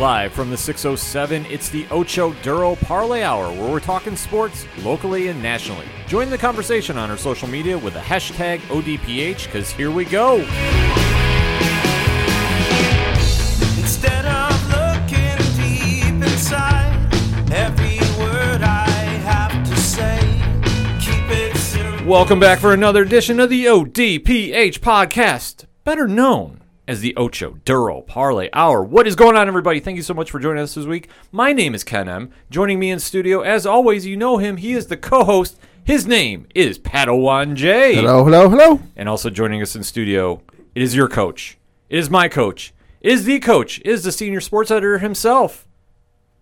Live 0.00 0.32
from 0.32 0.48
the 0.48 0.56
607, 0.56 1.44
it's 1.50 1.68
the 1.68 1.86
Ocho 1.90 2.32
Duro 2.42 2.74
Parlay 2.74 3.22
Hour, 3.22 3.52
where 3.52 3.70
we're 3.70 3.80
talking 3.80 4.16
sports 4.16 4.64
locally 4.78 5.28
and 5.28 5.42
nationally. 5.42 5.84
Join 6.06 6.30
the 6.30 6.38
conversation 6.38 6.96
on 6.96 7.10
our 7.10 7.18
social 7.18 7.46
media 7.46 7.76
with 7.76 7.92
the 7.92 8.00
hashtag 8.00 8.60
ODPH, 8.60 9.44
because 9.44 9.70
here 9.70 9.90
we 9.90 10.06
go. 10.06 10.36
Instead 13.76 14.24
of 14.24 14.68
looking 14.68 15.36
deep 15.58 16.14
inside, 16.14 16.96
every 17.52 17.98
word 18.18 18.62
I 18.62 18.88
have 19.26 19.68
to 19.68 19.76
say, 19.76 20.18
keep 20.98 21.30
it 21.30 21.54
simple. 21.58 22.06
Welcome 22.06 22.40
back 22.40 22.58
for 22.58 22.72
another 22.72 23.02
edition 23.02 23.38
of 23.38 23.50
the 23.50 23.66
ODPH 23.66 24.78
podcast, 24.78 25.66
better 25.84 26.08
known 26.08 26.59
as 26.90 27.00
the 27.00 27.14
Ocho 27.16 27.56
Duro 27.64 28.00
Parlay 28.00 28.48
Hour. 28.52 28.82
What 28.82 29.06
is 29.06 29.14
going 29.14 29.36
on, 29.36 29.46
everybody? 29.46 29.78
Thank 29.78 29.94
you 29.94 30.02
so 30.02 30.12
much 30.12 30.28
for 30.28 30.40
joining 30.40 30.64
us 30.64 30.74
this 30.74 30.86
week. 30.86 31.08
My 31.30 31.52
name 31.52 31.72
is 31.72 31.84
Ken 31.84 32.08
M. 32.08 32.32
Joining 32.50 32.80
me 32.80 32.90
in 32.90 32.98
studio, 32.98 33.42
as 33.42 33.64
always, 33.64 34.06
you 34.06 34.16
know 34.16 34.38
him. 34.38 34.56
He 34.56 34.72
is 34.72 34.88
the 34.88 34.96
co-host. 34.96 35.56
His 35.84 36.04
name 36.04 36.48
is 36.52 36.80
Padawan 36.80 37.54
J. 37.54 37.94
Hello, 37.94 38.24
hello, 38.24 38.48
hello. 38.48 38.80
And 38.96 39.08
also 39.08 39.30
joining 39.30 39.62
us 39.62 39.76
in 39.76 39.84
studio, 39.84 40.42
it 40.74 40.82
is 40.82 40.96
your 40.96 41.06
coach. 41.06 41.58
It 41.88 42.00
is 42.00 42.10
my 42.10 42.26
coach. 42.28 42.74
It 43.00 43.12
is 43.12 43.24
the 43.24 43.38
coach. 43.38 43.78
It 43.78 43.86
is 43.86 44.02
the 44.02 44.10
senior 44.10 44.40
sports 44.40 44.72
editor 44.72 44.98
himself, 44.98 45.68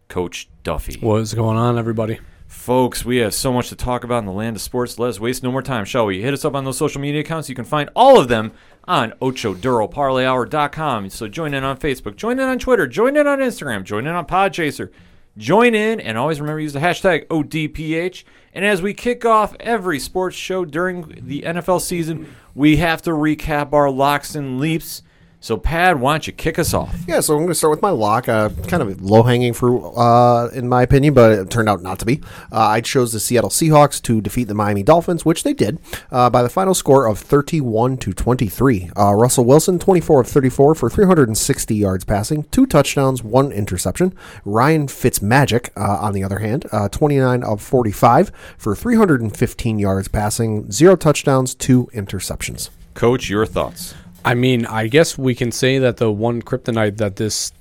Coach 0.08 0.48
Duffy. 0.62 0.98
What's 0.98 1.34
going 1.34 1.58
on, 1.58 1.76
everybody? 1.76 2.20
Folks, 2.46 3.04
we 3.04 3.18
have 3.18 3.34
so 3.34 3.52
much 3.52 3.68
to 3.68 3.76
talk 3.76 4.02
about 4.02 4.20
in 4.20 4.24
the 4.24 4.32
land 4.32 4.56
of 4.56 4.62
sports. 4.62 4.98
Let 4.98 5.10
us 5.10 5.20
waste 5.20 5.42
no 5.42 5.52
more 5.52 5.60
time, 5.60 5.84
shall 5.84 6.06
we? 6.06 6.22
Hit 6.22 6.32
us 6.32 6.46
up 6.46 6.54
on 6.54 6.64
those 6.64 6.78
social 6.78 7.02
media 7.02 7.20
accounts. 7.20 7.50
You 7.50 7.54
can 7.54 7.66
find 7.66 7.90
all 7.94 8.18
of 8.18 8.28
them 8.28 8.52
on 8.88 9.12
OchoDuroParlayHour.com. 9.20 11.10
So 11.10 11.28
join 11.28 11.54
in 11.54 11.62
on 11.62 11.76
Facebook, 11.76 12.16
join 12.16 12.40
in 12.40 12.48
on 12.48 12.58
Twitter, 12.58 12.88
join 12.88 13.16
in 13.16 13.28
on 13.28 13.38
Instagram, 13.38 13.84
join 13.84 14.06
in 14.06 14.14
on 14.14 14.26
Podchaser. 14.26 14.90
Join 15.36 15.72
in 15.76 16.00
and 16.00 16.18
always 16.18 16.40
remember 16.40 16.58
to 16.58 16.64
use 16.64 16.72
the 16.72 16.80
hashtag 16.80 17.28
ODPH. 17.28 18.24
And 18.52 18.64
as 18.64 18.82
we 18.82 18.92
kick 18.92 19.24
off 19.24 19.54
every 19.60 20.00
sports 20.00 20.34
show 20.34 20.64
during 20.64 21.20
the 21.22 21.42
NFL 21.42 21.80
season, 21.80 22.34
we 22.56 22.78
have 22.78 23.02
to 23.02 23.10
recap 23.10 23.72
our 23.72 23.88
locks 23.88 24.34
and 24.34 24.58
leaps. 24.58 25.02
So, 25.40 25.56
Pad, 25.56 26.00
why 26.00 26.14
don't 26.14 26.26
you 26.26 26.32
kick 26.32 26.58
us 26.58 26.74
off? 26.74 26.96
Yeah, 27.06 27.20
so 27.20 27.34
I'm 27.34 27.40
going 27.40 27.48
to 27.50 27.54
start 27.54 27.70
with 27.70 27.80
my 27.80 27.90
lock. 27.90 28.28
Uh, 28.28 28.48
kind 28.66 28.82
of 28.82 29.00
low 29.00 29.22
hanging 29.22 29.52
fruit, 29.52 29.86
uh, 29.96 30.48
in 30.52 30.68
my 30.68 30.82
opinion, 30.82 31.14
but 31.14 31.30
it 31.30 31.48
turned 31.48 31.68
out 31.68 31.80
not 31.80 32.00
to 32.00 32.04
be. 32.04 32.20
Uh, 32.50 32.66
I 32.66 32.80
chose 32.80 33.12
the 33.12 33.20
Seattle 33.20 33.48
Seahawks 33.48 34.02
to 34.02 34.20
defeat 34.20 34.48
the 34.48 34.54
Miami 34.54 34.82
Dolphins, 34.82 35.24
which 35.24 35.44
they 35.44 35.54
did, 35.54 35.78
uh, 36.10 36.28
by 36.28 36.42
the 36.42 36.48
final 36.48 36.74
score 36.74 37.06
of 37.06 37.20
31 37.20 37.98
to 37.98 38.12
23. 38.12 38.90
Uh, 38.98 39.14
Russell 39.14 39.44
Wilson, 39.44 39.78
24 39.78 40.22
of 40.22 40.26
34 40.26 40.74
for 40.74 40.90
360 40.90 41.74
yards 41.74 42.04
passing, 42.04 42.42
two 42.50 42.66
touchdowns, 42.66 43.22
one 43.22 43.52
interception. 43.52 44.12
Ryan 44.44 44.88
Fitzmagic, 44.88 45.68
uh, 45.76 45.98
on 46.00 46.14
the 46.14 46.24
other 46.24 46.40
hand, 46.40 46.66
uh, 46.72 46.88
29 46.88 47.44
of 47.44 47.62
45 47.62 48.32
for 48.58 48.74
315 48.74 49.78
yards 49.78 50.08
passing, 50.08 50.70
zero 50.72 50.96
touchdowns, 50.96 51.54
two 51.54 51.88
interceptions. 51.94 52.70
Coach, 52.94 53.30
your 53.30 53.46
thoughts. 53.46 53.94
I 54.24 54.34
mean, 54.34 54.66
I 54.66 54.88
guess 54.88 55.16
we 55.16 55.34
can 55.34 55.52
say 55.52 55.78
that 55.78 55.96
the 55.96 56.10
one 56.10 56.42
kryptonite 56.42 56.98
that 56.98 57.16
this 57.16 57.52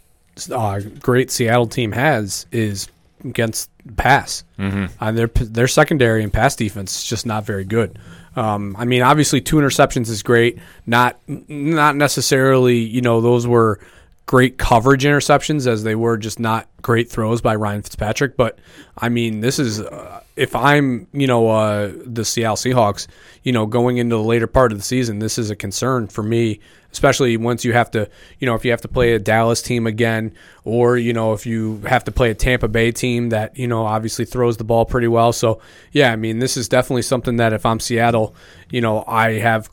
uh, 0.51 0.81
great 0.99 1.31
Seattle 1.31 1.67
team 1.67 1.91
has 1.91 2.45
is 2.51 2.87
against 3.23 3.69
pass. 3.95 4.43
Mm-hmm. 4.59 4.85
Uh, 4.99 5.11
their 5.11 5.27
their 5.27 5.67
secondary 5.67 6.23
and 6.23 6.31
pass 6.31 6.55
defense 6.55 6.97
is 6.97 7.03
just 7.03 7.25
not 7.25 7.45
very 7.45 7.65
good. 7.65 7.97
Um, 8.35 8.75
I 8.77 8.85
mean, 8.85 9.01
obviously, 9.01 9.41
two 9.41 9.57
interceptions 9.57 10.09
is 10.09 10.23
great. 10.23 10.59
Not 10.85 11.19
not 11.27 11.95
necessarily, 11.95 12.77
you 12.77 13.01
know, 13.01 13.21
those 13.21 13.47
were 13.47 13.79
great 14.27 14.57
coverage 14.57 15.05
interceptions 15.05 15.65
as 15.65 15.83
they 15.83 15.95
were 15.95 16.17
just 16.17 16.37
not 16.37 16.67
great 16.81 17.09
throws 17.09 17.41
by 17.41 17.55
Ryan 17.55 17.81
Fitzpatrick. 17.81 18.35
But 18.37 18.59
I 18.97 19.09
mean, 19.09 19.39
this 19.39 19.57
is 19.57 19.79
uh, 19.79 20.21
if 20.35 20.55
I'm 20.55 21.07
you 21.13 21.25
know 21.25 21.49
uh, 21.49 21.93
the 22.05 22.23
Seattle 22.23 22.57
Seahawks, 22.57 23.07
you 23.41 23.51
know, 23.51 23.65
going 23.65 23.97
into 23.97 24.17
the 24.17 24.21
later 24.21 24.45
part 24.45 24.71
of 24.71 24.77
the 24.77 24.83
season, 24.83 25.19
this 25.19 25.37
is 25.37 25.49
a 25.49 25.55
concern 25.55 26.07
for 26.07 26.21
me, 26.23 26.59
especially 26.91 27.37
once 27.37 27.63
you 27.63 27.71
have 27.73 27.89
to 27.91 28.09
you 28.37 28.45
know 28.45 28.53
if 28.53 28.65
you 28.65 28.71
have 28.71 28.81
to 28.81 28.89
play 28.89 29.13
a 29.13 29.19
Dallas 29.19 29.61
team 29.61 29.87
again, 29.87 30.33
or 30.65 30.97
you 30.97 31.13
know 31.13 31.31
if 31.31 31.45
you 31.45 31.81
have 31.87 32.03
to 32.03 32.11
play 32.11 32.29
a 32.29 32.35
Tampa 32.35 32.67
Bay 32.67 32.91
team 32.91 33.29
that 33.29 33.57
you 33.57 33.67
know 33.67 33.85
obviously 33.85 34.25
throws 34.25 34.57
the 34.57 34.65
ball 34.65 34.85
pretty 34.85 35.07
well. 35.07 35.31
So 35.31 35.61
yeah, 35.93 36.11
I 36.11 36.17
mean, 36.17 36.39
this 36.39 36.57
is 36.57 36.67
definitely 36.67 37.03
something 37.03 37.37
that 37.37 37.53
if 37.53 37.65
I'm 37.65 37.79
Seattle, 37.79 38.35
you 38.69 38.81
know, 38.81 39.05
I 39.07 39.33
have 39.39 39.69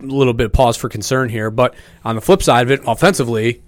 a 0.00 0.06
little 0.06 0.34
bit 0.34 0.46
of 0.46 0.52
pause 0.52 0.76
for 0.76 0.88
concern 0.88 1.28
here. 1.28 1.52
But 1.52 1.76
on 2.04 2.16
the 2.16 2.20
flip 2.20 2.42
side 2.42 2.66
of 2.66 2.72
it, 2.72 2.80
offensively. 2.84 3.62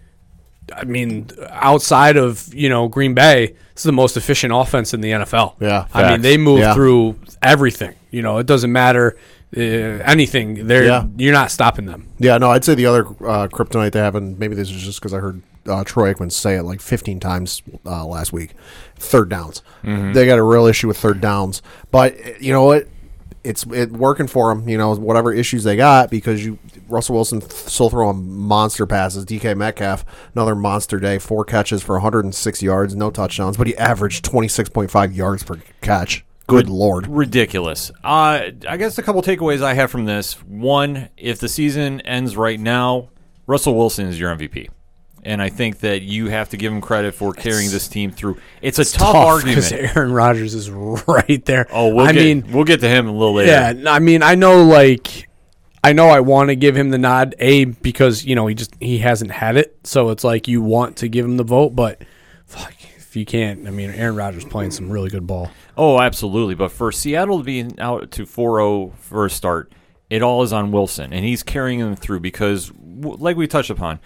I 0.74 0.84
mean, 0.84 1.28
outside 1.50 2.16
of 2.16 2.52
you 2.54 2.68
know 2.68 2.88
Green 2.88 3.14
Bay, 3.14 3.48
this 3.74 3.82
is 3.82 3.84
the 3.84 3.92
most 3.92 4.16
efficient 4.16 4.52
offense 4.54 4.94
in 4.94 5.00
the 5.00 5.10
NFL. 5.10 5.54
Yeah, 5.60 5.86
I 5.92 6.12
mean 6.12 6.22
they 6.22 6.36
move 6.36 6.60
Yeah. 6.60 6.74
through 6.74 7.16
everything. 7.42 7.94
You 8.10 8.22
know, 8.22 8.38
it 8.38 8.46
doesn't 8.46 8.72
matter 8.72 9.16
uh, 9.56 9.60
anything. 9.60 10.66
They're 10.66 10.84
Yeah. 10.84 11.04
you're 11.16 11.32
not 11.32 11.50
stopping 11.50 11.86
them. 11.86 12.08
Yeah, 12.18 12.38
no, 12.38 12.50
I'd 12.50 12.64
say 12.64 12.74
the 12.74 12.86
other 12.86 13.06
uh, 13.06 13.48
kryptonite 13.48 13.92
they 13.92 14.00
have, 14.00 14.14
and 14.14 14.38
maybe 14.38 14.54
this 14.54 14.70
is 14.70 14.82
just 14.82 15.00
because 15.00 15.12
I 15.14 15.18
heard 15.18 15.42
uh, 15.66 15.82
Troy 15.84 16.12
Aikman 16.12 16.30
say 16.32 16.56
it 16.56 16.62
like 16.64 16.80
15 16.80 17.20
times 17.20 17.62
uh, 17.86 18.04
last 18.04 18.32
week. 18.32 18.54
Third 18.96 19.28
downs, 19.28 19.62
they 19.82 20.26
got 20.26 20.38
a 20.38 20.42
real 20.42 20.66
issue 20.66 20.88
with 20.88 20.96
third 20.98 21.20
downs. 21.20 21.62
But 21.90 22.40
you 22.42 22.52
know 22.52 22.64
what? 22.64 22.88
It's 23.44 23.64
it 23.66 23.92
working 23.92 24.26
for 24.26 24.54
them. 24.54 24.68
You 24.68 24.78
know 24.78 24.94
whatever 24.94 25.32
issues 25.32 25.64
they 25.64 25.76
got 25.76 26.10
because 26.10 26.44
you 26.44 26.58
Russell 26.88 27.14
Wilson 27.14 27.40
still 27.42 27.90
throwing 27.90 28.30
monster 28.32 28.86
passes. 28.86 29.24
DK 29.24 29.56
Metcalf 29.56 30.04
another 30.34 30.54
monster 30.54 30.98
day, 30.98 31.18
four 31.18 31.44
catches 31.44 31.82
for 31.82 31.96
106 31.96 32.62
yards, 32.62 32.94
no 32.94 33.10
touchdowns, 33.10 33.56
but 33.56 33.66
he 33.66 33.76
averaged 33.76 34.24
26.5 34.24 35.14
yards 35.14 35.42
per 35.42 35.60
catch. 35.80 36.24
Good 36.46 36.68
lord. 36.68 37.06
ridiculous. 37.06 37.90
Uh, 38.02 38.50
I 38.68 38.76
guess 38.76 38.98
a 38.98 39.02
couple 39.02 39.22
takeaways 39.22 39.62
I 39.62 39.72
have 39.74 39.90
from 39.90 40.04
this. 40.04 40.34
One, 40.42 41.08
if 41.16 41.38
the 41.38 41.48
season 41.48 42.02
ends 42.02 42.36
right 42.36 42.60
now, 42.60 43.08
Russell 43.46 43.74
Wilson 43.74 44.06
is 44.08 44.20
your 44.20 44.34
MVP. 44.34 44.68
And 45.24 45.40
I 45.40 45.48
think 45.48 45.80
that 45.80 46.02
you 46.02 46.28
have 46.28 46.50
to 46.50 46.58
give 46.58 46.72
him 46.72 46.80
credit 46.82 47.14
for 47.14 47.32
carrying 47.32 47.70
this 47.70 47.88
team 47.88 48.10
through. 48.10 48.38
It's 48.60 48.78
a 48.78 48.84
tough, 48.84 49.42
because 49.42 49.72
argument. 49.72 49.96
Aaron 49.96 50.12
Rodgers 50.12 50.54
is 50.54 50.70
right 50.70 51.42
there. 51.46 51.66
Oh, 51.72 51.94
we'll 51.94 52.06
I 52.06 52.12
get, 52.12 52.22
mean, 52.22 52.52
we'll 52.52 52.64
get 52.64 52.80
to 52.80 52.88
him 52.88 53.08
a 53.08 53.12
little 53.12 53.34
later. 53.34 53.50
yeah. 53.50 53.90
I 53.90 53.98
mean, 54.00 54.22
I 54.22 54.34
know 54.34 54.64
like. 54.64 55.28
I 55.82 55.92
know 55.92 56.08
I 56.08 56.20
want 56.20 56.48
to 56.48 56.56
give 56.56 56.74
him 56.74 56.88
the 56.88 56.96
nod, 56.96 57.34
a 57.38 57.66
because 57.66 58.24
you 58.24 58.34
know 58.34 58.46
he 58.46 58.54
just 58.54 58.74
he 58.80 59.00
hasn't 59.00 59.30
had 59.30 59.58
it, 59.58 59.76
so 59.84 60.08
it's 60.08 60.24
like 60.24 60.48
you 60.48 60.62
want 60.62 60.96
to 60.96 61.08
give 61.08 61.26
him 61.26 61.36
the 61.36 61.44
vote, 61.44 61.76
but 61.76 62.02
fuck, 62.46 62.72
if 62.96 63.14
you 63.14 63.26
can't, 63.26 63.68
I 63.68 63.70
mean, 63.70 63.90
Aaron 63.90 64.16
Rodgers 64.16 64.46
playing 64.46 64.70
some 64.70 64.90
really 64.90 65.10
good 65.10 65.26
ball. 65.26 65.50
Oh, 65.76 66.00
absolutely. 66.00 66.54
But 66.54 66.72
for 66.72 66.90
Seattle 66.90 67.36
to 67.36 67.44
be 67.44 67.68
out 67.78 68.10
to 68.12 68.24
4-0 68.24 68.96
for 68.96 69.26
a 69.26 69.30
start, 69.30 69.72
it 70.08 70.22
all 70.22 70.42
is 70.42 70.54
on 70.54 70.72
Wilson, 70.72 71.12
and 71.12 71.22
he's 71.22 71.42
carrying 71.42 71.80
them 71.80 71.96
through 71.96 72.20
because, 72.20 72.72
like 72.78 73.36
we 73.36 73.46
touched 73.46 73.68
upon, 73.70 74.00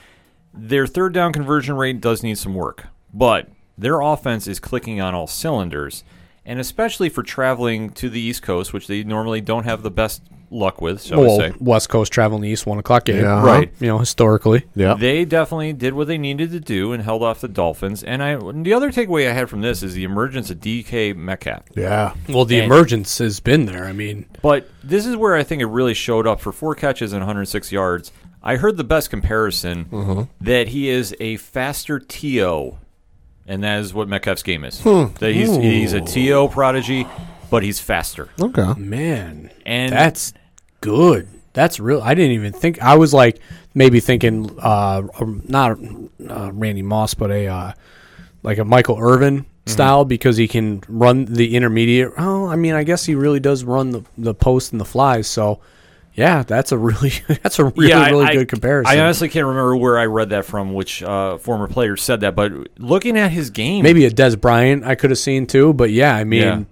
their 0.58 0.86
third 0.86 1.12
down 1.12 1.32
conversion 1.32 1.76
rate 1.76 2.00
does 2.00 2.22
need 2.22 2.38
some 2.38 2.54
work, 2.54 2.86
but 3.14 3.48
their 3.76 4.00
offense 4.00 4.46
is 4.46 4.58
clicking 4.60 5.00
on 5.00 5.14
all 5.14 5.26
cylinders, 5.26 6.04
and 6.44 6.58
especially 6.58 7.08
for 7.08 7.22
traveling 7.22 7.91
to 7.91 8.08
the 8.10 8.20
East 8.20 8.42
Coast, 8.42 8.72
which 8.72 8.86
they 8.86 9.04
normally 9.04 9.41
don't 9.41 9.64
have 9.64 9.82
the 9.82 9.91
best 9.91 10.22
luck 10.50 10.80
with, 10.80 10.98
So 11.02 11.20
Well, 11.20 11.38
say. 11.38 11.52
West 11.60 11.91
Coast 11.91 12.10
traveling 12.10 12.41
the 12.41 12.48
east, 12.48 12.64
one 12.66 12.78
o'clock 12.78 13.04
game, 13.04 13.20
Yeah. 13.22 13.44
Right. 13.44 13.70
You 13.80 13.88
know, 13.88 13.98
historically, 13.98 14.64
Yeah. 14.74 14.94
They 14.94 15.26
definitely 15.26 15.74
did 15.74 15.92
what 15.92 16.06
they 16.06 16.16
needed 16.16 16.52
to 16.52 16.60
do 16.60 16.94
and 16.94 17.02
held 17.02 17.22
off 17.22 17.42
the 17.42 17.48
Dolphins. 17.48 18.02
And 18.02 18.22
I, 18.22 18.36
the 18.36 18.72
other 18.72 18.90
takeaway 18.90 19.28
I 19.28 19.34
had 19.34 19.50
from 19.50 19.60
this 19.60 19.82
is 19.82 19.92
the 19.92 20.04
emergence 20.04 20.48
of 20.48 20.58
DK 20.58 21.12
Metcalf. 21.14 21.64
Yeah. 21.76 22.14
well, 22.30 22.46
the 22.46 22.60
And- 22.60 22.72
emergence 22.72 23.19
has 23.19 23.40
been 23.40 23.66
there. 23.66 23.84
I 23.84 23.92
mean, 23.92 24.25
But 24.40 24.70
this 24.82 25.04
is 25.04 25.16
where 25.16 25.36
I 25.36 25.42
think 25.42 25.60
it 25.60 25.66
really 25.66 25.93
showed 25.93 26.26
up 26.26 26.40
for 26.40 26.50
four 26.50 26.75
catches 26.75 27.12
and 27.12 27.20
106 27.20 27.70
yards. 27.70 28.11
I 28.43 28.56
heard 28.56 28.76
the 28.76 28.85
best 28.85 29.11
comparison 29.11 30.29
that 30.40 30.69
he 30.69 30.88
is 30.88 31.14
a 31.20 31.37
faster 31.37 31.99
TO, 31.99 32.76
and 33.46 33.62
that 33.64 33.81
is 33.81 33.93
what 33.93 34.08
Metcalf's 34.08 34.43
game 34.43 34.64
is. 34.64 34.82
That 34.82 35.32
he's 35.32 35.55
he's 35.56 35.93
a 35.93 36.00
TO 36.00 36.49
prodigy, 36.49 37.06
but 37.50 37.62
he's 37.62 37.81
faster. 37.81 38.29
Okay. 38.40 38.75
man, 38.75 39.50
And 39.67 39.93
that's 39.93 40.32
good. 40.81 41.29
That's 41.52 41.81
real. 41.81 42.00
I 42.02 42.14
didn't 42.14 42.32
even 42.32 42.52
think. 42.52 42.81
I 42.81 42.96
was 42.96 43.12
like 43.12 43.40
maybe 43.75 44.00
thinking, 44.00 44.56
uh, 44.61 45.02
um, 45.19 45.43
not 45.49 45.79
uh, 46.29 46.52
Randy 46.52 46.82
Moss, 46.82 47.14
but 47.14 47.31
a 47.31 47.46
uh, 47.49 47.73
like 48.43 48.58
a 48.58 48.64
Michael 48.64 48.99
Irvin 49.00 49.46
style 49.67 50.05
because 50.05 50.37
he 50.37 50.49
can 50.49 50.82
run 50.88 51.26
the 51.26 51.55
intermediate. 51.56 52.12
Oh, 52.17 52.46
I 52.46 52.56
mean, 52.56 52.75
I 52.75 52.85
guess 52.85 53.05
he 53.05 53.14
really 53.14 53.40
does 53.40 53.64
run 53.64 53.90
the 53.90 54.05
the 54.17 54.35
post 54.35 54.73
and 54.73 54.81
the 54.81 54.85
flies. 54.85 55.26
So, 55.26 55.61
yeah, 56.19 56.43
that's 56.43 56.73
a 56.73 56.76
really 56.79 57.12
that's 57.43 57.59
a 57.61 57.67
really 57.67 57.93
I- 57.93 58.11
really 58.11 58.26
I- 58.26 58.32
good 58.35 58.49
comparison. 58.49 58.93
I 58.93 59.00
honestly 59.03 59.29
can't 59.29 59.47
remember 59.47 59.76
where 59.76 59.99
I 59.99 60.06
read 60.06 60.31
that 60.31 60.44
from, 60.44 60.75
which 60.75 61.03
uh, 61.03 61.38
former 61.38 61.69
player 61.69 61.97
said 61.97 62.20
that. 62.20 62.35
But 62.35 62.53
looking 62.79 63.17
at 63.17 63.31
his 63.31 63.50
game, 63.50 63.82
maybe 63.85 64.05
a 64.05 64.11
Dez 64.11 64.38
Bryant 64.38 64.85
I 64.85 64.94
could 64.97 65.11
have 65.11 65.19
seen 65.19 65.47
too, 65.47 65.73
but 65.73 65.91
yeah, 65.91 66.15
I 66.15 66.25
mean, 66.25 66.43
Yeah. 66.43 66.62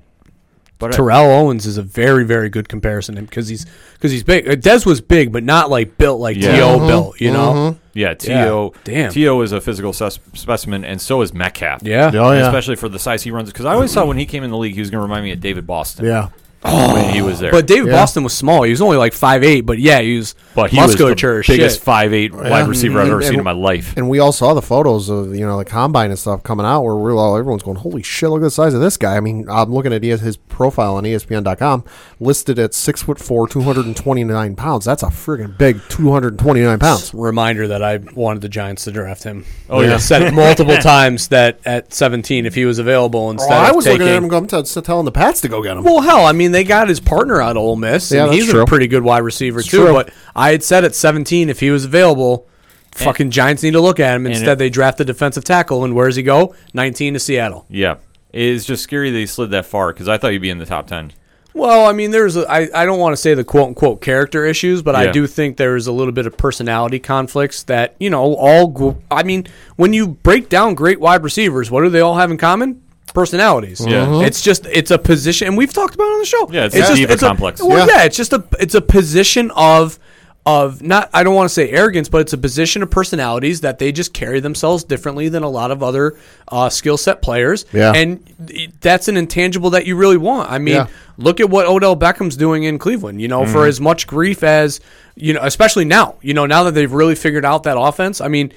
But 0.79 0.93
I- 0.93 0.97
Terrell 0.99 1.31
Owens 1.31 1.65
is 1.65 1.79
a 1.79 1.83
very, 1.83 2.25
very 2.25 2.51
good 2.51 2.69
comparison 2.69 3.15
because 3.15 3.49
he's 3.49 3.65
because 3.95 4.11
he's 4.13 4.23
big. 4.25 4.47
Uh, 4.47 4.57
Dez 4.57 4.85
was 4.85 5.01
big, 5.01 5.33
but 5.33 5.43
not 5.43 5.71
like 5.71 5.97
built 5.97 6.21
like 6.21 6.37
Yeah. 6.37 6.55
T.O. 6.57 6.87
built. 6.87 7.19
You 7.19 7.33
know, 7.33 7.79
Yeah, 7.95 8.13
T.O. 8.13 8.75
damn. 8.85 9.11
T.O. 9.11 9.41
is 9.41 9.53
a 9.53 9.61
physical 9.63 9.95
sus- 9.95 10.19
specimen, 10.35 10.85
and 10.85 11.01
so 11.01 11.23
is 11.23 11.33
Metcalf. 11.33 11.83
yeah. 11.83 12.11
Oh, 12.13 12.33
yeah. 12.33 12.45
Especially 12.47 12.77
for 12.77 12.91
the 12.91 12.99
size 12.99 13.23
he 13.23 13.31
runs. 13.31 13.49
Because 13.51 13.65
I 13.65 13.73
always 13.73 13.95
thought 13.95 14.07
when 14.07 14.19
he 14.19 14.27
came 14.27 14.45
in 14.45 14.51
the 14.51 14.59
league, 14.59 14.75
he 14.75 14.81
was 14.81 14.91
going 14.91 14.99
to 14.99 15.03
remind 15.03 15.25
me 15.25 15.33
of 15.33 15.41
David 15.41 15.67
Boston. 15.67 16.05
Yeah. 16.05 16.29
Oh. 16.65 16.95
When 16.95 17.11
he 17.15 17.23
was 17.23 17.39
there. 17.39 17.53
But 17.53 17.67
David 17.67 17.89
Yeah. 17.89 17.93
Boston 18.01 18.25
was 18.25 18.33
small. 18.33 18.63
He 18.65 18.71
was 18.71 18.81
only 18.83 18.97
like 18.97 19.13
five 19.13 19.45
eight, 19.45 19.61
but 19.61 19.79
yeah, 19.79 20.01
he 20.01 20.17
was 20.17 20.35
But 20.55 20.71
he 20.71 20.77
musculature 20.79 21.37
was 21.37 21.47
the 21.47 21.53
biggest 21.55 21.77
shit. 21.77 21.85
five 21.85 22.13
eight 22.13 22.35
wide 22.35 22.67
receiver 22.67 22.99
I've 23.01 23.07
ever 23.09 23.19
And- 23.21 23.27
seen 23.27 23.39
in 23.39 23.45
my 23.45 23.53
life. 23.53 23.95
And 23.97 24.09
we 24.09 24.19
all 24.19 24.33
saw 24.33 24.53
the 24.55 24.63
photos 24.63 25.09
of 25.09 25.35
you 25.35 25.47
know 25.47 25.59
the 25.59 25.65
combine 25.65 26.11
and 26.11 26.19
stuff 26.19 26.43
coming 26.43 26.67
out 26.67 26.83
where 26.83 26.97
we're 26.97 27.17
all 27.17 27.37
everyone's 27.37 27.63
going, 27.63 27.77
holy 27.77 28.03
shit, 28.03 28.31
look 28.31 28.41
at 28.41 28.45
the 28.45 28.51
size 28.51 28.75
of 28.75 28.81
this 28.81 28.97
guy. 28.97 29.17
I 29.17 29.21
mean, 29.21 29.47
I'm 29.49 29.73
looking 29.73 29.93
at 29.93 30.03
ES 30.05 30.21
his 30.21 30.37
profile 30.37 30.97
on 30.97 31.05
ESPN.com, 31.05 31.85
listed 32.19 32.59
at 32.59 32.75
six 32.75 33.03
foot 33.03 33.19
four, 33.21 33.47
229 33.47 34.57
pounds. 34.57 34.85
That's 34.85 35.03
a 35.03 35.07
friggin' 35.07 35.57
big 35.59 35.81
229 35.89 36.79
pounds. 36.79 37.13
Reminder 37.15 37.69
that 37.69 37.83
I 37.83 37.99
wanted 38.15 38.43
the 38.43 38.49
Giants 38.49 38.85
to 38.85 38.91
draft 38.91 39.23
him. 39.23 39.45
Oh, 39.71 39.83
yeah. 39.83 39.95
I 39.95 39.99
said 39.99 40.23
it 40.23 40.35
multiple 40.35 40.77
times 40.79 41.29
that 41.29 41.61
at 41.65 41.93
17, 41.93 42.47
if 42.47 42.55
he 42.55 42.65
was 42.65 42.79
available, 42.79 43.31
instead 43.31 43.53
Oh, 43.53 43.57
I 43.57 43.69
of 43.71 43.77
was 43.77 43.85
taking, 43.85 44.01
looking 44.01 44.15
at 44.15 44.23
him 44.23 44.29
going 44.29 44.47
to, 44.49 44.63
to 44.63 44.83
telling 44.83 45.05
the 45.05 45.13
Pats 45.13 45.41
to 45.43 45.49
go 45.49 45.63
get 45.63 45.77
him. 45.77 45.85
Well, 45.85 46.01
hell, 46.01 46.25
I 46.27 46.33
mean, 46.33 46.46
they 46.53 46.65
got 46.65 46.89
his 46.89 47.01
partner 47.01 47.41
out 47.41 47.53
of 47.53 47.63
Ole 47.63 47.77
Miss, 47.77 48.11
Yeah, 48.13 48.25
and 48.25 48.33
he's 48.35 48.49
true. 48.51 48.63
a 48.63 48.67
pretty 48.67 48.87
good 48.89 49.03
wide 49.03 49.23
receiver 49.23 49.63
too. 49.63 49.85
true. 49.85 49.93
But 49.93 50.11
I 50.35 50.51
had 50.53 50.63
said 50.63 50.85
at 50.85 50.95
17, 50.95 51.49
if 51.49 51.61
he 51.61 51.71
was 51.71 51.85
available, 51.85 52.47
fucking 52.93 53.31
Giants 53.31 53.63
need 53.63 53.73
to 53.73 53.81
look 53.81 54.01
at 54.01 54.15
him. 54.17 54.27
Instead, 54.27 54.49
it- 54.55 54.59
they 54.59 54.71
draft 54.71 54.99
the 54.99 55.05
defensive 55.05 55.45
tackle, 55.45 55.85
and 55.85 55.95
where 55.95 56.07
does 56.07 56.17
he 56.17 56.23
go? 56.23 56.55
19 56.75 57.15
to 57.15 57.21
Seattle. 57.21 57.67
Yeah. 57.69 57.97
It's 58.33 58.65
just 58.65 58.83
scary 58.83 59.11
that 59.11 59.19
he 59.19 59.27
slid 59.27 59.51
that 59.53 59.67
far 59.67 59.93
because 59.93 60.09
I 60.09 60.19
thought 60.19 60.33
he'd 60.33 60.39
be 60.39 60.51
in 60.51 60.59
the 60.59 60.67
top 60.67 60.87
10. 60.89 61.13
Well, 61.55 61.87
I 61.87 61.93
mean, 61.93 62.11
there's 62.11 62.37
a, 62.37 62.45
I, 62.53 62.69
I 62.75 62.85
don't 62.85 62.99
want 62.99 63.15
to 63.15 63.17
say 63.17 63.33
the 63.33 63.43
quote 63.45 63.69
unquote 63.69 64.03
character 64.03 64.45
issues, 64.45 64.83
but 64.83 64.95
I 64.95 65.11
do 65.11 65.27
think 65.27 65.57
there's 65.57 65.87
a 65.87 65.93
little 65.93 66.13
bit 66.13 66.27
of 66.27 66.37
personality 66.37 66.99
conflicts 66.99 67.63
that 67.63 67.95
you 67.99 68.11
know 68.11 68.35
all. 68.35 68.99
I 69.11 69.23
mean, 69.23 69.47
when 69.77 69.95
you 69.95 70.07
break 70.09 70.51
down 70.51 70.75
great 70.75 71.01
wide 71.01 71.23
receivers, 71.23 71.71
what 71.71 71.81
do 71.83 71.89
they 71.89 72.01
all 72.01 72.17
have 72.17 72.31
in 72.31 72.37
common? 72.37 72.83
Personalities. 73.17 73.81
Yeah. 73.81 74.05
Mhm. 74.07 74.27
it's 74.27 74.43
just 74.43 74.67
it's 74.67 74.91
a 74.91 74.99
position, 74.99 75.49
and 75.49 75.57
we've 75.57 75.73
talked 75.73 75.95
about 75.95 76.05
it 76.05 76.13
on 76.13 76.19
the 76.21 76.27
show. 76.27 76.49
Yeah, 76.53 76.67
it's 76.67 76.77
a 76.91 76.95
diva 76.95 77.17
complex. 77.17 77.63
well, 77.63 77.87
Yeah. 77.89 77.97
yeah, 77.97 78.05
it's 78.05 78.17
just 78.17 78.35
a 78.35 78.45
it's 78.61 78.75
a 78.75 78.83
position 78.83 79.51
of 79.57 79.99
of 80.45 80.83
not 80.83 81.09
I 81.15 81.23
don't 81.25 81.35
want 81.35 81.49
to 81.49 81.55
say 81.55 81.71
arrogance, 81.71 82.09
but 82.11 82.21
it's 82.21 82.35
a 82.35 82.39
position 82.39 82.83
of 82.83 82.91
personalities 82.91 83.63
that 83.63 83.79
they 83.79 83.91
just 83.91 84.13
carry 84.13 84.39
themselves 84.41 84.85
differently 84.85 85.31
than 85.31 85.43
a 85.43 85.49
lot 85.49 85.71
of 85.71 85.83
other 85.83 86.15
uh, 86.53 86.69
skill 86.69 86.99
set 86.99 87.23
players. 87.23 87.65
Yeah. 87.73 87.93
and 87.97 88.21
it- 88.51 88.81
that's 88.83 89.09
an 89.09 89.17
intangible 89.17 89.71
that 89.71 89.87
you 89.87 89.97
really 89.97 90.19
want. 90.19 90.51
I 90.53 90.59
mean, 90.59 90.75
Yeah. 90.75 90.87
look 91.17 91.41
at 91.41 91.49
what 91.49 91.67
Odell 91.67 91.97
Beckham's 91.97 92.37
doing 92.37 92.65
in 92.65 92.79
Cleveland. 92.79 93.21
You 93.23 93.29
know, 93.29 93.43
Mm-hmm. 93.45 93.53
for 93.53 93.67
as 93.67 93.81
much 93.81 94.07
grief 94.07 94.45
as 94.45 94.79
you 95.17 95.33
know, 95.33 95.41
especially 95.43 95.87
now. 95.87 96.17
You 96.21 96.35
know, 96.35 96.45
now 96.45 96.65
that 96.65 96.75
they've 96.75 96.93
really 96.93 97.15
figured 97.15 97.47
out 97.47 97.63
that 97.63 97.79
offense. 97.79 98.21
I 98.21 98.29
mean, 98.29 98.53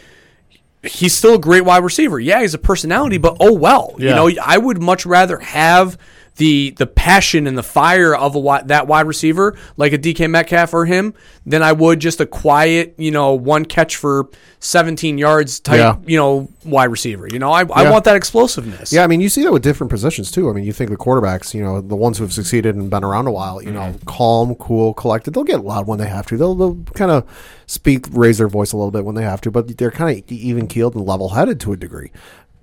he's 0.83 1.15
still 1.15 1.35
a 1.35 1.39
great 1.39 1.65
wide 1.65 1.83
receiver. 1.83 2.19
Yeah, 2.19 2.41
he's 2.41 2.53
a 2.53 2.57
personality, 2.59 3.17
but 3.17 3.37
oh 3.39 3.53
well. 3.53 3.95
You 3.97 4.09
know, 4.15 4.29
I 4.43 4.57
would 4.57 4.81
much 4.81 5.05
rather 5.05 5.39
have 5.39 5.97
the 6.39 6.71
the 6.77 6.87
passion 6.87 7.47
and 7.47 7.57
the 7.57 7.63
fire 7.63 8.15
of 8.15 8.33
a 8.35 8.61
that 8.65 8.87
wide 8.87 9.05
receiver 9.05 9.57
like 9.75 9.91
a 9.91 9.97
DK 9.97 10.29
Metcalf 10.29 10.73
or 10.73 10.85
him 10.85 11.13
than 11.45 11.61
I 11.61 11.73
would 11.73 11.99
just 11.99 12.21
a 12.21 12.25
quiet, 12.25 12.95
you 12.97 13.11
know, 13.11 13.33
one 13.33 13.65
catch 13.65 13.97
for 13.97 14.29
17 14.59 15.17
yards 15.17 15.59
type, 15.59 15.77
Yeah. 15.77 15.97
you 16.05 16.17
know, 16.17 16.49
wide 16.63 16.91
receiver. 16.91 17.27
You 17.29 17.39
know, 17.39 17.51
I, 17.51 17.61
I 17.61 17.91
want 17.91 18.05
that 18.05 18.15
explosiveness. 18.15 18.93
Yeah, 18.93 19.03
I 19.03 19.07
mean, 19.07 19.19
you 19.19 19.27
see 19.27 19.43
that 19.43 19.51
with 19.51 19.63
different 19.63 19.89
positions 19.89 20.31
too. 20.31 20.49
I 20.49 20.53
mean, 20.53 20.63
you 20.63 20.71
think 20.71 20.89
the 20.91 20.97
quarterbacks, 20.97 21.53
you 21.53 21.61
know, 21.61 21.81
the 21.81 21.95
ones 21.95 22.17
who 22.17 22.23
have 22.23 22.33
succeeded 22.33 22.75
and 22.75 22.89
been 22.89 23.03
around 23.03 23.27
a 23.27 23.31
while, 23.31 23.61
you 23.61 23.71
know, 23.71 23.81
mm-hmm. 23.81 24.05
calm, 24.05 24.55
cool, 24.55 24.93
collected. 24.93 25.33
They'll 25.33 25.43
get 25.43 25.65
loud 25.65 25.87
when 25.87 25.99
they 25.99 26.07
have 26.07 26.25
to. 26.27 26.37
They'll, 26.37 26.55
they'll 26.55 26.83
kind 26.93 27.11
of 27.11 27.27
speak, 27.67 28.05
raise 28.11 28.37
their 28.37 28.47
voice 28.47 28.71
a 28.71 28.77
little 28.77 28.91
bit 28.91 29.03
when 29.03 29.15
they 29.15 29.23
have 29.23 29.41
to, 29.41 29.51
but 29.51 29.77
they're 29.77 29.91
kind 29.91 30.17
of 30.17 30.31
even 30.31 30.67
keeled 30.67 30.95
and 30.95 31.05
level 31.05 31.29
headed 31.29 31.59
to 31.61 31.73
a 31.73 31.77
degree. 31.77 32.11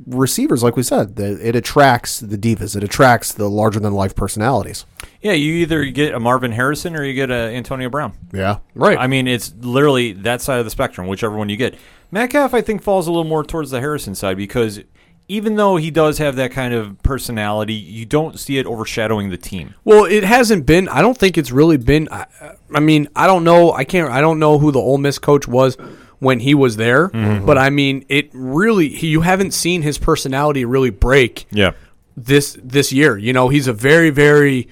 Receivers, 0.06 0.62
like 0.62 0.76
we 0.76 0.82
said, 0.82 1.16
the, 1.16 1.38
it 1.46 1.56
attracts 1.56 2.20
the 2.20 2.36
divas. 2.36 2.76
It 2.76 2.84
attracts 2.84 3.32
the 3.32 3.48
larger 3.48 3.80
than 3.80 3.94
life 3.94 4.14
personalities. 4.14 4.84
Yeah, 5.22 5.32
you 5.32 5.54
either 5.54 5.84
get 5.86 6.14
a 6.14 6.20
Marvin 6.20 6.52
Harrison 6.52 6.94
or 6.94 7.02
you 7.02 7.14
get 7.14 7.30
a 7.30 7.54
Antonio 7.54 7.88
Brown. 7.88 8.12
Yeah, 8.32 8.58
Right. 8.74 8.98
I 8.98 9.06
mean, 9.06 9.26
it's 9.26 9.54
literally 9.60 10.12
that 10.12 10.42
side 10.42 10.58
of 10.58 10.66
the 10.66 10.70
spectrum, 10.70 11.06
whichever 11.06 11.36
one 11.36 11.48
you 11.48 11.56
get. 11.56 11.76
Metcalf, 12.10 12.52
I 12.52 12.60
think, 12.60 12.82
falls 12.82 13.06
a 13.06 13.10
little 13.10 13.24
more 13.24 13.42
towards 13.42 13.70
the 13.70 13.80
Harrison 13.80 14.14
side 14.14 14.36
because 14.36 14.80
even 15.28 15.56
though 15.56 15.76
he 15.76 15.90
does 15.90 16.18
have 16.18 16.36
that 16.36 16.52
kind 16.52 16.72
of 16.72 17.02
personality, 17.02 17.74
you 17.74 18.04
don't 18.06 18.38
see 18.38 18.58
it 18.58 18.66
overshadowing 18.66 19.30
the 19.30 19.36
team. 19.36 19.74
Well, 19.84 20.04
it 20.04 20.22
hasn't 20.22 20.66
been. 20.66 20.88
I 20.88 21.02
don't 21.02 21.18
think 21.18 21.36
it's 21.36 21.50
really 21.50 21.78
been. 21.78 22.08
I, 22.12 22.26
I 22.72 22.80
mean, 22.80 23.08
I 23.16 23.26
don't 23.26 23.42
know. 23.42 23.72
I 23.72 23.84
can't. 23.84 24.10
I 24.10 24.20
don't 24.20 24.38
know 24.38 24.58
who 24.58 24.70
the 24.70 24.78
Ole 24.78 24.98
Miss 24.98 25.18
coach 25.18 25.48
was 25.48 25.76
when 26.18 26.40
he 26.40 26.54
was 26.54 26.76
there. 26.76 27.08
But 27.08 27.58
I 27.58 27.70
mean, 27.70 28.04
it 28.08 28.30
really. 28.32 28.88
He, 28.88 29.08
you 29.08 29.20
haven't 29.20 29.52
seen 29.52 29.82
his 29.82 29.98
personality 29.98 30.64
really 30.64 30.90
break 30.90 31.46
Yeah. 31.50 31.72
this 32.16 32.56
this 32.62 32.92
year. 32.92 33.16
You 33.18 33.32
know, 33.32 33.48
he's 33.48 33.66
a 33.68 33.72
very 33.72 34.10
very 34.10 34.68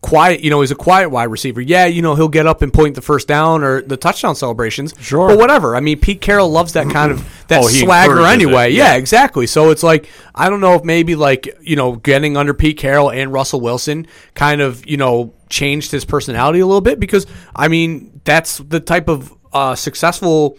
quiet. 0.00 0.40
You 0.40 0.50
know, 0.50 0.60
he's 0.62 0.70
a 0.72 0.74
quiet 0.76 1.10
wide 1.10 1.24
receiver. 1.30 1.60
Yeah, 1.60 1.86
you 1.86 2.02
know, 2.02 2.14
he'll 2.16 2.28
get 2.28 2.46
up 2.46 2.60
and 2.62 2.72
point 2.72 2.94
the 2.96 3.02
first 3.02 3.28
down 3.28 3.62
or 3.62 3.82
the 3.82 3.96
touchdown 3.96 4.34
celebrations. 4.34 4.94
Sure. 4.98 5.28
but 5.28 5.38
whatever. 5.38 5.76
I 5.76 5.80
mean, 5.80 6.00
Pete 6.00 6.20
Carroll 6.20 6.50
loves 6.50 6.72
that 6.72 6.90
kind 6.90 7.12
of 7.12 7.24
that 7.48 7.62
Oh, 7.62 7.68
swagger 7.68 8.22
anyway. 8.26 8.70
yeah. 8.70 8.92
yeah, 8.92 8.94
exactly. 8.96 9.46
So 9.46 9.70
it's 9.70 9.82
like 9.84 10.08
I 10.34 10.48
don't 10.50 10.60
know 10.60 10.74
if 10.74 10.84
maybe 10.84 11.14
like 11.14 11.48
you 11.60 11.76
know 11.76 11.96
getting 11.96 12.36
under 12.36 12.54
Pete 12.54 12.78
Carroll 12.78 13.10
and 13.12 13.32
Russell 13.32 13.60
Wilson 13.60 14.06
kind 14.34 14.60
of 14.60 14.84
you 14.88 14.96
know 14.96 15.34
changed 15.48 15.92
his 15.92 16.04
personality 16.04 16.60
a 16.60 16.66
little 16.66 16.80
bit 16.80 16.98
because 16.98 17.26
I 17.54 17.68
mean 17.68 18.20
that's 18.24 18.56
the 18.58 18.80
type 18.80 19.08
of 19.08 19.32
uh, 19.52 19.74
successful 19.74 20.56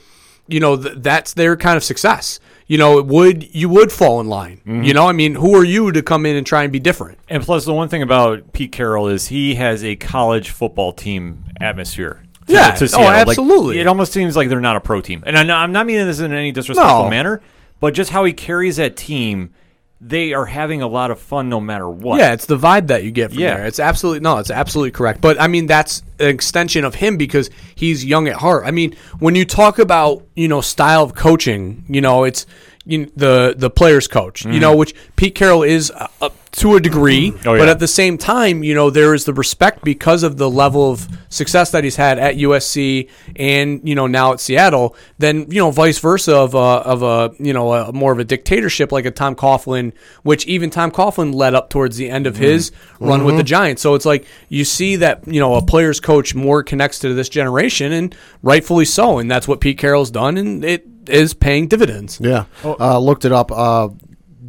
you 0.48 0.60
know 0.60 0.76
th- 0.76 0.96
that's 0.98 1.34
their 1.34 1.56
kind 1.56 1.78
of 1.78 1.84
success. 1.84 2.40
You 2.68 2.78
know, 2.78 2.98
it 2.98 3.06
would 3.06 3.54
you 3.56 3.68
would 3.70 3.92
fall 3.92 4.20
in 4.22 4.28
line. 4.28 4.58
Mm-hmm. 4.66 4.84
You 4.84 4.94
know, 4.94 5.08
I 5.08 5.12
mean, 5.12 5.36
who 5.36 5.54
are 5.56 5.66
you 5.66 5.92
to 5.92 6.02
come 6.02 6.26
in 6.26 6.36
and 6.36 6.46
try 6.48 6.64
and 6.64 6.72
be 6.72 6.80
different? 6.80 7.18
And 7.30 7.44
plus, 7.44 7.66
the 7.66 7.74
one 7.74 7.90
thing 7.90 8.02
about 8.02 8.54
Pete 8.54 8.72
Carroll 8.72 9.08
is 9.10 9.28
he 9.28 9.56
has 9.56 9.84
a 9.84 9.96
college 9.98 10.50
football 10.50 10.94
team 10.94 11.44
atmosphere. 11.60 12.24
to- 12.48 12.54
Yeah. 12.54 12.72
to 12.72 12.84
Oh, 12.86 12.88
Seattle. 12.88 13.06
Like, 13.06 13.28
absolutely. 13.28 13.80
it 13.80 13.88
almost 13.88 14.12
seems 14.14 14.36
like 14.36 14.48
they're 14.50 14.60
not 14.62 14.76
a 14.76 14.82
pro 14.82 15.02
team, 15.02 15.24
and 15.26 15.38
I'm 15.38 15.48
not, 15.48 15.62
I'm 15.62 15.72
not 15.72 15.86
meaning 15.86 16.06
this 16.08 16.20
in 16.20 16.34
any 16.34 16.52
disrespectful 16.52 17.04
No. 17.04 17.10
manner, 17.10 17.42
but 17.80 17.94
just 17.94 18.12
how 18.12 18.24
he 18.26 18.34
carries 18.34 18.76
that 18.78 18.96
team, 18.98 19.52
they 20.06 20.34
are 20.34 20.46
having 20.46 20.82
a 20.82 20.88
lot 20.88 21.12
of 21.12 21.20
fun 21.20 21.48
no 21.50 21.62
matter 21.62 21.90
what. 21.90 22.20
Yeah, 22.20 22.34
it's 22.34 22.46
the 22.46 22.58
vibe 22.58 22.88
that 22.88 23.04
you 23.04 23.12
get 23.12 23.32
from 23.32 23.40
Yeah. 23.40 23.56
there. 23.58 23.66
It's 23.68 23.80
absolutely 23.80 24.20
no, 24.20 24.38
it's 24.38 24.52
absolutely 24.52 24.92
correct. 24.92 25.22
But 25.22 25.40
I 25.40 25.48
mean, 25.48 25.66
that's 25.68 26.04
an 26.20 26.28
extension 26.28 26.84
of 26.84 26.96
him 26.96 27.16
because 27.18 27.50
he's 27.76 28.04
young 28.04 28.28
at 28.28 28.36
heart. 28.36 28.64
I 28.66 28.72
mean, 28.72 28.96
when 29.20 29.36
you 29.36 29.46
talk 29.46 29.80
about 29.80 30.24
you 30.36 30.48
know 30.48 30.62
style 30.62 31.04
of 31.04 31.16
coaching, 31.16 31.86
you 31.88 32.02
know, 32.02 32.26
it's 32.26 32.46
you 32.86 32.98
know, 33.00 33.08
the 33.16 33.56
the 33.58 33.70
players 33.70 34.08
coach, 34.08 34.46
you 34.46 34.60
know, 34.60 34.76
which 34.76 34.94
Pete 35.16 35.36
Carroll 35.36 35.64
is 35.64 35.92
uh, 35.92 36.08
uh, 36.22 36.30
to 36.54 36.76
a 36.76 36.80
degree, 36.80 37.32
Mm-hmm. 37.32 37.48
Oh, 37.48 37.58
but 37.58 37.70
at 37.70 37.80
the 37.80 37.88
same 37.88 38.18
time, 38.18 38.64
you 38.64 38.76
know, 38.76 38.90
there 38.90 39.14
is 39.14 39.26
the 39.26 39.34
respect 39.34 39.84
because 39.84 40.24
of 40.24 40.38
the 40.38 40.50
level 40.50 40.92
of 40.92 41.08
success 41.30 41.72
that 41.72 41.84
he's 41.84 41.96
had 41.96 42.20
at 42.20 42.36
USC 42.36 43.10
and 43.36 43.88
you 43.88 43.96
know 43.96 44.08
now 44.08 44.34
at 44.34 44.40
Seattle. 44.40 44.96
Then 45.18 45.50
you 45.50 45.60
know, 45.60 45.72
vice 45.72 46.00
versa 46.00 46.36
of 46.36 46.54
a 46.54 46.58
of 46.58 47.04
a 47.04 47.34
you 47.40 47.54
know 47.54 47.74
a 47.74 47.94
more 47.94 48.12
of 48.12 48.20
a 48.20 48.24
dictatorship 48.24 48.92
like 48.92 49.06
a 49.06 49.12
Tom 49.12 49.36
Coughlin, 49.36 49.94
which 50.24 50.46
even 50.46 50.70
Tom 50.70 50.92
Coughlin 50.92 51.34
led 51.34 51.56
up 51.56 51.70
towards 51.70 51.98
the 51.98 52.10
end 52.10 52.28
of 52.28 52.38
his 52.38 52.72
run 53.00 53.24
with 53.24 53.38
the 53.38 53.44
Giants. 53.44 53.82
So 53.82 53.96
it's 53.96 54.06
like 54.06 54.26
you 54.50 54.66
see 54.66 54.98
that 54.98 55.26
you 55.28 55.40
know 55.40 55.56
a 55.56 55.66
player's 55.66 56.00
coach 56.00 56.36
more 56.36 56.64
connects 56.64 57.00
to 57.00 57.14
this 57.14 57.30
generation, 57.30 57.92
and 57.94 58.16
rightfully 58.42 58.86
so, 58.86 59.20
and 59.20 59.32
that's 59.32 59.48
what 59.48 59.62
Pete 59.62 59.78
Carroll's 59.78 60.12
done, 60.12 60.38
and 60.38 60.64
it 60.66 60.88
is 61.08 61.34
paying 61.34 61.68
dividends. 61.68 62.20
Yeah, 62.22 62.46
uh, 62.64 63.00
looked 63.00 63.26
it 63.26 63.32
up. 63.32 63.52
Uh, 63.52 63.90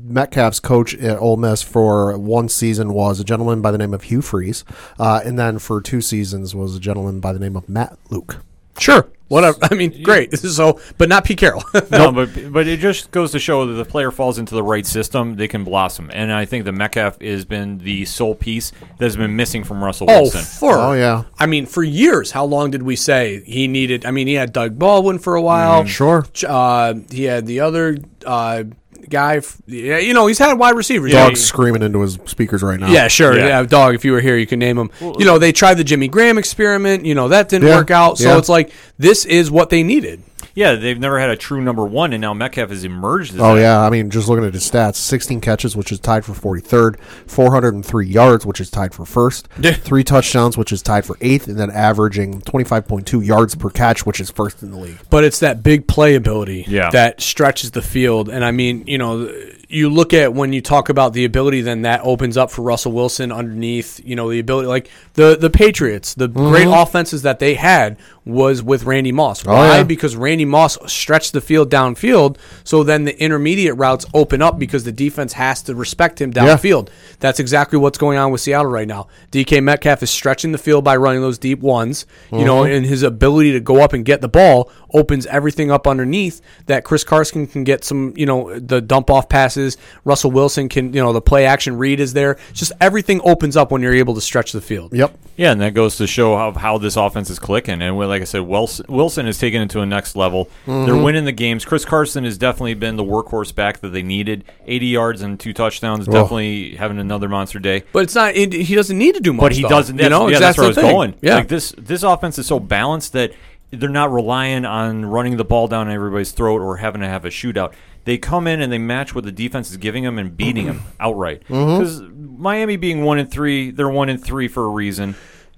Metcalf's 0.06 0.61
coach 0.61 0.94
at 0.96 1.18
Ole 1.18 1.38
Miss 1.38 1.62
for 1.62 2.16
one 2.18 2.49
season 2.49 2.92
was 2.92 3.20
a 3.20 3.25
gentleman 3.25 3.62
by 3.62 3.70
the 3.70 3.78
name 3.78 3.94
of 3.94 4.02
Hugh 4.02 4.20
Freeze, 4.20 4.64
uh, 4.99 5.20
and 5.25 5.38
then 5.38 5.58
for 5.58 5.80
two 5.80 6.00
seasons 6.00 6.54
was 6.54 6.76
a 6.76 6.80
gentleman 6.80 7.20
by 7.20 7.32
the 7.32 7.38
name 7.38 7.56
of 7.56 7.68
Matt 7.68 7.99
Luke. 8.11 8.44
Sure, 8.78 9.08
whatever. 9.28 9.56
I 9.62 9.74
mean, 9.74 10.02
great. 10.02 10.32
So, 10.54 10.80
but 10.98 11.08
not 11.08 11.24
Pete 11.24 11.38
Carroll. 11.38 11.62
No, 11.90 12.10
but 12.12 12.52
but 12.52 12.66
it 12.66 12.80
just 12.80 13.10
goes 13.10 13.32
to 13.32 13.38
show 13.38 13.66
that 13.66 13.74
the 13.74 13.84
player 13.84 14.10
falls 14.10 14.38
into 14.38 14.54
the 14.54 14.62
right 14.62 14.84
system, 14.86 15.36
they 15.36 15.48
can 15.48 15.64
blossom. 15.64 16.10
And 16.12 16.32
I 16.32 16.44
think 16.44 16.64
the 16.64 16.72
Metcalf 16.72 17.20
has 17.20 17.44
been 17.44 17.78
the 17.78 18.04
sole 18.04 18.34
piece 18.34 18.70
that 18.98 19.04
has 19.04 19.16
been 19.16 19.36
missing 19.36 19.64
from 19.64 19.82
Russell 19.82 20.08
Oh, 20.10 20.22
Wilson. 20.22 20.42
for 20.42 20.76
Oh, 20.78 20.92
yeah. 20.92 21.24
I 21.38 21.46
mean, 21.46 21.66
for 21.66 21.82
years, 21.82 22.30
how 22.32 22.44
long 22.44 22.70
did 22.70 22.82
we 22.82 22.96
say 22.96 23.42
he 23.44 23.66
needed? 23.68 24.04
I 24.06 24.10
mean, 24.10 24.26
he 24.26 24.34
had 24.34 24.52
Doug 24.52 24.78
Baldwin 24.78 25.18
for 25.18 25.34
a 25.36 25.42
while. 25.42 25.84
Sure. 25.84 26.26
Uh, 26.46 26.94
he 27.10 27.24
had 27.24 27.46
the 27.46 27.60
other 27.60 27.98
uh, 28.26 28.64
guy. 29.08 29.40
Yeah, 29.66 29.99
you 29.99 30.14
know, 30.14 30.26
he's 30.26 30.38
had 30.38 30.58
wide 30.58 30.75
receivers. 30.76 31.12
Dog 31.12 31.30
Yeah, 31.32 31.34
screaming 31.37 31.82
into 31.82 32.00
his 32.00 32.18
speakers 32.26 32.62
right 32.62 32.78
now. 32.78 32.90
Yeah, 32.90 33.08
sure. 33.08 33.37
Yeah. 33.37 33.46
Yeah. 33.46 33.62
dog. 33.64 33.94
If 33.94 34.04
you 34.04 34.12
were 34.12 34.20
here, 34.20 34.37
you 34.37 34.46
could 34.46 34.58
name 34.58 34.78
him. 34.78 34.90
you 35.00 35.25
know, 35.25 35.38
they 35.38 35.52
tried 35.52 35.75
the 35.75 35.84
Jimmy 35.84 36.08
Graham 36.08 36.38
experiment. 36.38 37.04
You 37.06 37.14
know, 37.14 37.28
that 37.28 37.49
didn't 37.49 37.68
Yeah. 37.68 37.76
work 37.76 37.90
out. 37.90 38.18
So 38.18 38.30
Yeah. 38.30 38.38
it's 38.38 38.49
like 38.49 38.70
this 38.99 39.25
is 39.25 39.50
what 39.50 39.70
they 39.70 39.82
needed. 39.82 40.23
Yeah, 40.54 40.75
they've 40.75 40.99
never 40.99 41.18
had 41.18 41.30
a 41.30 41.37
true 41.37 41.61
number 41.61 41.84
one, 41.84 42.12
and 42.12 42.20
now 42.20 42.32
Metcalf 42.34 42.70
has 42.70 42.84
emerged. 42.84 43.34
As 43.34 43.40
Oh 43.40 43.54
that. 43.54 43.61
yeah, 43.61 43.80
I 43.82 43.90
mean, 43.90 44.11
just 44.11 44.28
looking 44.28 44.44
at 44.44 44.54
his 44.54 44.68
stats: 44.70 44.96
16 44.96 45.40
catches, 45.40 45.76
which 45.76 45.90
is 45.92 45.99
tied 46.00 46.25
for 46.25 46.32
43rd; 46.32 46.99
403 47.26 48.06
yards, 48.06 48.46
which 48.46 48.61
is 48.61 48.70
tied 48.70 48.94
for 48.94 49.04
first; 49.04 49.49
three 49.49 50.04
touchdowns, 50.04 50.56
which 50.56 50.73
is 50.73 50.82
tied 50.82 51.04
for 51.04 51.16
eighth, 51.20 51.49
and 51.49 51.58
then 51.58 51.70
averaging 51.70 52.40
25.2 52.42 53.25
yards 53.25 53.54
per 53.54 53.70
catch, 53.70 54.06
which 54.06 54.20
is 54.20 54.30
first 54.30 54.62
in 54.62 54.70
the 54.70 54.78
league. 54.78 54.99
but 55.11 55.25
it's 55.25 55.40
that 55.40 55.62
big 55.62 55.87
play 55.87 56.14
ability 56.14 56.64
Yeah. 56.68 56.90
that 56.90 57.20
stretches 57.20 57.73
the 57.73 57.82
field. 57.82 58.28
And 58.28 58.44
I 58.44 58.50
mean, 58.50 58.84
you 58.87 58.99
know, 58.99 59.30
you 59.74 59.90
look 59.90 60.14
at 60.14 60.32
when 60.32 60.52
you 60.52 60.60
talk 60.60 60.88
about 60.88 61.12
the 61.12 61.24
ability, 61.24 61.60
then 61.60 61.82
that 61.82 62.00
opens 62.04 62.36
up 62.36 62.50
for 62.50 62.62
Russell 62.62 62.92
Wilson 62.92 63.32
underneath. 63.32 64.00
You 64.04 64.16
know, 64.16 64.30
the 64.30 64.38
ability 64.38 64.68
like 64.68 64.88
the 65.14 65.36
the 65.36 65.50
Patriots, 65.50 66.14
the 66.14 66.28
mm-hmm. 66.28 66.48
great 66.48 66.68
offenses 66.68 67.22
that 67.22 67.40
they 67.40 67.54
had 67.54 67.98
was 68.24 68.62
with 68.62 68.84
Randy 68.84 69.12
Moss. 69.12 69.46
Oh, 69.46 69.52
Why? 69.52 69.78
yeah. 69.78 69.82
Because 69.82 70.16
Randy 70.16 70.44
Moss 70.44 70.78
stretched 70.90 71.32
the 71.32 71.40
field 71.40 71.70
downfield, 71.70 72.38
so 72.62 72.82
then 72.82 73.04
the 73.04 73.20
intermediate 73.20 73.76
routes 73.76 74.06
open 74.14 74.40
up 74.40 74.58
because 74.58 74.84
the 74.84 74.92
defense 74.92 75.34
has 75.34 75.62
to 75.62 75.74
respect 75.74 76.20
him 76.20 76.32
Yeah. 76.34 76.46
downfield. 76.46 76.88
That's 77.20 77.40
exactly 77.40 77.78
what's 77.78 77.98
going 77.98 78.16
on 78.16 78.30
with 78.30 78.40
Seattle 78.40 78.70
right 78.70 78.88
now. 78.88 79.08
DK 79.30 79.62
Metcalf 79.62 80.02
is 80.02 80.10
stretching 80.10 80.52
the 80.52 80.58
field 80.58 80.84
by 80.84 80.96
running 80.96 81.20
those 81.20 81.38
deep 81.38 81.60
ones, 81.60 82.06
you 82.30 82.38
mm-hmm. 82.38 82.46
know, 82.46 82.64
and 82.64 82.86
his 82.86 83.02
ability 83.02 83.52
to 83.52 83.60
go 83.60 83.82
up 83.82 83.92
and 83.92 84.04
get 84.04 84.20
the 84.20 84.28
ball 84.28 84.70
opens 84.94 85.26
everything 85.26 85.70
up 85.70 85.86
underneath 85.86 86.40
that 86.66 86.84
Chris 86.84 87.04
Carson 87.04 87.46
can 87.46 87.64
get 87.64 87.84
some, 87.84 88.14
you 88.16 88.24
know, 88.24 88.58
the 88.58 88.80
dump 88.80 89.10
off 89.10 89.28
passes. 89.28 89.76
Russell 90.04 90.30
Wilson 90.30 90.68
can, 90.68 90.94
you 90.94 91.02
know, 91.02 91.12
the 91.12 91.20
play 91.20 91.44
action 91.44 91.76
read 91.76 92.00
is 92.00 92.14
there. 92.14 92.38
Just 92.52 92.72
everything 92.80 93.20
opens 93.24 93.56
up 93.56 93.70
when 93.70 93.82
you're 93.82 93.94
able 93.94 94.14
to 94.14 94.20
stretch 94.20 94.52
the 94.52 94.60
field. 94.60 94.94
Yep. 94.94 95.18
Yeah, 95.36 95.50
and 95.50 95.60
that 95.60 95.74
goes 95.74 95.96
to 95.96 96.06
show 96.06 96.36
how, 96.36 96.52
how 96.52 96.78
this 96.78 96.96
offense 96.96 97.28
is 97.28 97.40
clicking. 97.40 97.82
And 97.82 97.98
like 97.98 98.22
I 98.22 98.24
said, 98.24 98.42
Wilson, 98.42 98.86
Wilson 98.88 99.26
is 99.26 99.38
taken 99.38 99.60
it 99.62 99.70
to 99.70 99.80
a 99.80 99.86
next 99.86 100.14
level. 100.14 100.46
Mm-hmm. 100.66 100.86
They're 100.86 101.02
winning 101.02 101.24
the 101.24 101.32
games. 101.32 101.64
Chris 101.64 101.84
Carson 101.84 102.22
has 102.24 102.38
definitely 102.38 102.74
been 102.74 102.96
the 102.96 103.04
workhorse 103.04 103.52
back 103.52 103.80
that 103.80 103.88
they 103.88 104.02
needed. 104.02 104.44
80 104.66 104.86
yards 104.86 105.22
and 105.22 105.38
two 105.38 105.52
touchdowns. 105.52 106.06
Definitely 106.06 106.76
having 106.76 106.98
another 106.98 107.28
monster 107.28 107.58
day. 107.58 107.82
But 107.92 108.04
it's 108.04 108.14
not. 108.14 108.36
It, 108.36 108.52
he 108.52 108.74
doesn't 108.74 108.96
need 108.96 109.16
to 109.16 109.20
do 109.20 109.32
much. 109.32 109.42
But 109.42 109.52
he 109.54 109.62
though. 109.62 109.68
doesn't. 109.68 109.98
You 109.98 110.08
know, 110.08 110.28
yeah, 110.28 110.36
exactly 110.36 110.44
that's 110.46 110.58
where 110.58 110.64
I 110.64 110.68
was 110.68 110.76
thing. 110.76 110.92
going. 110.92 111.14
Yeah. 111.20 111.34
like 111.36 111.48
this 111.48 111.74
this 111.76 112.02
offense 112.02 112.38
is 112.38 112.46
so 112.46 112.60
balanced 112.60 113.12
that 113.14 113.32
they're 113.74 113.88
not 113.88 114.12
relying 114.12 114.64
on 114.64 115.04
running 115.04 115.36
the 115.36 115.44
ball 115.44 115.68
down 115.68 115.90
everybody's 115.90 116.32
throat 116.32 116.60
or 116.60 116.78
having 116.78 117.00
to 117.00 117.08
have 117.08 117.24
a 117.24 117.28
shootout. 117.28 117.74
They 118.04 118.18
come 118.18 118.46
in 118.46 118.60
and 118.60 118.72
they 118.72 118.78
match 118.78 119.14
what 119.14 119.24
the 119.24 119.32
defense 119.32 119.70
is 119.70 119.76
giving 119.76 120.04
them 120.04 120.18
and 120.18 120.36
beating 120.36 120.66
them 120.66 120.82
outright. 121.00 121.42
Mm-hmm. 121.48 121.78
Because 121.78 122.02
Miami 122.38 122.76
being 122.76 123.04
one 123.04 123.18
and 123.18 123.30
three, 123.30 123.70
they're 123.70 123.88
one 123.88 124.08
and 124.08 124.22
three 124.22 124.48
for 124.48 124.64
a 124.64 124.68
reason. 124.68 125.14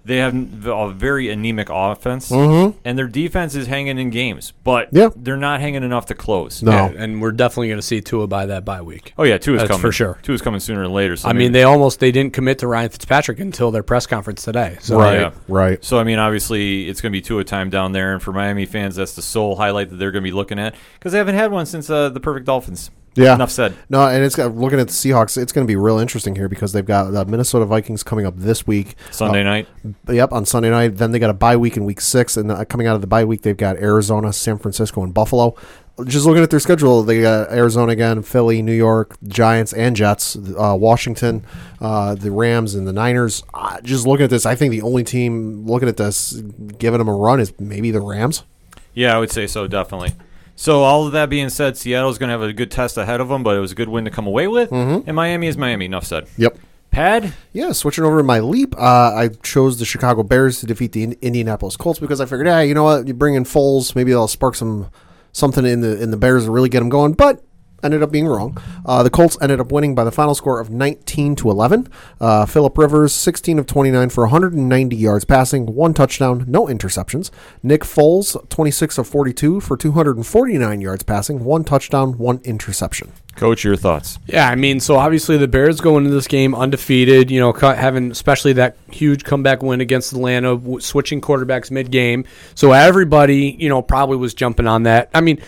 They 0.07 0.19
have 0.19 0.35
a 0.67 0.93
very 0.93 1.31
anemic 1.31 1.69
offense, 1.69 2.31
and 2.31 2.75
their 2.97 3.09
defense 3.09 3.57
is 3.57 3.67
hanging 3.67 3.99
in 3.99 4.11
games, 4.11 4.53
but 4.63 4.89
Yeah. 4.93 5.09
they're 5.17 5.37
not 5.37 5.61
hanging 5.61 5.83
enough 5.83 6.07
to 6.07 6.15
close. 6.15 6.63
No. 6.63 6.71
Yeah, 6.71 6.93
and 6.97 7.21
we're 7.21 7.33
definitely 7.33 7.67
going 7.69 7.79
to 7.81 7.87
see 7.87 8.01
Tua 8.01 8.29
by 8.29 8.47
that 8.47 8.65
bye 8.65 8.83
week. 8.83 9.13
Oh 9.19 9.25
yeah, 9.25 9.37
Tua 9.37 9.57
is 9.57 9.63
That's 9.63 9.71
coming 9.73 9.81
for 9.83 9.91
sure. 9.91 10.19
Tua 10.23 10.37
is 10.37 10.43
coming 10.43 10.61
sooner 10.61 10.83
than 10.85 10.93
later. 10.93 11.17
So 11.17 11.29
I 11.29 11.33
mean, 11.33 11.51
they 11.51 11.65
almost 11.65 11.99
they 11.99 12.13
didn't 12.13 12.35
commit 12.35 12.59
to 12.61 12.69
Ryan 12.69 12.89
Fitzpatrick 12.91 13.41
until 13.41 13.73
their 13.73 13.83
press 13.83 14.07
conference 14.07 14.45
today. 14.45 14.77
So 14.81 14.97
Right. 14.97 15.21
yeah. 15.23 15.31
Right. 15.49 15.85
So 15.85 15.99
I 15.99 16.05
mean, 16.05 16.21
obviously, 16.21 16.89
it's 16.89 17.01
going 17.01 17.11
to 17.13 17.17
be 17.17 17.21
two 17.23 17.41
a 17.41 17.45
time 17.45 17.69
down 17.69 17.91
there, 17.91 18.13
and 18.13 18.23
for 18.23 18.33
Miami 18.33 18.65
fans, 18.67 18.95
that's 18.95 19.15
the 19.17 19.23
sole 19.23 19.57
highlight 19.57 19.91
that 19.91 19.97
they're 19.97 20.13
going 20.13 20.23
to 20.23 20.31
be 20.31 20.35
looking 20.35 20.61
at 20.61 20.77
because 21.01 21.11
they 21.11 21.19
haven't 21.19 21.35
had 21.35 21.51
one 21.51 21.67
since 21.67 21.91
uh, 21.91 22.11
the 22.11 22.21
Perfect 22.21 22.47
Dolphins. 22.47 22.93
Yeah. 23.17 23.35
Enough 23.35 23.51
said. 23.51 23.75
No, 23.89 24.07
and 24.07 24.23
it's 24.25 24.37
got, 24.37 24.55
looking 24.55 24.79
at 24.79 24.89
the 24.89 24.93
Seahawks. 24.93 25.41
It's 25.41 25.53
going 25.53 25.67
to 25.67 25.71
be 25.71 25.77
real 25.77 25.99
interesting 25.99 26.37
here 26.37 26.49
because 26.49 26.73
they've 26.73 26.85
got 26.85 27.11
the 27.13 27.25
Minnesota 27.25 27.65
Vikings 27.65 28.03
coming 28.03 28.27
up 28.27 28.35
this 28.37 28.67
week. 28.67 28.95
Sunday 29.11 29.41
Uh, 29.41 29.45
night. 29.45 29.69
Yep, 30.09 30.33
on 30.33 30.45
Sunday 30.45 30.71
night. 30.71 30.97
Then 30.97 31.13
they 31.13 31.19
got 31.19 31.31
a 31.31 31.35
bye 31.35 31.57
week 31.57 31.77
in 31.77 31.85
week 31.85 32.01
six, 32.01 32.37
and 32.37 32.51
uh, 32.53 32.65
coming 32.67 32.87
out 32.87 32.95
of 32.95 33.01
the 33.01 33.07
bye 33.07 33.25
week, 33.25 33.43
they've 33.43 33.57
got 33.57 33.77
Arizona, 33.77 34.33
San 34.33 34.59
Francisco, 34.59 35.03
and 35.03 35.15
Buffalo. 35.15 35.57
Just 36.05 36.27
looking 36.27 36.43
at 36.43 36.51
their 36.51 36.61
schedule, 36.61 37.03
they 37.03 37.23
got 37.23 37.51
Arizona 37.51 37.93
again, 37.93 38.21
Philly, 38.21 38.61
New 38.61 38.75
York, 38.75 39.17
Giants, 39.27 39.73
and 39.73 39.97
Jets, 39.97 40.37
uh, 40.37 40.77
Washington, 40.79 41.43
uh, 41.81 42.15
the 42.15 42.31
Rams, 42.31 42.75
and 42.75 42.87
the 42.87 42.93
Niners. 42.93 43.43
Uh, 43.55 43.81
just 43.81 44.07
looking 44.07 44.25
at 44.25 44.29
this, 44.31 44.45
I 44.45 44.55
think 44.57 44.73
the 44.73 44.83
only 44.83 45.05
team 45.05 45.65
looking 45.65 45.89
at 45.89 45.97
this 45.97 46.33
giving 46.77 46.99
them 46.99 47.09
a 47.09 47.15
run 47.15 47.41
is 47.41 47.55
maybe 47.59 47.91
the 47.91 48.03
Rams. 48.03 48.45
Yeah, 48.93 49.17
I 49.17 49.19
would 49.19 49.31
say 49.31 49.47
so, 49.47 49.67
definitely. 49.67 50.13
So 50.57 50.83
all 50.83 51.07
of 51.07 51.13
that 51.13 51.29
being 51.29 51.51
said, 51.51 51.77
Seattle's 51.77 52.19
going 52.19 52.29
to 52.29 52.33
have 52.33 52.43
a 52.43 52.53
good 52.53 52.71
test 52.71 52.97
ahead 52.97 53.21
of 53.21 53.29
them, 53.29 53.43
but 53.43 53.57
it 53.57 53.61
was 53.61 53.73
a 53.73 53.75
good 53.75 53.89
win 53.91 54.05
to 54.07 54.11
come 54.11 54.27
away 54.27 54.49
with. 54.49 54.73
And 54.73 55.15
Miami 55.15 55.47
is 55.49 55.57
Miami. 55.57 55.85
Enough 55.85 56.05
said. 56.05 56.27
Yep. 56.39 56.59
Pad. 56.91 57.35
Yeah, 57.53 57.73
switching 57.73 58.05
over 58.05 58.17
to 58.17 58.23
my 58.23 58.41
leap, 58.41 58.75
uh, 58.79 58.81
I 59.15 59.29
chose 59.43 59.79
the 59.79 59.85
Chicago 59.85 60.23
Bears 60.23 60.61
to 60.61 60.67
defeat 60.67 60.93
the 60.93 61.03
In- 61.03 61.17
Indianapolis 61.21 61.77
Colts 61.77 61.99
because 62.01 62.23
I 62.23 62.25
figured, 62.25 62.47
yeah, 62.47 62.63
you 62.63 62.73
know 62.73 62.85
what, 62.85 63.07
you 63.07 63.13
bring 63.13 63.35
in 63.35 63.45
Foles, 63.45 63.95
maybe 63.95 64.13
that'll 64.13 64.29
spark 64.29 64.55
some 64.55 64.91
something 65.33 65.67
in 65.67 65.83
the 65.83 66.03
in 66.03 66.11
the 66.11 66.17
Bears 66.17 66.45
and 66.47 66.55
really 66.55 66.71
get 66.71 66.79
them 66.79 66.89
going. 66.89 67.13
But 67.13 67.45
ended 67.87 68.03
up 68.03 68.13
being 68.13 68.27
wrong. 68.27 68.59
Uh, 68.85 69.03
the 69.03 69.09
Colts 69.11 69.39
ended 69.41 69.61
up 69.61 69.73
winning 69.73 69.95
by 69.95 70.05
the 70.05 70.13
final 70.13 70.35
score 70.35 70.61
of 70.61 70.69
19 70.69 71.37
to 71.37 71.51
11. 71.51 71.89
Uh, 72.21 72.45
Philip 72.45 72.77
Rivers, 72.77 73.15
16 73.15 73.59
of 73.59 73.67
29 73.67 74.11
for 74.11 74.25
190 74.25 74.95
yards 74.95 75.25
passing, 75.25 75.67
one 75.67 75.95
touchdown, 75.95 76.45
no 76.47 76.67
interceptions. 76.67 77.31
Nick 77.63 77.83
Foles, 77.83 78.37
26 78.51 78.99
of 78.99 79.07
42 79.07 79.61
for 79.61 79.77
249 79.77 80.81
yards 80.81 81.03
passing, 81.03 81.43
one 81.45 81.65
touchdown, 81.65 82.19
one 82.19 82.41
interception. 82.45 83.13
Coach, 83.37 83.65
your 83.65 83.77
thoughts? 83.77 84.19
Yeah, 84.27 84.49
I 84.49 84.55
mean, 84.55 84.81
so 84.81 84.97
obviously 84.97 85.37
the 85.37 85.47
Bears 85.47 85.81
go 85.81 85.99
into 85.99 86.09
this 86.11 86.27
game 86.27 86.55
undefeated. 86.55 87.31
You 87.31 87.41
know, 87.41 87.53
having 87.53 88.11
especially 88.11 88.55
that 88.55 88.77
huge 88.91 89.25
comeback 89.25 89.63
win 89.63 89.83
against 89.83 90.13
Atlanta, 90.13 90.57
w- 90.57 90.81
switching 90.81 91.21
quarterbacks 91.21 91.71
mid-game. 91.71 92.25
So 92.55 92.73
everybody, 92.73 93.55
you 93.59 93.69
know, 93.69 93.83
probably 93.83 94.17
was 94.17 94.33
jumping 94.33 94.67
on 94.67 94.85
that. 94.85 95.11
I 95.13 95.21
mean, 95.21 95.41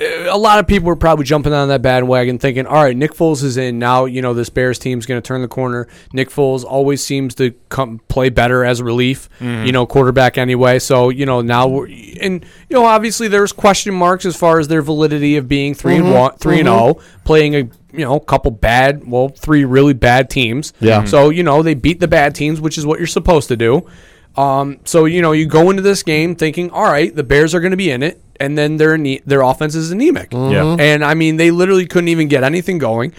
a 0.00 0.36
lot 0.36 0.58
of 0.58 0.66
people 0.66 0.88
were 0.88 0.96
probably 0.96 1.24
jumping 1.24 1.52
on 1.52 1.68
that 1.68 1.80
bandwagon, 1.80 2.38
thinking, 2.38 2.66
"All 2.66 2.82
right, 2.82 2.96
Nick 2.96 3.14
Foles 3.14 3.44
is 3.44 3.56
in 3.56 3.78
now. 3.78 4.06
You 4.06 4.22
know, 4.22 4.34
this 4.34 4.50
Bears 4.50 4.78
team's 4.78 5.06
going 5.06 5.22
to 5.22 5.26
turn 5.26 5.40
the 5.40 5.48
corner." 5.48 5.86
Nick 6.12 6.30
Foles 6.30 6.64
always 6.64 7.04
seems 7.04 7.34
to 7.36 7.52
come 7.68 8.00
play 8.08 8.28
better 8.28 8.64
as 8.64 8.80
a 8.80 8.84
relief, 8.84 9.28
mm-hmm. 9.38 9.66
you 9.66 9.72
know, 9.72 9.86
quarterback 9.86 10.36
anyway. 10.36 10.80
So 10.80 11.10
you 11.10 11.26
know 11.26 11.42
now, 11.42 11.68
we're, 11.68 11.86
and 12.20 12.44
you 12.68 12.76
know, 12.76 12.84
obviously 12.84 13.28
there's 13.28 13.52
question 13.52 13.94
marks 13.94 14.26
as 14.26 14.34
far 14.34 14.58
as 14.58 14.66
their 14.66 14.82
validity 14.82 15.36
of 15.36 15.46
being 15.46 15.74
3 15.74 15.96
and 15.96 16.04
mm-hmm. 16.04 16.14
one, 16.14 16.36
three 16.38 16.58
and 16.58 16.68
zero, 16.68 16.98
playing 17.24 17.54
a 17.54 17.58
you 17.92 18.04
know 18.04 18.18
couple 18.18 18.50
bad, 18.50 19.06
well, 19.06 19.28
three 19.28 19.64
really 19.64 19.94
bad 19.94 20.28
teams. 20.28 20.72
Yeah. 20.80 21.04
So 21.04 21.30
you 21.30 21.44
know 21.44 21.62
they 21.62 21.74
beat 21.74 22.00
the 22.00 22.08
bad 22.08 22.34
teams, 22.34 22.60
which 22.60 22.78
is 22.78 22.84
what 22.84 22.98
you're 22.98 23.06
supposed 23.06 23.46
to 23.48 23.56
do. 23.56 23.88
Um, 24.36 24.80
so 24.84 25.04
you 25.04 25.22
know 25.22 25.30
you 25.30 25.46
go 25.46 25.70
into 25.70 25.82
this 25.82 26.02
game 26.02 26.34
thinking, 26.34 26.70
all 26.70 26.84
right, 26.84 27.14
the 27.14 27.22
Bears 27.22 27.54
are 27.54 27.60
going 27.60 27.70
to 27.70 27.76
be 27.76 27.92
in 27.92 28.02
it, 28.02 28.20
and 28.40 28.56
then 28.58 28.76
their 28.76 28.96
their 29.26 29.42
offense 29.42 29.74
is 29.74 29.90
anemic. 29.90 30.32
Yeah. 30.32 30.76
And 30.78 31.04
I 31.04 31.14
mean, 31.14 31.36
they 31.36 31.50
literally 31.50 31.86
couldn't 31.86 32.08
even 32.08 32.28
get 32.28 32.42
anything 32.44 32.78
going. 32.78 33.12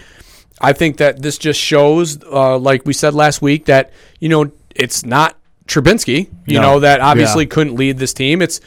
I 0.60 0.72
think 0.72 0.96
that 0.98 1.20
this 1.22 1.36
just 1.38 1.60
shows, 1.60 2.18
uh, 2.24 2.58
like 2.58 2.86
we 2.86 2.92
said 2.92 3.14
last 3.14 3.42
week, 3.42 3.66
that 3.66 3.92
you 4.20 4.28
know 4.28 4.50
it's 4.74 5.04
not 5.04 5.36
Trubinsky. 5.66 6.28
You 6.46 6.60
No. 6.60 6.62
know 6.62 6.80
that 6.80 7.00
obviously 7.00 7.44
Yeah. 7.44 7.48
couldn't 7.50 7.74
lead 7.76 7.98
this 7.98 8.14
team. 8.14 8.40
It's 8.40 8.60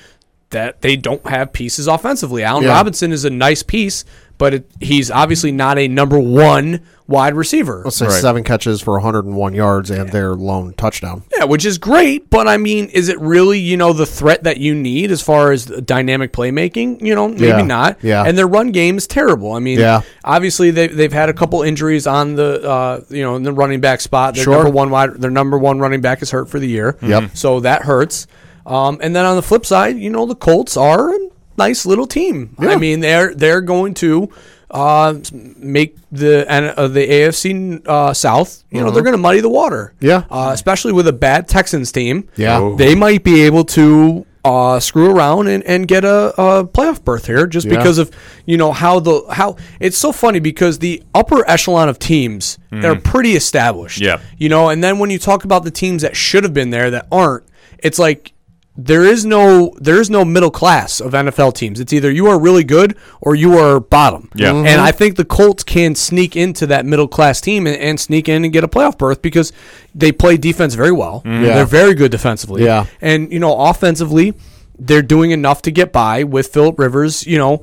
that 0.51 0.81
they 0.81 0.95
don't 0.95 1.25
have 1.27 1.53
pieces 1.53 1.87
offensively. 1.87 2.43
Allen 2.43 2.63
Yeah. 2.63 2.71
Robinson 2.71 3.11
is 3.11 3.23
a 3.25 3.29
nice 3.29 3.61
piece, 3.63 4.03
but 4.39 4.53
it, 4.55 4.71
he's 4.79 5.11
obviously 5.11 5.51
not 5.51 5.77
a 5.77 5.87
number 5.87 6.17
one 6.19 6.79
wide 7.07 7.33
receiver. 7.35 7.81
Let's 7.83 7.97
say 7.97 8.05
Right. 8.07 8.21
seven 8.21 8.43
catches 8.43 8.81
for 8.81 8.93
101 8.93 9.53
yards 9.55 9.89
and 9.91 10.09
their 10.11 10.33
lone 10.35 10.73
touchdown. 10.77 11.23
Yeah, 11.37 11.43
which 11.45 11.65
is 11.65 11.77
great, 11.77 12.29
but 12.29 12.47
I 12.47 12.57
mean, 12.57 12.85
is 12.85 13.09
it 13.09 13.19
really, 13.19 13.59
you 13.59 13.77
know, 13.77 13.93
the 13.93 14.05
threat 14.05 14.43
that 14.43 14.57
you 14.57 14.73
need 14.75 15.11
as 15.11 15.21
far 15.21 15.51
as 15.51 15.65
dynamic 15.65 16.31
playmaking? 16.33 17.01
You 17.05 17.15
know, 17.15 17.27
maybe 17.27 17.45
Yeah, 17.47 17.61
not. 17.63 17.97
yeah. 18.03 18.23
And 18.25 18.37
their 18.37 18.47
run 18.47 18.71
game 18.71 18.97
is 18.97 19.05
terrible. 19.07 19.53
I 19.53 19.59
mean, 19.59 19.79
Yeah. 19.79 20.01
obviously 20.23 20.71
they 20.71 20.87
they've 20.87 21.11
had 21.13 21.29
a 21.29 21.33
couple 21.33 21.61
injuries 21.63 22.05
on 22.07 22.35
the 22.35 22.61
uh, 22.67 23.01
you 23.09 23.23
know, 23.23 23.35
in 23.35 23.43
the 23.43 23.53
running 23.53 23.81
back 23.81 24.01
spot. 24.01 24.35
Their 24.35 24.43
Sure. 24.45 24.53
number 24.55 24.69
one 24.71 24.89
wide 24.91 25.15
their 25.19 25.31
number 25.31 25.57
one 25.57 25.79
running 25.79 26.01
back 26.01 26.21
is 26.21 26.31
hurt 26.31 26.47
for 26.49 26.59
the 26.59 26.67
year. 26.67 26.95
Yep. 27.01 27.31
So 27.33 27.59
that 27.61 27.81
hurts. 27.83 28.27
Um, 28.67 28.99
and 29.01 29.15
then 29.15 29.25
on 29.25 29.35
the 29.35 29.41
flip 29.41 29.65
side, 29.65 29.97
you 29.97 30.11
know, 30.11 30.27
the 30.27 30.35
Colts 30.35 30.77
are 30.77 31.11
a 31.15 31.19
nice 31.67 31.85
little 31.85 32.07
team. 32.07 32.55
Yeah. 32.59 32.69
I 32.71 32.75
mean, 32.77 32.99
they're 33.01 33.33
they're 33.35 33.61
going 33.75 33.93
to 34.05 34.29
uh, 34.71 35.15
make 35.57 35.97
the 36.11 36.45
and 36.49 36.65
uh, 36.77 36.87
the 36.87 37.05
AFC 37.07 37.85
uh, 37.87 38.13
South. 38.13 38.63
You 38.71 38.81
know, 38.81 38.91
they're 38.91 39.03
going 39.03 39.13
to 39.19 39.21
muddy 39.27 39.41
the 39.41 39.49
water. 39.61 39.93
Mm-hmm. 39.97 40.05
Yeah. 40.05 40.23
uh, 40.29 40.51
especially 40.53 40.93
with 40.93 41.07
a 41.07 41.13
bad 41.13 41.47
Texans 41.47 41.91
team. 41.91 42.27
Yeah. 42.35 42.57
Oh. 42.59 42.75
they 42.75 42.95
might 42.95 43.23
be 43.23 43.41
able 43.49 43.65
to 43.77 44.25
uh, 44.45 44.79
screw 44.79 45.11
around 45.13 45.47
and, 45.47 45.63
and 45.65 45.85
get 45.87 46.05
a, 46.05 46.33
a 46.41 46.65
playoff 46.65 47.03
berth 47.03 47.25
here 47.27 47.45
just 47.45 47.67
Yeah. 47.67 47.75
because 47.77 47.97
of 47.97 48.09
you 48.45 48.57
know 48.57 48.71
how 48.71 48.99
the 49.01 49.21
how 49.29 49.57
it's 49.81 49.97
so 49.97 50.11
funny 50.13 50.39
because 50.39 50.79
the 50.79 51.03
upper 51.13 51.43
echelon 51.49 51.89
of 51.89 51.99
teams 51.99 52.57
they're 52.71 52.95
pretty 53.13 53.33
established. 53.35 53.99
Yeah. 53.99 54.21
you 54.37 54.47
know, 54.49 54.69
and 54.69 54.83
then 54.83 54.99
when 54.99 55.09
you 55.09 55.19
talk 55.19 55.43
about 55.43 55.63
the 55.63 55.71
teams 55.71 56.03
that 56.03 56.15
should 56.15 56.43
have 56.43 56.53
been 56.53 56.69
there 56.69 56.89
that 56.91 57.07
aren't, 57.11 57.43
it's 57.79 57.99
like 57.99 58.31
there 58.81 59.03
is 59.03 59.25
no 59.25 59.73
there 59.77 59.99
is 59.99 60.09
no 60.09 60.23
middle 60.23 60.49
class 60.51 61.01
of 61.01 61.11
NFL 61.11 61.53
teams. 61.53 61.79
It's 61.81 61.91
either 61.91 62.09
you 62.09 62.27
are 62.27 62.39
really 62.39 62.63
good 62.63 62.95
or 63.19 63.35
you 63.35 63.57
are 63.57 63.79
bottom. 63.81 64.29
Yeah. 64.35 64.51
Mhm. 64.51 64.65
And 64.67 64.79
I 64.79 64.91
think 64.91 65.17
the 65.17 65.25
Colts 65.25 65.63
can 65.63 65.95
sneak 65.95 66.37
into 66.37 66.65
that 66.67 66.85
middle 66.85 67.07
class 67.09 67.41
team 67.41 67.67
and, 67.67 67.75
and 67.75 67.99
sneak 67.99 68.29
in 68.29 68.45
and 68.45 68.53
get 68.53 68.63
a 68.63 68.69
playoff 68.69 68.97
berth 68.97 69.21
because 69.21 69.51
they 69.93 70.13
play 70.13 70.37
defense 70.37 70.75
very 70.75 70.93
well. 70.93 71.21
Yeah. 71.25 71.55
They're 71.55 71.65
very 71.65 71.93
good 71.93 72.09
defensively. 72.11 72.63
Yeah. 72.63 72.85
And 73.01 73.33
you 73.33 73.39
know, 73.39 73.59
offensively, 73.59 74.33
they're 74.77 75.01
doing 75.01 75.31
enough 75.31 75.61
to 75.63 75.71
get 75.71 75.91
by 75.91 76.23
with 76.23 76.47
Philip 76.47 76.79
Rivers. 76.79 77.27
You 77.27 77.37
know, 77.37 77.61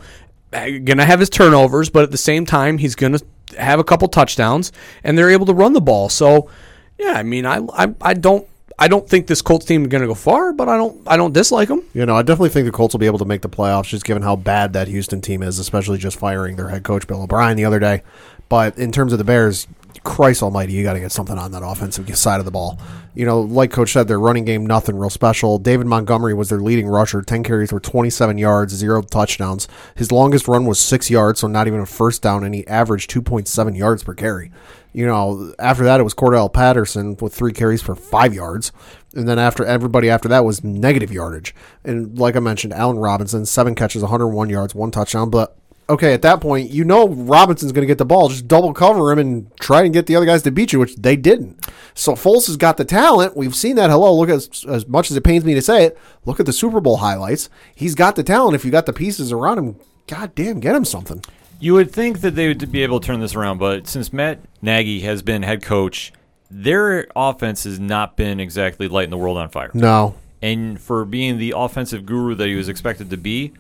going 0.53 0.99
to 0.99 1.05
have 1.07 1.21
his 1.21 1.31
turnovers, 1.31 1.89
but 1.89 2.03
at 2.03 2.11
the 2.11 2.19
same 2.19 2.45
time, 2.45 2.77
he's 2.79 2.95
going 2.95 3.13
to 3.15 3.25
have 3.59 3.79
a 3.79 3.85
couple 3.85 4.07
touchdowns, 4.09 4.71
and 5.03 5.17
they're 5.17 5.31
able 5.31 5.47
to 5.47 5.55
run 5.55 5.73
the 5.73 5.81
ball. 5.81 6.09
So, 6.11 6.51
yeah, 6.99 7.13
I 7.13 7.23
mean, 7.23 7.47
I 7.47 7.61
I, 7.73 7.95
I 8.03 8.13
don't. 8.15 8.47
I 8.79 8.89
don't 8.89 9.09
think 9.09 9.27
this 9.27 9.41
Colts 9.41 9.65
team 9.65 9.83
is 9.83 9.89
going 9.89 10.03
to 10.03 10.07
go 10.07 10.15
far, 10.15 10.53
but 10.53 10.69
I 10.69 10.77
don't. 10.77 11.01
I 11.07 11.17
don't 11.17 11.33
dislike 11.33 11.69
them. 11.69 11.83
You 11.95 12.05
know, 12.05 12.15
I 12.15 12.23
definitely 12.23 12.51
think 12.51 12.67
the 12.67 12.73
Colts 12.73 12.93
will 12.93 12.99
be 12.99 13.07
able 13.07 13.19
to 13.19 13.25
make 13.25 13.41
the 13.41 13.49
playoffs, 13.49 13.89
just 13.89 14.05
given 14.05 14.23
how 14.23 14.37
bad 14.37 14.75
that 14.75 14.89
Houston 14.89 15.21
team 15.23 15.43
is, 15.43 15.59
especially 15.59 15.99
just 15.99 16.19
firing 16.19 16.57
their 16.57 16.69
head 16.69 16.85
coach 16.85 17.07
Bill 17.07 17.23
O'Brien 17.23 17.57
the 17.57 17.65
other 17.65 17.79
day. 17.79 18.03
But 18.49 18.77
in 18.79 18.93
terms 18.93 19.13
of 19.13 19.19
the 19.19 19.25
Bears, 19.25 19.67
Christ 20.05 20.43
Almighty, 20.43 20.75
you 20.75 20.83
got 20.83 20.93
to 20.93 21.01
get 21.01 21.11
something 21.11 21.39
on 21.39 21.53
that 21.53 21.65
offensive 21.65 22.17
side 22.17 22.39
of 22.39 22.45
the 22.45 22.51
ball. 22.51 22.79
You 23.15 23.25
know, 23.25 23.41
like 23.41 23.71
Coach 23.71 23.93
said, 23.93 24.09
their 24.09 24.21
running 24.21 24.45
game 24.45 24.67
nothing 24.67 24.97
real 24.97 25.09
special. 25.09 25.59
David 25.59 25.87
Montgomery 25.87 26.35
was 26.35 26.51
their 26.51 26.61
leading 26.61 26.87
rusher. 26.87 27.23
Ten 27.23 27.43
carries 27.43 27.73
were 27.73 27.81
twenty 27.81 28.11
seven 28.11 28.37
yards, 28.37 28.75
zero 28.75 29.01
touchdowns. 29.01 29.69
His 29.95 30.13
longest 30.13 30.49
run 30.49 30.67
was 30.67 30.79
six 30.79 31.11
yards, 31.11 31.41
so 31.41 31.47
not 31.47 31.67
even 31.67 31.81
a 31.81 31.87
first 31.87 32.21
down, 32.21 32.45
and 32.45 32.55
he 32.55 32.67
averaged 32.67 33.09
two 33.09 33.23
point 33.23 33.49
seven 33.49 33.75
yards 33.75 34.05
per 34.05 34.13
carry. 34.13 34.53
You 34.97 35.05
know, 35.05 35.53
after 35.59 35.85
that 35.85 36.01
it 36.01 36.05
was 36.05 36.15
Cordarrelle 36.15 36.51
Patterson 36.51 37.19
with 37.21 37.35
three 37.35 37.53
carries 37.53 37.83
for 37.83 37.95
five 37.95 38.33
yards. 38.33 38.73
And 39.15 39.29
then 39.29 39.39
after 39.39 39.63
everybody 39.63 40.09
after 40.09 40.27
that 40.29 40.43
was 40.43 40.65
negative 40.65 41.13
yardage. 41.13 41.55
And 41.85 42.19
like 42.19 42.35
I 42.35 42.41
mentioned, 42.41 42.73
Allen 42.73 42.99
Robinson, 42.99 43.45
seven 43.45 43.75
catches, 43.75 44.01
101 44.01 44.49
yards, 44.49 44.75
one 44.75 44.91
touchdown. 44.91 45.29
But 45.29 45.55
okay, 45.91 46.15
at 46.15 46.23
that 46.23 46.41
point, 46.41 46.71
you 46.71 46.83
know 46.83 47.09
Robinson's 47.09 47.73
going 47.73 47.83
to 47.83 47.87
get 47.87 47.99
the 47.99 48.07
ball. 48.07 48.31
Just 48.31 48.49
double 48.49 48.73
cover 48.73 49.13
him 49.13 49.19
and 49.19 49.55
try 49.59 49.83
and 49.83 49.93
get 49.93 50.07
the 50.07 50.17
other 50.17 50.25
guys 50.25 50.43
to 50.45 50.51
beat 50.51 50.73
you, 50.73 50.79
which 50.79 50.97
they 50.97 51.15
didn't. 51.15 51.71
So 51.93 52.13
Foles 52.13 52.47
has 52.47 52.57
got 52.57 52.79
the 52.79 52.87
talent. 52.87 53.37
We've 53.37 53.55
seen 53.55 53.77
that. 53.77 53.91
Hello, 53.91 54.17
look 54.17 54.31
at 54.31 54.65
as 54.65 54.89
much 54.89 55.11
as 55.11 55.17
it 55.19 55.25
pains 55.25 55.45
me 55.45 55.53
to 55.53 55.61
say 55.61 55.85
it. 55.85 55.99
Look 56.25 56.41
at 56.41 56.47
the 56.47 56.55
Super 56.55 56.81
Bowl 56.81 56.97
highlights. 56.97 57.51
He's 57.75 57.95
got 57.95 58.17
the 58.17 58.25
talent. 58.25 58.55
If 58.55 58.65
you 58.65 58.71
got 58.71 58.87
the 58.87 58.95
pieces 58.95 59.31
around 59.31 59.59
him, 59.59 59.77
god 60.07 60.35
damn, 60.35 60.59
get 60.59 60.75
him 60.75 60.87
something. 60.87 61.23
You 61.59 61.75
would 61.75 61.91
think 61.91 62.21
that 62.21 62.35
they 62.35 62.49
would 62.49 62.71
be 62.71 62.83
able 62.83 63.01
to 63.01 63.07
turn 63.07 63.21
this 63.21 63.35
around, 63.35 63.59
but 63.59 63.87
since 63.89 64.13
Matt 64.13 64.41
Nagy 64.61 65.01
has 65.01 65.23
been 65.23 65.43
head 65.43 65.63
coach, 65.63 66.13
their 66.51 67.07
offense 67.17 67.65
has 67.65 67.81
not 67.81 68.17
been 68.17 68.41
exactly 68.41 68.89
lighting 68.89 69.11
the 69.11 69.17
world 69.17 69.39
on 69.39 69.49
fire. 69.49 69.71
No, 69.75 70.15
And 70.43 70.79
for 70.81 71.05
being 71.05 71.39
the 71.39 71.55
offensive 71.57 72.05
guru 72.05 72.35
that 72.35 72.47
he 72.47 72.55
was 72.55 72.69
expected 72.69 73.09
to 73.11 73.17
be, 73.17 73.53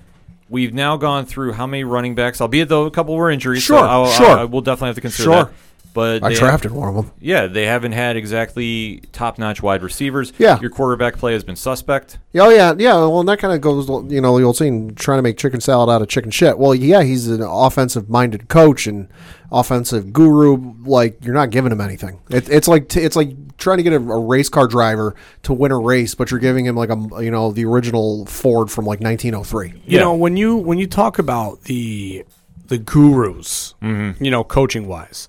we've 0.49 0.75
now 0.75 0.97
gone 0.97 1.25
through 1.27 1.53
how 1.53 1.67
many 1.67 1.85
running 1.85 2.15
backs, 2.15 2.41
albeit 2.41 2.69
though 2.69 2.85
a 2.85 2.91
couple 2.91 3.15
were 3.17 3.31
injuries. 3.31 3.65
so 3.65 3.77
Sure, 3.79 3.85
I'll- 3.89 4.11
sure. 4.11 4.27
I, 4.39 4.41
I 4.43 4.45
will 4.45 4.61
definitely 4.61 4.89
have 4.89 4.95
to 4.97 5.01
consider 5.01 5.23
Sure. 5.25 5.45
that. 5.45 5.53
But 5.97 6.23
I 6.23 6.35
drafted 6.35 6.73
one 6.73 6.91
of 6.91 6.95
them. 6.95 7.11
yeah, 7.21 7.47
they 7.47 7.65
haven't 7.65 7.93
had 7.93 8.17
exactly 8.19 9.01
top-notch 9.13 9.63
wide 9.63 9.83
receivers. 9.83 10.31
Yeah. 10.37 10.61
your 10.61 10.69
quarterback 10.69 11.17
play 11.17 11.33
has 11.33 11.43
been 11.43 11.57
suspect. 11.57 12.19
Oh 12.35 12.51
yeah, 12.51 12.75
yeah. 12.77 12.93
Well, 12.97 13.21
and 13.21 13.29
that 13.31 13.39
kind 13.39 13.55
of 13.55 13.63
goes, 13.63 13.89
you 14.13 14.21
know, 14.21 14.39
the 14.39 14.45
old 14.45 14.59
saying, 14.59 14.97
trying 14.97 15.17
to 15.17 15.23
make 15.23 15.39
chicken 15.39 15.63
salad 15.63 15.89
out 15.89 16.03
of 16.03 16.09
chicken 16.09 16.31
shit. 16.31 16.59
Well, 16.59 16.75
yeah, 16.75 17.03
he's 17.03 17.29
an 17.29 17.41
offensive-minded 17.41 18.49
coach 18.49 18.87
and 18.87 19.09
offensive 19.51 20.13
guru. 20.13 20.75
Like 20.85 21.25
you're 21.25 21.35
not 21.35 21.49
giving 21.49 21.73
him 21.73 21.81
anything. 21.81 22.21
It, 22.29 22.51
it's 22.51 22.69
like 22.69 22.91
t- 22.91 23.01
it's 23.01 23.17
like 23.17 23.57
trying 23.57 23.79
to 23.79 23.83
get 23.83 23.95
a, 23.95 23.97
a 23.97 24.21
race 24.21 24.51
car 24.51 24.67
driver 24.67 25.15
to 25.45 25.55
win 25.55 25.73
a 25.73 25.79
race, 25.79 26.15
but 26.15 26.31
you're 26.31 26.41
giving 26.41 26.67
him 26.67 26.77
like 26.77 26.91
a, 26.91 27.25
you 27.25 27.31
know, 27.31 27.53
the 27.53 27.65
original 27.65 28.27
Ford 28.27 28.71
from 28.71 28.85
like 28.85 29.01
1903. 29.01 29.83
You 29.87 29.99
know, 29.99 30.15
when 30.15 30.37
you 30.37 30.57
when 30.57 30.77
you 30.77 30.87
talk 30.87 31.19
about 31.19 31.63
the 31.63 32.27
the 32.67 32.79
gurus, 32.79 33.75
mm-hmm. 33.83 34.23
you 34.23 34.31
know, 34.31 34.45
coaching 34.45 34.87
wise, 34.87 35.29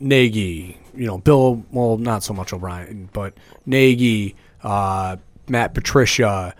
Nagy, 0.00 0.78
you 0.94 1.06
know, 1.06 1.18
Bill, 1.18 1.64
well, 1.70 1.98
not 1.98 2.22
so 2.22 2.34
much 2.34 2.52
O'Brien, 2.52 3.08
but 3.12 3.34
Nagy, 3.64 4.34
uh, 4.62 5.16
Matt 5.48 5.74
Patricia, 5.74 6.54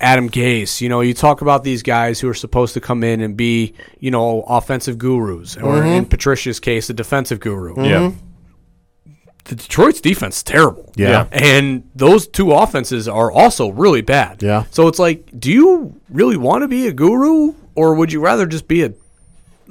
Adam 0.00 0.28
Gase. 0.28 0.80
You 0.80 0.88
know, 0.88 1.00
you 1.00 1.14
talk 1.14 1.40
about 1.42 1.64
these 1.64 1.82
guys 1.82 2.20
who 2.20 2.28
are 2.28 2.34
supposed 2.34 2.74
to 2.74 2.80
come 2.80 3.04
in 3.04 3.20
and 3.20 3.36
be, 3.36 3.74
you 4.00 4.10
know, 4.10 4.42
offensive 4.42 4.98
gurus, 4.98 5.56
or 5.56 5.84
in 5.84 6.06
Patricia's 6.06 6.60
case, 6.60 6.90
a 6.90 6.94
defensive 6.94 7.40
guru. 7.40 7.74
Yeah, 7.84 8.12
The 9.44 9.56
Detroit's 9.56 10.00
defense 10.00 10.38
is 10.38 10.42
terrible. 10.42 10.92
Yeah. 10.96 11.26
And 11.32 11.88
those 11.94 12.26
two 12.26 12.52
offenses 12.52 13.08
are 13.08 13.30
also 13.30 13.70
really 13.70 14.02
bad. 14.02 14.42
Yeah. 14.42 14.64
So 14.70 14.88
it's 14.88 14.98
like, 14.98 15.30
do 15.38 15.50
you 15.50 16.00
really 16.08 16.36
want 16.36 16.62
to 16.62 16.68
be 16.68 16.86
a 16.86 16.92
guru 16.92 17.54
or 17.74 17.94
would 17.94 18.12
you 18.12 18.20
rather 18.20 18.46
just 18.46 18.68
be 18.68 18.82
a 18.82 18.92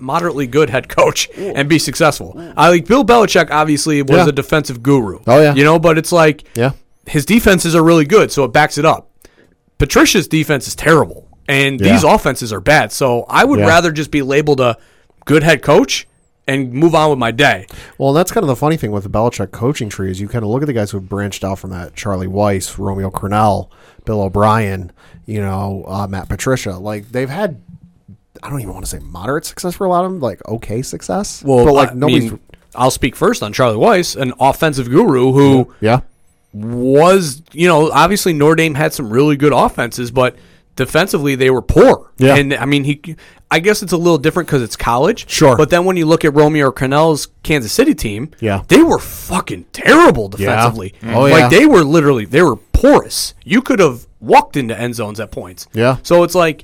moderately 0.02 0.48
good 0.48 0.70
head 0.70 0.90
coach 0.90 1.30
and 1.38 1.70
be 1.70 1.80
successful? 1.80 2.34
I 2.58 2.70
like 2.70 2.86
Bill 2.86 3.04
Belichick 3.06 3.50
obviously 3.52 4.02
was 4.02 4.12
Yeah. 4.12 4.28
a 4.28 4.32
defensive 4.32 4.82
guru. 4.84 5.20
Oh, 5.28 5.42
yeah. 5.42 5.54
You 5.54 5.64
know, 5.64 5.80
but 5.80 5.98
it's 5.98 6.12
like 6.12 6.44
Yeah. 6.56 6.72
his 7.06 7.26
defenses 7.26 7.76
are 7.76 7.84
really 7.84 8.06
good, 8.06 8.32
so 8.32 8.44
it 8.44 8.54
backs 8.54 8.78
it 8.78 8.86
up. 8.86 9.10
Patricia's 9.78 10.28
defense 10.28 10.68
is 10.68 10.76
terrible. 10.76 11.28
And 11.48 11.80
Yeah. 11.82 11.94
these 11.94 12.04
offenses 12.04 12.54
are 12.54 12.62
bad. 12.62 12.92
So 12.92 13.26
I 13.28 13.44
would 13.46 13.60
Yeah. 13.60 13.68
rather 13.68 13.92
just 13.92 14.12
be 14.12 14.22
labeled 14.22 14.60
a 14.60 14.78
good 15.26 15.44
head 15.44 15.62
coach 15.62 16.08
and 16.48 16.72
move 16.74 16.96
on 16.96 17.10
with 17.10 17.20
my 17.20 17.32
day. 17.32 17.66
Well, 17.98 18.14
that's 18.14 18.32
kind 18.32 18.44
of 18.44 18.48
the 18.48 18.56
funny 18.56 18.78
thing 18.78 18.92
with 18.92 19.04
the 19.04 19.10
Belichick 19.10 19.52
coaching 19.52 19.90
tree 19.90 20.10
is 20.12 20.20
you 20.20 20.28
kind 20.28 20.44
of 20.44 20.50
look 20.50 20.62
at 20.64 20.66
the 20.68 20.74
guys 20.74 20.92
who 20.92 20.98
have 20.98 21.10
branched 21.10 21.44
out 21.44 21.60
from 21.60 21.70
that: 21.72 21.96
Charlie 21.96 22.28
Weis, 22.28 22.78
Romeo 22.78 23.10
Crennel, 23.10 23.70
Bill 24.06 24.22
O'Brien, 24.22 24.92
you 25.26 25.42
know, 25.42 25.86
uh, 25.88 26.08
Matt 26.08 26.30
Patricia. 26.30 26.78
Like 26.78 27.12
they've 27.12 27.30
had, 27.30 27.62
I 28.44 28.50
don't 28.50 28.62
even 28.62 28.74
want 28.74 28.86
to 28.86 28.90
say 28.90 29.00
moderate 29.00 29.46
success 29.46 29.76
for 29.76 29.86
a 29.86 29.90
lot 29.90 30.06
of 30.06 30.12
them, 30.12 30.20
like 30.20 30.46
okay 30.48 30.82
success. 30.82 31.44
Well, 31.44 31.66
but 31.66 31.74
like 31.74 31.92
I 31.92 31.94
nobody's. 31.94 32.32
mean, 32.32 32.40
I'll 32.76 32.92
speak 32.92 33.16
first 33.16 33.44
on 33.44 33.54
Charlie 33.54 33.78
Weis, 33.78 34.16
an 34.20 34.34
offensive 34.40 34.90
guru 34.90 35.32
who 35.34 35.74
yeah, 35.82 36.02
was, 36.54 37.42
you 37.52 37.68
know, 37.68 37.92
obviously 37.92 38.34
Notre 38.34 38.56
Dame 38.56 38.76
had 38.76 38.94
some 38.94 39.10
really 39.10 39.36
good 39.36 39.54
offenses, 39.54 40.12
but 40.12 40.36
defensively 40.76 41.36
they 41.36 41.50
were 41.50 41.62
poor. 41.62 42.12
Yeah. 42.18 42.36
And 42.36 42.54
I 42.54 42.66
mean, 42.66 42.84
he, 42.84 43.02
I 43.50 43.60
guess 43.60 43.84
it's 43.84 43.92
a 43.92 43.98
little 43.98 44.18
different 44.18 44.48
because 44.48 44.62
it's 44.62 44.76
college. 44.76 45.30
Sure. 45.30 45.58
But 45.58 45.70
then 45.70 45.86
when 45.86 45.98
you 45.98 46.06
look 46.06 46.24
at 46.24 46.34
Romeo 46.34 46.72
Crennel's 46.72 47.28
Kansas 47.44 47.72
City 47.74 47.94
team, 47.94 48.32
Yeah. 48.40 48.64
they 48.68 48.82
were 48.84 49.00
fucking 49.00 49.66
terrible 49.74 50.30
defensively. 50.30 50.92
Mm-hmm. 51.02 51.16
Oh, 51.16 51.22
like 51.24 51.34
yeah. 51.40 51.50
they 51.50 51.66
were 51.66 51.84
literally 51.84 52.26
they 52.26 52.42
were 52.42 52.56
porous. 52.56 53.34
You 53.44 53.62
could 53.62 53.80
have 53.80 54.08
walked 54.20 54.56
into 54.56 54.80
end 54.80 54.96
zones 54.96 55.20
at 55.20 55.32
points. 55.32 55.68
Yeah. 55.74 55.98
So 56.04 56.24
it's 56.24 56.36
like, 56.36 56.64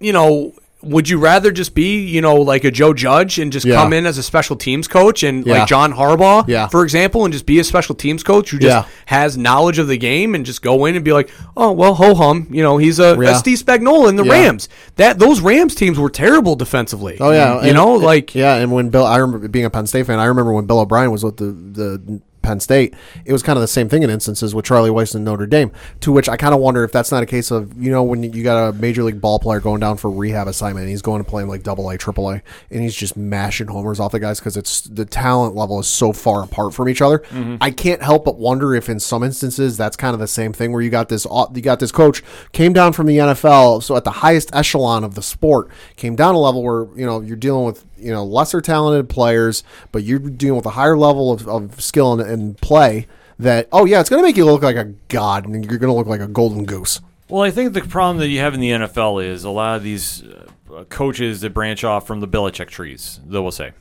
you 0.00 0.12
know. 0.12 0.54
Would 0.82 1.10
you 1.10 1.18
rather 1.18 1.50
just 1.50 1.74
be, 1.74 2.06
you 2.06 2.22
know, 2.22 2.36
like 2.36 2.64
a 2.64 2.70
Joe 2.70 2.94
Judge 2.94 3.38
and 3.38 3.52
just 3.52 3.66
Yeah. 3.66 3.74
come 3.74 3.92
in 3.92 4.06
as 4.06 4.16
a 4.16 4.22
special 4.22 4.56
teams 4.56 4.88
coach 4.88 5.22
and 5.22 5.44
Yeah. 5.46 5.58
like 5.58 5.68
John 5.68 5.92
Harbaugh, 5.92 6.42
Yeah. 6.48 6.68
for 6.68 6.84
example, 6.84 7.22
and 7.26 7.34
just 7.34 7.44
be 7.44 7.58
a 7.58 7.64
special 7.64 7.94
teams 7.94 8.22
coach 8.22 8.48
who 8.50 8.58
just 8.58 8.74
Yeah. 8.74 8.84
has 9.04 9.36
knowledge 9.36 9.78
of 9.78 9.88
the 9.88 9.98
game 9.98 10.34
and 10.34 10.46
just 10.46 10.62
go 10.62 10.86
in 10.86 10.96
and 10.96 11.04
be 11.04 11.12
like, 11.12 11.28
oh 11.54 11.70
well, 11.72 11.92
ho 11.96 12.14
hum, 12.14 12.46
you 12.50 12.62
know, 12.62 12.78
he's 12.78 12.98
a, 12.98 13.14
Yeah. 13.20 13.32
a 13.32 13.34
Steve 13.34 13.58
Spagnuolo 13.58 14.08
in 14.08 14.16
the 14.16 14.24
Yeah. 14.24 14.32
Rams. 14.32 14.70
That 14.96 15.18
those 15.18 15.42
Rams 15.42 15.74
teams 15.74 15.98
were 15.98 16.08
terrible 16.08 16.56
defensively. 16.56 17.18
oh 17.20 17.30
yeah, 17.30 17.56
you 17.60 17.68
And- 17.68 17.74
know, 17.74 17.92
like 17.96 18.34
yeah. 18.34 18.54
And 18.54 18.72
when 18.72 18.88
Bill, 18.88 19.04
I 19.04 19.18
remember 19.18 19.48
being 19.48 19.66
a 19.66 19.70
Penn 19.70 19.86
State 19.86 20.06
fan. 20.06 20.18
I 20.18 20.24
remember 20.24 20.54
when 20.54 20.64
Bill 20.64 20.78
O'Brien 20.80 21.10
was 21.10 21.22
with 21.22 21.36
the 21.36 21.44
the 21.44 22.20
Penn 22.50 22.58
State. 22.58 22.94
It 23.24 23.32
was 23.32 23.44
kind 23.44 23.56
of 23.56 23.60
the 23.60 23.68
same 23.68 23.88
thing 23.88 24.02
in 24.02 24.10
instances 24.10 24.56
with 24.56 24.64
Charlie 24.64 24.90
Weis 24.90 25.14
and 25.14 25.24
Notre 25.24 25.46
Dame. 25.46 25.70
To 26.00 26.10
which 26.10 26.28
I 26.28 26.36
kind 26.36 26.52
of 26.52 26.60
wonder 26.60 26.82
if 26.82 26.90
that's 26.90 27.12
not 27.12 27.22
a 27.22 27.26
case 27.26 27.52
of 27.52 27.80
you 27.80 27.92
know 27.92 28.02
when 28.02 28.24
you 28.24 28.42
got 28.42 28.68
a 28.68 28.72
major 28.72 29.04
league 29.04 29.20
ball 29.20 29.38
player 29.38 29.60
going 29.60 29.78
down 29.78 29.96
for 29.96 30.10
rehab 30.10 30.48
assignment, 30.48 30.82
and 30.82 30.90
he's 30.90 31.02
going 31.02 31.22
to 31.22 31.28
play 31.28 31.44
in 31.44 31.48
like 31.48 31.62
Double 31.62 31.88
A, 31.90 31.96
Triple 31.96 32.30
A, 32.30 32.42
and 32.70 32.82
he's 32.82 32.94
just 32.94 33.16
mashing 33.16 33.68
homers 33.68 34.00
off 34.00 34.10
the 34.10 34.18
guys 34.18 34.40
because 34.40 34.56
it's 34.56 34.80
the 34.82 35.04
talent 35.04 35.54
level 35.54 35.78
is 35.78 35.86
so 35.86 36.12
far 36.12 36.42
apart 36.42 36.74
from 36.74 36.88
each 36.88 37.00
other. 37.00 37.20
Mm-hmm. 37.20 37.56
I 37.60 37.70
can't 37.70 38.02
help 38.02 38.24
but 38.24 38.36
wonder 38.36 38.74
if 38.74 38.88
in 38.88 38.98
some 38.98 39.22
instances 39.22 39.76
that's 39.76 39.96
kind 39.96 40.14
of 40.14 40.20
the 40.20 40.26
same 40.26 40.52
thing 40.52 40.72
where 40.72 40.82
you 40.82 40.90
got 40.90 41.08
this 41.08 41.26
you 41.54 41.62
got 41.62 41.78
this 41.78 41.92
coach 41.92 42.22
came 42.52 42.72
down 42.72 42.92
from 42.92 43.06
the 43.06 43.18
NFL, 43.18 43.84
so 43.84 43.96
at 43.96 44.02
the 44.02 44.10
highest 44.10 44.52
echelon 44.54 45.04
of 45.04 45.14
the 45.14 45.22
sport, 45.22 45.68
came 45.94 46.16
down 46.16 46.34
a 46.34 46.38
level 46.38 46.62
where 46.62 46.86
you 46.98 47.06
know 47.06 47.20
you're 47.20 47.36
dealing 47.36 47.64
with 47.64 47.84
you 47.96 48.12
know 48.12 48.24
lesser 48.24 48.60
talented 48.60 49.08
players, 49.08 49.62
but 49.92 50.02
you're 50.02 50.18
dealing 50.18 50.56
with 50.56 50.66
a 50.66 50.70
higher 50.70 50.96
level 50.96 51.32
of, 51.32 51.46
of 51.46 51.80
skill 51.80 52.12
and, 52.12 52.22
and 52.22 52.39
play. 52.60 53.06
That 53.38 53.68
oh 53.72 53.86
yeah, 53.86 54.00
it's 54.00 54.10
going 54.10 54.22
to 54.22 54.26
make 54.26 54.36
you 54.36 54.44
look 54.44 54.62
like 54.62 54.76
a 54.76 54.92
god, 55.08 55.46
and 55.46 55.64
you're 55.64 55.78
going 55.78 55.90
to 55.90 55.96
look 55.96 56.06
like 56.06 56.20
a 56.20 56.26
golden 56.26 56.66
goose. 56.66 57.00
Well, 57.28 57.42
I 57.42 57.50
think 57.50 57.72
the 57.72 57.80
problem 57.80 58.18
that 58.18 58.28
you 58.28 58.40
have 58.40 58.54
in 58.54 58.60
the 58.60 58.70
NFL 58.70 59.24
is 59.24 59.44
a 59.44 59.50
lot 59.50 59.76
of 59.76 59.82
these 59.82 60.24
uh, 60.24 60.84
coaches 60.88 61.40
that 61.40 61.54
branch 61.54 61.84
off 61.84 62.06
from 62.06 62.20
the 62.20 62.28
Belichick 62.28 62.68
trees, 62.68 63.20
they 63.24 63.38
will 63.38 63.52
say, 63.52 63.72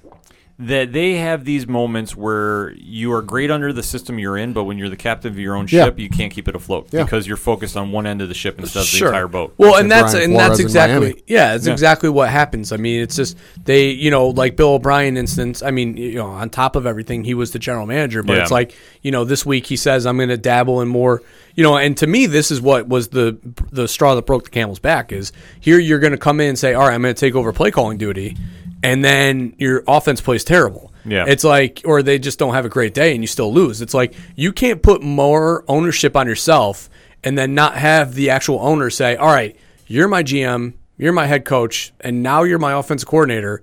that 0.62 0.92
they 0.92 1.14
have 1.14 1.46
these 1.46 1.66
moments 1.68 2.18
where 2.18 2.74
you 2.74 3.14
are 3.14 3.22
great 3.22 3.50
under 3.50 3.72
the 3.72 3.82
system 3.82 4.20
you're 4.20 4.36
in, 4.38 4.52
but 4.52 4.66
when 4.66 4.78
you're 4.78 4.90
the 4.90 4.98
captain 4.98 5.32
of 5.32 5.40
your 5.40 5.56
own 5.56 5.66
Yeah. 5.70 5.86
ship, 5.86 5.98
you 6.00 6.10
can't 6.10 6.34
keep 6.34 6.50
it 6.50 6.56
afloat 6.56 6.90
Yeah. 6.92 7.04
because 7.04 7.26
you're 7.26 7.38
focused 7.38 7.78
on 7.78 7.94
one 7.94 8.06
end 8.06 8.22
of 8.22 8.28
the 8.28 8.34
ship 8.34 8.60
instead 8.60 8.82
of 8.82 8.92
the 8.92 9.06
entire 9.06 9.30
boat. 9.30 9.54
Well, 9.58 9.72
Like 9.72 9.82
and 9.84 9.92
that's 9.92 10.12
Brian 10.12 10.32
and 10.32 10.36
that's 10.36 10.46
Flores 10.48 10.60
in 10.60 10.66
exactly 10.66 11.24
yeah, 11.28 11.56
it's 11.56 11.66
Yeah. 11.66 11.72
exactly 11.72 12.10
what 12.10 12.28
happens. 12.28 12.74
I 12.74 12.78
mean, 12.78 13.00
it's 13.02 13.16
just 13.16 13.38
they, 13.64 13.92
you 13.92 14.12
know, 14.12 14.28
like 14.28 14.58
Bill 14.58 14.74
O'Brien 14.74 15.16
instance. 15.16 15.64
I 15.64 15.72
mean, 15.72 15.96
you 15.96 16.16
know, 16.16 16.28
on 16.28 16.50
top 16.50 16.76
of 16.76 16.86
everything, 16.86 17.24
he 17.24 17.34
was 17.34 17.52
the 17.52 17.60
general 17.60 17.86
manager, 17.86 18.22
but 18.22 18.36
Yeah. 18.36 18.42
it's 18.42 18.52
like 18.52 18.74
you 19.02 19.12
know, 19.12 19.24
this 19.24 19.46
week 19.46 19.66
he 19.68 19.78
says 19.78 20.06
I'm 20.06 20.18
going 20.18 20.28
to 20.28 20.38
dabble 20.38 20.82
in 20.82 20.90
more. 20.90 21.22
You 21.56 21.64
know, 21.64 21.78
and 21.78 21.96
to 21.98 22.08
me, 22.08 22.26
this 22.26 22.52
is 22.52 22.62
what 22.62 22.90
was 22.90 23.08
the 23.10 23.38
the 23.72 23.88
straw 23.88 24.14
that 24.16 24.26
broke 24.26 24.44
the 24.44 24.50
camel's 24.50 24.80
back. 24.80 25.14
Is 25.14 25.32
here 25.58 25.80
you're 25.80 26.00
going 26.00 26.12
to 26.12 26.18
come 26.18 26.42
in 26.42 26.50
and 26.50 26.60
say, 26.60 26.74
all 26.74 26.86
right, 26.86 26.94
I'm 26.96 27.02
going 27.02 27.16
to 27.16 27.20
take 27.20 27.34
over 27.36 27.54
play 27.54 27.72
calling 27.72 27.98
duty, 27.98 28.36
and 28.84 29.04
then 29.04 29.56
your 29.58 29.84
offense 29.88 30.22
plays 30.22 30.44
terrible. 30.44 30.92
Yeah. 31.06 31.26
It's 31.28 31.44
like, 31.44 31.82
or 31.86 32.04
they 32.04 32.20
just 32.20 32.40
don't 32.40 32.54
have 32.54 32.66
a 32.66 32.70
great 32.70 32.94
day 32.94 33.14
and 33.14 33.24
you 33.24 33.28
still 33.28 33.54
lose. 33.54 33.82
It's 33.82 33.94
like 33.94 34.14
you 34.36 34.52
can't 34.54 34.82
put 34.82 35.02
more 35.02 35.64
ownership 35.68 36.16
on 36.16 36.28
yourself 36.28 36.90
and 37.24 37.38
then 37.38 37.54
not 37.56 37.76
have 37.76 38.16
the 38.16 38.30
actual 38.30 38.60
owner 38.62 38.90
say, 38.90 39.16
"All 39.16 39.28
right, 39.28 39.56
you're 39.88 40.08
my 40.08 40.24
GM, 40.24 40.74
you're 40.98 41.14
my 41.14 41.26
head 41.26 41.46
coach, 41.46 41.94
and 42.00 42.24
now 42.24 42.44
you're 42.44 42.60
my 42.60 42.74
offensive 42.74 43.08
coordinator, 43.08 43.62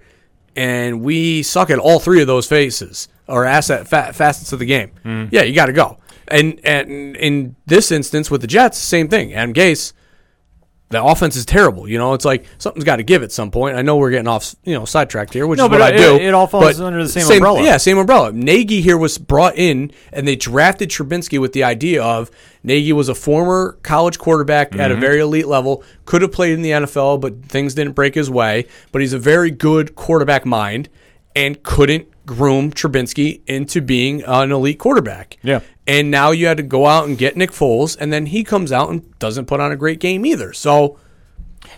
and 0.54 1.02
we 1.02 1.42
suck 1.42 1.70
at 1.70 1.78
all 1.78 1.98
three 1.98 2.20
of 2.20 2.26
those 2.26 2.46
faces 2.46 3.08
or 3.28 3.44
asset 3.44 3.88
fa- 3.88 4.12
facets 4.12 4.52
of 4.52 4.58
the 4.58 4.66
game. 4.66 4.90
Mm. 5.04 5.28
Yeah, 5.30 5.42
you 5.42 5.54
got 5.54 5.66
to 5.66 5.72
go." 5.72 5.98
And 6.28 6.60
and 6.64 7.16
in 7.16 7.54
this 7.66 7.92
instance 7.92 8.30
with 8.30 8.40
the 8.40 8.46
Jets, 8.46 8.78
same 8.78 9.08
thing. 9.08 9.32
Adam 9.32 9.54
Gase, 9.54 9.92
the 10.88 11.02
offense 11.02 11.34
is 11.34 11.44
terrible. 11.44 11.88
You 11.88 11.98
know, 11.98 12.14
it's 12.14 12.24
like 12.24 12.46
something's 12.58 12.84
got 12.84 12.96
to 12.96 13.02
give 13.02 13.22
at 13.24 13.32
some 13.32 13.50
point. 13.50 13.76
I 13.76 13.82
know 13.82 13.96
we're 13.96 14.10
getting 14.10 14.28
off, 14.28 14.54
you 14.64 14.74
know, 14.74 14.84
sidetracked 14.84 15.32
here, 15.32 15.44
which 15.46 15.58
No, 15.58 15.64
is 15.64 15.70
what 15.70 15.82
I 15.82 15.96
do. 15.96 16.14
it 16.16 16.32
all 16.32 16.46
falls 16.46 16.80
under 16.80 17.02
the 17.02 17.08
same 17.08 17.28
umbrella. 17.30 17.62
Yeah, 17.62 17.76
same 17.76 17.98
umbrella. 17.98 18.30
Nagy 18.32 18.80
here 18.80 18.96
was 18.96 19.18
brought 19.18 19.56
in, 19.56 19.90
and 20.12 20.28
they 20.28 20.36
drafted 20.36 20.88
Trubinsky 20.90 21.40
with 21.40 21.52
the 21.54 21.64
idea 21.64 22.02
of 22.04 22.30
Nagy 22.62 22.92
was 22.92 23.08
a 23.08 23.14
former 23.16 23.78
college 23.82 24.18
quarterback 24.18 24.76
at 24.76 24.90
a 24.90 24.94
Mm-hmm. 24.94 25.00
very 25.00 25.20
elite 25.20 25.46
level, 25.48 25.82
could 26.04 26.22
have 26.22 26.30
played 26.32 26.52
in 26.54 26.62
the 26.62 26.70
NFL, 26.70 27.20
but 27.20 27.44
things 27.46 27.74
didn't 27.74 27.94
break 27.94 28.14
his 28.14 28.30
way. 28.30 28.66
But 28.92 29.00
he's 29.02 29.12
a 29.12 29.18
very 29.18 29.50
good 29.50 29.96
quarterback 29.96 30.46
mind, 30.46 30.88
and 31.34 31.60
couldn't 31.64 32.06
groom 32.26 32.72
Trubinsky 32.72 33.40
into 33.46 33.80
being 33.80 34.22
an 34.22 34.50
elite 34.52 34.78
quarterback. 34.78 35.36
Yeah. 35.42 35.60
And 35.86 36.10
now 36.10 36.32
you 36.32 36.46
had 36.46 36.56
to 36.56 36.62
go 36.64 36.86
out 36.86 37.06
and 37.06 37.16
get 37.16 37.36
Nick 37.36 37.52
Foles, 37.52 37.96
and 37.98 38.12
then 38.12 38.26
he 38.26 38.42
comes 38.42 38.72
out 38.72 38.90
and 38.90 39.18
doesn't 39.18 39.46
put 39.46 39.60
on 39.60 39.70
a 39.70 39.76
great 39.76 40.00
game 40.00 40.26
either. 40.26 40.52
So 40.52 40.98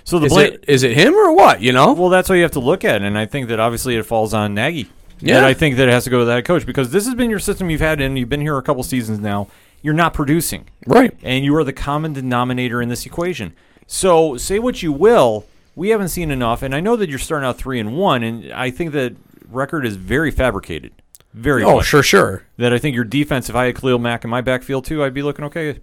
So 0.05 0.19
the 0.19 0.27
is 0.27 0.33
blame. 0.33 0.53
it 0.55 0.65
is 0.67 0.83
it 0.83 0.97
him 0.97 1.15
or 1.15 1.33
what? 1.35 1.61
You 1.61 1.73
know? 1.73 1.93
Well, 1.93 2.09
that's 2.09 2.29
what 2.29 2.37
you 2.37 2.43
have 2.43 2.53
to 2.53 2.61
look 2.61 2.85
at, 2.85 3.03
and 3.03 3.19
I 3.19 3.27
think 3.27 3.49
that 3.49 3.61
obviously 3.61 3.97
it 3.97 4.05
falls 4.05 4.33
on 4.33 4.55
Nagy. 4.55 4.89
Yeah. 5.21 5.39
And 5.39 5.47
I 5.47 5.53
think 5.53 5.77
that 5.77 5.89
it 5.89 5.91
has 5.91 6.05
to 6.05 6.11
go 6.11 6.21
to 6.21 6.25
that 6.27 6.45
coach 6.45 6.65
because 6.65 6.91
this 6.91 7.05
has 7.05 7.15
been 7.15 7.29
your 7.29 7.41
system 7.41 7.71
you've 7.71 7.81
had, 7.81 8.01
and 8.01 8.17
you've 8.19 8.29
been 8.29 8.41
here 8.41 8.57
a 8.57 8.63
couple 8.63 8.83
seasons 8.83 9.19
now. 9.19 9.49
You're 9.83 9.95
not 9.95 10.15
producing, 10.15 10.69
right. 10.87 11.13
and 11.23 11.45
you 11.45 11.55
are 11.57 11.63
the 11.65 11.73
common 11.73 12.13
denominator 12.13 12.81
in 12.83 12.89
this 12.89 13.05
equation. 13.07 13.55
So 13.87 14.37
say 14.37 14.59
what 14.59 14.83
you 14.83 14.93
will, 14.93 15.45
we 15.77 15.91
haven't 15.91 16.09
seen 16.09 16.31
enough, 16.31 16.63
and 16.63 16.75
I 16.75 16.81
know 16.81 16.97
that 16.97 17.09
you're 17.09 17.19
starting 17.19 17.47
out 17.47 17.59
three 17.59 17.79
and 17.79 17.97
one, 17.97 18.23
and 18.25 18.53
I 18.53 18.71
think 18.71 18.93
that 18.93 19.15
record 19.49 19.87
is 19.87 19.95
very 19.97 20.31
fabricated, 20.33 20.93
very. 21.35 21.63
Oh, 21.65 21.77
much. 21.77 21.87
sure, 21.87 22.03
sure. 22.03 22.45
That 22.57 22.73
I 22.73 22.79
think 22.79 22.95
your 22.95 23.05
defense. 23.05 23.49
If 23.49 23.57
I 23.57 23.67
had 23.67 23.77
Khalil 23.77 23.99
Mack 23.99 24.25
in 24.25 24.31
my 24.31 24.41
backfield 24.41 24.85
too, 24.85 25.03
I'd 25.03 25.15
be 25.15 25.23
looking 25.23 25.45
okay. 25.47 25.81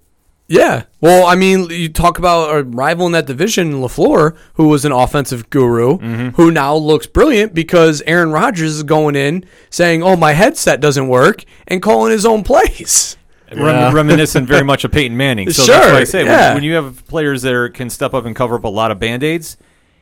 Yeah. 0.48 0.84
Well, 1.02 1.26
I 1.26 1.36
mean, 1.36 1.70
you 1.72 1.90
talk 1.90 2.20
about 2.20 2.56
a 2.56 2.64
rival 2.64 3.08
in 3.08 3.14
that 3.14 3.26
division, 3.26 3.74
LaFleur, 3.74 4.38
who 4.54 4.68
was 4.68 4.86
an 4.86 4.92
offensive 4.92 5.50
guru, 5.50 5.98
mm-hmm. 5.98 6.30
who 6.36 6.52
now 6.52 6.76
looks 6.76 7.08
brilliant 7.08 7.56
because 7.56 8.04
Aaron 8.06 8.32
Rodgers 8.32 8.76
is 8.76 8.84
going 8.84 9.16
in 9.16 9.46
saying, 9.70 10.04
"Oh, 10.04 10.16
my 10.16 10.34
headset 10.34 10.82
doesn't 10.82 11.08
work," 11.08 11.44
and 11.68 11.82
calling 11.82 12.12
his 12.12 12.26
own 12.26 12.44
plays. 12.44 13.18
Rem- 13.52 13.94
reminiscent 13.96 14.48
very 14.48 14.64
much 14.64 14.84
of 14.84 14.92
Peyton 14.92 15.18
Manning. 15.18 15.50
So 15.52 15.64
Sure, 15.64 15.76
that's 15.76 15.92
what 15.92 16.02
I 16.02 16.04
say. 16.04 16.24
When- 16.24 16.56
When, 16.56 16.64
you 16.64 16.74
have 16.76 17.06
players 17.08 17.42
that 17.44 17.54
are, 17.54 17.70
can 17.70 17.90
step 17.90 18.14
up 18.14 18.26
and 18.26 18.36
cover 18.36 18.56
up 18.56 18.64
a 18.64 18.70
lot 18.70 18.92
of 18.92 19.00
band 19.00 19.24
aids, 19.24 19.58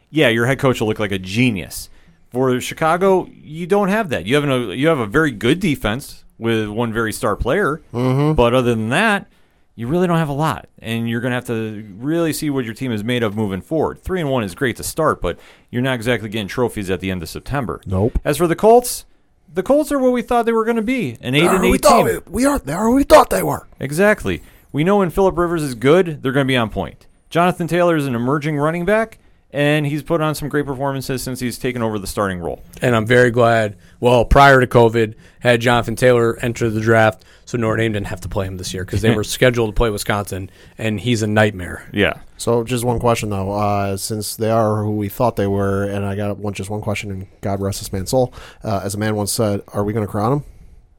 yeah, 0.09 0.29
your 0.29 0.45
head 0.45 0.59
coach 0.59 0.79
will 0.79 0.87
look 0.87 0.99
like 0.99 1.11
a 1.11 1.19
genius. 1.19 1.89
For 2.33 2.59
Chicago, 2.59 3.27
you 3.31 3.67
don't 3.67 3.89
have 3.89 4.09
that. 4.09 4.25
You 4.25 4.35
have 4.35 4.43
a 4.49 4.75
you 4.75 4.87
have 4.87 4.99
a 4.99 5.05
very 5.05 5.31
good 5.31 5.59
defense 5.59 6.23
with 6.39 6.67
one 6.67 6.91
very 6.91 7.13
star 7.13 7.35
player, 7.35 7.81
Mm-hmm. 7.93 8.33
but 8.33 8.53
other 8.55 8.71
than 8.75 8.89
that, 8.89 9.27
you 9.75 9.87
really 9.87 10.07
don't 10.07 10.17
have 10.17 10.29
a 10.29 10.33
lot, 10.33 10.67
and 10.79 11.07
you're 11.09 11.21
going 11.21 11.31
to 11.31 11.35
have 11.35 11.45
to 11.45 11.85
really 11.97 12.33
see 12.33 12.49
what 12.49 12.65
your 12.65 12.73
team 12.73 12.91
is 12.91 13.03
made 13.03 13.23
of 13.23 13.35
moving 13.35 13.61
forward. 13.61 14.01
Three 14.01 14.19
and 14.19 14.29
one 14.29 14.43
is 14.43 14.55
great 14.55 14.75
to 14.77 14.83
start, 14.83 15.21
but 15.21 15.37
you're 15.71 15.81
not 15.83 15.93
exactly 15.93 16.27
getting 16.29 16.47
trophies 16.47 16.89
at 16.89 16.99
the 16.99 17.11
end 17.11 17.21
of 17.23 17.29
September. 17.29 17.81
Nope. 17.85 18.19
As 18.25 18.37
for 18.37 18.47
the 18.47 18.55
Colts, 18.55 19.05
the 19.51 19.63
Colts 19.63 19.91
are 19.91 19.99
what 19.99 20.11
we 20.11 20.21
thought 20.23 20.45
they 20.47 20.51
were 20.51 20.65
going 20.65 20.75
to 20.77 20.81
be, 20.81 21.17
an 21.21 21.35
eight 21.35 21.43
and 21.45 21.61
we 21.61 21.73
eight 21.75 21.81
thought 21.81 22.03
team. 22.07 22.21
we, 22.27 22.31
we 22.41 22.45
are. 22.45 22.57
They 22.59 22.73
are. 22.73 22.89
We 22.91 23.03
thought 23.03 23.29
they 23.29 23.43
were. 23.43 23.67
Exactly. 23.79 24.41
We 24.71 24.83
know 24.83 24.97
when 24.97 25.11
Philip 25.11 25.37
Rivers 25.37 25.61
is 25.61 25.75
good, 25.75 26.23
they're 26.23 26.31
going 26.31 26.45
to 26.47 26.51
be 26.51 26.57
on 26.57 26.69
point. 26.71 27.05
Jonathan 27.29 27.67
Taylor 27.67 27.95
is 27.95 28.05
an 28.07 28.15
emerging 28.15 28.57
running 28.57 28.85
back, 28.85 29.19
and 29.53 29.85
he's 29.85 30.01
put 30.01 30.19
on 30.19 30.33
some 30.33 30.49
great 30.49 30.65
performances 30.65 31.21
since 31.21 31.39
he's 31.39 31.59
taken 31.59 31.83
over 31.83 31.99
the 31.99 32.07
starting 32.07 32.39
role. 32.39 32.61
And 32.81 32.95
I'm 32.95 33.05
very 33.05 33.29
glad. 33.29 33.77
Well, 33.99 34.25
prior 34.25 34.59
to 34.59 34.67
COVID, 34.67 35.13
had 35.39 35.61
Jonathan 35.61 35.95
Taylor 35.95 36.37
enter 36.39 36.69
the 36.71 36.81
draft, 36.81 37.23
so 37.45 37.57
Notre 37.57 37.77
Dame 37.77 37.93
didn't 37.93 38.07
have 38.07 38.21
to 38.21 38.29
play 38.29 38.47
him 38.47 38.57
this 38.57 38.73
year 38.73 38.83
because 38.83 39.01
they 39.01 39.11
were 39.15 39.23
scheduled 39.23 39.69
to 39.69 39.73
play 39.73 39.91
Wisconsin, 39.91 40.49
and 40.77 40.99
he's 40.99 41.21
a 41.21 41.27
nightmare. 41.27 41.87
Yeah. 41.93 42.19
So 42.37 42.63
just 42.63 42.83
one 42.83 42.99
question 42.99 43.29
though, 43.29 43.51
uh, 43.51 43.95
since 43.95 44.35
they 44.35 44.49
are 44.49 44.83
who 44.83 44.95
we 44.95 45.07
thought 45.07 45.35
they 45.35 45.47
were, 45.47 45.83
and 45.83 46.03
I 46.03 46.15
got 46.15 46.37
one 46.37 46.53
just 46.53 46.71
one 46.71 46.81
question, 46.81 47.11
and 47.11 47.27
God 47.41 47.61
rest 47.61 47.79
this 47.79 47.93
man's 47.93 48.09
soul. 48.09 48.33
Uh, 48.63 48.81
as 48.83 48.95
a 48.95 48.97
man 48.97 49.15
once 49.15 49.31
said, 49.31 49.61
"Are 49.69 49.83
we 49.83 49.93
going 49.93 50.05
to 50.05 50.11
crown 50.11 50.43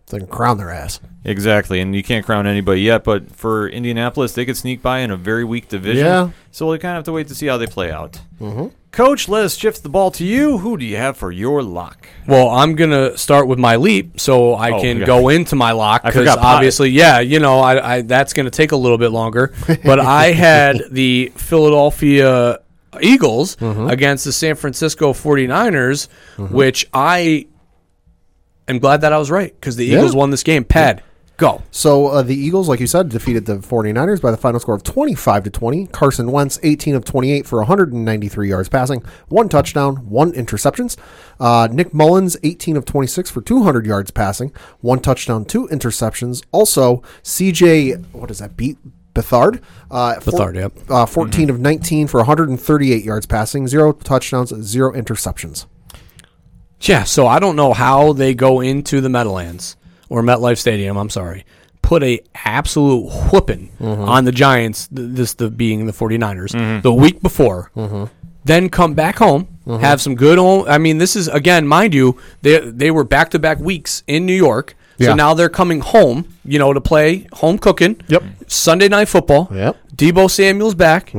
them? 0.06 0.18
They 0.20 0.26
can 0.26 0.34
crown 0.34 0.58
their 0.58 0.70
ass." 0.70 1.00
Exactly. 1.26 1.80
And 1.80 1.94
you 1.96 2.02
can't 2.02 2.24
crown 2.26 2.46
anybody 2.46 2.82
yet, 2.82 3.02
but 3.04 3.30
for 3.30 3.66
Indianapolis, 3.68 4.34
they 4.34 4.44
could 4.44 4.56
sneak 4.58 4.82
by 4.82 4.98
in 4.98 5.10
a 5.10 5.16
very 5.16 5.42
weak 5.44 5.68
division. 5.68 6.04
Yeah. 6.04 6.30
So 6.50 6.70
we 6.70 6.78
kind 6.78 6.92
of 6.92 6.96
have 6.98 7.04
to 7.06 7.12
wait 7.12 7.28
to 7.28 7.34
see 7.34 7.46
how 7.46 7.56
they 7.56 7.66
play 7.66 7.90
out. 7.90 8.20
Mm-hmm. 8.40 8.66
Coach, 8.92 9.26
let 9.28 9.44
us 9.44 9.56
shift 9.56 9.82
the 9.82 9.88
ball 9.88 10.10
to 10.12 10.24
you. 10.24 10.58
Who 10.58 10.76
do 10.76 10.84
you 10.84 10.96
have 10.98 11.16
for 11.16 11.32
your 11.32 11.62
lock? 11.62 12.06
Well, 12.28 12.48
I'm 12.50 12.74
gonna 12.76 13.16
start 13.18 13.48
with 13.48 13.58
my 13.58 13.74
leap, 13.76 14.20
so 14.20 14.52
I 14.54 14.70
Oh, 14.72 14.80
can 14.82 14.98
yeah. 14.98 15.06
go 15.06 15.30
into 15.30 15.56
my 15.56 15.72
lock 15.72 16.02
because 16.02 16.14
forgot 16.20 16.38
Pot- 16.38 16.56
obviously, 16.56 16.90
yeah, 16.90 17.18
you 17.20 17.40
know, 17.40 17.58
I, 17.60 17.94
I 17.96 18.02
that's 18.02 18.32
gonna 18.34 18.50
take 18.50 18.70
a 18.72 18.76
little 18.76 18.98
bit 18.98 19.10
longer. 19.10 19.52
But 19.84 19.98
I 19.98 20.26
had 20.32 20.80
the 20.92 21.32
Philadelphia 21.34 22.60
Eagles 23.00 23.56
Mm-hmm. 23.56 23.88
against 23.88 24.24
the 24.26 24.32
San 24.32 24.54
Francisco 24.54 25.12
49ers, 25.12 26.08
which 26.50 26.86
I 26.94 27.46
am 28.68 28.78
glad 28.78 29.00
that 29.02 29.12
I 29.12 29.18
was 29.18 29.30
right 29.30 29.54
because 29.54 29.76
the. 29.76 29.86
Eagles 29.86 30.14
won 30.14 30.30
this 30.30 30.42
game. 30.42 30.64
Pad, 30.64 31.02
go. 31.36 31.62
So 31.70 32.08
uh, 32.08 32.22
the 32.22 32.34
Eagles, 32.34 32.68
like 32.68 32.80
you 32.80 32.86
said, 32.86 33.08
defeated 33.08 33.46
the 33.46 33.56
49ers 33.56 34.20
by 34.20 34.30
the 34.30 34.36
final 34.36 34.60
score 34.60 34.74
of 34.74 34.82
25 34.82 35.44
to 35.44 35.50
20. 35.50 35.86
Carson 35.88 36.30
Wentz, 36.30 36.58
18 36.62 36.94
of 36.94 37.04
28 37.04 37.46
for 37.46 37.58
193 37.58 38.48
yards 38.48 38.68
passing, 38.68 39.02
one 39.28 39.48
touchdown, 39.48 40.08
one 40.08 40.32
interceptions. 40.32 40.96
Uh, 41.40 41.68
Nick 41.70 41.92
Mullens, 41.92 42.36
18 42.42 42.76
of 42.76 42.84
26 42.84 43.30
for 43.30 43.40
200 43.40 43.86
yards 43.86 44.10
passing, 44.10 44.52
one 44.80 45.00
touchdown, 45.00 45.44
two 45.44 45.68
interceptions. 45.68 46.42
Also, 46.52 47.02
CJ, 47.22 48.12
what 48.12 48.30
is 48.30 48.38
that? 48.38 48.56
Beat 48.56 48.78
Beathard, 49.14 49.62
uh, 49.92 50.16
Beathard, 50.16 50.56
yep. 50.56 50.72
uh, 50.90 51.06
14 51.06 51.48
of 51.48 51.60
19 51.60 52.08
for 52.08 52.18
138 52.18 53.04
yards 53.04 53.26
passing, 53.26 53.68
zero 53.68 53.92
touchdowns, 53.92 54.52
zero 54.62 54.92
interceptions. 54.92 55.66
Yeah, 56.88 57.04
so 57.04 57.26
I 57.26 57.38
don't 57.38 57.56
know 57.56 57.72
how 57.72 58.12
they 58.12 58.34
go 58.34 58.60
into 58.60 59.00
the 59.00 59.08
Meadowlands 59.08 59.76
or 60.08 60.22
MetLife 60.22 60.58
Stadium. 60.58 60.96
I'm 60.96 61.10
sorry. 61.10 61.44
Put 61.82 62.02
a 62.02 62.20
absolute 62.34 63.10
whooping 63.32 63.70
mm-hmm. 63.80 64.02
on 64.02 64.24
the 64.24 64.32
Giants. 64.32 64.88
th- 64.88 65.10
This 65.12 65.34
the 65.34 65.50
being 65.50 65.86
the 65.86 65.92
49ers 65.92 66.52
mm-hmm. 66.52 66.80
the 66.80 66.92
week 66.92 67.20
before. 67.22 67.70
Mm-hmm. 67.76 68.04
Then 68.44 68.68
come 68.68 68.92
back 68.94 69.16
home, 69.16 69.48
have 69.66 70.00
some 70.02 70.14
good. 70.14 70.38
Home, 70.38 70.66
I 70.68 70.76
mean, 70.76 70.98
this 70.98 71.16
is 71.16 71.28
again, 71.28 71.66
mind 71.66 71.94
you, 71.94 72.18
they 72.42 72.58
they 72.60 72.90
were 72.90 73.04
back 73.04 73.30
to 73.30 73.38
back 73.38 73.58
weeks 73.58 74.02
in 74.06 74.26
New 74.26 74.34
York. 74.34 74.76
So 74.98 75.06
Yeah. 75.08 75.14
now 75.14 75.32
they're 75.34 75.48
coming 75.48 75.80
home, 75.80 76.26
you 76.44 76.58
know, 76.58 76.72
to 76.74 76.80
play 76.80 77.26
home 77.32 77.58
cooking. 77.58 77.96
Yep. 78.08 78.22
Sunday 78.46 78.88
night 78.88 79.08
football. 79.08 79.48
Yep. 79.50 79.76
Deebo 79.96 80.30
Samuel's 80.30 80.74
back. 80.74 81.12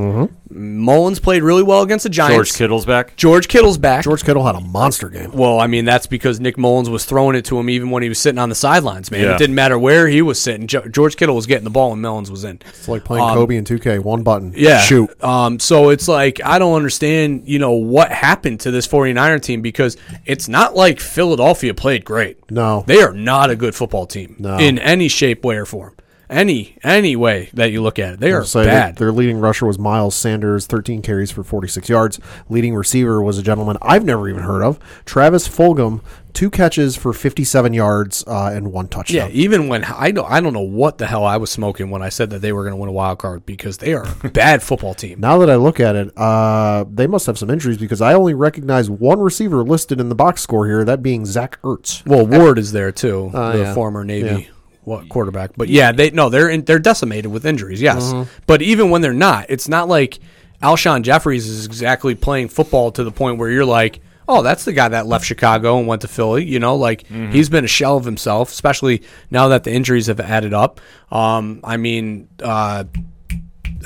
Mullens 0.55 1.19
played 1.19 1.43
really 1.43 1.63
well 1.63 1.81
against 1.81 2.03
the 2.03 2.09
Giants. 2.09 2.35
George 2.35 2.53
Kittle's 2.53 2.85
back. 2.85 3.15
George 3.17 3.47
Kittle's 3.49 3.77
back. 3.77 4.03
George 4.05 4.23
Kittle 4.23 4.45
had 4.45 4.55
a 4.55 4.61
monster 4.61 5.09
game. 5.09 5.31
Well, 5.33 5.59
I 5.59 5.67
mean, 5.67 5.83
that's 5.83 6.07
because 6.07 6.39
Nick 6.39 6.57
Mullens 6.57 6.89
was 6.89 7.03
throwing 7.05 7.35
it 7.35 7.43
to 7.45 7.59
him 7.59 7.69
even 7.69 7.89
when 7.89 8.03
he 8.03 8.09
was 8.09 8.19
sitting 8.19 8.39
on 8.39 8.47
the 8.49 8.55
sidelines, 8.55 9.11
man. 9.11 9.21
Yeah. 9.21 9.35
It 9.35 9.37
didn't 9.37 9.55
matter 9.55 9.77
where 9.77 10.07
he 10.07 10.21
was 10.21 10.39
sitting. 10.41 10.67
George 10.67 11.17
Kittle 11.17 11.35
was 11.35 11.45
getting 11.45 11.65
the 11.65 11.69
ball 11.69 11.91
and 11.91 12.01
Mullens 12.01 12.31
was 12.31 12.45
in. 12.45 12.59
It's 12.69 12.87
like 12.87 13.03
playing 13.03 13.25
Kobe 13.33 13.57
in 13.57 13.65
2K, 13.65 13.99
one 13.99 14.23
button. 14.23 14.53
Yeah. 14.55 14.79
Shoot. 14.79 15.21
Um, 15.23 15.59
so 15.59 15.89
it's 15.89 16.07
like, 16.07 16.39
I 16.43 16.57
don't 16.57 16.75
understand, 16.75 17.47
you 17.49 17.59
know, 17.59 17.71
what 17.73 18.11
happened 18.11 18.61
to 18.61 18.71
this 18.71 18.87
49er 18.87 19.41
team 19.41 19.61
because 19.61 19.97
it's 20.25 20.47
not 20.47 20.73
like 20.75 20.99
Philadelphia 21.01 21.73
played 21.73 22.05
great. 22.05 22.49
No. 22.49 22.83
They 22.87 23.01
are 23.01 23.13
not 23.13 23.49
a 23.49 23.55
good 23.57 23.75
football 23.75 24.05
team 24.05 24.37
No. 24.39 24.57
in 24.57 24.79
any 24.79 25.09
shape, 25.09 25.43
way, 25.43 25.57
or 25.57 25.65
form. 25.65 25.95
Any 26.29 26.77
any 26.83 27.15
way 27.15 27.49
that 27.53 27.71
you 27.71 27.81
look 27.81 27.99
at 27.99 28.15
it. 28.15 28.19
They 28.19 28.31
are 28.31 28.43
So 28.43 28.63
bad. 28.63 28.97
Their 28.97 29.11
leading 29.11 29.39
rusher 29.39 29.65
was 29.65 29.77
Miles 29.77 30.15
Sanders, 30.15 30.65
13 30.67 31.01
carries 31.01 31.31
for 31.31 31.43
46 31.43 31.89
yards. 31.89 32.19
Leading 32.49 32.75
receiver 32.75 33.21
was 33.21 33.37
a 33.37 33.43
gentleman 33.43 33.77
I've 33.81 34.03
never 34.05 34.27
even 34.29 34.43
heard 34.43 34.63
of, 34.63 34.79
Travis 35.05 35.47
Fulgham, 35.47 36.01
two 36.35 36.49
catches 36.49 36.95
for 36.95 37.13
57 37.13 37.73
yards 37.73 38.23
uh, 38.27 38.51
and 38.53 38.71
one 38.71 38.87
touchdown. 38.87 39.29
Yeah, 39.29 39.35
even 39.35 39.67
when 39.67 39.85
I 39.85 40.11
don't, 40.11 40.29
I 40.29 40.41
don't 40.41 40.53
know 40.53 40.61
what 40.61 40.97
the 40.97 41.07
hell 41.07 41.25
I 41.25 41.37
was 41.37 41.49
smoking 41.49 41.89
when 41.89 42.01
I 42.01 42.09
said 42.09 42.29
that 42.31 42.39
they 42.39 42.51
were 42.51 42.63
going 42.63 42.73
to 42.73 42.77
win 42.77 42.89
a 42.89 42.93
wild 42.93 43.19
card 43.19 43.45
because 43.45 43.77
they 43.77 43.93
are 43.93 44.05
a 44.23 44.29
bad 44.31 44.61
football 44.61 44.93
team. 44.93 45.19
Now 45.19 45.37
that 45.39 45.49
I 45.49 45.55
look 45.55 45.79
at 45.79 45.95
it, 45.95 46.15
uh, 46.17 46.85
they 46.91 47.07
must 47.07 47.25
have 47.25 47.37
some 47.37 47.49
injuries 47.49 47.77
because 47.77 48.01
I 48.01 48.13
only 48.13 48.33
recognize 48.33 48.89
one 48.89 49.19
receiver 49.19 49.63
listed 49.63 49.99
in 49.99 50.09
the 50.09 50.15
box 50.15 50.41
score 50.41 50.67
here, 50.67 50.83
that 50.83 51.01
being 51.01 51.25
Zach 51.25 51.59
Ertz. 51.61 52.05
Well, 52.05 52.27
Ward 52.27 52.59
is 52.59 52.71
there 52.71 52.91
too, 52.91 53.29
the 53.31 53.59
yeah. 53.59 53.73
former 53.73 54.03
Navy 54.03 54.27
Yeah. 54.43 54.51
What 54.85 55.09
quarterback. 55.09 55.51
But 55.57 55.69
yeah, 55.69 55.91
they 55.91 56.11
no, 56.11 56.29
they're 56.29 56.49
in, 56.49 56.63
they're 56.65 56.79
decimated 56.79 57.31
with 57.31 57.45
injuries. 57.45 57.81
Yes, 57.81 58.13
but 58.47 58.61
even 58.61 58.89
when 58.89 59.01
they're 59.01 59.13
not, 59.13 59.47
it's 59.49 59.67
not 59.67 59.87
like 59.87 60.19
Alshon 60.61 61.01
Jeffries 61.01 61.47
is 61.47 61.65
exactly 61.65 62.15
playing 62.15 62.47
football 62.49 62.91
to 62.93 63.03
the 63.03 63.11
point 63.11 63.37
where 63.37 63.49
you're 63.49 63.65
like, 63.65 63.99
oh, 64.27 64.41
that's 64.41 64.65
the 64.65 64.73
guy 64.73 64.87
that 64.89 65.05
left 65.05 65.25
Chicago 65.25 65.77
and 65.77 65.87
went 65.87 66.01
to 66.03 66.07
Philly. 66.07 66.45
You 66.45 66.59
know, 66.59 66.75
like 66.75 67.05
he's 67.07 67.49
been 67.49 67.65
a 67.65 67.67
shell 67.67 67.97
of 67.97 68.05
himself, 68.05 68.49
especially 68.51 69.03
now 69.29 69.49
that 69.49 69.63
the 69.63 69.71
injuries 69.73 70.07
have 70.07 70.19
added 70.19 70.53
up. 70.53 70.79
Um, 71.11 71.59
I 71.63 71.77
mean, 71.77 72.29
uh, 72.41 72.85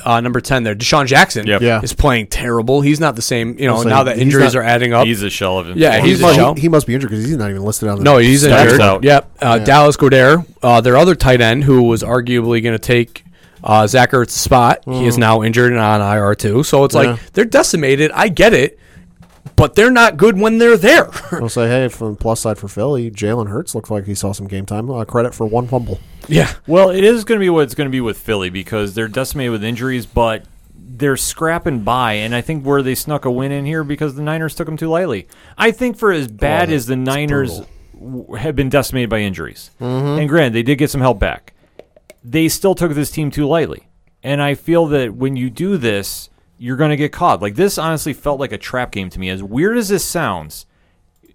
uh, 0.05 0.21
number 0.21 0.41
ten 0.41 0.63
there, 0.63 0.75
DeSean 0.75 1.05
Jackson, 1.07 1.45
Yep. 1.47 1.62
Yeah. 1.62 1.81
is 1.81 1.93
playing 1.93 2.27
terrible. 2.27 2.81
He's 2.81 2.99
not 2.99 3.15
the 3.15 3.21
same. 3.21 3.57
You 3.59 3.67
know, 3.67 3.75
I'll 3.77 3.83
now 3.85 4.03
that 4.03 4.15
he's 4.15 4.23
injuries 4.23 4.53
not- 4.53 4.62
are 4.62 4.63
adding 4.63 4.93
up. 4.93 5.05
He's 5.07 5.21
a 5.23 5.29
shell 5.29 5.59
of 5.59 5.67
himself. 5.67 5.81
Yeah, 5.81 6.01
he's 6.01 6.21
a 6.21 6.23
Well, 6.25 6.33
shell. 6.35 6.53
he, 6.55 6.62
he 6.62 6.69
must 6.69 6.88
be 6.88 6.93
injured 6.93 7.09
because 7.09 7.25
he's 7.25 7.38
not 7.38 7.49
even 7.49 7.63
listed 7.63 7.89
on 7.89 7.97
the 7.97 8.03
No, 8.03 8.17
he's 8.17 8.45
stats. 8.45 8.63
injured. 8.65 8.81
out. 8.81 9.03
Yep. 9.03 9.31
Uh, 9.41 9.59
Dallas 9.59 9.97
Goedert, 9.97 10.45
uh, 10.63 10.81
their 10.81 10.97
other 10.97 11.15
tight 11.15 11.41
end, 11.41 11.63
who 11.63 11.83
was 11.83 12.03
arguably 12.03 12.62
going 12.63 12.75
to 12.75 12.79
take 12.79 13.23
uh, 13.63 13.85
Zach 13.88 14.12
Ertz's 14.12 14.33
spot, 14.39 14.83
he 14.85 15.05
is 15.05 15.17
now 15.17 15.43
injured 15.43 15.71
and 15.71 15.81
on 15.81 15.99
IR 16.01 16.33
too. 16.35 16.63
So 16.63 16.83
it's. 16.85 16.95
Yeah. 16.95 17.01
like 17.01 17.33
they're 17.33 17.43
decimated. 17.45 18.09
I 18.13 18.29
get 18.29 18.53
it, 18.53 18.79
but 19.55 19.75
they're 19.75 19.91
not 19.91 20.17
good 20.17 20.38
when 20.39 20.57
they're 20.57 20.77
there. 20.77 21.09
I'll 21.31 21.49
say, 21.49 21.67
hey, 21.67 21.88
from 21.89 22.12
the 22.13 22.17
plus 22.19 22.39
side 22.41 22.57
for 22.57 22.67
Philly, 22.67 23.12
Jalen 23.12 23.49
Hurts 23.49 23.75
looks 23.75 23.89
like 23.89 24.05
he 24.05 24.15
saw 24.15 24.31
some 24.31 24.47
game 24.47 24.65
time. 24.65 24.89
Uh, 24.89 25.03
credit 25.05 25.33
for 25.33 25.45
one 25.45 25.67
fumble. 25.67 25.99
yeah. 26.27 26.53
Well, 26.67 26.89
it 26.89 27.03
is 27.03 27.23
going 27.23 27.39
to 27.39 27.43
be 27.43 27.49
what 27.49 27.63
it's 27.63 27.75
going 27.75 27.88
to 27.88 27.91
be 27.91 28.01
with 28.01 28.17
Philly 28.17 28.49
because 28.49 28.93
they're 28.93 29.07
decimated 29.07 29.51
with 29.51 29.63
injuries, 29.63 30.05
but 30.05 30.45
they're 30.75 31.17
scrapping 31.17 31.81
by. 31.81 32.13
And 32.13 32.33
I 32.35 32.41
think 32.41 32.65
where 32.65 32.81
they 32.81 32.95
snuck 32.95 33.25
a 33.25 33.31
win 33.31 33.51
in 33.51 33.65
here 33.65 33.83
because 33.83 34.15
the 34.15 34.21
Niners 34.21 34.55
took 34.55 34.65
them 34.65 34.77
too 34.77 34.89
lightly. 34.89 35.27
I 35.57 35.71
think 35.71 35.97
for 35.97 36.12
as 36.12 36.27
bad 36.27 36.69
that- 36.69 36.73
as 36.75 36.85
the 36.88 36.95
Niners 36.95 37.49
brutal. 37.59 37.69
w- 38.25 38.33
have 38.35 38.55
been 38.55 38.69
decimated 38.69 39.09
by 39.09 39.19
injuries, 39.19 39.71
and 39.79 40.27
granted, 40.29 40.53
they 40.53 40.63
did 40.63 40.77
get 40.77 40.89
some 40.89 41.01
help 41.01 41.19
back, 41.19 41.53
they 42.23 42.47
still 42.49 42.75
took 42.75 42.93
this 42.93 43.12
team 43.12 43.31
too 43.31 43.47
lightly. 43.47 43.88
And 44.21 44.41
I 44.41 44.55
feel 44.55 44.85
that 44.88 45.13
when 45.15 45.38
you 45.38 45.49
do 45.49 45.77
this, 45.77 46.29
you're 46.59 46.77
going 46.77 46.91
to 46.91 46.97
get 46.97 47.11
caught. 47.11 47.41
Like 47.41 47.55
this 47.55 47.77
honestly 47.77 48.13
felt 48.13 48.39
like 48.39 48.51
a 48.51 48.57
trap 48.57 48.91
game 48.91 49.09
to 49.09 49.19
me. 49.19 49.29
As 49.29 49.41
weird 49.41 49.77
as 49.77 49.87
this 49.89 50.03
sounds, 50.05 50.65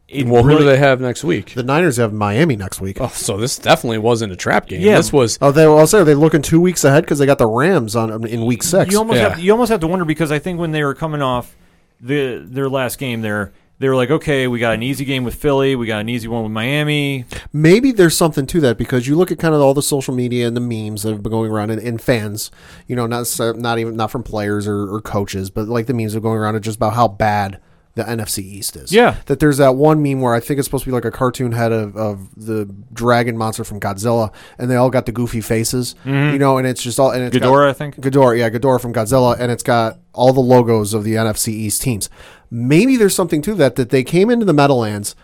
it 0.07 0.27
Well, 0.27 0.43
who 0.45 0.59
do 0.59 0.65
they 0.65 0.77
have 0.77 1.01
next 1.01 1.25
week? 1.25 1.55
The 1.55 1.63
Niners 1.63 1.97
have 1.97 2.13
Miami 2.13 2.57
next 2.57 2.81
week. 2.81 2.99
Oh, 3.01 3.09
so 3.09 3.37
this 3.39 3.59
definitely 3.59 3.99
wasn't 3.99 4.33
a 4.33 4.37
trap 4.37 4.67
game. 4.69 4.83
Yeah. 4.83 4.99
This 4.99 5.13
was 5.13 5.39
Oh, 5.41 5.51
they 5.51 5.65
I'll 5.65 5.87
say 5.87 5.99
are 6.01 6.05
they 6.05 6.15
looking 6.15 6.43
two 6.43 6.61
weeks 6.61 6.85
ahead 6.85 7.05
because 7.05 7.19
they 7.19 7.27
got 7.27 7.39
the 7.39 7.47
Rams 7.47 7.97
on 7.97 8.27
in 8.27 8.45
week 8.45 8.63
six. 8.63 8.93
You 8.93 8.99
almost 8.99 9.17
Yeah. 9.19 9.31
have 9.31 9.39
you 9.41 9.51
almost 9.53 9.71
have 9.71 9.81
to 9.81 9.87
wonder 9.87 10.05
because 10.05 10.31
I 10.31 10.39
think 10.39 10.61
when 10.61 10.73
they 10.73 10.85
were 10.85 10.95
coming 10.95 11.23
off 11.23 11.57
the 12.01 12.45
their 12.47 12.69
last 12.69 12.99
game 12.99 13.23
there, 13.23 13.53
they 13.79 13.89
were 13.89 13.97
like, 13.97 14.11
okay, 14.11 14.47
we 14.47 14.61
got 14.61 14.75
an 14.75 14.83
easy 14.83 15.05
game 15.05 15.25
with 15.25 15.35
Philly, 15.35 15.75
we 15.75 15.87
got 15.87 16.01
an 16.01 16.09
easy 16.09 16.29
one 16.29 16.43
with 16.43 16.53
Miami. 16.53 17.25
Maybe 17.53 17.91
there's 17.91 18.17
something 18.17 18.47
to 18.47 18.61
that 18.61 18.79
because 18.79 19.07
you 19.07 19.17
look 19.17 19.33
at 19.33 19.39
kind 19.39 19.55
of 19.55 19.61
all 19.61 19.75
the 19.75 19.83
social 19.83 20.15
media 20.15 20.47
and 20.47 20.57
the 20.57 20.61
memes 20.61 21.03
that 21.03 21.11
have 21.11 21.23
been 21.23 21.33
going 21.33 21.51
around 21.51 21.71
and, 21.71 21.81
and 21.81 22.01
fans, 22.01 22.51
you 22.87 22.95
know, 22.95 23.07
not 23.07 23.27
not 23.57 23.79
even 23.79 23.97
not 23.97 24.11
from 24.11 24.23
players 24.23 24.67
or, 24.67 24.95
or 24.95 25.01
coaches, 25.01 25.51
but 25.51 25.69
like 25.69 25.87
the 25.87 25.95
memes 25.95 26.13
that 26.13 26.19
are 26.19 26.23
going 26.23 26.39
around 26.39 26.55
are 26.55 26.61
just 26.61 26.77
about 26.77 26.95
how 26.95 27.09
bad 27.09 27.61
the 27.95 28.03
NFC 28.03 28.41
East 28.41 28.77
is. 28.77 28.93
Yeah. 28.93 29.17
That 29.27 29.39
there's 29.41 29.59
that 29.59 29.77
one 29.77 30.03
meme 30.03 30.21
where 30.21 30.35
I 30.35 30.41
think 30.41 30.59
it's 30.59 30.67
supposed 30.67 30.85
to 30.85 30.91
be 30.91 30.95
like 30.95 31.05
a 31.05 31.11
cartoon 31.11 31.53
head 31.53 31.73
of, 31.73 31.97
of 31.97 32.29
the 32.35 32.65
dragon 32.93 33.37
monster 33.37 33.63
from 33.65 33.79
Godzilla, 33.81 34.33
and 34.59 34.71
they 34.71 34.77
all 34.77 34.91
got 34.91 35.07
the 35.07 35.13
goofy 35.13 35.41
faces, 35.41 35.95
mm-hmm. 36.05 36.33
you 36.33 36.39
know, 36.39 36.59
and 36.59 36.67
it's 36.67 36.83
just 36.83 36.99
all 36.99 37.11
and 37.11 37.23
it's 37.23 37.37
got- 37.37 37.49
Ghidorah, 37.49 37.69
I 37.69 37.73
think. 37.73 37.97
Ghidorah, 37.97 38.39
yeah, 38.39 38.51
Ghidorah 38.51 38.81
from 38.81 38.93
Godzilla, 38.93 39.39
and 39.39 39.53
it's 39.53 39.63
got 39.63 39.99
all 40.13 40.33
the 40.33 40.41
logos 40.41 40.93
of 40.95 41.05
the 41.05 41.15
NFC 41.15 41.49
East 41.49 41.83
teams. 41.83 42.11
Maybe 42.51 42.97
there's 42.97 43.15
something 43.15 43.43
to 43.43 43.55
that 43.57 43.77
that 43.77 43.91
they 43.91 44.05
came 44.05 44.31
into 44.31 44.45
the 44.45 44.53
Meadowlands, 44.53 45.15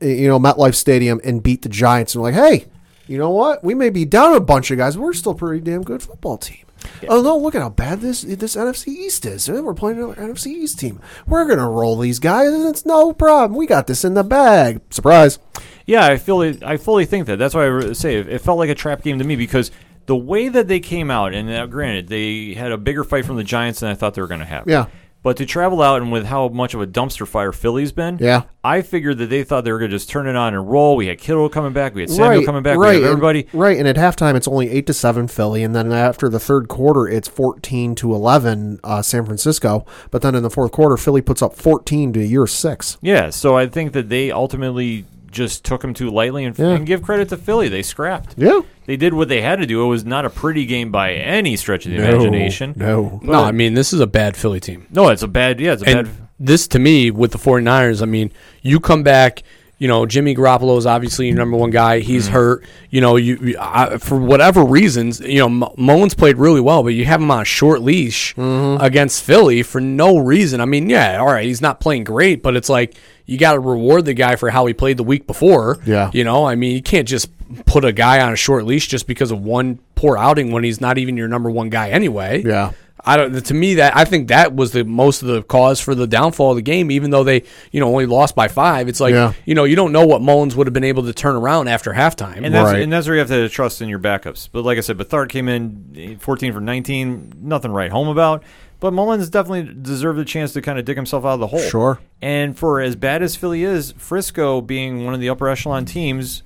eh, 0.00 0.06
you 0.08 0.28
know, 0.28 0.38
MetLife 0.38 0.74
Stadium, 0.74 1.20
and 1.24 1.42
beat 1.42 1.62
the 1.62 1.68
Giants, 1.68 2.14
and 2.14 2.22
were 2.22 2.30
like, 2.30 2.40
hey, 2.40 2.66
you 3.06 3.18
know 3.18 3.30
what? 3.30 3.62
We 3.64 3.74
may 3.74 3.90
be 3.90 4.04
down 4.04 4.34
a 4.34 4.40
bunch 4.40 4.70
of 4.70 4.78
guys, 4.78 4.96
but 4.96 5.02
we're 5.02 5.12
still 5.12 5.32
a 5.32 5.36
pretty 5.36 5.62
damn 5.62 5.82
good 5.82 6.02
football 6.02 6.38
team. 6.38 6.64
Oh 7.08 7.20
no! 7.20 7.36
Look 7.36 7.54
at 7.54 7.60
how 7.60 7.68
bad 7.68 8.00
this 8.00 8.22
this 8.22 8.56
NFC 8.56 8.88
East 8.88 9.26
is. 9.26 9.48
Eh, 9.48 9.60
We're 9.60 9.74
playing 9.74 10.02
an 10.02 10.14
NFC 10.14 10.46
East 10.46 10.78
team. 10.80 10.98
We're 11.26 11.46
gonna 11.46 11.68
roll 11.68 11.96
these 11.98 12.18
guys, 12.18 12.48
and 12.48 12.66
it's 12.68 12.86
no 12.86 13.12
problem. 13.12 13.58
We 13.58 13.66
got 13.66 13.86
this 13.86 14.02
in 14.04 14.14
the 14.14 14.24
bag. 14.24 14.80
Surprise! 14.90 15.38
Yeah, 15.84 16.06
I 16.06 16.16
feel 16.16 16.40
it, 16.40 16.62
I 16.62 16.78
fully 16.78 17.04
think 17.04 17.26
that. 17.26 17.36
That's 17.38 17.54
why 17.54 17.66
I 17.68 17.92
say 17.92 18.16
it, 18.16 18.28
it 18.28 18.38
felt 18.40 18.58
like 18.58 18.70
a 18.70 18.74
trap 18.74 19.02
game 19.02 19.18
to 19.18 19.24
me 19.24 19.36
because 19.36 19.70
the 20.06 20.16
way 20.16 20.48
that 20.48 20.68
they 20.68 20.80
came 20.80 21.10
out, 21.10 21.34
and 21.34 21.50
uh, 21.50 21.66
granted, 21.66 22.08
they 22.08 22.54
had 22.54 22.72
a 22.72 22.78
bigger 22.78 23.04
fight 23.04 23.26
from 23.26 23.36
the 23.36 23.44
Giants 23.44 23.80
than 23.80 23.90
I 23.90 23.94
thought 23.94 24.14
they 24.14 24.22
were 24.22 24.26
going 24.28 24.40
to 24.40 24.46
have. 24.46 24.64
Yeah. 24.66 24.86
But 25.22 25.36
to 25.36 25.44
travel 25.44 25.82
out 25.82 26.00
and 26.00 26.10
with 26.10 26.24
how 26.26 26.48
much 26.48 26.72
of 26.72 26.80
a 26.80 26.86
dumpster 26.86 27.26
fire 27.28 27.52
Philly's 27.52 27.92
been, 27.92 28.16
Yeah. 28.20 28.44
I 28.64 28.80
figured 28.80 29.18
that 29.18 29.26
they 29.28 29.44
thought 29.44 29.64
they 29.64 29.72
were 29.72 29.78
going 29.78 29.90
to 29.90 29.96
just 29.96 30.08
turn 30.08 30.26
it 30.26 30.34
on 30.36 30.54
and 30.54 30.70
roll. 30.70 30.96
We 30.96 31.08
had 31.08 31.18
Kittle 31.18 31.48
coming 31.50 31.72
back, 31.74 31.94
we 31.94 32.00
had 32.02 32.10
Samuel 32.10 32.44
coming 32.44 32.62
back, 32.62 32.78
we 32.78 32.84
right, 32.84 32.94
had 32.94 33.04
everybody. 33.04 33.46
And, 33.52 33.60
right, 33.60 33.78
and 33.78 33.86
at 33.86 33.96
halftime 33.96 34.34
it's 34.34 34.48
only 34.48 34.70
eight 34.70 34.86
to 34.86 34.94
seven 34.94 35.28
Philly, 35.28 35.62
and 35.62 35.74
then 35.76 35.92
after 35.92 36.28
the 36.30 36.40
third 36.40 36.68
quarter 36.68 37.06
it's 37.06 37.28
fourteen 37.28 37.94
to 37.96 38.14
eleven 38.14 38.80
uh, 38.82 39.02
San 39.02 39.24
Francisco. 39.26 39.84
But 40.10 40.22
then 40.22 40.34
in 40.34 40.42
the 40.42 40.50
fourth 40.50 40.72
quarter, 40.72 40.96
Philly 40.96 41.20
puts 41.22 41.42
up 41.42 41.54
fourteen 41.54 42.12
to 42.14 42.20
year 42.24 42.46
six. 42.46 42.96
Yeah, 43.02 43.30
so 43.30 43.56
I 43.56 43.66
think 43.66 43.92
that 43.92 44.08
they 44.08 44.30
ultimately 44.30 45.04
just 45.30 45.64
took 45.64 45.80
them 45.82 45.94
too 45.94 46.10
lightly 46.10 46.44
and, 46.44 46.58
Yeah. 46.58 46.70
and 46.70 46.86
give 46.86 47.02
credit 47.02 47.28
to 47.30 47.36
Philly. 47.36 47.68
They 47.68 47.82
scrapped. 47.82 48.34
Yeah, 48.36 48.60
They 48.86 48.96
did 48.96 49.14
what 49.14 49.28
they 49.28 49.40
had 49.42 49.60
to 49.60 49.66
do. 49.66 49.82
It 49.84 49.86
was 49.88 50.04
not 50.04 50.24
a 50.24 50.30
pretty 50.30 50.66
game 50.66 50.90
by 50.90 51.12
any 51.12 51.56
stretch 51.56 51.86
of 51.86 51.92
the 51.92 51.98
imagination. 51.98 52.74
No, 52.76 53.20
no. 53.22 53.44
I 53.44 53.52
mean, 53.52 53.74
this 53.74 53.92
is 53.92 54.00
a 54.00 54.06
bad 54.06 54.36
Philly 54.36 54.60
team. 54.60 54.86
No, 54.90 55.08
it's 55.08 55.22
a 55.22 55.28
bad. 55.28 55.60
Yeah, 55.60 55.72
it's 55.74 55.82
a 55.82 55.88
And 55.88 56.06
bad. 56.08 56.16
this 56.38 56.66
to 56.68 56.78
me 56.78 57.10
with 57.10 57.32
the 57.32 57.38
49ers, 57.38 58.02
I 58.02 58.06
mean, 58.06 58.32
you 58.62 58.80
come 58.80 59.02
back, 59.02 59.42
you 59.78 59.88
know, 59.88 60.04
Jimmy 60.04 60.34
Garoppolo 60.34 60.76
is 60.76 60.84
obviously 60.84 61.28
your 61.28 61.36
number 61.36 61.56
one 61.56 61.70
guy. 61.70 62.00
He's 62.00 62.24
Mm-hmm. 62.26 62.34
hurt. 62.34 62.64
You 62.90 63.00
know, 63.00 63.16
you, 63.16 63.36
you 63.40 63.56
I, 63.58 63.96
for 63.96 64.18
whatever 64.18 64.62
reasons, 64.62 65.20
you 65.20 65.38
know, 65.38 65.46
M- 65.46 65.72
Mullens 65.78 66.14
played 66.14 66.36
really 66.36 66.60
well, 66.60 66.82
but 66.82 66.90
you 66.90 67.06
have 67.06 67.22
him 67.22 67.30
on 67.30 67.40
a 67.40 67.44
short 67.46 67.80
leash 67.80 68.34
Mm-hmm. 68.34 68.82
against 68.84 69.22
Philly 69.24 69.62
for 69.62 69.80
no 69.80 70.18
reason. 70.18 70.60
I 70.60 70.66
mean, 70.66 70.90
yeah, 70.90 71.18
all 71.18 71.26
right, 71.28 71.46
he's 71.46 71.62
not 71.62 71.80
playing 71.80 72.04
great, 72.04 72.42
but 72.42 72.56
it's 72.56 72.68
like 72.68 72.94
you 73.30 73.38
got 73.38 73.52
to 73.52 73.60
reward 73.60 74.04
the 74.04 74.14
guy 74.14 74.34
for 74.36 74.50
how 74.50 74.66
he 74.66 74.74
played 74.74 74.96
the 74.96 75.04
week 75.04 75.26
before. 75.26 75.78
Yeah. 75.86 76.10
You 76.12 76.24
know, 76.24 76.44
I 76.44 76.56
mean, 76.56 76.74
you 76.74 76.82
can't 76.82 77.06
just 77.08 77.30
put 77.64 77.84
a 77.84 77.92
guy 77.92 78.20
on 78.20 78.32
a 78.32 78.36
short 78.36 78.64
leash 78.64 78.88
just 78.88 79.06
because 79.06 79.30
of 79.30 79.40
one 79.42 79.78
poor 79.94 80.16
outing 80.18 80.50
when 80.50 80.64
he's 80.64 80.80
not 80.80 80.98
even 80.98 81.16
your 81.16 81.28
number 81.28 81.48
one 81.50 81.68
guy 81.70 81.90
anyway. 81.90 82.42
Yeah. 82.44 82.72
I 83.02 83.16
don't. 83.16 83.32
To 83.46 83.54
me, 83.54 83.76
that 83.76 83.96
I 83.96 84.04
think 84.04 84.28
that 84.28 84.54
was 84.54 84.72
the 84.72 84.84
most 84.84 85.22
of 85.22 85.28
the 85.28 85.42
cause 85.42 85.80
for 85.80 85.94
the 85.94 86.06
downfall 86.06 86.50
of 86.50 86.56
the 86.56 86.62
game. 86.62 86.90
Even 86.90 87.10
though 87.10 87.24
they, 87.24 87.44
you 87.70 87.80
know, 87.80 87.88
only 87.88 88.04
lost 88.04 88.34
by 88.34 88.48
five, 88.48 88.88
it's 88.88 89.00
like 89.00 89.14
Yeah. 89.14 89.32
you 89.46 89.54
know 89.54 89.64
you 89.64 89.74
don't 89.74 89.92
know 89.92 90.04
what 90.04 90.20
Mullens 90.20 90.54
would 90.54 90.66
have 90.66 90.74
been 90.74 90.84
able 90.84 91.04
to 91.04 91.14
turn 91.14 91.34
around 91.34 91.68
after 91.68 91.92
halftime. 91.94 92.44
And 92.44 92.54
that's 92.54 92.72
Right. 92.72 92.82
and 92.82 92.92
that's 92.92 93.06
where 93.06 93.14
you 93.16 93.20
have 93.20 93.28
to 93.28 93.48
trust 93.48 93.80
in 93.80 93.88
your 93.88 94.00
backups. 94.00 94.50
But 94.52 94.64
like 94.66 94.76
I 94.76 94.82
said, 94.82 94.98
Beathard 94.98 95.30
came 95.30 95.48
in 95.48 95.94
eh, 95.96 96.14
14 96.18 96.52
for 96.52 96.60
19, 96.60 97.36
nothing 97.40 97.70
right 97.72 97.90
home 97.90 98.08
about. 98.08 98.42
But 98.80 98.92
Mullens 98.94 99.28
definitely 99.30 99.74
deserved 99.82 100.18
a 100.18 100.24
chance 100.24 100.52
to 100.54 100.62
kind 100.62 100.78
of 100.78 100.84
dig 100.86 100.96
himself 100.96 101.24
out 101.24 101.34
of 101.34 101.40
the 101.40 101.46
hole. 101.48 101.60
Sure. 101.60 102.00
And 102.22 102.58
for 102.58 102.80
as 102.80 102.96
bad 102.96 103.22
as 103.22 103.36
Philly 103.36 103.62
is, 103.62 103.92
Frisco 103.98 104.60
being 104.62 105.04
one 105.04 105.12
of 105.14 105.20
the 105.20 105.28
upper 105.28 105.48
echelon 105.48 105.84
teams 105.84 106.42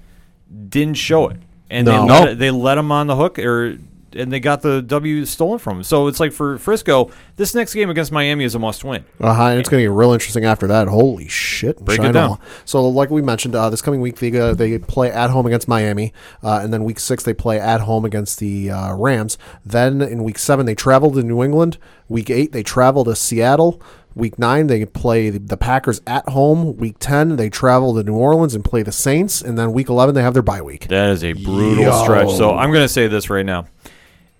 didn't 0.68 0.94
show 0.94 1.28
it, 1.28 1.38
and 1.70 1.86
they 1.86 1.96
let 1.96 2.06
No. 2.06 2.30
it, 2.30 2.34
they 2.40 2.50
let 2.50 2.76
him 2.76 2.90
on 2.92 3.06
the 3.06 3.16
hook, 3.16 3.38
or 3.38 3.78
and 4.14 4.32
they 4.32 4.40
got 4.40 4.62
the 4.62 4.82
W 4.82 5.24
stolen 5.24 5.58
from 5.58 5.78
them. 5.78 5.84
So 5.84 6.06
it's 6.06 6.20
like 6.20 6.32
for 6.32 6.58
Frisco, 6.58 7.10
this 7.36 7.54
next 7.54 7.74
game 7.74 7.90
against 7.90 8.12
Miami 8.12 8.44
is 8.44 8.54
a 8.54 8.58
must 8.58 8.84
win. 8.84 9.04
Uh-huh, 9.20 9.42
and 9.44 9.60
it's 9.60 9.68
going 9.68 9.80
to 9.80 9.84
get 9.84 9.94
real 9.94 10.12
interesting 10.12 10.44
after 10.44 10.66
that. 10.68 10.88
Holy 10.88 11.28
shit! 11.28 11.78
Break 11.80 11.98
it 11.98 12.02
China. 12.02 12.12
down. 12.12 12.38
So, 12.64 12.88
like 12.88 13.10
we 13.10 13.22
mentioned, 13.22 13.54
uh, 13.54 13.70
this 13.70 13.82
coming 13.82 14.00
week 14.00 14.16
they 14.16 14.38
uh, 14.38 14.54
they 14.54 14.78
play 14.78 15.10
at 15.10 15.30
home 15.30 15.46
against 15.46 15.68
Miami, 15.68 16.12
uh, 16.42 16.60
and 16.62 16.72
then 16.72 16.84
week 16.84 16.98
six 16.98 17.22
they 17.22 17.34
play 17.34 17.58
at 17.58 17.82
home 17.82 18.04
against 18.04 18.38
the 18.38 18.70
uh, 18.70 18.94
Rams. 18.94 19.38
Then 19.64 20.02
in 20.02 20.24
week 20.24 20.38
seven 20.38 20.66
they 20.66 20.74
travel 20.74 21.10
to 21.12 21.22
New 21.22 21.42
England. 21.42 21.78
Week 22.08 22.30
eight 22.30 22.52
they 22.52 22.62
travel 22.62 23.04
to 23.04 23.16
Seattle. 23.16 23.80
Week 24.14 24.38
nine 24.38 24.68
they 24.68 24.86
play 24.86 25.28
the, 25.30 25.40
the 25.40 25.56
Packers 25.56 26.00
at 26.06 26.28
home. 26.28 26.76
Week 26.76 26.96
ten 27.00 27.34
they 27.34 27.50
travel 27.50 27.94
to 27.94 28.04
New 28.04 28.14
Orleans 28.14 28.54
and 28.54 28.64
play 28.64 28.84
the 28.84 28.92
Saints. 28.92 29.42
And 29.42 29.58
then 29.58 29.72
week 29.72 29.88
eleven 29.88 30.14
they 30.14 30.22
have 30.22 30.34
their 30.34 30.42
bye 30.42 30.62
week. 30.62 30.86
That 30.86 31.10
is 31.10 31.24
a 31.24 31.32
brutal 31.32 31.82
Yo. 31.82 32.02
stretch. 32.04 32.30
So 32.36 32.54
I'm 32.56 32.70
going 32.70 32.84
to 32.84 32.88
say 32.88 33.08
this 33.08 33.28
right 33.28 33.44
now: 33.44 33.66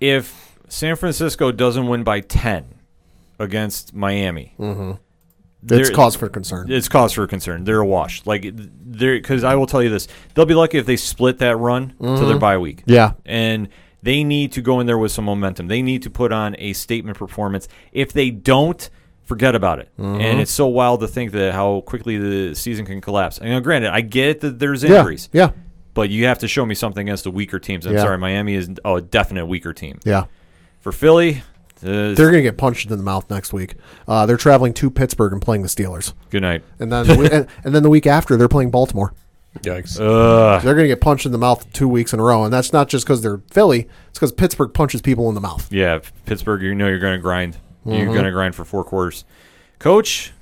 if 0.00 0.58
San 0.68 0.96
Francisco 0.96 1.52
doesn't 1.52 1.86
win 1.86 2.04
by 2.04 2.20
10 2.20 2.74
against 3.38 3.94
Miami, 3.94 4.54
mm-hmm. 4.58 4.92
It's 5.66 5.88
cause 5.88 6.14
for 6.14 6.28
concern. 6.28 6.70
it's 6.70 6.88
cause 6.88 7.14
for 7.14 7.26
concern. 7.26 7.64
They're 7.64 7.80
a 7.80 7.86
wash. 7.86 8.26
Like 8.26 8.44
they're 8.54 9.16
because 9.16 9.44
I 9.44 9.54
will 9.54 9.66
tell 9.66 9.82
you 9.82 9.88
this: 9.88 10.08
they'll 10.34 10.44
be 10.44 10.54
lucky 10.54 10.76
if 10.76 10.84
they 10.84 10.96
split 10.96 11.38
that 11.38 11.56
run 11.56 11.90
to 11.90 11.94
their 12.04 12.16
mm-hmm. 12.16 12.38
bye 12.38 12.58
week. 12.58 12.82
Yeah. 12.84 13.12
and 13.24 13.70
they 14.02 14.22
need 14.22 14.52
to 14.52 14.60
go 14.60 14.80
in 14.80 14.86
there 14.86 14.98
with 14.98 15.12
some 15.12 15.24
momentum. 15.24 15.68
They 15.68 15.80
need 15.80 16.02
to 16.02 16.10
put 16.10 16.30
on 16.30 16.54
a 16.58 16.74
statement 16.74 17.16
performance. 17.16 17.68
If 17.90 18.12
they 18.12 18.30
don't, 18.30 18.90
forget 19.24 19.54
about 19.54 19.78
it. 19.78 19.88
Mm-hmm. 19.98 20.20
And 20.20 20.40
it's 20.40 20.50
so 20.50 20.66
wild 20.66 21.00
to 21.00 21.08
think 21.08 21.32
that 21.32 21.54
how 21.54 21.80
quickly 21.80 22.18
the 22.18 22.54
season 22.54 22.84
can 22.84 23.00
collapse. 23.00 23.38
And 23.38 23.48
you 23.48 23.54
know, 23.54 23.60
granted, 23.60 23.92
I 23.92 24.02
get 24.02 24.40
that 24.40 24.58
there's 24.58 24.84
Yeah, 24.84 24.98
injuries, 24.98 25.30
yeah, 25.32 25.50
but 25.94 26.10
you 26.10 26.26
have 26.26 26.38
to 26.40 26.48
show 26.48 26.66
me 26.66 26.74
something 26.74 27.06
against 27.08 27.24
the 27.24 27.30
weaker 27.30 27.58
teams. 27.58 27.86
I'm 27.86 27.94
Yeah. 27.94 28.02
sorry, 28.02 28.18
Miami 28.18 28.54
is 28.54 28.70
oh, 28.84 28.96
a 28.96 29.00
definite 29.00 29.46
weaker 29.46 29.72
team. 29.72 29.98
yeah. 30.04 30.24
For 30.80 30.92
Philly, 30.92 31.42
uh, 31.82 32.12
They're 32.12 32.14
going 32.30 32.34
to 32.34 32.42
get 32.42 32.58
punched 32.58 32.90
in 32.90 32.96
the 32.98 33.02
mouth 33.02 33.28
next 33.30 33.52
week. 33.54 33.74
Uh, 34.06 34.26
they're 34.26 34.36
traveling 34.36 34.74
to 34.74 34.90
Pittsburgh 34.90 35.32
and 35.32 35.40
playing 35.40 35.62
the 35.62 35.68
Steelers, 35.68 36.12
good 36.30 36.42
night. 36.42 36.62
and 36.78 36.92
then 36.92 37.08
and, 37.10 37.46
and 37.64 37.74
then 37.74 37.82
the 37.82 37.88
week 37.90 38.06
after 38.06 38.36
they're 38.36 38.48
playing 38.48 38.70
Baltimore. 38.70 39.12
Yikes! 39.62 40.00
Ugh. 40.00 40.60
They're 40.62 40.74
going 40.74 40.84
to 40.84 40.88
get 40.88 41.00
punched 41.00 41.26
in 41.26 41.32
the 41.32 41.38
mouth 41.38 41.72
two 41.72 41.86
weeks 41.88 42.12
in 42.12 42.18
a 42.20 42.22
row, 42.24 42.42
and 42.44 42.52
that's 42.52 42.72
not 42.72 42.88
just 42.88 43.04
because 43.06 43.22
they're 43.22 43.40
Philly. 43.52 43.88
It's 44.08 44.18
because 44.18 44.32
Pittsburgh 44.32 44.74
punches 44.74 45.00
people 45.00 45.28
in 45.28 45.34
the 45.36 45.40
mouth. 45.40 45.72
Yeah, 45.72 46.00
Pittsburgh, 46.26 46.60
you 46.62 46.74
know 46.74 46.88
you're 46.88 46.98
going 46.98 47.16
to 47.16 47.22
grind. 47.22 47.56
You're 47.86 47.96
Mm-hmm. 47.98 48.12
going 48.12 48.24
to 48.24 48.30
grind 48.32 48.54
for 48.56 48.64
four 48.64 48.82
quarters. 48.82 49.24
Coach, 49.78 50.32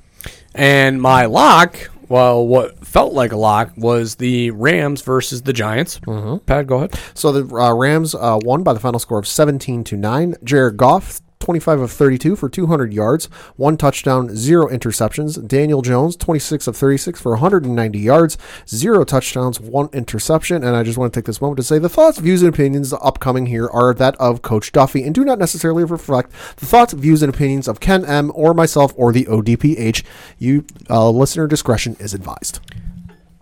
And 0.55 1.01
my 1.03 1.27
lock, 1.27 1.91
well, 2.09 2.47
what 2.47 2.82
felt 2.93 3.15
like 3.15 3.33
a 3.33 3.37
lock 3.37 3.73
was 3.77 4.17
the 4.17 4.51
Rams 4.51 5.01
versus 5.01 5.43
the 5.43 5.53
Giants. 5.55 5.99
Mm-hmm. 6.01 6.45
Pad, 6.45 6.67
go 6.67 6.77
ahead. 6.77 6.95
So 7.15 7.33
the 7.33 7.57
uh, 7.57 7.73
Rams 7.73 8.15
uh, 8.15 8.39
won 8.43 8.63
by 8.63 8.75
the 8.75 8.81
final 8.81 9.01
score 9.01 9.19
of 9.19 9.27
seventeen 9.27 9.83
to 9.85 9.97
nine. 9.97 10.35
Jared 10.45 10.77
Goff 10.77 11.21
25 11.43 11.81
of 11.81 11.93
32 11.93 12.37
for 12.37 12.49
200 12.49 12.93
yards, 12.93 13.27
one 13.57 13.77
touchdown, 13.77 14.35
zero 14.35 14.69
interceptions. 14.69 15.47
Daniel 15.47 15.83
Jones, 15.83 16.17
26 16.17 16.67
of 16.69 16.77
36 16.77 17.21
for 17.21 17.33
190 17.33 17.99
yards, 17.99 18.39
zero 18.69 19.05
touchdowns, 19.05 19.61
one 19.61 19.89
interception. 19.93 20.63
And 20.63 20.77
I 20.77 20.83
just 20.83 20.97
want 20.97 21.13
to 21.13 21.19
take 21.19 21.27
this 21.27 21.41
moment 21.41 21.57
to 21.59 21.63
say 21.63 21.79
the 21.79 21.89
thoughts, 21.89 22.19
views, 22.19 22.43
and 22.43 22.55
opinions 22.55 22.93
upcoming 22.93 23.47
here 23.47 23.69
are 23.69 23.93
that 23.95 24.17
of 24.17 24.43
Coach 24.43 24.73
Duffy 24.73 25.03
and 25.03 25.15
do 25.15 25.25
not 25.25 25.39
necessarily 25.39 25.85
reflect 25.85 26.31
the 26.57 26.67
thoughts, 26.67 26.93
views, 26.93 27.23
and 27.23 27.35
opinions 27.35 27.67
of 27.67 27.81
Ken 27.81 28.05
M. 28.05 28.31
or 28.35 28.55
myself 28.55 28.93
or 28.97 29.13
the 29.13 29.25
ODPH. 29.25 30.05
You 30.39 30.65
uh, 30.89 31.11
listener 31.11 31.47
discretion 31.47 31.97
is 31.99 32.15
advised. 32.15 32.61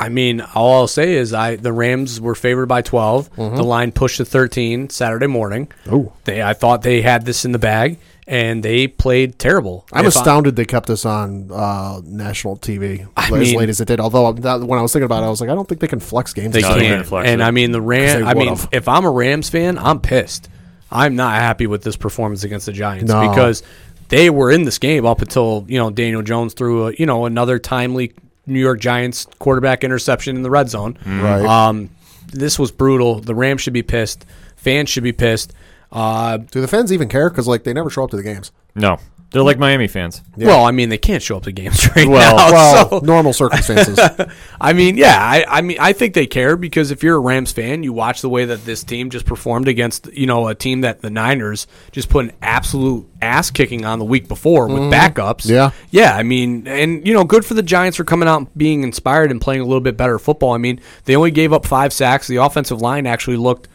I 0.01 0.09
mean, 0.09 0.41
all 0.41 0.81
I'll 0.81 0.87
say 0.89 1.13
is 1.15 1.33
I 1.35 1.57
the 1.57 1.73
Rams 1.73 2.21
were 2.21 2.35
favored 2.35 2.67
by 2.67 2.83
12. 2.83 3.37
The 3.37 3.63
line 3.63 3.93
pushed 3.93 4.17
to 4.17 4.25
13 4.25 4.89
Saturday 4.91 5.27
morning. 5.27 5.71
Oh. 5.91 6.13
They 6.25 6.43
I 6.43 6.55
thought 6.55 6.83
they 6.83 7.03
had 7.03 7.25
this 7.27 7.45
in 7.45 7.53
the 7.53 7.59
bag 7.59 7.99
and 8.27 8.63
they 8.63 8.87
played 8.87 9.39
terrible. 9.39 9.87
I'm 9.93 10.07
If 10.07 10.17
I- 10.17 10.21
astounded 10.21 10.57
they 10.57 10.65
kept 10.65 10.87
this 10.87 11.05
on 11.05 11.51
uh, 11.53 12.01
national 12.05 12.57
TV 12.57 13.07
I 13.17 13.27
as 13.27 13.31
mean- 13.31 13.59
late 13.59 13.69
as 13.69 13.81
it 13.81 13.89
did. 13.89 14.01
Although 14.01 14.33
that, 14.33 14.61
when 14.61 14.79
I 14.79 14.83
was 14.83 14.93
thinking 14.93 15.05
about 15.05 15.23
it, 15.23 15.27
I 15.27 15.31
was 15.31 15.41
like, 15.41 15.51
I 15.51 15.55
don't 15.55 15.69
think 15.69 15.81
they 15.81 15.87
can 15.89 16.01
flex 16.01 16.33
games. 16.33 16.55
They 16.55 16.63
can't. 16.63 17.05
flex 17.07 17.29
And 17.29 17.41
it. 17.41 17.45
I 17.45 17.51
mean 17.51 17.73
the 17.73 17.79
'Cause 17.79 17.87
Ram. 17.87 18.21
they 18.25 18.27
I 18.31 18.35
mean, 18.35 18.51
would've. 18.51 18.69
if 18.73 18.89
I'm 18.89 19.05
a 19.05 19.11
Rams 19.11 19.51
fan, 19.51 19.77
I'm 19.79 20.01
pissed. 20.01 20.49
I'm 20.91 21.15
not 21.15 21.35
happy 21.35 21.67
with 21.67 21.83
this 21.83 21.97
performance 21.97 22.43
against 22.43 22.67
the 22.67 22.73
Giants 22.73 23.11
No. 23.13 23.29
because 23.29 23.63
they 24.09 24.29
were 24.31 24.51
in 24.51 24.65
this 24.65 24.79
game 24.79 25.05
up 25.07 25.21
until 25.23 25.65
you 25.69 25.79
know 25.79 25.91
Daniel 25.91 26.23
Jones 26.23 26.55
threw 26.55 26.89
a, 26.89 26.93
you 26.95 27.07
know 27.07 27.27
another 27.27 27.59
timely 27.59 28.13
New 28.51 28.61
York 28.61 28.81
Giants 28.81 29.27
quarterback 29.39 29.85
interception 29.85 30.37
in 30.37 30.43
the 30.43 30.51
red 30.51 30.69
zone. 30.69 30.99
Right. 31.07 31.45
Um, 31.45 31.91
this 32.33 32.59
was 32.59 32.71
brutal. 32.71 33.21
The 33.21 33.35
Rams 33.35 33.61
should 33.63 33.73
be 33.73 33.83
pissed. 33.83 34.27
Fans 34.57 34.89
should 34.91 35.03
be 35.05 35.13
pissed. 35.13 35.53
Uh, 35.93 36.37
Do 36.39 36.61
the 36.61 36.69
fans 36.69 36.93
even 36.93 37.09
care? 37.09 37.31
Because 37.31 37.49
like 37.49 37.65
they 37.65 37.73
never 37.73 37.91
show 37.91 38.05
up 38.05 38.11
to 38.11 38.17
the 38.17 38.23
games. 38.23 38.53
No, 38.75 38.99
they're 39.31 39.43
like 39.43 39.59
Miami 39.59 39.87
fans. 39.87 40.23
Well, 40.37 40.65
I 40.65 40.73
mean, 40.73 40.89
they 40.89 40.99
can't 40.99 41.23
show 41.23 41.37
up 41.37 41.45
to 41.45 41.53
games 41.53 41.89
right 41.97 42.09
Well- 42.09 42.37
now. 42.37 42.51
Well, 42.51 42.91
so- 42.91 42.99
normal 43.01 43.33
circumstances. 43.33 43.99
I 44.61 44.73
mean, 44.73 44.97
yeah, 44.97 45.19
I, 45.19 45.45
I 45.49 45.61
mean, 45.61 45.77
I 45.79 45.93
think 45.93 46.15
they 46.15 46.27
care 46.27 46.57
because 46.57 46.91
if 46.91 47.03
you're 47.03 47.17
a 47.17 47.21
Rams 47.21 47.53
fan, 47.53 47.83
you 47.85 47.93
watch 47.93 48.23
the 48.23 48.29
way 48.29 48.45
that 48.45 48.65
this 48.65 48.83
team 48.83 49.09
just 49.11 49.27
performed 49.27 49.69
against, 49.69 50.13
you 50.13 50.27
know, 50.27 50.49
a 50.49 50.55
team 50.55 50.81
that 50.81 51.01
the 51.01 51.11
Niners 51.11 51.69
just 51.93 52.09
put 52.09 52.25
an 52.25 52.33
absolute 52.43 53.09
ass 53.23 53.51
kicking 53.51 53.85
on 53.85 54.01
the 54.01 54.05
week 54.05 54.27
before 54.27 54.67
with 54.67 54.83
mm-hmm. 54.83 54.93
backups. 54.93 55.49
Yeah. 55.49 55.71
yeah. 55.91 56.17
I 56.17 56.25
mean, 56.25 56.67
and 56.67 57.07
you 57.07 57.15
know, 57.15 57.23
good 57.25 57.45
for 57.45 57.55
the 57.55 57.63
Giants 57.63 57.97
for 57.97 58.05
coming 58.05 58.29
out 58.29 58.39
and 58.39 58.55
being 58.57 58.83
inspired 58.83 59.31
and 59.31 59.41
playing 59.41 59.61
a 59.61 59.65
little 59.65 59.81
bit 59.81 59.97
better 59.97 60.19
football. 60.19 60.53
I 60.53 60.59
mean, 60.59 60.81
they 61.05 61.15
only 61.15 61.31
gave 61.31 61.53
up 61.53 61.67
five 61.67 61.93
sacks. 61.93 62.27
The 62.27 62.37
offensive 62.37 62.81
line 62.81 63.07
actually 63.07 63.37
looked 63.37 63.69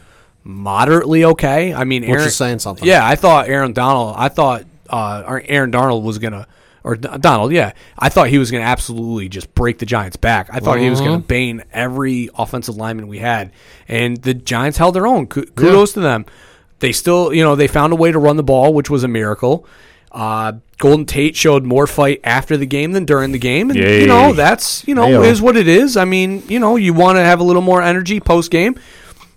moderately 0.44 1.24
okay. 1.24 1.72
I 1.74 1.84
mean, 1.84 2.04
Aaron, 2.04 2.26
is 2.26 2.36
saying 2.36 2.60
something. 2.60 2.86
Yeah, 2.86 3.06
I 3.06 3.16
thought 3.16 3.48
Aaron 3.48 3.72
Donald. 3.72 4.14
I 4.16 4.28
thought 4.28 4.64
uh, 4.90 5.40
Aaron 5.46 5.70
Darnold 5.72 6.02
was 6.02 6.18
gonna. 6.18 6.46
Or 6.84 6.94
Donald, 6.94 7.50
yeah, 7.50 7.72
I 7.98 8.10
thought 8.10 8.28
he 8.28 8.38
was 8.38 8.52
going 8.52 8.62
to 8.62 8.68
absolutely 8.68 9.28
just 9.28 9.52
break 9.56 9.78
the 9.78 9.86
Giants' 9.86 10.14
back. 10.14 10.48
I 10.52 10.60
thought 10.60 10.78
he 10.78 10.88
was 10.88 11.00
going 11.00 11.20
to 11.20 11.26
bane 11.26 11.64
every 11.72 12.30
offensive 12.38 12.76
lineman 12.76 13.08
we 13.08 13.18
had, 13.18 13.50
and 13.88 14.16
the 14.18 14.34
Giants 14.34 14.78
held 14.78 14.94
their 14.94 15.04
own. 15.04 15.26
Ku- 15.26 15.46
Kudos 15.46 15.94
to 15.94 16.00
them. 16.00 16.26
They 16.78 16.92
still, 16.92 17.34
you 17.34 17.42
know, 17.42 17.56
they 17.56 17.66
found 17.66 17.92
a 17.92 17.96
way 17.96 18.12
to 18.12 18.20
run 18.20 18.36
the 18.36 18.44
ball, 18.44 18.72
which 18.72 18.88
was 18.88 19.02
a 19.02 19.08
miracle. 19.08 19.66
Uh, 20.12 20.52
Golden 20.78 21.06
Tate 21.06 21.34
showed 21.34 21.64
more 21.64 21.88
fight 21.88 22.20
after 22.22 22.56
the 22.56 22.66
game 22.66 22.92
than 22.92 23.04
during 23.04 23.32
the 23.32 23.38
game, 23.38 23.70
and 23.70 23.78
Yay. 23.80 24.02
you 24.02 24.06
know 24.06 24.32
that's 24.32 24.86
you 24.86 24.94
know 24.94 25.08
Heyo. 25.08 25.26
is 25.26 25.42
what 25.42 25.56
it 25.56 25.66
is. 25.66 25.96
I 25.96 26.04
mean, 26.04 26.44
you 26.48 26.60
know, 26.60 26.76
you 26.76 26.94
want 26.94 27.16
to 27.16 27.22
have 27.22 27.40
a 27.40 27.44
little 27.44 27.62
more 27.62 27.82
energy 27.82 28.20
post 28.20 28.52
game 28.52 28.78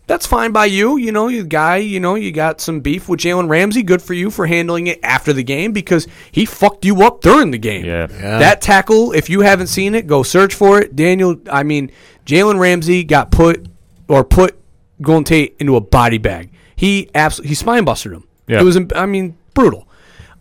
that's 0.10 0.26
fine 0.26 0.52
by 0.52 0.66
you. 0.66 0.98
You 0.98 1.12
know, 1.12 1.28
you 1.28 1.44
guy, 1.44 1.78
you 1.78 2.00
know, 2.00 2.16
you 2.16 2.32
got 2.32 2.60
some 2.60 2.80
beef 2.80 3.08
with 3.08 3.20
Jalen 3.20 3.48
Ramsey. 3.48 3.84
Good 3.84 4.02
for 4.02 4.16
you 4.16 4.32
for 4.32 4.48
handling 4.48 4.88
it 4.88 5.00
after 5.04 5.34
the 5.34 5.44
game 5.44 5.72
because 5.72 6.08
he 6.32 6.46
fucked 6.48 6.84
you 6.84 7.04
up 7.04 7.22
during 7.22 7.52
the 7.52 7.60
game. 7.60 7.86
Yeah. 7.86 8.08
Yeah. 8.10 8.40
That 8.40 8.60
tackle, 8.60 9.12
if 9.12 9.30
you 9.30 9.42
haven't 9.42 9.68
seen 9.68 9.94
it, 9.94 10.08
go 10.08 10.24
search 10.24 10.56
for 10.56 10.82
it. 10.82 10.96
Daniel, 10.96 11.40
I 11.50 11.62
mean, 11.62 11.92
Jalen 12.26 12.60
Ramsey 12.60 13.04
got 13.04 13.30
put 13.30 13.68
or 14.08 14.24
put 14.24 14.60
Golden 15.00 15.26
Tate 15.26 15.56
into 15.60 15.76
a 15.76 15.82
body 15.82 16.18
bag. 16.18 16.50
He 16.76 17.12
absolutely 17.14 17.50
he 17.50 17.56
spine 17.56 17.86
busted 17.86 18.12
him. 18.12 18.28
Yeah. 18.48 18.62
It 18.62 18.64
was, 18.64 18.80
I 18.96 19.06
mean, 19.06 19.38
brutal. 19.54 19.88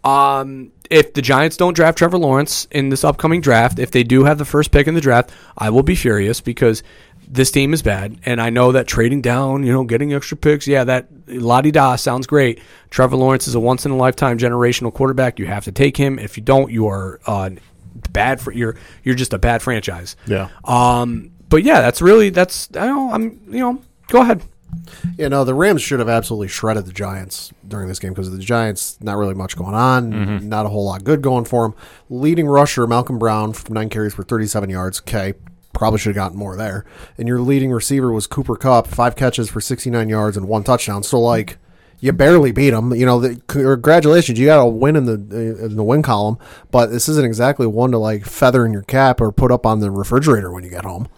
Um, 0.03 0.73
if 0.91 1.13
the 1.13 1.21
Giants 1.21 1.59
don't 1.59 1.75
draft 1.75 1.99
Trevor 1.99 2.17
Lawrence 2.17 2.67
in 2.71 2.89
this 2.89 3.05
upcoming 3.05 3.43
draft, 3.43 3.79
if 3.79 3.91
they 3.91 4.03
do 4.03 4.25
have 4.25 4.39
the 4.39 4.45
first 4.45 4.71
pick 4.71 4.87
in 4.87 4.95
the 4.95 5.01
draft, 5.01 5.31
I 5.59 5.69
will 5.69 5.83
be 5.83 5.95
furious 5.95 6.41
because 6.41 6.83
this 7.31 7.51
team 7.51 7.75
is 7.75 7.83
bad, 7.83 8.19
and 8.25 8.41
I 8.41 8.49
know 8.51 8.73
that 8.73 8.87
trading 8.87 9.21
down, 9.21 9.63
you 9.63 9.73
know, 9.73 9.85
getting 9.85 10.15
extra 10.15 10.37
picks, 10.37 10.67
yeah, 10.67 10.85
that 10.85 11.09
la 11.27 11.61
di 11.61 11.71
da 11.71 11.97
sounds 11.97 12.27
great. 12.27 12.61
Trevor 12.91 13.17
Lawrence 13.17 13.47
is 13.47 13.55
a 13.55 13.61
once 13.61 13.85
in 13.85 13.93
a 13.93 13.97
lifetime 13.97 14.39
generational 14.39 14.93
quarterback. 14.93 15.39
You 15.39 15.47
have 15.47 15.65
to 15.65 15.73
take 15.73 15.97
him. 15.97 16.19
If 16.19 16.37
you 16.39 16.43
don't, 16.43 16.73
you 16.73 16.87
are 16.87 17.21
uh, 17.27 17.51
bad 18.13 18.41
for 18.41 18.53
you're 18.53 18.77
you're 19.05 19.15
just 19.15 19.35
a 19.35 19.39
bad 19.39 19.61
franchise. 19.63 20.17
Yeah. 20.27 20.49
Um, 20.65 21.33
but 21.51 21.63
yeah, 21.65 21.81
that's 21.83 22.01
really 22.01 22.31
that's 22.31 22.69
I 22.71 22.87
don't 22.87 22.97
know, 23.09 23.13
I'm 23.13 23.41
you 23.49 23.61
know 23.61 23.83
go 24.09 24.23
ahead. 24.23 24.43
You 25.17 25.29
know 25.31 25.45
the 25.45 25.55
Rams 25.55 25.81
should 25.83 25.99
have 25.99 26.09
absolutely 26.11 26.49
shredded 26.49 26.85
the 26.87 26.93
Giants 26.93 27.53
during 27.67 27.89
this 27.89 27.99
game 27.99 28.13
because 28.13 28.31
the 28.31 28.39
Giants 28.39 28.99
not 29.03 29.17
really 29.17 29.35
much 29.35 29.57
going 29.57 29.75
on, 29.75 30.13
Mm-hmm. 30.13 30.49
not 30.49 30.67
a 30.67 30.69
whole 30.69 30.85
lot 30.87 31.05
good 31.05 31.23
going 31.23 31.45
for 31.45 31.63
them. 31.69 31.75
Leading 32.11 32.47
rusher 32.47 32.87
Malcolm 32.87 33.19
Brown 33.19 33.53
from 33.53 33.75
nine 33.75 33.89
carries 33.91 34.15
for 34.15 34.23
37 34.23 34.69
yards. 34.71 35.01
Okay, 35.01 35.35
probably 35.79 35.99
should 35.99 36.11
have 36.11 36.17
gotten 36.17 36.37
more 36.37 36.57
there. 36.57 36.85
And 37.17 37.27
your 37.27 37.41
leading 37.41 37.71
receiver 37.71 38.13
was 38.13 38.27
Cooper 38.27 38.57
Kupp, 38.57 38.87
five 38.87 39.17
catches 39.17 39.49
for 39.49 39.61
69 39.61 40.09
yards 40.09 40.37
and 40.37 40.47
one 40.49 40.65
touchdown. 40.65 41.03
So 41.03 41.19
like. 41.19 41.57
You 42.01 42.13
barely 42.13 42.53
beat 42.53 42.71
them. 42.71 42.95
You 42.95 43.05
know, 43.05 43.19
the, 43.19 43.43
congratulations. 43.49 44.39
You 44.39 44.47
got 44.47 44.61
a 44.61 44.67
win 44.67 44.95
in 44.95 45.07
the 45.07 45.15
uh, 45.15 45.65
in 45.65 45.75
the 45.75 45.83
win 45.83 46.03
column, 46.03 46.39
but 46.71 46.93
this 46.93 47.09
isn't 47.09 47.25
exactly 47.25 47.67
one 47.67 47.91
to 47.91 47.99
like 47.99 48.25
feather 48.25 48.65
in 48.65 48.73
your 48.73 48.83
cap 48.83 49.21
or 49.21 49.33
put 49.33 49.51
up 49.51 49.67
on 49.67 49.81
the 49.81 49.91
refrigerator 49.91 50.53
when 50.53 50.63
you 50.63 50.71
get 50.71 50.85
home. 50.85 51.09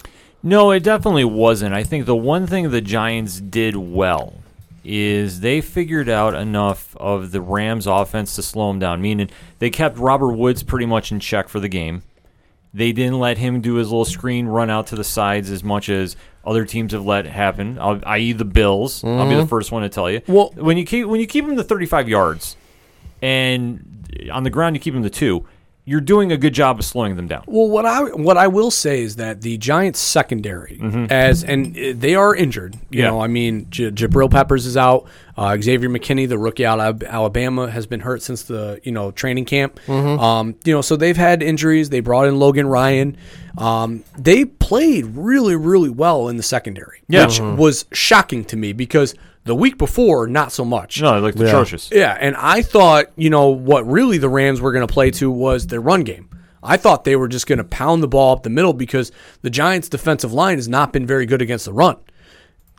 No, 0.43 0.71
it 0.71 0.83
definitely 0.83 1.27
wasn't. 1.27 1.75
I 1.75 1.85
think 1.85 2.07
the 2.07 2.17
one 2.17 2.47
thing 2.47 2.71
the 2.71 2.81
Giants 2.81 3.41
did 3.41 3.77
well 3.77 4.39
is 4.83 5.41
they 5.41 5.61
figured 5.61 6.09
out 6.09 6.35
enough 6.35 6.97
of 6.97 7.33
the 7.33 7.43
Rams' 7.43 7.87
offense 7.87 8.35
to 8.37 8.43
slow 8.43 8.69
them 8.69 8.79
down. 8.79 9.03
Meaning 9.03 9.29
they 9.59 9.69
kept 9.69 9.99
Robert 9.99 10.33
Woods 10.33 10.63
pretty 10.63 10.87
much 10.87 11.13
in 11.13 11.21
check 11.21 11.51
for 11.51 11.61
the 11.61 11.69
game. 11.69 12.03
They 12.73 12.93
didn't 12.93 13.19
let 13.19 13.39
him 13.39 13.61
do 13.61 13.75
his 13.75 13.89
little 13.89 14.05
screen 14.05 14.47
run 14.47 14.71
out 14.71 14.87
to 14.89 14.97
the 14.97 15.03
sides 15.05 15.51
as 15.51 15.65
much 15.65 15.89
as 15.89 16.15
other 16.45 16.65
teams 16.65 16.93
have 16.93 17.05
let 17.05 17.27
happen, 17.27 17.79
uh, 17.79 17.99
i.e. 18.05 18.33
the 18.33 18.45
Bills. 18.45 19.03
I'll 19.05 19.29
be 19.29 19.35
the 19.35 19.47
first 19.47 19.73
one 19.73 19.83
to 19.83 19.89
tell 19.89 20.09
you. 20.11 20.21
Well- 20.29 20.53
when 20.57 20.77
you 20.79 20.85
keep 20.87 21.07
when 21.07 21.21
you 21.21 21.27
keep 21.27 21.45
him 21.45 21.57
to 21.57 21.65
35 21.65 22.09
yards, 22.09 22.57
and 23.23 24.29
on 24.33 24.45
the 24.45 24.51
ground 24.51 24.77
you 24.77 24.81
keep 24.81 24.95
him 24.95 25.03
to 25.03 25.11
two, 25.11 25.47
you're 25.87 26.01
doing 26.01 26.31
a 26.31 26.37
good 26.37 26.53
job 26.55 26.79
of 26.79 26.85
slowing 26.85 27.17
them 27.17 27.27
down. 27.27 27.43
Well, 27.47 27.69
what 27.69 27.85
I 27.87 28.03
what 28.03 28.37
I 28.37 28.47
will 28.49 28.71
say 28.71 29.03
is 29.03 29.17
that 29.17 29.41
the 29.41 29.57
Giants 29.59 29.99
secondary, 29.99 30.79
as 31.11 31.43
and 31.43 31.77
uh, 31.77 31.93
they 31.97 32.15
are 32.15 32.35
injured. 32.35 32.75
You 32.75 32.81
Mm-hmm. 32.81 32.99
Yeah. 32.99 33.07
know, 33.11 33.21
I 33.21 33.27
mean, 33.27 33.67
J- 33.71 33.91
Jabril 33.91 34.31
Peppers 34.31 34.67
is 34.67 34.77
out. 34.77 35.07
Uh, 35.37 35.57
Xavier 35.61 35.89
McKinney, 35.89 36.29
the 36.29 36.39
rookie 36.39 36.67
out 36.67 36.79
of 36.81 37.03
Alabama, 37.03 37.71
has 37.71 37.87
been 37.87 38.01
hurt 38.01 38.23
since 38.23 38.43
the 38.43 38.81
you 38.85 38.93
know 38.93 39.11
training 39.11 39.47
camp. 39.47 39.81
Mm-hmm. 39.87 40.21
Um, 40.23 40.55
you 40.65 40.73
know, 40.75 40.83
so 40.83 40.97
they've 40.97 41.17
had 41.17 41.43
injuries. 41.43 41.89
They 41.91 42.01
brought 42.01 42.27
in 42.27 42.39
Logan 42.39 42.67
Ryan. 42.67 43.17
Um, 43.59 44.05
they 44.19 44.45
played 44.45 45.07
really, 45.17 45.57
really 45.57 45.91
well 45.91 46.29
in 46.29 46.37
the 46.37 46.43
secondary, 46.43 47.03
Yeah. 47.09 47.27
which 47.27 47.41
was 47.41 47.85
shocking 47.93 48.45
to 48.47 48.57
me 48.57 48.73
because 48.73 49.15
the 49.45 49.55
week 49.55 49.79
before, 49.79 50.27
not 50.27 50.53
so 50.53 50.65
much. 50.65 51.01
No, 51.01 51.15
they 51.15 51.21
looked 51.21 51.41
atrocious. 51.41 51.91
Yeah, 51.91 52.17
and 52.19 52.37
I 52.37 52.63
thought, 52.63 53.07
you 53.17 53.31
know, 53.31 53.49
what 53.49 53.87
really 53.87 54.19
the 54.19 54.29
Rams 54.29 54.61
were 54.61 54.73
going 54.73 54.87
to 54.87 54.93
play 54.93 55.11
to 55.13 55.31
was 55.31 55.67
their 55.67 55.81
run 55.81 56.05
game. 56.05 56.29
I 56.63 56.77
thought 56.77 57.05
they 57.05 57.17
were 57.17 57.29
just 57.29 57.47
going 57.47 57.59
to 57.59 57.65
pound 57.65 58.03
the 58.03 58.09
ball 58.09 58.35
up 58.35 58.43
the 58.43 58.51
middle 58.51 58.75
because 58.75 59.13
the 59.43 59.51
Giants' 59.51 59.89
defensive 59.89 60.33
line 60.33 60.59
has 60.59 60.69
not 60.69 60.93
been 60.93 61.07
very 61.07 61.25
good 61.25 61.41
against 61.41 61.65
the 61.65 61.73
run. 61.73 61.97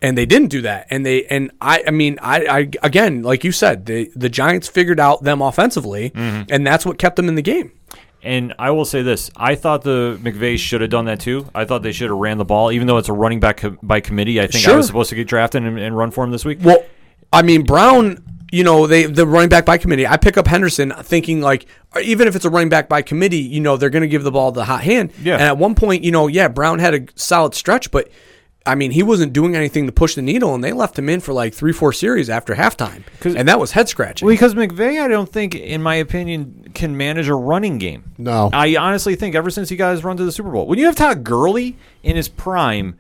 And 0.04 0.17
they 0.17 0.26
didn't 0.26 0.50
do 0.50 0.62
that. 0.62 0.88
And 0.89 1.06
they 1.06 1.26
and 1.26 1.52
I 1.62 1.84
I 1.88 1.91
mean, 1.91 2.17
I, 2.24 2.45
I 2.45 2.58
again, 2.82 3.21
like 3.21 3.43
you 3.43 3.52
said, 3.52 3.86
the 3.86 4.12
the 4.15 4.30
Giants 4.30 4.67
figured 4.67 5.00
out 5.00 5.24
them 5.24 5.43
offensively, 5.43 6.10
mm-hmm. 6.10 6.52
and 6.52 6.65
that's 6.65 6.88
what 6.88 6.97
kept 6.97 7.17
them 7.17 7.28
in 7.28 7.36
the 7.36 7.43
game. 7.43 7.71
And 8.24 8.54
I 8.60 8.72
will 8.72 8.86
say 8.86 9.02
this: 9.02 9.32
I 9.36 9.56
thought 9.56 9.82
the 9.84 10.20
McVay 10.22 10.58
should 10.58 10.82
have 10.82 10.90
done 10.90 11.06
that 11.06 11.20
too. 11.20 11.50
I 11.56 11.66
thought 11.66 11.82
they 11.82 11.92
should 11.92 12.10
have 12.10 12.20
ran 12.20 12.38
the 12.38 12.46
ball, 12.46 12.72
even 12.72 12.88
though 12.88 12.98
it's 12.98 13.10
a 13.10 13.14
running 13.14 13.40
back 13.40 13.58
co- 13.58 13.78
by 13.82 14.00
committee. 14.00 14.40
I 14.40 14.48
think 14.48 14.67
I 14.67 14.76
was 14.76 14.88
supposed 14.88 15.10
to 15.10 15.15
get 15.15 15.28
drafted 15.28 15.63
and, 15.63 15.80
and 15.80 15.98
run 15.98 16.12
for 16.12 16.24
him 16.24 16.32
this 16.32 16.46
week. 16.46 16.60
Well, 16.62 16.84
I 17.34 17.42
mean, 17.42 17.63
Brown, 17.63 18.24
you 18.52 18.63
know, 18.63 18.86
they 18.86 19.06
the 19.06 19.26
running 19.26 19.50
back 19.50 19.65
by 19.65 19.78
committee. 19.78 20.06
I 20.06 20.17
pick 20.17 20.38
up 20.38 20.46
Henderson 20.46 20.92
thinking 21.02 21.42
like, 21.42 21.65
even 22.04 22.28
if 22.28 22.36
it's 22.36 22.46
a 22.46 22.50
running 22.50 22.69
back 22.69 22.90
by 22.90 23.02
committee, 23.02 23.38
you 23.38 23.60
know, 23.60 23.78
they're 23.78 23.90
going 23.90 24.02
to 24.02 24.08
give 24.08 24.24
the 24.24 24.32
ball 24.32 24.52
the 24.52 24.65
hot 24.65 24.84
hand. 24.84 25.13
Yeah. 25.22 25.34
And 25.34 25.44
at 25.44 25.58
one 25.58 25.74
point, 25.74 26.04
you 26.04 26.12
know, 26.12 26.28
yeah, 26.28 26.48
Brown 26.48 26.80
had 26.80 26.94
a 26.94 27.08
solid 27.15 27.56
stretch, 27.56 27.90
but 27.90 28.10
I 28.66 28.76
mean, 28.76 28.92
he 28.92 29.02
wasn't 29.02 29.34
doing 29.34 29.56
anything 29.56 29.88
to 29.88 29.92
push 29.92 30.14
the 30.14 30.22
needle, 30.22 30.54
and 30.54 30.64
they 30.64 30.72
left 30.72 30.98
him 31.00 31.10
in 31.10 31.20
for 31.20 31.34
like 31.34 31.54
three, 31.54 31.74
four 31.74 31.92
series 31.94 32.30
after 32.30 32.54
halftime, 32.54 33.04
and 33.24 33.48
that 33.48 33.60
was 33.60 33.72
head 33.72 33.90
scratching. 33.90 34.28
Because 34.28 34.54
McVay, 34.54 35.02
I 35.02 35.08
don't 35.08 35.28
think, 35.28 35.56
in 35.56 35.82
my 35.82 35.96
opinion, 35.96 36.70
can 36.76 36.96
manage 36.96 37.28
a 37.28 37.34
running 37.36 37.80
game. 37.80 38.12
No. 38.20 38.52
I 38.54 38.76
honestly 38.76 39.16
think 39.16 39.34
ever 39.34 39.50
since 39.50 39.70
he 39.70 39.76
got 39.76 39.92
his 39.92 40.04
run 40.04 40.16
to 40.18 40.24
the 40.24 40.32
Super 40.32 40.52
Bowl, 40.52 40.68
when 40.68 40.78
you 40.78 40.86
have 40.86 40.96
Todd 40.96 41.24
Gurley 41.24 41.76
in 42.04 42.16
his 42.16 42.28
prime, 42.28 42.98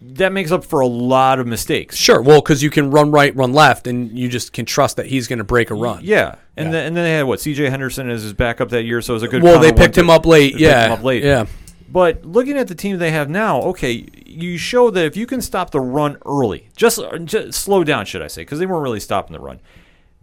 that 0.00 0.32
makes 0.32 0.50
up 0.50 0.64
for 0.64 0.80
a 0.80 0.86
lot 0.86 1.38
of 1.38 1.46
mistakes. 1.46 1.94
Sure. 1.96 2.22
Well, 2.22 2.40
because 2.40 2.62
you 2.62 2.70
can 2.70 2.90
run 2.90 3.10
right, 3.10 3.36
run 3.36 3.52
left, 3.52 3.86
and 3.86 4.18
you 4.18 4.28
just 4.30 4.52
can 4.54 4.64
trust 4.64 4.96
that 4.96 5.06
he's 5.06 5.28
going 5.28 5.38
to 5.38 5.44
break 5.44 5.70
a 5.70 5.74
run. 5.74 6.00
Yeah, 6.02 6.36
and 6.56 6.72
then 6.72 6.86
and 6.86 6.96
then 6.96 7.04
they 7.04 7.12
had 7.12 7.24
what 7.24 7.38
C.J. 7.38 7.68
Henderson 7.68 8.08
as 8.08 8.22
his 8.22 8.32
backup 8.32 8.70
that 8.70 8.84
year, 8.84 9.02
so 9.02 9.12
it 9.12 9.16
was 9.16 9.22
a 9.24 9.28
good. 9.28 9.42
Well, 9.42 9.60
they 9.60 9.72
picked 9.72 9.96
him 9.98 10.06
to- 10.06 10.12
up 10.14 10.24
late. 10.26 10.54
they 10.54 10.58
picked 10.58 10.60
Yeah. 10.62 10.86
him 10.86 10.92
up 10.92 11.04
late. 11.04 11.22
Yeah. 11.22 11.44
But 11.92 12.24
looking 12.24 12.56
at 12.56 12.68
the 12.68 12.74
team 12.74 12.96
they 12.96 13.10
have 13.10 13.28
now, 13.28 13.60
okay, 13.60 14.08
you 14.24 14.56
show 14.56 14.90
that 14.90 15.04
if 15.04 15.14
you 15.14 15.26
can 15.26 15.42
stop 15.42 15.72
the 15.72 15.80
run 15.80 16.16
early, 16.24 16.70
just, 16.74 16.98
uh, 16.98 17.18
just 17.18 17.60
slow 17.60 17.84
down, 17.84 18.06
should 18.06 18.22
I 18.22 18.28
say, 18.28 18.42
because 18.42 18.58
they 18.58 18.64
weren't 18.64 18.82
really 18.82 18.98
stopping 18.98 19.34
the 19.34 19.40
run. 19.40 19.60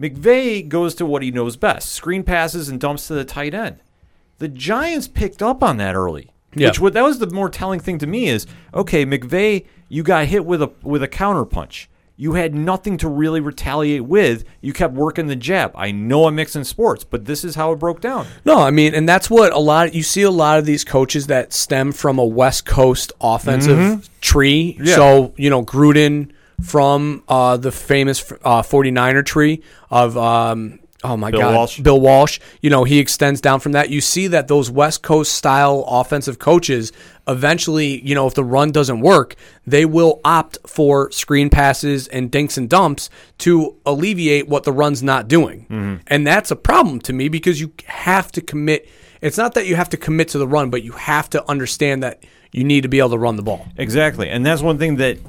McVay 0.01 0.67
goes 0.67 0.95
to 0.95 1.05
what 1.05 1.21
he 1.21 1.29
knows 1.29 1.57
best: 1.57 1.91
screen 1.91 2.23
passes 2.23 2.69
and 2.69 2.79
dumps 2.79 3.07
to 3.07 3.13
the 3.13 3.23
tight 3.23 3.53
end. 3.53 3.81
The 4.39 4.47
Giants 4.47 5.07
picked 5.07 5.43
up 5.43 5.61
on 5.61 5.77
that 5.77 5.93
early. 5.93 6.31
Yeah. 6.55 6.69
Which 6.69 6.79
what 6.79 6.93
that 6.93 7.03
was 7.03 7.19
the 7.19 7.29
more 7.29 7.49
telling 7.49 7.79
thing 7.79 7.99
to 7.99 8.07
me 8.07 8.27
is 8.29 8.47
okay, 8.73 9.05
McVay, 9.05 9.67
you 9.89 10.01
got 10.01 10.25
hit 10.25 10.45
with 10.45 10.63
a 10.63 10.71
with 10.81 11.03
a 11.03 11.07
counter 11.07 11.45
punch. 11.45 11.87
You 12.21 12.33
had 12.33 12.53
nothing 12.53 12.97
to 12.97 13.07
really 13.07 13.39
retaliate 13.39 14.03
with. 14.03 14.43
You 14.59 14.73
kept 14.73 14.93
working 14.93 15.27
the 15.27 15.37
jab. 15.37 15.71
I 15.73 15.91
know 15.91 16.27
I'm 16.27 16.35
mixing 16.35 16.65
sports, 16.65 17.05
but 17.05 17.23
this 17.23 17.45
is 17.45 17.55
how 17.55 17.71
it 17.71 17.77
broke 17.77 18.01
down. 18.01 18.27
No, 18.43 18.59
I 18.59 18.71
mean, 18.71 18.93
and 18.93 19.07
that's 19.07 19.29
what 19.29 19.53
a 19.53 19.57
lot. 19.57 19.93
You 19.93 20.03
see 20.03 20.23
a 20.23 20.29
lot 20.29 20.59
of 20.59 20.65
these 20.65 20.83
coaches 20.83 21.27
that 21.27 21.53
stem 21.53 21.93
from 21.93 22.19
a 22.19 22.25
West 22.25 22.65
Coast 22.65 23.13
offensive 23.21 24.09
tree. 24.19 24.73
Mm-hmm. 24.73 24.83
Yeah. 24.83 24.95
So 24.95 25.33
you 25.37 25.49
know 25.49 25.63
Gruden 25.63 26.33
from 26.61 27.23
uh, 27.29 27.55
the 27.55 27.71
famous 27.71 28.29
uh, 28.43 28.63
49er 28.63 29.25
tree 29.25 29.63
of 29.89 30.17
um, 30.17 30.79
oh 31.05 31.15
my 31.15 31.31
Bill 31.31 31.39
god, 31.39 31.55
Walsh. 31.55 31.79
Bill 31.79 32.01
Walsh. 32.01 32.41
You 32.61 32.69
know 32.69 32.83
he 32.83 32.99
extends 32.99 33.39
down 33.39 33.61
from 33.61 33.71
that. 33.71 33.91
You 33.91 34.01
see 34.01 34.27
that 34.27 34.49
those 34.49 34.69
West 34.69 35.03
Coast 35.03 35.35
style 35.35 35.85
offensive 35.87 36.37
coaches 36.37 36.91
eventually, 37.29 38.01
you 38.01 38.15
know, 38.15 38.27
if 38.27 38.33
the 38.33 38.43
run 38.43 38.71
doesn't 38.71 38.99
work, 38.99 39.35
they 39.65 39.85
will 39.85 40.19
opt 40.25 40.57
for 40.65 41.11
screen 41.11 41.49
passes 41.49 42.07
and 42.09 42.31
dinks 42.31 42.57
and 42.57 42.69
dumps 42.69 43.09
to 43.37 43.77
alleviate 43.85 44.49
what 44.49 44.63
the 44.63 44.71
run's 44.71 45.01
not 45.01 45.27
doing. 45.27 45.61
Mm-hmm. 45.69 45.95
And 46.07 46.27
that's 46.27 46.51
a 46.51 46.55
problem 46.55 46.99
to 47.01 47.13
me 47.13 47.29
because 47.29 47.61
you 47.61 47.71
have 47.85 48.31
to 48.33 48.41
commit. 48.41 48.89
It's 49.21 49.37
not 49.37 49.53
that 49.53 49.67
you 49.67 49.75
have 49.75 49.89
to 49.89 49.97
commit 49.97 50.29
to 50.29 50.39
the 50.39 50.47
run, 50.47 50.69
but 50.69 50.83
you 50.83 50.93
have 50.93 51.29
to 51.29 51.49
understand 51.49 52.03
that 52.03 52.23
you 52.51 52.63
need 52.63 52.81
to 52.81 52.89
be 52.89 52.99
able 52.99 53.11
to 53.11 53.17
run 53.17 53.35
the 53.35 53.43
ball. 53.43 53.67
Exactly, 53.77 54.29
and 54.29 54.45
that's 54.45 54.61
one 54.61 54.77
thing 54.77 54.95
that 54.95 55.19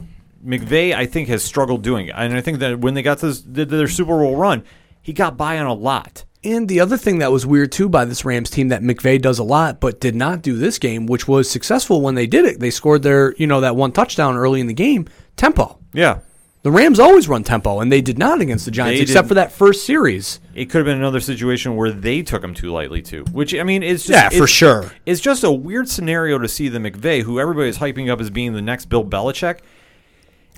McVay 0.45 0.95
I 0.95 1.07
think 1.07 1.29
has 1.29 1.45
struggled 1.45 1.83
doing. 1.83 2.11
And 2.11 2.35
I 2.35 2.41
think 2.41 2.61
that 2.61 2.81
when 2.81 2.95
they 2.95 3.03
got 3.03 3.19
to 3.19 3.27
this, 3.27 3.43
their 3.45 3.89
Super 3.89 4.19
Bowl 4.19 4.37
run, 4.37 4.65
he 5.03 5.13
got 5.13 5.37
by 5.37 5.59
on 5.59 5.67
a 5.67 5.75
lot. 5.75 6.25
And 6.43 6.69
the 6.69 6.81
other 6.81 6.97
thing 6.97 7.19
that 7.19 7.33
was 7.33 7.45
weird 7.45 7.71
too 7.71 7.89
by 7.89 8.05
this 8.07 8.25
Rams 8.25 8.49
team 8.49 8.69
that 8.69 8.83
McVay 8.83 9.21
does 9.21 9.39
a 9.39 9.45
lot, 9.45 9.79
but 9.79 10.01
did 10.01 10.15
not 10.15 10.41
do 10.41 10.57
this 10.57 10.79
game, 10.79 11.07
which 11.07 11.29
was 11.29 11.51
successful 11.51 12.01
when 12.01 12.15
they 12.15 12.27
did 12.27 12.47
it. 12.47 12.61
They 12.61 12.71
scored 12.71 13.03
their, 13.03 13.35
you 13.37 13.47
know, 13.47 13.61
that 13.61 13.77
one 13.77 13.93
touchdown 13.93 14.37
early 14.37 14.61
in 14.61 14.67
the 14.67 14.73
game. 14.75 15.07
Tempo. 15.37 15.79
Yeah, 15.93 16.21
The 16.63 16.71
Rams 16.71 16.99
always 17.01 17.29
run 17.29 17.43
tempo, 17.45 17.81
and 17.81 17.91
they 17.91 18.01
did 18.01 18.19
not 18.19 18.41
against 18.41 18.65
the 18.65 18.71
Giants, 18.71 18.99
They 18.99 19.03
except 19.03 19.25
didn't. 19.25 19.29
for 19.29 19.35
that 19.35 19.53
first 19.53 19.85
series. 19.85 20.41
it 20.55 20.67
could 20.67 20.79
have 20.79 20.85
been 20.87 20.99
another 20.99 21.21
situation 21.21 21.77
where 21.77 21.91
they 21.91 22.23
took 22.23 22.43
him 22.45 22.55
too 22.55 22.71
lightly 22.71 23.03
too. 23.03 23.25
Which 23.33 23.55
I 23.55 23.63
mean, 23.63 23.83
it's 23.83 24.05
just 24.07 24.33
Yeah, 24.35 24.39
for 24.39 24.47
sure. 24.47 24.93
It's 25.07 25.21
just 25.21 25.45
a 25.45 25.51
weird 25.51 25.89
scenario 25.89 26.39
to 26.39 26.49
see 26.49 26.69
the 26.69 26.79
McVay, 26.79 27.23
who 27.23 27.39
everybody 27.41 27.69
is 27.69 27.79
hyping 27.79 28.11
up 28.11 28.21
as 28.21 28.31
being 28.31 28.53
the 28.55 28.63
next 28.63 28.87
Bill 28.87 29.05
Belichick. 29.05 29.59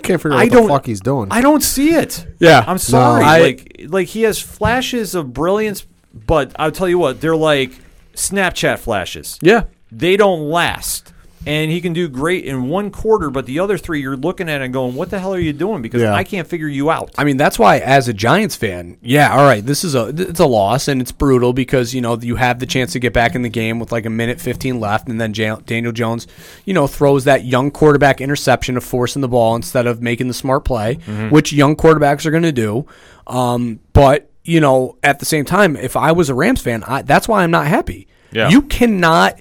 Can't 0.02 0.20
figure 0.20 0.32
out 0.36 0.40
I 0.40 0.44
what 0.44 0.52
don't 0.52 0.62
the 0.66 0.68
fuck 0.72 0.86
he's 0.86 1.00
doing. 1.00 1.28
I 1.30 1.40
don't 1.40 1.62
see 1.62 1.94
it. 1.94 2.26
Yeah. 2.38 2.64
I'm 2.66 2.78
sorry. 2.78 3.24
I- 3.24 3.40
like 3.40 3.80
like 3.88 4.08
he 4.08 4.22
has 4.22 4.38
flashes 4.38 5.14
of 5.14 5.32
brilliance, 5.32 5.86
but 6.12 6.52
I'll 6.56 6.72
tell 6.72 6.88
you 6.88 6.98
what, 6.98 7.20
they're 7.20 7.36
like 7.36 7.72
Snapchat 8.14 8.78
flashes. 8.78 9.38
Yeah. 9.42 9.64
They 9.90 10.16
don't 10.16 10.48
last. 10.48 11.11
And 11.44 11.72
he 11.72 11.80
can 11.80 11.92
do 11.92 12.08
great 12.08 12.44
in 12.44 12.68
one 12.68 12.90
quarter, 12.90 13.28
but 13.28 13.46
the 13.46 13.58
other 13.58 13.76
three 13.76 14.00
you're 14.00 14.16
looking 14.16 14.48
at 14.48 14.62
and 14.62 14.72
going, 14.72 14.94
"What 14.94 15.10
the 15.10 15.18
hell 15.18 15.34
are 15.34 15.40
you 15.40 15.52
doing?" 15.52 15.82
Because 15.82 16.00
Yeah. 16.02 16.14
I 16.14 16.22
can't 16.22 16.46
figure 16.46 16.68
you 16.68 16.88
out. 16.90 17.10
I 17.18 17.24
mean, 17.24 17.36
that's 17.36 17.58
why, 17.58 17.78
as 17.78 18.06
a 18.06 18.12
Giants 18.12 18.54
fan, 18.54 18.96
yeah, 19.02 19.32
all 19.36 19.44
right, 19.44 19.64
this 19.64 19.82
is 19.82 19.96
a 19.96 20.08
it's 20.16 20.38
a 20.38 20.46
loss 20.46 20.86
and 20.86 21.00
it's 21.00 21.10
brutal 21.10 21.52
because 21.52 21.94
you 21.94 22.00
know 22.00 22.16
you 22.20 22.36
have 22.36 22.60
the 22.60 22.66
chance 22.66 22.92
to 22.92 23.00
get 23.00 23.12
back 23.12 23.34
in 23.34 23.42
the 23.42 23.48
game 23.48 23.80
with 23.80 23.90
like 23.90 24.06
a 24.06 24.10
minute 24.10 24.40
fifteen 24.40 24.78
left, 24.78 25.08
and 25.08 25.20
then 25.20 25.32
Daniel 25.32 25.92
Jones, 25.92 26.28
you 26.64 26.74
know, 26.74 26.86
throws 26.86 27.24
that 27.24 27.44
young 27.44 27.72
quarterback 27.72 28.20
interception 28.20 28.76
of 28.76 28.84
forcing 28.84 29.20
the 29.20 29.28
ball 29.28 29.56
instead 29.56 29.86
of 29.88 30.00
making 30.00 30.28
the 30.28 30.34
smart 30.34 30.64
play, 30.64 30.94
which 31.30 31.52
young 31.52 31.74
quarterbacks 31.74 32.24
are 32.24 32.30
going 32.30 32.44
to 32.44 32.52
do. 32.52 32.86
Um, 33.26 33.80
but 33.92 34.30
you 34.44 34.60
know, 34.60 34.96
at 35.02 35.18
the 35.18 35.24
same 35.24 35.44
time, 35.44 35.76
if 35.76 35.96
I 35.96 36.12
was 36.12 36.28
a 36.28 36.34
Rams 36.34 36.60
fan, 36.60 36.84
I, 36.84 37.02
that's 37.02 37.26
why 37.26 37.42
I'm 37.42 37.50
not 37.50 37.66
happy. 37.66 38.06
Yeah. 38.30 38.48
You 38.48 38.62
cannot 38.62 39.40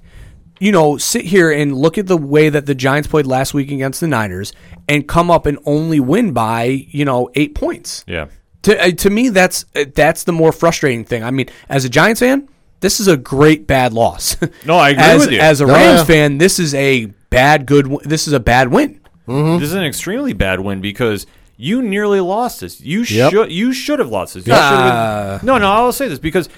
you 0.61 0.71
know, 0.71 0.95
sit 0.97 1.25
here 1.25 1.51
and 1.51 1.75
look 1.75 1.97
at 1.97 2.05
the 2.05 2.15
way 2.17 2.47
that 2.49 2.67
the 2.67 2.75
Giants 2.75 3.07
played 3.07 3.25
last 3.25 3.53
week 3.53 3.71
against 3.71 3.99
the 3.99 4.07
Niners 4.07 4.53
and 4.87 5.07
come 5.07 5.31
up 5.31 5.45
and 5.47 5.57
only 5.65 5.99
win 5.99 6.33
by, 6.33 6.85
you 6.89 7.03
know, 7.03 7.29
eight 7.35 7.55
points. 7.55 8.05
Yeah. 8.07 8.27
To, 8.63 8.79
uh, 8.79 8.91
to 8.91 9.09
me, 9.09 9.29
that's 9.29 9.65
uh, 9.75 9.85
that's 9.95 10.23
the 10.25 10.31
more 10.31 10.51
frustrating 10.51 11.03
thing. 11.03 11.23
I 11.23 11.31
mean, 11.31 11.47
as 11.67 11.83
a 11.83 11.89
Giants 11.89 12.19
fan, 12.19 12.47
this 12.79 12.99
is 12.99 13.07
a 13.07 13.17
great 13.17 13.65
bad 13.65 13.91
loss. 13.91 14.37
No, 14.67 14.75
I 14.77 14.89
agree 14.91 15.03
as, 15.03 15.19
with 15.21 15.31
you. 15.31 15.39
As 15.39 15.61
a 15.61 15.63
Oh, 15.63 15.67
Rams 15.67 15.99
yeah. 16.01 16.03
fan, 16.05 16.37
this 16.37 16.59
is 16.59 16.75
a 16.75 17.07
bad 17.31 17.65
good. 17.65 17.85
w- 17.85 18.07
This 18.07 18.27
is 18.27 18.33
a 18.33 18.39
bad 18.39 18.67
win. 18.71 18.99
This 19.27 19.63
is 19.63 19.73
an 19.73 19.83
extremely 19.83 20.33
bad 20.33 20.59
win 20.59 20.79
because 20.81 21.25
you 21.57 21.81
nearly 21.81 22.19
lost 22.19 22.59
this. 22.59 22.79
You 22.81 22.99
Yep. 23.01 23.31
should 23.31 23.51
you 23.51 23.73
should 23.73 23.97
have 23.99 24.09
lost 24.09 24.35
this. 24.35 24.45
You 24.45 24.53
should 24.53 24.61
have- 24.61 25.43
no, 25.43 25.57
no, 25.57 25.71
I'll 25.71 25.91
say 25.91 26.07
this 26.07 26.19
because 26.19 26.49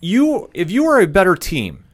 you 0.00 0.50
if 0.54 0.70
you 0.70 0.84
were 0.84 1.00
a 1.00 1.06
better 1.06 1.36
team, 1.36 1.84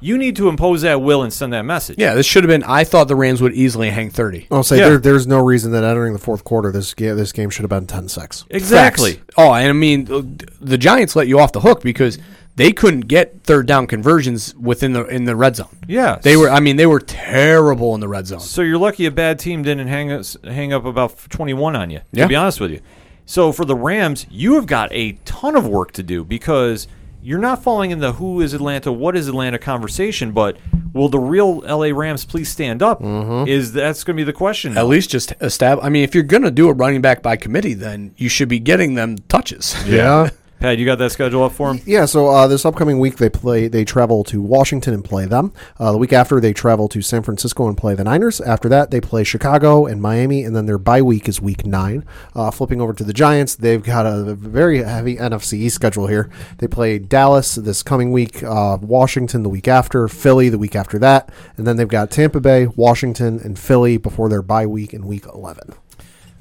you 0.00 0.16
need 0.18 0.36
to 0.36 0.48
impose 0.48 0.82
that 0.82 1.00
will 1.02 1.22
and 1.22 1.32
send 1.32 1.52
that 1.52 1.62
message. 1.64 1.98
Yeah, 1.98 2.14
this 2.14 2.26
should 2.26 2.44
have 2.44 2.48
been. 2.48 2.62
I 2.64 2.84
thought 2.84 3.08
the 3.08 3.16
Rams 3.16 3.40
would 3.42 3.54
easily 3.54 3.90
hang 3.90 4.10
thirty. 4.10 4.46
I'll 4.50 4.62
say 4.62 4.78
Yeah. 4.78 4.90
there, 4.90 4.98
there's 4.98 5.26
no 5.26 5.38
reason 5.40 5.72
that 5.72 5.84
entering 5.84 6.12
the 6.12 6.18
fourth 6.18 6.44
quarter, 6.44 6.70
this 6.70 6.94
game, 6.94 7.16
this 7.16 7.32
game 7.32 7.50
should 7.50 7.62
have 7.62 7.70
been 7.70 7.86
10-6. 7.86 8.44
Exactly. 8.50 9.14
Facts. 9.14 9.34
Oh, 9.36 9.52
and 9.54 9.68
I 9.68 9.72
mean, 9.72 10.38
the 10.60 10.78
Giants 10.78 11.16
let 11.16 11.26
you 11.28 11.38
off 11.40 11.52
the 11.52 11.60
hook 11.60 11.82
because 11.82 12.18
they 12.56 12.72
couldn't 12.72 13.02
get 13.02 13.42
third 13.44 13.66
down 13.66 13.86
conversions 13.86 14.54
within 14.56 14.92
the 14.92 15.04
in 15.06 15.24
the 15.24 15.36
red 15.36 15.56
zone. 15.56 15.68
Yeah. 15.86 16.18
They 16.22 16.36
were. 16.36 16.50
I 16.50 16.58
mean, 16.60 16.76
they 16.76 16.86
were 16.86 17.00
terrible 17.00 17.94
in 17.94 18.00
the 18.00 18.08
red 18.08 18.26
zone. 18.26 18.40
So 18.40 18.62
you're 18.62 18.78
lucky 18.78 19.06
a 19.06 19.10
bad 19.10 19.38
team 19.38 19.62
didn't 19.62 19.86
hang 19.88 20.10
us, 20.12 20.36
hang 20.44 20.72
up 20.72 20.84
about 20.84 21.16
21 21.30 21.76
on 21.76 21.90
you. 21.90 21.98
To 21.98 22.04
Yeah. 22.12 22.26
be 22.26 22.34
honest 22.36 22.60
with 22.60 22.70
you. 22.72 22.80
So 23.26 23.52
for 23.52 23.64
the 23.64 23.74
Rams, 23.76 24.26
you 24.30 24.54
have 24.54 24.66
got 24.66 24.90
a 24.92 25.12
ton 25.24 25.54
of 25.54 25.66
work 25.68 25.92
to 25.92 26.02
do 26.02 26.24
because 26.24 26.88
you're 27.22 27.38
not 27.38 27.62
falling 27.62 27.90
in 27.90 27.98
the 27.98 28.14
who 28.14 28.40
is 28.40 28.54
Atlanta, 28.54 28.92
what 28.92 29.16
is 29.16 29.28
Atlanta 29.28 29.58
conversation, 29.58 30.32
but 30.32 30.56
will 30.92 31.08
the 31.08 31.18
real 31.18 31.58
LA 31.58 31.90
Rams 31.96 32.24
please 32.24 32.48
stand 32.48 32.82
up? 32.82 33.00
Mm-hmm. 33.00 33.48
Is 33.48 33.72
that's 33.72 34.04
going 34.04 34.16
to 34.16 34.20
be 34.20 34.24
the 34.24 34.32
question. 34.32 34.76
At 34.76 34.86
least 34.86 35.10
just 35.10 35.32
establish. 35.40 35.84
I 35.84 35.88
mean, 35.88 36.04
if 36.04 36.14
you're 36.14 36.24
gonna 36.24 36.50
do 36.50 36.68
a 36.68 36.72
running 36.72 37.00
back 37.00 37.22
by 37.22 37.36
committee, 37.36 37.74
then 37.74 38.14
you 38.16 38.28
should 38.28 38.48
be 38.48 38.58
getting 38.58 38.94
them 38.94 39.18
touches. 39.28 39.76
Yeah. 39.86 40.30
Pat, 40.60 40.76
you 40.76 40.84
got 40.84 40.98
that 40.98 41.12
schedule 41.12 41.44
up 41.44 41.52
for 41.52 41.70
him? 41.70 41.80
Yeah, 41.86 42.04
so 42.04 42.26
uh, 42.28 42.48
this 42.48 42.64
upcoming 42.64 42.98
week 42.98 43.16
they 43.16 43.28
play. 43.28 43.68
They 43.68 43.84
travel 43.84 44.24
to 44.24 44.42
Washington 44.42 44.92
and 44.92 45.04
play 45.04 45.24
them. 45.24 45.52
Uh, 45.78 45.92
the 45.92 45.98
week 45.98 46.12
after 46.12 46.40
they 46.40 46.52
travel 46.52 46.88
to 46.88 47.00
San 47.00 47.22
Francisco 47.22 47.68
and 47.68 47.78
play 47.78 47.94
the 47.94 48.02
Niners. 48.02 48.40
After 48.40 48.68
that 48.68 48.90
they 48.90 49.00
play 49.00 49.22
Chicago 49.22 49.86
and 49.86 50.02
Miami, 50.02 50.42
and 50.42 50.56
then 50.56 50.66
their 50.66 50.78
bye 50.78 51.00
week 51.00 51.28
is 51.28 51.40
week 51.40 51.64
nine. 51.64 52.04
Uh, 52.34 52.50
flipping 52.50 52.80
over 52.80 52.92
to 52.92 53.04
the 53.04 53.12
Giants, 53.12 53.54
they've 53.54 53.82
got 53.82 54.04
a 54.04 54.34
very 54.34 54.82
heavy 54.82 55.16
NFC 55.16 55.70
schedule 55.70 56.08
here. 56.08 56.28
They 56.58 56.66
play 56.66 56.98
Dallas 56.98 57.54
this 57.54 57.84
coming 57.84 58.10
week, 58.10 58.42
uh, 58.42 58.78
Washington 58.80 59.44
the 59.44 59.48
week 59.48 59.68
after, 59.68 60.08
Philly 60.08 60.48
the 60.48 60.58
week 60.58 60.74
after 60.74 60.98
that, 60.98 61.30
and 61.56 61.68
then 61.68 61.76
they've 61.76 61.86
got 61.86 62.10
Tampa 62.10 62.40
Bay, 62.40 62.66
Washington, 62.66 63.38
and 63.44 63.56
Philly 63.56 63.96
before 63.96 64.28
their 64.28 64.42
bye 64.42 64.66
week 64.66 64.92
in 64.92 65.06
week 65.06 65.24
eleven. 65.26 65.74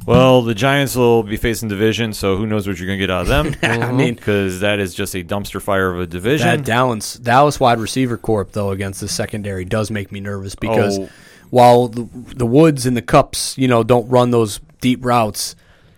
Well, 0.07 0.41
the 0.41 0.55
Giants 0.55 0.95
will 0.95 1.21
be 1.21 1.35
facing 1.37 1.67
division, 1.67 2.13
so 2.13 2.37
who 2.37 2.47
knows 2.47 2.65
what 2.67 2.79
you're 2.79 2.87
going 2.87 2.97
to 2.97 3.03
get 3.05 3.11
out 3.11 3.21
of 3.23 3.27
them? 3.27 3.47
I 3.61 3.77
mhm. 3.85 3.95
mean- 3.95 4.15
because 4.15 4.61
that 4.61 4.79
is 4.79 4.95
just 4.95 5.13
a 5.15 5.23
dumpster 5.23 5.61
fire 5.61 5.91
of 5.91 5.99
a 5.99 6.07
division. 6.07 6.47
That 6.47 6.63
Dallas 6.63 7.15
Dallas 7.15 7.59
wide 7.59 7.79
receiver 7.79 8.17
corp 8.17 8.53
though 8.53 8.71
against 8.71 9.01
the 9.01 9.07
secondary 9.09 9.65
does 9.65 9.91
make 9.91 10.11
me 10.11 10.19
nervous 10.19 10.55
because 10.55 10.97
Oh. 10.99 11.09
while 11.49 11.87
the, 11.89 12.07
the 12.13 12.45
Woods 12.45 12.85
and 12.85 12.95
the 12.95 13.01
Kupps, 13.01 13.57
you 13.57 13.67
know, 13.67 13.83
don't 13.83 14.07
run 14.09 14.31
those 14.31 14.61
deep 14.81 15.03
routes, 15.03 15.55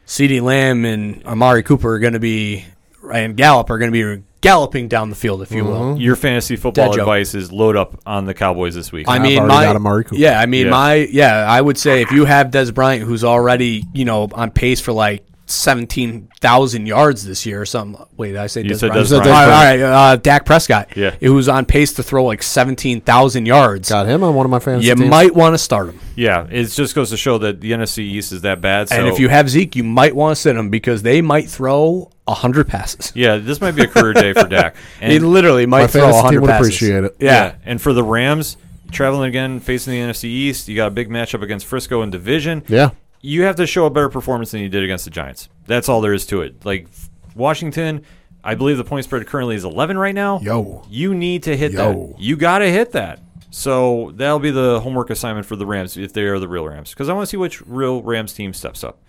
CeeDee 0.08 0.42
Lamb 0.42 0.86
and 0.86 1.24
Amari 1.26 1.62
Cooper 1.62 1.94
are 1.94 2.00
going 2.00 2.14
to 2.14 2.20
be 2.20 2.66
and 3.14 3.38
Gallup 3.38 3.70
are 3.70 3.78
going 3.78 3.92
to 3.92 4.18
be 4.18 4.24
galloping 4.42 4.88
down 4.88 5.10
the 5.10 5.16
field, 5.16 5.42
if 5.42 5.52
you 5.52 5.66
will. 5.66 5.80
Mm-hmm. 5.94 6.02
Your 6.02 6.16
fantasy 6.16 6.56
football 6.56 6.86
Dead 6.88 6.94
joke. 6.94 7.00
advice 7.02 7.36
is 7.36 7.52
load 7.52 7.76
up 7.76 8.00
on 8.06 8.26
the 8.26 8.34
Cowboys 8.34 8.76
this 8.76 8.92
week. 8.92 9.08
I 9.08 9.16
I've 9.16 9.22
mean, 9.22 9.38
already 9.40 9.54
my 9.54 9.64
got 9.66 9.76
Amari 9.76 10.04
Cooper. 10.06 10.16
yeah, 10.16 10.40
I 10.40 10.46
mean, 10.46 10.66
Yeah. 10.66 10.72
my 10.72 10.94
yeah, 11.12 11.46
I 11.48 11.60
would 11.60 11.78
say 11.78 12.02
if 12.02 12.12
you 12.12 12.26
have 12.26 12.48
Dez 12.48 12.74
Bryant, 12.74 13.04
who's 13.04 13.24
already 13.24 13.84
you 13.94 14.06
know 14.06 14.30
on 14.34 14.52
pace 14.52 14.80
for 14.80 14.92
like 14.94 15.26
seventeen 15.50 16.30
thousand 16.42 16.86
yards 16.86 17.26
this 17.26 17.46
year 17.46 17.62
or 17.62 17.66
something. 17.66 18.06
Wait, 18.18 18.30
did 18.30 18.38
I 18.38 18.48
say 18.48 18.62
You 18.62 18.72
Dez 18.72 18.80
said 18.80 18.90
Bryant? 18.92 19.08
Dez 19.08 19.12
You 19.12 19.18
All 19.18 19.24
right, 19.24 19.82
all 19.82 19.90
right 19.92 20.12
uh, 20.12 20.16
Dak 20.16 20.46
Prescott, 20.46 20.90
Yeah. 20.96 21.12
who's 21.20 21.50
on 21.50 21.66
pace 21.66 21.94
to 21.94 22.04
throw 22.04 22.24
like 22.26 22.44
seventeen 22.44 23.02
thousand 23.02 23.46
yards. 23.46 23.90
Got 23.90 24.08
him 24.08 24.24
on 24.24 24.34
one 24.36 24.46
of 24.46 24.50
my 24.52 24.60
fantasy 24.60 24.88
You 24.88 24.96
teams. 24.96 25.10
might 25.10 25.34
want 25.36 25.54
to 25.54 25.58
start 25.58 25.90
him, 25.90 26.00
yeah, 26.16 26.46
it 26.50 26.66
just 26.66 26.96
goes 26.96 27.10
to 27.10 27.18
show 27.18 27.38
that 27.40 27.62
the 27.62 27.72
NFC 27.72 28.00
East 28.00 28.32
is 28.32 28.42
that 28.42 28.62
bad. 28.62 28.90
So 28.90 28.96
and 28.96 29.08
if 29.08 29.20
you 29.20 29.30
have 29.30 29.50
Zeke, 29.50 29.76
you 29.76 29.84
might 29.84 30.16
want 30.16 30.36
to 30.36 30.42
sit 30.42 30.56
him 30.56 30.70
because 30.70 31.02
they 31.04 31.22
might 31.22 31.50
throw 31.50 32.10
hundred 32.28 32.68
passes. 32.68 33.12
yeah, 33.16 33.38
this 33.38 33.60
might 33.60 33.72
be 33.72 33.84
a 33.84 33.88
career 33.88 34.14
day 34.14 34.34
for 34.34 34.48
Dak. 34.48 34.76
And 35.02 35.12
he 35.12 35.18
literally 35.18 35.66
might 35.66 35.82
My 35.82 35.88
throw 35.88 36.02
fantasy 36.02 36.18
team 36.18 36.26
hundred 36.26 36.42
would 36.42 36.48
passes. 36.50 36.68
appreciate 36.68 37.04
it. 37.06 37.16
Yeah. 37.20 37.56
and 37.66 37.82
for 37.82 37.92
the 37.92 38.04
Rams, 38.04 38.56
traveling 38.92 39.30
again, 39.30 39.60
facing 39.60 39.94
the 39.94 40.00
NFC 40.00 40.26
East. 40.26 40.68
You 40.68 40.76
got 40.76 40.88
a 40.88 40.92
big 40.92 41.10
matchup 41.10 41.42
against 41.42 41.66
Frisco 41.66 42.04
in 42.04 42.12
division. 42.12 42.64
Yeah. 42.68 42.92
You 43.22 43.44
have 43.44 43.56
to 43.58 43.68
show 43.68 43.86
a 43.86 43.90
better 43.90 44.10
performance 44.10 44.52
than 44.52 44.62
you 44.62 44.70
did 44.70 44.84
against 44.84 45.06
the 45.06 45.12
Giants. 45.12 45.50
That's 45.66 45.90
all 45.90 46.02
there 46.02 46.14
is 46.14 46.26
to 46.28 46.42
it. 46.42 46.64
Like 46.66 46.88
Washington, 47.36 48.04
I 48.44 48.56
believe 48.56 48.78
the 48.78 48.84
point 48.84 49.06
spread 49.06 49.26
currently 49.28 49.56
is 49.56 49.66
11 49.66 49.98
right 49.98 50.16
now. 50.16 50.40
Yo. 50.40 50.84
You 50.90 51.14
need 51.14 51.44
to 51.44 51.58
hit 51.58 51.74
Yo. 51.74 52.14
that. 52.14 52.20
You 52.20 52.38
got 52.38 52.60
to 52.60 52.72
hit 52.72 52.94
that. 52.94 53.20
So 53.52 54.12
that'll 54.16 54.40
be 54.40 54.52
the 54.52 54.80
homework 54.80 55.10
assignment 55.10 55.46
for 55.46 55.56
the 55.56 55.66
Rams 55.66 55.98
if 55.98 56.14
they 56.14 56.24
are 56.24 56.40
the 56.40 56.48
real 56.48 56.68
Rams. 56.68 56.92
Because 56.92 57.10
I 57.10 57.14
want 57.14 57.28
to 57.28 57.30
see 57.30 57.38
which 57.38 57.62
real 57.66 58.02
Rams 58.04 58.34
team 58.34 58.54
steps 58.54 58.84
up. 58.84 59.00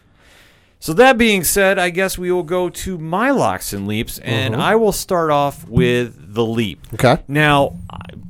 So 0.83 0.95
that 0.95 1.19
being 1.19 1.45
said, 1.45 1.79
I 1.79 1.91
guess 1.91 2.17
we 2.17 2.33
will 2.33 2.43
go 2.43 2.71
to 2.71 2.97
my 2.97 3.33
locks 3.33 3.75
and 3.75 3.87
leaps, 3.87 4.19
and 4.19 4.55
mm-hmm. 4.55 4.63
I 4.63 4.77
will 4.77 4.93
start 4.93 5.31
off 5.31 5.69
with 5.69 6.35
the 6.35 6.45
leap. 6.45 6.87
Okay. 6.95 7.23
Now, 7.29 7.77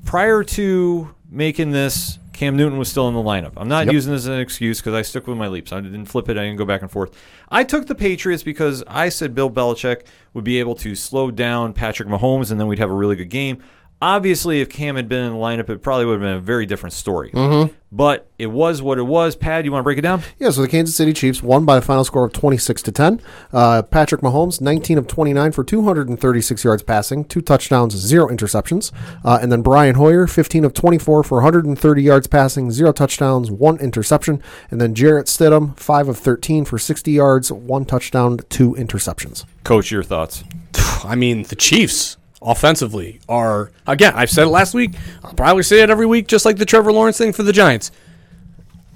prior 0.04 0.42
to 0.42 1.14
making 1.30 1.70
this, 1.70 2.18
Cam 2.40 2.56
Newton 2.56 2.78
was 2.78 2.88
still 2.88 3.06
in 3.06 3.12
the 3.12 3.20
lineup. 3.20 3.52
I'm 3.58 3.68
not 3.68 3.84
Yep. 3.84 3.92
using 3.92 4.12
this 4.14 4.22
as 4.22 4.28
an 4.28 4.40
excuse 4.40 4.80
because 4.80 4.94
I 4.94 5.02
stuck 5.02 5.26
with 5.26 5.36
my 5.36 5.46
leaps. 5.46 5.74
I 5.74 5.80
didn't 5.82 6.06
flip 6.06 6.26
it. 6.30 6.38
I 6.38 6.44
didn't 6.44 6.56
go 6.56 6.64
back 6.64 6.80
and 6.80 6.90
forth. 6.90 7.10
I 7.50 7.64
took 7.64 7.86
the 7.86 7.94
Patriots 7.94 8.42
because 8.42 8.82
I 8.86 9.10
said 9.10 9.34
Bill 9.34 9.50
Belichick 9.50 10.06
would 10.32 10.42
be 10.42 10.58
able 10.58 10.74
to 10.76 10.94
slow 10.94 11.30
down 11.30 11.74
Patrick 11.74 12.08
Mahomes, 12.08 12.50
and 12.50 12.58
then 12.58 12.66
we'd 12.66 12.78
have 12.78 12.88
a 12.88 12.94
really 12.94 13.14
good 13.14 13.28
game. 13.28 13.58
Obviously, 14.02 14.62
if 14.62 14.70
Cam 14.70 14.96
had 14.96 15.10
been 15.10 15.24
in 15.24 15.32
the 15.32 15.38
lineup, 15.38 15.68
it 15.68 15.82
probably 15.82 16.06
would 16.06 16.14
have 16.14 16.22
been 16.22 16.36
a 16.36 16.40
very 16.40 16.64
different 16.64 16.94
story. 16.94 17.30
Mm-hmm. 17.32 17.74
But 17.92 18.30
it 18.38 18.46
was 18.46 18.80
what 18.80 18.98
it 18.98 19.02
was. 19.02 19.36
Pad, 19.36 19.66
you 19.66 19.72
want 19.72 19.80
to 19.80 19.84
break 19.84 19.98
it 19.98 20.02
down? 20.02 20.22
Yeah, 20.38 20.50
so 20.50 20.62
the 20.62 20.68
Kansas 20.68 20.94
City 20.94 21.12
Chiefs 21.12 21.42
won 21.42 21.66
by 21.66 21.76
a 21.76 21.80
final 21.82 22.04
score 22.04 22.24
of 22.24 22.32
26 22.32 22.82
to 22.82 22.92
10. 22.92 23.20
Uh, 23.52 23.82
Patrick 23.82 24.22
Mahomes, 24.22 24.60
19 24.60 24.96
of 24.96 25.06
29 25.06 25.52
for 25.52 25.64
236 25.64 26.64
yards 26.64 26.82
passing, 26.82 27.24
two 27.24 27.42
touchdowns, 27.42 27.94
zero 27.94 28.28
interceptions. 28.28 28.90
Uh, 29.22 29.38
and 29.42 29.52
then 29.52 29.60
Brian 29.60 29.96
Hoyer, 29.96 30.26
15 30.26 30.64
of 30.64 30.72
24 30.72 31.24
for 31.24 31.34
130 31.38 32.02
yards 32.02 32.26
passing, 32.26 32.70
zero 32.70 32.92
touchdowns, 32.92 33.50
one 33.50 33.76
interception. 33.80 34.42
And 34.70 34.80
then 34.80 34.94
Jarrett 34.94 35.26
Stidham, 35.26 35.78
5 35.78 36.08
of 36.08 36.16
13 36.16 36.64
for 36.64 36.78
60 36.78 37.10
yards, 37.10 37.52
one 37.52 37.84
touchdown, 37.84 38.38
two 38.48 38.72
interceptions. 38.74 39.44
Coach, 39.64 39.90
your 39.90 40.04
thoughts? 40.04 40.44
I 41.04 41.16
mean, 41.16 41.42
the 41.42 41.56
Chiefs 41.56 42.16
offensively 42.42 43.20
are 43.28 43.70
again. 43.86 44.12
I've 44.16 44.30
said 44.30 44.44
it 44.44 44.50
last 44.50 44.74
week. 44.74 44.92
I'll 45.24 45.34
probably 45.34 45.62
say 45.62 45.82
it 45.82 45.90
every 45.90 46.06
week, 46.06 46.26
just 46.26 46.44
like 46.44 46.56
the 46.56 46.64
Trevor 46.64 46.92
Lawrence 46.92 47.18
thing 47.18 47.32
for 47.32 47.42
the 47.42 47.52
Giants. 47.52 47.90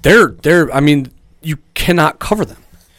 They're 0.01 0.29
they're. 0.29 0.71
I 0.73 0.79
mean, 0.79 1.11
you 1.41 1.57
cannot 1.73 2.19
cover 2.19 2.45
them. 2.45 2.57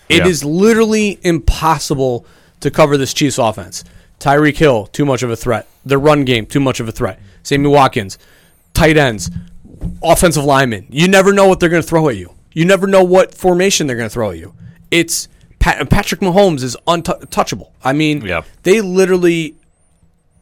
It 0.09 0.26
is 0.26 0.42
Yeah. 0.42 0.49
literally 0.51 1.18
impossible 1.22 2.26
to 2.61 2.70
cover 2.70 2.97
this 2.97 3.12
Chiefs 3.12 3.38
offense. 3.38 3.84
Tyreek 4.20 4.57
Hill, 4.57 4.86
too 4.86 5.05
much 5.05 5.22
of 5.22 5.30
a 5.30 5.36
threat. 5.36 5.66
The 5.84 5.99
run 5.99 6.24
game, 6.24 6.47
too 6.47 6.61
much 6.61 6.80
of 6.80 6.88
a 6.88 6.92
threat. 6.92 7.20
Sammy 7.42 7.68
Watkins, 7.68 8.18
tight 8.72 8.97
ends, 8.97 9.30
offensive 10.03 10.44
linemen. 10.44 10.86
You 10.90 11.07
never 11.09 11.32
know 11.32 11.47
what 11.49 11.61
they're 11.61 11.68
going 11.68 11.82
to 11.82 11.88
throw 11.88 12.09
at 12.09 12.16
you. 12.16 12.32
You 12.53 12.64
never 12.64 12.86
know 12.86 13.05
what 13.05 13.34
formation 13.34 13.86
they're 13.86 13.97
going 13.97 14.09
to 14.09 14.12
throw 14.12 14.30
at 14.30 14.38
you. 14.38 14.55
It's 14.90 15.28
Patrick 15.59 16.20
Mahomes 16.20 16.62
is 16.62 16.76
untouchable. 16.86 17.72
I 17.84 17.92
mean, 17.92 18.22
Yeah. 18.24 18.42
they 18.62 18.80
literally 18.80 19.55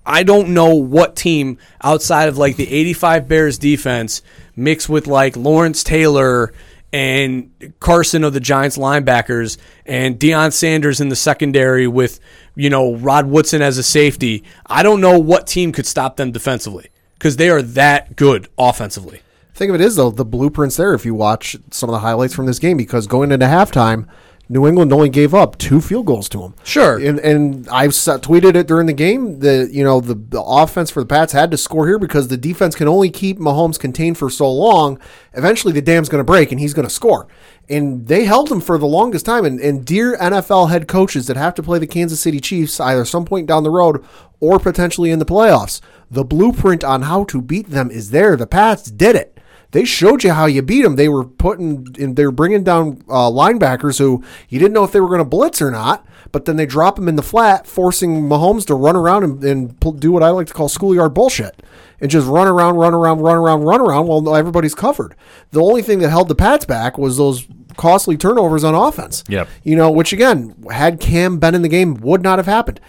I 0.06 0.22
don't 0.22 0.54
know 0.54 0.74
what 0.74 1.16
team 1.16 1.58
outside 1.82 2.28
of 2.28 2.38
like 2.38 2.56
the 2.56 2.70
85 2.72 3.28
Bears 3.28 3.58
defense 3.58 4.22
mixed 4.56 4.88
with 4.88 5.06
like 5.06 5.36
Lawrence 5.36 5.82
Taylor 5.82 6.52
and 6.92 7.50
Carson 7.80 8.22
of 8.22 8.32
the 8.32 8.40
Giants 8.40 8.78
linebackers 8.78 9.58
and 9.84 10.18
Deion 10.18 10.52
Sanders 10.52 11.00
in 11.00 11.08
the 11.08 11.16
secondary 11.16 11.88
with, 11.88 12.20
you 12.54 12.70
know, 12.70 12.94
Rod 12.94 13.26
Woodson 13.26 13.62
as 13.62 13.78
a 13.78 13.82
safety. 13.82 14.44
I 14.66 14.84
don't 14.84 15.00
know 15.00 15.18
what 15.18 15.48
team 15.48 15.72
could 15.72 15.86
stop 15.86 16.16
them 16.16 16.30
defensively 16.30 16.90
because 17.14 17.36
they 17.36 17.50
are 17.50 17.62
that 17.62 18.14
good 18.14 18.48
offensively. 18.56 19.22
Thing 19.54 19.70
of 19.70 19.74
it 19.74 19.80
is, 19.80 19.96
though, 19.96 20.10
the 20.10 20.24
blueprint's 20.24 20.76
there 20.76 20.94
if 20.94 21.04
you 21.04 21.14
watch 21.14 21.56
some 21.70 21.88
of 21.88 21.94
the 21.94 22.00
highlights 22.00 22.34
from 22.34 22.46
this 22.46 22.58
game 22.58 22.76
because 22.76 23.06
going 23.06 23.32
into 23.32 23.46
halftime, 23.46 24.06
New 24.48 24.66
England 24.66 24.92
only 24.92 25.08
gave 25.08 25.32
up 25.32 25.56
two 25.56 25.80
field 25.80 26.06
goals 26.06 26.28
to 26.28 26.38
them. 26.38 26.54
Sure. 26.64 26.98
and, 26.98 27.18
and 27.18 27.68
I've 27.68 27.90
tweeted 27.90 28.56
it 28.56 28.66
during 28.66 28.86
the 28.86 28.92
game 28.92 29.40
that 29.40 29.70
you 29.72 29.82
know 29.82 30.00
the, 30.00 30.14
the 30.14 30.42
offense 30.42 30.90
for 30.90 31.00
the 31.00 31.06
Pats 31.06 31.32
had 31.32 31.50
to 31.50 31.56
score 31.56 31.86
here 31.86 31.98
because 31.98 32.28
the 32.28 32.36
defense 32.36 32.74
can 32.74 32.86
only 32.86 33.10
keep 33.10 33.38
Mahomes 33.38 33.78
contained 33.78 34.18
for 34.18 34.28
so 34.28 34.50
long. 34.50 34.98
Eventually, 35.32 35.72
the 35.72 35.82
dam's 35.82 36.08
going 36.08 36.20
to 36.20 36.24
break 36.24 36.52
and 36.52 36.60
he's 36.60 36.74
going 36.74 36.86
to 36.86 36.92
score. 36.92 37.26
And 37.66 38.06
they 38.06 38.24
held 38.26 38.52
him 38.52 38.60
for 38.60 38.76
the 38.76 38.86
longest 38.86 39.24
time. 39.24 39.46
And, 39.46 39.58
and 39.58 39.86
dear 39.86 40.16
NFL 40.18 40.68
head 40.68 40.86
coaches 40.86 41.26
that 41.28 41.38
have 41.38 41.54
to 41.54 41.62
play 41.62 41.78
the 41.78 41.86
Kansas 41.86 42.20
City 42.20 42.38
Chiefs 42.38 42.78
either 42.78 43.06
some 43.06 43.24
point 43.24 43.46
down 43.46 43.62
the 43.62 43.70
road 43.70 44.04
or 44.40 44.58
potentially 44.58 45.10
in 45.10 45.18
the 45.18 45.24
playoffs, 45.24 45.80
the 46.10 46.24
blueprint 46.24 46.84
on 46.84 47.02
how 47.02 47.24
to 47.24 47.40
beat 47.40 47.70
them 47.70 47.90
is 47.90 48.10
there. 48.10 48.36
The 48.36 48.46
Pats 48.46 48.90
did 48.90 49.16
it 49.16 49.33
they 49.74 49.84
showed 49.84 50.22
you 50.22 50.32
how 50.32 50.46
you 50.46 50.62
beat 50.62 50.82
them. 50.82 50.94
They 50.94 51.08
were 51.08 51.24
putting, 51.24 51.88
in, 51.98 52.14
they 52.14 52.24
were 52.24 52.30
bringing 52.30 52.62
down 52.62 53.02
uh, 53.08 53.28
linebackers 53.28 53.98
who 53.98 54.22
you 54.48 54.60
didn't 54.60 54.72
know 54.72 54.84
if 54.84 54.92
they 54.92 55.00
were 55.00 55.08
going 55.08 55.18
to 55.18 55.24
blitz 55.24 55.60
or 55.60 55.72
not. 55.72 56.06
But 56.30 56.44
then 56.44 56.54
they 56.54 56.64
drop 56.64 56.94
them 56.94 57.08
in 57.08 57.16
the 57.16 57.22
flat, 57.22 57.66
forcing 57.66 58.22
Mahomes 58.22 58.64
to 58.66 58.74
run 58.74 58.94
around 58.94 59.24
and, 59.24 59.42
and 59.44 60.00
do 60.00 60.12
what 60.12 60.22
I 60.22 60.30
like 60.30 60.46
to 60.46 60.54
call 60.54 60.68
schoolyard 60.68 61.12
bullshit, 61.12 61.60
and 62.00 62.08
just 62.08 62.26
run 62.26 62.46
around, 62.46 62.76
run 62.76 62.94
around, 62.94 63.18
run 63.18 63.36
around, 63.36 63.62
run 63.62 63.80
around 63.80 64.06
while 64.06 64.36
everybody's 64.36 64.74
covered. 64.74 65.16
The 65.50 65.60
only 65.60 65.82
thing 65.82 65.98
that 66.00 66.10
held 66.10 66.28
the 66.28 66.34
Pats 66.36 66.64
back 66.64 66.96
was 66.98 67.16
those 67.16 67.46
costly 67.76 68.16
turnovers 68.16 68.64
on 68.64 68.74
offense. 68.74 69.24
Yep. 69.28 69.48
You 69.62 69.76
know, 69.76 69.90
which 69.90 70.12
again, 70.12 70.54
had 70.70 71.00
Cam 71.00 71.38
been 71.38 71.54
in 71.54 71.62
the 71.62 71.68
game, 71.68 71.94
would 71.94 72.22
not 72.22 72.38
have 72.38 72.46
happened. 72.46 72.80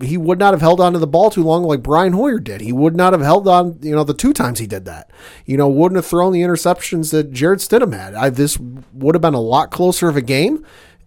He 0.00 0.16
would 0.16 0.38
not 0.38 0.54
have 0.54 0.60
held 0.60 0.80
on 0.80 0.92
to 0.92 0.98
the 0.98 1.06
ball 1.06 1.30
too 1.30 1.42
long 1.42 1.64
like 1.64 1.82
Brian 1.82 2.12
Hoyer 2.12 2.38
did. 2.38 2.60
He 2.60 2.72
would 2.72 2.94
not 2.94 3.12
have 3.12 3.22
held 3.22 3.48
on, 3.48 3.78
you 3.82 3.94
know, 3.94 4.04
the 4.04 4.14
two 4.14 4.32
times 4.32 4.58
he 4.58 4.66
did 4.66 4.84
that. 4.84 5.10
You 5.44 5.56
know, 5.56 5.68
wouldn't 5.68 5.96
have 5.96 6.06
thrown 6.06 6.32
the 6.32 6.42
interceptions 6.42 7.10
that 7.10 7.32
Jarrett 7.32 7.60
Stidham 7.60 7.92
had. 7.92 8.14
I, 8.14 8.30
this 8.30 8.58
would 8.92 9.14
have 9.14 9.22
been 9.22 9.34
a 9.34 9.40
lot 9.40 9.70
closer 9.70 10.08
of 10.08 10.16
a 10.16 10.22
game. 10.22 10.64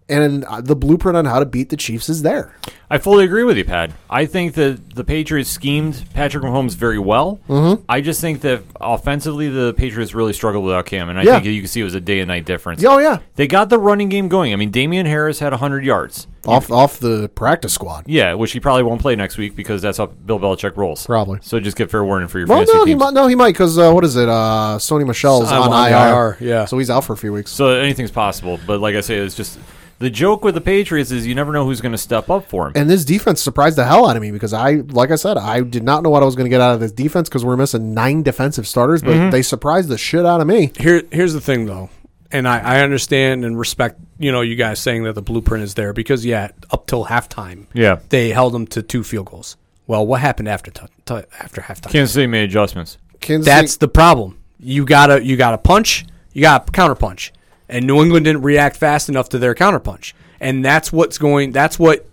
And 0.08 0.44
uh, 0.44 0.60
the 0.60 0.76
blueprint 0.76 1.16
on 1.16 1.24
how 1.24 1.38
to 1.38 1.46
beat 1.46 1.70
the 1.70 1.76
Chiefs 1.76 2.08
is 2.08 2.22
there. 2.22 2.54
I 2.90 2.98
fully 2.98 3.24
agree 3.24 3.44
with 3.44 3.56
you, 3.56 3.64
Pat. 3.64 3.90
I 4.10 4.26
think 4.26 4.52
that 4.54 4.94
the 4.94 5.04
Patriots 5.04 5.48
schemed 5.48 6.04
Patrick 6.12 6.44
Mahomes 6.44 6.74
very 6.74 6.98
well. 6.98 7.40
Mm-hmm. 7.48 7.84
I 7.88 8.02
just 8.02 8.20
think 8.20 8.42
that 8.42 8.62
offensively, 8.78 9.48
the 9.48 9.72
Patriots 9.72 10.12
really 10.12 10.34
struggled 10.34 10.64
without 10.64 10.84
Cam, 10.84 11.08
and 11.08 11.18
I 11.18 11.22
Yeah. 11.22 11.34
think 11.40 11.46
you 11.46 11.60
can 11.62 11.68
see 11.68 11.80
it 11.80 11.84
was 11.84 11.94
a 11.94 12.00
day 12.00 12.18
and 12.20 12.28
night 12.28 12.44
difference. 12.44 12.84
Oh, 12.84 12.98
yeah. 12.98 13.20
They 13.36 13.46
got 13.46 13.70
the 13.70 13.78
running 13.78 14.10
game 14.10 14.28
going. 14.28 14.52
I 14.52 14.56
mean, 14.56 14.70
Damien 14.70 15.06
Harris 15.06 15.38
had 15.38 15.52
100 15.52 15.84
yards. 15.84 16.26
Off 16.44 16.72
off 16.72 16.98
the 16.98 17.28
practice 17.36 17.72
squad. 17.72 18.02
Yeah, 18.08 18.34
which 18.34 18.50
he 18.50 18.58
probably 18.58 18.82
won't 18.82 19.00
play 19.00 19.14
next 19.14 19.38
week 19.38 19.54
because 19.54 19.80
that's 19.80 19.96
how 19.98 20.06
Bill 20.06 20.40
Belichick 20.40 20.76
rolls. 20.76 21.06
Probably. 21.06 21.38
So 21.40 21.60
just 21.60 21.76
get 21.76 21.88
fair 21.88 22.02
warning 22.04 22.26
for 22.26 22.40
your 22.40 22.48
Well, 22.48 22.64
no, 22.66 22.84
he 22.84 22.96
might. 22.96 23.14
No, 23.14 23.28
he 23.28 23.36
might 23.36 23.52
because 23.52 23.78
uh, 23.78 23.92
what 23.92 24.02
is 24.04 24.16
it? 24.16 24.28
Uh, 24.28 24.76
Sony 24.78 25.06
Michel's 25.06 25.52
on, 25.52 25.72
on 25.72 25.92
IR. 25.92 25.96
IR, 26.14 26.36
yeah. 26.40 26.64
So 26.64 26.78
he's 26.78 26.90
out 26.90 27.04
for 27.04 27.12
a 27.12 27.16
few 27.16 27.32
weeks. 27.32 27.52
So 27.52 27.68
anything's 27.68 28.10
possible. 28.10 28.58
But 28.66 28.80
like 28.80 28.96
I 28.96 29.02
say, 29.02 29.18
it's 29.18 29.36
just 29.36 29.56
the 30.02 30.10
joke 30.10 30.44
with 30.44 30.54
the 30.54 30.60
Patriots 30.60 31.10
is 31.10 31.26
you 31.26 31.34
never 31.34 31.52
know 31.52 31.64
who's 31.64 31.80
going 31.80 31.92
to 31.92 31.98
step 31.98 32.28
up 32.28 32.44
for 32.48 32.66
him. 32.66 32.72
And 32.76 32.90
this 32.90 33.04
defense 33.04 33.40
surprised 33.40 33.76
the 33.76 33.84
hell 33.84 34.06
out 34.08 34.16
of 34.16 34.22
me 34.22 34.30
because 34.30 34.52
I, 34.52 34.72
like 34.90 35.10
I 35.10 35.14
said, 35.14 35.38
I 35.38 35.60
did 35.62 35.82
not 35.82 36.02
know 36.02 36.10
what 36.10 36.22
I 36.22 36.26
was 36.26 36.34
going 36.36 36.46
to 36.46 36.50
get 36.50 36.60
out 36.60 36.74
of 36.74 36.80
this 36.80 36.92
defense 36.92 37.28
because 37.28 37.44
we're 37.44 37.56
missing 37.56 37.94
nine 37.94 38.22
defensive 38.22 38.66
starters, 38.66 39.00
but 39.02 39.12
Mm-hmm. 39.12 39.30
they 39.30 39.42
surprised 39.42 39.88
the 39.88 39.96
shit 39.98 40.26
out 40.26 40.40
of 40.40 40.46
me. 40.46 40.72
Here, 40.78 41.02
here's 41.10 41.32
the 41.32 41.40
thing, 41.40 41.66
though, 41.66 41.88
and 42.30 42.46
I, 42.48 42.58
I 42.58 42.80
understand 42.80 43.44
and 43.44 43.58
respect, 43.58 43.98
you 44.18 44.32
know, 44.32 44.40
you 44.40 44.56
guys 44.56 44.78
saying 44.80 45.04
that 45.04 45.14
the 45.14 45.22
blueprint 45.22 45.64
is 45.64 45.74
there 45.74 45.92
because, 45.92 46.24
yeah, 46.26 46.48
up 46.70 46.86
till 46.86 47.06
halftime, 47.06 47.66
Yeah. 47.72 48.00
they 48.08 48.30
held 48.30 48.52
them 48.54 48.66
to 48.68 48.82
two 48.82 49.02
field 49.04 49.26
goals. 49.26 49.56
Well, 49.86 50.06
what 50.06 50.20
happened 50.20 50.48
after 50.48 50.70
t- 50.70 50.86
t- 51.06 51.14
after 51.40 51.60
halftime? 51.60 51.90
Kansas 51.90 52.12
City 52.14 52.26
made 52.26 52.44
adjustments. 52.44 52.98
Kansas 53.20 53.46
That's 53.46 53.72
City- 53.72 53.80
the 53.80 53.88
problem. 53.88 54.38
You 54.58 54.84
gotta 54.84 55.24
you 55.24 55.36
gotta 55.36 55.58
punch, 55.58 56.06
you 56.32 56.42
gotta 56.42 56.70
counter 56.70 56.94
punch, 56.94 57.32
and 57.72 57.86
New 57.86 58.02
England 58.02 58.26
didn't 58.26 58.42
react 58.42 58.76
fast 58.76 59.08
enough 59.08 59.30
to 59.30 59.38
their 59.38 59.54
counterpunch, 59.54 60.12
and 60.38 60.64
that's 60.64 60.92
what's 60.92 61.18
going. 61.18 61.50
That's 61.50 61.78
what 61.78 62.06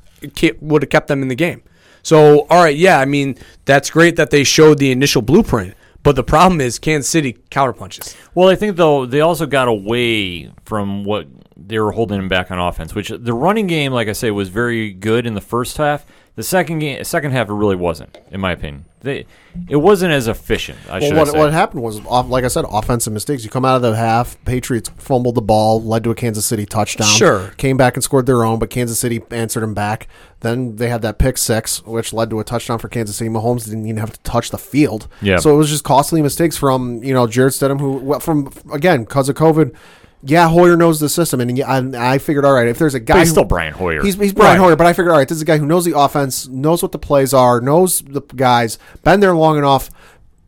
would 0.62 0.82
have 0.82 0.90
kept 0.90 1.08
them 1.08 1.22
in 1.22 1.28
the 1.28 1.36
game. 1.36 1.62
So, 2.02 2.48
all 2.50 2.64
right, 2.64 2.76
yeah, 2.76 3.00
I 3.00 3.06
mean 3.06 3.36
that's 3.66 3.90
great 3.92 4.16
that 4.16 4.32
they 4.32 4.44
showed 4.44 4.80
the 4.80 4.92
initial 4.92 5.22
blueprint, 5.22 5.76
but 6.02 6.16
the 6.16 6.24
problem 6.24 6.62
is 6.62 6.80
Kansas 6.80 7.10
City 7.10 7.38
counterpunches. 7.52 8.16
Well, 8.34 8.50
I 8.50 8.56
think 8.56 8.78
though 8.78 9.06
they 9.06 9.22
also 9.22 9.46
got 9.46 9.68
away 9.68 10.52
from 10.64 11.04
what 11.04 11.28
they 11.58 11.78
were 11.78 11.92
holding 11.92 12.18
them 12.18 12.30
back 12.30 12.52
on 12.52 12.58
offense, 12.58 12.96
which 12.96 13.10
the 13.10 13.34
running 13.34 13.68
game, 13.68 13.92
like 13.92 14.08
I 14.08 14.14
say, 14.14 14.32
was 14.32 14.48
very 14.48 14.94
good 14.94 15.26
in 15.26 15.34
the 15.34 15.42
first 15.42 15.78
half. 15.78 16.06
The 16.40 16.44
second 16.44 16.80
game, 16.80 17.04
second 17.04 17.32
half, 17.32 17.50
it 17.50 17.54
really 17.54 17.76
wasn't, 17.76 18.18
in 18.32 18.40
my 18.40 18.54
opinion. 18.54 18.86
They, 19.02 19.26
it 19.68 19.76
wasn't 19.76 20.14
as 20.14 20.30
efficient. 20.30 20.78
I 20.88 21.00
Well, 21.00 21.02
should 21.02 21.18
what, 21.18 21.28
say. 21.28 21.38
what 21.38 21.52
happened 21.52 21.84
was, 21.84 22.00
off, 22.06 22.30
like 22.30 22.46
I 22.46 22.48
said, 22.48 22.64
offensive 22.70 23.12
mistakes. 23.12 23.44
You 23.44 23.50
come 23.50 23.66
out 23.66 23.76
of 23.76 23.82
the 23.82 23.94
half, 23.94 24.42
Patriots 24.46 24.90
fumbled 24.96 25.36
the 25.36 25.42
ball, 25.42 25.84
led 25.84 26.02
to 26.06 26.12
a 26.12 26.16
Kansas 26.16 26.46
City 26.46 26.66
touchdown. 26.66 27.10
Sure. 27.10 27.50
Came 27.58 27.76
back 27.76 27.96
and 27.96 28.04
scored 28.06 28.26
their 28.26 28.46
own, 28.46 28.58
but 28.58 28.70
Kansas 28.70 28.98
City 28.98 29.22
answered 29.32 29.60
them 29.60 29.74
back. 29.74 30.08
Then 30.40 30.78
they 30.78 30.88
had 30.88 31.02
that 31.02 31.18
pick 31.18 31.38
six, 31.38 31.86
which 31.86 32.14
led 32.14 32.30
to 32.30 32.40
a 32.40 32.46
touchdown 32.46 32.80
for 32.80 32.88
Kansas 32.88 33.18
City. 33.18 33.30
Mahomes 33.30 33.66
didn't 33.66 33.84
even 33.86 33.98
have 33.98 34.14
to 34.14 34.20
touch 34.22 34.50
the 34.50 34.58
field. 34.58 35.10
Yeah. 35.22 35.40
So 35.40 35.54
it 35.54 35.58
was 35.58 35.70
just 35.70 35.84
costly 35.84 36.22
mistakes 36.22 36.56
from, 36.56 37.04
you 37.04 37.14
know, 37.14 37.28
Jarrett 37.28 37.54
Stidham, 37.56 37.82
who, 37.82 37.98
well, 37.98 38.22
from, 38.22 38.50
again, 38.72 39.04
because 39.04 39.28
of 39.28 39.36
COVID, 39.36 39.76
yeah, 40.22 40.50
Hoyer 40.50 40.76
knows 40.76 41.00
the 41.00 41.10
system, 41.10 41.40
and 41.40 41.62
I, 41.62 42.14
I 42.14 42.18
figured, 42.18 42.44
all 42.44 42.54
right, 42.54 42.68
if 42.68 42.78
there's 42.78 42.96
a 42.96 43.00
guy, 43.00 43.16
But 43.16 43.20
he's 43.20 43.30
who- 43.30 43.34
still 43.34 43.46
Brian 43.46 43.74
Hoyer. 43.74 44.04
He's, 44.04 44.16
he's 44.16 44.34
Brian 44.34 44.60
Right. 44.60 44.66
Hoyer, 44.66 44.76
but 44.76 44.88
I 44.88 44.94
figured, 44.94 45.12
all 45.12 45.18
right, 45.18 45.28
this 45.28 45.38
is 45.38 45.42
a 45.42 45.46
guy 45.46 45.58
who 45.58 45.66
knows 45.66 45.86
the 45.86 45.98
offense, 45.98 46.48
knows 46.48 46.82
what 46.82 46.92
the 46.92 47.00
plays 47.00 47.34
are, 47.34 47.62
knows 47.62 48.02
the 48.02 48.22
guys, 48.22 48.78
been 49.04 49.20
there 49.20 49.34
long 49.34 49.58
enough. 49.58 49.90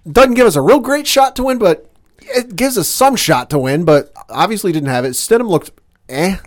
Doesn't 0.10 0.34
give 0.34 0.48
us 0.48 0.56
a 0.56 0.62
real 0.62 0.80
great 0.80 1.08
shot 1.08 1.36
to 1.38 1.44
win, 1.44 1.58
but 1.58 1.92
it 2.20 2.56
gives 2.56 2.78
us 2.78 2.88
some 2.88 3.16
shot 3.16 3.50
to 3.52 3.60
win, 3.60 3.86
but 3.86 4.12
obviously 4.30 4.72
didn't 4.72 4.90
have 4.90 5.06
it. 5.06 5.12
Stidham 5.12 5.48
looked 5.48 5.72
eh, 6.10 6.38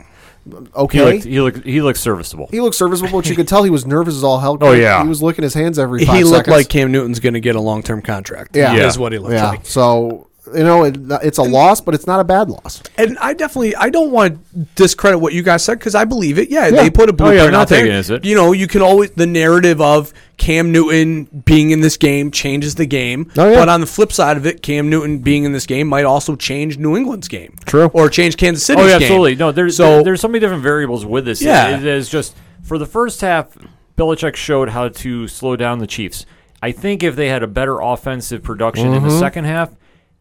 okay. 0.74 0.98
He 0.98 1.04
looked, 1.04 1.24
he 1.24 1.40
looked 1.40 1.64
he 1.64 1.82
looked 1.82 1.98
serviceable. 1.98 2.48
He 2.50 2.60
looked 2.60 2.76
serviceable, 2.76 3.20
but 3.20 3.28
you 3.28 3.36
could 3.36 3.48
tell 3.48 3.62
he 3.62 3.70
was 3.70 3.86
nervous 3.86 4.14
as 4.16 4.24
all 4.24 4.38
hell. 4.38 4.58
Oh, 4.60 4.72
yeah. 4.72 5.02
he 5.02 5.08
was 5.08 5.22
licking 5.22 5.42
his 5.42 5.54
hands 5.54 5.78
every. 5.78 6.04
Five 6.04 6.16
he 6.16 6.24
looked 6.24 6.46
seconds. 6.46 6.56
like 6.56 6.68
Cam 6.68 6.92
Newton's 6.92 7.20
going 7.20 7.34
to 7.34 7.40
get 7.40 7.56
a 7.56 7.60
long 7.60 7.82
term 7.82 8.02
contract. 8.02 8.56
Yeah. 8.56 8.74
is 8.74 8.98
what 8.98 9.12
he 9.12 9.18
looked 9.18 9.34
yeah. 9.34 9.50
like. 9.50 9.66
So 9.66 10.28
you 10.52 10.62
know, 10.62 10.84
it, 10.84 10.96
it's 11.22 11.38
a 11.38 11.42
loss, 11.42 11.80
but 11.80 11.94
it's 11.94 12.06
not 12.06 12.20
a 12.20 12.24
bad 12.24 12.50
loss. 12.50 12.82
And 12.98 13.18
I 13.18 13.32
definitely, 13.32 13.74
I 13.76 13.88
don't 13.88 14.10
want 14.10 14.38
to 14.52 14.58
discredit 14.74 15.20
what 15.20 15.32
you 15.32 15.42
guys 15.42 15.64
said 15.64 15.78
because 15.78 15.94
I 15.94 16.04
believe 16.04 16.38
it. 16.38 16.50
Yeah, 16.50 16.70
they 16.70 16.90
put 16.90 17.08
a 17.08 17.12
Oh, 17.12 17.16
blueprint 17.16 17.36
yeah, 17.38 17.44
I'm 17.46 17.52
not 17.52 17.62
out 17.62 17.68
there. 17.68 17.80
taking 17.84 17.96
it 17.96 18.10
it. 18.10 18.24
You 18.24 18.34
know, 18.34 18.52
you 18.52 18.66
can 18.66 18.82
always 18.82 19.10
the 19.12 19.26
narrative 19.26 19.80
of 19.80 20.12
Cam 20.36 20.70
Newton 20.72 21.24
being 21.44 21.70
in 21.70 21.80
this 21.80 21.96
game 21.96 22.30
changes 22.30 22.74
the 22.74 22.86
game. 22.86 23.30
Oh, 23.38 23.50
yeah. 23.50 23.58
But 23.58 23.68
on 23.68 23.80
the 23.80 23.86
flip 23.86 24.12
side 24.12 24.36
of 24.36 24.44
it, 24.46 24.62
Cam 24.62 24.90
Newton 24.90 25.20
being 25.20 25.44
in 25.44 25.52
this 25.52 25.66
game 25.66 25.88
might 25.88 26.04
also 26.04 26.36
change 26.36 26.76
New 26.76 26.96
England's 26.96 27.28
game. 27.28 27.56
True. 27.64 27.90
Or 27.94 28.10
change 28.10 28.36
Kansas 28.36 28.64
City's 28.66 28.84
Oh, 28.84 28.86
yeah, 28.86 28.98
game. 28.98 29.06
absolutely. 29.06 29.36
No, 29.36 29.52
there's 29.52 29.76
so 29.76 29.84
there- 29.84 30.04
there's 30.04 30.20
so 30.20 30.28
many 30.28 30.40
different 30.40 30.62
variables 30.62 31.06
with 31.06 31.24
this. 31.24 31.40
Yeah. 31.40 31.70
it, 31.76 31.80
it 31.80 31.86
is 31.86 32.08
just 32.08 32.36
for 32.62 32.76
the 32.78 32.86
first 32.86 33.20
half, 33.20 33.56
Belichick 33.96 34.36
showed 34.36 34.70
how 34.70 34.88
to 34.88 35.28
slow 35.28 35.56
down 35.56 35.78
the 35.78 35.86
Chiefs. 35.86 36.26
I 36.62 36.72
think 36.72 37.02
if 37.02 37.14
they 37.14 37.28
had 37.28 37.42
a 37.42 37.46
better 37.46 37.80
offensive 37.80 38.42
production 38.42 38.86
in 38.92 39.02
the 39.02 39.08
mm-hmm. 39.10 39.18
second 39.18 39.44
half, 39.44 39.70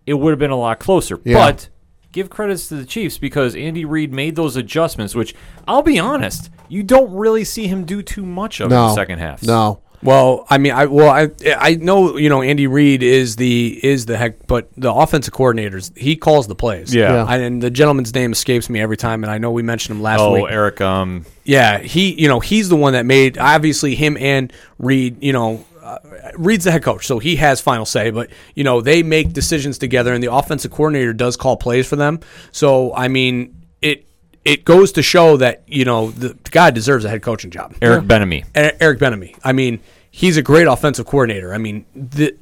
it 0.05 0.13
would 0.15 0.31
have 0.31 0.39
been 0.39 0.51
a 0.51 0.55
lot 0.57 0.79
closer. 0.79 1.19
Yeah. 1.23 1.35
But 1.51 1.69
give 2.11 2.29
credits 2.29 2.67
to 2.67 2.75
the 2.75 2.85
Chiefs 2.85 3.17
because 3.17 3.55
Andy 3.55 3.85
Reid 3.85 4.13
made 4.13 4.35
those 4.35 4.55
adjustments, 4.55 5.15
which 5.15 5.33
I'll 5.67 5.81
be 5.81 5.97
honest, 5.99 6.49
you 6.69 6.83
don't 6.83 7.11
really 7.13 7.43
see 7.43 7.67
him 7.67 7.85
do 7.85 8.01
too 8.01 8.25
much 8.25 8.59
of 8.59 8.65
in 8.65 8.69
the 8.71 8.93
second 8.95 9.19
half. 9.19 9.41
No, 9.43 9.79
Well, 10.03 10.45
I 10.49 10.57
mean, 10.57 10.73
I 10.73 10.85
well, 10.87 11.09
I 11.09 11.29
I 11.57 11.75
know 11.75 12.17
you 12.17 12.27
know 12.29 12.41
Andy 12.41 12.67
Reid 12.67 13.01
is 13.03 13.37
the 13.37 13.79
is 13.83 14.05
the 14.05 14.17
heck, 14.17 14.45
but 14.47 14.69
the 14.75 14.91
offensive 14.93 15.33
coordinators 15.33 15.95
he 15.97 16.15
calls 16.17 16.45
the 16.47 16.55
plays. 16.55 16.93
Yeah. 16.93 17.13
Yeah. 17.13 17.23
I- 17.25 17.37
and 17.37 17.63
the 17.63 17.71
gentleman's 17.71 18.13
name 18.13 18.31
escapes 18.33 18.69
me 18.69 18.81
every 18.81 18.97
time, 18.97 19.23
and 19.23 19.31
I 19.31 19.37
know 19.37 19.51
we 19.51 19.63
mentioned 19.63 19.95
him 19.97 20.03
last 20.03 20.19
Oh, 20.19 20.33
week. 20.33 20.45
Eric, 20.49 20.81
um, 20.81 21.25
Yeah, 21.45 21.79
he 21.79 22.13
you 22.21 22.27
know 22.27 22.39
he's 22.41 22.67
the 22.69 22.75
one 22.75 22.93
that 22.93 23.05
made 23.05 23.37
obviously 23.37 23.95
him 23.95 24.17
and 24.19 24.51
Reid 24.77 25.17
You 25.23 25.31
know, 25.33 25.65
uh, 25.83 26.31
Reed's 26.37 26.63
the 26.63 26.71
head 26.71 26.83
coach, 26.83 27.05
so 27.05 27.19
he 27.19 27.35
has 27.35 27.59
final 27.59 27.85
say. 27.85 28.09
But 28.09 28.29
you 28.55 28.63
know 28.63 28.81
they 28.81 29.03
make 29.03 29.33
decisions 29.33 29.77
together, 29.77 30.13
and 30.13 30.23
the 30.23 30.33
offensive 30.33 30.71
coordinator 30.71 31.13
does 31.13 31.35
call 31.35 31.57
plays 31.57 31.87
for 31.87 31.95
them. 31.95 32.19
So 32.51 32.93
I 32.95 33.07
mean 33.07 33.65
it. 33.81 34.07
It 34.45 34.65
goes 34.65 34.91
to 34.93 35.01
show 35.01 35.37
that 35.37 35.63
you 35.67 35.85
know 35.85 36.11
the, 36.11 36.29
the 36.29 36.49
guy 36.49 36.71
deserves 36.71 37.05
a 37.05 37.09
head 37.09 37.21
coaching 37.21 37.51
job. 37.51 37.75
Eric 37.81 38.05
Bieniemy. 38.05 38.43
E- 38.43 38.77
Eric 38.79 38.99
Bieniemy. 38.99 39.37
I 39.43 39.53
mean, 39.53 39.79
he's 40.11 40.37
a 40.37 40.41
great 40.41 40.67
offensive 40.67 41.05
coordinator. 41.05 41.53
I 41.53 41.57
mean, 41.57 41.85
the 41.95 42.35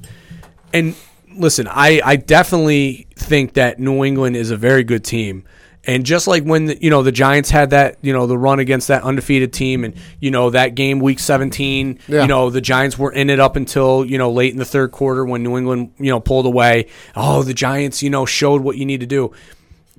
and 0.72 0.94
listen, 1.36 1.68
I 1.68 2.00
I 2.04 2.16
definitely 2.16 3.06
think 3.16 3.54
that 3.54 3.78
New 3.78 4.04
England 4.04 4.36
is 4.36 4.50
a 4.50 4.56
very 4.56 4.84
good 4.84 5.04
team. 5.04 5.44
And 5.84 6.06
just 6.06 6.28
like 6.28 6.44
when 6.44 6.66
the, 6.66 6.80
you 6.82 6.90
know 6.90 7.02
the 7.02 7.10
Giants 7.10 7.50
had 7.50 7.70
that 7.70 7.96
you 8.02 8.12
know 8.12 8.26
the 8.26 8.38
run 8.38 8.60
against 8.60 8.86
that 8.88 9.02
undefeated 9.02 9.52
team, 9.52 9.82
and 9.84 9.94
you 10.20 10.30
know 10.30 10.50
that 10.50 10.74
game 10.76 11.00
week 11.00 11.18
seventeen, 11.18 11.98
Yeah. 12.06 12.22
you 12.22 12.28
know 12.28 12.50
the 12.50 12.60
Giants 12.60 12.96
were 12.98 13.12
in 13.12 13.30
it 13.30 13.40
up 13.40 13.56
until 13.56 14.04
you 14.04 14.16
know 14.16 14.30
late 14.30 14.52
in 14.52 14.58
the 14.58 14.64
third 14.64 14.92
quarter 14.92 15.24
when 15.24 15.42
New 15.42 15.56
England 15.58 15.92
you 15.98 16.10
know 16.10 16.20
pulled 16.20 16.46
away. 16.46 16.86
Oh, 17.16 17.42
the 17.42 17.54
Giants 17.54 18.02
you 18.02 18.10
know 18.10 18.24
showed 18.26 18.62
what 18.62 18.76
you 18.76 18.86
need 18.86 19.00
to 19.00 19.06
do 19.06 19.32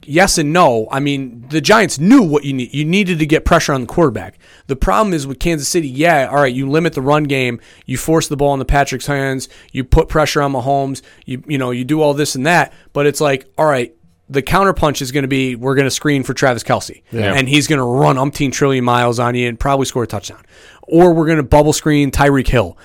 yes 0.05 0.38
and 0.38 0.51
no. 0.51 0.86
I 0.91 0.99
mean, 0.99 1.45
the 1.47 1.61
Giants 1.61 1.97
knew 1.97 2.21
what 2.21 2.43
you 2.43 2.51
need. 2.51 2.73
You 2.73 2.84
needed 2.84 3.19
to 3.19 3.25
get 3.25 3.45
pressure 3.45 3.71
on 3.71 3.79
the 3.81 3.88
quarterback. 3.88 4.38
The 4.67 4.75
problem 4.75 5.13
is 5.13 5.25
with 5.25 5.39
Kansas 5.39 5.69
City. 5.69 5.88
Yeah, 5.88 6.27
all 6.29 6.41
right, 6.41 6.53
you 6.53 6.69
limit 6.69 6.91
the 6.91 7.01
run 7.01 7.23
game. 7.23 7.61
You 7.86 7.97
force 7.97 8.27
the 8.27 8.36
ball 8.36 8.53
into 8.53 8.65
Patrick's 8.65 9.07
hands. 9.07 9.47
You 9.71 9.86
put 9.86 10.09
pressure 10.09 10.41
on 10.41 10.51
Mahomes. 10.51 11.01
You 11.25 11.41
you 11.47 11.57
know 11.57 11.71
you 11.71 11.86
do 11.86 12.01
all 12.01 12.13
this 12.13 12.36
and 12.36 12.45
that. 12.45 12.73
But 12.91 13.05
it's 13.05 13.21
like, 13.21 13.45
all 13.57 13.65
right. 13.65 13.95
The 14.30 14.41
counterpunch 14.41 15.01
is 15.01 15.11
going 15.11 15.24
to 15.24 15.28
be 15.28 15.55
we're 15.55 15.76
going 15.76 15.86
to 15.86 15.91
screen 15.91 16.24
for 16.24 16.34
Travis 16.34 16.63
Kelce, 16.63 17.01
and 17.11 17.47
he's 17.47 17.67
going 17.67 17.80
to 17.80 17.84
run 17.86 18.15
umpteen 18.15 18.51
trillion 18.51 18.84
miles 18.84 19.19
on 19.19 19.36
you 19.36 19.47
and 19.49 19.59
probably 19.59 19.86
score 19.86 20.03
a 20.03 20.07
touchdown. 20.07 20.43
Or 20.84 21.13
we're 21.13 21.26
going 21.26 21.38
to 21.38 21.43
bubble 21.43 21.74
screen 21.74 22.11
Tyreek 22.11 22.47
Hill 22.47 22.78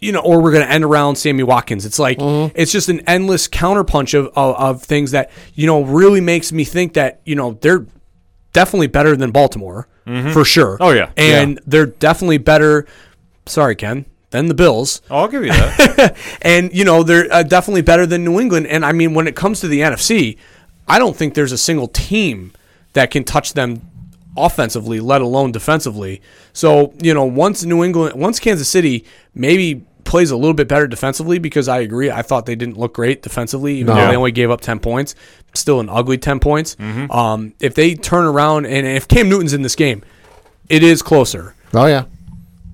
you 0.00 0.10
know, 0.10 0.18
or 0.18 0.42
we're 0.42 0.50
going 0.50 0.64
to 0.66 0.68
end 0.72 0.82
around 0.82 1.14
Sammy 1.14 1.44
Watkins. 1.44 1.86
It's 1.86 1.98
like 2.00 2.18
Mm-hmm. 2.18 2.56
it's 2.60 2.72
just 2.72 2.88
an 2.88 3.00
endless 3.06 3.46
counterpunch 3.46 4.18
of, 4.18 4.26
of 4.34 4.56
of 4.56 4.82
things 4.82 5.12
that 5.12 5.30
you 5.54 5.66
know 5.68 5.82
really 5.84 6.20
makes 6.20 6.50
me 6.50 6.64
think 6.64 6.94
that 6.94 7.20
you 7.24 7.36
know 7.36 7.52
they're 7.60 7.86
definitely 8.52 8.88
better 8.88 9.14
than 9.16 9.30
Baltimore 9.30 9.86
for 10.32 10.44
sure. 10.44 10.76
Oh, 10.80 10.90
yeah. 10.90 11.12
and 11.16 11.60
they're 11.66 11.86
definitely 11.86 12.38
better. 12.38 12.86
Sorry, 13.46 13.76
Ken. 13.76 14.06
Than 14.30 14.46
the 14.46 14.54
Bills, 14.54 15.02
Oh, 15.10 15.18
I'll 15.18 15.28
give 15.28 15.44
you 15.44 15.50
that. 15.52 16.16
and 16.42 16.74
you 16.74 16.84
know 16.84 17.02
they're 17.04 17.30
uh, 17.32 17.42
definitely 17.44 17.82
better 17.82 18.04
than 18.06 18.24
New 18.24 18.40
England. 18.40 18.66
And 18.66 18.84
I 18.84 18.90
mean, 18.92 19.12
when 19.14 19.28
it 19.28 19.36
comes 19.36 19.60
to 19.60 19.68
the 19.68 19.80
NFC, 19.82 20.38
I 20.92 20.98
don't 20.98 21.16
think 21.16 21.34
there's 21.34 21.52
a 21.52 21.58
single 21.58 21.88
team 21.88 22.52
that 22.92 23.10
can 23.10 23.24
touch 23.24 23.54
them 23.54 23.80
offensively, 24.36 25.00
let 25.00 25.20
alone 25.22 25.52
defensively. 25.52 26.20
So 26.52 26.92
you 27.02 27.14
know, 27.14 27.24
once 27.24 27.64
New 27.64 27.82
England, 27.84 28.14
once 28.20 28.38
Kansas 28.40 28.68
City 28.68 29.04
maybe 29.34 29.84
plays 30.04 30.30
a 30.30 30.36
little 30.36 30.54
bit 30.54 30.68
better 30.68 30.86
defensively, 30.86 31.38
because 31.38 31.68
I 31.68 31.78
agree, 31.80 32.10
I 32.10 32.22
thought 32.22 32.44
they 32.46 32.56
didn't 32.56 32.76
look 32.76 32.92
great 32.94 33.22
defensively, 33.22 33.74
even 33.76 33.86
though 33.94 34.02
No. 34.04 34.08
they 34.10 34.16
only 34.16 34.32
gave 34.32 34.50
up 34.50 34.60
ten 34.60 34.78
points. 34.80 35.14
Still 35.54 35.80
an 35.80 35.88
ugly 35.88 36.18
ten 36.18 36.40
points. 36.40 36.76
Mm-hmm. 36.76 37.10
Um, 37.10 37.54
if 37.60 37.74
they 37.74 37.94
turn 37.94 38.24
around 38.24 38.66
and 38.66 38.86
if 38.86 39.06
Cam 39.08 39.28
Newton's 39.28 39.52
in 39.54 39.62
this 39.62 39.76
game, 39.76 40.02
it 40.68 40.82
is 40.82 41.02
closer. 41.02 41.54
oh 41.74 41.86
yeah, 41.86 42.04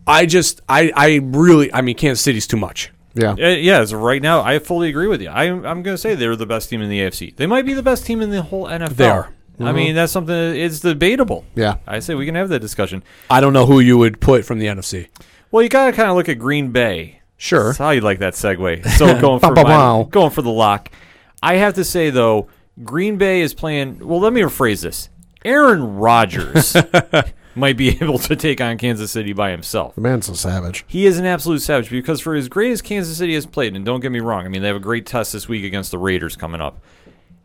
I 0.06 0.26
just, 0.26 0.60
I, 0.68 0.90
I 0.96 1.20
really, 1.22 1.72
I 1.72 1.82
mean, 1.82 1.96
Kansas 1.96 2.22
City's 2.24 2.46
too 2.46 2.56
much. 2.56 2.90
Yeah. 3.14 3.32
Uh, 3.32 3.48
yeah, 3.48 3.80
as 3.80 3.94
right 3.94 4.22
now, 4.22 4.42
I 4.42 4.58
fully 4.58 4.88
agree 4.88 5.06
with 5.06 5.20
you. 5.22 5.28
I, 5.28 5.44
I'm 5.44 5.62
going 5.62 5.84
to 5.84 5.98
say 5.98 6.14
they're 6.14 6.36
the 6.36 6.46
best 6.46 6.68
team 6.70 6.82
in 6.82 6.88
the 6.88 7.00
AFC. 7.00 7.34
They 7.36 7.46
might 7.46 7.66
be 7.66 7.74
the 7.74 7.82
best 7.82 8.06
team 8.06 8.20
in 8.20 8.30
the 8.30 8.42
whole 8.42 8.66
NFL. 8.66 8.96
They 8.96 9.08
are. 9.08 9.32
I 9.60 9.72
mean, 9.72 9.94
that's 9.96 10.12
something. 10.12 10.34
It's 10.34 10.80
debatable. 10.80 11.44
Yeah. 11.56 11.78
I 11.86 11.98
say 11.98 12.14
we 12.14 12.26
can 12.26 12.36
have 12.36 12.48
that 12.50 12.60
discussion. 12.60 13.02
I 13.28 13.40
don't 13.40 13.52
know 13.52 13.66
who 13.66 13.80
you 13.80 13.98
would 13.98 14.20
put 14.20 14.44
from 14.44 14.60
the 14.60 14.66
NFC. 14.66 15.08
Well, 15.50 15.62
you 15.62 15.68
got 15.68 15.86
to 15.86 15.92
kind 15.92 16.08
of 16.10 16.16
look 16.16 16.28
at 16.28 16.38
Green 16.38 16.70
Bay. 16.70 17.22
Sure. 17.36 17.66
That's 17.66 17.78
how 17.78 17.90
you 17.90 18.00
like 18.00 18.18
that 18.18 18.34
segue. 18.34 18.86
So 18.98 19.20
going 19.20 19.40
for 19.40 19.54
Bow, 19.54 19.64
bow, 19.64 20.02
my, 20.04 20.10
going 20.10 20.30
for 20.30 20.42
the 20.42 20.50
lock. 20.50 20.90
I 21.42 21.54
have 21.54 21.74
to 21.74 21.84
say 21.84 22.10
though, 22.10 22.48
Green 22.84 23.16
Bay 23.16 23.40
is 23.40 23.54
playing. 23.54 24.06
Well, 24.06 24.20
let 24.20 24.32
me 24.32 24.42
rephrase 24.42 24.82
this. 24.82 25.08
Aaron 25.44 25.96
Rodgers 25.96 26.76
might 27.58 27.76
be 27.76 27.88
able 28.00 28.18
to 28.18 28.36
take 28.36 28.60
on 28.60 28.78
Kansas 28.78 29.10
City 29.10 29.32
by 29.32 29.50
himself. 29.50 29.94
The 29.94 30.00
man's 30.00 30.28
a 30.28 30.36
savage. 30.36 30.84
He 30.86 31.06
is 31.06 31.18
an 31.18 31.26
absolute 31.26 31.60
savage 31.60 31.90
because 31.90 32.20
for 32.20 32.34
as 32.34 32.48
great 32.48 32.72
as 32.72 32.82
Kansas 32.82 33.18
City 33.18 33.34
has 33.34 33.46
played, 33.46 33.76
and 33.76 33.84
don't 33.84 34.00
get 34.00 34.12
me 34.12 34.20
wrong, 34.20 34.44
I 34.44 34.48
mean 34.48 34.62
they 34.62 34.68
have 34.68 34.76
a 34.76 34.80
great 34.80 35.06
test 35.06 35.32
this 35.32 35.48
week 35.48 35.64
against 35.64 35.90
the 35.90 35.98
Raiders 35.98 36.36
coming 36.36 36.60
up. 36.60 36.82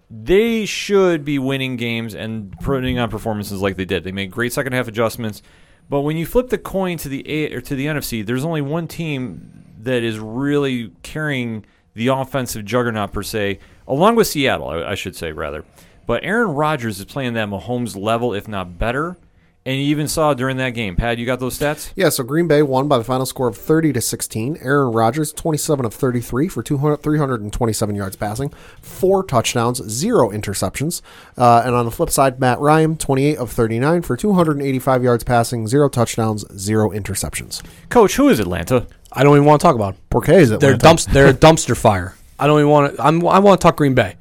They 0.09 0.65
should 0.65 1.25
be 1.25 1.39
winning 1.39 1.75
games 1.75 2.13
and 2.13 2.51
putting 2.59 2.99
on 2.99 3.09
performances 3.09 3.61
like 3.61 3.77
they 3.77 3.85
did. 3.85 4.03
They 4.03 4.11
made 4.11 4.29
great 4.29 4.53
second 4.53 4.73
half 4.73 4.87
adjustments, 4.87 5.41
but 5.89 6.01
when 6.01 6.17
you 6.17 6.25
flip 6.25 6.49
the 6.49 6.57
coin 6.57 6.97
to 6.99 7.09
the 7.09 7.27
A 7.29 7.53
or 7.53 7.61
to 7.61 7.75
the 7.75 7.87
NFC, 7.87 8.25
there's 8.25 8.45
only 8.45 8.61
one 8.61 8.87
team 8.87 9.63
that 9.79 10.03
is 10.03 10.19
really 10.19 10.91
carrying 11.01 11.65
the 11.93 12.07
offensive 12.07 12.65
juggernaut 12.65 13.11
per 13.11 13.23
se, 13.23 13.59
along 13.87 14.15
with 14.15 14.27
Seattle, 14.27 14.69
I, 14.69 14.91
I 14.91 14.95
should 14.95 15.15
say 15.15 15.31
rather. 15.31 15.65
But 16.05 16.23
Aaron 16.23 16.51
Rodgers 16.51 16.99
is 16.99 17.05
playing 17.05 17.33
that 17.33 17.47
Mahomes 17.47 17.95
level, 17.95 18.33
if 18.33 18.47
not 18.47 18.77
better. 18.77 19.17
And 19.65 19.77
you 19.77 19.83
even 19.83 20.09
saw 20.09 20.33
during 20.33 20.57
that 20.57 20.71
game. 20.71 20.97
Pat, 20.97 21.17
you 21.17 21.25
got 21.25 21.39
those 21.39 21.57
stats? 21.57 21.93
Yeah, 21.95 22.09
so 22.09 22.21
Green 22.25 22.49
Bay 22.49 22.61
won 22.61 22.89
by 22.89 22.97
the 22.97 23.03
final 23.05 23.25
score 23.25 23.47
of 23.47 23.55
30 23.55 23.93
to 23.93 24.01
16. 24.01 24.57
Aaron 24.61 24.91
Rodgers, 24.91 25.31
27 25.31 25.85
of 25.85 25.93
33 25.93 26.49
for 26.49 26.61
200, 26.61 26.97
327 27.01 27.95
yards 27.95 28.17
passing, 28.17 28.49
four 28.81 29.23
touchdowns, 29.23 29.81
zero 29.89 30.29
interceptions. 30.31 31.01
Uh, 31.37 31.61
and 31.65 31.73
on 31.75 31.85
the 31.85 31.91
flip 31.91 32.09
side, 32.09 32.41
Matt 32.41 32.59
Ryan, 32.59 32.97
28 32.97 33.37
of 33.37 33.51
39 33.51 34.01
for 34.01 34.17
285 34.17 35.01
yards 35.01 35.23
passing, 35.23 35.65
zero 35.65 35.87
touchdowns, 35.87 36.43
zero 36.57 36.89
interceptions. 36.89 37.61
Coach, 37.87 38.17
who 38.17 38.27
is 38.27 38.41
Atlanta? 38.41 38.85
I 39.13 39.23
don't 39.23 39.37
even 39.37 39.45
want 39.45 39.61
to 39.61 39.65
talk 39.65 39.75
about 39.75 39.93
them. 39.93 40.03
Porque 40.09 40.29
is 40.29 40.49
They're 40.49 40.57
Atlanta. 40.57 40.77
dumps. 40.77 41.05
They're 41.05 41.27
a 41.29 41.33
dumpster 41.33 41.77
fire. 41.77 42.15
I 42.37 42.47
don't 42.47 42.59
even 42.59 42.69
want 42.69 42.97
to. 42.97 43.01
I'm, 43.01 43.25
I 43.25 43.39
want 43.39 43.61
to 43.61 43.65
talk 43.65 43.77
Green 43.77 43.93
Bay, 43.95 44.15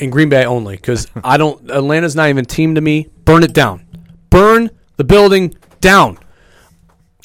and 0.00 0.10
Green 0.10 0.30
Bay 0.30 0.46
only 0.46 0.76
because 0.76 1.08
I 1.22 1.36
don't. 1.36 1.70
Atlanta's 1.70 2.16
not 2.16 2.30
even 2.30 2.44
a 2.44 2.48
team 2.48 2.74
to 2.76 2.80
me. 2.80 3.08
Burn 3.26 3.42
it 3.42 3.52
down. 3.52 3.84
Burn 4.30 4.70
the 4.98 5.04
building 5.04 5.54
down. 5.80 6.18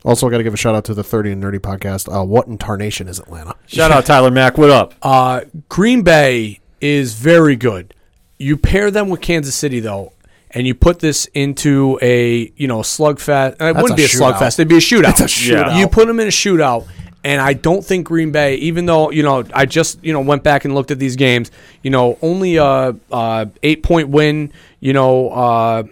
Also, 0.06 0.28
I 0.28 0.32
got 0.32 0.38
to 0.38 0.44
give 0.44 0.54
a 0.54 0.58
shout 0.58 0.76
out 0.76 0.86
to 0.86 0.94
the 0.94 1.04
30 1.04 1.32
and 1.34 1.44
Nerdy 1.44 1.60
podcast. 1.60 2.14
Uh, 2.14 2.24
what 2.26 2.48
in 2.48 2.58
tarnation 2.58 3.08
is 3.08 3.20
Atlanta? 3.20 3.56
Shout 3.68 3.92
out 3.92 4.06
Tyler 4.06 4.32
Mack. 4.32 4.58
What 4.58 4.70
up? 4.70 4.94
Uh, 5.02 5.42
Green 5.70 6.02
Bay 6.02 6.60
is 6.82 7.14
very 7.16 7.56
good. 7.56 7.94
You 8.38 8.58
pair 8.58 8.92
them 8.92 9.10
with 9.10 9.22
Kansas 9.22 9.56
City 9.56 9.80
though, 9.80 10.12
and 10.52 10.68
you 10.68 10.76
put 10.76 11.00
this 11.00 11.26
into 11.28 11.98
a 12.02 12.52
you 12.58 12.68
know 12.68 12.80
slugfest. 12.80 13.62
It 13.62 13.76
wouldn't 13.76 13.92
a 13.92 13.96
be 13.96 14.04
a 14.04 14.08
shootout. 14.08 14.34
slugfest. 14.34 14.56
It'd 14.60 14.68
be 14.68 14.78
a 14.78 14.80
shootout. 14.80 15.12
It's 15.12 15.22
a 15.22 15.26
shootout. 15.26 15.78
You 15.78 15.88
put 15.88 16.08
them 16.08 16.20
in 16.20 16.28
a 16.28 16.32
shootout, 16.32 16.88
and 17.24 17.42
I 17.42 17.54
don't 17.54 17.84
think 17.86 18.08
Green 18.08 18.32
Bay, 18.32 18.56
even 18.56 18.86
though 18.86 19.12
you 19.12 19.24
know 19.24 19.46
I 19.54 19.66
just 19.66 20.04
you 20.04 20.12
know 20.14 20.20
went 20.22 20.44
back 20.44 20.66
and 20.66 20.74
looked 20.76 20.92
at 20.92 21.00
these 21.00 21.16
games, 21.16 21.52
you 21.82 21.90
know 21.92 22.18
only 22.22 22.58
a, 22.58 22.96
a 23.12 23.50
eight 23.62 23.84
point 23.84 24.10
win, 24.10 24.52
you 24.82 24.92
know. 24.94 25.30
Uh, 25.30 25.84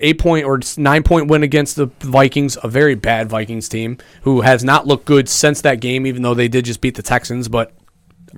Eight 0.00 0.18
point 0.18 0.44
or 0.46 0.60
nine 0.76 1.02
point 1.02 1.28
win 1.28 1.42
against 1.42 1.76
the 1.76 1.86
Vikings, 2.00 2.56
a 2.62 2.68
very 2.68 2.94
bad 2.94 3.28
Vikings 3.28 3.68
team 3.68 3.98
who 4.22 4.40
has 4.42 4.64
not 4.64 4.86
looked 4.86 5.04
good 5.04 5.28
since 5.28 5.60
that 5.62 5.80
game, 5.80 6.06
even 6.06 6.22
though 6.22 6.34
they 6.34 6.48
did 6.48 6.64
just 6.64 6.80
beat 6.80 6.94
the 6.94 7.02
Texans. 7.02 7.48
But 7.48 7.72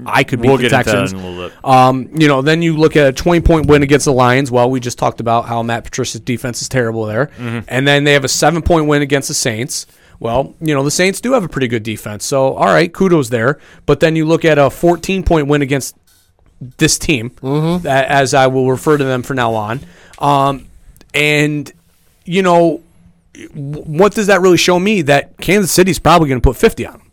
I 0.07 0.25
could 0.25 0.41
beat 0.41 0.49
We'll 0.49 0.57
the 0.57 0.69
get 0.69 0.73
into 0.73 0.91
that 0.93 1.01
Texans. 1.01 1.13
in 1.13 1.19
a 1.19 1.29
little 1.31 1.49
bit. 1.51 1.65
Um, 1.65 2.09
you 2.15 2.27
know, 2.27 2.41
then 2.43 2.63
you 2.63 2.77
look 2.77 2.97
at 2.97 3.07
a 3.09 3.13
20 3.13 3.41
point 3.43 3.67
win 3.67 3.83
against 3.83 4.07
the 4.07 4.13
Lions. 4.13 4.51
Well, 4.51 4.71
we 4.71 4.81
just 4.81 4.99
talked 4.99 5.21
about 5.21 5.45
how 5.47 5.63
Matt 5.63 5.85
Patricia's 5.85 6.21
defense 6.21 6.63
is 6.63 6.69
terrible 6.69 7.05
there. 7.07 7.31
And 7.39 7.87
then 7.87 8.05
they 8.05 8.15
have 8.15 8.25
a 8.25 8.29
seven 8.29 8.63
point 8.63 8.87
win 8.87 9.03
against 9.03 9.29
the 9.29 9.35
Saints. 9.35 9.87
Well, 10.19 10.55
you 10.61 10.73
know, 10.75 10.83
the 10.85 10.91
Saints 10.91 11.21
do 11.21 11.33
have 11.33 11.45
a 11.45 11.49
pretty 11.49 11.67
good 11.69 11.83
defense. 11.83 12.25
So, 12.25 12.55
all 12.55 12.67
right, 12.67 12.93
kudos 12.93 13.29
there. 13.29 13.59
But 13.87 14.01
then 14.01 14.15
you 14.17 14.25
look 14.25 14.45
at 14.45 14.57
a 14.57 14.71
14 14.71 15.25
point 15.25 15.47
win 15.49 15.63
against 15.63 15.97
this 16.79 16.97
team, 16.99 17.33
a- 17.43 17.81
as 18.11 18.33
I 18.35 18.47
will 18.47 18.71
refer 18.71 18.97
to 18.97 19.05
them 19.05 19.23
from 19.25 19.37
now 19.37 19.55
on. 19.55 19.81
Um, 20.21 20.67
and, 21.15 21.71
you 22.25 22.43
know, 22.43 22.83
what 23.55 24.15
does 24.15 24.27
that 24.27 24.41
really 24.41 24.57
show 24.57 24.79
me? 24.79 25.03
That 25.03 25.37
Kansas 25.39 25.73
City's 25.73 25.99
probably 25.99 26.29
going 26.29 26.41
to 26.41 26.47
put 26.47 26.57
50 26.57 26.87
on 26.87 26.93
them. 26.95 27.11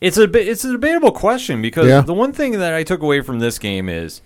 It's 0.00 0.16
a 0.16 0.26
bit- 0.26 0.48
it's 0.48 0.64
a 0.64 0.72
debatable 0.72 1.12
question 1.12 1.62
because 1.62 1.86
Yeah. 1.86 2.00
the 2.00 2.14
one 2.14 2.32
thing 2.32 2.52
that 2.58 2.74
I 2.74 2.82
took 2.82 3.02
away 3.02 3.20
from 3.20 3.38
this 3.38 3.58
game 3.58 3.88
is 3.88 4.20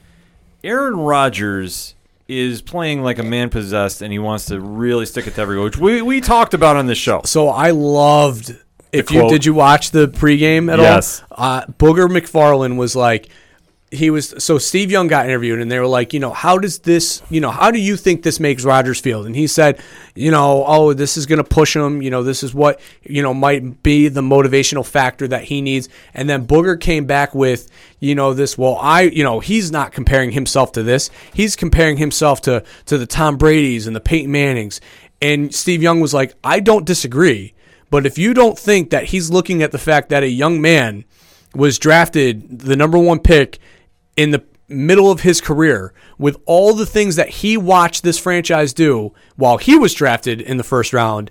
Aaron 0.64 0.96
Rodgers 0.96 1.94
is 2.28 2.60
playing 2.62 3.02
like 3.04 3.18
a 3.18 3.22
man 3.22 3.50
possessed 3.50 4.02
and 4.02 4.10
he 4.12 4.18
wants 4.18 4.46
to 4.46 4.58
really 4.60 5.06
stick 5.06 5.26
it 5.26 5.34
to 5.36 5.40
everyone, 5.40 5.66
which 5.66 5.76
we, 5.78 6.02
we 6.02 6.20
talked 6.20 6.54
about 6.54 6.76
on 6.76 6.86
this 6.86 6.98
show. 6.98 7.20
So 7.24 7.48
I 7.50 7.70
loved. 7.70 8.56
If 8.92 9.10
you 9.10 9.28
did 9.28 9.44
you 9.44 9.52
watch 9.52 9.90
the 9.90 10.08
pregame 10.08 10.72
at 10.72 10.78
Yes. 10.78 11.22
all? 11.30 11.44
Uh, 11.58 11.66
Booger 11.78 12.08
McFarland 12.08 12.76
was 12.76 12.96
like, 12.96 13.28
he 13.92 14.10
was 14.10 14.34
so 14.38 14.58
Steve 14.58 14.90
Young 14.90 15.06
got 15.06 15.26
interviewed 15.26 15.60
and 15.60 15.70
they 15.70 15.78
were 15.78 15.86
like, 15.86 16.12
you 16.12 16.18
know, 16.18 16.32
how 16.32 16.58
does 16.58 16.80
this, 16.80 17.22
you 17.30 17.40
know, 17.40 17.50
how 17.50 17.70
do 17.70 17.78
you 17.78 17.96
think 17.96 18.22
this 18.22 18.40
makes 18.40 18.64
Rodgers 18.64 19.00
feel? 19.00 19.24
And 19.24 19.36
he 19.36 19.46
said, 19.46 19.80
you 20.16 20.32
know, 20.32 20.64
oh, 20.66 20.92
this 20.92 21.16
is 21.16 21.24
going 21.26 21.38
to 21.38 21.44
push 21.44 21.76
him. 21.76 22.02
You 22.02 22.10
know, 22.10 22.24
this 22.24 22.42
is 22.42 22.52
what 22.52 22.80
you 23.02 23.22
know 23.22 23.32
might 23.32 23.84
be 23.84 24.08
the 24.08 24.22
motivational 24.22 24.84
factor 24.84 25.28
that 25.28 25.44
he 25.44 25.62
needs. 25.62 25.88
And 26.14 26.28
then 26.28 26.48
Booger 26.48 26.80
came 26.80 27.06
back 27.06 27.32
with, 27.32 27.70
you 28.00 28.16
know, 28.16 28.34
this. 28.34 28.58
Well, 28.58 28.76
I, 28.80 29.02
you 29.02 29.22
know, 29.22 29.38
he's 29.38 29.70
not 29.70 29.92
comparing 29.92 30.32
himself 30.32 30.72
to 30.72 30.82
this. 30.82 31.10
He's 31.32 31.54
comparing 31.54 31.96
himself 31.96 32.40
to 32.42 32.64
to 32.86 32.98
the 32.98 33.06
Tom 33.06 33.36
Brady's 33.36 33.86
and 33.86 33.94
the 33.94 34.00
Peyton 34.00 34.32
Mannings. 34.32 34.80
And 35.22 35.54
Steve 35.54 35.82
Young 35.82 36.00
was 36.00 36.12
like, 36.12 36.34
I 36.42 36.58
don't 36.58 36.84
disagree. 36.84 37.54
But 37.88 38.04
if 38.04 38.18
you 38.18 38.34
don't 38.34 38.58
think 38.58 38.90
that 38.90 39.04
he's 39.04 39.30
looking 39.30 39.62
at 39.62 39.70
the 39.70 39.78
fact 39.78 40.08
that 40.08 40.24
a 40.24 40.28
young 40.28 40.60
man 40.60 41.04
was 41.54 41.78
drafted 41.78 42.58
the 42.58 42.76
number 42.76 42.98
one 42.98 43.20
pick 43.20 43.58
in 44.16 44.30
the 44.30 44.44
middle 44.68 45.10
of 45.10 45.20
his 45.20 45.40
career 45.40 45.92
with 46.18 46.36
all 46.44 46.74
the 46.74 46.86
things 46.86 47.16
that 47.16 47.28
he 47.28 47.56
watched 47.56 48.02
this 48.02 48.18
franchise 48.18 48.72
do 48.72 49.12
while 49.36 49.58
he 49.58 49.76
was 49.76 49.94
drafted 49.94 50.40
in 50.40 50.56
the 50.56 50.64
first 50.64 50.92
round 50.92 51.30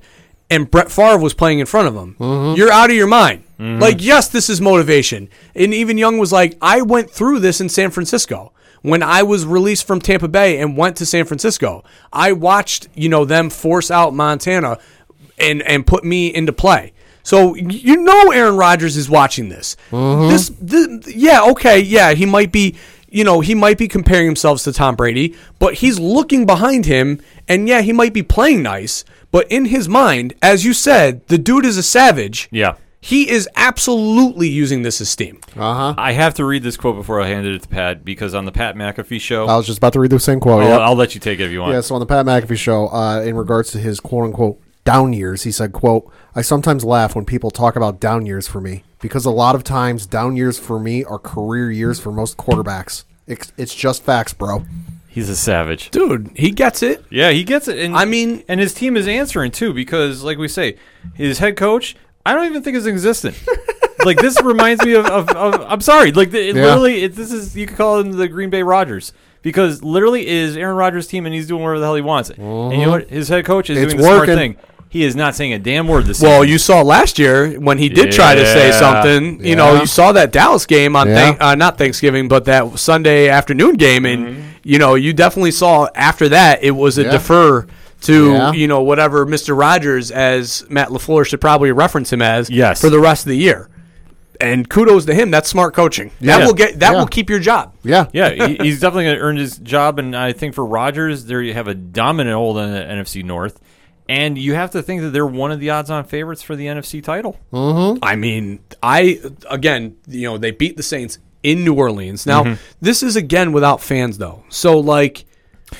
and 0.49 0.69
Brett 0.69 0.91
Favre 0.91 1.17
was 1.17 1.33
playing 1.33 1.59
in 1.59 1.65
front 1.65 1.87
of 1.87 1.95
him. 1.95 2.15
Mm-hmm. 2.19 2.57
You're 2.57 2.71
out 2.71 2.89
of 2.89 2.95
your 2.95 3.07
mind. 3.07 3.43
Mm-hmm. 3.59 3.81
Like, 3.81 3.97
yes, 3.99 4.27
this 4.27 4.49
is 4.49 4.61
motivation. 4.61 5.29
And 5.55 5.73
even 5.73 5.97
Young 5.97 6.17
was 6.17 6.31
like, 6.31 6.57
I 6.61 6.81
went 6.81 7.09
through 7.09 7.39
this 7.39 7.61
in 7.61 7.69
San 7.69 7.91
Francisco. 7.91 8.51
When 8.81 9.01
I 9.01 9.23
was 9.23 9.45
released 9.45 9.87
from 9.87 9.99
Tampa 9.99 10.27
Bay 10.27 10.59
and 10.59 10.77
went 10.77 10.97
to 10.97 11.05
San 11.07 11.25
Francisco, 11.25 11.83
I 12.13 12.33
watched, 12.33 12.87
you 12.93 13.09
know, 13.09 13.25
them 13.25 13.49
force 13.49 13.89
out 13.89 14.13
Montana 14.13 14.77
and 15.39 15.63
and 15.63 15.87
put 15.87 16.03
me 16.03 16.33
into 16.33 16.53
play. 16.53 16.93
So 17.25 17.55
you 17.55 17.97
know 17.97 18.31
Aaron 18.31 18.55
Rodgers 18.55 18.95
is 18.95 19.09
watching 19.09 19.49
this. 19.49 19.75
This, 19.91 20.51
th 20.51 21.07
yeah, 21.07 21.41
okay, 21.51 21.79
yeah, 21.79 22.13
he 22.13 22.25
might 22.25 22.51
be, 22.51 22.75
you 23.09 23.23
know, 23.23 23.41
he 23.41 23.55
might 23.55 23.79
be 23.79 23.87
comparing 23.87 24.27
himself 24.27 24.63
to 24.63 24.71
Tom 24.71 24.95
Brady, 24.95 25.35
but 25.57 25.73
he's 25.73 25.99
looking 25.99 26.45
behind 26.45 26.85
him, 26.85 27.19
and 27.47 27.67
yeah, 27.67 27.81
he 27.81 27.91
might 27.91 28.13
be 28.13 28.21
playing 28.21 28.61
nice, 28.61 29.03
but 29.31 29.51
in 29.51 29.65
his 29.65 29.89
mind, 29.89 30.35
as 30.43 30.63
you 30.65 30.71
said, 30.71 31.27
the 31.27 31.39
dude 31.39 31.65
is 31.65 31.77
a 31.77 31.83
savage. 31.83 32.47
Yeah. 32.51 32.75
He 33.01 33.29
is 33.29 33.49
absolutely 33.55 34.47
using 34.47 34.83
this 34.83 35.01
as 35.01 35.09
steam. 35.09 35.39
Uh 35.55 35.73
huh. 35.73 35.93
I 35.97 36.13
have 36.13 36.35
to 36.35 36.45
read 36.45 36.61
this 36.63 36.77
quote 36.77 36.95
before 36.95 37.21
I 37.21 37.27
hand 37.27 37.45
it 37.47 37.61
to 37.61 37.67
Pat 37.67 38.05
because 38.05 38.33
on 38.33 38.45
the 38.45 38.51
Pat 38.51 38.75
McAfee 38.75 39.21
show, 39.21 39.45
I 39.45 39.57
was 39.57 39.65
just 39.65 39.77
about 39.79 39.93
to 39.93 39.99
read 39.99 40.11
the 40.11 40.19
same 40.19 40.39
quote. 40.39 40.63
I'll, 40.63 40.69
yeah. 40.69 40.77
I'll 40.77 40.95
let 40.95 41.13
you 41.13 41.21
take 41.21 41.39
it 41.39 41.45
if 41.45 41.51
you 41.51 41.61
want. 41.61 41.73
Yeah, 41.73 41.81
so 41.81 41.93
on 41.95 41.99
the 41.99 42.07
Pat 42.07 42.25
McAfee 42.25 42.57
show, 42.57 42.87
uh, 42.87 43.21
in 43.21 43.35
regards 43.35 43.71
to 43.71 43.79
his 43.79 43.99
quote 43.99 44.25
unquote 44.25 44.59
down 44.85 45.11
years, 45.11 45.43
he 45.43 45.51
said, 45.51 45.73
quote, 45.73 46.09
I 46.33 46.41
sometimes 46.41 46.85
laugh 46.85 47.15
when 47.15 47.25
people 47.25 47.51
talk 47.51 47.75
about 47.75 47.99
down 47.99 48.25
years 48.25 48.47
for 48.47 48.61
me 48.61 48.83
because 49.01 49.25
a 49.25 49.31
lot 49.31 49.55
of 49.55 49.63
times 49.63 50.05
down 50.05 50.37
years 50.37 50.57
for 50.57 50.79
me 50.79 51.03
are 51.03 51.19
career 51.19 51.69
years 51.69 51.99
for 51.99 52.11
most 52.11 52.37
quarterbacks. 52.37 53.03
It's, 53.27 53.51
it's 53.57 53.75
just 53.75 54.03
facts, 54.03 54.33
bro. 54.33 54.63
He's 55.09 55.29
a 55.29 55.35
savage. 55.35 55.91
Dude, 55.91 56.31
he 56.35 56.51
gets 56.51 56.83
it. 56.83 57.03
Yeah, 57.09 57.31
he 57.31 57.43
gets 57.43 57.67
it. 57.67 57.79
And 57.79 57.95
I 57.95 58.05
mean- 58.05 58.43
and 58.47 58.59
his 58.59 58.73
team 58.73 58.95
is 58.95 59.07
answering 59.07 59.51
too 59.51 59.73
because, 59.73 60.23
like 60.23 60.37
we 60.37 60.47
say, 60.47 60.77
his 61.15 61.39
head 61.39 61.57
coach, 61.57 61.95
I 62.25 62.33
don't 62.33 62.45
even 62.45 62.61
think 62.63 62.77
is 62.77 62.85
existent. 62.85 63.37
like 64.05 64.17
this 64.17 64.39
reminds 64.41 64.85
me 64.85 64.93
of, 64.93 65.05
of, 65.05 65.29
of 65.29 65.61
I'm 65.61 65.81
sorry, 65.81 66.11
like 66.11 66.31
the, 66.31 66.49
it 66.49 66.55
Yeah. 66.55 66.65
literally, 66.65 67.03
it, 67.03 67.15
this 67.15 67.31
is 67.31 67.55
you 67.55 67.65
could 67.65 67.77
call 67.77 67.99
him 67.99 68.11
the 68.11 68.27
Green 68.27 68.49
Bay 68.49 68.61
Rodgers 68.61 69.13
because 69.41 69.83
literally 69.83 70.27
is 70.27 70.57
Aaron 70.57 70.75
Rodgers' 70.75 71.07
team 71.07 71.25
and 71.25 71.33
he's 71.33 71.47
doing 71.47 71.63
whatever 71.63 71.79
the 71.79 71.85
hell 71.85 71.95
he 71.95 72.01
wants. 72.01 72.29
And 72.29 72.39
you 72.39 72.43
know 72.43 72.69
mm-hmm. 72.69 72.89
what? 72.89 73.09
His 73.09 73.29
head 73.29 73.45
coach 73.45 73.69
is 73.69 73.77
It's 73.77 73.93
doing 73.93 74.03
the 74.03 74.11
smart 74.11 74.27
thing. 74.27 74.57
He 74.95 75.03
is 75.03 75.13
not 75.13 75.35
saying 75.35 75.51
a 75.51 75.59
damn 75.59 75.89
word 75.89 76.05
this 76.05 76.21
Well, 76.21 76.39
season. 76.43 76.51
you 76.53 76.57
saw 76.57 76.81
last 76.81 77.19
year 77.19 77.49
when 77.59 77.77
he 77.79 77.89
did 77.89 78.13
try 78.13 78.33
to 78.33 78.45
say 78.45 78.69
Yeah. 78.69 78.79
something. 78.79 79.43
You 79.45 79.57
know, 79.57 79.81
you 79.81 79.85
saw 79.87 80.13
that 80.13 80.31
Dallas 80.31 80.65
game 80.65 80.95
on 80.95 81.09
Yeah. 81.09 81.15
thank, 81.15 81.41
uh, 81.41 81.53
not 81.55 81.77
Thanksgiving, 81.77 82.29
but 82.29 82.45
that 82.45 82.79
Sunday 82.79 83.27
afternoon 83.27 83.73
game, 83.75 84.05
and 84.05 84.37
you 84.63 84.79
know, 84.79 84.95
you 84.95 85.11
definitely 85.11 85.51
saw 85.51 85.89
after 85.95 86.29
that 86.29 86.63
it 86.63 86.71
was 86.77 86.97
a 86.97 87.03
Yeah. 87.03 87.11
defer 87.11 87.65
to 88.03 88.31
Yeah. 88.31 88.51
you 88.53 88.67
know 88.69 88.81
whatever 88.83 89.25
Mister 89.25 89.53
Rogers, 89.53 90.11
as 90.11 90.63
Matt 90.69 90.87
Lafleur 90.91 91.25
should 91.27 91.41
probably 91.41 91.73
reference 91.73 92.13
him 92.13 92.21
as, 92.21 92.49
Yes. 92.49 92.79
for 92.79 92.89
the 92.89 92.99
rest 93.01 93.25
of 93.25 93.29
the 93.31 93.37
year. 93.37 93.67
And 94.39 94.69
kudos 94.69 95.03
to 95.07 95.13
him. 95.13 95.29
That's 95.29 95.49
smart 95.49 95.73
coaching. 95.73 96.11
That 96.21 96.39
Yeah. 96.39 96.45
will 96.45 96.53
get 96.53 96.79
that 96.79 96.93
Yeah. 96.93 96.99
will 96.99 97.07
keep 97.07 97.29
your 97.29 97.39
job. 97.39 97.73
Yeah. 97.83 98.05
yeah, 98.13 98.29
he, 98.47 98.55
he's 98.61 98.79
definitely 98.79 99.05
going 99.05 99.17
to 99.17 99.21
earn 99.21 99.35
his 99.35 99.57
job, 99.57 99.99
and 99.99 100.15
I 100.15 100.31
think 100.31 100.53
for 100.55 100.65
Rodgers, 100.65 101.25
there 101.25 101.41
you 101.41 101.53
have 101.53 101.67
a 101.67 101.73
dominant 101.73 102.35
hold 102.37 102.57
in 102.59 102.71
the 102.71 102.79
NFC 102.79 103.23
North, 103.23 103.59
and 104.07 104.37
you 104.37 104.53
have 104.53 104.71
to 104.71 104.81
think 104.83 105.01
that 105.01 105.09
they're 105.09 105.25
one 105.25 105.51
of 105.51 105.59
the 105.59 105.69
odds-on 105.71 106.03
favorites 106.05 106.41
for 106.41 106.55
the 106.55 106.65
NFC 106.67 107.03
title. 107.03 107.39
I 108.01 108.15
mean, 108.15 108.59
I 108.83 109.19
again, 109.49 109.97
you 110.07 110.27
know, 110.29 110.37
they 110.37 110.51
beat 110.51 110.77
the 110.77 110.83
Saints 110.83 111.19
in 111.43 111.63
New 111.63 111.73
Orleans. 111.75 112.25
Now, 112.25 112.57
this 112.81 113.03
is 113.03 113.15
again 113.15 113.51
without 113.51 113.81
fans 113.81 114.17
though. 114.17 114.43
So 114.49 114.79
like 114.79 115.25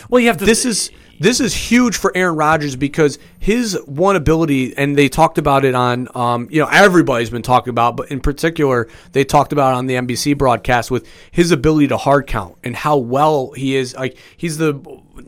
Well, 0.10 0.20
you 0.22 0.28
have 0.28 0.38
to. 0.38 0.46
this 0.46 0.66
is 0.66 0.92
this 1.20 1.40
is 1.40 1.54
huge 1.54 1.96
for 1.96 2.12
Aaron 2.14 2.36
Rodgers 2.36 2.76
because 2.76 3.20
his 3.40 3.80
one 3.86 4.18
ability, 4.18 4.76
and 4.76 4.98
they 4.98 5.08
talked 5.08 5.38
about 5.38 5.64
it 5.64 5.74
on, 5.74 6.10
um, 6.14 6.50
you 6.52 6.60
know, 6.62 6.68
everybody's 6.68 7.30
been 7.30 7.42
talking 7.42 7.70
about, 7.70 7.96
but 7.96 8.12
in 8.12 8.20
particular, 8.20 8.90
they 9.14 9.24
talked 9.24 9.54
about 9.54 9.72
it 9.72 9.76
on 9.78 9.86
the 9.86 9.94
NBC 9.96 10.38
broadcast 10.38 10.92
with 10.92 11.08
his 11.32 11.52
ability 11.52 11.88
to 11.88 11.96
hard 11.98 12.28
count 12.28 12.58
and 12.66 12.76
how 12.76 12.98
well 12.98 13.52
he 13.52 13.78
is. 13.78 13.96
Like 13.96 14.18
he's 14.36 14.58
the 14.58 14.78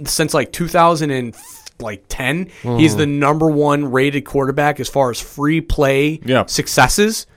since 0.03 0.33
like 0.33 0.51
2000 0.51 1.09
and 1.09 1.33
like 1.79 2.03
10, 2.09 2.49
hmm. 2.63 2.77
he's 2.77 2.95
the 2.95 3.05
number 3.05 3.49
one 3.49 3.91
rated 3.91 4.25
quarterback 4.25 4.79
as 4.79 4.89
far 4.89 5.09
as 5.11 5.19
free 5.21 5.61
play 5.61 6.19
Yeah. 6.25 6.45
successes 6.47 7.27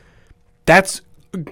that's 0.66 1.02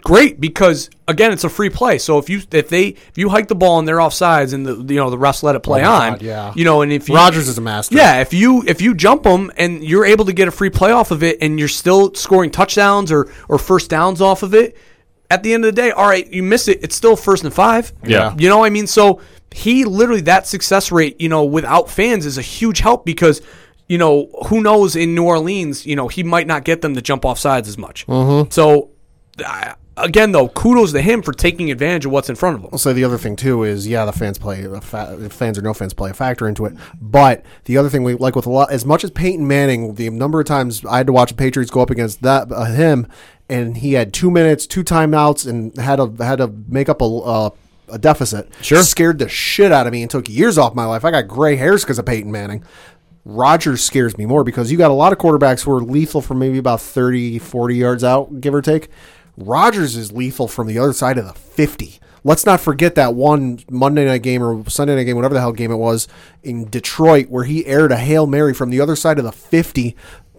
great 0.03 0.41
because 0.41 0.91
again 1.07 1.30
it's 1.30 1.45
a 1.45 1.49
free 1.49 1.70
play 1.70 1.99
so 1.99 2.18
if 2.18 2.28
you 2.28 2.41
if 2.51 2.68
they 2.68 2.89
if 2.89 3.12
you 3.16 3.28
hike 3.28 3.47
the 3.47 3.55
ball 3.55 3.78
and 3.78 3.86
they're 3.86 4.01
off 4.01 4.12
sides 4.12 4.53
and 4.53 4.66
the 4.66 4.74
you 4.93 4.99
know 4.99 5.09
the 5.09 5.16
refs 5.16 5.45
let 5.45 5.55
it 5.55 5.61
play 5.61 5.84
Oh 5.84 5.91
on 5.93 6.12
God, 6.14 6.22
yeah. 6.22 6.53
you 6.57 6.64
know 6.64 6.82
and 6.82 6.91
if 6.93 7.09
you, 7.09 7.14
Rodgers 7.14 7.47
is 7.47 7.59
a 7.59 7.61
master. 7.61 7.95
yeah 7.95 8.20
if 8.20 8.34
you 8.34 8.64
if 8.66 8.80
you 8.82 8.93
jump 8.93 9.22
them 9.22 9.53
and 9.57 9.84
you're 9.84 10.05
able 10.05 10.24
to 10.24 10.32
get 10.32 10.49
a 10.49 10.51
free 10.51 10.70
play 10.70 10.91
off 10.91 11.12
of 11.12 11.22
it 11.22 11.39
and 11.41 11.61
you're 11.61 11.68
still 11.68 12.12
scoring 12.14 12.51
touchdowns 12.51 13.12
or 13.12 13.30
or 13.49 13.57
first 13.57 13.89
downs 13.89 14.20
off 14.20 14.43
of 14.43 14.53
it 14.53 14.76
at 15.31 15.43
the 15.43 15.53
end 15.55 15.64
of 15.64 15.74
the 15.74 15.81
day 15.83 15.91
all 15.91 16.07
right 16.09 16.31
you 16.33 16.43
miss 16.43 16.68
it 16.68 16.83
it's 16.83 16.97
still 16.97 17.16
first 17.16 17.45
and 17.45 17.53
five. 17.53 17.93
Yeah. 18.05 18.35
you 18.39 18.49
know 18.49 18.59
what 18.59 18.66
i 18.66 18.70
mean? 18.70 18.87
So 18.87 19.20
he 19.53 19.85
literally 19.85 20.20
that 20.22 20.47
success 20.47 20.93
rate 20.93 21.20
you 21.20 21.29
know 21.29 21.45
without 21.45 21.91
fans 21.91 22.26
is 22.26 22.39
a 22.39 22.43
huge 22.43 22.81
help 22.81 23.05
because 23.07 23.41
you 23.89 23.97
know 23.99 24.29
who 24.49 24.61
knows 24.61 24.95
in 24.97 25.14
new 25.14 25.24
orleans 25.24 25.87
you 25.87 25.97
know 25.97 26.09
he 26.09 26.22
might 26.22 26.47
not 26.47 26.64
get 26.64 26.83
them 26.83 26.95
to 26.95 27.01
jump 27.03 27.24
off 27.24 27.39
sides 27.39 27.68
as 27.68 27.79
much. 27.79 28.07
Mm-hmm. 28.07 28.51
So 28.51 28.91
I- 29.45 29.74
again, 30.01 30.33
though, 30.33 30.49
kudos 30.49 30.93
to 30.93 31.01
him 31.03 31.23
for 31.23 31.33
taking 31.33 31.71
advantage 31.71 32.07
of 32.07 32.13
what's 32.13 32.29
in 32.29 32.37
front 32.37 32.57
of 32.57 32.63
him. 32.65 32.71
I'll 32.73 32.79
say 32.79 32.93
the 32.93 33.05
other 33.05 33.19
thing 33.19 33.37
too 33.37 33.63
is 33.65 33.87
yeah, 33.87 34.05
the 34.05 34.13
fans 34.13 34.39
play 34.39 34.65
a 34.65 34.81
fa- 34.81 35.29
fans 35.31 35.59
or 35.59 35.63
no 35.63 35.75
fans 35.75 35.95
play 35.95 36.11
a 36.11 36.15
factor 36.15 36.49
into 36.49 36.65
it. 36.67 36.75
But 37.01 37.45
the 37.65 37.77
other 37.77 37.89
thing 37.89 38.03
we 38.05 38.15
like 38.15 38.37
with 38.37 38.47
a 38.47 38.51
lot 38.51 38.71
as 38.71 38.85
much 38.85 39.05
as 39.05 39.11
Peyton 39.11 39.47
Manning, 39.47 39.95
the 39.95 40.11
number 40.11 40.41
of 40.41 40.47
times 40.47 40.85
I 40.85 40.99
had 40.99 41.07
to 41.07 41.13
watch 41.13 41.31
the 41.31 41.37
Patriots 41.37 41.71
go 41.71 41.81
up 41.81 41.91
against 41.91 42.23
that 42.23 42.51
uh, 42.53 42.65
him, 42.67 43.07
and 43.49 43.77
he 43.79 43.93
had 43.95 44.13
two 44.13 44.31
minutes, 44.31 44.67
two 44.67 44.85
timeouts, 44.85 45.47
and 45.49 45.77
had 45.79 45.97
to 45.97 46.25
had 46.25 46.37
to 46.39 46.49
make 46.69 46.89
up 46.89 47.01
a. 47.01 47.05
Uh, 47.05 47.51
a 47.91 47.97
deficit 47.97 48.51
Sure. 48.61 48.83
scared 48.83 49.19
the 49.19 49.31
shit 49.31 49.73
out 49.73 49.87
of 49.87 49.95
me 49.95 50.03
and 50.03 50.11
took 50.11 50.29
years 50.29 50.59
off 50.59 50.75
my 50.75 50.85
life. 50.85 51.07
I 51.07 51.11
got 51.11 51.27
gray 51.27 51.57
hairs 51.57 51.85
because 51.85 51.99
of 51.99 52.05
Peyton 52.05 52.31
Manning. 52.31 52.63
Rodgers 53.25 53.83
scares 53.83 54.17
me 54.19 54.27
more 54.27 54.45
because 54.45 54.71
you 54.71 54.77
got 54.77 54.91
a 54.91 54.95
lot 54.95 55.13
of 55.13 55.19
quarterbacks 55.19 55.65
who 55.65 55.73
are 55.73 55.81
lethal 55.81 56.21
from 56.21 56.39
maybe 56.39 56.59
about 56.59 56.83
30, 56.83 57.39
40 57.39 57.75
yards 57.77 58.05
out, 58.05 58.43
give 58.43 58.55
or 58.55 58.61
take. 58.61 58.89
Rodgers 59.39 59.97
is 59.97 60.12
lethal 60.12 60.49
from 60.49 60.66
the 60.66 60.78
other 60.78 60.93
side 60.93 61.18
of 61.18 61.26
the 61.26 61.32
50. 61.32 62.01
Let's 62.24 62.45
not 62.45 62.61
forget 62.61 62.95
that 62.97 63.14
one 63.14 63.61
Monday 63.70 64.05
night 64.05 64.22
game 64.22 64.43
or 64.43 64.68
Sunday 64.68 64.97
night 64.97 65.05
game, 65.05 65.16
whatever 65.16 65.34
the 65.34 65.41
hell 65.41 65.53
game 65.53 65.70
it 65.70 65.76
was, 65.76 66.09
in 66.43 66.68
Detroit, 66.68 67.28
where 67.28 67.45
he 67.45 67.64
aired 67.64 67.93
a 67.93 67.97
Hail 67.97 68.26
Mary 68.26 68.53
from 68.53 68.70
the 68.70 68.80
other 68.80 68.97
side 68.97 69.18
of 69.18 69.24
the 69.24 69.32
50 69.32 69.97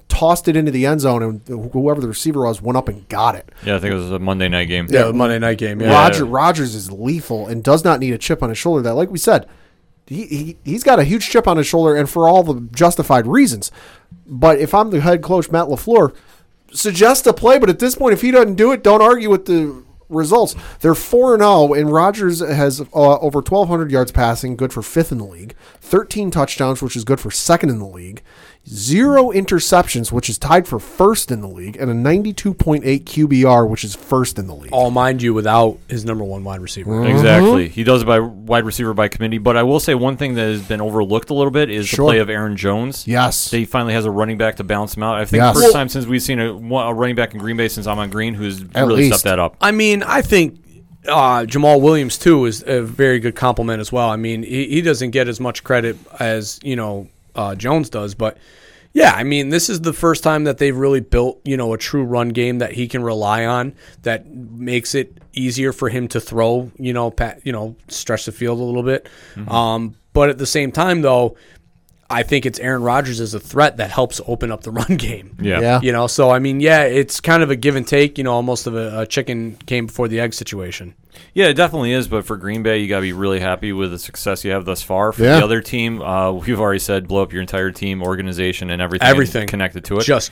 tossed 0.09 0.47
it 0.47 0.57
into 0.57 0.71
the 0.71 0.85
end 0.85 0.99
zone, 0.99 1.23
and 1.23 1.71
whoever 1.71 2.01
the 2.01 2.07
receiver 2.07 2.41
was 2.41 2.61
went 2.61 2.75
up 2.75 2.89
and 2.89 3.07
got 3.07 3.35
it. 3.35 3.49
Yeah, 3.63 3.75
I 3.75 3.79
think 3.79 3.93
it 3.93 3.95
was 3.95 4.11
a 4.11 4.19
Monday 4.19 4.49
night 4.49 4.65
game. 4.65 4.87
Yeah, 4.89 5.03
the 5.03 5.13
Monday 5.13 5.39
night 5.39 5.59
game. 5.59 5.79
Yeah. 5.79 5.91
Roger 5.91 6.25
Rodgers 6.25 6.75
is 6.75 6.91
lethal 6.91 7.47
and 7.47 7.63
does 7.63 7.85
not 7.85 7.99
need 7.99 8.13
a 8.13 8.17
chip 8.17 8.43
on 8.43 8.49
his 8.49 8.57
shoulder. 8.57 8.81
That, 8.81 8.95
like 8.95 9.11
we 9.11 9.19
said, 9.19 9.47
he, 10.07 10.25
he 10.25 10.57
he's 10.65 10.83
got 10.83 10.99
a 10.99 11.03
huge 11.03 11.29
chip 11.29 11.47
on 11.47 11.57
his 11.57 11.67
shoulder, 11.67 11.95
and 11.95 12.09
for 12.09 12.27
all 12.27 12.43
the 12.43 12.67
justified 12.75 13.27
reasons. 13.27 13.71
But 14.25 14.59
if 14.59 14.73
I'm 14.73 14.89
the 14.89 14.99
head 14.99 15.21
coach, 15.21 15.51
Matt 15.51 15.67
Lafleur, 15.67 16.13
suggest 16.73 17.27
a 17.27 17.33
play. 17.33 17.59
But 17.59 17.69
at 17.69 17.79
this 17.79 17.95
point, 17.95 18.13
if 18.13 18.21
he 18.21 18.31
doesn't 18.31 18.55
do 18.55 18.71
it, 18.71 18.83
don't 18.83 19.01
argue 19.01 19.29
with 19.29 19.45
the 19.45 19.83
results. 20.09 20.55
They're 20.79 20.95
four 20.95 21.33
and 21.33 21.41
zero, 21.41 21.73
and 21.73 21.91
Rodgers 21.91 22.39
has 22.39 22.81
uh, 22.81 23.19
over 23.19 23.39
1,200 23.39 23.91
yards 23.91 24.11
passing, 24.11 24.55
good 24.55 24.73
for 24.73 24.81
fifth 24.81 25.11
in 25.11 25.19
the 25.19 25.25
league. 25.25 25.55
13 25.81 26.31
touchdowns, 26.31 26.81
which 26.81 26.95
is 26.95 27.03
good 27.03 27.19
for 27.19 27.31
second 27.31 27.69
in 27.69 27.79
the 27.79 27.85
league. 27.85 28.21
Zero 28.71 29.31
interceptions, 29.31 30.11
which 30.11 30.29
is 30.29 30.37
tied 30.37 30.67
for 30.67 30.77
first 30.79 31.31
in 31.31 31.41
the 31.41 31.47
league, 31.47 31.75
and 31.77 31.89
a 31.89 31.93
92.8 31.95 32.83
QBR, 33.03 33.67
which 33.67 33.83
is 33.83 33.95
first 33.95 34.37
in 34.37 34.45
the 34.45 34.53
league. 34.53 34.71
All 34.71 34.91
mind 34.91 35.23
you, 35.23 35.33
without 35.33 35.79
his 35.87 36.05
number 36.05 36.23
one 36.23 36.43
wide 36.43 36.61
receiver. 36.61 36.91
Mm-hmm. 36.91 37.09
Exactly. 37.09 37.67
He 37.69 37.83
does 37.83 38.03
it 38.03 38.05
by 38.05 38.19
wide 38.19 38.65
receiver 38.65 38.93
by 38.93 39.07
committee. 39.07 39.39
But 39.39 39.57
I 39.57 39.63
will 39.63 39.79
say 39.79 39.95
one 39.95 40.17
thing 40.17 40.35
that 40.35 40.43
has 40.47 40.61
been 40.61 40.81
overlooked 40.81 41.31
a 41.31 41.33
little 41.33 41.49
bit 41.49 41.71
is 41.71 41.87
Sure. 41.87 42.05
the 42.05 42.09
play 42.11 42.19
of 42.19 42.29
Aaron 42.29 42.55
Jones. 42.55 43.07
Yes. 43.07 43.49
That 43.49 43.57
he 43.57 43.65
finally 43.65 43.93
has 43.93 44.05
a 44.05 44.11
running 44.11 44.37
back 44.37 44.57
to 44.57 44.63
balance 44.63 44.95
him 44.95 45.01
out. 45.01 45.15
I 45.17 45.25
think 45.25 45.41
Yes. 45.41 45.55
first 45.55 45.73
time 45.73 45.89
since 45.89 46.05
we've 46.05 46.21
seen 46.21 46.39
a, 46.39 46.53
a 46.53 46.93
running 46.93 47.15
back 47.15 47.33
in 47.33 47.39
Green 47.39 47.57
Bay 47.57 47.69
since 47.69 47.87
Ahman 47.87 48.11
Green 48.11 48.35
who's 48.35 48.61
At 48.75 48.85
really 48.85 49.03
least. 49.05 49.19
stepped 49.19 49.23
that 49.31 49.39
up. 49.39 49.55
I 49.61 49.71
mean, 49.71 50.03
I 50.03 50.21
think 50.21 50.59
uh, 51.07 51.41
Jamaal 51.45 51.81
Williams 51.81 52.19
too 52.19 52.45
is 52.45 52.63
a 52.67 52.81
very 52.83 53.19
good 53.19 53.35
complement 53.35 53.79
as 53.79 53.91
well. 53.91 54.09
I 54.09 54.15
mean, 54.15 54.43
he, 54.43 54.67
he 54.67 54.81
doesn't 54.83 55.09
get 55.09 55.27
as 55.27 55.39
much 55.39 55.63
credit 55.63 55.97
as 56.19 56.59
you 56.61 56.75
know 56.75 57.07
uh, 57.35 57.55
Jones 57.55 57.89
does, 57.89 58.13
but 58.13 58.37
yeah, 58.93 59.13
I 59.13 59.23
mean, 59.23 59.49
this 59.49 59.69
is 59.69 59.81
the 59.81 59.93
first 59.93 60.23
time 60.23 60.45
that 60.45 60.57
they've 60.57 60.75
really 60.75 60.99
built 60.99 61.39
you 61.45 61.57
know 61.57 61.73
a 61.73 61.77
true 61.77 62.03
run 62.03 62.29
game 62.29 62.59
that 62.59 62.73
he 62.73 62.87
can 62.87 63.03
rely 63.03 63.45
on 63.45 63.75
that 64.01 64.27
makes 64.27 64.95
it 64.95 65.17
easier 65.33 65.71
for 65.71 65.89
him 65.89 66.07
to 66.09 66.19
throw. 66.19 66.71
You 66.77 66.93
know, 66.93 67.11
pat, 67.11 67.41
you 67.43 67.51
know, 67.51 67.75
stretch 67.87 68.25
the 68.25 68.31
field 68.31 68.59
a 68.59 68.63
little 68.63 68.83
bit. 68.83 69.07
Um, 69.47 69.95
but 70.13 70.29
at 70.29 70.37
the 70.37 70.47
same 70.47 70.71
time, 70.71 71.01
though. 71.01 71.35
I 72.11 72.23
think 72.23 72.45
it's 72.47 72.59
Aaron 72.59 72.81
Rodgers 72.81 73.19
as 73.19 73.33
a 73.35 73.39
threat 73.39 73.77
that 73.77 73.91
helps 73.91 74.19
open 74.25 74.51
up 74.51 74.61
the 74.63 74.71
run 74.79 74.97
game. 74.97 75.37
Yeah. 75.39 75.59
Yeah. 75.61 75.81
You 75.81 75.91
know, 75.91 76.07
so 76.07 76.29
I 76.31 76.39
mean, 76.39 76.59
yeah, 76.59 76.83
it's 76.83 77.19
kind 77.21 77.43
of 77.43 77.51
a 77.51 77.55
give 77.55 77.75
and 77.75 77.87
take. 77.87 78.17
You 78.17 78.23
know, 78.23 78.33
almost 78.33 78.65
of 78.67 78.75
a, 78.75 79.01
a 79.01 79.05
chicken 79.05 79.57
came 79.67 79.85
before 79.85 80.07
the 80.07 80.19
egg 80.19 80.33
situation. 80.33 80.95
Yeah, 81.33 81.47
it 81.47 81.53
definitely 81.53 81.91
is. 81.93 82.07
But 82.07 82.25
for 82.25 82.37
Green 82.37 82.63
Bay, 82.63 82.79
you 82.79 82.87
got 82.87 82.97
to 82.97 83.01
be 83.03 83.13
really 83.13 83.39
happy 83.39 83.73
with 83.73 83.91
the 83.91 83.99
success 83.99 84.43
you 84.43 84.51
have 84.51 84.65
thus 84.65 84.81
far. 84.81 85.11
For 85.11 85.23
Yeah. 85.23 85.37
the 85.39 85.43
other 85.43 85.61
team, 85.61 86.01
uh, 86.01 86.31
we've 86.31 86.59
already 86.59 86.79
said 86.79 87.07
blow 87.07 87.21
up 87.23 87.31
your 87.33 87.41
entire 87.41 87.71
team, 87.71 88.01
organization, 88.01 88.69
and 88.69 88.81
everything, 88.81 89.07
Everything 89.07 89.47
connected 89.47 89.83
to 89.85 89.97
it. 89.97 90.03
Just 90.03 90.31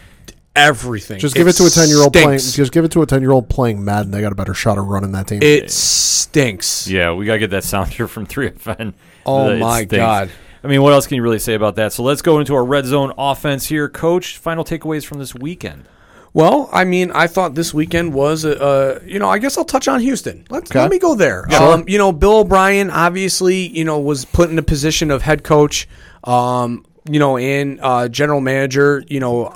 everything. 0.55 1.19
Just 1.19 1.35
give 1.35 1.47
it 1.47 1.53
to 1.53 1.65
a 1.65 1.69
ten 1.69 1.87
year 1.89 1.99
old 2.01 2.13
playing. 2.13 2.39
Just 2.39 2.71
give 2.71 2.85
it 2.85 2.91
to 2.93 3.01
a 3.01 3.05
ten 3.05 3.21
year 3.21 3.31
old 3.31 3.49
playing 3.49 3.83
Madden. 3.85 4.11
They 4.11 4.21
got 4.21 4.31
a 4.31 4.35
better 4.35 4.53
shot 4.55 4.77
of 4.77 4.87
running 4.87 5.11
that 5.11 5.27
team. 5.27 5.43
It 5.43 5.69
stinks. 5.71 6.87
yeah, 6.87 7.13
we 7.13 7.25
got 7.25 7.33
to 7.33 7.39
get 7.39 7.51
that 7.51 7.63
sound 7.63 7.89
here 7.93 8.07
from 8.07 8.25
3FN. 8.25 8.93
Oh 9.25 9.55
my 9.57 9.79
stinks. 9.83 9.95
God. 9.95 10.31
I 10.63 10.67
mean, 10.67 10.81
what 10.81 10.93
else 10.93 11.07
can 11.07 11.15
you 11.15 11.23
really 11.23 11.39
say 11.39 11.53
about 11.53 11.75
that? 11.75 11.93
So 11.93 12.03
let's 12.03 12.21
go 12.21 12.39
into 12.39 12.55
our 12.55 12.65
red 12.65 12.85
zone 12.85 13.13
offense 13.17 13.67
here, 13.67 13.87
Coach. 13.87 14.37
Final 14.37 14.63
takeaways 14.63 15.05
from 15.05 15.19
this 15.19 15.33
weekend. 15.35 15.85
Well, 16.33 16.69
I 16.71 16.83
mean, 16.83 17.11
I 17.11 17.25
thought 17.27 17.55
this 17.55 17.73
weekend 17.73 18.13
was, 18.13 18.45
uh, 18.45 18.49
uh, 18.49 18.99
you 19.05 19.17
know, 19.17 19.29
I 19.29 19.39
guess 19.39 19.57
I'll 19.57 19.65
touch 19.65 19.87
on 19.87 20.01
Houston. 20.01 20.45
Let's 20.49 20.69
Okay. 20.69 20.79
let 20.81 20.91
me 20.91 20.99
go 20.99 21.15
there. 21.15 21.45
Um, 21.55 21.85
you 21.87 21.97
know, 21.97 22.11
Bill 22.11 22.39
O'Brien 22.39 22.91
obviously, 22.91 23.67
you 23.67 23.83
know, 23.83 23.99
was 23.99 24.25
put 24.25 24.49
in 24.51 24.59
a 24.59 24.63
position 24.63 25.09
of 25.09 25.23
head 25.23 25.43
coach, 25.43 25.87
um, 26.25 26.85
you 27.09 27.17
know, 27.19 27.37
and 27.37 27.79
uh, 27.81 28.07
general 28.09 28.41
manager. 28.41 29.03
You 29.07 29.19
know, 29.19 29.51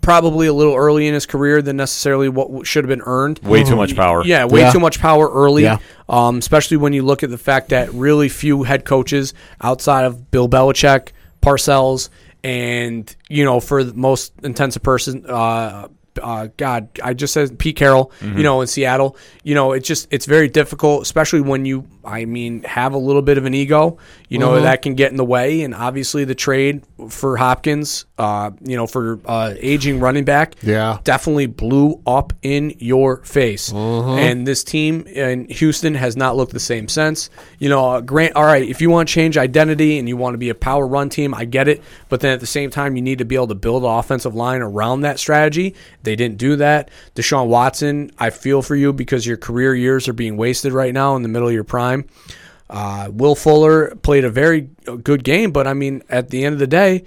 probably 0.00 0.46
a 0.46 0.52
little 0.52 0.74
early 0.74 1.06
in 1.06 1.14
his 1.14 1.26
career 1.26 1.60
than 1.62 1.76
necessarily 1.76 2.28
what 2.28 2.66
should 2.66 2.84
have 2.84 2.88
been 2.88 3.02
earned. 3.04 3.38
Way 3.40 3.64
too 3.64 3.76
much 3.76 3.94
power. 3.94 4.24
Yeah, 4.24 4.44
way 4.46 4.60
Yeah. 4.60 4.72
too 4.72 4.80
much 4.80 4.98
power 4.98 5.30
early. 5.30 5.64
Yeah. 5.64 5.78
Um, 6.08 6.38
especially 6.38 6.76
when 6.78 6.92
you 6.92 7.02
look 7.02 7.22
at 7.22 7.30
the 7.30 7.38
fact 7.38 7.68
that 7.68 7.92
really 7.92 8.28
few 8.28 8.62
head 8.62 8.84
coaches 8.84 9.34
outside 9.62 10.04
of 10.06 10.30
Bill 10.30 10.48
Belichick, 10.48 11.08
Parcells, 11.42 12.08
and 12.42 13.14
you 13.28 13.44
know, 13.44 13.60
for 13.60 13.84
the 13.84 13.94
most 13.94 14.32
intensive 14.42 14.82
person, 14.82 15.24
uh, 15.28 15.88
uh, 16.20 16.48
God, 16.56 16.88
I 17.02 17.14
just 17.14 17.32
said 17.32 17.58
Pete 17.58 17.76
Carroll. 17.76 18.10
You 18.22 18.42
know, 18.42 18.60
in 18.62 18.66
Seattle, 18.66 19.16
you 19.44 19.54
know, 19.54 19.72
it's 19.72 19.86
just 19.86 20.08
it's 20.10 20.26
very 20.26 20.48
difficult, 20.48 21.02
especially 21.02 21.40
when 21.42 21.64
you, 21.64 21.86
I 22.04 22.24
mean, 22.24 22.62
have 22.64 22.94
a 22.94 22.98
little 22.98 23.22
bit 23.22 23.38
of 23.38 23.44
an 23.44 23.54
ego. 23.54 23.98
You 24.28 24.38
know, 24.38 24.60
that 24.60 24.82
can 24.82 24.94
get 24.94 25.10
in 25.10 25.16
the 25.16 25.24
way, 25.24 25.62
and 25.62 25.74
obviously 25.74 26.24
the 26.24 26.36
trade 26.36 26.82
for 27.08 27.36
Hopkins, 27.36 28.06
uh, 28.16 28.50
you 28.62 28.76
know, 28.76 28.86
for 28.86 29.18
uh, 29.26 29.54
aging 29.58 29.98
running 29.98 30.24
back, 30.24 30.54
Yeah. 30.62 30.98
definitely 31.02 31.46
blew 31.46 32.00
up 32.06 32.32
in 32.42 32.74
your 32.78 33.24
face. 33.24 33.72
Mm-hmm. 33.72 34.18
And 34.18 34.46
this 34.46 34.62
team 34.62 35.02
in 35.08 35.48
Houston 35.48 35.94
has 35.96 36.16
not 36.16 36.36
looked 36.36 36.52
the 36.52 36.60
same 36.60 36.86
since. 36.86 37.28
You 37.58 37.68
know, 37.70 37.90
uh, 37.90 38.00
Grant, 38.02 38.36
all 38.36 38.44
right, 38.44 38.62
if 38.68 38.80
you 38.80 38.88
want 38.88 39.08
to 39.08 39.12
change 39.14 39.36
identity 39.36 39.98
and 39.98 40.08
you 40.08 40.16
want 40.16 40.34
to 40.34 40.38
be 40.38 40.50
a 40.50 40.54
power 40.54 40.86
run 40.86 41.08
team, 41.08 41.34
I 41.34 41.44
get 41.44 41.66
it. 41.66 41.82
But 42.08 42.20
then 42.20 42.32
at 42.32 42.38
the 42.40 42.46
same 42.46 42.70
time, 42.70 42.94
you 42.94 43.02
need 43.02 43.18
to 43.18 43.24
be 43.24 43.34
able 43.34 43.48
to 43.48 43.54
build 43.56 43.82
an 43.82 43.90
offensive 43.90 44.34
line 44.36 44.62
around 44.62 45.00
that 45.00 45.18
strategy. 45.18 45.74
They 46.04 46.14
didn't 46.14 46.38
do 46.38 46.54
that. 46.56 46.88
Deshaun 47.16 47.48
Watson, 47.48 48.12
I 48.18 48.30
feel 48.30 48.62
for 48.62 48.76
you 48.76 48.92
because 48.92 49.26
your 49.26 49.36
career 49.38 49.74
years 49.74 50.06
are 50.06 50.12
being 50.12 50.36
wasted 50.36 50.72
right 50.72 50.94
now 50.94 51.16
in 51.16 51.22
the 51.22 51.28
middle 51.28 51.48
of 51.48 51.54
your 51.54 51.64
prime. 51.64 51.89
Uh, 52.68 53.10
Will 53.12 53.34
Fuller 53.34 53.94
played 53.96 54.24
a 54.24 54.30
very 54.30 54.68
good 55.02 55.24
game, 55.24 55.50
but 55.50 55.66
I 55.66 55.74
mean, 55.74 56.02
at 56.08 56.30
the 56.30 56.44
end 56.44 56.52
of 56.52 56.58
the 56.60 56.66
day, 56.68 57.04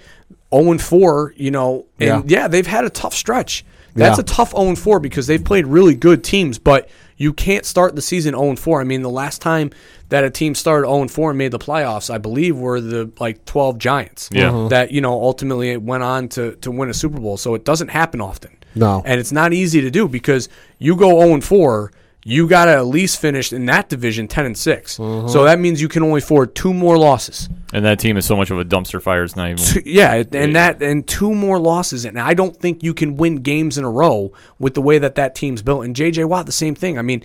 0 0.54 0.78
4, 0.78 1.34
you 1.36 1.50
know, 1.50 1.86
and 1.98 2.30
yeah. 2.30 2.48
they've 2.48 2.66
had 2.66 2.84
a 2.84 2.90
tough 2.90 3.14
stretch. 3.14 3.64
That's 3.94 4.18
Yeah. 4.18 4.22
a 4.22 4.24
tough 4.24 4.50
0 4.50 4.74
4 4.74 5.00
because 5.00 5.26
they've 5.26 5.42
played 5.42 5.66
really 5.66 5.94
good 5.94 6.22
teams, 6.22 6.58
but 6.58 6.88
you 7.16 7.32
can't 7.32 7.64
start 7.64 7.94
the 7.96 8.02
season 8.02 8.34
0 8.34 8.56
4. 8.56 8.80
I 8.80 8.84
mean, 8.84 9.02
the 9.02 9.08
last 9.10 9.40
time 9.40 9.70
that 10.10 10.22
a 10.24 10.30
team 10.30 10.54
started 10.54 10.86
0 10.86 11.08
4 11.08 11.30
and 11.30 11.38
made 11.38 11.52
the 11.52 11.58
playoffs, 11.58 12.12
I 12.12 12.18
believe, 12.18 12.56
were 12.58 12.80
the 12.80 13.10
like 13.18 13.44
12 13.46 13.78
Giants. 13.78 14.28
Yeah. 14.32 14.50
Mhm. 14.50 14.68
That, 14.68 14.90
you 14.92 15.00
know, 15.00 15.12
ultimately 15.12 15.76
went 15.78 16.02
on 16.02 16.28
to, 16.30 16.56
to 16.56 16.70
win 16.70 16.90
a 16.90 16.94
Super 16.94 17.20
Bowl. 17.20 17.36
So 17.38 17.54
it 17.54 17.64
doesn't 17.64 17.88
happen 17.88 18.20
often. 18.20 18.50
No. 18.74 19.02
And 19.06 19.18
it's 19.20 19.32
not 19.32 19.52
easy 19.52 19.80
to 19.80 19.90
do 19.90 20.08
because 20.08 20.48
you 20.78 20.94
go 20.96 21.20
0 21.20 21.40
4, 21.40 21.92
you 22.26 22.48
got 22.48 22.64
to 22.64 22.72
at 22.72 22.86
least 22.86 23.20
finish 23.20 23.52
in 23.52 23.66
that 23.66 23.90
division 23.90 24.26
10 24.26 24.46
and 24.46 24.58
6. 24.58 24.96
Mm-hmm. 24.96 25.28
So 25.28 25.44
that 25.44 25.60
means 25.60 25.80
you 25.80 25.88
can 25.88 26.02
only 26.02 26.18
afford 26.18 26.54
two 26.54 26.72
more 26.72 26.96
losses. 26.96 27.50
And 27.74 27.84
that 27.84 27.98
team 27.98 28.16
is 28.16 28.24
so 28.24 28.34
much 28.34 28.50
of 28.50 28.58
a 28.58 28.64
dumpster 28.64 29.00
fire. 29.00 29.22
It's 29.22 29.36
not 29.36 29.50
even. 29.50 29.62
Two- 29.62 29.82
yeah, 29.84 30.24
and 30.32 30.56
that 30.56 30.82
and 30.82 31.06
two 31.06 31.34
more 31.34 31.58
losses, 31.58 32.04
and 32.04 32.18
I 32.18 32.32
don't 32.32 32.56
think 32.56 32.82
you 32.82 32.94
can 32.94 33.16
win 33.16 33.36
games 33.36 33.76
in 33.76 33.84
a 33.84 33.90
row 33.90 34.32
with 34.58 34.74
the 34.74 34.80
way 34.80 34.98
that 34.98 35.16
that 35.16 35.34
team's 35.34 35.60
built. 35.60 35.84
And 35.84 35.94
JJ 35.94 36.24
Watt, 36.26 36.46
the 36.46 36.52
same 36.52 36.74
thing. 36.74 36.98
I 36.98 37.02
mean, 37.02 37.22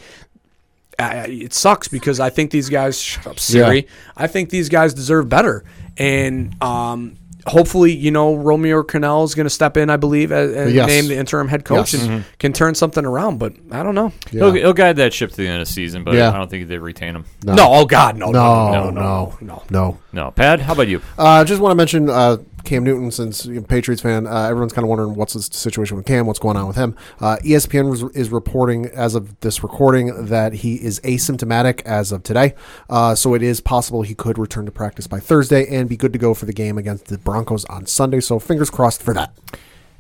I, 0.98 1.28
it 1.28 1.54
sucks 1.54 1.88
because 1.88 2.20
I 2.20 2.30
think 2.30 2.52
these 2.52 2.70
guys. 2.70 3.00
Shut 3.00 3.28
up, 3.28 3.40
Siri. 3.40 3.88
I 4.18 4.28
think 4.28 4.50
these 4.50 4.68
guys 4.68 4.94
deserve 4.94 5.30
better, 5.30 5.64
and 5.98 6.62
um, 6.62 7.16
hopefully, 7.50 7.92
you 7.94 8.12
know, 8.12 8.36
Romeo 8.36 8.84
Crennel 8.84 9.26
is 9.26 9.36
going 9.36 9.46
to 9.46 9.50
step 9.50 9.76
in. 9.78 9.90
I 9.90 9.98
believe 9.98 10.32
as, 10.32 10.52
as 10.54 10.74
Yes. 10.74 10.88
named 10.88 11.10
the 11.10 11.18
interim 11.18 11.48
head 11.48 11.66
coach 11.66 11.94
Yes. 11.94 12.04
and 12.04 12.24
can 12.40 12.54
turn 12.54 12.76
something 12.76 13.06
around. 13.06 13.40
But 13.40 13.54
I 13.72 13.84
don't 13.84 13.96
know. 13.96 14.12
He'll, 14.32 14.52
he'll 14.54 14.74
guide 14.74 14.96
that 14.98 15.14
ship 15.14 15.32
to 15.32 15.38
the 15.38 15.48
end 15.48 15.62
of 15.62 15.68
the 15.68 15.74
season, 15.74 16.04
but 16.04 16.14
Yeah. 16.14 16.30
I 16.32 16.38
don't 16.38 16.50
think 16.50 16.68
they 16.68 16.78
retain 16.78 17.16
him. 17.16 17.26
No. 17.44 17.56
No, 17.56 17.68
oh 17.70 17.86
God, 17.86 18.16
no, 18.18 18.32
no, 18.32 18.72
no, 18.72 18.90
no, 18.92 19.38
no, 19.42 19.64
no. 19.70 19.98
No, 20.14 20.32
Pad, 20.32 20.62
how 20.62 20.74
about 20.74 20.88
you? 20.88 21.02
Uh, 21.18 21.44
just 21.44 21.62
want 21.62 21.72
to 21.72 21.76
mention 21.76 22.10
uh, 22.10 22.38
Cam 22.64 22.84
Newton, 22.84 23.12
since 23.12 23.46
you're 23.46 23.60
a 23.60 23.64
Patriots 23.64 24.02
fan, 24.02 24.28
uh, 24.28 24.44
everyone's 24.44 24.74
kind 24.74 24.84
of 24.84 24.90
wondering 24.90 25.16
what's 25.16 25.34
the 25.34 25.42
situation 25.42 25.98
with 25.98 26.06
Cam, 26.06 26.26
what's 26.26 26.40
going 26.40 26.58
on 26.58 26.68
with 26.68 26.76
him. 26.76 26.96
Uh, 27.20 27.38
ESPN 27.44 28.16
is 28.16 28.30
reporting 28.30 28.86
as 28.88 29.16
of 29.16 29.40
this 29.40 29.64
recording 29.64 30.26
that 30.26 30.54
he 30.54 30.76
is 30.76 31.00
asymptomatic 31.02 31.82
as 31.82 32.12
of 32.12 32.24
today, 32.24 32.54
uh, 32.90 33.16
so 33.16 33.34
it 33.34 33.42
is 33.42 33.60
possible 33.60 34.02
he 34.02 34.16
could 34.16 34.38
return 34.38 34.66
to 34.66 34.72
practice 34.72 35.08
by 35.08 35.20
Thursday 35.20 35.68
and 35.68 35.90
be 35.90 35.98
good 35.98 36.14
to 36.14 36.20
go 36.20 36.34
for 36.34 36.46
the 36.46 36.54
game 36.54 36.78
against 36.78 37.06
the 37.06 37.18
Broncos 37.18 37.66
on 37.66 37.86
Sunday. 37.86 38.20
So 38.20 38.40
fingers 38.40 38.70
crossed 38.70 39.02
for 39.02 39.14
that. 39.14 39.34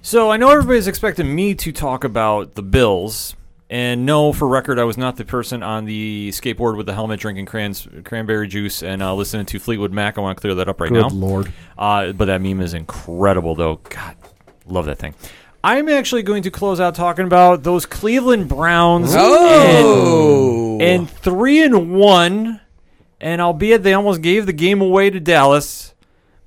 So 0.01 0.32
I 0.32 0.38
know 0.38 0.49
everybody's 0.49 0.88
expecting 0.88 1.36
me 1.36 1.53
to 1.55 1.72
talk 1.74 2.03
about 2.03 2.55
the 2.55 2.64
Bills, 2.64 3.36
and 3.70 4.05
no, 4.05 4.34
for 4.34 4.47
record, 4.47 4.80
I 4.80 4.84
was 4.84 4.97
not 4.97 5.15
the 5.15 5.26
person 5.26 5.61
on 5.61 5.86
the 5.86 6.30
skateboard 6.30 6.76
with 6.76 6.88
the 6.88 6.93
helmet 6.93 7.20
drinking 7.20 7.45
crans, 7.45 8.03
cranberry 8.03 8.47
juice 8.47 8.82
and 8.82 9.03
uh, 9.03 9.13
listening 9.13 9.45
to 9.47 9.59
Fleetwood 9.59 9.91
Mac. 9.91 10.17
I 10.17 10.22
want 10.22 10.38
to 10.38 10.41
clear 10.41 10.55
that 10.55 10.67
up 10.67 10.82
right 10.82 10.91
Good 10.91 11.01
now. 11.01 11.09
lord. 11.09 11.53
Uh, 11.78 12.11
but 12.13 12.26
that 12.26 12.41
meme 12.41 12.61
is 12.61 12.74
incredible, 12.74 13.53
though. 13.53 13.76
God, 13.76 14.15
love 14.65 14.86
that 14.88 14.97
thing. 14.97 15.13
I'm 15.63 15.89
actually 15.89 16.24
going 16.24 16.43
to 16.43 16.51
close 16.51 16.80
out 16.80 16.95
talking 16.95 17.26
about 17.26 17.63
those 17.63 17.86
Cleveland 17.86 18.47
Browns. 18.47 19.13
Oh. 19.13 20.80
And, 20.80 21.01
and 21.01 21.09
three 21.09 21.61
and 21.61 21.93
one, 21.93 22.61
and 23.22 23.41
albeit 23.41 23.84
they 23.84 23.93
almost 23.93 24.22
gave 24.22 24.45
the 24.45 24.53
game 24.53 24.82
away 24.82 25.09
to 25.09 25.20
Dallas, 25.20 25.93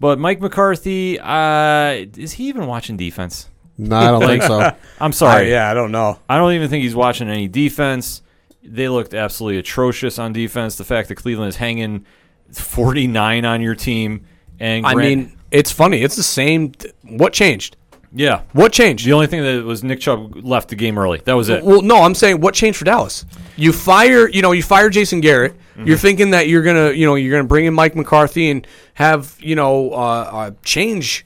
but 0.00 0.18
Mike 0.18 0.40
McCarthy, 0.40 1.20
uh, 1.20 2.06
is 2.16 2.32
he 2.32 2.48
even 2.48 2.66
watching 2.66 2.96
defense? 2.96 3.48
No, 3.78 3.96
I 3.96 4.06
don't 4.10 4.22
think 4.26 4.42
so. 4.42 4.76
I'm 5.00 5.12
sorry. 5.12 5.50
yeah, 5.50 5.70
I 5.70 5.74
don't 5.74 5.92
know. 5.92 6.18
I 6.28 6.36
don't 6.36 6.52
even 6.52 6.68
think 6.68 6.82
he's 6.82 6.94
watching 6.94 7.28
any 7.28 7.48
defense. 7.48 8.22
They 8.62 8.88
looked 8.88 9.14
absolutely 9.14 9.58
atrocious 9.58 10.18
on 10.18 10.32
defense. 10.32 10.76
The 10.76 10.84
fact 10.84 11.08
that 11.08 11.16
Cleveland 11.16 11.48
is 11.48 11.56
hanging 11.56 12.06
49 12.52 13.44
on 13.44 13.60
your 13.62 13.74
team, 13.74 14.26
and 14.60 14.86
I 14.86 14.94
Grant- 14.94 15.08
mean, 15.08 15.38
it's 15.50 15.72
funny. 15.72 16.02
It's 16.02 16.16
the 16.16 16.22
same. 16.22 16.72
What 17.02 17.32
changed? 17.32 17.76
Yeah. 18.14 18.42
What 18.52 18.72
changed? 18.72 19.06
The 19.06 19.14
only 19.14 19.26
thing 19.26 19.42
that 19.42 19.64
was 19.64 19.82
Nick 19.82 20.00
Chubb 20.00 20.36
left 20.44 20.68
the 20.68 20.76
game 20.76 20.98
early. 20.98 21.22
That 21.24 21.32
was 21.32 21.48
it. 21.48 21.64
Well, 21.64 21.80
no, 21.80 22.02
I'm 22.02 22.14
saying 22.14 22.40
what 22.40 22.54
changed 22.54 22.78
for 22.78 22.84
Dallas? 22.84 23.24
You 23.56 23.72
fire, 23.72 24.28
you 24.28 24.42
know, 24.42 24.52
you 24.52 24.62
fire 24.62 24.90
Jason 24.90 25.20
Garrett. 25.20 25.54
Mm-hmm. 25.54 25.86
You're 25.86 25.96
thinking 25.96 26.30
that 26.30 26.46
you're 26.48 26.62
gonna, 26.62 26.90
you 26.90 27.06
know, 27.06 27.14
you're 27.14 27.34
gonna 27.34 27.48
bring 27.48 27.64
in 27.64 27.72
Mike 27.72 27.96
McCarthy 27.96 28.50
and 28.50 28.66
have, 28.94 29.36
you 29.40 29.56
know, 29.56 29.92
uh, 29.92 29.94
uh, 29.96 30.50
change 30.62 31.24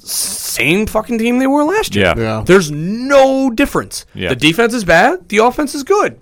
same 0.00 0.86
fucking 0.86 1.18
team 1.18 1.38
they 1.38 1.46
were 1.46 1.64
last 1.64 1.94
year. 1.94 2.06
Yeah. 2.06 2.14
Yeah. 2.18 2.42
There's 2.46 2.70
no 2.70 3.50
difference. 3.50 4.06
Yeah. 4.14 4.30
The 4.30 4.36
defense 4.36 4.74
is 4.74 4.84
bad. 4.84 5.28
The 5.28 5.38
offense 5.38 5.74
is 5.74 5.82
good. 5.84 6.18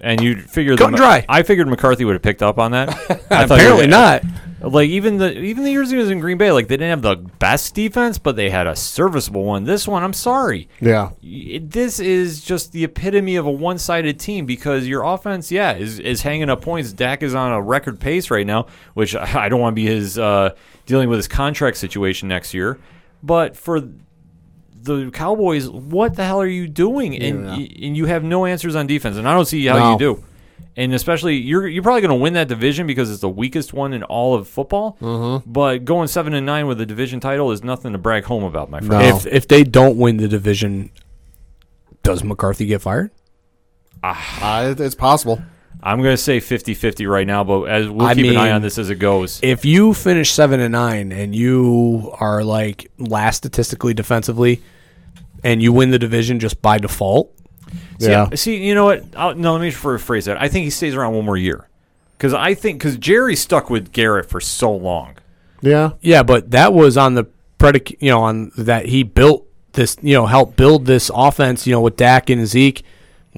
And 0.00 0.20
you 0.20 0.36
figured 0.42 0.78
Cut 0.78 0.88
and 0.88 0.96
dry. 0.96 1.24
I 1.28 1.42
figured 1.42 1.68
McCarthy 1.68 2.04
would 2.04 2.12
have 2.14 2.22
picked 2.22 2.42
up 2.42 2.58
on 2.58 2.72
that. 2.72 2.88
I 3.30 3.46
thought 3.46 3.58
he 3.58 3.64
Apparently 3.64 3.82
would- 3.84 3.90
not. 3.90 4.22
Like 4.68 4.88
even 4.88 5.18
the 5.18 5.38
even 5.38 5.64
the 5.64 5.70
years 5.70 5.90
he 5.90 5.96
was 5.96 6.10
in 6.10 6.18
Green 6.20 6.38
Bay, 6.38 6.50
like 6.52 6.68
they 6.68 6.76
didn't 6.76 6.90
have 6.90 7.02
the 7.02 7.16
best 7.38 7.74
defense, 7.74 8.18
but 8.18 8.36
they 8.36 8.50
had 8.50 8.66
a 8.66 8.74
serviceable 8.74 9.44
one. 9.44 9.64
This 9.64 9.86
one, 9.86 10.02
I'm 10.02 10.12
sorry. 10.12 10.68
Yeah. 10.80 11.10
This 11.22 12.00
is 12.00 12.42
just 12.44 12.72
the 12.72 12.84
epitome 12.84 13.36
of 13.36 13.46
a 13.46 13.50
one-sided 13.50 14.18
team 14.18 14.44
because 14.46 14.86
your 14.88 15.02
offense, 15.04 15.52
yeah, 15.52 15.74
is, 15.76 15.98
is 16.00 16.22
hanging 16.22 16.50
up 16.50 16.62
points. 16.62 16.92
Dak 16.92 17.22
is 17.22 17.34
on 17.34 17.52
a 17.52 17.62
record 17.62 18.00
pace 18.00 18.30
right 18.30 18.46
now, 18.46 18.66
which 18.94 19.14
I 19.14 19.44
I 19.44 19.48
don't 19.48 19.60
want 19.60 19.72
to 19.74 19.80
be 19.82 19.86
his 19.86 20.18
uh, 20.18 20.50
dealing 20.86 21.08
with 21.08 21.18
his 21.18 21.28
contract 21.28 21.76
situation 21.76 22.28
next 22.28 22.52
year. 22.54 22.78
But 23.22 23.56
for 23.56 23.80
the 24.82 25.10
Cowboys, 25.10 25.68
what 25.68 26.14
the 26.16 26.24
hell 26.24 26.40
are 26.40 26.46
you 26.46 26.68
doing? 26.68 27.16
And 27.20 27.44
Yeah. 27.44 27.56
y- 27.56 27.68
and 27.82 27.96
you 27.96 28.06
have 28.06 28.22
no 28.24 28.46
answers 28.46 28.74
on 28.76 28.86
defense, 28.86 29.16
and 29.16 29.28
I 29.28 29.34
don't 29.34 29.46
see 29.46 29.64
how 29.66 29.78
No. 29.78 29.92
you 29.92 29.98
do. 29.98 30.24
And 30.76 30.92
especially 30.92 31.36
you're 31.36 31.66
you're 31.66 31.82
probably 31.82 32.02
going 32.02 32.10
to 32.10 32.22
win 32.22 32.34
that 32.34 32.48
division 32.48 32.86
because 32.86 33.10
it's 33.10 33.20
the 33.20 33.28
weakest 33.28 33.72
one 33.72 33.92
in 33.92 34.02
all 34.02 34.34
of 34.34 34.46
football. 34.46 34.98
Mm-hmm. 35.00 35.50
But 35.50 35.84
going 35.84 36.08
seven 36.08 36.34
and 36.34 36.44
nine 36.44 36.66
with 36.66 36.80
a 36.80 36.86
division 36.86 37.18
title 37.18 37.50
is 37.50 37.64
nothing 37.64 37.92
to 37.92 37.98
brag 37.98 38.24
home 38.24 38.44
about, 38.44 38.70
my 38.70 38.80
friend. 38.80 39.02
No. 39.02 39.16
If 39.16 39.26
if 39.26 39.48
they 39.48 39.64
don't 39.64 39.96
win 39.96 40.18
the 40.18 40.28
division, 40.28 40.90
does 42.02 42.22
McCarthy 42.22 42.66
get 42.66 42.82
fired? 42.82 43.10
Uh, 44.02 44.74
it's 44.78 44.94
possible. 44.94 45.42
I'm 45.82 46.02
going 46.02 46.14
to 46.14 46.22
say 46.22 46.38
50-50 46.38 47.08
right 47.08 47.26
now, 47.26 47.44
but 47.44 47.64
as 47.64 47.88
we'll 47.88 48.06
I 48.06 48.14
keep 48.14 48.30
an 48.30 48.36
eye 48.36 48.50
on 48.50 48.62
this 48.62 48.78
as 48.78 48.90
it 48.90 48.96
goes. 48.96 49.40
If 49.42 49.64
you 49.64 49.94
finish 49.94 50.32
seven 50.32 50.58
and 50.58 50.72
nine 50.72 51.12
and 51.12 51.34
you 51.34 52.12
are 52.18 52.42
like 52.42 52.90
last 52.98 53.36
statistically 53.38 53.94
defensively, 53.94 54.62
and 55.44 55.62
you 55.62 55.72
win 55.72 55.90
the 55.90 55.98
division 55.98 56.40
just 56.40 56.60
by 56.60 56.78
default, 56.78 57.32
See, 57.98 58.10
Yeah. 58.10 58.28
See, 58.34 58.56
you 58.64 58.74
know 58.74 58.84
what? 58.84 59.04
I'll, 59.16 59.34
no, 59.34 59.52
let 59.52 59.60
me 59.60 59.70
rephrase 59.70 60.24
that. 60.24 60.40
I 60.40 60.48
think 60.48 60.64
he 60.64 60.70
stays 60.70 60.94
around 60.94 61.14
one 61.14 61.24
more 61.24 61.36
year 61.36 61.68
because 62.16 62.32
I 62.34 62.54
think 62.54 62.78
because 62.78 62.96
Jerry 62.96 63.36
stuck 63.36 63.70
with 63.70 63.92
Garrett 63.92 64.28
for 64.28 64.40
so 64.40 64.72
long. 64.74 65.16
Yeah. 65.60 65.92
Yeah, 66.00 66.22
but 66.22 66.50
that 66.50 66.72
was 66.72 66.96
on 66.96 67.14
the 67.14 67.24
predicate, 67.58 68.02
you 68.02 68.10
know, 68.10 68.22
on 68.22 68.52
that 68.56 68.86
he 68.86 69.02
built 69.02 69.46
this, 69.72 69.96
you 70.02 70.14
know, 70.14 70.26
helped 70.26 70.56
build 70.56 70.86
this 70.86 71.10
offense, 71.14 71.66
you 71.66 71.72
know, 71.72 71.80
with 71.80 71.96
Dak 71.96 72.30
and 72.30 72.46
Zeke. 72.46 72.84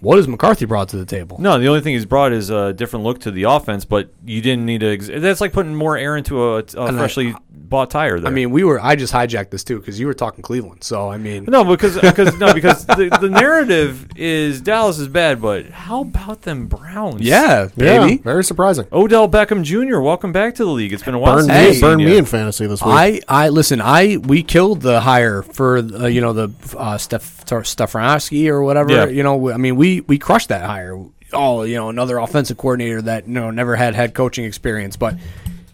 What 0.01 0.17
has 0.17 0.29
McCarthy 0.29 0.65
brought 0.65 0.89
to 0.91 0.97
the 0.97 1.05
table? 1.07 1.39
No, 1.41 1.59
the 1.59 1.69
only 1.69 1.81
thing 1.81 1.95
he's 1.95 2.07
brought 2.07 2.33
is 2.33 2.51
a 2.51 2.73
different 2.73 3.05
look 3.05 3.21
to 3.21 3.31
the 3.31 3.45
offense, 3.45 3.85
but 3.85 4.11
you 4.25 4.41
didn't 4.41 4.67
need 4.67 4.81
to. 4.81 4.93
Ex- 4.93 5.09
that's 5.13 5.41
like 5.41 5.53
putting 5.53 5.75
more 5.75 5.97
air 5.97 6.17
into 6.17 6.43
a 6.43 6.63
freshly 6.65 7.35
bought 7.51 7.91
tire. 7.91 8.19
There. 8.19 8.31
I 8.31 8.35
mean, 8.35 8.51
we 8.51 8.65
were. 8.65 8.81
I 8.81 8.97
just 8.97 9.13
hijacked 9.13 9.51
this 9.51 9.65
too 9.65 9.79
because 9.79 9.99
you 10.01 10.07
were 10.07 10.15
talking 10.15 10.43
Cleveland. 10.43 10.85
So 10.85 11.11
I 11.11 11.19
mean, 11.19 11.45
no, 11.49 11.65
because 11.65 12.01
because 12.01 12.39
no, 12.39 12.55
because 12.55 12.87
the, 12.87 13.17
the 13.21 13.29
narrative 13.29 14.07
is 14.17 14.61
Dallas 14.61 14.99
is 14.99 15.09
bad, 15.09 15.41
but 15.43 15.67
how 15.71 16.03
about 16.03 16.43
them 16.43 16.67
Browns? 16.67 17.21
yeah, 17.21 17.69
Yeah. 17.77 18.17
Very 18.23 18.45
surprising. 18.45 18.87
Odell 18.93 19.29
Beckham 19.29 19.63
Jr. 19.65 20.01
Welcome 20.01 20.33
back 20.33 20.55
to 20.57 20.65
the 20.65 20.71
league. 20.71 20.93
It's 20.93 21.03
been 21.03 21.15
a 21.15 21.19
while 21.19 21.37
Burn 21.37 21.45
since 21.45 21.53
Hey. 21.59 21.67
me, 21.69 21.73
seen 21.75 21.81
burn 21.83 21.99
you. 22.01 22.07
me 22.09 22.17
in 22.19 22.25
fantasy 22.25 22.67
this 22.67 22.81
week. 22.83 22.91
I, 22.95 23.21
I 23.29 23.49
listen. 23.51 23.81
I 23.81 24.17
we 24.17 24.43
killed 24.43 24.81
the 24.83 25.01
hire 25.01 25.43
for 25.43 25.79
uh, 25.79 26.07
you 26.07 26.21
know 26.21 26.33
the 26.33 26.51
uh, 26.77 26.97
Steph 26.99 27.45
Stefanowski 27.47 28.49
or 28.49 28.63
whatever. 28.63 28.91
Yeah. 28.93 29.07
You 29.07 29.23
know, 29.23 29.51
I 29.51 29.57
mean, 29.57 29.77
we 29.77 29.88
we 30.07 30.18
crushed 30.18 30.49
that 30.49 30.64
hire. 30.64 30.99
Oh, 31.32 31.62
you 31.62 31.76
know, 31.76 31.89
another 31.89 32.18
offensive 32.18 32.57
coordinator 32.57 33.03
that 33.03 33.26
you 33.26 33.34
know 33.34 33.51
never 33.51 33.76
had 33.76 33.95
head 33.95 34.14
coaching 34.14 34.45
experience, 34.45 34.97
but 34.97 35.14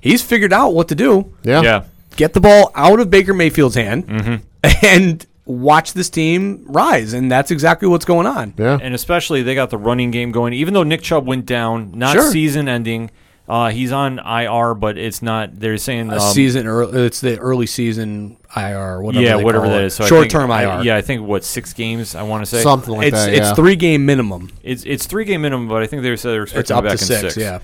he's 0.01 0.23
figured 0.23 0.53
out 0.53 0.75
what 0.75 0.89
to 0.89 0.95
do. 0.95 1.33
yeah. 1.43 1.63
Yeah. 1.63 1.85
Get 2.17 2.33
the 2.33 2.41
ball 2.41 2.71
out 2.77 3.01
of 3.01 3.11
Baker 3.11 3.35
Mayfield's 3.35 3.75
hand 3.75 4.07
mm-hmm. 4.07 4.37
and 4.87 5.27
watch 5.47 5.93
this 5.95 6.09
team 6.09 6.65
rise, 6.67 7.13
and 7.13 7.31
that's 7.31 7.51
exactly 7.51 7.89
what's 7.89 8.05
going 8.05 8.27
on. 8.27 8.55
Yeah. 8.57 8.79
and 8.81 8.95
especially 8.95 9.43
they 9.43 9.55
got 9.57 9.71
the 9.71 9.79
running 9.79 10.11
game 10.13 10.31
going. 10.31 10.53
Even 10.53 10.75
though 10.75 10.85
Nick 10.85 11.03
Chubb 11.03 11.27
went 11.27 11.45
down, 11.47 11.91
not 11.99 12.13
Sure. 12.15 12.31
season 12.31 12.69
ending, 12.69 13.11
uh, 13.49 13.71
he's 13.71 13.93
on 13.93 14.19
IR, 14.19 14.75
but 14.75 14.97
it's 14.97 15.21
not. 15.23 15.59
They're 15.61 15.77
saying 15.79 16.11
A 16.11 16.15
um, 16.15 16.21
season, 16.21 16.67
early, 16.67 17.05
it's 17.07 17.21
the 17.21 17.39
early 17.39 17.67
season 17.67 18.39
IR, 18.57 19.03
whatever. 19.03 19.23
yeah, 19.25 19.37
they 19.37 19.45
whatever 19.45 19.65
call 19.67 19.75
that 19.75 19.83
it. 19.83 19.87
is. 19.87 19.95
So 19.95 20.07
Short 20.07 20.23
think- 20.23 20.33
term 20.33 20.51
I- 20.51 20.63
IR. 20.79 20.83
yeah, 20.85 20.97
I 20.97 21.03
think 21.03 21.27
what 21.27 21.45
six 21.45 21.73
games. 21.75 22.15
I 22.15 22.23
want 22.23 22.43
to 22.43 22.47
say 22.47 22.63
Something 22.63 22.95
like 22.97 23.09
it's 23.09 23.17
that. 23.17 23.29
it's 23.35 23.39
yeah. 23.49 23.55
three 23.55 23.77
game 23.77 24.07
minimum. 24.07 24.51
It's 24.63 24.85
it's 24.85 25.07
three 25.07 25.25
game 25.27 25.43
minimum, 25.43 25.69
but 25.69 25.83
I 25.83 25.87
think 25.87 26.03
they 26.03 26.17
said 26.17 26.31
they're 26.33 26.43
expecting 26.45 26.61
It's 26.61 26.71
up 26.71 26.85
back 26.85 26.97
to 26.97 27.03
in 27.03 27.07
six, 27.07 27.21
six. 27.21 27.37
Yeah. 27.37 27.59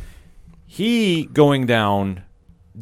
he 0.67 1.25
going 1.27 1.67
down 1.67 2.23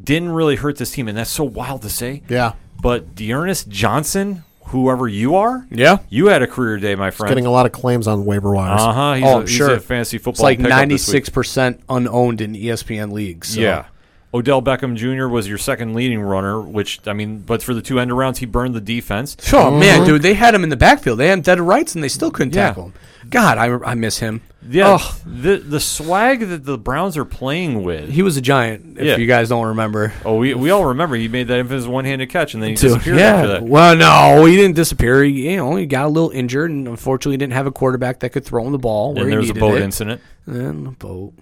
didn't 0.05 0.30
really 0.30 0.57
hurt 0.57 0.76
this 0.76 0.90
team, 0.92 1.09
and 1.09 1.16
that's 1.16 1.30
so 1.30 1.44
wild 1.44 1.82
to 1.82 1.88
say. 1.90 2.22
Yeah. 2.28 2.53
But 2.80 3.14
D'Ernest 3.14 3.68
Johnson, 3.68 4.44
whoever 4.68 5.06
you 5.08 5.34
are, 5.34 5.66
Yeah. 5.70 5.98
you 6.08 6.26
had 6.26 6.42
a 6.42 6.46
career 6.46 6.78
day, 6.78 6.94
my 6.94 7.10
friend. 7.10 7.28
Getting 7.30 7.46
a 7.46 7.50
lot 7.50 7.66
of 7.66 7.72
claims 7.72 8.06
on 8.06 8.24
waiver 8.24 8.54
wires. 8.54 8.80
uh 8.80 8.92
huh. 8.92 9.20
Oh, 9.22 9.38
a, 9.38 9.40
he's 9.42 9.50
sure. 9.50 9.74
a 9.74 9.80
fantasy 9.80 10.18
football. 10.18 10.32
It's 10.32 10.40
like 10.40 10.58
pickup 10.58 10.70
this 10.70 10.76
ninety 10.78 10.94
week. 10.94 11.00
six 11.00 11.28
percent 11.28 11.80
unowned 11.88 12.40
in 12.40 12.54
ESPN 12.54 13.12
leagues. 13.12 13.48
So. 13.54 13.60
Yeah. 13.60 13.86
Odell 14.35 14.61
Beckham 14.61 14.95
Jr. 14.95 15.26
was 15.26 15.49
your 15.49 15.57
second 15.57 15.95
leading 15.95 16.20
runner, 16.20 16.61
which 16.61 17.01
I 17.07 17.14
mean, 17.14 17.39
but 17.41 17.62
for 17.62 17.72
the 17.72 17.81
two 17.81 17.99
end 17.99 18.16
rounds, 18.16 18.39
he 18.41 18.47
burned 18.47 18.74
the 18.74 18.81
defense. 18.81 19.37
Oh 19.55 19.70
man, 19.70 20.05
dude, 20.07 20.20
they 20.22 20.35
had 20.35 20.55
him 20.55 20.62
in 20.62 20.68
the 20.68 20.76
backfield. 20.76 21.18
They 21.18 21.29
had 21.29 21.39
him 21.39 21.43
dead 21.43 21.55
to 21.55 21.62
rights, 21.62 21.95
and 21.95 22.05
they 22.05 22.09
still 22.09 22.31
couldn't 22.31 22.55
Yeah. 22.55 22.68
tackle 22.68 22.85
him. 22.87 22.93
God, 23.31 23.59
I, 23.59 23.66
I 23.91 23.95
miss 23.95 24.18
him. 24.18 24.43
Yeah, 24.68 24.95
Ugh. 25.01 25.14
the 25.24 25.57
the 25.59 25.81
swag 25.81 26.41
that 26.41 26.64
the 26.64 26.76
Browns 26.76 27.16
are 27.16 27.24
playing 27.24 27.85
with. 27.85 28.11
he 28.11 28.22
was 28.22 28.37
a 28.37 28.41
giant. 28.43 28.99
If 28.99 29.05
Yeah. 29.07 29.16
you 29.16 29.26
guys 29.26 29.49
don't 29.49 29.66
remember, 29.68 30.12
oh, 30.26 30.37
we, 30.37 30.53
we 30.53 30.70
all 30.70 30.85
remember 30.87 31.16
he 31.16 31.29
made 31.29 31.49
that 31.49 31.59
infamous 31.59 31.87
one 31.87 32.05
handed 32.05 32.29
catch 32.29 32.53
and 32.55 32.62
then 32.62 32.70
he 32.70 32.76
Dude, 32.76 32.93
disappeared 32.95 33.18
after 33.20 33.47
yeah. 33.49 33.53
that. 33.61 33.62
Well, 33.62 33.97
no, 33.97 34.45
he 34.45 34.57
didn't 34.57 34.76
disappear. 34.76 35.24
He, 35.24 35.51
you 35.51 35.57
know, 35.57 35.76
he 35.76 35.87
got 35.87 36.05
a 36.07 36.09
little 36.09 36.31
injured, 36.31 36.70
and 36.70 36.87
unfortunately, 36.87 37.39
didn't 37.39 37.55
have 37.55 37.66
a 37.66 37.72
quarterback 37.72 38.20
that 38.20 38.31
could 38.31 38.45
throw 38.45 38.64
him 38.66 38.72
the 38.72 38.79
ball 38.79 39.14
where 39.14 39.22
And 39.24 39.33
there 39.33 39.39
was 39.41 39.49
a 39.51 39.55
boat 39.55 39.79
it. 39.79 39.83
incident. 39.83 40.20
And 40.47 40.57
then 40.57 40.85
the 40.85 40.91
boat. 40.91 41.33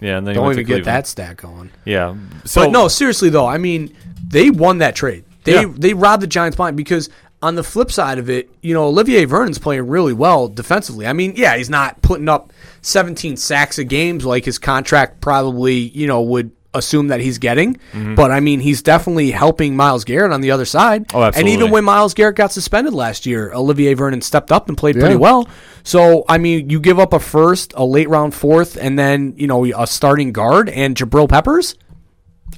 Yeah, 0.00 0.18
and 0.18 0.26
then 0.26 0.34
he 0.34 0.40
Don't 0.40 0.52
even 0.52 0.66
get 0.66 0.84
that 0.84 1.06
stat 1.06 1.36
going. 1.36 1.70
Yeah, 1.84 2.16
so 2.44 2.62
but 2.64 2.70
no, 2.72 2.88
seriously 2.88 3.28
though, 3.28 3.46
I 3.46 3.58
mean, 3.58 3.94
they 4.26 4.50
won 4.50 4.78
that 4.78 4.94
trade. 4.94 5.24
They 5.44 5.54
Yeah. 5.54 5.72
they 5.76 5.94
robbed 5.94 6.22
the 6.22 6.26
Giants 6.26 6.56
blind 6.56 6.76
because 6.76 7.08
on 7.42 7.54
the 7.54 7.62
flip 7.64 7.90
side 7.90 8.18
of 8.18 8.28
it, 8.28 8.50
you 8.60 8.74
know, 8.74 8.84
Olivier 8.84 9.24
Vernon's 9.24 9.58
playing 9.58 9.86
really 9.88 10.12
well 10.12 10.48
defensively. 10.48 11.06
I 11.06 11.12
mean, 11.14 11.32
yeah, 11.36 11.56
he's 11.56 11.70
not 11.70 12.02
putting 12.02 12.28
up 12.28 12.52
17 12.82 13.36
sacks 13.38 13.78
a 13.78 13.84
games 13.84 14.26
like 14.26 14.44
his 14.44 14.58
contract 14.58 15.20
probably, 15.22 15.76
you 15.76 16.06
know, 16.06 16.20
would 16.20 16.50
assume 16.74 17.08
that 17.08 17.20
he's 17.20 17.38
getting. 17.38 17.74
Mm-hmm. 17.92 18.14
But 18.14 18.30
I 18.30 18.40
mean, 18.40 18.60
he's 18.60 18.82
definitely 18.82 19.30
helping 19.30 19.74
Myles 19.76 20.04
Garrett 20.04 20.32
on 20.32 20.40
the 20.40 20.50
other 20.50 20.64
side. 20.64 21.06
Oh, 21.12 21.22
absolutely. 21.22 21.52
And 21.52 21.60
even 21.60 21.72
when 21.72 21.84
Myles 21.84 22.14
Garrett 22.14 22.36
got 22.36 22.52
suspended 22.52 22.94
last 22.94 23.26
year, 23.26 23.52
Olivier 23.52 23.94
Vernon 23.94 24.20
stepped 24.22 24.52
up 24.52 24.68
and 24.68 24.78
played 24.78 24.96
Yeah. 24.96 25.00
pretty 25.02 25.16
well. 25.16 25.48
So, 25.82 26.24
I 26.28 26.38
mean, 26.38 26.70
you 26.70 26.78
give 26.80 26.98
up 26.98 27.12
a 27.12 27.18
first, 27.20 27.72
a 27.76 27.84
late 27.84 28.08
round 28.08 28.34
fourth, 28.34 28.76
and 28.80 28.98
then, 28.98 29.34
you 29.36 29.46
know, 29.46 29.64
a 29.64 29.86
starting 29.86 30.32
guard 30.32 30.68
and 30.68 30.96
Jabril 30.96 31.28
Peppers. 31.28 31.74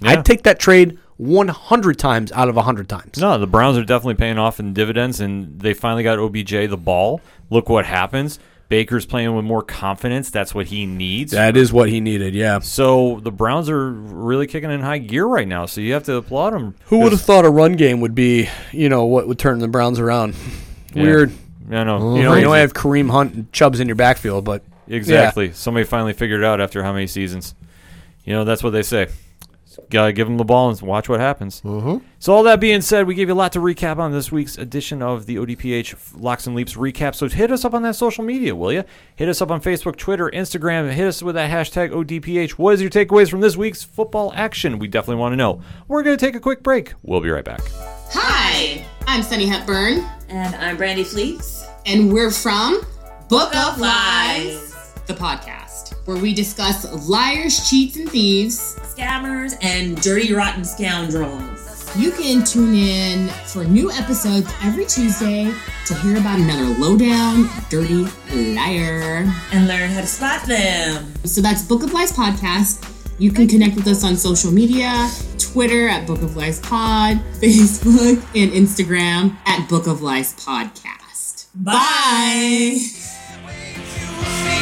Yeah. 0.03 0.11
I'd 0.11 0.25
take 0.25 0.43
that 0.43 0.59
trade 0.59 0.99
100 1.19 1.99
times 1.99 2.33
out 2.33 2.49
of 2.49 2.57
100 2.57 2.89
times. 2.89 3.19
No, 3.19 3.39
the 3.39 3.47
Browns 3.47 3.79
are 3.79 3.85
definitely 3.85 4.15
paying 4.15 4.39
off 4.39 4.59
in 4.59 4.73
dividends, 4.73 5.21
and 5.21 5.61
they 5.61 5.73
finally 5.73 6.03
got 6.03 6.19
OBJ 6.19 6.67
the 6.69 6.77
ball. 6.77 7.21
Look 7.49 7.69
what 7.69 7.87
happens. 7.87 8.39
Baker's 8.73 9.05
playing 9.05 9.37
with 9.37 9.45
more 9.45 9.63
confidence. 9.63 10.31
That's 10.31 10.55
what 10.55 10.65
he 10.65 10.87
needs. 10.87 11.33
That 11.33 11.59
is 11.59 11.75
what 11.75 11.91
he 11.91 12.01
needed, 12.01 12.35
yeah. 12.35 12.61
So 12.61 13.21
the 13.23 13.31
Browns 13.31 13.69
are 13.69 13.91
really 13.91 14.47
kicking 14.47 14.71
in 14.71 14.81
high 14.81 14.97
gear 14.97 15.27
right 15.27 15.47
now. 15.47 15.67
So 15.67 15.83
you 15.83 15.93
have 15.93 16.05
to 16.05 16.15
applaud 16.15 16.55
them. 16.55 16.75
Who 16.87 17.01
would 17.01 17.13
have 17.13 17.21
thought 17.21 17.45
a 17.45 17.51
run 17.51 17.75
game 17.75 18.01
would 18.01 18.15
be, 18.15 18.49
you 18.71 18.89
know, 18.89 19.05
what 19.05 19.29
would 19.29 19.39
turn 19.39 19.59
the 19.59 19.69
Browns 19.69 19.99
around? 19.99 20.35
Yeah. 20.95 21.03
Weird. 21.03 21.33
I 21.71 21.85
know. 21.85 22.17
You 22.17 22.23
know, 22.23 22.29
you 22.29 22.29
Crazy. 22.31 22.45
don't 22.45 22.57
have 22.57 22.73
Kareem 22.73 23.11
Hunt 23.11 23.35
and 23.35 23.53
Chubbs 23.53 23.79
in 23.79 23.89
your 23.89 23.95
backfield, 23.95 24.47
but 24.47 24.63
Exactly. 24.89 25.53
Somebody 25.53 25.85
finally 25.85 26.15
figured 26.15 26.41
it 26.41 26.47
out 26.47 26.61
after 26.61 26.83
how 26.83 26.95
many 26.95 27.07
seasons. 27.07 27.55
You 28.25 28.33
know, 28.33 28.45
that's 28.45 28.63
what 28.63 28.71
they 28.71 28.83
say. 28.83 29.09
Gotta 29.91 30.13
give 30.13 30.27
them 30.27 30.37
the 30.39 30.45
ball 30.45 30.71
and 30.71 30.81
watch 30.83 31.09
what 31.09 31.21
happens. 31.21 31.61
Mm-hmm. 31.63 32.05
So, 32.19 32.33
all 32.33 32.43
that 32.45 32.61
being 32.61 32.81
said, 32.81 33.07
we 33.07 33.15
gave 33.15 33.29
you 33.29 33.35
a 33.35 33.37
lot 33.37 33.53
to 33.53 33.59
recap 33.59 33.99
on 33.99 34.13
this 34.13 34.31
week's 34.31 34.57
edition 34.59 35.03
of 35.03 35.27
the 35.27 35.37
ODPH 35.37 36.21
Locks 36.21 36.47
and 36.47 36.55
Leaps 36.55 36.75
recap. 36.75 37.15
So, 37.15 37.29
hit 37.29 37.51
us 37.51 37.65
up 37.65 37.75
on 37.75 37.83
that 37.83 37.97
social 37.97 38.25
media, 38.25 38.55
will 38.55 38.73
you? 38.73 38.85
Hit 39.17 39.29
us 39.29 39.41
up 39.43 39.51
on 39.51 39.61
Facebook, 39.61 39.97
Twitter, 39.97 40.31
Instagram. 40.33 40.91
Hit 40.93 41.07
us 41.07 41.23
with 41.23 41.35
that 41.35 41.51
hashtag 41.51 41.91
ODPH. 41.91 42.53
What 42.53 42.75
is 42.75 42.81
your 42.81 42.91
takeaways 42.91 43.31
from 43.31 43.41
this 43.41 43.57
week's 43.57 43.83
football 43.83 44.33
action? 44.35 44.79
We 44.79 44.89
definitely 44.89 45.21
want 45.21 45.33
to 45.33 45.37
know. 45.37 45.63
We're 45.89 46.03
going 46.03 46.17
to 46.17 46.25
take 46.27 46.35
a 46.37 46.41
quick 46.41 46.63
break. 46.63 46.95
We'll 47.03 47.21
be 47.21 47.31
right 47.31 47.45
back. 47.45 47.61
Hi, 48.13 48.85
I'm 49.07 49.23
Sunny 49.23 49.47
Hepburn, 49.47 50.05
And 50.29 50.55
I'm 50.57 50.77
Brandy 50.77 51.05
Fleets. 51.05 51.67
and 51.87 52.13
we're 52.13 52.31
from 52.31 52.83
Book 53.29 53.55
of 53.57 53.63
of 53.75 53.79
Lies, 53.79 54.93
the 55.07 55.15
podcast, 55.15 55.62
where 56.05 56.17
we 56.17 56.35
discuss 56.35 56.91
liars, 57.09 57.69
cheats, 57.69 57.97
and 57.97 58.11
thieves. 58.11 58.77
Scammers 58.95 59.57
and 59.63 60.01
dirty, 60.01 60.33
rotten 60.33 60.65
scoundrels. 60.65 61.95
You 61.97 62.11
can 62.13 62.43
tune 62.43 62.75
in 62.75 63.29
for 63.47 63.65
new 63.65 63.91
episodes 63.91 64.51
every 64.63 64.87
Tuesday 64.87 65.53
to 65.87 65.95
hear 65.97 66.17
about 66.17 66.39
another 66.39 66.65
lowdown, 66.79 67.51
dirty 67.69 68.07
liar. 68.55 69.31
And 69.53 69.69
learn 69.69 69.91
how 69.91 70.01
to 70.01 70.07
spot 70.07 70.47
them. 70.47 71.13
So 71.25 71.43
that's 71.43 71.63
Book 71.63 71.83
of 71.83 71.93
Lies 71.93 72.13
Podcast. 72.13 72.89
You 73.19 73.31
can 73.31 73.47
connect 73.47 73.77
with 73.77 73.87
us 73.87 74.05
on 74.05 74.17
social 74.17 74.51
media 74.51 75.11
Twitter 75.39 75.87
at 75.87 76.07
Book 76.07 76.23
of 76.23 76.35
Lies 76.35 76.61
Pod, 76.61 77.19
Facebook, 77.41 78.17
and 78.35 78.51
Instagram 78.53 79.37
at 79.47 79.69
Book 79.69 79.87
of 79.87 80.01
Lies 80.01 80.35
Podcast. 80.35 81.47
Bye. 81.55 82.79
It's 82.81 84.62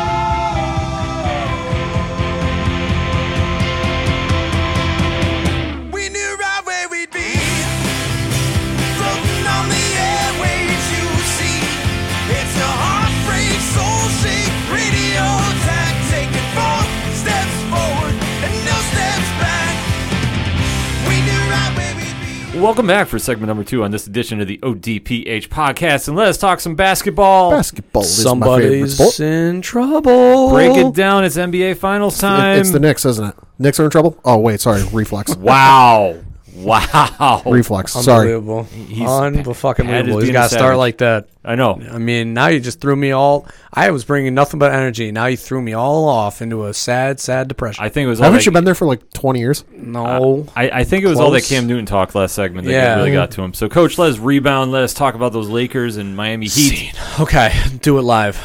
Welcome 22.61 22.85
back 22.85 23.07
for 23.07 23.17
segment 23.17 23.47
number 23.47 23.63
two 23.63 23.83
on 23.83 23.89
this 23.89 24.05
edition 24.05 24.39
of 24.39 24.47
the 24.47 24.59
ODPH 24.59 25.47
podcast, 25.47 26.07
and 26.07 26.15
let 26.15 26.27
us 26.27 26.37
talk 26.37 26.59
some 26.59 26.75
basketball. 26.75 27.49
Basketball 27.49 28.03
is 28.03 28.23
my 28.23 28.59
favorite 28.59 28.87
Somebody's 28.89 28.93
sport. 28.97 29.19
in 29.19 29.61
trouble. 29.61 30.51
Break 30.51 30.77
it 30.77 30.93
down. 30.93 31.23
It's 31.25 31.37
NBA 31.37 31.77
Finals 31.77 32.19
time. 32.19 32.59
It's 32.59 32.69
the 32.69 32.79
Knicks, 32.79 33.03
isn't 33.03 33.29
it? 33.29 33.35
Knicks 33.57 33.79
are 33.79 33.85
in 33.85 33.89
trouble. 33.89 34.19
Oh 34.23 34.37
wait, 34.37 34.61
sorry, 34.61 34.83
reflex. 34.93 35.35
wow, 35.37 36.19
wow. 36.63 37.41
reflex. 37.45 37.93
Sorry. 37.93 38.33
Unbelievable. 38.33 38.63
He's 38.63 39.07
Unfucking 39.07 39.85
Pat 39.85 40.07
is 40.07 40.13
believable. 40.13 40.19
He's 40.19 40.23
being 40.23 40.33
got 40.33 40.47
a 40.47 40.49
to 40.49 40.55
start 40.55 40.77
like 40.77 40.97
that. 40.99 41.27
I 41.43 41.55
know. 41.55 41.81
I 41.91 41.97
mean, 41.97 42.33
now 42.33 42.47
you 42.47 42.59
just 42.59 42.79
threw 42.81 42.95
me 42.95 43.11
all. 43.11 43.47
I 43.73 43.89
was 43.91 44.05
bringing 44.05 44.33
nothing 44.35 44.59
but 44.59 44.71
energy. 44.71 45.11
Now 45.11 45.25
you 45.25 45.37
threw 45.37 45.61
me 45.61 45.73
all 45.73 46.07
off 46.07 46.41
into 46.41 46.65
a 46.65 46.73
sad, 46.73 47.19
sad 47.19 47.47
depression. 47.47 47.83
I 47.83 47.89
think 47.89 48.05
it 48.05 48.09
was 48.09 48.19
all 48.19 48.25
Haven't 48.25 48.39
that, 48.39 48.45
you 48.45 48.51
been 48.51 48.63
there 48.63 48.75
for 48.75 48.85
like 48.85 49.11
twenty 49.11 49.39
years? 49.39 49.63
no. 49.71 50.47
I, 50.55 50.69
I 50.69 50.83
think 50.83 51.03
it 51.03 51.07
was 51.07 51.19
all 51.19 51.31
that 51.31 51.39
Close. 51.39 51.49
Cam 51.49 51.67
Newton 51.67 51.85
talk 51.85 52.13
last 52.13 52.35
segment 52.35 52.67
that 52.67 52.73
Yeah. 52.73 52.95
really 52.97 53.11
got 53.11 53.31
to 53.31 53.41
him. 53.41 53.53
So, 53.53 53.69
Coach, 53.69 53.97
let 53.97 54.11
us 54.11 54.19
rebound. 54.19 54.71
Let 54.71 54.83
us 54.83 54.93
talk 54.93 55.15
about 55.15 55.33
those 55.33 55.49
Lakers 55.49 55.97
and 55.97 56.15
Miami 56.15 56.47
Heat. 56.47 56.93
Okay, 57.19 57.53
do 57.81 57.97
it 57.97 58.03
live. 58.03 58.39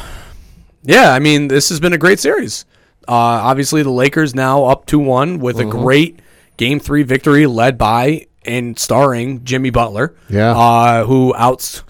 Yeah, 0.83 1.11
I 1.11 1.19
mean, 1.19 1.47
this 1.49 1.69
has 1.69 1.79
been 1.79 1.93
a 1.93 1.97
great 1.97 2.19
series. 2.19 2.65
Uh, 3.07 3.13
obviously, 3.13 3.83
the 3.83 3.91
Lakers 3.91 4.33
now 4.35 4.65
up 4.65 4.85
2 4.85 4.99
1 4.99 5.39
with 5.39 5.59
a 5.59 5.65
great 5.65 6.19
game 6.57 6.79
three 6.79 7.03
victory 7.03 7.45
led 7.45 7.77
by 7.77 8.27
and 8.43 8.79
starring 8.79 9.43
Jimmy 9.43 9.69
Butler. 9.69 10.15
Yeah. 10.29 10.57
Uh, 10.57 11.05
who 11.05 11.33
outs. 11.35 11.83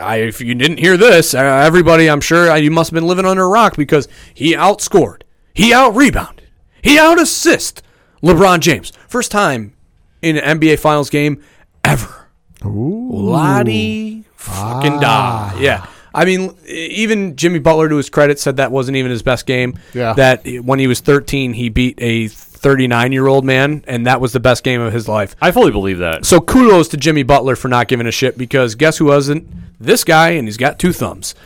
I, 0.00 0.16
if 0.16 0.40
you 0.40 0.54
didn't 0.54 0.78
hear 0.78 0.96
this, 0.96 1.34
uh, 1.34 1.38
everybody, 1.38 2.10
I'm 2.10 2.20
sure 2.20 2.50
uh, 2.50 2.56
you 2.56 2.70
must 2.70 2.90
have 2.90 2.94
been 2.94 3.06
living 3.06 3.24
under 3.24 3.44
a 3.44 3.48
rock 3.48 3.76
because 3.76 4.08
he 4.34 4.54
outscored, 4.54 5.22
he 5.54 5.72
out 5.72 5.94
rebounded, 5.94 6.48
he 6.82 6.98
out 6.98 7.20
assist 7.20 7.82
LeBron 8.22 8.60
James. 8.60 8.92
First 9.08 9.30
time 9.30 9.74
in 10.20 10.36
an 10.36 10.60
NBA 10.60 10.78
Finals 10.80 11.10
game 11.10 11.42
ever. 11.84 12.28
Lottie 12.64 14.24
fucking 14.34 15.00
da. 15.00 15.56
Yeah. 15.58 15.86
I 16.18 16.24
mean, 16.24 16.56
even 16.66 17.36
Jimmy 17.36 17.60
Butler, 17.60 17.88
to 17.88 17.96
his 17.96 18.10
credit, 18.10 18.40
said 18.40 18.56
that 18.56 18.72
wasn't 18.72 18.96
even 18.96 19.10
his 19.12 19.22
best 19.22 19.46
game. 19.46 19.78
Yeah. 19.94 20.14
That 20.14 20.44
when 20.64 20.80
he 20.80 20.88
was 20.88 20.98
13, 20.98 21.52
he 21.52 21.68
beat 21.68 21.94
a 22.02 22.26
39 22.26 23.12
year 23.12 23.28
old 23.28 23.44
man, 23.44 23.84
and 23.86 24.06
that 24.06 24.20
was 24.20 24.32
the 24.32 24.40
best 24.40 24.64
game 24.64 24.80
of 24.80 24.92
his 24.92 25.06
life. 25.06 25.36
I 25.40 25.52
fully 25.52 25.70
believe 25.70 25.98
that. 25.98 26.26
So 26.26 26.40
kudos 26.40 26.88
to 26.88 26.96
Jimmy 26.96 27.22
Butler 27.22 27.54
for 27.54 27.68
not 27.68 27.86
giving 27.86 28.08
a 28.08 28.10
shit 28.10 28.36
because 28.36 28.74
guess 28.74 28.98
who 28.98 29.04
wasn't? 29.04 29.46
This 29.78 30.02
guy, 30.02 30.30
and 30.30 30.48
he's 30.48 30.56
got 30.56 30.80
two 30.80 30.92
thumbs. 30.92 31.36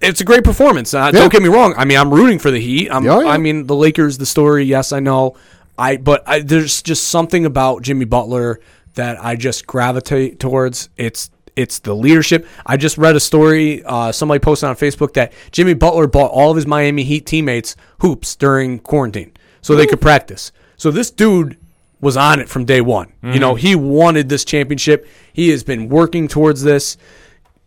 It's 0.00 0.20
a 0.20 0.24
great 0.24 0.42
performance. 0.42 0.92
Uh, 0.92 1.10
Yeah. 1.14 1.20
Don't 1.20 1.32
get 1.32 1.42
me 1.42 1.48
wrong. 1.48 1.74
I 1.76 1.84
mean, 1.84 1.98
I'm 1.98 2.12
rooting 2.12 2.40
for 2.40 2.50
the 2.50 2.58
Heat. 2.60 2.90
I'm, 2.90 3.04
Yeah, 3.04 3.20
yeah. 3.20 3.28
I 3.28 3.38
mean, 3.38 3.66
the 3.66 3.76
Lakers, 3.76 4.18
the 4.18 4.26
story. 4.26 4.64
Yes, 4.64 4.92
I 4.92 4.98
know. 4.98 5.36
I 5.78 5.98
but 5.98 6.28
I, 6.28 6.40
there's 6.40 6.82
just 6.82 7.08
something 7.08 7.44
about 7.46 7.82
Jimmy 7.82 8.06
Butler 8.06 8.60
that 8.94 9.22
I 9.24 9.36
just 9.36 9.66
gravitate 9.66 10.40
towards. 10.40 10.88
It's 10.96 11.30
it's 11.56 11.78
the 11.80 11.94
leadership. 11.94 12.46
I 12.64 12.76
just 12.76 12.98
read 12.98 13.16
a 13.16 13.20
story. 13.20 13.82
Uh, 13.84 14.12
somebody 14.12 14.38
posted 14.38 14.68
on 14.68 14.76
Facebook 14.76 15.12
that 15.14 15.32
Jimmy 15.52 15.74
Butler 15.74 16.06
bought 16.06 16.30
all 16.30 16.50
of 16.50 16.56
his 16.56 16.66
Miami 16.66 17.02
Heat 17.02 17.26
teammates 17.26 17.76
hoops 18.00 18.36
during 18.36 18.78
quarantine 18.78 19.32
so 19.60 19.74
they 19.74 19.86
could 19.86 20.00
practice. 20.00 20.52
So 20.76 20.90
this 20.90 21.10
dude 21.10 21.58
was 22.00 22.16
on 22.16 22.40
it 22.40 22.48
from 22.48 22.64
day 22.64 22.80
one. 22.80 23.12
You 23.22 23.38
know, 23.40 23.54
he 23.56 23.74
wanted 23.74 24.28
this 24.30 24.44
championship. 24.44 25.06
He 25.34 25.50
has 25.50 25.62
been 25.62 25.88
working 25.90 26.28
towards 26.28 26.62
this. 26.62 26.96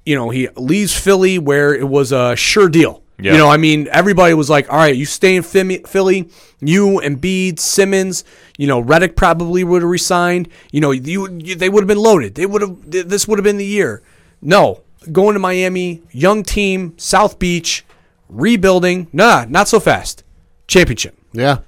You 0.05 0.15
know, 0.15 0.31
he 0.31 0.49
leaves 0.55 0.97
Philly 0.97 1.37
where 1.37 1.75
it 1.75 1.87
was 1.87 2.11
a 2.11 2.35
sure 2.35 2.67
deal. 2.69 3.02
Yeah. 3.19 3.33
You 3.33 3.37
know, 3.37 3.49
I 3.49 3.57
mean, 3.57 3.87
everybody 3.91 4.33
was 4.33 4.49
like, 4.49 4.71
"All 4.71 4.77
right, 4.77 4.95
you 4.95 5.05
stay 5.05 5.35
in 5.35 5.43
Philly, 5.43 6.29
you 6.59 6.99
and 6.99 7.21
Embiid, 7.21 7.59
Simmons. 7.59 8.23
You 8.57 8.67
know, 8.67 8.83
Redick 8.83 9.15
probably 9.15 9.63
would 9.63 9.81
have 9.81 9.89
resigned. 9.89 10.49
You 10.71 10.81
know, 10.81 10.91
you, 10.91 11.29
you 11.31 11.55
they 11.55 11.69
would 11.69 11.83
have 11.83 11.87
been 11.87 11.97
loaded. 11.97 12.35
They 12.35 12.45
would 12.45 12.61
have. 12.61 12.77
This 12.85 13.27
would 13.27 13.37
have 13.37 13.43
been 13.43 13.57
the 13.57 13.65
year. 13.65 14.01
No, 14.41 14.81
going 15.11 15.33
to 15.33 15.39
Miami, 15.39 16.01
young 16.11 16.43
team, 16.43 16.93
South 16.97 17.39
Beach, 17.39 17.85
rebuilding. 18.29 19.07
Nah, 19.13 19.45
not 19.47 19.67
so 19.67 19.79
fast. 19.79 20.23
Championship. 20.67 21.15
Yeah. 21.33 21.59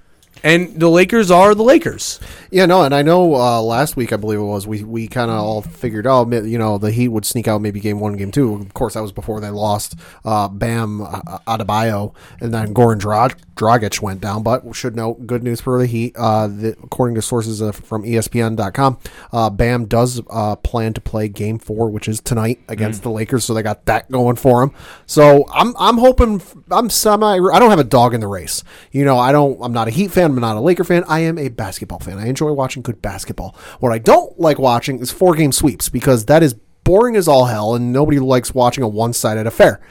And 0.44 0.80
the 0.80 0.90
Lakers 0.90 1.32
are 1.32 1.56
the 1.56 1.64
Lakers. 1.64 2.20
Yeah, 2.56 2.68
no, 2.68 2.84
and 2.84 2.96
I 2.96 3.02
know 3.02 3.36
uh, 3.36 3.62
last 3.62 3.98
week 3.98 4.14
I 4.14 4.16
believe 4.16 4.40
it 4.40 4.44
was 4.44 4.66
we 4.66 4.82
we 4.82 5.10
kind 5.10 5.30
of 5.30 5.36
all 5.42 5.62
figured 5.62 6.08
out 6.08 6.32
you 6.32 6.58
know 6.58 6.78
the 6.78 6.90
Heat 6.90 7.10
would 7.10 7.26
sneak 7.26 7.50
out 7.50 7.60
maybe 7.60 7.82
game 7.82 8.00
one, 8.00 8.16
game 8.16 8.32
two. 8.32 8.54
Of 8.54 8.74
course, 8.74 8.94
that 8.94 9.02
was 9.02 9.12
before 9.12 9.42
they 9.42 9.50
lost 9.50 9.96
uh, 10.24 10.48
Bam 10.48 11.02
uh, 11.02 11.40
Adebayo, 11.46 12.16
and 12.40 12.54
then 12.54 12.74
Goran 12.74 12.98
Drag- 12.98 13.36
Dragic 13.58 14.02
went 14.02 14.22
down. 14.22 14.42
But 14.42 14.74
should 14.74 14.96
note 14.96 15.28
good 15.28 15.44
news 15.44 15.60
for 15.60 15.78
the 15.78 15.86
Heat. 15.86 16.16
Uh, 16.16 16.48
the, 16.48 16.78
according 16.82 17.16
to 17.16 17.22
sources 17.22 17.62
uh, 17.62 17.74
from 17.74 18.04
ESPN.com, 18.04 19.00
uh, 19.34 19.50
Bam 19.50 19.84
does 19.84 20.22
uh, 20.30 20.56
plan 20.56 20.94
to 20.94 21.02
play 21.02 21.28
game 21.28 21.60
four, 21.60 21.90
which 21.90 22.08
is 22.08 22.22
tonight 22.22 22.62
against 22.70 23.04
the 23.04 23.12
Lakers. 23.12 23.44
So 23.44 23.54
they 23.54 23.64
got 23.64 23.86
that 23.88 24.10
going 24.10 24.38
for 24.38 24.64
him. 24.64 24.72
So 25.08 25.46
I'm 25.54 25.76
I'm 25.78 25.98
hoping 25.98 26.42
I'm 26.72 26.90
semi. 26.90 27.34
I 27.34 27.60
don't 27.60 27.70
have 27.70 27.80
a 27.80 27.84
dog 27.84 28.14
in 28.14 28.22
the 28.22 28.28
race. 28.28 28.64
You 28.94 29.04
know, 29.04 29.18
I 29.18 29.34
don't. 29.34 29.60
I'm 29.62 29.74
not 29.74 29.90
a 29.90 29.92
Heat 29.92 30.12
fan. 30.12 30.32
I'm 30.32 30.40
not 30.40 30.56
a 30.56 30.62
Laker 30.62 30.86
fan. 30.86 31.04
I 31.10 31.20
am 31.20 31.38
a 31.38 31.50
basketball 31.50 32.00
fan. 32.00 32.18
I 32.18 32.28
enjoy 32.28 32.45
watching 32.54 32.82
good 32.82 33.02
basketball. 33.02 33.56
What 33.80 33.92
I 33.92 33.98
don't 33.98 34.40
like 34.40 34.60
watching 34.60 35.00
is 35.00 35.12
four 35.12 35.36
game 35.36 35.52
sweeps 35.52 35.90
because 35.90 36.26
that 36.26 36.44
is 36.44 36.56
boring 36.86 37.16
as 37.18 37.28
all 37.28 37.46
hell, 37.46 37.76
and 37.76 37.92
nobody 37.92 38.20
likes 38.20 38.54
watching 38.54 38.84
a 38.84 38.88
one 38.88 39.12
sided 39.12 39.46
affair. 39.48 39.82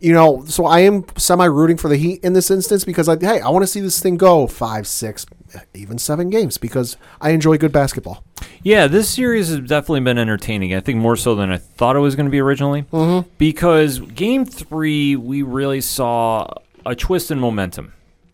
You 0.00 0.12
know, 0.12 0.44
so 0.46 0.66
I 0.66 0.80
am 0.80 1.04
semi 1.16 1.46
rooting 1.46 1.76
for 1.76 1.88
the 1.88 1.96
Heat 1.96 2.22
in 2.22 2.34
this 2.34 2.50
instance 2.50 2.84
because 2.84 3.08
I 3.08 3.18
hey 3.18 3.40
I 3.40 3.48
want 3.48 3.64
to 3.64 3.66
see 3.66 3.80
this 3.80 4.00
thing 4.00 4.16
go 4.16 4.46
five, 4.46 4.86
six, 4.86 5.26
even 5.74 5.98
seven 5.98 6.30
games 6.30 6.58
because 6.58 6.96
I 7.20 7.30
enjoy 7.30 7.58
good 7.58 7.72
basketball. 7.72 8.22
Yeah, 8.62 8.86
this 8.86 9.08
series 9.08 9.48
has 9.48 9.60
definitely 9.60 10.00
been 10.00 10.18
entertaining. 10.18 10.74
I 10.74 10.80
think 10.80 10.98
more 10.98 11.16
so 11.16 11.34
than 11.34 11.50
I 11.50 11.56
thought 11.56 11.96
it 11.96 12.00
was 12.00 12.14
going 12.14 12.26
to 12.26 12.30
be 12.30 12.40
originally. 12.40 12.82
Mm-hmm. 12.82 13.28
Because 13.38 13.98
game 13.98 14.44
three, 14.44 15.16
we 15.16 15.42
really 15.42 15.80
saw 15.80 16.46
a 16.86 16.94
twist 16.94 17.30
in 17.30 17.40
momentum. 17.40 17.92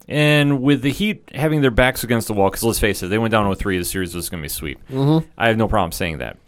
And 0.09 0.63
with 0.63 0.83
the 0.83 0.91
Heat 0.91 1.29
having 1.35 1.61
their 1.61 1.71
backs 1.71 2.03
against 2.03 2.29
the 2.29 2.35
wall, 2.35 2.49
because 2.49 2.65
let's 2.65 2.79
face 2.79 3.03
it, 3.03 3.09
they 3.09 3.19
went 3.19 3.33
down 3.33 3.45
0 3.45 3.55
3, 3.55 3.79
the 3.79 3.85
series 3.85 4.15
was 4.15 4.29
going 4.31 4.43
to 4.43 4.45
be 4.45 4.49
sweep. 4.49 4.81
Mm-hmm. 4.89 5.29
I 5.37 5.49
have 5.49 5.57
no 5.59 5.69
problem 5.69 5.93
saying 5.93 6.19
that. 6.19 6.39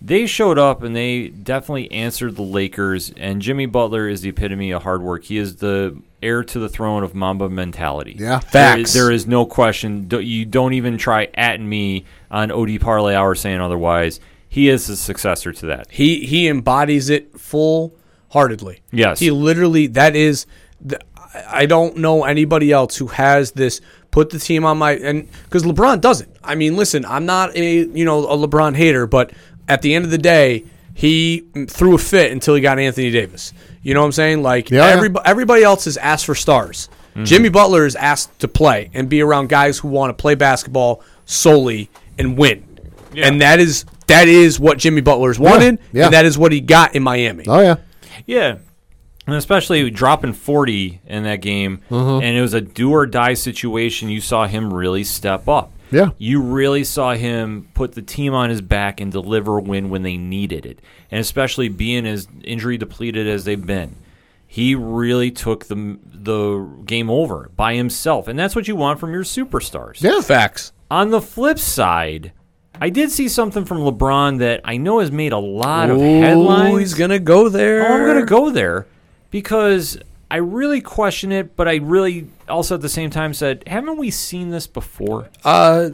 They 0.00 0.26
showed 0.26 0.58
up 0.58 0.82
and 0.82 0.94
they 0.94 1.28
definitely 1.28 1.90
answered 1.90 2.36
the 2.36 2.42
Lakers, 2.42 3.10
and 3.16 3.42
Jimmy 3.42 3.66
Butler 3.66 4.08
is 4.08 4.20
the 4.20 4.28
epitome 4.28 4.70
of 4.70 4.82
hard 4.82 5.02
work. 5.02 5.24
He 5.24 5.38
is 5.38 5.56
the 5.56 6.00
heir 6.22 6.44
to 6.44 6.58
the 6.58 6.68
throne 6.68 7.02
of 7.02 7.14
Mamba 7.14 7.48
mentality. 7.48 8.14
Yeah. 8.18 8.38
There 8.38 8.50
Facts. 8.50 8.90
is, 8.90 8.94
there 8.94 9.10
is 9.10 9.26
no 9.26 9.46
question. 9.46 10.08
You 10.10 10.44
don't 10.44 10.74
even 10.74 10.98
try 10.98 11.28
at 11.34 11.60
me 11.60 12.04
on 12.30 12.52
OD 12.52 12.80
Parlay 12.80 13.14
Hour 13.14 13.34
saying 13.34 13.60
otherwise. 13.60 14.20
He 14.48 14.68
is 14.68 14.86
the 14.86 14.96
successor 14.96 15.52
to 15.52 15.66
that. 15.66 15.90
He 15.90 16.24
he 16.24 16.48
embodies 16.48 17.10
it 17.10 17.38
full 17.38 17.94
heartedly. 18.30 18.80
Yes. 18.90 19.18
He 19.18 19.30
literally 19.30 19.88
that 19.88 20.16
is 20.16 20.46
the, 20.80 20.98
I 21.34 21.62
I 21.62 21.66
don't 21.66 21.96
know 21.98 22.24
anybody 22.24 22.72
else 22.72 22.96
who 22.96 23.08
has 23.08 23.52
this 23.52 23.80
put 24.10 24.30
the 24.30 24.38
team 24.38 24.64
on 24.64 24.78
my 24.78 24.92
and 24.92 25.28
cuz 25.50 25.62
LeBron 25.62 26.00
doesn't. 26.00 26.34
I 26.42 26.54
mean, 26.54 26.76
listen, 26.76 27.04
I'm 27.04 27.26
not 27.26 27.54
a 27.56 27.86
you 27.86 28.04
know 28.04 28.24
a 28.28 28.36
LeBron 28.36 28.74
hater, 28.76 29.06
but 29.06 29.32
at 29.68 29.82
the 29.82 29.94
end 29.94 30.04
of 30.04 30.10
the 30.10 30.18
day, 30.18 30.64
he 30.94 31.44
threw 31.68 31.94
a 31.94 31.98
fit 31.98 32.32
until 32.32 32.54
he 32.54 32.60
got 32.60 32.78
Anthony 32.78 33.10
Davis. 33.10 33.52
You 33.82 33.94
know 33.94 34.00
what 34.00 34.06
I'm 34.06 34.12
saying? 34.12 34.42
Like 34.42 34.70
Yeah, 34.70 34.86
yeah. 34.86 34.92
everybody, 34.94 35.26
everybody 35.26 35.62
else 35.62 35.84
has 35.84 35.96
asked 35.96 36.26
for 36.26 36.34
stars. 36.34 36.88
Mm-hmm. 37.10 37.24
Jimmy 37.24 37.48
Butler 37.48 37.84
is 37.84 37.96
asked 37.96 38.38
to 38.40 38.48
play 38.48 38.90
and 38.94 39.08
be 39.08 39.22
around 39.22 39.48
guys 39.48 39.78
who 39.78 39.88
want 39.88 40.10
to 40.10 40.20
play 40.20 40.34
basketball 40.34 41.02
solely 41.24 41.90
and 42.18 42.36
win. 42.36 42.64
And 43.16 43.40
that 43.40 43.58
is 43.58 43.84
that 44.06 44.28
is 44.28 44.60
what 44.60 44.78
Jimmy 44.78 45.00
Butler's 45.00 45.38
wanted, 45.38 45.78
yeah. 45.92 46.06
and 46.06 46.14
that 46.14 46.24
is 46.24 46.38
what 46.38 46.52
he 46.52 46.60
got 46.60 46.94
in 46.94 47.02
Miami. 47.02 47.44
Oh 47.46 47.60
yeah. 47.60 47.76
Yeah. 48.26 48.58
And 49.28 49.36
especially 49.36 49.88
dropping 49.90 50.32
40 50.32 51.00
in 51.06 51.22
that 51.24 51.40
game, 51.42 51.80
Mm-hmm. 51.90 52.24
and 52.24 52.36
it 52.36 52.40
was 52.40 52.54
a 52.54 52.60
do 52.60 52.90
or 52.92 53.06
die 53.06 53.34
situation. 53.34 54.08
You 54.08 54.20
saw 54.20 54.46
him 54.46 54.72
really 54.72 55.04
step 55.04 55.48
up. 55.48 55.70
Yeah. 55.90 56.10
You 56.18 56.40
really 56.42 56.82
saw 56.84 57.12
him 57.14 57.68
put 57.74 57.92
the 57.92 58.02
team 58.02 58.34
on 58.34 58.50
his 58.50 58.60
back 58.60 59.00
and 59.00 59.12
deliver 59.12 59.58
a 59.58 59.62
win 59.62 59.90
when 59.90 60.02
they 60.02 60.16
needed 60.16 60.66
it. 60.66 60.80
And 61.10 61.20
especially 61.20 61.68
being 61.68 62.06
as 62.06 62.26
injury 62.44 62.76
depleted 62.78 63.26
as 63.26 63.44
they've 63.44 63.64
been, 63.64 63.96
he 64.46 64.74
really 64.74 65.30
took 65.30 65.66
the, 65.66 65.98
the 66.04 66.66
game 66.84 67.08
over 67.10 67.50
by 67.56 67.74
himself. 67.74 68.28
And 68.28 68.38
that's 68.38 68.54
what 68.56 68.66
you 68.68 68.76
want 68.76 68.98
from 69.00 69.12
your 69.12 69.24
superstars. 69.24 70.02
Yeah. 70.02 70.20
Facts. 70.20 70.72
On 70.90 71.10
the 71.10 71.20
flip 71.20 71.58
side, 71.58 72.32
I 72.80 72.90
did 72.90 73.10
see 73.10 73.28
something 73.28 73.64
from 73.66 73.78
LeBron 73.78 74.38
that 74.38 74.60
I 74.64 74.76
know 74.78 75.00
has 75.00 75.10
made 75.12 75.32
a 75.32 75.38
lot 75.38 75.90
of 75.90 75.98
Ooh, 75.98 76.20
headlines. 76.20 76.78
he's 76.78 76.94
gonna 76.94 77.18
go 77.18 77.48
there. 77.48 77.86
Oh, 77.90 77.94
I'm 77.94 78.04
going 78.04 78.20
to 78.20 78.26
go 78.26 78.50
there 78.50 78.86
because 79.30 79.98
I 80.30 80.36
really 80.36 80.80
question 80.80 81.32
it, 81.32 81.56
but 81.56 81.68
I 81.68 81.76
really 81.76 82.28
also 82.48 82.74
at 82.74 82.80
the 82.80 82.88
same 82.88 83.10
time 83.10 83.32
said, 83.34 83.62
haven't 83.66 83.96
we 83.96 84.10
seen 84.10 84.50
this 84.50 84.66
before? 84.66 85.28
Uh, 85.44 85.90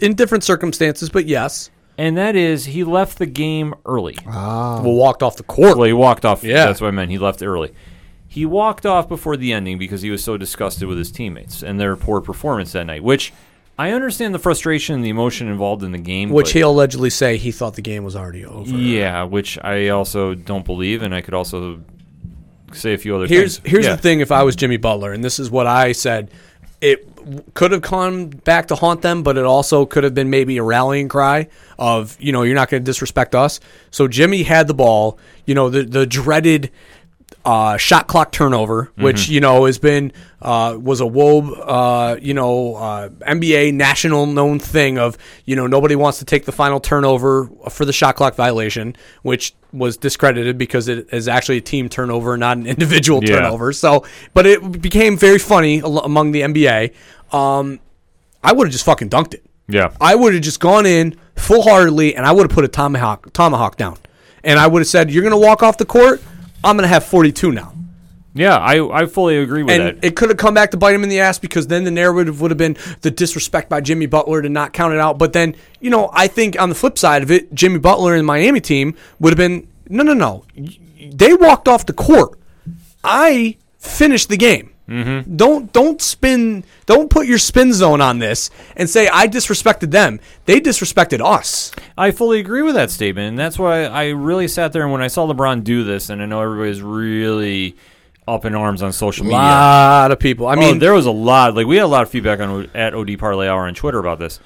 in 0.00 0.14
different 0.14 0.44
circumstances, 0.44 1.10
but 1.10 1.26
yes. 1.26 1.70
And 1.98 2.16
that 2.18 2.36
is, 2.36 2.66
he 2.66 2.84
left 2.84 3.18
the 3.18 3.26
game 3.26 3.74
early. 3.86 4.18
Ah. 4.26 4.82
Well, 4.82 4.94
walked 4.94 5.22
off 5.22 5.36
the 5.36 5.42
court. 5.42 5.78
Well, 5.78 5.86
he 5.86 5.92
walked 5.92 6.24
off. 6.24 6.44
Yeah. 6.44 6.66
That's 6.66 6.80
what 6.80 6.88
I 6.88 6.90
meant. 6.90 7.10
He 7.10 7.18
left 7.18 7.42
early. 7.42 7.72
He 8.28 8.44
walked 8.44 8.84
off 8.84 9.08
before 9.08 9.38
the 9.38 9.52
ending 9.54 9.78
because 9.78 10.02
he 10.02 10.10
was 10.10 10.22
so 10.22 10.36
disgusted 10.36 10.88
with 10.88 10.98
his 10.98 11.10
teammates 11.10 11.62
and 11.62 11.80
their 11.80 11.96
poor 11.96 12.20
performance 12.20 12.72
that 12.72 12.84
night, 12.84 13.02
which 13.02 13.32
I 13.78 13.92
understand 13.92 14.34
the 14.34 14.38
frustration 14.38 14.94
and 14.94 15.04
the 15.04 15.08
emotion 15.08 15.48
involved 15.48 15.82
in 15.82 15.92
the 15.92 15.98
game. 15.98 16.30
Which 16.30 16.52
he'll 16.52 16.70
allegedly 16.70 17.08
say 17.08 17.38
he 17.38 17.50
thought 17.50 17.74
the 17.74 17.82
game 17.82 18.04
was 18.04 18.14
already 18.14 18.44
over. 18.44 18.70
Yeah, 18.70 19.24
which 19.24 19.58
I 19.62 19.88
also 19.88 20.34
don't 20.34 20.66
believe, 20.66 21.00
and 21.00 21.14
I 21.14 21.22
could 21.22 21.34
also 21.34 21.82
say 22.72 22.94
a 22.94 22.98
few 22.98 23.14
other 23.16 23.26
Here's 23.26 23.58
things. 23.58 23.70
here's 23.70 23.84
Yeah. 23.86 23.96
the 23.96 24.02
thing. 24.02 24.20
If 24.20 24.32
I 24.32 24.42
was 24.42 24.56
Jimmy 24.56 24.76
Butler, 24.76 25.12
and 25.12 25.22
this 25.24 25.38
is 25.38 25.50
what 25.50 25.66
I 25.66 25.92
said, 25.92 26.30
it 26.80 27.08
could 27.54 27.72
have 27.72 27.82
come 27.82 28.26
back 28.28 28.68
to 28.68 28.74
haunt 28.76 29.02
them, 29.02 29.22
but 29.22 29.36
it 29.36 29.44
also 29.44 29.86
could 29.86 30.04
have 30.04 30.14
been 30.14 30.30
maybe 30.30 30.58
a 30.58 30.62
rallying 30.62 31.08
cry 31.08 31.48
of 31.78 32.16
you 32.20 32.32
know 32.32 32.42
you're 32.42 32.54
not 32.54 32.68
going 32.70 32.82
to 32.82 32.84
disrespect 32.84 33.34
us. 33.34 33.60
So 33.90 34.08
Jimmy 34.08 34.42
had 34.42 34.66
the 34.68 34.74
ball. 34.74 35.18
You 35.46 35.54
know 35.54 35.70
the 35.70 35.82
the 35.82 36.06
dreaded. 36.06 36.70
Uh, 37.46 37.76
shot 37.76 38.08
clock 38.08 38.32
turnover, 38.32 38.90
which 38.96 39.28
you 39.28 39.38
know 39.40 39.66
has 39.66 39.78
been 39.78 40.12
uh, 40.42 40.76
was 40.80 41.00
a 41.00 41.04
Wobe, 41.04 41.56
uh, 41.64 42.16
you 42.20 42.34
know, 42.34 42.74
uh, 42.74 43.08
NBA 43.08 43.72
national 43.72 44.26
known 44.26 44.58
thing 44.58 44.98
of 44.98 45.16
you 45.44 45.54
know 45.54 45.68
nobody 45.68 45.94
wants 45.94 46.18
to 46.18 46.24
take 46.24 46.44
the 46.44 46.50
final 46.50 46.80
turnover 46.80 47.48
for 47.70 47.84
the 47.84 47.92
shot 47.92 48.16
clock 48.16 48.34
violation, 48.34 48.96
which 49.22 49.54
was 49.72 49.96
discredited 49.96 50.58
because 50.58 50.88
it 50.88 51.06
is 51.12 51.28
actually 51.28 51.58
a 51.58 51.60
team 51.60 51.88
turnover, 51.88 52.36
not 52.36 52.56
an 52.56 52.66
individual 52.76 53.22
Yeah. 53.22 53.36
turnover. 53.36 53.72
So, 53.72 54.04
but 54.34 54.44
it 54.44 54.82
became 54.82 55.16
very 55.16 55.38
funny 55.38 55.78
among 55.84 56.32
the 56.32 56.40
NBA. 56.40 56.94
Um, 57.32 57.78
I 58.42 58.52
would 58.54 58.66
have 58.66 58.72
just 58.72 58.84
fucking 58.84 59.08
dunked 59.10 59.34
it. 59.34 59.44
Yeah. 59.68 59.92
I 60.00 60.16
would 60.16 60.34
have 60.34 60.42
just 60.42 60.58
gone 60.58 60.84
in 60.84 61.16
full 61.36 61.62
heartedly 61.62 62.16
and 62.16 62.26
I 62.26 62.32
would 62.32 62.42
have 62.42 62.50
put 62.50 62.64
a 62.64 62.68
tomahawk 62.68 63.32
tomahawk 63.32 63.76
down. 63.76 63.98
And 64.42 64.58
I 64.58 64.66
would 64.66 64.80
have 64.80 64.88
said, 64.88 65.12
You're 65.12 65.22
gonna 65.22 65.38
walk 65.38 65.62
off 65.62 65.76
the 65.78 65.84
court, 65.86 66.20
I'm 66.64 66.76
gonna 66.76 66.88
have 66.88 67.04
forty 67.04 67.32
two 67.32 67.52
now. 67.52 67.72
Yeah, 68.34 68.56
I, 68.58 69.02
I 69.02 69.06
fully 69.06 69.38
agree 69.38 69.62
with 69.62 69.72
And 69.72 69.96
that. 69.96 70.04
it 70.04 70.14
could 70.14 70.28
have 70.28 70.36
come 70.36 70.52
back 70.52 70.72
to 70.72 70.76
bite 70.76 70.94
him 70.94 71.02
in 71.02 71.08
the 71.08 71.20
ass 71.20 71.38
because 71.38 71.68
then 71.68 71.84
the 71.84 71.90
narrative 71.90 72.42
would 72.42 72.50
have 72.50 72.58
been 72.58 72.76
the 73.00 73.10
disrespect 73.10 73.70
by 73.70 73.80
Jimmy 73.80 74.04
Butler 74.04 74.42
to 74.42 74.50
not 74.50 74.74
count 74.74 74.92
it 74.92 75.00
out. 75.00 75.16
But 75.16 75.32
then, 75.32 75.56
you 75.80 75.88
know, 75.88 76.10
I 76.12 76.26
think 76.26 76.60
on 76.60 76.68
the 76.68 76.74
flip 76.74 76.98
side 76.98 77.22
of 77.22 77.30
it, 77.30 77.54
Jimmy 77.54 77.78
Butler 77.78 78.12
and 78.12 78.20
the 78.20 78.24
Miami 78.24 78.60
team 78.60 78.94
would 79.20 79.30
have 79.30 79.38
been 79.38 79.68
no, 79.88 80.02
no, 80.02 80.12
no. 80.12 80.44
They 81.10 81.32
walked 81.32 81.66
off 81.66 81.86
the 81.86 81.94
court. 81.94 82.38
I 83.02 83.56
finished 83.78 84.28
the 84.28 84.36
game. 84.36 84.74
Mm-hmm. 84.88 85.36
Don't 85.36 85.72
don't 85.72 86.00
spin. 86.00 86.64
Don't 86.86 87.10
put 87.10 87.26
your 87.26 87.38
spin 87.38 87.72
zone 87.72 88.00
on 88.00 88.20
this 88.20 88.50
and 88.76 88.88
say 88.88 89.08
I 89.08 89.26
disrespected 89.26 89.90
them. 89.90 90.20
They 90.44 90.60
disrespected 90.60 91.20
us. 91.24 91.72
I 91.98 92.12
fully 92.12 92.38
agree 92.38 92.62
with 92.62 92.76
that 92.76 92.90
statement, 92.90 93.30
and 93.30 93.38
that's 93.38 93.58
why 93.58 93.84
I 93.84 94.10
really 94.10 94.46
sat 94.46 94.72
there 94.72 94.84
and 94.84 94.92
when 94.92 95.02
I 95.02 95.08
saw 95.08 95.26
LeBron 95.26 95.64
do 95.64 95.82
this, 95.82 96.08
and 96.08 96.22
I 96.22 96.26
know 96.26 96.40
everybody's 96.40 96.82
really 96.82 97.74
up 98.28 98.44
in 98.44 98.54
arms 98.54 98.82
on 98.82 98.92
social 98.92 99.24
media. 99.24 99.38
A 99.38 99.42
lot 99.42 100.10
of 100.12 100.20
people. 100.20 100.46
I 100.46 100.54
mean, 100.54 100.72
mean, 100.72 100.78
there 100.78 100.94
was 100.94 101.06
a 101.06 101.12
lot. 101.12 101.54
Like 101.54 101.66
we 101.66 101.76
had 101.76 101.84
a 101.84 101.88
lot 101.88 102.02
of 102.02 102.10
feedback 102.10 102.38
on 102.38 102.70
at 102.74 102.94
OD 102.94 103.18
Parlay 103.18 103.48
Hour 103.48 103.66
on 103.66 103.74
Twitter 103.74 103.98
about 103.98 104.20
this, 104.20 104.38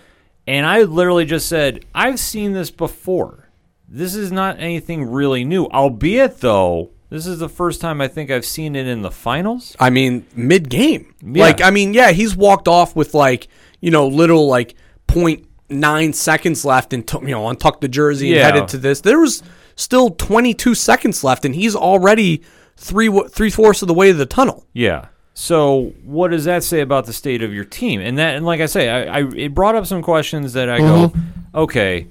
and 0.47 0.65
I 0.65 0.83
literally 0.83 1.27
just 1.27 1.49
said, 1.49 1.85
"I've 1.95 2.19
seen 2.19 2.55
this 2.55 2.71
before. 2.71 3.49
This 3.87 4.15
is 4.15 4.31
not 4.31 4.59
anything 4.61 5.11
really 5.11 5.45
new. 5.45 5.67
Albeit, 5.67 6.39
though, 6.41 6.91
this 7.11 7.27
is 7.27 7.39
the 7.41 7.49
first 7.49 7.81
time 7.81 8.01
I 8.01 8.09
think 8.09 8.31
I've 8.31 8.45
seen 8.45 8.77
it 8.77 8.87
in 8.87 9.03
the 9.03 9.11
finals. 9.11 9.77
I 9.79 9.91
mean, 9.91 10.25
mid 10.35 10.71
game. 10.71 11.15
Yeah. 11.23 11.43
Like, 11.43 11.61
I 11.61 11.71
mean, 11.71 11.93
yeah, 11.93 12.13
he's 12.13 12.37
walked 12.37 12.69
off 12.69 12.95
with 12.97 13.15
like, 13.15 13.49
you 13.81 13.91
know, 13.91 14.07
little 14.07 14.47
like 14.47 14.75
point 15.09 15.47
nine 15.69 16.13
seconds 16.13 16.65
left 16.65 16.93
and, 16.93 17.07
t- 17.07 17.19
you 17.21 17.29
know, 17.29 17.49
untucked 17.49 17.81
the 17.81 17.89
jersey 17.89 18.29
Yeah. 18.29 18.47
and 18.47 18.55
headed 18.55 18.69
to 18.71 18.79
this. 18.79 19.01
There 19.01 19.19
was 19.19 19.43
still 19.75 20.11
22 20.11 20.75
seconds 20.75 21.25
left 21.25 21.45
and 21.45 21.55
he's 21.55 21.75
already 21.75 22.43
three, 22.77 23.09
wa- 23.09 23.29
three 23.29 23.51
fourths 23.51 23.83
of 23.83 23.89
the 23.89 23.95
way 23.95 24.09
to 24.09 24.15
the 24.15 24.27
tunnel. 24.27 24.67
Yeah. 24.73 25.07
So 25.35 25.95
what 26.05 26.31
does 26.33 26.45
that 26.45 26.63
say 26.63 26.81
about 26.81 27.07
the 27.07 27.13
state 27.13 27.43
of 27.43 27.53
your 27.53 27.65
team? 27.65 28.01
And 28.01 28.19
that, 28.19 28.37
and 28.37 28.45
like 28.47 28.61
I 28.61 28.67
say, 28.67 28.89
I, 28.89 29.21
I 29.21 29.29
it 29.35 29.55
brought 29.55 29.75
up 29.75 29.87
some 29.87 30.03
questions 30.03 30.53
that 30.53 30.69
I 30.69 30.79
go, 30.79 31.09
mm-hmm. 31.09 31.59
okay, 31.59 32.09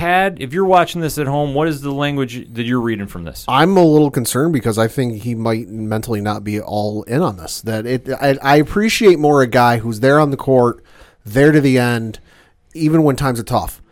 Pad, 0.00 0.38
if 0.40 0.54
you're 0.54 0.64
watching 0.64 1.02
this 1.02 1.18
at 1.18 1.26
home, 1.26 1.52
what 1.52 1.68
is 1.68 1.82
the 1.82 1.92
language 1.92 2.54
that 2.54 2.62
you're 2.62 2.80
reading 2.80 3.06
from 3.06 3.24
this? 3.24 3.44
I'm 3.46 3.76
a 3.76 3.84
little 3.84 4.10
concerned 4.10 4.54
because 4.54 4.78
I 4.78 4.88
think 4.88 5.24
he 5.24 5.34
might 5.34 5.68
mentally 5.68 6.22
not 6.22 6.42
be 6.42 6.58
all 6.58 7.02
in 7.02 7.20
on 7.20 7.36
this. 7.36 7.60
That 7.60 7.84
it, 7.84 8.08
I, 8.08 8.38
I 8.40 8.56
appreciate 8.56 9.18
more 9.18 9.42
a 9.42 9.46
guy 9.46 9.76
who's 9.76 10.00
there 10.00 10.18
on 10.18 10.30
the 10.30 10.38
court, 10.38 10.82
there 11.26 11.52
to 11.52 11.60
the 11.60 11.78
end, 11.78 12.18
even 12.72 13.02
when 13.02 13.14
times 13.14 13.38
are 13.38 13.42
tough. 13.42 13.82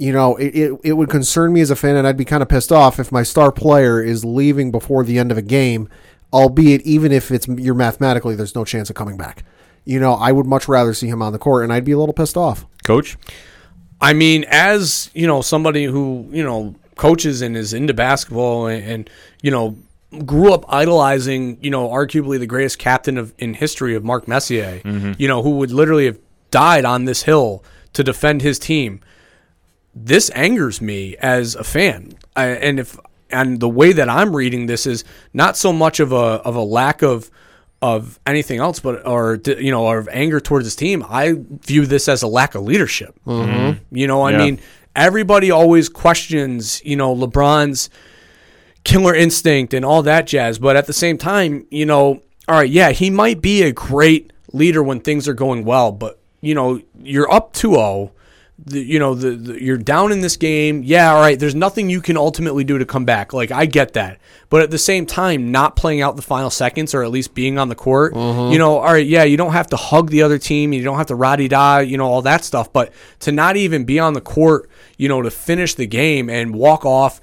You 0.00 0.12
know, 0.12 0.34
it, 0.34 0.48
it, 0.48 0.80
it 0.82 0.92
would 0.94 1.08
concern 1.08 1.52
me 1.52 1.60
as 1.60 1.70
a 1.70 1.76
fan, 1.76 1.94
and 1.94 2.08
I'd 2.08 2.16
be 2.16 2.24
kind 2.24 2.42
of 2.42 2.48
pissed 2.48 2.72
off 2.72 2.98
if 2.98 3.12
my 3.12 3.22
star 3.22 3.52
player 3.52 4.02
is 4.02 4.24
leaving 4.24 4.72
before 4.72 5.04
the 5.04 5.16
end 5.20 5.30
of 5.30 5.38
a 5.38 5.42
game, 5.42 5.88
albeit 6.32 6.80
even 6.80 7.12
if 7.12 7.30
it's 7.30 7.46
you're 7.46 7.76
mathematically 7.76 8.34
there's 8.34 8.56
no 8.56 8.64
chance 8.64 8.90
of 8.90 8.96
coming 8.96 9.16
back. 9.16 9.44
You 9.84 10.00
know, 10.00 10.14
I 10.14 10.32
would 10.32 10.46
much 10.46 10.66
rather 10.66 10.92
see 10.92 11.06
him 11.06 11.22
on 11.22 11.32
the 11.32 11.38
court, 11.38 11.62
and 11.62 11.72
I'd 11.72 11.84
be 11.84 11.92
a 11.92 11.98
little 12.00 12.14
pissed 12.14 12.36
off. 12.36 12.66
Coach? 12.82 13.16
I 14.02 14.12
mean, 14.12 14.44
as 14.48 15.10
you 15.14 15.26
know, 15.26 15.40
somebody 15.40 15.84
who 15.84 16.28
you 16.30 16.42
know 16.42 16.74
coaches 16.96 17.40
and 17.40 17.56
is 17.56 17.72
into 17.72 17.94
basketball 17.94 18.66
and, 18.66 18.84
and 18.84 19.10
you 19.42 19.50
know 19.50 19.76
grew 20.26 20.52
up 20.52 20.64
idolizing, 20.68 21.56
you 21.62 21.70
know, 21.70 21.88
arguably 21.88 22.38
the 22.38 22.46
greatest 22.46 22.78
captain 22.78 23.16
of 23.16 23.32
in 23.38 23.54
history 23.54 23.94
of 23.94 24.04
Mark 24.04 24.28
Messier, 24.28 24.80
mm-hmm. 24.84 25.12
you 25.16 25.26
know, 25.26 25.42
who 25.42 25.52
would 25.52 25.70
literally 25.70 26.04
have 26.04 26.18
died 26.50 26.84
on 26.84 27.06
this 27.06 27.22
hill 27.22 27.64
to 27.94 28.04
defend 28.04 28.42
his 28.42 28.58
team. 28.58 29.00
This 29.94 30.30
angers 30.30 30.82
me 30.82 31.16
as 31.18 31.54
a 31.54 31.64
fan, 31.64 32.14
I, 32.34 32.48
and 32.48 32.80
if 32.80 32.98
and 33.30 33.60
the 33.60 33.68
way 33.68 33.92
that 33.92 34.08
I'm 34.08 34.34
reading 34.34 34.66
this 34.66 34.86
is 34.86 35.04
not 35.32 35.56
so 35.56 35.72
much 35.72 36.00
of 36.00 36.12
a 36.12 36.16
of 36.16 36.56
a 36.56 36.62
lack 36.62 37.02
of 37.02 37.30
of 37.82 38.18
anything 38.26 38.60
else, 38.60 38.78
but 38.80 39.04
or 39.06 39.38
you 39.44 39.70
know, 39.70 39.84
or 39.84 39.98
of 39.98 40.08
anger 40.12 40.40
towards 40.40 40.64
his 40.64 40.76
team. 40.76 41.04
I 41.08 41.34
view 41.66 41.84
this 41.84 42.08
as 42.08 42.22
a 42.22 42.28
lack 42.28 42.54
of 42.54 42.62
leadership. 42.62 43.18
Mm-hmm. 43.26 43.94
You 43.94 44.06
know, 44.06 44.22
I 44.22 44.30
Yeah. 44.30 44.38
mean, 44.38 44.60
everybody 44.96 45.50
always 45.50 45.88
questions, 45.88 46.80
you 46.84 46.94
know, 46.96 47.14
LeBron's 47.14 47.90
killer 48.84 49.14
instinct 49.14 49.74
and 49.74 49.84
all 49.84 50.02
that 50.02 50.26
jazz, 50.26 50.58
but 50.58 50.76
at 50.76 50.86
the 50.86 50.92
same 50.92 51.18
time, 51.18 51.66
you 51.70 51.84
know, 51.86 52.22
all 52.48 52.56
right, 52.56 52.70
yeah, 52.70 52.90
he 52.90 53.10
might 53.10 53.40
be 53.42 53.62
a 53.62 53.72
great 53.72 54.32
leader 54.52 54.82
when 54.82 55.00
things 55.00 55.26
are 55.28 55.34
going 55.34 55.64
well, 55.64 55.92
but 55.92 56.18
you 56.40 56.54
know, 56.54 56.80
you're 57.02 57.32
up 57.32 57.52
2-0. 57.52 58.10
The, 58.64 58.80
you 58.80 58.98
know, 59.00 59.14
the, 59.14 59.32
the 59.32 59.62
you're 59.62 59.76
down 59.76 60.12
in 60.12 60.20
this 60.20 60.36
game. 60.36 60.82
Yeah, 60.84 61.12
all 61.12 61.20
right. 61.20 61.38
There's 61.38 61.54
nothing 61.54 61.90
you 61.90 62.00
can 62.00 62.16
ultimately 62.16 62.62
do 62.62 62.78
to 62.78 62.84
come 62.84 63.04
back. 63.04 63.32
Like 63.32 63.50
I 63.50 63.66
get 63.66 63.94
that, 63.94 64.20
but 64.50 64.62
at 64.62 64.70
the 64.70 64.78
same 64.78 65.04
time, 65.04 65.50
not 65.50 65.74
playing 65.74 66.00
out 66.00 66.14
the 66.14 66.22
final 66.22 66.50
seconds 66.50 66.94
or 66.94 67.02
at 67.02 67.10
least 67.10 67.34
being 67.34 67.58
on 67.58 67.68
the 67.68 67.74
court. 67.74 68.14
Mm-hmm. 68.14 68.52
You 68.52 68.58
know, 68.58 68.78
all 68.78 68.92
right. 68.92 69.06
Yeah, 69.06 69.24
you 69.24 69.36
don't 69.36 69.52
have 69.52 69.68
to 69.68 69.76
hug 69.76 70.10
the 70.10 70.22
other 70.22 70.38
team. 70.38 70.72
You 70.72 70.84
don't 70.84 70.96
have 70.96 71.08
to 71.08 71.16
roddy 71.16 71.48
da. 71.48 71.78
You 71.78 71.98
know 71.98 72.06
all 72.06 72.22
that 72.22 72.44
stuff. 72.44 72.72
But 72.72 72.92
to 73.20 73.32
not 73.32 73.56
even 73.56 73.84
be 73.84 73.98
on 73.98 74.12
the 74.14 74.20
court, 74.20 74.70
you 74.96 75.08
know, 75.08 75.22
to 75.22 75.30
finish 75.30 75.74
the 75.74 75.86
game 75.86 76.30
and 76.30 76.54
walk 76.54 76.84
off 76.84 77.20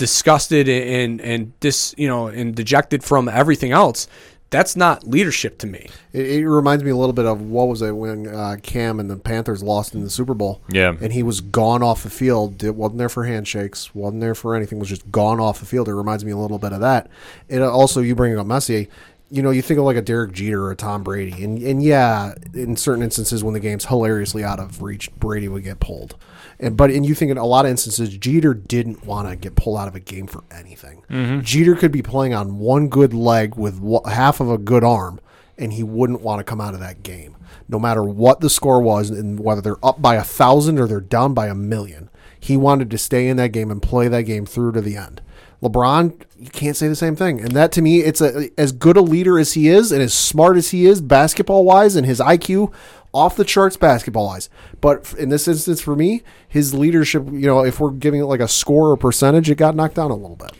disgusted 0.00 0.66
and 0.66 1.20
and 1.20 1.60
dis 1.60 1.94
you 1.98 2.08
know 2.08 2.28
and 2.28 2.54
dejected 2.54 3.04
from 3.04 3.28
everything 3.28 3.70
else 3.70 4.06
that's 4.50 4.74
not 4.76 5.06
leadership 5.06 5.58
to 5.58 5.66
me. 5.66 5.88
It, 6.12 6.26
it 6.40 6.48
reminds 6.48 6.82
me 6.84 6.90
a 6.90 6.96
little 6.96 7.12
bit 7.12 7.24
of 7.24 7.40
what 7.40 7.68
was 7.68 7.82
it 7.82 7.92
when 7.92 8.26
uh, 8.26 8.56
Cam 8.62 8.98
and 9.00 9.08
the 9.08 9.16
Panthers 9.16 9.62
lost 9.62 9.94
in 9.94 10.02
the 10.02 10.10
Super 10.10 10.34
Bowl. 10.34 10.60
Yeah. 10.70 10.94
and 11.00 11.12
he 11.12 11.22
was 11.22 11.40
gone 11.40 11.82
off 11.82 12.02
the 12.02 12.10
field. 12.10 12.62
It 12.62 12.74
wasn't 12.74 12.98
there 12.98 13.08
for 13.08 13.24
handshakes. 13.24 13.94
wasn't 13.94 14.20
there 14.20 14.34
for 14.34 14.54
anything. 14.56 14.78
Was 14.78 14.88
just 14.88 15.10
gone 15.12 15.40
off 15.40 15.60
the 15.60 15.66
field. 15.66 15.88
It 15.88 15.94
reminds 15.94 16.24
me 16.24 16.32
a 16.32 16.36
little 16.36 16.58
bit 16.58 16.72
of 16.72 16.80
that. 16.80 17.08
It 17.48 17.62
also 17.62 18.00
you 18.00 18.14
bring 18.14 18.36
up 18.38 18.46
Messier. 18.46 18.86
You 19.32 19.42
know, 19.42 19.50
you 19.50 19.62
think 19.62 19.78
of 19.78 19.84
like 19.84 19.96
a 19.96 20.02
Derek 20.02 20.32
Jeter 20.32 20.64
or 20.64 20.72
a 20.72 20.76
Tom 20.76 21.04
Brady, 21.04 21.44
and 21.44 21.56
and 21.62 21.80
yeah, 21.80 22.34
in 22.52 22.76
certain 22.76 23.04
instances 23.04 23.44
when 23.44 23.54
the 23.54 23.60
game's 23.60 23.84
hilariously 23.84 24.42
out 24.42 24.58
of 24.58 24.82
reach, 24.82 25.08
Brady 25.14 25.46
would 25.46 25.62
get 25.62 25.78
pulled. 25.78 26.16
And 26.60 26.76
but 26.76 26.90
and 26.90 27.06
you 27.06 27.14
think 27.14 27.30
in 27.30 27.38
a 27.38 27.46
lot 27.46 27.64
of 27.64 27.70
instances, 27.70 28.16
Jeter 28.16 28.52
didn't 28.52 29.06
want 29.06 29.28
to 29.28 29.34
get 29.34 29.56
pulled 29.56 29.78
out 29.78 29.88
of 29.88 29.94
a 29.94 30.00
game 30.00 30.26
for 30.26 30.44
anything. 30.50 31.02
Mm-hmm. 31.08 31.40
Jeter 31.40 31.74
could 31.74 31.90
be 31.90 32.02
playing 32.02 32.34
on 32.34 32.58
one 32.58 32.88
good 32.88 33.14
leg 33.14 33.56
with 33.56 33.80
half 34.06 34.40
of 34.40 34.50
a 34.50 34.58
good 34.58 34.84
arm, 34.84 35.20
and 35.56 35.72
he 35.72 35.82
wouldn't 35.82 36.20
want 36.20 36.38
to 36.38 36.44
come 36.44 36.60
out 36.60 36.74
of 36.74 36.80
that 36.80 37.02
game, 37.02 37.34
no 37.68 37.78
matter 37.78 38.02
what 38.02 38.40
the 38.40 38.50
score 38.50 38.80
was, 38.80 39.08
and 39.08 39.40
whether 39.40 39.62
they're 39.62 39.84
up 39.84 40.02
by 40.02 40.16
a 40.16 40.22
thousand 40.22 40.78
or 40.78 40.86
they're 40.86 41.00
down 41.00 41.32
by 41.32 41.46
a 41.46 41.54
million. 41.54 42.10
He 42.38 42.56
wanted 42.56 42.90
to 42.90 42.98
stay 42.98 43.28
in 43.28 43.38
that 43.38 43.52
game 43.52 43.70
and 43.70 43.82
play 43.82 44.08
that 44.08 44.22
game 44.22 44.44
through 44.44 44.72
to 44.72 44.80
the 44.82 44.96
end. 44.96 45.22
LeBron, 45.62 46.22
you 46.38 46.48
can't 46.48 46.76
say 46.76 46.88
the 46.88 46.96
same 46.96 47.14
thing, 47.14 47.38
and 47.40 47.52
that 47.52 47.70
to 47.72 47.82
me, 47.82 48.00
it's 48.00 48.22
a 48.22 48.48
as 48.58 48.72
good 48.72 48.96
a 48.96 49.02
leader 49.02 49.38
as 49.38 49.52
he 49.52 49.68
is, 49.68 49.92
and 49.92 50.00
as 50.00 50.14
smart 50.14 50.56
as 50.56 50.70
he 50.70 50.86
is 50.86 51.02
basketball 51.02 51.64
wise, 51.64 51.96
and 51.96 52.06
his 52.06 52.18
IQ 52.18 52.72
off 53.12 53.36
the 53.36 53.44
charts 53.44 53.76
basketball 53.76 54.26
wise. 54.26 54.48
But 54.80 55.12
in 55.18 55.28
this 55.28 55.48
instance, 55.48 55.80
for 55.80 55.96
me, 55.96 56.22
his 56.48 56.74
leadership, 56.74 57.26
you 57.26 57.46
know, 57.46 57.64
if 57.64 57.80
we're 57.80 57.90
giving 57.90 58.20
it 58.20 58.24
like 58.26 58.40
a 58.40 58.48
score 58.48 58.90
or 58.90 58.96
percentage, 58.96 59.50
it 59.50 59.56
got 59.56 59.74
knocked 59.74 59.96
down 59.96 60.10
a 60.10 60.14
little 60.16 60.36
bit. 60.36 60.52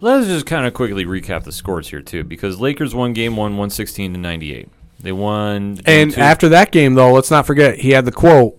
Let's 0.00 0.26
just 0.28 0.46
kind 0.46 0.64
of 0.66 0.74
quickly 0.74 1.04
recap 1.04 1.42
the 1.44 1.52
scores 1.52 1.88
here 1.88 2.00
too, 2.00 2.22
because 2.22 2.60
Lakers 2.60 2.94
won 2.94 3.12
game 3.12 3.36
one, 3.36 3.56
one 3.56 3.70
sixteen 3.70 4.12
to 4.12 4.18
ninety 4.18 4.54
eight. 4.54 4.68
They 5.00 5.12
won. 5.12 5.80
And 5.86 6.12
two- 6.12 6.20
after 6.20 6.48
that 6.50 6.70
game, 6.70 6.94
though, 6.94 7.12
let's 7.12 7.30
not 7.30 7.46
forget 7.46 7.78
he 7.78 7.90
had 7.90 8.04
the 8.04 8.12
quote. 8.12 8.58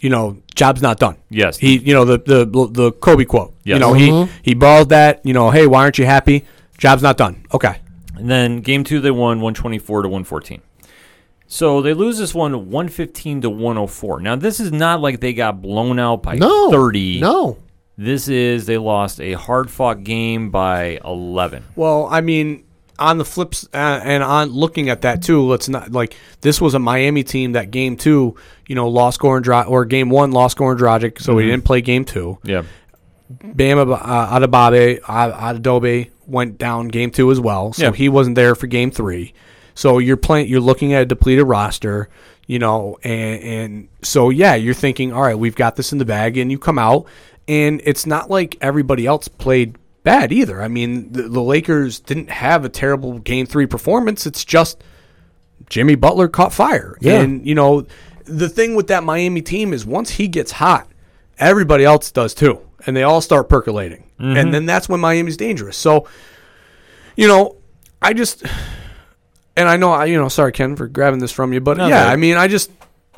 You 0.00 0.10
know, 0.10 0.38
job's 0.54 0.82
not 0.82 0.98
done. 0.98 1.16
Yes. 1.28 1.58
he. 1.58 1.76
You 1.78 1.94
know 1.94 2.04
the 2.04 2.18
the 2.18 2.68
the 2.70 2.92
Kobe 2.92 3.24
quote. 3.24 3.54
You 3.64 3.74
Yes. 3.74 3.80
know 3.80 3.92
he 3.92 4.08
mm-hmm. 4.08 4.32
he 4.42 4.54
borrowed 4.54 4.88
that. 4.88 5.24
You 5.24 5.32
know, 5.32 5.50
hey, 5.50 5.66
why 5.66 5.82
aren't 5.82 5.98
you 5.98 6.06
happy? 6.06 6.44
Job's 6.78 7.02
not 7.02 7.16
done. 7.16 7.44
Okay. 7.52 7.80
And 8.16 8.28
then 8.28 8.60
game 8.60 8.82
two, 8.84 9.00
they 9.00 9.10
won 9.10 9.40
124 9.40 10.02
to 10.02 10.08
114. 10.08 10.60
So 11.52 11.82
they 11.82 11.94
lose 11.94 12.16
this 12.16 12.32
one 12.32 12.52
115 12.70 13.40
to 13.40 13.50
104. 13.50 14.20
Now, 14.20 14.36
this 14.36 14.60
is 14.60 14.70
not 14.70 15.00
like 15.00 15.18
they 15.18 15.32
got 15.32 15.60
blown 15.60 15.98
out 15.98 16.22
by 16.22 16.36
No, 16.36 16.70
30. 16.70 17.18
No, 17.18 17.58
This 17.98 18.28
is 18.28 18.66
they 18.66 18.78
lost 18.78 19.20
a 19.20 19.32
hard 19.32 19.68
fought 19.68 20.04
game 20.04 20.50
by 20.50 21.00
11. 21.04 21.64
Well, 21.74 22.06
I 22.08 22.20
mean, 22.20 22.62
on 23.00 23.18
the 23.18 23.24
flips 23.24 23.64
uh, 23.74 24.00
and 24.04 24.22
on 24.22 24.50
looking 24.50 24.90
at 24.90 25.00
that 25.02 25.22
too, 25.24 25.42
let's 25.42 25.68
not 25.68 25.90
like 25.90 26.14
this 26.40 26.60
was 26.60 26.74
a 26.74 26.78
Miami 26.78 27.24
team 27.24 27.52
that 27.52 27.72
game 27.72 27.96
two, 27.96 28.36
you 28.68 28.76
know, 28.76 28.88
lost 28.88 29.18
Goran 29.18 29.42
Dra- 29.42 29.64
or 29.66 29.84
game 29.84 30.08
one 30.08 30.30
lost 30.30 30.56
Goran 30.56 30.78
Dragic, 30.78 31.20
so 31.20 31.36
he 31.36 31.46
didn't 31.46 31.64
play 31.64 31.80
game 31.80 32.04
two. 32.04 32.38
Yeah. 32.44 32.62
Bam 33.28 33.78
uh, 33.78 34.38
Adebayo, 34.38 35.00
uh, 35.08 35.52
Adedobe 35.52 36.10
went 36.28 36.58
down 36.58 36.88
game 36.88 37.10
two 37.10 37.30
as 37.32 37.40
well, 37.40 37.72
so 37.72 37.86
Yeah. 37.86 37.92
he 37.92 38.08
wasn't 38.08 38.36
there 38.36 38.54
for 38.54 38.66
game 38.68 38.90
three. 38.92 39.34
So 39.74 39.98
you're 39.98 40.16
playing, 40.16 40.48
you're 40.48 40.60
looking 40.60 40.92
at 40.92 41.02
a 41.02 41.06
depleted 41.06 41.46
roster, 41.46 42.08
you 42.46 42.58
know, 42.58 42.98
and, 43.02 43.42
and 43.42 43.88
so 44.02 44.30
yeah, 44.30 44.54
you're 44.54 44.74
thinking, 44.74 45.12
all 45.12 45.22
right, 45.22 45.38
we've 45.38 45.54
got 45.54 45.76
this 45.76 45.92
in 45.92 45.98
the 45.98 46.04
bag, 46.04 46.36
and 46.36 46.50
you 46.50 46.58
come 46.58 46.78
out, 46.78 47.06
and 47.46 47.80
it's 47.84 48.06
not 48.06 48.30
like 48.30 48.56
everybody 48.60 49.06
else 49.06 49.28
played 49.28 49.76
bad 50.02 50.32
either. 50.32 50.62
I 50.62 50.68
mean, 50.68 51.12
the, 51.12 51.22
the 51.22 51.42
Lakers 51.42 52.00
didn't 52.00 52.30
have 52.30 52.64
a 52.64 52.68
terrible 52.68 53.18
game 53.18 53.46
three 53.46 53.66
performance. 53.66 54.26
It's 54.26 54.44
just 54.44 54.82
Jimmy 55.68 55.94
Butler 55.94 56.28
caught 56.28 56.52
fire, 56.52 56.96
Yeah. 57.00 57.20
and 57.20 57.46
you 57.46 57.54
know, 57.54 57.86
the 58.24 58.48
thing 58.48 58.74
with 58.74 58.88
that 58.88 59.04
Miami 59.04 59.42
team 59.42 59.72
is 59.72 59.84
once 59.86 60.10
he 60.10 60.26
gets 60.28 60.52
hot, 60.52 60.88
everybody 61.38 61.84
else 61.84 62.10
does 62.10 62.34
too, 62.34 62.60
and 62.86 62.96
they 62.96 63.02
all 63.02 63.20
start 63.20 63.48
percolating, 63.48 64.10
and 64.18 64.36
mm-hmm. 64.36 64.50
then 64.50 64.66
that's 64.66 64.88
when 64.88 65.00
Miami's 65.00 65.36
dangerous. 65.36 65.76
So, 65.76 66.08
you 67.16 67.28
know, 67.28 67.56
I 68.02 68.12
just, 68.12 68.44
and 69.56 69.68
I 69.68 69.76
know 69.76 69.92
I, 69.92 70.06
you 70.06 70.16
know, 70.16 70.28
sorry 70.28 70.52
Ken 70.52 70.76
for 70.76 70.88
grabbing 70.88 71.20
this 71.20 71.32
from 71.32 71.52
you, 71.52 71.60
but 71.60 71.76
No, 71.76 71.88
yeah. 71.88 72.06
I 72.06 72.16
mean, 72.16 72.36
I 72.36 72.48
just, 72.48 72.70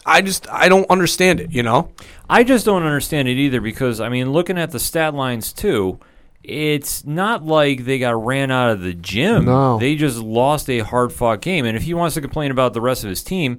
I 0.04 0.22
just, 0.22 0.48
I 0.50 0.68
don't 0.68 0.88
understand 0.90 1.40
it. 1.40 1.52
You 1.52 1.62
know, 1.62 1.90
I 2.28 2.44
just 2.44 2.64
don't 2.66 2.82
understand 2.82 3.28
it 3.28 3.38
either 3.38 3.60
because, 3.60 4.00
I 4.00 4.08
mean, 4.08 4.32
looking 4.32 4.58
at 4.58 4.70
the 4.70 4.80
stat 4.80 5.14
lines 5.14 5.52
too, 5.52 5.98
it's 6.42 7.04
not 7.04 7.44
like 7.44 7.84
they 7.84 7.98
got 7.98 8.24
ran 8.24 8.50
out 8.50 8.70
of 8.70 8.80
the 8.80 8.94
gym. 8.94 9.44
No. 9.44 9.78
They 9.78 9.94
just 9.94 10.18
lost 10.18 10.68
a 10.68 10.80
hard 10.80 11.12
fought 11.12 11.40
game. 11.40 11.64
And 11.64 11.76
if 11.76 11.84
he 11.84 11.94
wants 11.94 12.14
to 12.14 12.20
complain 12.20 12.50
about 12.50 12.74
the 12.74 12.80
rest 12.80 13.04
of 13.04 13.10
his 13.10 13.22
team, 13.22 13.58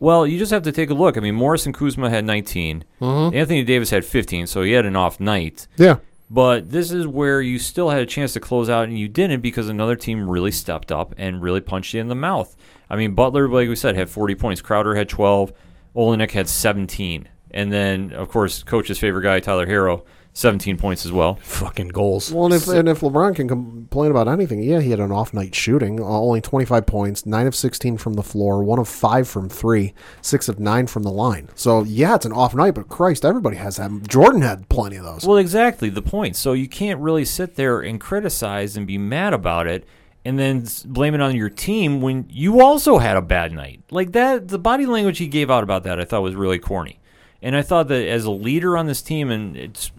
well, 0.00 0.26
you 0.26 0.38
just 0.38 0.50
have 0.50 0.62
to 0.62 0.72
take 0.72 0.90
a 0.90 0.94
look. 0.94 1.16
I 1.16 1.20
mean, 1.20 1.34
Morrison 1.34 1.72
Kuzma 1.72 2.10
had 2.10 2.24
19, 2.24 2.84
mm-hmm. 3.00 3.36
Anthony 3.36 3.62
Davis 3.62 3.90
had 3.90 4.04
15, 4.04 4.46
so 4.46 4.62
he 4.62 4.72
had 4.72 4.86
an 4.86 4.96
off 4.96 5.20
night. 5.20 5.66
yeah, 5.76 5.98
But 6.32 6.70
this 6.70 6.90
is 6.90 7.06
where 7.06 7.42
you 7.42 7.58
still 7.58 7.90
had 7.90 8.00
a 8.00 8.06
chance 8.06 8.32
to 8.32 8.40
close 8.40 8.70
out, 8.70 8.84
and 8.84 8.98
you 8.98 9.06
didn't 9.06 9.42
because 9.42 9.68
another 9.68 9.96
team 9.96 10.30
really 10.30 10.50
stepped 10.50 10.90
up 10.90 11.14
and 11.18 11.42
really 11.42 11.60
punched 11.60 11.92
you 11.92 12.00
in 12.00 12.08
the 12.08 12.14
mouth. 12.14 12.56
I 12.88 12.96
mean, 12.96 13.14
Butler, 13.14 13.46
like 13.50 13.68
we 13.68 13.76
said, 13.76 13.96
had 13.96 14.08
40 14.08 14.34
points. 14.36 14.62
Crowder 14.62 14.94
had 14.94 15.10
12. 15.10 15.52
Olynyk 15.94 16.30
had 16.30 16.48
17. 16.48 17.28
And 17.50 17.70
then, 17.70 18.14
of 18.14 18.30
course, 18.30 18.62
coach's 18.62 18.98
favorite 18.98 19.24
guy, 19.24 19.40
Tyler 19.40 19.66
Herro, 19.66 20.06
17 20.34 20.78
points 20.78 21.04
as 21.04 21.12
well. 21.12 21.34
fucking 21.42 21.88
goals. 21.88 22.32
Well, 22.32 22.46
and 22.46 22.54
if, 22.54 22.66
and 22.68 22.88
if 22.88 23.00
LeBron 23.00 23.36
can 23.36 23.48
complain 23.48 24.10
about 24.10 24.28
anything, 24.28 24.62
yeah, 24.62 24.80
he 24.80 24.90
had 24.90 25.00
an 25.00 25.12
off 25.12 25.34
night 25.34 25.54
shooting. 25.54 26.00
Uh, 26.00 26.04
only 26.04 26.40
25 26.40 26.86
points, 26.86 27.26
9 27.26 27.46
of 27.46 27.54
16 27.54 27.98
from 27.98 28.14
the 28.14 28.22
floor, 28.22 28.64
1 28.64 28.78
of 28.78 28.88
5 28.88 29.28
from 29.28 29.48
3, 29.48 29.92
6 30.22 30.48
of 30.48 30.58
9 30.58 30.86
from 30.86 31.02
the 31.02 31.10
line. 31.10 31.50
So, 31.54 31.82
yeah, 31.82 32.14
it's 32.14 32.24
an 32.24 32.32
off 32.32 32.54
night, 32.54 32.74
but 32.74 32.88
Christ, 32.88 33.24
everybody 33.24 33.56
has 33.56 33.76
that. 33.76 33.90
Jordan 34.08 34.42
had 34.42 34.68
plenty 34.68 34.96
of 34.96 35.04
those. 35.04 35.26
Well, 35.26 35.36
exactly 35.36 35.90
the 35.90 36.02
point. 36.02 36.36
So 36.36 36.54
you 36.54 36.68
can't 36.68 37.00
really 37.00 37.24
sit 37.24 37.56
there 37.56 37.80
and 37.80 38.00
criticize 38.00 38.76
and 38.76 38.86
be 38.86 38.98
mad 38.98 39.34
about 39.34 39.66
it 39.66 39.86
and 40.24 40.38
then 40.38 40.66
blame 40.86 41.14
it 41.14 41.20
on 41.20 41.36
your 41.36 41.50
team 41.50 42.00
when 42.00 42.26
you 42.30 42.60
also 42.60 42.98
had 42.98 43.16
a 43.16 43.22
bad 43.22 43.52
night. 43.52 43.82
Like 43.90 44.12
that, 44.12 44.48
the 44.48 44.58
body 44.58 44.86
language 44.86 45.18
he 45.18 45.26
gave 45.26 45.50
out 45.50 45.64
about 45.64 45.82
that 45.84 46.00
I 46.00 46.04
thought 46.04 46.22
was 46.22 46.34
really 46.34 46.58
corny. 46.58 47.00
And 47.42 47.56
I 47.56 47.62
thought 47.62 47.88
that 47.88 48.06
as 48.08 48.24
a 48.24 48.30
leader 48.30 48.76
on 48.76 48.86
this 48.86 49.02
team, 49.02 49.30
and 49.30 49.56
it's 49.56 49.90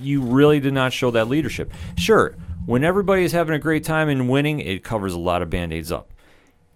you 0.00 0.20
really 0.20 0.60
did 0.60 0.74
not 0.74 0.92
show 0.92 1.10
that 1.10 1.28
leadership. 1.28 1.72
Sure, 1.96 2.36
when 2.66 2.84
everybody 2.84 3.24
is 3.24 3.32
having 3.32 3.54
a 3.54 3.58
great 3.58 3.84
time 3.84 4.08
and 4.08 4.28
winning, 4.28 4.60
it 4.60 4.84
covers 4.84 5.14
a 5.14 5.18
lot 5.18 5.42
of 5.42 5.50
band 5.50 5.72
aids 5.72 5.90
up. 5.90 6.12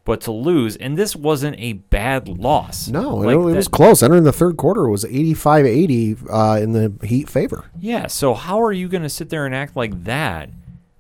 But 0.06 0.20
to 0.22 0.32
lose, 0.32 0.76
and 0.76 0.98
this 0.98 1.16
wasn't 1.16 1.56
a 1.58 1.74
bad 1.74 2.28
loss. 2.28 2.88
no, 2.88 3.16
Like 3.16 3.36
it, 3.36 3.38
it 3.38 3.56
was 3.56 3.68
close. 3.68 4.02
Entering 4.02 4.24
the 4.24 4.32
third 4.32 4.58
quarter, 4.58 4.84
it 4.84 4.90
was 4.90 5.04
85 5.06 5.64
80 5.64 6.16
uh, 6.30 6.58
in 6.62 6.72
the 6.72 7.06
Heat 7.06 7.30
favor. 7.30 7.64
Yeah, 7.80 8.08
so 8.08 8.34
how 8.34 8.60
are 8.62 8.72
you 8.72 8.88
going 8.88 9.02
to 9.02 9.08
sit 9.08 9.30
there 9.30 9.46
and 9.46 9.54
act 9.54 9.76
like 9.76 10.04
that 10.04 10.50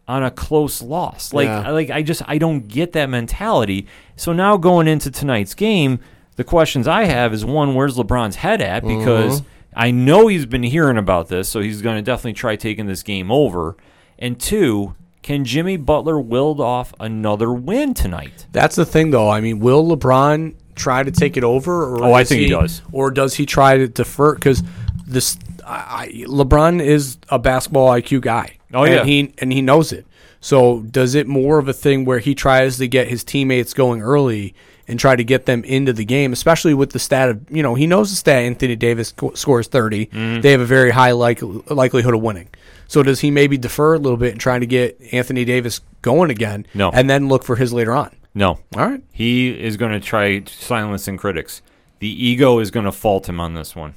on 0.08 0.22
a 0.22 0.30
close 0.30 0.80
loss? 0.80 1.34
Like 1.34 1.46
Yeah. 1.48 1.68
like 1.70 1.90
I 1.90 2.00
just 2.02 2.22
I 2.26 2.38
don't 2.38 2.66
get 2.66 2.92
that 2.92 3.10
mentality. 3.10 3.86
So 4.16 4.32
now 4.32 4.56
going 4.56 4.88
into 4.88 5.10
tonight's 5.10 5.52
game, 5.54 5.98
the 6.36 6.44
questions 6.44 6.88
I 6.88 7.04
have 7.04 7.32
is 7.32 7.44
one, 7.44 7.74
where's 7.74 7.96
LeBron's 7.96 8.36
head 8.36 8.60
at 8.60 8.82
mm-hmm. 8.82 8.98
because 8.98 9.42
I 9.74 9.90
know 9.90 10.26
he's 10.26 10.46
been 10.46 10.62
hearing 10.62 10.98
about 10.98 11.28
this, 11.28 11.48
so 11.48 11.60
he's 11.60 11.82
going 11.82 11.96
to 11.96 12.02
definitely 12.02 12.34
try 12.34 12.56
taking 12.56 12.86
this 12.86 13.02
game 13.02 13.30
over. 13.30 13.76
And 14.18 14.38
two, 14.38 14.94
can 15.22 15.44
Jimmy 15.44 15.76
Butler 15.76 16.20
wield 16.20 16.60
off 16.60 16.92
another 17.00 17.52
win 17.52 17.94
tonight? 17.94 18.46
That's 18.52 18.76
the 18.76 18.86
thing, 18.86 19.10
though. 19.10 19.30
I 19.30 19.40
mean, 19.40 19.58
will 19.58 19.84
LeBron 19.96 20.54
try 20.74 21.02
to 21.02 21.10
take 21.10 21.36
it 21.36 21.44
over? 21.44 21.94
Or 21.94 22.04
Oh, 22.04 22.12
I 22.12 22.22
does 22.22 22.28
think 22.28 22.40
he 22.42 22.48
does. 22.48 22.82
Or 22.92 23.10
does 23.10 23.34
he 23.34 23.46
try 23.46 23.78
to 23.78 23.88
defer? 23.88 24.34
Because 24.34 24.62
this, 25.06 25.38
I, 25.66 26.24
LeBron 26.26 26.82
is 26.82 27.18
a 27.28 27.38
basketball 27.38 27.88
IQ 27.90 28.20
guy. 28.20 28.58
Oh, 28.72 28.84
and 28.84 28.94
yeah. 28.94 29.04
he 29.04 29.32
and 29.38 29.52
he 29.52 29.62
knows 29.62 29.92
it. 29.92 30.06
So 30.40 30.80
does 30.82 31.14
it 31.14 31.26
more 31.26 31.58
of 31.58 31.68
a 31.68 31.72
thing 31.72 32.04
where 32.04 32.18
he 32.18 32.34
tries 32.34 32.76
to 32.78 32.88
get 32.88 33.08
his 33.08 33.24
teammates 33.24 33.72
going 33.72 34.02
early 34.02 34.54
and 34.86 34.98
try 34.98 35.16
to 35.16 35.24
get 35.24 35.46
them 35.46 35.64
into 35.64 35.92
the 35.92 36.04
game, 36.04 36.32
especially 36.32 36.74
with 36.74 36.90
the 36.92 36.98
stat 36.98 37.28
of 37.30 37.40
you 37.50 37.62
know 37.62 37.74
he 37.74 37.86
knows 37.86 38.10
the 38.10 38.16
stat 38.16 38.42
Anthony 38.42 38.76
Davis 38.76 39.12
co- 39.12 39.34
scores 39.34 39.66
30 39.68 40.06
Mm-hmm. 40.06 40.40
They 40.40 40.50
have 40.52 40.60
a 40.60 40.66
very 40.66 40.90
high 40.90 41.12
like, 41.12 41.40
likelihood 41.70 42.14
of 42.14 42.20
winning. 42.22 42.48
So 42.86 43.02
does 43.02 43.20
he 43.20 43.30
maybe 43.30 43.56
defer 43.56 43.94
a 43.94 43.98
little 43.98 44.18
bit 44.18 44.32
and 44.32 44.40
try 44.40 44.58
to 44.58 44.66
get 44.66 45.00
Anthony 45.12 45.44
Davis 45.44 45.80
going 46.02 46.30
again? 46.30 46.66
No. 46.74 46.90
and 46.90 47.08
then 47.08 47.28
look 47.28 47.42
for 47.44 47.56
his 47.56 47.72
later 47.72 47.92
on. 47.94 48.14
No. 48.34 48.58
All 48.76 48.86
right. 48.86 49.02
He 49.12 49.48
is 49.50 49.76
going 49.76 49.92
to 49.92 50.00
try 50.00 50.42
silencing 50.44 51.16
critics. 51.16 51.62
The 52.00 52.08
ego 52.08 52.58
is 52.58 52.70
going 52.70 52.84
to 52.84 52.92
fault 52.92 53.28
him 53.28 53.40
on 53.40 53.54
this 53.54 53.74
one. 53.74 53.94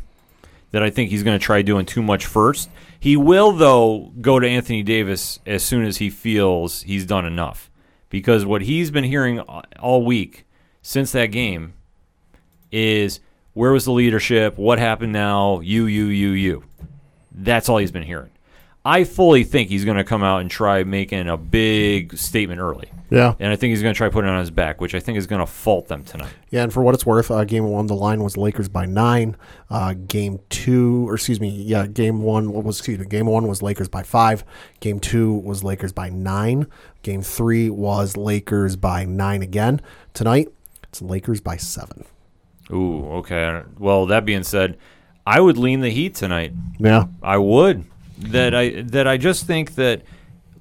That 0.72 0.84
I 0.84 0.90
think 0.90 1.10
he's 1.10 1.24
going 1.24 1.38
to 1.38 1.44
try 1.44 1.62
doing 1.62 1.86
too 1.86 2.02
much 2.02 2.26
first. 2.26 2.70
He 3.00 3.18
will, 3.18 3.52
though, 3.52 4.12
go 4.22 4.40
to 4.40 4.48
Anthony 4.48 4.84
Davis 4.84 5.40
as 5.46 5.64
soon 5.64 5.84
as 5.86 5.98
he 5.98 6.10
feels 6.10 6.84
he's 6.84 7.06
done 7.06 7.26
enough. 7.26 7.70
Because 8.10 8.46
what 8.46 8.62
he's 8.62 8.90
been 8.92 9.04
hearing 9.04 9.40
all 9.42 10.06
week 10.06 10.46
since 10.88 11.12
that 11.12 11.26
game 11.26 11.74
is 12.72 13.20
where 13.52 13.74
was 13.74 13.84
the 13.84 13.92
leadership? 13.92 14.58
What 14.58 14.80
happened 14.80 15.12
now? 15.12 15.60
You, 15.60 15.86
you, 15.86 16.06
you, 16.06 16.30
you. 16.30 16.64
That's 17.30 17.68
all 17.68 17.76
he's 17.76 17.92
been 17.92 18.04
hearing. 18.04 18.30
I 18.86 19.04
fully 19.04 19.44
think 19.44 19.68
he's 19.68 19.84
going 19.84 19.98
to 19.98 20.06
come 20.06 20.24
out 20.24 20.40
and 20.40 20.50
try 20.50 20.86
making 20.86 21.28
a 21.28 21.36
big 21.36 22.18
statement 22.18 22.62
early. 22.62 22.90
Yeah. 23.10 23.36
And 23.38 23.52
I 23.52 23.58
think 23.58 23.72
he's 23.72 23.82
going 23.82 23.94
to 23.94 23.98
try 23.98 24.08
putting 24.08 24.30
it 24.30 24.34
on 24.34 24.40
his 24.40 24.50
back, 24.50 24.80
which 24.80 24.96
I 24.96 25.02
think 25.02 25.18
is 25.18 25.28
going 25.28 25.42
to 25.42 25.46
fault 25.46 25.90
them 25.90 26.06
tonight. 26.06 26.32
Yeah, 26.52 26.64
and 26.64 26.72
for 26.72 26.82
what 26.82 26.96
it's 26.96 27.06
worth, 27.06 27.32
uh, 27.32 27.44
game 27.44 27.66
one, 27.66 27.88
the 27.88 27.96
line 27.96 28.24
was 28.24 28.38
Lakers 28.38 28.70
by 28.70 28.86
nine. 28.86 29.36
Uh, 29.70 29.94
game 29.94 30.40
two, 30.48 31.10
or 31.10 31.16
excuse 31.16 31.42
me, 31.42 31.50
yeah, 31.50 31.86
game 31.86 32.22
one 32.22 32.54
what 32.54 32.64
was 32.64 32.78
excuse 32.78 32.98
me, 32.98 33.06
game 33.08 33.26
one 33.26 33.46
was 33.46 33.62
Lakers 33.62 33.90
by 33.90 34.04
five. 34.04 34.46
Game 34.80 35.02
two 35.02 35.34
was 35.34 35.66
Lakers 35.66 35.92
by 35.92 36.10
nine. 36.10 36.68
Game 37.02 37.22
three 37.22 37.70
was 37.70 38.16
Lakers 38.16 38.78
by 38.78 39.04
nine 39.04 39.42
again. 39.42 39.82
Tonight, 40.14 40.48
it's 40.90 41.02
Lakers 41.02 41.42
by 41.42 41.58
seven. 41.58 42.06
Ooh, 42.72 43.06
okay. 43.18 43.64
Well, 43.78 44.06
that 44.08 44.26
being 44.26 44.44
said, 44.44 44.78
I 45.26 45.40
would 45.40 45.58
lean 45.58 45.82
the 45.82 45.90
Heat 45.90 46.16
tonight. 46.16 46.54
Yeah, 46.80 47.06
I 47.22 47.38
would. 47.38 47.86
That 48.18 48.56
I 48.56 48.82
that 48.82 49.08
I 49.08 49.18
just 49.18 49.46
think 49.46 49.76
that 49.76 50.02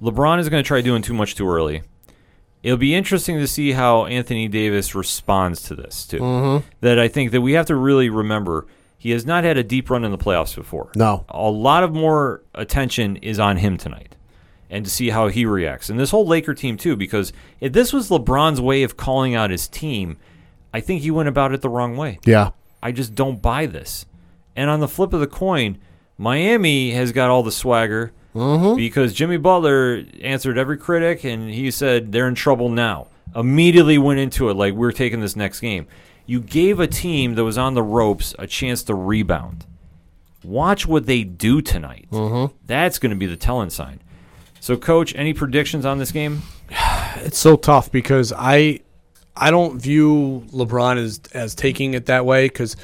LeBron 0.01 0.39
is 0.39 0.49
going 0.49 0.63
to 0.63 0.67
try 0.67 0.81
doing 0.81 1.01
too 1.01 1.13
much 1.13 1.35
too 1.35 1.49
early. 1.49 1.83
It'll 2.63 2.77
be 2.77 2.95
interesting 2.95 3.37
to 3.37 3.47
see 3.47 3.71
how 3.71 4.05
Anthony 4.05 4.47
Davis 4.47 4.93
responds 4.93 5.61
to 5.63 5.75
this 5.75 6.05
too. 6.05 6.19
Mm-hmm. 6.19 6.67
That 6.81 6.99
I 6.99 7.07
think 7.07 7.31
that 7.31 7.41
we 7.41 7.53
have 7.53 7.65
to 7.67 7.75
really 7.75 8.09
remember 8.09 8.67
he 8.97 9.11
has 9.11 9.25
not 9.25 9.43
had 9.43 9.57
a 9.57 9.63
deep 9.63 9.89
run 9.89 10.03
in 10.03 10.11
the 10.11 10.17
playoffs 10.17 10.55
before. 10.55 10.91
No. 10.95 11.25
a 11.29 11.49
lot 11.49 11.83
of 11.83 11.93
more 11.93 12.43
attention 12.53 13.17
is 13.17 13.39
on 13.39 13.57
him 13.57 13.77
tonight, 13.77 14.15
and 14.69 14.85
to 14.85 14.91
see 14.91 15.09
how 15.09 15.27
he 15.27 15.45
reacts. 15.45 15.89
And 15.89 15.99
this 15.99 16.11
whole 16.11 16.25
Laker 16.25 16.53
team 16.53 16.77
too, 16.77 16.95
because 16.95 17.33
if 17.59 17.73
this 17.73 17.93
was 17.93 18.09
LeBron's 18.09 18.61
way 18.61 18.83
of 18.83 18.97
calling 18.97 19.35
out 19.35 19.49
his 19.49 19.67
team, 19.67 20.17
I 20.73 20.81
think 20.81 21.01
he 21.01 21.11
went 21.11 21.29
about 21.29 21.53
it 21.53 21.61
the 21.61 21.69
wrong 21.69 21.95
way. 21.95 22.19
yeah, 22.25 22.51
I 22.81 22.91
just 22.91 23.15
don't 23.15 23.41
buy 23.41 23.65
this. 23.65 24.05
And 24.55 24.69
on 24.69 24.79
the 24.79 24.87
flip 24.87 25.13
of 25.13 25.19
the 25.19 25.27
coin, 25.27 25.77
Miami 26.17 26.91
has 26.91 27.11
got 27.11 27.29
all 27.29 27.43
the 27.43 27.51
swagger 27.51 28.11
mm-hmm. 28.35 28.75
because 28.75 29.13
Jimmy 29.13 29.37
Butler 29.37 30.03
answered 30.21 30.57
every 30.57 30.77
critic 30.77 31.23
and 31.23 31.49
he 31.49 31.71
said 31.71 32.11
they're 32.11 32.27
in 32.27 32.35
trouble 32.35 32.69
now. 32.69 33.07
Immediately 33.35 33.97
went 33.97 34.19
into 34.19 34.49
it 34.49 34.55
like 34.55 34.73
we're 34.73 34.91
taking 34.91 35.21
this 35.21 35.35
next 35.35 35.59
game. 35.59 35.87
You 36.25 36.41
gave 36.41 36.79
a 36.79 36.87
team 36.87 37.35
that 37.35 37.43
was 37.43 37.57
on 37.57 37.73
the 37.73 37.83
ropes 37.83 38.33
a 38.39 38.47
chance 38.47 38.83
to 38.83 38.95
rebound. 38.95 39.65
Watch 40.43 40.87
what 40.87 41.05
they 41.05 41.23
do 41.23 41.61
tonight. 41.61 42.07
Mm-hmm. 42.11 42.55
That's 42.65 42.99
going 42.99 43.11
to 43.11 43.15
be 43.15 43.25
the 43.25 43.37
telling 43.37 43.69
sign. 43.69 44.01
So, 44.59 44.77
coach, 44.77 45.15
any 45.15 45.33
predictions 45.33 45.85
on 45.85 45.97
this 45.97 46.11
game? 46.11 46.41
It's 47.17 47.37
so 47.37 47.55
tough 47.55 47.91
because 47.91 48.33
I 48.35 48.81
I 49.35 49.51
don't 49.51 49.79
view 49.79 50.45
LeBron 50.51 50.97
as 50.97 51.21
as 51.33 51.55
taking 51.55 51.93
it 51.93 52.07
that 52.07 52.25
way 52.25 52.45
because 52.45 52.75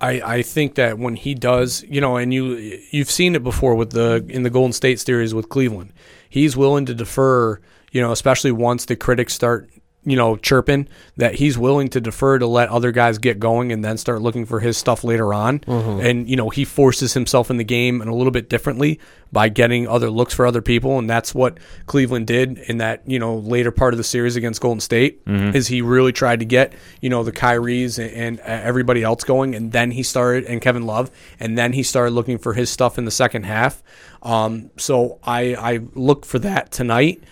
I 0.00 0.20
I 0.24 0.42
think 0.42 0.74
that 0.74 0.98
when 0.98 1.16
he 1.16 1.34
does, 1.34 1.84
you 1.88 2.00
know, 2.00 2.16
and 2.16 2.34
you 2.34 2.80
you've 2.90 3.10
seen 3.10 3.34
it 3.34 3.42
before 3.42 3.74
with 3.74 3.90
the 3.90 4.24
in 4.28 4.42
the 4.42 4.50
Golden 4.50 4.72
State 4.72 5.00
series 5.00 5.34
with 5.34 5.48
Cleveland, 5.48 5.92
he's 6.28 6.56
willing 6.56 6.86
to 6.86 6.94
defer, 6.94 7.60
you 7.92 8.00
know, 8.00 8.12
especially 8.12 8.52
once 8.52 8.84
the 8.84 8.96
critics 8.96 9.34
start. 9.34 9.70
You 10.04 10.16
know, 10.16 10.34
chirping 10.34 10.88
that 11.16 11.36
he's 11.36 11.56
willing 11.56 11.88
to 11.90 12.00
defer 12.00 12.36
to 12.40 12.46
let 12.48 12.68
other 12.70 12.90
guys 12.90 13.18
get 13.18 13.38
going 13.38 13.70
and 13.70 13.84
then 13.84 13.96
start 13.96 14.20
looking 14.20 14.46
for 14.46 14.58
his 14.58 14.76
stuff 14.76 15.04
later 15.04 15.32
on. 15.32 15.60
And, 16.00 16.28
you 16.28 16.34
know, 16.34 16.50
he 16.50 16.64
forces 16.64 17.14
himself 17.14 17.50
in 17.50 17.56
the 17.56 17.62
game 17.62 18.02
in 18.02 18.08
a 18.08 18.14
little 18.14 18.32
bit 18.32 18.48
differently 18.48 18.98
by 19.30 19.48
getting 19.48 19.86
other 19.86 20.10
looks 20.10 20.34
for 20.34 20.44
other 20.44 20.60
people. 20.60 20.98
And 20.98 21.08
that's 21.08 21.32
what 21.36 21.56
Cleveland 21.86 22.26
did 22.26 22.58
in 22.58 22.78
that, 22.78 23.02
you 23.06 23.20
know, 23.20 23.36
later 23.36 23.70
part 23.70 23.94
of 23.94 23.98
the 23.98 24.02
series 24.02 24.34
against 24.34 24.60
Golden 24.60 24.80
State 24.80 25.22
is 25.54 25.68
he 25.68 25.82
really 25.82 26.12
tried 26.12 26.40
to 26.40 26.46
get, 26.46 26.72
you 27.00 27.08
know, 27.08 27.22
the 27.22 27.30
Kyries 27.30 27.98
and, 28.02 28.40
and 28.40 28.40
everybody 28.40 29.04
else 29.04 29.22
going. 29.22 29.54
And 29.54 29.70
then 29.70 29.92
he 29.92 30.02
started, 30.02 30.46
and 30.46 30.60
Kevin 30.60 30.84
Love, 30.84 31.12
and 31.38 31.56
then 31.56 31.72
he 31.74 31.84
started 31.84 32.10
looking 32.10 32.38
for 32.38 32.54
his 32.54 32.70
stuff 32.70 32.98
in 32.98 33.04
the 33.04 33.12
second 33.12 33.44
half. 33.44 33.84
Um, 34.22 34.70
so 34.78 35.20
I, 35.22 35.54
I 35.54 35.80
look 35.94 36.26
for 36.26 36.40
that 36.40 36.72
tonight. 36.72 37.22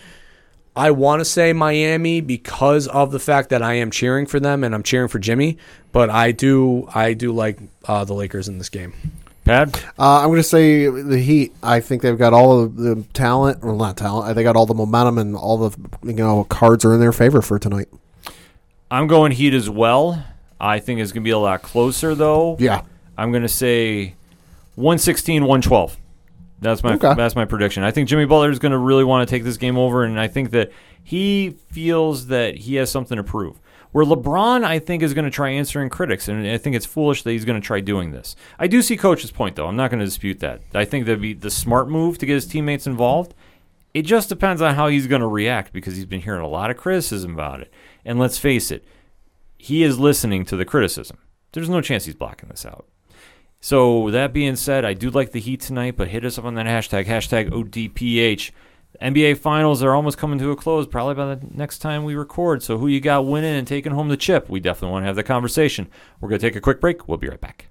I 0.81 0.93
want 0.93 1.21
to 1.21 1.27
say 1.27 1.53
Miami 1.53 2.23
because 2.23 2.89
of 2.89 3.13
the 3.13 3.19
fact 3.19 3.51
that 3.51 3.61
I 3.61 3.75
am 3.75 3.91
cheering 3.91 4.25
for 4.25 4.41
them 4.41 4.65
and 4.65 4.75
I'm 4.75 4.83
cheering 4.83 5.09
for 5.09 5.19
Jimmy, 5.19 5.59
but 5.93 6.09
I 6.09 6.33
do 6.33 6.89
I 6.95 7.13
do 7.13 7.33
like 7.33 7.59
uh, 7.85 8.07
the 8.07 8.15
Lakers 8.15 8.49
in 8.49 8.57
this 8.57 8.71
game. 8.71 8.95
Pad? 9.45 9.79
Uh, 9.99 10.21
I'm 10.21 10.29
going 10.29 10.39
to 10.39 10.43
say 10.43 10.87
the 10.87 11.19
Heat. 11.19 11.53
I 11.63 11.81
think 11.81 12.01
they've 12.01 12.17
got 12.17 12.33
all 12.33 12.61
of 12.61 12.77
the 12.77 13.05
talent, 13.13 13.63
well, 13.63 13.77
not 13.77 13.99
talent. 13.99 14.35
They 14.35 14.43
got 14.43 14.57
all 14.57 14.65
the 14.65 14.73
momentum 14.73 15.19
and 15.19 15.37
all 15.37 15.69
the 15.69 15.79
you 16.03 16.15
know 16.15 16.45
cards 16.45 16.83
are 16.87 16.95
in 16.95 17.01
their 17.01 17.13
favor 17.13 17.43
for 17.43 17.59
tonight. 17.59 17.89
I'm 18.91 19.07
going 19.07 19.33
Heat 19.33 19.53
as 19.53 19.69
well. 19.69 20.25
I 20.59 20.79
think 20.79 21.01
it's 21.01 21.13
going 21.13 21.25
to 21.25 21.29
be 21.29 21.33
a 21.33 21.39
lot 21.39 21.61
closer, 21.61 22.15
though. 22.15 22.57
Yeah, 22.59 22.85
I'm 23.19 23.33
going 23.33 23.43
to 23.43 23.49
say 23.49 24.15
116, 24.77 25.43
112. 25.43 25.99
That's 26.61 26.83
my 26.83 26.95
Okay. 26.95 27.15
that's 27.15 27.35
my 27.35 27.45
prediction. 27.45 27.83
I 27.83 27.91
think 27.91 28.09
Jimmy 28.09 28.27
Butler 28.27 28.51
is 28.51 28.59
going 28.59 28.73
to 28.73 28.79
really 28.79 29.05
want 29.05 29.27
to 29.29 29.35
take 29.35 29.45
this 29.45 29.57
game 29.57 29.79
over, 29.79 30.05
and 30.05 30.21
I 30.21 30.29
think 30.29 30.51
that 30.51 30.71
he 31.03 31.57
feels 31.71 32.27
that 32.27 32.57
he 32.57 32.77
has 32.77 32.91
something 32.91 33.17
to 33.17 33.25
prove. 33.25 33.61
Where 33.93 34.05
LeBron, 34.05 34.63
I 34.63 34.79
think, 34.79 35.03
is 35.03 35.15
going 35.15 35.25
to 35.25 35.31
try 35.33 35.49
answering 35.51 35.89
critics, 35.89 36.29
and 36.29 36.47
I 36.47 36.59
think 36.59 36.77
it's 36.77 36.87
foolish 36.87 37.25
that 37.25 37.33
he's 37.33 37.45
going 37.45 37.61
to 37.61 37.67
try 37.67 37.81
doing 37.81 38.13
this. 38.13 38.37
I 38.59 38.69
do 38.69 38.83
see 38.83 38.97
Coach's 38.97 39.33
point, 39.33 39.57
though. 39.57 39.67
I'm 39.67 39.75
not 39.75 39.91
going 39.91 39.99
to 39.99 40.05
dispute 40.05 40.39
that. 40.41 40.61
I 40.75 40.85
think 40.85 41.07
that'd 41.07 41.21
be 41.21 41.33
the 41.35 41.51
smart 41.51 41.89
move 41.89 42.17
to 42.19 42.27
get 42.27 42.35
his 42.35 42.47
teammates 42.47 42.87
involved. 42.87 43.35
It 43.93 44.03
just 44.03 44.29
depends 44.29 44.63
on 44.63 44.77
how 44.77 44.87
he's 44.87 45.09
going 45.09 45.23
to 45.23 45.27
react 45.27 45.73
because 45.73 45.97
he's 45.97 46.05
been 46.05 46.21
hearing 46.21 46.43
a 46.43 46.47
lot 46.49 46.71
of 46.71 46.77
criticism 46.77 47.35
about 47.35 47.61
it. 47.61 47.73
And 48.05 48.21
let's 48.21 48.39
face 48.39 48.71
it, 48.71 48.85
he 49.59 49.83
is 49.83 49.99
listening 49.99 50.45
to 50.45 50.57
the 50.57 50.65
criticism. 50.65 51.19
There's 51.53 51.69
no 51.69 51.81
chance 51.81 52.05
he's 52.05 52.15
blocking 52.15 52.49
this 52.49 52.65
out. 52.65 52.87
So 53.61 54.11
that 54.11 54.33
being 54.33 54.57
said, 54.57 54.85
I 54.85 54.95
do 54.95 55.11
like 55.11 55.33
the 55.33 55.41
Heat 55.41 55.61
tonight, 55.61 55.97
but 55.97 56.09
hit 56.09 56.25
us 56.25 56.39
up 56.39 56.45
on 56.47 56.55
that 56.55 56.67
hashtag, 56.67 57.05
hashtag 57.05 57.51
ODPH. 57.51 58.51
NBA 59.01 59.39
Finals 59.39 59.83
are 59.83 59.95
almost 59.95 60.19
coming 60.19 60.39
to 60.39 60.51
a 60.51 60.57
close, 60.57 60.87
probably 60.87 61.15
by 61.15 61.35
the 61.35 61.47
next 61.55 61.79
time 61.79 62.05
we 62.05 62.15
record. 62.15 62.63
So 62.63 62.79
who 62.79 62.87
you 62.87 63.01
got 63.01 63.27
winning 63.27 63.55
and 63.55 63.67
taking 63.67 63.93
home 63.93 64.09
the 64.09 64.17
chip? 64.17 64.49
We 64.49 64.61
definitely 64.61 64.93
want 64.93 65.03
to 65.05 65.07
have 65.07 65.17
the 65.17 65.23
conversation. 65.23 65.89
We're 66.21 66.29
going 66.29 66.41
to 66.41 66.47
take 66.47 66.57
a 66.57 66.61
quick 66.61 66.81
break. 66.81 67.07
We'll 67.07 67.19
be 67.19 67.29
right 67.29 67.41
back. 67.41 67.70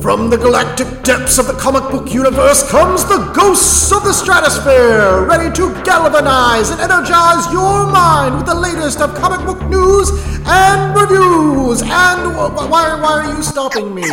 From 0.00 0.30
the 0.30 0.36
galactic 0.36 0.86
depths 1.02 1.36
of 1.38 1.46
the 1.46 1.52
comic 1.54 1.82
book 1.90 2.12
universe 2.12 2.68
comes 2.70 3.04
the 3.04 3.18
ghosts 3.34 3.92
of 3.92 4.04
the 4.04 4.12
stratosphere, 4.12 5.26
ready 5.26 5.54
to 5.56 5.82
galvanize 5.84 6.70
and 6.70 6.80
energize 6.80 7.44
your 7.52 7.86
mind 7.86 8.36
with 8.36 8.46
the 8.46 8.54
latest 8.54 9.00
of 9.00 9.14
comic 9.16 9.44
book 9.44 9.60
news 9.68 10.08
and 10.46 10.94
reviews. 10.94 11.82
And 11.82 12.32
wh- 12.34 12.50
wh- 12.54 12.70
why, 12.70 13.00
why 13.00 13.26
are 13.26 13.36
you 13.36 13.42
stopping 13.42 13.94
me? 13.94 14.04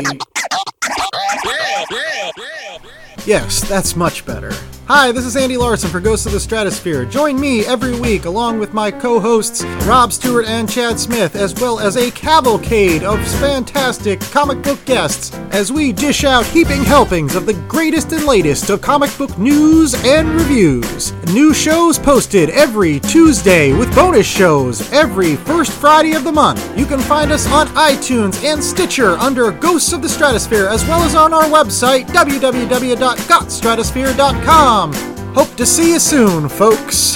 Yes, 3.26 3.62
that's 3.68 3.96
much 3.96 4.26
better. 4.26 4.52
Hi, 4.86 5.14
this 5.14 5.24
is 5.24 5.38
Andy 5.38 5.56
Larson 5.56 5.90
for 5.90 6.02
Ghosts 6.02 6.26
of 6.26 6.34
the 6.34 6.42
Stratosphere. 6.42 7.06
Join 7.06 7.40
me 7.40 7.66
every 7.66 7.98
week 7.98 8.26
along 8.26 8.60
with 8.60 8.74
my 8.74 8.92
co 8.92 9.18
hosts 9.18 9.64
Rob 9.86 10.12
Stewart 10.12 10.46
and 10.46 10.70
Chad 10.70 11.00
Smith, 11.00 11.38
as 11.38 11.56
well 11.56 11.80
as 11.80 11.96
a 11.96 12.12
cavalcade 12.12 13.02
of 13.02 13.26
fantastic 13.40 14.20
comic 14.20 14.62
book 14.62 14.84
guests, 14.84 15.34
as 15.52 15.72
we 15.72 15.94
dish 15.94 16.26
out 16.26 16.46
heaping 16.46 16.84
helpings 16.84 17.34
of 17.34 17.46
the 17.46 17.54
greatest 17.70 18.12
and 18.12 18.26
latest 18.26 18.70
of 18.70 18.82
comic 18.82 19.18
book 19.18 19.38
news 19.38 19.96
and 20.04 20.28
reviews. 20.28 21.14
New 21.28 21.54
shows 21.54 21.98
posted 21.98 22.50
every 22.50 23.00
Tuesday 23.00 23.72
with 23.72 23.96
bonus 23.96 24.28
shows 24.28 24.92
every 24.92 25.38
first 25.38 25.72
Friday 25.72 26.12
of 26.12 26.26
the 26.26 26.32
month. 26.32 26.78
You 26.78 26.86
can 26.86 27.00
find 27.00 27.32
us 27.32 27.48
on 27.48 27.68
iTunes 27.68 28.44
and 28.44 28.62
Stitcher 28.62 29.12
under 29.12 29.50
Ghosts 29.50 29.94
of 29.94 30.02
the 30.02 30.10
Stratosphere, 30.10 30.68
as 30.68 30.84
well 30.84 31.04
as 31.04 31.16
on 31.16 31.34
our 31.34 31.46
website, 31.46 32.06
www.gotstratosphere.com. 32.08 34.73
Hope 34.74 35.56
to 35.58 35.68
see 35.68 35.92
you 35.92 36.00
soon, 36.00 36.50
folks. 36.50 37.14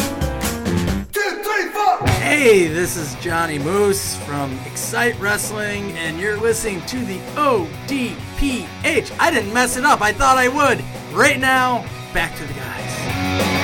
Hey, 2.19 2.67
this 2.67 2.95
is 2.95 3.15
Johnny 3.15 3.57
Moose 3.57 4.15
from 4.25 4.55
Excite 4.67 5.19
Wrestling, 5.19 5.91
and 5.93 6.19
you're 6.19 6.37
listening 6.37 6.81
to 6.81 6.99
the 6.99 7.17
ODPH. 7.35 9.11
I 9.19 9.31
didn't 9.31 9.55
mess 9.55 9.75
it 9.75 9.85
up, 9.85 10.01
I 10.01 10.13
thought 10.13 10.37
I 10.37 10.49
would. 10.49 10.83
Right 11.11 11.39
now, 11.39 11.83
back 12.13 12.35
to 12.35 12.45
the 12.45 12.53
guys. 12.53 13.56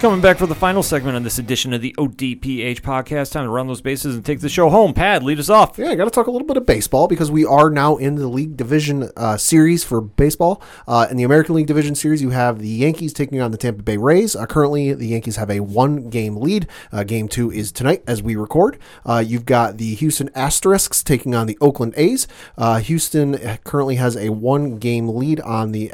Coming 0.00 0.20
back 0.20 0.38
for 0.38 0.46
the 0.46 0.54
final 0.54 0.84
segment 0.84 1.16
on 1.16 1.24
this 1.24 1.40
edition 1.40 1.72
of 1.72 1.80
the 1.80 1.92
ODPH 1.98 2.82
podcast. 2.82 3.32
Time 3.32 3.46
to 3.46 3.50
run 3.50 3.66
those 3.66 3.80
bases 3.80 4.14
and 4.14 4.24
take 4.24 4.38
the 4.38 4.48
show 4.48 4.70
home. 4.70 4.94
Pad, 4.94 5.24
lead 5.24 5.40
us 5.40 5.50
off. 5.50 5.76
Yeah, 5.76 5.88
I 5.88 5.96
got 5.96 6.04
to 6.04 6.10
talk 6.12 6.28
a 6.28 6.30
little 6.30 6.46
bit 6.46 6.56
of 6.56 6.64
baseball 6.64 7.08
because 7.08 7.32
we 7.32 7.44
are 7.44 7.68
now 7.68 7.96
in 7.96 8.14
the 8.14 8.28
League 8.28 8.56
Division 8.56 9.10
uh, 9.16 9.36
series 9.36 9.82
for 9.82 10.00
baseball. 10.00 10.62
Uh, 10.86 11.08
in 11.10 11.16
the 11.16 11.24
American 11.24 11.56
League 11.56 11.66
Division 11.66 11.96
series, 11.96 12.22
you 12.22 12.30
have 12.30 12.60
the 12.60 12.68
Yankees 12.68 13.12
taking 13.12 13.40
on 13.40 13.50
the 13.50 13.56
Tampa 13.56 13.82
Bay 13.82 13.96
Rays. 13.96 14.36
Uh, 14.36 14.46
currently, 14.46 14.94
the 14.94 15.08
Yankees 15.08 15.34
have 15.34 15.50
a 15.50 15.58
one 15.58 16.08
game 16.10 16.36
lead. 16.36 16.68
Uh, 16.92 17.02
game 17.02 17.26
two 17.26 17.50
is 17.50 17.72
tonight 17.72 18.04
as 18.06 18.22
we 18.22 18.36
record. 18.36 18.78
Uh, 19.04 19.22
you've 19.26 19.46
got 19.46 19.78
the 19.78 19.96
Houston 19.96 20.30
Asterisks 20.32 21.02
taking 21.02 21.34
on 21.34 21.48
the 21.48 21.58
Oakland 21.60 21.94
A's. 21.96 22.28
Uh, 22.56 22.78
Houston 22.78 23.36
currently 23.64 23.96
has 23.96 24.16
a 24.16 24.28
one 24.28 24.78
game 24.78 25.08
lead 25.08 25.40
on 25.40 25.72
the 25.72 25.90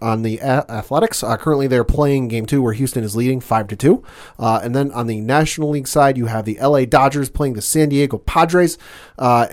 on 0.00 0.22
the 0.22 0.38
a- 0.38 0.70
Athletics. 0.70 1.22
Uh, 1.22 1.36
currently, 1.36 1.66
they're 1.66 1.84
playing 1.84 2.28
game 2.28 2.46
two, 2.46 2.62
where 2.62 2.72
Houston 2.72 3.04
is 3.04 3.16
leading 3.16 3.40
five 3.40 3.68
to 3.68 3.76
two. 3.76 4.02
Uh, 4.38 4.60
and 4.62 4.74
then 4.74 4.90
on 4.92 5.06
the 5.06 5.20
National 5.20 5.70
League 5.70 5.88
side, 5.88 6.16
you 6.16 6.26
have 6.26 6.44
the 6.44 6.58
LA 6.60 6.84
Dodgers 6.84 7.28
playing 7.28 7.54
the 7.54 7.62
San 7.62 7.88
Diego 7.88 8.18
Padres. 8.18 8.78
Uh, 9.18 9.48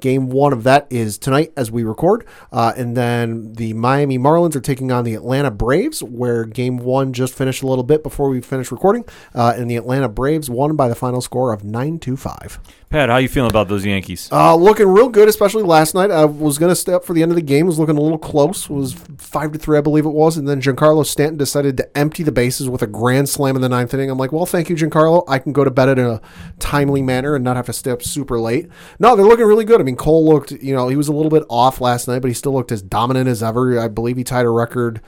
game 0.00 0.28
one 0.28 0.52
of 0.52 0.64
that 0.64 0.86
is 0.90 1.18
tonight 1.18 1.52
as 1.56 1.70
we 1.70 1.82
record. 1.82 2.26
Uh, 2.52 2.72
and 2.76 2.96
then 2.96 3.52
the 3.54 3.72
Miami 3.72 4.18
Marlins 4.18 4.56
are 4.56 4.60
taking 4.60 4.92
on 4.92 5.04
the 5.04 5.14
Atlanta 5.14 5.50
Braves, 5.50 6.02
where 6.02 6.44
game 6.44 6.78
one 6.78 7.12
just 7.12 7.34
finished 7.34 7.62
a 7.62 7.66
little 7.66 7.84
bit 7.84 8.02
before 8.02 8.28
we 8.28 8.40
finished 8.40 8.72
recording. 8.72 9.04
Uh, 9.34 9.54
and 9.56 9.70
the 9.70 9.76
Atlanta 9.76 10.08
Braves 10.08 10.50
won 10.50 10.76
by 10.76 10.88
the 10.88 10.94
final 10.94 11.20
score 11.20 11.52
of 11.52 11.64
nine 11.64 11.98
to 12.00 12.16
five. 12.16 12.58
Pat, 12.90 13.08
how 13.08 13.16
you 13.16 13.28
feeling 13.28 13.50
about 13.50 13.68
those 13.68 13.84
Yankees? 13.84 14.28
Uh, 14.30 14.54
looking 14.54 14.86
real 14.86 15.08
good, 15.08 15.28
especially 15.28 15.64
last 15.64 15.94
night. 15.94 16.12
I 16.12 16.24
was 16.24 16.58
going 16.58 16.70
to 16.70 16.76
stay 16.76 16.92
up 16.92 17.04
for 17.04 17.12
the 17.12 17.22
end 17.22 17.32
of 17.32 17.36
the 17.36 17.42
game. 17.42 17.66
Was 17.66 17.78
looking 17.78 17.96
a 17.96 18.00
little 18.00 18.18
close. 18.18 18.70
Was 18.70 18.94
five 19.18 19.50
to 19.52 19.58
three, 19.58 19.76
I 19.76 19.80
believe 19.80 20.06
it 20.06 20.10
was. 20.10 20.36
And 20.36 20.46
then 20.46 20.60
Giancarlo 20.60 21.04
Stanton 21.04 21.36
decided 21.36 21.76
to 21.78 21.98
empty 21.98 22.22
the 22.22 22.30
bases 22.30 22.68
with 22.68 22.82
a 22.82 22.86
grand 22.86 23.28
slam 23.28 23.56
in 23.56 23.62
the 23.62 23.68
ninth 23.68 23.92
inning. 23.94 24.10
I'm 24.10 24.18
like, 24.18 24.30
well, 24.30 24.46
thank 24.46 24.68
you, 24.68 24.76
Giancarlo. 24.76 25.24
I 25.26 25.40
can 25.40 25.52
go 25.52 25.64
to 25.64 25.70
bed 25.70 25.88
in 25.88 26.06
a 26.06 26.20
timely 26.60 27.02
manner 27.02 27.34
and 27.34 27.42
not 27.42 27.56
have 27.56 27.66
to 27.66 27.72
stay 27.72 27.90
up 27.90 28.02
super 28.02 28.38
late. 28.38 28.68
No, 29.00 29.16
they're 29.16 29.26
looking 29.26 29.46
really 29.46 29.64
good. 29.64 29.80
I 29.80 29.84
mean, 29.84 29.96
Cole 29.96 30.24
looked, 30.24 30.52
you 30.52 30.74
know, 30.74 30.88
he 30.88 30.96
was 30.96 31.08
a 31.08 31.12
little 31.12 31.30
bit 31.30 31.44
off 31.48 31.80
last 31.80 32.06
night, 32.06 32.20
but 32.20 32.28
he 32.28 32.34
still 32.34 32.52
looked 32.52 32.70
as 32.70 32.80
dominant 32.80 33.28
as 33.28 33.42
ever. 33.42 33.78
I 33.80 33.88
believe 33.88 34.16
he 34.16 34.24
tied 34.24 34.46
a 34.46 34.50
record 34.50 35.00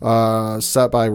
uh, 0.00 0.60
set 0.60 0.90
by 0.90 1.08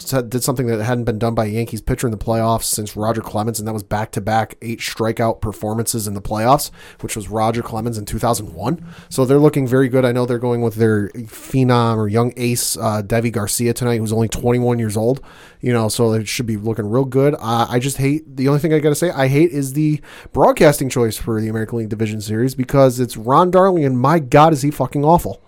did 0.00 0.42
something 0.42 0.66
that 0.66 0.82
hadn't 0.82 1.04
been 1.04 1.18
done 1.18 1.34
by 1.34 1.46
a 1.46 1.48
Yankees 1.48 1.80
pitcher 1.80 2.06
in 2.06 2.10
the 2.10 2.18
playoffs 2.18 2.64
since 2.64 2.96
Roger 2.96 3.20
Clemens, 3.20 3.58
and 3.58 3.68
that 3.68 3.72
was 3.72 3.82
back 3.82 4.12
to 4.12 4.20
back 4.20 4.56
eight 4.62 4.80
strikeout 4.80 5.40
performances 5.40 6.06
in 6.06 6.14
the 6.14 6.22
playoffs, 6.22 6.70
which 7.00 7.16
was 7.16 7.28
Roger 7.28 7.62
Clemens 7.62 7.98
in 7.98 8.04
2001. 8.04 8.84
So 9.08 9.24
they're 9.24 9.38
looking 9.38 9.66
very 9.66 9.88
good. 9.88 10.04
I 10.04 10.12
know 10.12 10.26
they're 10.26 10.38
going 10.38 10.62
with 10.62 10.74
their 10.74 11.08
phenom 11.10 11.96
or 11.96 12.08
young 12.08 12.32
ace, 12.36 12.76
uh, 12.76 13.02
Deivi 13.02 13.32
Garcia 13.32 13.72
tonight, 13.72 13.98
who's 13.98 14.12
only 14.12 14.28
21 14.28 14.78
years 14.78 14.96
old. 14.96 15.20
You 15.60 15.72
know, 15.72 15.88
so 15.88 16.12
it 16.14 16.26
should 16.26 16.46
be 16.46 16.56
looking 16.56 16.88
real 16.88 17.04
good. 17.04 17.34
Uh, 17.34 17.66
I 17.68 17.78
just 17.78 17.98
hate 17.98 18.36
the 18.36 18.48
only 18.48 18.60
thing 18.60 18.72
I 18.72 18.78
got 18.78 18.88
to 18.90 18.94
say 18.94 19.10
I 19.10 19.28
hate 19.28 19.50
is 19.50 19.74
the 19.74 20.00
broadcasting 20.32 20.88
choice 20.88 21.16
for 21.16 21.40
the 21.40 21.48
American 21.48 21.78
League 21.78 21.90
Division 21.90 22.20
Series 22.20 22.54
because 22.54 22.98
it's 22.98 23.16
Ron 23.16 23.50
Darling, 23.50 23.84
and 23.84 23.98
my 23.98 24.18
God, 24.18 24.52
is 24.52 24.62
he 24.62 24.70
fucking 24.70 25.04
awful 25.04 25.42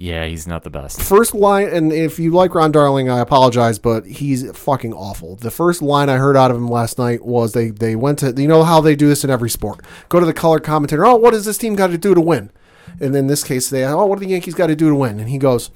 Yeah, 0.00 0.24
he's 0.24 0.46
not 0.46 0.62
the 0.62 0.70
best. 0.70 1.02
first 1.02 1.34
line, 1.34 1.68
and 1.68 1.92
if 1.92 2.18
you 2.18 2.30
like 2.30 2.54
Ron 2.54 2.72
Darling, 2.72 3.10
I 3.10 3.18
apologize, 3.18 3.78
but 3.78 4.06
he's 4.06 4.50
fucking 4.56 4.94
awful. 4.94 5.36
The 5.36 5.50
first 5.50 5.82
line 5.82 6.08
I 6.08 6.16
heard 6.16 6.38
out 6.38 6.50
of 6.50 6.56
him 6.56 6.68
last 6.68 6.96
night 6.96 7.22
was 7.22 7.52
they 7.52 7.68
they 7.68 7.94
went 7.96 8.20
to 8.20 8.32
you 8.32 8.48
know 8.48 8.62
how 8.62 8.80
they 8.80 8.96
do 8.96 9.08
this 9.08 9.24
in 9.24 9.30
every 9.30 9.50
sport. 9.50 9.84
Go 10.08 10.18
to 10.18 10.24
the 10.24 10.32
color 10.32 10.58
commentator. 10.58 11.04
Oh, 11.04 11.16
what 11.16 11.32
does 11.32 11.44
this 11.44 11.58
team 11.58 11.74
got 11.74 11.88
to 11.88 11.98
do 11.98 12.14
to 12.14 12.20
win? 12.22 12.50
And 12.98 13.14
in 13.14 13.26
this 13.26 13.44
case, 13.44 13.68
they 13.68 13.84
oh, 13.84 14.06
what 14.06 14.18
do 14.18 14.24
the 14.24 14.30
Yankees 14.30 14.54
got 14.54 14.68
to 14.68 14.74
do 14.74 14.88
to 14.88 14.94
win? 14.94 15.20
And 15.20 15.28
he 15.28 15.36
goes, 15.36 15.70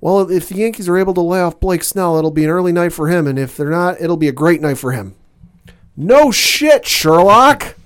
well, 0.00 0.30
if 0.30 0.48
the 0.48 0.56
Yankees 0.56 0.88
are 0.88 0.96
able 0.96 1.12
to 1.12 1.20
lay 1.20 1.42
off 1.42 1.60
Blake 1.60 1.84
Snell, 1.84 2.16
it'll 2.16 2.30
be 2.30 2.44
an 2.44 2.50
early 2.50 2.72
night 2.72 2.94
for 2.94 3.08
him, 3.08 3.26
and 3.26 3.38
if 3.38 3.58
they're 3.58 3.68
not, 3.68 4.00
it'll 4.00 4.16
be 4.16 4.28
a 4.28 4.32
great 4.32 4.62
night 4.62 4.78
for 4.78 4.92
him. 4.92 5.16
No 5.94 6.30
shit, 6.30 6.86
Sherlock. 6.86 7.76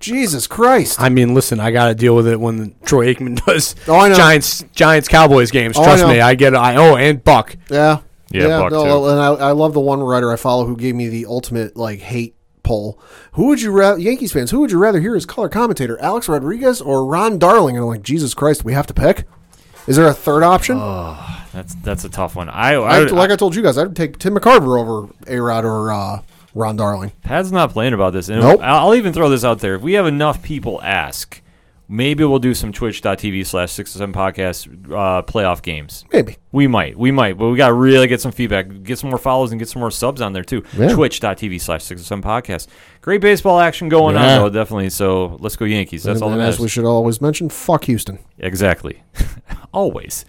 Jesus 0.00 0.46
Christ. 0.46 1.00
I 1.00 1.08
mean, 1.10 1.34
listen, 1.34 1.60
I 1.60 1.70
got 1.70 1.88
to 1.88 1.94
deal 1.94 2.16
with 2.16 2.26
it 2.26 2.40
when 2.40 2.74
Troy 2.84 3.12
Aikman 3.14 3.44
does 3.46 3.76
Oh, 3.86 3.96
I 3.96 4.08
know. 4.08 4.14
Giants 4.16 4.64
Giants 4.74 5.06
Cowboys 5.08 5.50
games. 5.50 5.76
Oh, 5.78 5.84
Trust 5.84 6.02
know. 6.02 6.08
me, 6.08 6.20
I 6.20 6.34
get. 6.34 6.54
I 6.56 6.76
oh, 6.76 6.96
and 6.96 7.22
Buck. 7.22 7.56
Yeah. 7.70 8.00
Yeah, 8.32 8.60
Buck, 8.60 8.72
no, 8.72 8.84
too. 8.84 9.06
and 9.08 9.20
I, 9.20 9.48
I 9.48 9.50
love 9.52 9.74
the 9.74 9.80
one 9.80 10.00
writer 10.00 10.32
I 10.32 10.36
follow 10.36 10.64
who 10.64 10.76
gave 10.76 10.94
me 10.94 11.08
the 11.08 11.26
ultimate 11.26 11.76
like 11.76 11.98
hate 11.98 12.36
poll. 12.62 13.00
Who 13.32 13.46
would 13.48 13.60
you 13.60 13.72
rather 13.72 13.98
Yankees 13.98 14.32
fans, 14.32 14.52
who 14.52 14.60
would 14.60 14.70
you 14.70 14.78
rather 14.78 15.00
hear 15.00 15.16
as 15.16 15.26
color 15.26 15.48
commentator, 15.48 16.00
Alex 16.00 16.28
Rodriguez 16.28 16.80
or 16.80 17.04
Ron 17.04 17.38
Darling? 17.38 17.76
And 17.76 17.82
I'm 17.84 17.88
like, 17.90 18.02
Jesus 18.02 18.32
Christ, 18.32 18.64
we 18.64 18.72
have 18.72 18.86
to 18.86 18.94
pick. 18.94 19.24
Is 19.88 19.96
there 19.96 20.06
a 20.06 20.12
third 20.14 20.44
option? 20.44 20.78
That's 20.78 21.74
that's 21.82 22.04
a 22.04 22.08
tough 22.08 22.36
one. 22.36 22.48
I, 22.48 22.74
I, 22.74 22.98
I, 22.98 23.02
like 23.06 23.32
I 23.32 23.36
told 23.36 23.56
you 23.56 23.62
guys, 23.62 23.76
I'd 23.76 23.96
take 23.96 24.18
Tim 24.18 24.34
McCarver 24.36 24.80
over 24.80 25.12
A 25.26 25.40
Rod 25.40 25.64
or 25.64 25.90
uh, 25.90 26.22
Ron 26.54 26.76
Darling. 26.76 27.12
Pat's 27.22 27.50
not 27.52 27.70
playing 27.70 27.92
about 27.94 28.12
this. 28.12 28.28
And 28.28 28.40
Nope. 28.40 28.60
I'll 28.62 28.88
I'll 28.88 28.94
even 28.94 29.12
throw 29.12 29.28
this 29.28 29.44
out 29.44 29.60
there. 29.60 29.74
If 29.76 29.82
we 29.82 29.92
have 29.94 30.06
enough 30.06 30.42
people 30.42 30.80
ask, 30.82 31.40
maybe 31.88 32.24
we'll 32.24 32.38
do 32.38 32.54
some 32.54 32.72
twitch.tv 32.72 33.46
slash 33.46 33.72
6 33.72 33.90
7 33.92 34.12
podcast 34.12 34.66
uh, 34.92 35.22
playoff 35.22 35.62
games. 35.62 36.04
Maybe. 36.12 36.36
We 36.52 36.66
might. 36.66 36.98
We 36.98 37.10
might. 37.12 37.36
But 37.38 37.48
we 37.50 37.56
got 37.56 37.68
to 37.68 37.72
really 37.74 38.06
get 38.08 38.20
some 38.20 38.32
feedback, 38.32 38.82
get 38.82 38.98
some 38.98 39.10
more 39.10 39.18
follows, 39.18 39.50
and 39.52 39.58
get 39.60 39.68
some 39.68 39.80
more 39.80 39.90
subs 39.90 40.20
on 40.20 40.32
there, 40.32 40.42
too. 40.44 40.64
Yeah. 40.76 40.92
Twitch.tv 40.94 41.60
slash 41.60 41.84
6 41.84 42.02
7 42.02 42.22
podcast. 42.22 42.66
Great 43.00 43.20
baseball 43.20 43.60
action 43.60 43.88
going 43.88 44.14
Yeah. 44.16 44.38
on, 44.38 44.42
though, 44.42 44.58
definitely. 44.60 44.90
So 44.90 45.36
let's 45.40 45.56
go 45.56 45.64
Yankees. 45.64 46.02
That's 46.02 46.16
and, 46.16 46.22
all 46.24 46.30
that 46.30 46.38
and 46.40 46.48
as 46.48 46.58
we 46.58 46.68
should 46.68 46.84
always 46.84 47.20
mention, 47.20 47.48
fuck 47.48 47.84
Houston. 47.84 48.18
Exactly. 48.38 49.02
Always. 49.72 50.24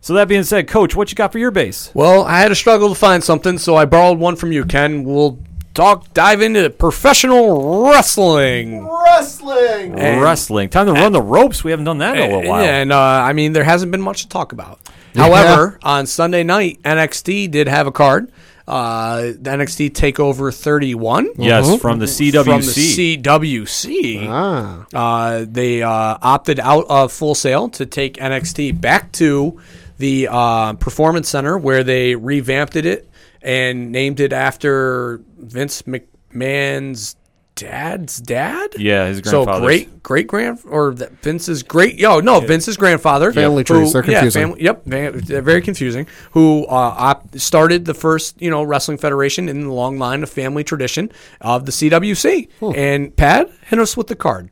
So 0.00 0.12
that 0.14 0.28
being 0.28 0.42
said, 0.44 0.68
Coach, 0.68 0.94
what 0.94 1.10
you 1.10 1.14
got 1.16 1.32
for 1.32 1.38
your 1.38 1.50
base? 1.50 1.90
Well, 1.94 2.24
I 2.24 2.38
had 2.38 2.48
to 2.48 2.54
struggle 2.54 2.90
to 2.90 2.94
find 2.94 3.24
something, 3.24 3.56
so 3.58 3.74
I 3.74 3.86
borrowed 3.86 4.18
one 4.18 4.36
from 4.36 4.52
you, 4.52 4.64
Ken. 4.66 5.02
We'll 5.02 5.38
talk, 5.74 6.12
dive 6.14 6.40
into 6.40 6.70
professional 6.70 7.84
wrestling. 7.90 8.86
Wrestling. 8.88 9.98
And- 9.98 10.20
Wrestling. 10.22 10.68
Time 10.70 10.86
to 10.86 10.92
run 10.92 11.12
the 11.12 11.20
ropes. 11.22 11.62
We 11.64 11.70
haven't 11.70 11.84
done 11.84 11.98
that 11.98 12.16
in 12.16 12.22
a 12.30 12.36
little 12.36 12.50
while. 12.50 12.64
And 12.64 12.92
uh, 12.92 12.98
I 12.98 13.32
mean, 13.32 13.52
there 13.52 13.64
hasn't 13.64 13.92
been 13.92 14.00
much 14.02 14.22
to 14.22 14.28
talk 14.28 14.52
about. 14.52 14.80
However, 15.14 15.78
on 15.82 16.06
Sunday 16.06 16.42
night, 16.42 16.80
NXT 16.82 17.50
did 17.50 17.68
have 17.68 17.86
a 17.86 17.92
card. 17.92 18.32
Uh, 18.66 19.20
the 19.20 19.50
NXT 19.50 19.90
Takeover 19.90 20.52
31. 20.52 21.28
Yes, 21.36 21.80
from 21.80 21.98
the 21.98 22.06
CWC. 22.06 22.44
From 22.44 22.60
the 22.62 23.18
CWC. 23.18 24.26
Ah. 24.28 24.86
Uh, 24.94 25.44
they 25.46 25.82
uh, 25.82 26.16
opted 26.22 26.58
out 26.60 26.86
of 26.88 27.12
Full 27.12 27.34
Sail 27.34 27.68
to 27.70 27.84
take 27.84 28.14
NXT 28.14 28.80
back 28.80 29.12
to 29.12 29.60
the 29.98 30.28
uh, 30.30 30.72
Performance 30.74 31.28
Center 31.28 31.58
where 31.58 31.84
they 31.84 32.14
revamped 32.16 32.74
it 32.76 33.06
and 33.44 33.92
named 33.92 34.18
it 34.20 34.32
after 34.32 35.20
Vince 35.38 35.82
McMahon's 35.82 37.16
dad's 37.56 38.20
dad. 38.20 38.70
Yeah, 38.76 39.06
his 39.06 39.20
grandfather. 39.20 39.60
So 39.60 39.64
great, 39.64 40.02
great 40.02 40.26
grand 40.26 40.58
or 40.68 40.92
that 40.94 41.12
Vince's 41.22 41.62
great. 41.62 41.98
Yo, 41.98 42.18
no, 42.20 42.40
Vince's 42.40 42.76
grandfather. 42.76 43.32
Family 43.32 43.60
who- 43.60 43.78
trees, 43.78 43.92
they're 43.92 44.02
confusing. 44.02 44.40
Yeah, 44.40 44.46
family, 44.46 44.62
yep, 44.62 44.82
they're 45.26 45.42
very 45.42 45.62
confusing. 45.62 46.06
Who 46.32 46.64
uh, 46.66 46.72
op- 46.98 47.38
started 47.38 47.84
the 47.84 47.94
first, 47.94 48.40
you 48.42 48.50
know, 48.50 48.62
wrestling 48.64 48.98
federation 48.98 49.48
in 49.48 49.60
the 49.60 49.72
long 49.72 49.98
line 49.98 50.22
of 50.22 50.30
family 50.30 50.64
tradition 50.64 51.12
of 51.40 51.66
the 51.66 51.72
CWC. 51.72 52.48
And 52.76 53.14
Pat, 53.16 53.50
hit 53.66 53.78
us 53.78 53.96
with 53.96 54.08
the 54.08 54.16
card. 54.16 54.50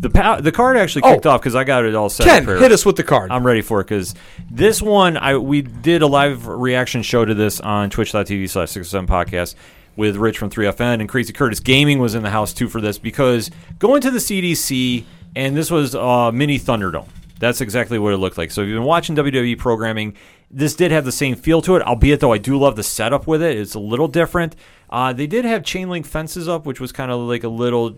The 0.00 0.38
the 0.42 0.52
card 0.52 0.76
actually 0.76 1.02
Oh. 1.02 1.14
kicked 1.14 1.26
off 1.26 1.40
because 1.40 1.54
I 1.54 1.64
got 1.64 1.84
it 1.84 1.94
all 1.94 2.08
set. 2.08 2.26
Ken, 2.26 2.48
up 2.48 2.60
hit 2.60 2.70
us 2.72 2.84
with 2.84 2.96
the 2.96 3.02
card. 3.02 3.30
I'm 3.30 3.46
ready 3.46 3.62
for 3.62 3.80
it 3.80 3.84
because 3.84 4.14
this 4.50 4.80
one 4.82 5.16
I 5.16 5.36
we 5.38 5.62
did 5.62 6.02
a 6.02 6.06
live 6.06 6.46
reaction 6.46 7.02
show 7.02 7.24
to 7.24 7.34
this 7.34 7.60
on 7.60 7.90
twitch.tv 7.90 8.48
slash 8.50 8.70
six 8.70 8.88
seven 8.88 9.06
podcast 9.06 9.54
with 9.96 10.16
Rich 10.16 10.36
from 10.36 10.50
3FN 10.50 11.00
and 11.00 11.08
Crazy 11.08 11.32
Curtis 11.32 11.58
Gaming 11.60 11.98
was 11.98 12.14
in 12.14 12.22
the 12.22 12.28
house 12.30 12.52
too 12.52 12.68
for 12.68 12.82
this 12.82 12.98
because 12.98 13.50
going 13.78 14.02
to 14.02 14.10
the 14.10 14.18
CDC 14.18 15.04
and 15.34 15.56
this 15.56 15.70
was 15.70 15.94
uh, 15.94 16.30
mini 16.32 16.58
Thunderdome. 16.58 17.08
That's 17.38 17.60
exactly 17.60 17.98
what 17.98 18.12
it 18.14 18.18
looked 18.18 18.38
like. 18.38 18.50
So 18.50 18.62
if 18.62 18.68
you've 18.68 18.76
been 18.76 18.84
watching 18.84 19.14
WWE 19.16 19.58
programming, 19.58 20.14
this 20.50 20.74
did 20.74 20.90
have 20.90 21.04
the 21.04 21.12
same 21.12 21.34
feel 21.34 21.60
to 21.62 21.76
it, 21.76 21.82
albeit 21.82 22.20
though 22.20 22.32
I 22.32 22.38
do 22.38 22.58
love 22.58 22.76
the 22.76 22.82
setup 22.82 23.26
with 23.26 23.42
it. 23.42 23.56
It's 23.58 23.74
a 23.74 23.78
little 23.78 24.08
different. 24.08 24.56
Uh, 24.88 25.12
they 25.12 25.26
did 25.26 25.44
have 25.44 25.62
chain 25.62 25.88
link 25.90 26.06
fences 26.06 26.48
up, 26.48 26.64
which 26.64 26.80
was 26.80 26.92
kind 26.92 27.10
of 27.10 27.20
like 27.20 27.44
a 27.44 27.48
little 27.48 27.96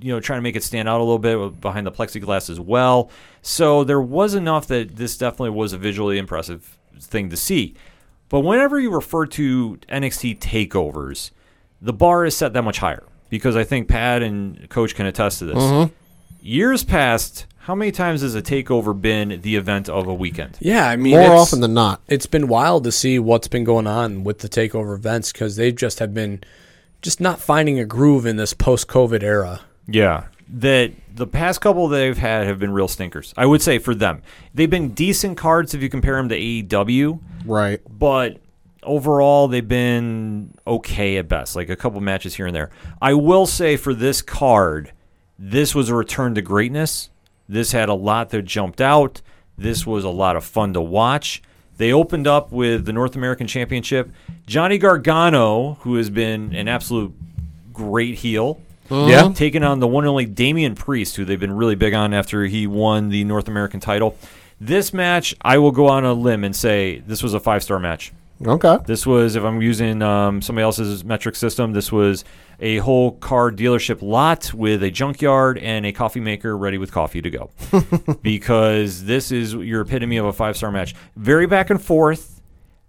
you 0.00 0.12
know, 0.12 0.20
trying 0.20 0.38
to 0.38 0.42
make 0.42 0.56
it 0.56 0.62
stand 0.62 0.88
out 0.88 1.00
a 1.00 1.04
little 1.04 1.18
bit 1.18 1.60
behind 1.60 1.86
the 1.86 1.92
plexiglass 1.92 2.50
as 2.50 2.60
well. 2.60 3.10
So 3.42 3.84
there 3.84 4.00
was 4.00 4.34
enough 4.34 4.66
that 4.68 4.96
this 4.96 5.16
definitely 5.16 5.50
was 5.50 5.72
a 5.72 5.78
visually 5.78 6.18
impressive 6.18 6.76
thing 7.00 7.30
to 7.30 7.36
see. 7.36 7.74
But 8.28 8.40
whenever 8.40 8.80
you 8.80 8.90
refer 8.90 9.26
to 9.26 9.78
NXT 9.88 10.38
takeovers, 10.38 11.30
the 11.80 11.92
bar 11.92 12.24
is 12.24 12.36
set 12.36 12.52
that 12.54 12.62
much 12.62 12.78
higher 12.78 13.04
because 13.30 13.56
I 13.56 13.64
think 13.64 13.88
Pat 13.88 14.22
and 14.22 14.68
Coach 14.68 14.94
can 14.94 15.06
attest 15.06 15.38
to 15.40 15.44
this. 15.46 15.56
Mm-hmm. 15.56 15.92
Years 16.40 16.84
past, 16.84 17.46
how 17.58 17.74
many 17.74 17.90
times 17.90 18.22
has 18.22 18.34
a 18.34 18.42
takeover 18.42 18.98
been 18.98 19.40
the 19.42 19.56
event 19.56 19.88
of 19.88 20.06
a 20.06 20.14
weekend? 20.14 20.56
Yeah, 20.60 20.88
I 20.88 20.96
mean, 20.96 21.16
More 21.16 21.32
often 21.32 21.60
than 21.60 21.74
not. 21.74 22.00
it's 22.06 22.26
been 22.26 22.46
wild 22.48 22.84
to 22.84 22.92
see 22.92 23.18
what's 23.18 23.48
been 23.48 23.64
going 23.64 23.86
on 23.86 24.22
with 24.24 24.38
the 24.38 24.48
takeover 24.48 24.94
events 24.94 25.32
because 25.32 25.56
they 25.56 25.72
just 25.72 25.98
have 25.98 26.14
been 26.14 26.42
just 27.02 27.20
not 27.20 27.40
finding 27.40 27.78
a 27.78 27.84
groove 27.84 28.26
in 28.26 28.36
this 28.36 28.54
post-COVID 28.54 29.22
era. 29.22 29.60
Yeah. 29.86 30.24
That 30.48 30.92
the 31.14 31.26
past 31.26 31.60
couple 31.60 31.88
they've 31.88 32.16
had 32.16 32.46
have 32.46 32.58
been 32.58 32.72
real 32.72 32.88
stinkers. 32.88 33.34
I 33.36 33.46
would 33.46 33.62
say 33.62 33.78
for 33.78 33.94
them. 33.94 34.22
They've 34.54 34.70
been 34.70 34.90
decent 34.90 35.36
cards 35.36 35.74
if 35.74 35.82
you 35.82 35.88
compare 35.88 36.16
them 36.16 36.28
to 36.28 36.38
AEW. 36.38 37.20
Right. 37.44 37.80
but 37.88 38.38
overall 38.82 39.48
they've 39.48 39.66
been 39.68 40.54
okay 40.66 41.16
at 41.16 41.28
best 41.28 41.56
like 41.56 41.68
a 41.68 41.74
couple 41.76 42.00
matches 42.00 42.36
here 42.36 42.46
and 42.46 42.54
there 42.54 42.70
i 43.02 43.12
will 43.14 43.44
say 43.46 43.76
for 43.76 43.92
this 43.92 44.22
card 44.22 44.92
this 45.38 45.74
was 45.74 45.88
a 45.88 45.94
return 45.94 46.34
to 46.36 46.40
greatness 46.42 47.10
this 47.48 47.72
had 47.72 47.88
a 47.88 47.94
lot 47.94 48.30
that 48.30 48.42
jumped 48.42 48.80
out 48.80 49.20
this 49.58 49.84
was 49.86 50.04
a 50.04 50.08
lot 50.08 50.36
of 50.36 50.44
fun 50.44 50.72
to 50.72 50.80
watch 50.80 51.42
they 51.78 51.92
opened 51.92 52.28
up 52.28 52.52
with 52.52 52.84
the 52.84 52.92
north 52.92 53.16
american 53.16 53.46
championship 53.48 54.08
johnny 54.46 54.78
gargano 54.78 55.74
who 55.80 55.96
has 55.96 56.08
been 56.08 56.54
an 56.54 56.68
absolute 56.68 57.12
great 57.72 58.14
heel 58.16 58.60
Yeah. 58.90 59.32
taking 59.34 59.62
on 59.62 59.80
the 59.80 59.86
one 59.86 60.04
and 60.04 60.10
only 60.10 60.26
Damian 60.26 60.74
Priest, 60.74 61.16
who 61.16 61.24
they've 61.24 61.40
been 61.40 61.56
really 61.56 61.74
big 61.74 61.94
on 61.94 62.14
after 62.14 62.44
he 62.44 62.66
won 62.66 63.08
the 63.08 63.24
North 63.24 63.48
American 63.48 63.80
title. 63.80 64.16
This 64.60 64.92
match, 64.94 65.34
I 65.42 65.58
will 65.58 65.72
go 65.72 65.86
on 65.86 66.04
a 66.04 66.12
limb 66.12 66.44
and 66.44 66.56
say 66.56 67.00
this 67.00 67.22
was 67.22 67.34
a 67.34 67.40
five 67.40 67.62
star 67.62 67.78
match. 67.78 68.12
Okay. 68.44 68.76
This 68.86 69.06
was, 69.06 69.34
if 69.34 69.44
I'm 69.44 69.62
using 69.62 70.02
um, 70.02 70.42
somebody 70.42 70.62
else's 70.62 71.04
metric 71.04 71.36
system, 71.36 71.72
this 71.72 71.90
was 71.90 72.24
a 72.60 72.78
whole 72.78 73.12
car 73.12 73.50
dealership 73.50 74.02
lot 74.02 74.52
with 74.52 74.82
a 74.82 74.90
junkyard 74.90 75.58
and 75.58 75.86
a 75.86 75.92
coffee 75.92 76.20
maker 76.20 76.56
ready 76.56 76.76
with 76.76 76.92
coffee 76.92 77.22
to 77.22 77.30
go. 77.30 77.50
because 78.22 79.04
this 79.04 79.32
is 79.32 79.54
your 79.54 79.82
epitome 79.82 80.18
of 80.18 80.26
a 80.26 80.32
five 80.32 80.56
star 80.56 80.70
match. 80.70 80.94
Very 81.16 81.46
back 81.46 81.70
and 81.70 81.82
forth, 81.82 82.40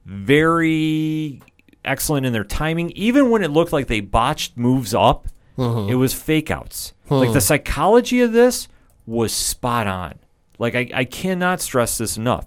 very 0.06 1.42
excellent 1.86 2.26
in 2.26 2.34
their 2.34 2.44
timing. 2.44 2.92
Even 2.92 3.30
when 3.30 3.44
it 3.44 3.50
looked 3.50 3.72
like 3.72 3.88
they 3.88 4.02
botched 4.02 4.58
moves 4.58 4.94
up, 4.94 5.28
Uh-huh. 5.58 5.88
it 5.90 5.96
was 5.96 6.14
fake 6.14 6.52
outs. 6.52 6.94
Like 7.10 7.34
the 7.34 7.42
psychology 7.42 8.22
of 8.22 8.34
this 8.34 8.68
was 9.06 9.34
spot 9.34 9.88
on. 9.88 10.20
Like 10.60 10.76
I, 10.76 10.90
I 10.94 11.06
cannot 11.06 11.62
stress 11.62 11.98
this 11.98 12.18
enough. 12.18 12.46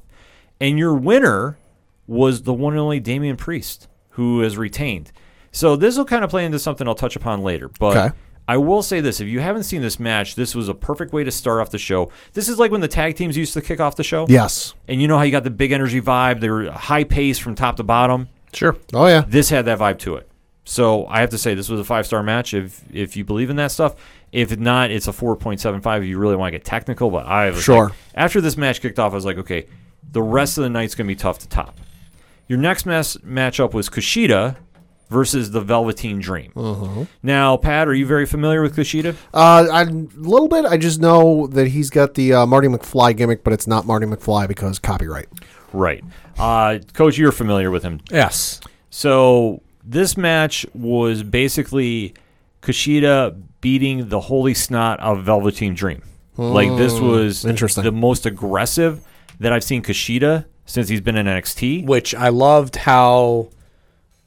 And 0.61 0.79
your 0.79 0.95
winner 0.95 1.59
was 2.07 2.43
the 2.43 2.53
one 2.55 2.75
and 2.75 2.81
only 2.81 3.01
Damian 3.01 3.37
Priest, 3.37 3.89
who 4.11 4.43
is 4.43 4.57
retained. 4.57 5.13
So 5.53 5.77
this 5.77 5.97
will 5.97 6.05
kind 6.05 6.23
of 6.25 6.31
play 6.31 6.45
into 6.45 6.59
something 6.59 6.87
I'll 6.87 6.95
touch 6.95 7.17
upon 7.17 7.43
later. 7.43 7.69
But 7.69 7.97
Okay. 7.97 8.17
I 8.49 8.57
will 8.57 8.83
say 8.83 9.01
this: 9.01 9.21
if 9.21 9.29
you 9.29 9.41
haven't 9.41 9.63
seen 9.63 9.81
this 9.81 9.99
match, 10.01 10.35
this 10.35 10.55
was 10.55 10.69
a 10.69 10.75
perfect 10.75 11.13
way 11.13 11.23
to 11.25 11.31
start 11.31 11.61
off 11.61 11.71
the 11.71 11.79
show. 11.79 12.11
This 12.33 12.49
is 12.49 12.59
like 12.59 12.71
when 12.73 12.81
the 12.81 12.89
tag 12.89 13.15
teams 13.17 13.37
used 13.37 13.55
to 13.55 13.61
kick 13.63 13.81
off 13.81 13.97
the 13.97 14.05
show. 14.05 14.27
Yes. 14.29 14.75
And 14.89 15.01
you 15.01 15.09
know 15.09 15.17
how 15.17 15.23
you 15.25 15.31
got 15.33 15.45
the 15.45 15.51
big 15.51 15.73
energy 15.73 16.01
vibe, 16.01 16.41
they 16.41 16.51
were 16.51 16.71
high 16.71 17.05
pace 17.05 17.39
from 17.39 17.55
top 17.55 17.77
to 17.77 17.83
bottom. 17.85 18.29
Sure. 18.53 18.77
Oh 18.93 19.07
yeah. 19.07 19.25
This 19.27 19.51
had 19.51 19.65
that 19.67 19.79
vibe 19.79 19.99
to 20.01 20.17
it. 20.17 20.29
So 20.71 21.05
I 21.07 21.21
have 21.21 21.31
to 21.31 21.39
say 21.39 21.55
this 21.55 21.69
was 21.69 21.81
a 21.81 21.85
five 21.85 22.07
star 22.07 22.23
match 22.23 22.55
if 22.55 22.81
if 22.93 23.17
you 23.17 23.25
believe 23.25 23.51
in 23.51 23.57
that 23.57 23.73
stuff. 23.73 23.97
If 24.31 24.57
not, 24.57 24.93
it's 24.93 25.09
a 25.09 25.13
four 25.13 25.35
point 25.35 25.59
seven 25.61 25.81
five 25.81 26.03
if 26.05 26.09
you 26.09 26.17
really 26.17 26.37
want 26.37 26.53
to 26.53 26.59
get 26.59 26.65
technical. 26.65 27.11
But 27.11 27.27
I 27.27 27.51
was 27.51 27.61
Sure. 27.63 27.87
like- 27.87 27.95
after 28.15 28.41
this 28.41 28.57
match 28.57 28.81
kicked 28.81 29.01
off, 29.01 29.11
I 29.11 29.17
was 29.17 29.25
like, 29.25 29.39
okay, 29.39 29.67
the 30.13 30.23
rest 30.23 30.59
of 30.59 30.63
the 30.63 30.71
night's 30.71 30.95
gonna 30.95 31.09
be 31.09 31.17
tough 31.17 31.41
to 31.41 31.49
top. 31.49 31.81
Your 32.47 32.57
next 32.59 32.87
mas- 32.87 33.17
matchup 33.27 33.73
was 33.75 33.89
Kushida 33.89 34.55
versus 35.09 35.51
the 35.51 35.61
Velveteen 35.61 36.21
Dream. 36.21 36.53
Now, 37.21 37.57
Pat, 37.57 37.89
are 37.89 37.95
you 37.95 38.07
very 38.07 38.25
familiar 38.27 38.63
with 38.63 38.77
Kushida? 38.77 39.17
Uh, 39.35 39.67
a 39.69 39.85
little 40.17 40.47
bit. 40.47 40.65
I 40.67 40.77
just 40.77 41.01
know 41.01 41.49
that 41.49 41.67
he's 41.67 41.91
got 41.91 42.15
the 42.15 42.33
uh, 42.33 42.47
Marty 42.47 42.69
McFly 42.69 43.17
gimmick, 43.17 43.43
but 43.43 43.53
it's 43.53 43.67
not 43.67 43.87
Marty 43.87 44.07
McFly 44.07 44.47
because 44.47 44.79
copyright. 44.79 45.27
Right. 45.73 46.05
Uh, 46.39 46.79
Coach, 46.95 47.19
you're 47.19 47.33
familiar 47.33 47.73
with 47.73 47.83
him. 47.83 48.01
Yes. 48.09 48.61
So 48.91 49.63
this 49.85 50.17
match 50.17 50.67
was 50.75 51.23
basically 51.23 52.15
Kushida 52.63 53.41
beating 53.61 54.09
the 54.09 54.21
holy 54.21 54.55
snot 54.55 55.01
of 55.01 55.25
Velveteen 55.25 55.75
Dream. 55.75 56.03
like 56.37 56.69
this 56.77 56.99
was 56.99 57.45
interesting. 57.45 57.85
the 57.85 57.93
most 57.93 58.27
aggressive 58.27 59.03
that 59.39 59.53
I've 59.53 59.65
seen 59.65 59.83
Kushida 59.83 60.47
since 60.67 60.89
he's 60.89 61.01
been 61.01 61.17
in 61.17 61.27
NXT. 61.27 61.87
Which 61.87 62.15
I 62.15 62.29
loved 62.29 62.77
how 62.77 63.51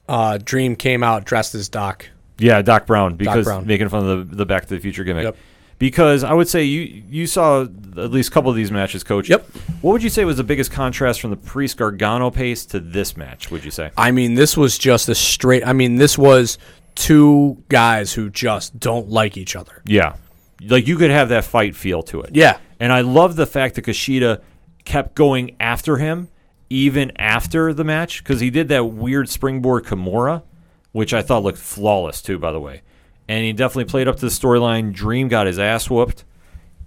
uh, 0.07 0.37
Dream 0.43 0.75
came 0.75 1.03
out 1.03 1.25
dressed 1.25 1.55
as 1.55 1.69
Doc. 1.69 2.09
Yeah, 2.39 2.61
Doc 2.61 2.85
Brown 2.87 3.15
because 3.15 3.45
Brown. 3.45 3.65
making 3.65 3.89
fun 3.89 4.07
of 4.07 4.29
the, 4.29 4.35
the 4.37 4.45
Back 4.45 4.63
to 4.63 4.69
the 4.69 4.79
Future 4.79 5.03
gimmick. 5.03 5.23
Yep. 5.25 5.37
Because 5.79 6.23
I 6.23 6.33
would 6.33 6.47
say 6.47 6.63
you 6.63 7.03
you 7.09 7.27
saw 7.27 7.63
at 7.63 8.11
least 8.11 8.29
a 8.29 8.31
couple 8.31 8.49
of 8.49 8.55
these 8.55 8.71
matches, 8.71 9.03
Coach. 9.03 9.29
Yep. 9.29 9.45
What 9.81 9.91
would 9.93 10.03
you 10.03 10.09
say 10.09 10.25
was 10.25 10.37
the 10.37 10.43
biggest 10.43 10.71
contrast 10.71 11.21
from 11.21 11.31
the 11.31 11.37
Priest 11.37 11.77
Gargano 11.77 12.31
pace 12.31 12.65
to 12.67 12.79
this 12.79 13.17
match? 13.17 13.51
Would 13.51 13.65
you 13.65 13.71
say? 13.71 13.91
I 13.97 14.11
mean, 14.11 14.35
this 14.35 14.55
was 14.55 14.77
just 14.77 15.09
a 15.09 15.15
straight. 15.15 15.65
I 15.65 15.73
mean, 15.73 15.97
this 15.97 16.17
was 16.17 16.57
two 16.95 17.63
guys 17.69 18.13
who 18.13 18.29
just 18.29 18.79
don't 18.79 19.09
like 19.09 19.37
each 19.37 19.55
other. 19.55 19.81
Yeah. 19.85 20.15
Like 20.61 20.87
you 20.87 20.97
could 20.97 21.11
have 21.11 21.29
that 21.29 21.43
fight 21.43 21.75
feel 21.75 22.03
to 22.03 22.21
it. 22.21 22.35
Yeah. 22.35 22.57
And 22.79 22.91
I 22.91 23.01
love 23.01 23.35
the 23.35 23.45
fact 23.45 23.75
that 23.75 23.85
Kushida 23.85 24.41
kept 24.85 25.15
going 25.15 25.55
after 25.59 25.97
him 25.97 26.29
even 26.69 27.11
after 27.17 27.73
the 27.73 27.83
match 27.83 28.23
because 28.23 28.39
he 28.39 28.49
did 28.49 28.67
that 28.69 28.85
weird 28.85 29.29
springboard 29.29 29.85
Kimura, 29.85 30.43
which 30.91 31.13
I 31.13 31.21
thought 31.21 31.43
looked 31.43 31.59
flawless 31.59 32.21
too, 32.21 32.39
by 32.39 32.51
the 32.51 32.59
way. 32.59 32.81
And 33.27 33.45
he 33.45 33.53
definitely 33.53 33.89
played 33.89 34.07
up 34.07 34.15
to 34.17 34.21
the 34.21 34.31
storyline. 34.31 34.93
Dream 34.93 35.27
got 35.27 35.47
his 35.47 35.59
ass 35.59 35.89
whooped. 35.89 36.25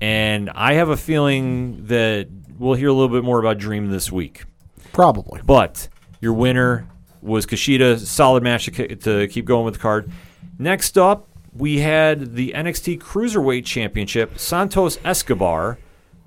And 0.01 0.51
I 0.51 0.75
have 0.75 0.91
a 0.91 0.97
feeling 0.97 1.87
that 1.87 2.29
we'll 2.59 2.75
hear 2.75 2.89
a 2.89 2.93
little 2.93 3.09
bit 3.09 3.25
more 3.25 3.39
about 3.39 3.59
Dream 3.59 3.91
this 3.91 4.13
week. 4.13 4.45
Probably. 4.93 5.41
But 5.45 5.89
your 6.21 6.35
winner 6.35 6.89
was 7.23 7.47
Kushida. 7.47 7.99
Solid 7.99 8.43
match 8.43 8.67
to, 8.67 8.97
to 8.97 9.29
keep 9.29 9.45
going 9.45 9.65
with 9.65 9.75
the 9.75 9.81
card. 9.81 10.11
Next 10.59 10.99
up, 10.99 11.29
we 11.55 11.79
had 11.79 12.35
the 12.35 12.53
NXT 12.55 13.01
Cruiserweight 13.01 13.65
Championship 13.65 14.39
Santos 14.39 14.99
Escobar 15.05 15.79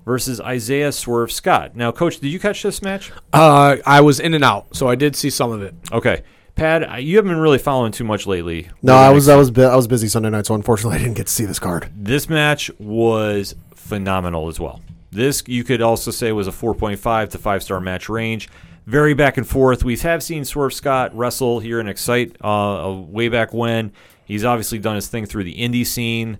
versus 0.04 0.40
Isaiah 0.40 0.92
Swerve 0.92 1.30
Scott. 1.30 1.76
Now, 1.76 1.92
Coach, 1.92 2.18
did 2.18 2.28
you 2.28 2.40
catch 2.40 2.62
this 2.62 2.82
match? 2.82 3.12
Uh, 3.32 3.76
I 3.86 4.00
was 4.00 4.18
in 4.18 4.34
and 4.34 4.42
out, 4.42 4.74
so 4.74 4.88
I 4.88 4.94
did 4.94 5.14
see 5.14 5.30
some 5.30 5.52
of 5.52 5.62
it. 5.62 5.74
Okay. 5.92 6.22
Pat, 6.60 7.02
you 7.02 7.16
haven't 7.16 7.30
been 7.30 7.40
really 7.40 7.56
following 7.56 7.90
too 7.90 8.04
much 8.04 8.26
lately. 8.26 8.68
No, 8.82 8.92
I 8.92 9.08
was 9.08 9.30
I 9.30 9.36
was 9.36 9.50
bu- 9.50 9.62
I 9.62 9.76
was 9.76 9.88
busy 9.88 10.08
Sunday 10.08 10.28
night, 10.28 10.44
so 10.44 10.54
unfortunately 10.54 10.96
I 11.00 11.02
didn't 11.02 11.16
get 11.16 11.26
to 11.26 11.32
see 11.32 11.46
this 11.46 11.58
card. 11.58 11.90
This 11.96 12.28
match 12.28 12.70
was 12.78 13.54
phenomenal 13.74 14.46
as 14.46 14.60
well. 14.60 14.82
This 15.10 15.42
you 15.46 15.64
could 15.64 15.80
also 15.80 16.10
say 16.10 16.32
was 16.32 16.48
a 16.48 16.50
4.5 16.50 17.30
to 17.30 17.38
5 17.38 17.62
star 17.62 17.80
match 17.80 18.10
range. 18.10 18.50
Very 18.84 19.14
back 19.14 19.38
and 19.38 19.48
forth. 19.48 19.84
We 19.84 19.96
have 19.96 20.22
seen 20.22 20.44
Swerve 20.44 20.74
Scott 20.74 21.16
wrestle 21.16 21.60
here 21.60 21.80
in 21.80 21.88
Excite 21.88 22.36
uh, 22.44 22.94
way 23.06 23.30
back 23.30 23.54
when. 23.54 23.92
He's 24.26 24.44
obviously 24.44 24.78
done 24.78 24.96
his 24.96 25.08
thing 25.08 25.24
through 25.24 25.44
the 25.44 25.54
indie 25.54 25.86
scene. 25.86 26.36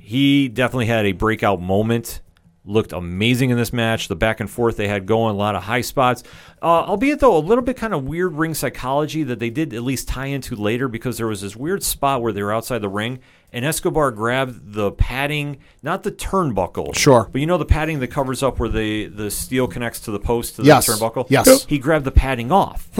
He 0.00 0.48
definitely 0.48 0.86
had 0.86 1.06
a 1.06 1.12
breakout 1.12 1.62
moment. 1.62 2.22
Looked 2.66 2.92
amazing 2.92 3.48
in 3.50 3.56
this 3.56 3.72
match. 3.72 4.08
The 4.08 4.16
back 4.16 4.38
and 4.38 4.48
forth 4.50 4.76
they 4.76 4.86
had 4.86 5.06
going, 5.06 5.34
a 5.34 5.38
lot 5.38 5.54
of 5.54 5.62
high 5.62 5.80
spots. 5.80 6.22
Uh, 6.60 6.66
albeit 6.66 7.18
though, 7.20 7.36
a 7.36 7.38
little 7.38 7.64
bit 7.64 7.78
kind 7.78 7.94
of 7.94 8.04
weird 8.04 8.34
ring 8.34 8.52
psychology 8.52 9.22
that 9.22 9.38
they 9.38 9.48
did 9.48 9.72
at 9.72 9.82
least 9.82 10.08
tie 10.08 10.26
into 10.26 10.54
later 10.54 10.86
because 10.86 11.16
there 11.16 11.26
was 11.26 11.40
this 11.40 11.56
weird 11.56 11.82
spot 11.82 12.20
where 12.20 12.34
they 12.34 12.42
were 12.42 12.52
outside 12.52 12.80
the 12.82 12.88
ring 12.88 13.18
and 13.50 13.64
Escobar 13.64 14.10
grabbed 14.10 14.74
the 14.74 14.92
padding, 14.92 15.56
not 15.82 16.02
the 16.02 16.12
turnbuckle. 16.12 16.94
Sure. 16.94 17.28
But 17.32 17.40
you 17.40 17.46
know 17.46 17.56
the 17.58 17.64
padding 17.64 17.98
that 18.00 18.08
covers 18.08 18.42
up 18.42 18.58
where 18.60 18.68
the, 18.68 19.06
the 19.06 19.30
steel 19.30 19.66
connects 19.66 20.00
to 20.00 20.10
the 20.10 20.20
post 20.20 20.56
to 20.56 20.62
the 20.62 20.68
Yes. 20.68 20.86
turnbuckle? 20.86 21.26
Yes. 21.30 21.64
He 21.64 21.78
grabbed 21.78 22.04
the 22.04 22.12
padding 22.12 22.52
off. 22.52 22.90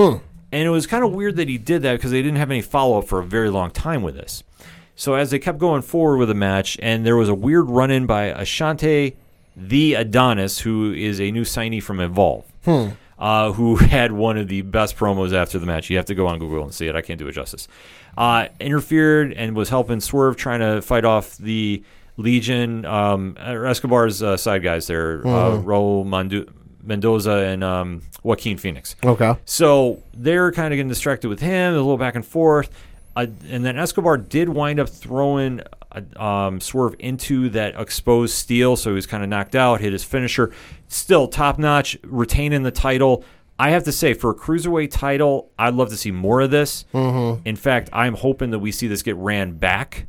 And 0.52 0.62
it 0.66 0.70
was 0.70 0.86
kind 0.86 1.04
of 1.04 1.12
weird 1.12 1.36
that 1.36 1.48
he 1.48 1.58
did 1.58 1.82
that 1.82 1.92
because 1.96 2.10
they 2.12 2.22
didn't 2.22 2.38
have 2.38 2.50
any 2.50 2.62
follow 2.62 2.98
up 2.98 3.06
for 3.06 3.20
a 3.20 3.24
very 3.24 3.50
long 3.50 3.70
time 3.70 4.02
with 4.02 4.14
this. 4.16 4.42
So 4.96 5.14
as 5.14 5.30
they 5.30 5.38
kept 5.38 5.58
going 5.58 5.82
forward 5.82 6.16
with 6.16 6.28
the 6.28 6.34
match, 6.34 6.76
and 6.82 7.04
there 7.06 7.16
was 7.16 7.28
a 7.28 7.34
weird 7.34 7.68
run 7.68 7.90
in 7.90 8.06
by 8.06 8.32
Ashante 8.32 9.14
the 9.60 9.94
Adonis, 9.94 10.60
who 10.60 10.92
is 10.92 11.20
a 11.20 11.30
new 11.30 11.42
signee 11.42 11.82
from 11.82 12.00
Evolve, 12.00 12.44
uh, 13.18 13.52
who 13.52 13.76
had 13.96 14.12
one 14.12 14.38
of 14.38 14.48
the 14.48 14.62
best 14.62 14.96
promos 14.96 15.32
after 15.32 15.58
the 15.58 15.66
match. 15.66 15.90
You 15.90 15.96
have 15.98 16.06
to 16.06 16.14
go 16.14 16.26
on 16.26 16.38
Google 16.38 16.64
and 16.64 16.74
see 16.74 16.86
it. 16.88 16.96
I 16.96 17.02
can't 17.02 17.18
do 17.18 17.28
it 17.28 17.32
justice. 17.32 17.68
Uh, 18.16 18.48
interfered 18.58 19.32
and 19.34 19.54
was 19.54 19.68
helping 19.68 20.00
Swerve 20.00 20.36
trying 20.36 20.60
to 20.60 20.82
fight 20.82 21.04
off 21.04 21.36
the 21.36 21.82
Legion, 22.16 22.84
um, 22.84 23.36
Escobar's 23.38 24.22
uh, 24.22 24.36
side 24.36 24.62
guys 24.62 24.86
there, 24.86 25.20
uh, 25.26 25.52
Raul 25.58 26.04
Mondu- 26.04 26.48
Mendoza 26.82 27.32
and 27.32 27.62
um, 27.62 28.02
Joaquin 28.22 28.58
Phoenix. 28.58 28.96
Okay. 29.04 29.34
So 29.44 30.02
they're 30.14 30.52
kind 30.52 30.72
of 30.72 30.76
getting 30.76 30.88
distracted 30.88 31.28
with 31.28 31.40
him, 31.40 31.74
a 31.74 31.76
little 31.76 31.96
back 31.96 32.14
and 32.14 32.26
forth. 32.26 32.70
Uh, 33.16 33.26
and 33.48 33.64
then 33.64 33.78
Escobar 33.78 34.16
did 34.16 34.48
wind 34.48 34.80
up 34.80 34.88
throwing 34.88 35.60
uh, 35.60 35.64
um, 36.16 36.60
Swerve 36.60 36.94
into 36.98 37.48
that 37.50 37.80
exposed 37.80 38.34
steel, 38.34 38.76
so 38.76 38.90
he 38.90 38.94
was 38.94 39.06
kind 39.06 39.22
of 39.22 39.28
knocked 39.28 39.54
out, 39.54 39.80
hit 39.80 39.92
his 39.92 40.04
finisher. 40.04 40.52
Still 40.88 41.28
top 41.28 41.58
notch, 41.58 41.98
retaining 42.04 42.62
the 42.62 42.70
title. 42.70 43.24
I 43.58 43.70
have 43.70 43.84
to 43.84 43.92
say, 43.92 44.14
for 44.14 44.30
a 44.30 44.34
cruiserweight 44.34 44.90
title, 44.90 45.50
I'd 45.58 45.74
love 45.74 45.90
to 45.90 45.96
see 45.96 46.10
more 46.10 46.40
of 46.40 46.50
this. 46.50 46.86
Mm-hmm. 46.94 47.46
In 47.46 47.56
fact, 47.56 47.90
I'm 47.92 48.14
hoping 48.14 48.50
that 48.50 48.58
we 48.58 48.72
see 48.72 48.86
this 48.86 49.02
get 49.02 49.16
ran 49.16 49.52
back 49.58 50.06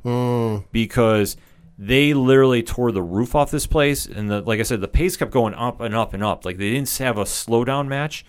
because 0.71 1.35
they 1.77 2.13
literally 2.13 2.61
tore 2.61 2.91
the 2.91 3.01
roof 3.01 3.33
off 3.33 3.49
this 3.49 3.65
place, 3.65 4.05
and 4.05 4.29
the, 4.29 4.41
like 4.41 4.59
I 4.59 4.63
said, 4.63 4.81
the 4.81 4.87
pace 4.87 5.17
kept 5.17 5.31
going 5.31 5.55
up 5.55 5.81
and 5.81 5.95
up 5.95 6.13
and 6.13 6.23
up. 6.23 6.45
Like 6.45 6.57
they 6.57 6.71
didn't 6.71 6.95
have 6.99 7.17
a 7.17 7.23
slowdown 7.23 7.87
match 7.87 8.23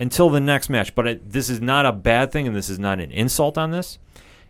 until 0.00 0.30
the 0.30 0.40
next 0.40 0.70
match. 0.70 0.94
But 0.94 1.06
it, 1.06 1.30
this 1.30 1.50
is 1.50 1.60
not 1.60 1.84
a 1.86 1.92
bad 1.92 2.32
thing, 2.32 2.46
and 2.46 2.56
this 2.56 2.70
is 2.70 2.78
not 2.78 3.00
an 3.00 3.10
insult 3.12 3.58
on 3.58 3.72
this. 3.72 3.98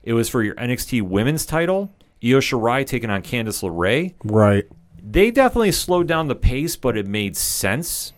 It 0.05 0.13
was 0.13 0.29
for 0.29 0.43
your 0.43 0.55
NXT 0.55 1.03
Women's 1.03 1.45
title, 1.45 1.91
Io 2.25 2.39
Shirai 2.39 2.87
taking 2.87 3.11
on 3.11 3.23
Candice 3.23 3.63
LeRae. 3.63 4.15
Right. 4.25 4.65
They 5.03 5.31
definitely 5.31 5.73
slowed 5.73 6.09
down 6.09 6.29
the 6.29 6.35
pace, 6.35 6.77
but 6.77 6.97
it 6.97 7.07
made 7.07 7.37
sense. 7.37 8.13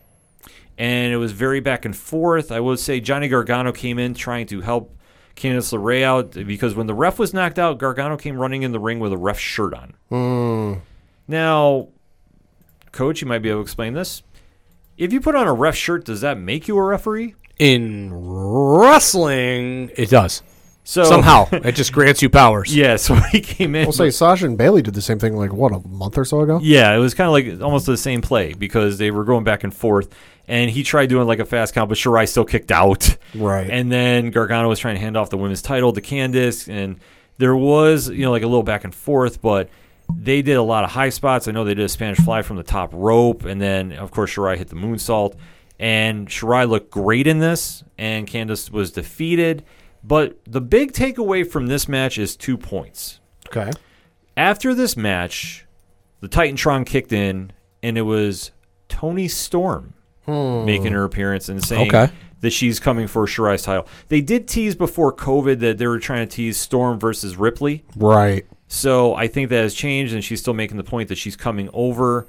And 0.79 1.13
it 1.13 1.17
was 1.17 1.33
very 1.33 1.61
back 1.61 1.85
and 1.85 1.97
forth. 1.97 2.53
I 2.53 2.61
would 2.61 2.79
say 2.79 3.01
Johnny 3.01 3.29
Gargano 3.29 3.73
came 3.73 3.99
in 3.99 4.15
trying 4.15 4.47
to 4.49 4.61
help 4.61 4.97
Candice 5.35 5.73
LeRae 5.73 6.03
out 6.03 6.33
because 6.47 6.75
when 6.75 6.87
the 6.87 6.95
ref 6.95 7.19
was 7.19 7.35
knocked 7.35 7.59
out, 7.59 7.79
Gargano 7.79 8.17
came 8.17 8.39
running 8.39 8.63
in 8.63 8.73
the 8.73 8.79
ring 8.79 9.01
with 9.01 9.13
a 9.13 9.17
ref 9.17 9.39
shirt 9.39 9.75
on. 9.75 9.95
Hmm. 10.11 10.81
Now, 11.27 11.89
coach, 12.93 13.21
you 13.21 13.27
might 13.27 13.41
be 13.41 13.51
able 13.51 13.61
to 13.61 13.63
explain 13.63 13.95
this. 13.95 14.23
If 14.97 15.13
you 15.13 15.21
put 15.21 15.35
on 15.35 15.47
a 15.47 15.53
ref 15.53 15.75
shirt, 15.75 16.05
does 16.05 16.21
that 16.21 16.39
make 16.39 16.69
you 16.69 16.79
a 16.79 16.83
referee? 16.83 17.35
In 17.59 18.11
wrestling, 18.13 19.91
it 19.97 20.11
does. 20.11 20.43
So 20.89 21.03
Somehow, 21.03 21.49
it 21.53 21.73
just 21.73 21.93
grants 21.93 22.23
you 22.23 22.31
powers. 22.31 22.75
yeah. 22.75 22.95
So 22.95 23.15
he 23.33 23.41
came 23.41 23.75
in. 23.75 23.87
We'll 23.87 23.93
say 23.93 24.11
Sasha 24.11 24.47
and 24.47 24.57
Bayley 24.57 24.83
did 24.83 24.95
the 24.95 25.03
same 25.03 25.19
thing 25.19 25.37
like 25.37 25.53
what 25.53 25.73
a 25.73 25.81
month 25.89 26.17
or 26.17 26.25
so 26.25 26.43
ago. 26.43 26.61
Yeah, 26.63 26.95
it 26.95 26.99
was 26.99 27.13
kind 27.13 27.27
of 27.27 27.33
like 27.33 27.61
almost 27.61 27.87
the 27.87 27.97
same 27.97 28.23
play 28.23 28.55
because 28.55 28.97
they 28.97 29.11
were 29.11 29.25
going 29.25 29.43
back 29.43 29.65
and 29.65 29.75
forth, 29.75 30.15
and 30.47 30.71
he 30.71 30.85
tried 30.85 31.07
doing 31.07 31.27
like 31.27 31.41
a 31.41 31.45
fast 31.45 31.75
count, 31.75 31.89
but 31.89 31.99
Shirai 31.99 32.29
still 32.29 32.45
kicked 32.45 32.71
out. 32.71 33.17
Right. 33.35 33.69
And 33.69 33.91
then 33.91 34.31
Gargano 34.31 34.69
was 34.69 34.79
trying 34.79 34.95
to 34.95 35.01
hand 35.01 35.17
off 35.17 35.29
the 35.29 35.37
women's 35.37 35.61
title 35.61 35.93
to 35.93 36.01
Candice, 36.01 36.69
and 36.73 37.01
there 37.39 37.57
was 37.57 38.09
you 38.09 38.23
know 38.25 38.31
like 38.31 38.45
a 38.45 38.47
little 38.47 38.63
back 38.63 38.85
and 38.85 38.95
forth, 38.95 39.43
but 39.43 39.69
they 40.17 40.41
did 40.41 40.57
a 40.57 40.63
lot 40.63 40.85
of 40.85 40.91
high 40.91 41.09
spots. 41.09 41.49
I 41.49 41.51
know 41.51 41.65
they 41.65 41.75
did 41.75 41.85
a 41.85 41.89
Spanish 41.89 42.19
fly 42.19 42.43
from 42.43 42.59
the 42.59 42.63
top 42.63 42.91
rope, 42.95 43.45
and 43.45 43.61
then 43.61 43.91
of 43.91 44.13
course 44.13 44.31
Shirai 44.37 44.57
hit 44.57 44.69
the 44.69 44.77
moonsault, 44.77 45.35
and 45.81 46.29
Shirai 46.29 46.69
looked 46.69 46.93
great 46.93 47.27
in 47.27 47.41
this, 47.41 47.83
and 47.99 48.29
Candice 48.29 48.71
was 48.71 48.93
defeated. 48.93 49.65
But 50.07 50.39
the 50.45 50.61
big 50.61 50.93
takeaway 50.93 51.45
from 51.49 51.67
this 51.67 51.89
match 51.89 52.17
is 52.19 52.37
two 52.37 52.57
points 52.57 53.19
Okay. 53.49 53.73
after 54.37 54.75
this 54.75 54.97
match, 54.97 55.67
the 56.21 56.29
Titantron 56.29 56.87
kicked 56.87 57.13
in, 57.13 57.53
and 57.83 57.99
it 57.99 58.03
was 58.03 58.53
Toni 58.89 59.27
Storm 59.29 59.95
making 60.29 60.93
her 60.93 61.05
appearance 61.05 61.49
and 61.49 61.63
saying 61.65 61.89
Okay. 61.95 62.13
that 62.41 62.51
she's 62.51 62.79
coming 62.81 63.07
for 63.07 63.27
Shirai's 63.27 63.63
title. 63.63 63.87
They 64.09 64.21
did 64.21 64.47
tease 64.49 64.75
before 64.75 65.13
COVID 65.13 65.61
that 65.61 65.79
they 65.79 65.87
were 65.87 65.99
trying 66.01 66.27
to 66.29 66.35
tease 66.35 66.57
Storm 66.57 66.99
versus 66.99 67.37
Ripley. 67.37 67.85
Right. 67.97 68.45
So 68.69 69.15
I 69.15 69.29
think 69.29 69.51
that 69.51 69.63
has 69.63 69.75
changed, 69.75 70.13
and 70.15 70.23
she's 70.25 70.41
still 70.41 70.55
making 70.55 70.77
the 70.77 70.85
point 70.85 71.09
that 71.09 71.19
she's 71.19 71.37
coming 71.37 71.69
over 71.73 72.27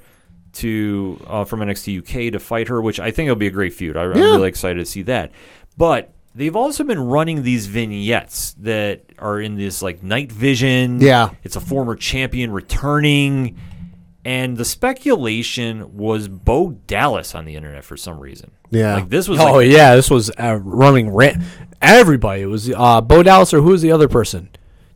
to 0.54 1.20
uh, 1.26 1.44
from 1.44 1.60
NXT 1.60 1.98
UK 1.98 2.32
to 2.32 2.38
fight 2.38 2.68
her, 2.68 2.80
which 2.80 2.98
I 3.00 3.10
think 3.10 3.28
will 3.28 3.36
be 3.36 3.48
a 3.48 3.50
great 3.52 3.72
feud. 3.74 3.96
I, 3.96 4.02
I'm 4.04 4.16
Yeah. 4.16 4.24
really 4.26 4.48
excited 4.48 4.78
to 4.78 4.86
see 4.86 5.02
that. 5.02 5.30
But 5.76 6.12
they've 6.38 6.56
also 6.56 6.84
been 6.84 7.00
running 7.00 7.42
these 7.42 7.66
vignettes 7.66 8.54
that 8.60 9.02
are 9.18 9.40
in 9.40 9.56
this 9.56 9.82
like 9.82 10.02
night 10.02 10.30
vision. 10.32 11.00
Yeah. 11.00 11.30
it's 11.42 11.56
a 11.56 11.60
former 11.60 11.96
champion 11.96 12.52
returning, 12.52 13.58
and 14.24 14.56
the 14.56 14.64
speculation 14.64 15.96
was 15.96 16.28
Bo 16.28 16.70
Dallas 16.86 17.34
on 17.34 17.44
the 17.44 17.56
internet 17.56 17.84
for 17.84 17.96
some 17.96 18.18
reason. 18.20 18.52
Yeah. 18.70 18.94
like 18.94 19.08
this 19.08 19.28
was 19.28 19.40
Oh 19.40 19.54
like, 19.54 19.70
yeah, 19.70 19.96
this 19.96 20.10
was 20.10 20.30
uh, 20.38 20.58
running 20.62 21.10
rant. 21.10 21.42
Everybody. 21.82 22.42
It 22.42 22.46
was 22.46 22.70
uh, 22.70 23.00
Bo 23.00 23.22
Dallas 23.22 23.52
or 23.52 23.60
who 23.60 23.70
was 23.70 23.82
the 23.82 23.92
other 23.92 24.08
person? 24.08 24.48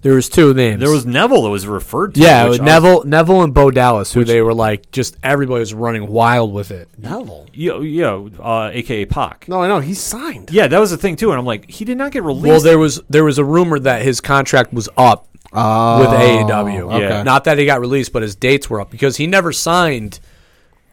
There 0.03 0.15
was 0.15 0.29
two 0.29 0.53
names. 0.53 0.81
there 0.81 0.91
was 0.91 1.07
Neville 1.07 1.43
that 1.43 1.51
was 1.51 1.67
referred 1.67 2.15
to. 2.15 2.21
yeah, 2.21 2.43
it 2.45 2.51
which 2.51 2.51
was 2.51 2.61
I 2.61 2.65
Neville, 2.65 3.05
Neville 3.05 3.43
and 3.43 3.55
Bo 3.55 3.71
Dallas, 3.71 4.13
who 4.13 4.25
they 4.25 4.41
were 4.43 4.53
like 4.55 4.91
just 4.91 5.17
everybody 5.23 5.61
was 5.61 5.73
running 5.73 6.09
wild 6.09 6.53
with 6.53 6.71
it. 6.71 6.89
Neville. 6.99 7.47
Yeah, 7.55 7.79
yeah, 7.81 8.29
uh, 8.41 8.71
aka 8.73 9.05
Pac. 9.07 9.49
No, 9.49 9.63
I 9.63 9.69
know 9.69 9.81
he's 9.81 10.01
signed. 10.01 10.51
Yeah, 10.51 10.67
that 10.67 10.79
was 10.79 10.91
the 10.91 10.97
thing 10.97 11.17
too, 11.17 11.31
and 11.31 11.39
I'm 11.39 11.47
like, 11.47 11.71
he 11.71 11.85
did 11.85 11.99
not 11.99 12.11
get 12.13 12.23
released. 12.25 12.47
Well, 12.47 12.61
there 12.61 12.79
was 12.79 13.01
there 13.09 13.25
was 13.25 13.39
a 13.39 13.45
rumor 13.45 13.79
that 13.79 14.03
his 14.03 14.21
contract 14.21 14.73
was 14.73 14.89
up 14.97 15.29
Oh, 15.55 16.01
with 16.01 16.09
AEW. 16.09 16.95
okay. 16.95 17.23
Not 17.25 17.45
that 17.45 17.59
he 17.59 17.67
got 17.67 17.79
released, 17.81 18.13
but 18.13 18.23
his 18.23 18.35
dates 18.35 18.71
were 18.71 18.81
up 18.81 18.91
because 18.91 19.19
he 19.19 19.27
never 19.27 19.53
signed 19.53 20.19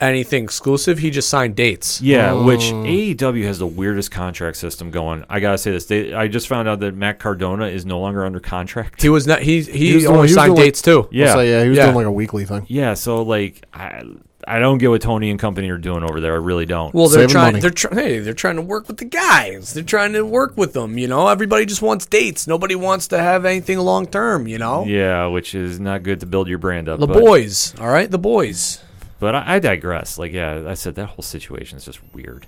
anything 0.02 0.44
exclusive. 0.44 1.00
He 1.00 1.10
just 1.10 1.30
signed 1.30 1.56
dates. 1.56 2.02
yeah, 2.02 2.34
which 2.34 2.62
Mm. 2.72 3.16
AEW 3.18 3.44
has 3.46 3.60
the 3.60 3.68
weirdest 3.68 4.12
contract 4.12 4.58
system 4.58 4.92
going. 4.92 5.26
I 5.30 5.40
gotta 5.40 5.58
say 5.58 5.72
this. 5.72 5.86
They, 5.86 6.14
I 6.14 6.28
just 6.28 6.48
found 6.48 6.68
out 6.68 6.80
that 6.82 6.96
Matt 6.96 7.20
Cardona 7.20 7.66
is 7.68 7.86
no 7.86 8.00
longer 8.00 8.26
under 8.26 8.40
contract. 8.40 9.02
He 9.02 9.10
was 9.10 9.28
not. 9.28 9.42
He 9.42 9.62
he, 9.62 9.94
was 9.96 10.04
doing- 10.04 10.16
only 10.16 10.28
he 10.28 10.34
signed 10.34 10.56
doing- 10.56 10.66
dates 10.68 10.82
too. 10.82 11.08
Yeah, 11.12 11.34
So 11.34 11.42
yeah, 11.42 11.64
he 11.64 11.70
was 11.70 11.78
Yeah. 11.78 11.86
doing 11.86 11.96
like 11.96 12.06
a 12.06 12.12
weekly 12.12 12.46
thing. 12.46 12.66
yeah. 12.68 12.94
So 12.94 13.22
like, 13.24 13.66
I, 13.74 14.04
I 14.48 14.60
don't 14.60 14.78
get 14.78 14.90
what 14.90 15.02
Tony 15.02 15.30
and 15.32 15.40
company 15.40 15.70
are 15.70 15.78
doing 15.78 16.02
over 16.02 16.22
there. 16.22 16.34
I 16.34 16.38
really 16.38 16.66
don't. 16.66 16.94
Well, 16.94 17.08
they're 17.10 17.20
Saving 17.28 17.34
trying. 17.34 17.46
money. 17.54 17.60
They're 17.60 17.70
trying. 17.70 17.96
Hey, 17.98 18.20
they're 18.20 18.34
trying 18.34 18.56
to 18.56 18.62
work 18.62 18.88
with 18.88 18.98
the 18.98 19.06
guys. 19.06 19.74
They're 19.74 19.84
trying 19.84 20.14
to 20.14 20.24
work 20.26 20.54
with 20.56 20.72
them. 20.74 20.98
You 20.98 21.08
know, 21.10 21.28
everybody 21.28 21.66
just 21.66 21.82
wants 21.82 22.06
dates. 22.06 22.48
Nobody 22.48 22.74
wants 22.74 23.10
to 23.10 23.20
have 23.20 23.44
anything 23.46 23.78
long 23.80 24.08
term. 24.08 24.48
You 24.48 24.58
know, 24.58 24.86
yeah, 24.86 25.26
which 25.28 25.54
is 25.54 25.80
not 25.80 26.04
good 26.04 26.22
to 26.22 26.26
build 26.26 26.48
your 26.48 26.58
brand 26.58 26.88
up. 26.88 27.00
the 27.02 27.08
but, 27.08 27.20
boys. 27.20 27.76
All 27.80 27.90
right, 27.90 28.10
the 28.10 28.18
boys. 28.18 28.80
But 29.20 29.36
I, 29.36 29.56
I 29.56 29.60
digress. 29.60 30.18
Like, 30.18 30.32
yeah, 30.34 30.64
I 30.68 30.74
said 30.76 30.96
that 30.96 31.08
whole 31.08 31.24
situation 31.24 31.78
is 31.78 31.86
just 31.86 32.00
weird. 32.14 32.48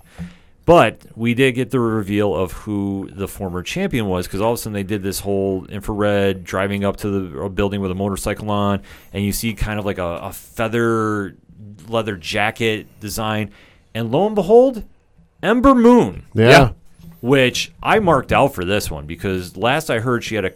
But 0.65 1.02
we 1.15 1.34
did 1.34 1.53
get 1.53 1.72
the 1.72 1.80
reveal 1.80 2.35
of 2.35 2.52
who 2.52 3.10
the 3.11 3.27
former 3.27 3.64
champion 3.64 4.06
was 4.07 4.27
because 4.27 4.41
all 4.41 4.52
of 4.53 4.60
a 4.60 4.61
sudden 4.61 4.73
they 4.73 4.84
did 4.84 5.02
this 5.02 5.19
whole 5.19 5.65
infrared 5.65 6.43
driving 6.43 6.85
up 6.85 6.98
to 6.98 7.10
the 7.10 7.39
a 7.41 7.49
building 7.49 7.81
with 7.81 7.89
a 7.91 7.95
motorcycle 7.95 8.49
on, 8.52 8.81
and 9.11 9.23
you 9.26 9.31
see 9.31 9.53
kind 9.53 9.80
of 9.80 9.85
like 9.85 9.98
a, 9.98 10.03
a 10.22 10.31
feather 10.31 11.35
leather 11.88 12.15
jacket 12.15 12.88
design, 12.99 13.49
and 13.95 14.11
lo 14.11 14.27
and 14.27 14.35
behold, 14.35 14.84
Ember 15.41 15.73
Moon, 15.73 16.26
Yeah. 16.35 16.73
which 17.22 17.72
I 17.81 17.98
marked 17.99 18.31
out 18.31 18.53
for 18.53 18.64
this 18.64 18.89
one 18.91 19.07
because 19.07 19.57
last 19.57 19.89
I 19.89 19.99
heard 19.99 20.23
she 20.23 20.35
had 20.35 20.45
a 20.45 20.52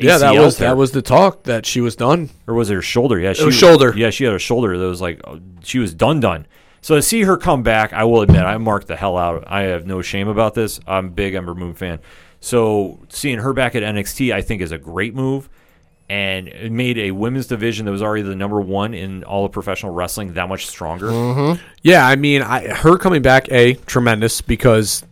career-threatening. 0.00 0.34
Yeah, 0.34 0.40
that 0.40 0.44
was 0.44 0.56
tear 0.56 0.68
that 0.68 0.76
was 0.76 0.92
the 0.92 1.02
talk 1.02 1.44
that 1.44 1.66
she 1.66 1.80
was 1.80 1.96
done. 1.96 2.30
or 2.46 2.54
was 2.54 2.70
it 2.70 2.74
her 2.74 2.82
shoulder? 2.82 3.18
Yeah, 3.18 3.32
she 3.32 3.44
was 3.44 3.54
shoulder. 3.54 3.92
Yeah, 3.96 4.10
she 4.10 4.24
had 4.24 4.34
a 4.34 4.38
shoulder 4.38 4.76
that 4.78 4.86
was 4.86 5.00
like 5.00 5.20
uh, 5.24 5.38
she 5.62 5.78
was 5.78 5.94
done 5.94 6.20
done. 6.20 6.46
So 6.82 6.94
to 6.96 7.02
see 7.02 7.22
her 7.22 7.36
come 7.36 7.62
back, 7.62 7.92
I 7.92 8.04
will 8.04 8.22
admit 8.22 8.42
I 8.42 8.56
marked 8.58 8.86
the 8.86 8.96
hell 8.96 9.18
out. 9.18 9.44
I 9.46 9.62
have 9.62 9.86
no 9.86 10.00
shame 10.00 10.28
about 10.28 10.54
this. 10.54 10.80
I'm 10.86 11.06
a 11.06 11.10
big 11.10 11.34
Ember 11.34 11.54
Moon 11.54 11.74
fan. 11.74 11.98
So 12.40 13.00
seeing 13.10 13.38
her 13.38 13.52
back 13.52 13.74
at 13.74 13.82
NXT, 13.82 14.32
I 14.32 14.40
think 14.40 14.62
is 14.62 14.72
a 14.72 14.78
great 14.78 15.14
move, 15.14 15.50
and 16.08 16.48
it 16.48 16.72
made 16.72 16.96
a 16.96 17.10
women's 17.10 17.46
division 17.46 17.84
that 17.84 17.92
was 17.92 18.02
already 18.02 18.22
the 18.22 18.34
number 18.34 18.60
one 18.62 18.94
in 18.94 19.24
all 19.24 19.44
of 19.44 19.52
professional 19.52 19.92
wrestling 19.92 20.32
that 20.34 20.48
much 20.48 20.66
stronger. 20.66 21.58
Yeah, 21.82 22.06
I 22.06 22.16
mean, 22.16 22.40
I, 22.40 22.68
her 22.68 22.96
coming 22.96 23.20
back, 23.20 23.50
a 23.52 23.74
tremendous 23.74 24.40
because 24.40 25.04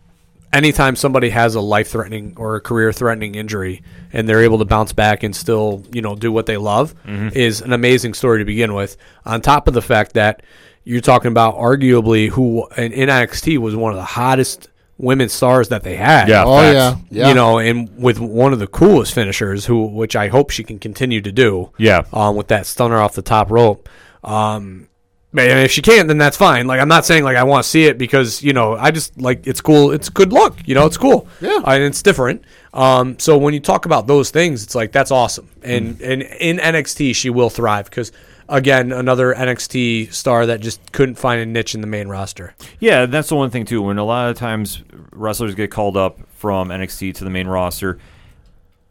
anytime 0.51 0.95
somebody 0.95 1.29
has 1.29 1.55
a 1.55 1.61
life 1.61 1.89
threatening 1.89 2.33
or 2.37 2.55
a 2.55 2.61
career 2.61 2.91
threatening 2.91 3.35
injury 3.35 3.83
and 4.13 4.27
they're 4.27 4.43
able 4.43 4.59
to 4.59 4.65
bounce 4.65 4.93
back 4.93 5.23
and 5.23 5.35
still, 5.35 5.83
you 5.91 6.01
know, 6.01 6.15
do 6.15 6.31
what 6.31 6.45
they 6.45 6.57
love 6.57 6.95
is 7.05 7.61
an 7.61 7.73
amazing 7.73 8.13
story 8.13 8.39
to 8.39 8.45
begin 8.45 8.73
with. 8.73 8.97
On 9.25 9.41
top 9.41 9.67
of 9.67 9.73
the 9.73 9.81
fact 9.81 10.13
that 10.13 10.41
you're 10.83 11.01
talking 11.01 11.31
about 11.31 11.55
arguably 11.55 12.29
who 12.29 12.67
in, 12.77 12.91
in 12.91 13.09
NXT 13.09 13.57
was 13.59 13.75
one 13.75 13.91
of 13.91 13.97
the 13.97 14.03
hottest 14.03 14.69
women 14.97 15.29
stars 15.29 15.69
that 15.69 15.83
they 15.83 15.95
had. 15.95 16.27
Yeah. 16.27 16.43
Oh 16.45 16.71
yeah. 16.71 16.95
Yeah. 17.09 17.29
You 17.29 17.33
know, 17.33 17.59
and 17.59 17.89
with 17.97 18.19
one 18.19 18.53
of 18.53 18.59
the 18.59 18.67
coolest 18.67 19.13
finishers, 19.13 19.65
who 19.65 19.85
which 19.87 20.15
I 20.15 20.27
hope 20.27 20.49
she 20.49 20.63
can 20.63 20.77
continue 20.79 21.21
to 21.21 21.31
do. 21.31 21.71
Yeah. 21.77 22.03
Um, 22.11 22.35
with 22.35 22.47
that 22.47 22.65
stunner 22.65 22.97
off 22.97 23.13
the 23.13 23.21
top 23.21 23.49
rope. 23.49 23.87
Um, 24.23 24.88
but 25.33 25.45
if 25.45 25.71
she 25.71 25.81
can't, 25.81 26.07
then 26.07 26.17
that's 26.17 26.37
fine. 26.37 26.65
Like 26.67 26.79
I'm 26.81 26.87
not 26.87 27.05
saying 27.05 27.23
like 27.23 27.37
I 27.37 27.43
want 27.43 27.63
to 27.63 27.69
see 27.69 27.85
it 27.85 27.97
because 27.97 28.41
you 28.41 28.53
know 28.53 28.75
I 28.75 28.91
just 28.91 29.19
like 29.19 29.45
it's 29.45 29.61
cool. 29.61 29.91
It's 29.91 30.09
good 30.09 30.33
look. 30.33 30.55
You 30.65 30.75
know, 30.75 30.85
it's 30.85 30.97
cool. 30.97 31.27
Yeah. 31.41 31.61
and 31.65 31.83
it's 31.83 32.01
different. 32.01 32.43
Um, 32.73 33.17
so 33.19 33.37
when 33.37 33.53
you 33.53 33.59
talk 33.59 33.85
about 33.85 34.07
those 34.07 34.31
things, 34.31 34.63
it's 34.63 34.75
like 34.75 34.91
that's 34.91 35.11
awesome. 35.11 35.49
And 35.63 35.97
Mm. 35.99 36.11
and 36.11 36.21
in 36.23 36.57
NXT 36.57 37.15
she 37.15 37.29
will 37.29 37.49
thrive 37.49 37.85
because 37.85 38.11
again 38.47 38.91
another 38.91 39.33
NXT 39.35 40.11
star 40.13 40.47
that 40.47 40.59
just 40.61 40.91
couldn't 40.91 41.15
find 41.15 41.39
a 41.41 41.45
niche 41.45 41.75
in 41.75 41.81
the 41.81 41.87
main 41.87 42.07
roster. 42.07 42.55
Yeah, 42.79 43.05
that's 43.05 43.29
the 43.29 43.35
one 43.35 43.49
thing 43.51 43.65
too. 43.65 43.81
When 43.83 43.97
a 43.99 44.03
lot 44.05 44.29
of 44.29 44.37
times 44.37 44.81
wrestlers 45.11 45.53
get 45.55 45.69
called 45.69 45.95
up 45.97 46.19
from 46.33 46.69
NXT 46.69 47.13
to 47.15 47.23
the 47.23 47.29
main 47.29 47.47
roster, 47.47 47.99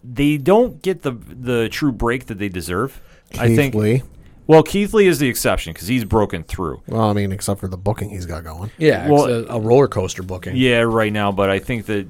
they 0.05 0.36
don't 0.39 0.81
get 0.82 1.02
the 1.02 1.12
the 1.12 1.69
true 1.69 1.90
break 1.93 2.27
that 2.27 2.39
they 2.39 2.48
deserve. 2.48 3.01
I 3.39 3.55
think. 3.56 3.74
Lee. 3.74 4.02
Well, 4.48 4.62
Keith 4.64 4.92
Lee 4.94 5.06
is 5.06 5.18
the 5.20 5.28
exception 5.28 5.72
because 5.74 5.86
he's 5.88 6.04
broken 6.04 6.42
through. 6.42 6.82
Well, 6.88 7.02
I 7.02 7.12
mean, 7.12 7.30
except 7.32 7.60
for 7.60 7.68
the 7.68 7.76
booking 7.76 8.08
he's 8.10 8.26
got 8.26 8.42
going. 8.44 8.70
Yeah, 8.78 9.08
Well- 9.08 9.26
it's 9.26 9.50
a, 9.50 9.52
a 9.54 9.60
roller 9.60 9.86
coaster 9.88 10.22
booking. 10.24 10.56
Yeah, 10.56 10.80
right 10.80 11.12
now, 11.12 11.30
but 11.30 11.50
I 11.50 11.58
think 11.60 11.86
that 11.86 12.08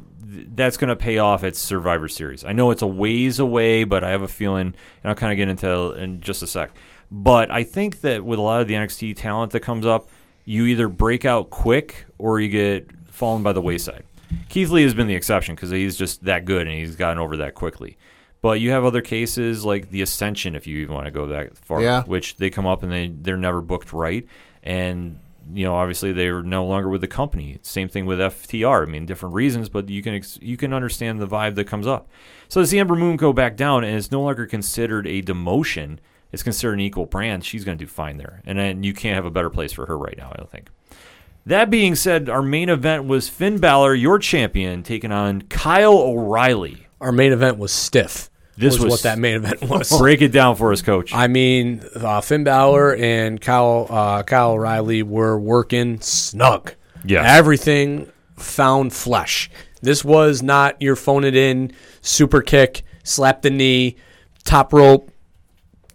that's 0.55 0.77
going 0.77 0.89
to 0.89 0.97
pay 0.97 1.19
off 1.19 1.43
at 1.43 1.57
Survivor 1.57 2.07
Series. 2.09 2.45
I 2.45 2.53
know 2.53 2.71
it's 2.71 2.83
a 2.83 2.87
ways 2.87 3.41
away, 3.41 3.83
but 3.85 4.05
I 4.05 4.11
have 4.11 4.23
a 4.23 4.29
feeling, 4.29 4.69
and 4.69 4.75
I'll 5.05 5.15
kind 5.17 5.33
of 5.33 5.37
get 5.37 5.49
into 5.49 5.91
it 5.91 5.99
in 6.03 6.21
just 6.21 6.43
a 6.43 6.47
sec. 6.47 6.71
But 7.11 7.51
I 7.51 7.65
think 7.65 8.03
that 8.03 8.25
with 8.25 8.39
a 8.39 8.43
lot 8.43 8.61
of 8.61 8.69
the 8.69 8.75
NXT 8.75 9.17
talent 9.17 9.51
that 9.53 9.61
comes 9.61 9.85
up, 9.85 10.09
you 10.45 10.67
either 10.67 10.89
break 10.89 11.25
out 11.25 11.51
quick 11.51 12.07
or 12.19 12.39
you 12.41 12.49
get 12.49 12.89
fallen 13.07 13.43
by 13.43 13.53
the 13.53 13.61
wayside. 13.61 14.05
Keith 14.49 14.71
Lee 14.71 14.83
has 14.85 14.95
been 14.95 15.07
the 15.09 15.15
exception 15.15 15.55
because 15.55 15.71
he's 15.71 15.97
just 15.97 16.23
that 16.25 16.45
good 16.45 16.67
and 16.67 16.77
he's 16.77 16.95
gotten 16.97 17.19
over 17.19 17.39
that 17.39 17.55
quickly. 17.55 17.97
But 18.41 18.61
you 18.61 18.71
have 18.71 18.85
other 18.85 19.01
cases 19.01 19.65
like 19.65 19.91
the 19.91 20.01
Ascension, 20.03 20.55
if 20.55 20.67
you 20.67 20.79
even 20.79 20.95
want 20.95 21.07
to 21.07 21.11
go 21.11 21.27
that 21.27 21.59
far, 21.59 21.83
Yeah. 21.83 22.05
which 22.05 22.37
they 22.37 22.51
come 22.51 22.67
up 22.67 22.83
and 22.83 22.93
they 22.93 23.09
they're 23.09 23.37
never 23.37 23.61
booked 23.61 23.93
right, 23.93 24.27
and 24.63 25.19
you 25.53 25.65
know 25.65 25.75
obviously 25.75 26.13
they're 26.13 26.43
no 26.43 26.65
longer 26.65 26.89
with 26.89 27.01
the 27.01 27.09
company. 27.09 27.59
Same 27.63 27.89
thing 27.89 28.07
with 28.07 28.21
FTR. 28.21 28.83
I 28.87 28.91
mean, 28.91 29.07
different 29.07 29.35
reasons, 29.35 29.69
but 29.69 29.89
you 29.89 30.03
can 30.03 30.15
ex- 30.15 30.39
you 30.41 30.57
can 30.57 30.73
understand 30.73 31.21
the 31.21 31.27
vibe 31.27 31.57
that 31.57 31.65
comes 31.65 31.87
up. 31.87 32.09
So 32.49 32.61
to 32.61 32.67
see 32.67 32.79
Ember 32.79 32.95
Moon 32.97 33.17
go 33.17 33.33
back 33.33 33.57
down 33.57 33.83
and 33.83 33.97
it's 33.97 34.11
no 34.13 34.23
longer 34.23 34.47
considered 34.47 35.07
a 35.07 35.21
demotion, 35.21 35.99
it's 36.33 36.43
considered 36.45 36.75
an 36.75 36.81
equal 36.81 37.07
brand. 37.07 37.45
She's 37.45 37.65
going 37.65 37.77
to 37.79 37.85
do 37.85 37.89
fine 37.89 38.19
there, 38.19 38.41
and 38.47 38.59
then 38.59 38.83
you 38.85 38.93
can't 38.95 39.17
have 39.17 39.27
a 39.27 39.31
better 39.31 39.51
place 39.51 39.73
for 39.73 39.87
her 39.87 39.99
right 39.99 40.17
now. 40.17 40.31
I 40.33 40.37
don't 40.37 40.51
think. 40.51 40.69
That 41.47 41.71
being 41.71 41.95
said, 41.95 42.29
our 42.29 42.43
main 42.43 42.69
event 42.69 43.07
was 43.07 43.29
Finn 43.31 43.57
Balor, 43.59 43.95
your 43.95 44.19
champion, 44.19 44.83
taking 44.83 45.11
on 45.13 45.43
Kyle 45.43 45.97
O'Reilly. 45.99 46.88
Our 47.01 47.13
main 47.13 47.33
event 47.33 47.59
was 47.59 47.73
stiff. 47.73 48.31
This 48.57 48.75
was, 48.75 48.85
was- 48.85 48.91
what 48.91 49.03
that 49.03 49.19
main 49.19 49.37
event 49.37 49.63
was. 49.69 49.97
Break 49.99 50.21
it 50.21 50.33
down 50.33 50.57
for 50.57 50.73
us, 50.73 50.83
Coach. 50.83 51.15
I 51.15 51.29
mean, 51.29 51.83
uh, 51.95 52.21
Finn 52.21 52.43
Balor 52.45 52.97
and 52.97 53.41
Kyle 53.41 53.87
uh, 53.89 54.23
Kyle 54.25 54.53
O'Reilly 54.53 55.03
were 55.03 55.39
working 55.39 56.01
snug. 56.01 56.75
Yes. 57.05 57.25
everything 57.29 58.11
found 58.37 58.93
flesh. 58.93 59.49
This 59.81 60.05
was 60.05 60.43
not 60.43 60.83
your 60.83 60.97
phone 60.97 61.23
it 61.23 61.37
in, 61.37 61.73
super 62.01 62.43
kick, 62.43 62.83
slap 63.05 63.43
the 63.43 63.51
knee, 63.51 63.95
top 64.45 64.73
rope, 64.73 65.11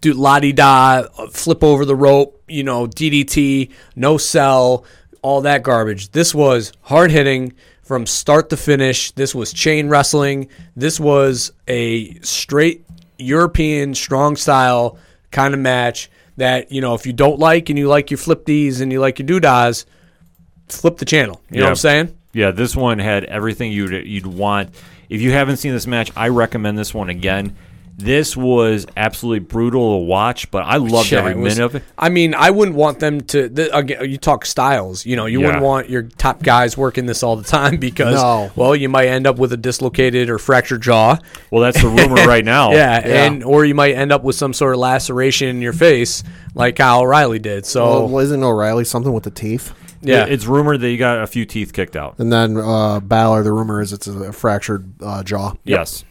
do 0.00 0.14
la 0.14 0.40
di 0.40 0.52
da, 0.52 1.02
flip 1.30 1.62
over 1.62 1.84
the 1.84 1.94
rope, 1.94 2.42
you 2.48 2.62
know, 2.64 2.86
DDT, 2.86 3.70
no 3.94 4.16
sell, 4.16 4.86
all 5.20 5.42
that 5.42 5.62
garbage. 5.62 6.12
This 6.12 6.34
was 6.34 6.72
hard 6.82 7.10
hitting 7.10 7.52
from 7.84 8.06
start 8.06 8.50
to 8.50 8.56
finish. 8.56 9.12
This 9.12 9.34
was 9.34 9.52
chain 9.52 9.88
wrestling. 9.88 10.48
This 10.74 10.98
was 10.98 11.52
a 11.68 12.14
straight 12.20 12.84
European 13.18 13.94
strong 13.94 14.36
style 14.36 14.98
kind 15.30 15.54
of 15.54 15.60
match 15.60 16.10
that, 16.36 16.72
you 16.72 16.80
know, 16.80 16.94
if 16.94 17.06
you 17.06 17.12
don't 17.12 17.38
like 17.38 17.68
and 17.68 17.78
you 17.78 17.88
like 17.88 18.10
your 18.10 18.18
flip 18.18 18.44
these 18.44 18.80
and 18.80 18.90
you 18.90 19.00
like 19.00 19.18
your 19.18 19.26
doodads, 19.26 19.86
flip 20.68 20.96
the 20.96 21.04
channel. 21.04 21.40
You 21.50 21.58
know 21.58 21.64
what 21.64 21.70
I'm 21.70 21.76
saying? 21.76 22.18
Yeah, 22.32 22.50
this 22.50 22.74
one 22.74 22.98
had 22.98 23.24
everything 23.24 23.70
you'd 23.70 24.06
you'd 24.06 24.26
want. 24.26 24.74
If 25.08 25.20
you 25.20 25.30
haven't 25.32 25.58
seen 25.58 25.72
this 25.72 25.86
match, 25.86 26.10
I 26.16 26.28
recommend 26.28 26.76
this 26.76 26.92
one 26.92 27.08
again. 27.08 27.54
This 27.96 28.36
was 28.36 28.86
absolutely 28.96 29.38
brutal 29.38 30.00
to 30.00 30.04
watch, 30.04 30.50
but 30.50 30.64
I 30.64 30.78
loved 30.78 31.12
Yeah, 31.12 31.20
every 31.20 31.34
was- 31.36 31.54
minute 31.56 31.64
of 31.66 31.74
it. 31.76 31.84
I 31.96 32.08
mean, 32.08 32.34
I 32.34 32.50
wouldn't 32.50 32.76
want 32.76 32.98
them 32.98 33.20
to. 33.22 33.48
The, 33.48 33.74
again, 33.76 34.10
you 34.10 34.18
talk 34.18 34.44
styles. 34.46 35.06
You 35.06 35.14
know, 35.14 35.26
you 35.26 35.40
wouldn't 35.40 35.62
want 35.62 35.88
your 35.88 36.02
top 36.02 36.42
guys 36.42 36.76
working 36.76 37.06
this 37.06 37.22
all 37.22 37.36
the 37.36 37.44
time 37.44 37.76
because, 37.78 38.16
No. 38.20 38.50
well, 38.56 38.74
you 38.74 38.88
might 38.88 39.06
end 39.06 39.26
up 39.28 39.38
with 39.38 39.52
a 39.52 39.56
dislocated 39.56 40.28
or 40.28 40.38
fractured 40.38 40.82
jaw. 40.82 41.18
Well, 41.52 41.62
that's 41.62 41.80
the 41.80 41.88
rumor 41.88 42.14
right 42.26 42.44
now. 42.44 42.72
Yeah, 42.72 43.06
Yeah. 43.06 43.24
and 43.26 43.44
or 43.44 43.64
you 43.64 43.76
might 43.76 43.94
end 43.94 44.10
up 44.10 44.24
with 44.24 44.34
some 44.34 44.52
sort 44.52 44.74
of 44.74 44.80
laceration 44.80 45.48
in 45.48 45.62
your 45.62 45.72
face, 45.72 46.24
like 46.54 46.74
Kyle 46.76 47.00
O'Reilly 47.02 47.38
did. 47.38 47.64
So 47.64 48.06
Well, 48.06 48.18
isn't 48.18 48.42
O'Reilly 48.42 48.84
something 48.84 49.12
with 49.12 49.24
the 49.24 49.30
teeth? 49.30 49.72
yeah, 50.02 50.26
it's 50.26 50.44
rumored 50.46 50.80
that 50.80 50.88
he 50.88 50.96
got 50.96 51.22
a 51.22 51.26
few 51.26 51.46
teeth 51.46 51.72
kicked 51.72 51.96
out. 51.96 52.16
And 52.18 52.30
then 52.32 52.56
uh, 52.58 53.00
Balor, 53.00 53.42
the 53.44 53.52
rumor 53.52 53.80
is 53.80 53.92
it's 53.92 54.06
a 54.06 54.32
fractured 54.32 54.92
uh, 55.00 55.22
jaw. 55.22 55.52
Yes. 55.64 56.04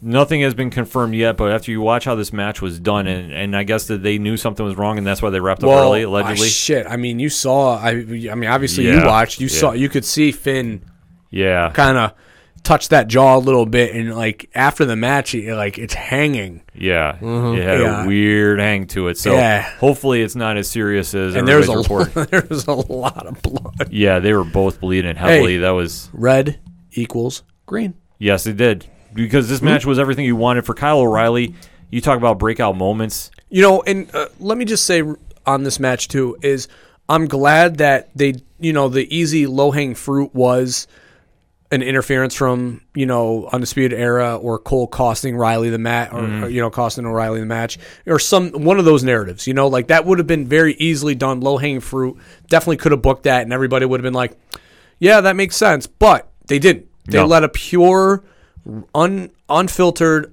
Nothing 0.00 0.40
has 0.42 0.54
been 0.54 0.70
confirmed 0.70 1.14
yet, 1.14 1.36
but 1.36 1.52
after 1.52 1.70
you 1.70 1.80
watch 1.80 2.04
how 2.04 2.14
this 2.14 2.32
match 2.32 2.60
was 2.62 2.78
done, 2.78 3.06
and, 3.06 3.32
and 3.32 3.56
I 3.56 3.62
guess 3.64 3.86
that 3.88 4.02
they 4.02 4.18
knew 4.18 4.36
something 4.36 4.64
was 4.64 4.76
wrong, 4.76 4.98
and 4.98 5.06
that's 5.06 5.20
why 5.22 5.30
they 5.30 5.40
wrapped 5.40 5.62
up 5.62 5.68
well, 5.68 5.84
early, 5.84 6.04
ah, 6.04 6.08
allegedly. 6.08 6.48
shit. 6.48 6.86
I 6.86 6.96
mean, 6.96 7.18
you 7.18 7.28
saw. 7.28 7.78
I, 7.78 7.90
I 7.90 7.94
mean, 7.94 8.46
obviously 8.46 8.86
you 8.86 9.04
watched. 9.04 9.40
You 9.40 9.48
yeah. 9.48 9.58
saw. 9.60 9.72
You 9.72 9.88
could 9.88 10.04
see 10.04 10.32
Finn 10.32 10.84
yeah. 11.30 11.70
kind 11.70 11.98
of 11.98 12.12
touch 12.62 12.88
that 12.88 13.08
jaw 13.08 13.36
a 13.36 13.38
little 13.38 13.66
bit, 13.66 13.94
and 13.94 14.14
like 14.14 14.50
after 14.54 14.84
the 14.84 14.96
match, 14.96 15.30
he, 15.30 15.52
like 15.52 15.78
it's 15.78 15.94
hanging. 15.94 16.62
Yeah. 16.74 17.16
It 17.20 17.62
had 17.62 17.80
Yeah. 17.80 18.04
a 18.04 18.06
weird 18.06 18.60
hang 18.60 18.86
to 18.88 19.08
it. 19.08 19.18
So 19.18 19.34
Yeah. 19.34 19.62
hopefully 19.78 20.22
it's 20.22 20.36
not 20.36 20.56
as 20.56 20.68
serious 20.70 21.14
as 21.14 21.34
And 21.34 21.46
there's 21.46 21.68
a 21.68 22.26
there's 22.30 22.66
a 22.66 22.72
lot 22.72 23.26
of 23.26 23.40
blood. 23.42 23.88
Yeah, 23.90 24.18
they 24.18 24.32
were 24.32 24.44
both 24.44 24.80
bleeding 24.80 25.16
heavily. 25.16 25.54
Hey. 25.54 25.58
That 25.60 25.70
was 25.70 26.10
Red 26.12 26.58
equals 26.92 27.42
green. 27.66 27.94
yes, 28.18 28.46
it 28.46 28.56
did 28.56 28.86
because 29.24 29.48
this 29.48 29.60
match 29.60 29.84
was 29.84 29.98
everything 29.98 30.24
you 30.24 30.36
wanted 30.36 30.64
for 30.64 30.74
Kyle 30.74 31.00
O'Reilly. 31.00 31.54
You 31.90 32.00
talk 32.00 32.16
about 32.18 32.38
breakout 32.38 32.76
moments. 32.76 33.30
You 33.50 33.62
know, 33.62 33.82
and 33.82 34.14
uh, 34.14 34.26
let 34.38 34.58
me 34.58 34.64
just 34.64 34.84
say 34.84 35.02
on 35.46 35.62
this 35.64 35.80
match 35.80 36.08
too 36.08 36.36
is 36.42 36.68
I'm 37.08 37.26
glad 37.26 37.78
that 37.78 38.10
they, 38.14 38.34
you 38.60 38.72
know, 38.72 38.88
the 38.88 39.12
easy 39.14 39.46
low 39.46 39.70
hanging 39.70 39.94
fruit 39.94 40.34
was 40.34 40.86
an 41.70 41.82
interference 41.82 42.34
from 42.34 42.80
you 42.94 43.04
know 43.04 43.46
undisputed 43.52 43.98
era 43.98 44.36
or 44.36 44.58
Cole 44.58 44.86
costing 44.86 45.36
Riley 45.36 45.68
the 45.68 45.78
match 45.78 46.10
or, 46.12 46.24
or, 46.44 46.48
you 46.48 46.62
know 46.62 46.70
costing 46.70 47.04
O'Reilly 47.04 47.40
the 47.40 47.46
match 47.46 47.78
or 48.06 48.18
some 48.18 48.50
one 48.52 48.78
of 48.78 48.84
those 48.86 49.04
narratives. 49.04 49.46
You 49.46 49.52
know, 49.54 49.66
like 49.68 49.88
that 49.88 50.06
would 50.06 50.18
have 50.18 50.26
been 50.26 50.46
very 50.46 50.74
easily 50.74 51.14
done. 51.14 51.40
Low 51.40 51.58
hanging 51.58 51.80
fruit 51.80 52.16
definitely 52.48 52.78
could 52.78 52.92
have 52.92 53.02
booked 53.02 53.24
that, 53.24 53.42
and 53.42 53.52
everybody 53.52 53.84
would 53.84 54.00
have 54.00 54.04
been 54.04 54.14
like, 54.14 54.38
"Yeah, 54.98 55.20
that 55.20 55.36
makes 55.36 55.56
sense." 55.56 55.86
But 55.86 56.30
they 56.46 56.58
didn't. 56.58 56.86
They 57.06 57.18
No. 57.18 57.26
let 57.26 57.44
a 57.44 57.48
pure, 57.50 58.22
un 58.94 59.30
unfiltered, 59.48 60.32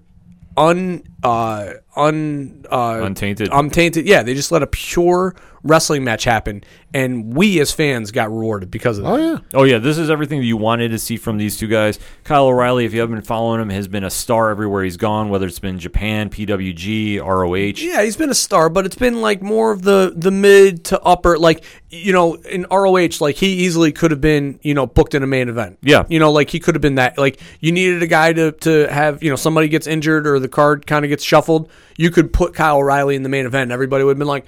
un 0.57 1.03
uh 1.23 1.73
un 1.95 2.65
uh 2.71 3.01
Untainted. 3.03 3.49
untainted. 3.51 4.05
Yeah, 4.05 4.23
they 4.23 4.33
just 4.33 4.51
let 4.51 4.63
a 4.63 4.67
pure 4.67 5.35
wrestling 5.65 6.03
match 6.03 6.23
happened, 6.23 6.65
and 6.93 7.35
we 7.35 7.59
as 7.59 7.71
fans 7.71 8.11
got 8.11 8.31
rewarded 8.31 8.71
because 8.71 8.97
of 8.97 9.03
that. 9.03 9.09
Oh 9.09 9.17
yeah. 9.17 9.37
Oh 9.53 9.63
yeah, 9.63 9.79
this 9.79 9.97
is 9.97 10.09
everything 10.09 10.39
that 10.39 10.45
you 10.45 10.55
wanted 10.55 10.89
to 10.89 10.99
see 10.99 11.17
from 11.17 11.37
these 11.37 11.57
two 11.57 11.67
guys. 11.67 11.99
Kyle 12.23 12.45
O'Reilly, 12.45 12.85
if 12.85 12.93
you 12.93 13.01
haven't 13.01 13.15
been 13.15 13.25
following 13.25 13.59
him, 13.59 13.69
has 13.69 13.87
been 13.87 14.03
a 14.03 14.09
star 14.09 14.49
everywhere 14.51 14.83
he's 14.83 14.95
gone, 14.95 15.29
whether 15.29 15.47
it's 15.47 15.59
been 15.59 15.79
Japan, 15.79 16.29
PWG, 16.29 17.19
ROH. 17.19 17.83
Yeah, 17.83 18.03
he's 18.03 18.15
been 18.15 18.29
a 18.29 18.35
star, 18.35 18.69
but 18.69 18.85
it's 18.85 18.95
been 18.95 19.21
like 19.21 19.41
more 19.41 19.71
of 19.71 19.81
the 19.81 20.13
the 20.15 20.31
mid 20.31 20.85
to 20.85 21.01
upper. 21.01 21.37
Like 21.37 21.63
you 21.89 22.13
know, 22.13 22.35
in 22.35 22.65
ROH, 22.69 23.17
like 23.19 23.35
he 23.35 23.47
easily 23.53 23.91
could 23.91 24.11
have 24.11 24.21
been 24.21 24.59
you 24.61 24.73
know 24.73 24.85
booked 24.85 25.15
in 25.15 25.23
a 25.23 25.27
main 25.27 25.49
event. 25.49 25.79
Yeah. 25.81 26.03
you 26.07 26.19
know, 26.19 26.31
like 26.31 26.49
he 26.49 26.59
could 26.59 26.75
have 26.75 26.81
been 26.81 26.95
that. 26.95 27.17
Like 27.17 27.39
you 27.59 27.71
needed 27.71 28.03
a 28.03 28.07
guy 28.07 28.33
to 28.33 28.51
to 28.51 28.87
have 28.91 29.23
you 29.23 29.29
know 29.29 29.35
somebody 29.35 29.67
gets 29.67 29.87
injured 29.87 30.27
or 30.27 30.39
the 30.39 30.47
card 30.47 30.85
kind 30.85 31.03
of 31.03 31.09
gets 31.09 31.23
shuffled. 31.23 31.69
You 31.97 32.11
could 32.11 32.31
put 32.33 32.53
Kyle 32.53 32.77
O'Reilly 32.77 33.15
in 33.15 33.23
the 33.23 33.29
main 33.29 33.45
event. 33.45 33.63
and 33.63 33.71
Everybody 33.71 34.03
would 34.03 34.11
have 34.11 34.19
been 34.19 34.27
like, 34.27 34.45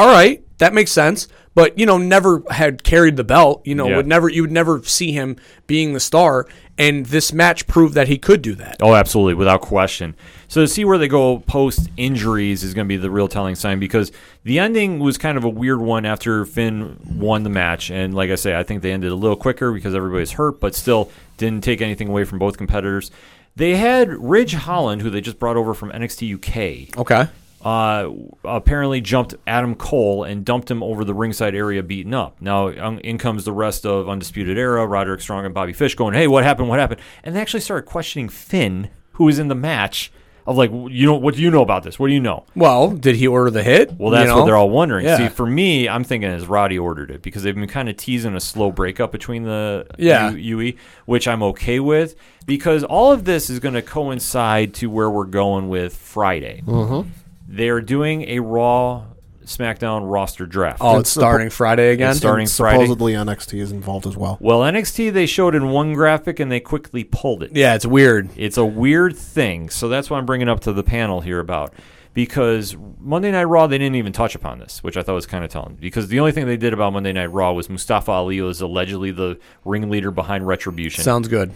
all 0.00 0.08
right, 0.08 0.42
that 0.58 0.72
makes 0.74 0.90
sense. 0.90 1.28
But 1.54 1.78
you 1.78 1.84
know, 1.84 1.98
never 1.98 2.42
had 2.50 2.82
carried 2.84 3.16
the 3.16 3.24
belt. 3.24 3.62
You 3.66 3.74
know, 3.74 3.88
Yeah. 3.88 3.96
would 3.96 4.06
never 4.06 4.28
you 4.28 4.42
would 4.42 4.52
never 4.52 4.82
see 4.84 5.12
him 5.12 5.36
being 5.66 5.92
the 5.92 6.00
star. 6.00 6.46
And 6.78 7.04
this 7.06 7.30
match 7.34 7.66
proved 7.66 7.92
that 7.94 8.08
he 8.08 8.16
could 8.16 8.40
do 8.40 8.54
that. 8.54 8.78
Oh, 8.80 8.94
absolutely, 8.94 9.34
without 9.34 9.60
question. 9.60 10.14
So 10.48 10.62
to 10.62 10.68
see 10.68 10.86
where 10.86 10.96
they 10.96 11.08
go 11.08 11.40
post 11.40 11.90
injuries 11.98 12.64
is 12.64 12.72
going 12.72 12.86
to 12.86 12.88
be 12.88 12.96
the 12.96 13.10
real 13.10 13.28
telling 13.28 13.54
sign 13.54 13.78
because 13.78 14.10
the 14.44 14.58
ending 14.58 14.98
was 14.98 15.18
kind 15.18 15.36
of 15.36 15.44
a 15.44 15.48
weird 15.50 15.82
one 15.82 16.06
after 16.06 16.46
Finn 16.46 16.96
won 17.06 17.42
the 17.42 17.50
match, 17.50 17.90
and 17.90 18.14
like 18.14 18.30
I 18.30 18.34
say, 18.36 18.58
I 18.58 18.62
think 18.62 18.80
they 18.82 18.92
ended 18.92 19.12
a 19.12 19.14
little 19.14 19.36
quicker 19.36 19.72
because 19.72 19.94
everybody's 19.94 20.32
hurt, 20.32 20.58
but 20.58 20.74
still 20.74 21.10
didn't 21.36 21.62
take 21.64 21.82
anything 21.82 22.08
away 22.08 22.24
from 22.24 22.38
both 22.38 22.56
competitors. 22.56 23.10
They 23.56 23.76
had 23.76 24.08
Ridge 24.08 24.54
Holland, 24.54 25.02
who 25.02 25.10
they 25.10 25.20
just 25.20 25.38
brought 25.38 25.56
over 25.58 25.74
from 25.74 25.90
NXT 25.92 26.32
UK, 26.36 26.98
Okay. 26.98 27.28
Uh, 27.62 28.08
apparently 28.44 29.00
jumped 29.00 29.34
Adam 29.46 29.74
Cole 29.74 30.24
and 30.24 30.44
dumped 30.44 30.70
him 30.70 30.82
over 30.82 31.04
the 31.04 31.14
ringside 31.14 31.54
area, 31.54 31.82
beaten 31.82 32.14
up. 32.14 32.36
Now, 32.40 32.68
um, 32.68 32.98
in 33.00 33.18
comes 33.18 33.44
the 33.44 33.52
rest 33.52 33.84
of 33.84 34.08
Undisputed 34.08 34.56
Era, 34.58 34.86
Roderick 34.86 35.20
Strong 35.20 35.44
and 35.44 35.54
Bobby 35.54 35.72
Fish, 35.72 35.94
going, 35.94 36.14
"Hey, 36.14 36.26
what 36.26 36.44
happened? 36.44 36.68
What 36.68 36.78
happened?" 36.78 37.00
And 37.22 37.36
they 37.36 37.40
actually 37.40 37.60
started 37.60 37.86
questioning 37.86 38.28
Finn, 38.28 38.88
who 39.12 39.24
was 39.24 39.38
in 39.38 39.48
the 39.48 39.54
match, 39.54 40.10
of 40.46 40.56
like, 40.56 40.70
you 40.72 41.06
know, 41.06 41.14
what 41.16 41.34
do 41.34 41.42
you 41.42 41.50
know 41.50 41.60
about 41.62 41.82
this? 41.82 41.98
What 41.98 42.08
do 42.08 42.14
you 42.14 42.18
know? 42.20 42.44
Well, 42.56 42.90
did 42.92 43.16
he 43.16 43.26
order 43.28 43.50
the 43.50 43.62
hit? 43.62 43.92
Well, 43.98 44.10
that's 44.10 44.30
You 44.30 44.34
what 44.36 44.46
they're 44.46 44.56
all 44.56 44.70
wondering. 44.70 45.04
Yeah. 45.04 45.18
See, 45.18 45.28
for 45.28 45.44
me, 45.46 45.86
I'm 45.86 46.02
thinking 46.02 46.30
as 46.30 46.46
Roddy 46.46 46.78
ordered 46.78 47.10
it 47.10 47.20
because 47.22 47.42
they've 47.42 47.54
been 47.54 47.68
kind 47.68 47.88
of 47.90 47.96
teasing 47.98 48.34
a 48.34 48.40
slow 48.40 48.72
breakup 48.72 49.12
between 49.12 49.42
the 49.44 49.86
Yeah. 49.98 50.30
U- 50.30 50.58
UE, 50.58 50.72
which 51.04 51.28
I'm 51.28 51.42
okay 51.42 51.78
with 51.78 52.16
because 52.46 52.82
all 52.84 53.12
of 53.12 53.26
this 53.26 53.50
is 53.50 53.60
going 53.60 53.74
to 53.74 53.82
coincide 53.82 54.72
to 54.74 54.88
where 54.88 55.10
we're 55.10 55.24
going 55.26 55.68
with 55.68 55.94
Friday. 55.94 56.62
Mm-hmm. 56.66 57.10
They're 57.52 57.80
doing 57.80 58.22
a 58.28 58.38
Raw, 58.38 59.06
SmackDown 59.44 60.08
roster 60.08 60.46
draft. 60.46 60.78
Oh, 60.80 60.92
And 60.92 61.00
it's 61.00 61.10
suppo- 61.10 61.18
starting 61.20 61.50
Friday 61.50 61.90
again. 61.90 62.10
It's 62.10 62.20
starting 62.20 62.44
And 62.44 62.50
Friday. 62.52 62.78
Supposedly 62.84 63.14
NXT 63.14 63.58
is 63.60 63.72
involved 63.72 64.06
as 64.06 64.16
well. 64.16 64.38
Well, 64.40 64.60
NXT 64.60 65.12
they 65.12 65.26
showed 65.26 65.56
in 65.56 65.70
one 65.70 65.92
graphic 65.94 66.38
and 66.38 66.50
they 66.52 66.60
quickly 66.60 67.02
pulled 67.02 67.42
it. 67.42 67.50
Yeah, 67.52 67.74
it's 67.74 67.84
weird. 67.84 68.30
It's 68.36 68.56
a 68.56 68.64
weird 68.64 69.16
thing. 69.16 69.68
So 69.68 69.88
that's 69.88 70.08
why 70.08 70.18
I'm 70.18 70.26
bringing 70.26 70.48
up 70.48 70.60
to 70.60 70.72
the 70.72 70.84
panel 70.84 71.22
here 71.22 71.40
about 71.40 71.74
because 72.14 72.76
Monday 73.00 73.32
Night 73.32 73.44
Raw 73.44 73.66
they 73.66 73.78
didn't 73.78 73.96
even 73.96 74.12
touch 74.12 74.36
upon 74.36 74.60
this, 74.60 74.82
which 74.84 74.96
I 74.96 75.02
thought 75.02 75.14
was 75.14 75.26
kind 75.26 75.44
of 75.44 75.50
telling. 75.50 75.74
Because 75.74 76.06
the 76.06 76.20
only 76.20 76.30
thing 76.30 76.46
they 76.46 76.56
did 76.56 76.72
about 76.72 76.92
Monday 76.92 77.12
Night 77.12 77.32
Raw 77.32 77.52
was 77.52 77.68
Mustafa 77.68 78.12
Ali 78.12 78.40
was 78.40 78.60
allegedly 78.60 79.10
the 79.10 79.40
ringleader 79.64 80.12
behind 80.12 80.46
Retribution. 80.46 81.02
Sounds 81.02 81.26
good. 81.26 81.52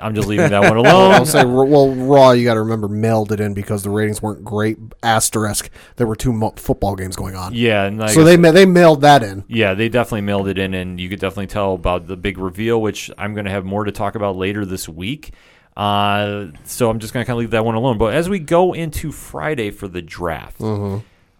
I'm 0.00 0.14
just 0.14 0.28
leaving 0.28 0.50
that 0.50 0.60
one 0.62 0.76
alone. 0.84 1.12
I'll 1.12 1.26
say, 1.26 1.44
well, 1.44 1.94
Raw, 1.94 2.32
you 2.32 2.44
got 2.44 2.54
to 2.54 2.60
remember, 2.62 2.88
mailed 2.88 3.32
it 3.32 3.40
in 3.40 3.54
because 3.54 3.82
the 3.82 3.90
ratings 3.90 4.20
weren't 4.22 4.44
great. 4.44 4.78
Asterisk, 5.02 5.70
there 5.96 6.06
were 6.06 6.16
two 6.16 6.32
mo- 6.32 6.54
football 6.56 6.94
games 6.96 7.16
going 7.16 7.34
on. 7.36 7.54
yeah, 7.54 7.84
and 7.84 8.10
So 8.10 8.24
they 8.24 8.36
ma- 8.36 8.50
they 8.52 8.66
mailed 8.66 9.00
that 9.02 9.22
in. 9.22 9.44
Yeah, 9.48 9.74
they 9.74 9.88
definitely 9.88 10.22
mailed 10.22 10.48
it 10.48 10.58
in, 10.58 10.74
and 10.74 11.00
you 11.00 11.08
could 11.08 11.20
definitely 11.20 11.46
tell 11.48 11.74
about 11.74 12.06
the 12.06 12.16
big 12.16 12.38
reveal, 12.38 12.80
which 12.82 13.10
I'm 13.18 13.34
going 13.34 13.44
to 13.46 13.50
have 13.50 13.64
more 13.64 13.84
to 13.84 13.92
talk 13.92 14.14
about 14.14 14.36
later 14.36 14.64
this 14.64 14.88
week. 14.88 15.32
Uh, 15.76 16.46
so 16.64 16.88
I'm 16.88 16.98
just 17.00 17.12
going 17.12 17.24
to 17.24 17.26
kind 17.26 17.36
of 17.36 17.40
leave 17.40 17.50
that 17.50 17.64
one 17.64 17.74
alone. 17.74 17.98
But 17.98 18.14
as 18.14 18.28
we 18.28 18.38
go 18.38 18.72
into 18.74 19.10
Friday 19.10 19.70
for 19.70 19.88
the 19.88 20.02
draft, 20.02 20.60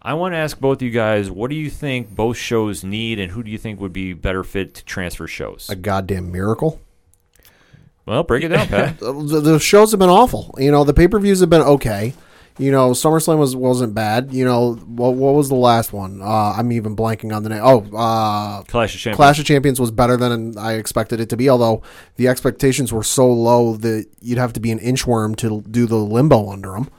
I 0.02 0.12
want 0.14 0.34
to 0.34 0.38
ask 0.38 0.58
both 0.58 0.82
you 0.82 0.90
guys, 0.90 1.30
what 1.30 1.48
do 1.50 1.56
you 1.56 1.70
think 1.70 2.14
both 2.14 2.36
shows 2.36 2.84
need, 2.84 3.18
and 3.20 3.30
who 3.32 3.42
do 3.42 3.50
you 3.50 3.58
think 3.58 3.80
would 3.80 3.92
be 3.92 4.12
better 4.12 4.42
fit 4.44 4.74
to 4.74 4.84
transfer 4.84 5.26
shows? 5.26 5.68
A 5.70 5.76
goddamn 5.76 6.30
miracle. 6.32 6.80
Well, 8.06 8.22
break 8.22 8.44
it 8.44 8.48
down, 8.48 8.66
Pat. 8.68 8.98
The, 9.00 9.40
the 9.40 9.58
shows 9.58 9.92
have 9.92 10.00
been 10.00 10.08
awful. 10.10 10.54
You 10.58 10.70
know, 10.70 10.84
the 10.84 10.94
pay 10.94 11.08
per 11.08 11.18
views 11.18 11.40
have 11.40 11.50
been 11.50 11.62
okay. 11.62 12.14
You 12.56 12.70
know, 12.70 12.90
SummerSlam 12.92 13.38
was 13.38 13.56
wasn't 13.56 13.94
bad. 13.94 14.32
You 14.32 14.44
know, 14.44 14.74
what 14.74 15.14
what 15.14 15.34
was 15.34 15.48
the 15.48 15.56
last 15.56 15.92
one? 15.92 16.22
Uh, 16.22 16.54
I'm 16.56 16.70
even 16.70 16.94
blanking 16.94 17.34
on 17.34 17.42
the 17.42 17.48
name. 17.48 17.60
Oh, 17.60 17.80
uh, 17.96 18.62
Clash 18.62 18.94
of 18.94 19.00
Champions. 19.00 19.16
Clash 19.16 19.38
of 19.40 19.44
Champions 19.44 19.80
was 19.80 19.90
better 19.90 20.16
than 20.16 20.56
I 20.56 20.74
expected 20.74 21.18
it 21.18 21.28
to 21.30 21.36
be. 21.36 21.50
Although 21.50 21.82
the 22.14 22.28
expectations 22.28 22.92
were 22.92 23.02
so 23.02 23.26
low 23.26 23.74
that 23.78 24.06
you'd 24.20 24.38
have 24.38 24.52
to 24.52 24.60
be 24.60 24.70
an 24.70 24.78
inchworm 24.78 25.34
to 25.38 25.62
do 25.62 25.86
the 25.86 25.96
limbo 25.96 26.48
under 26.50 26.72
them. 26.72 26.90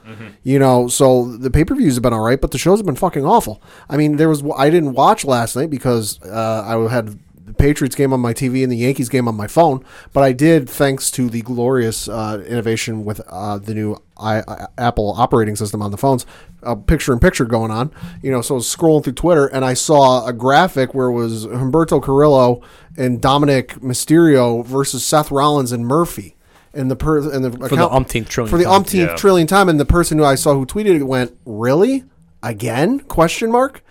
You 0.42 0.58
know, 0.58 0.88
so 0.88 1.24
the 1.36 1.50
pay 1.50 1.64
per 1.64 1.74
views 1.74 1.94
have 1.94 2.02
been 2.02 2.12
all 2.12 2.20
right, 2.20 2.40
but 2.40 2.50
the 2.50 2.58
shows 2.58 2.78
have 2.78 2.86
been 2.86 2.94
fucking 2.94 3.24
awful. 3.24 3.62
I 3.88 3.96
mean, 3.96 4.16
there 4.16 4.28
was 4.28 4.44
I 4.58 4.68
didn't 4.68 4.92
watch 4.92 5.24
last 5.24 5.56
night 5.56 5.70
because 5.70 6.20
uh, 6.22 6.64
I 6.66 6.92
had 6.92 7.18
the 7.46 7.54
Patriots 7.54 7.94
game 7.94 8.12
on 8.12 8.18
my 8.20 8.34
TV 8.34 8.62
and 8.64 8.72
the 8.72 8.76
Yankees 8.76 9.08
game 9.08 9.28
on 9.28 9.36
my 9.36 9.46
phone, 9.46 9.84
but 10.12 10.22
I 10.24 10.32
did 10.32 10.68
thanks 10.68 11.12
to 11.12 11.30
the 11.30 11.42
glorious 11.42 12.08
uh, 12.08 12.42
innovation 12.46 13.04
with 13.04 13.20
uh, 13.28 13.58
the 13.58 13.72
new 13.72 13.96
I, 14.16 14.38
I, 14.40 14.66
Apple 14.76 15.14
operating 15.16 15.54
system 15.54 15.80
on 15.80 15.92
the 15.92 15.96
phones, 15.96 16.26
a 16.62 16.74
picture 16.74 17.12
in 17.12 17.20
picture 17.20 17.44
going 17.44 17.70
on. 17.70 17.92
You 18.20 18.32
know, 18.32 18.42
so 18.42 18.54
I 18.54 18.56
was 18.56 18.66
scrolling 18.66 19.04
through 19.04 19.12
Twitter 19.12 19.46
and 19.46 19.64
I 19.64 19.74
saw 19.74 20.26
a 20.26 20.32
graphic 20.32 20.92
where 20.92 21.06
it 21.06 21.12
was 21.12 21.46
Humberto 21.46 22.02
Carrillo 22.02 22.62
and 22.96 23.20
Dominic 23.22 23.74
Mysterio 23.76 24.64
versus 24.66 25.06
Seth 25.06 25.30
Rollins 25.30 25.70
and 25.70 25.86
Murphy. 25.86 26.34
And 26.74 26.90
the 26.90 26.96
per 26.96 27.18
and 27.32 27.44
the 27.44 27.68
For 27.68 27.76
the 27.76 27.88
umpteenth 27.88 28.28
trillion 28.28 28.50
for 28.50 28.58
the 28.58 28.68
umpteenth 28.70 29.10
Yeah. 29.10 29.16
trillion 29.16 29.46
time, 29.46 29.70
and 29.70 29.80
the 29.80 29.86
person 29.86 30.18
who 30.18 30.24
I 30.24 30.34
saw 30.34 30.52
who 30.52 30.66
tweeted 30.66 30.96
it 30.96 31.04
went, 31.04 31.34
"Really? 31.46 32.04
Again?" 32.42 32.98
Question 33.00 33.50
mark. 33.50 33.82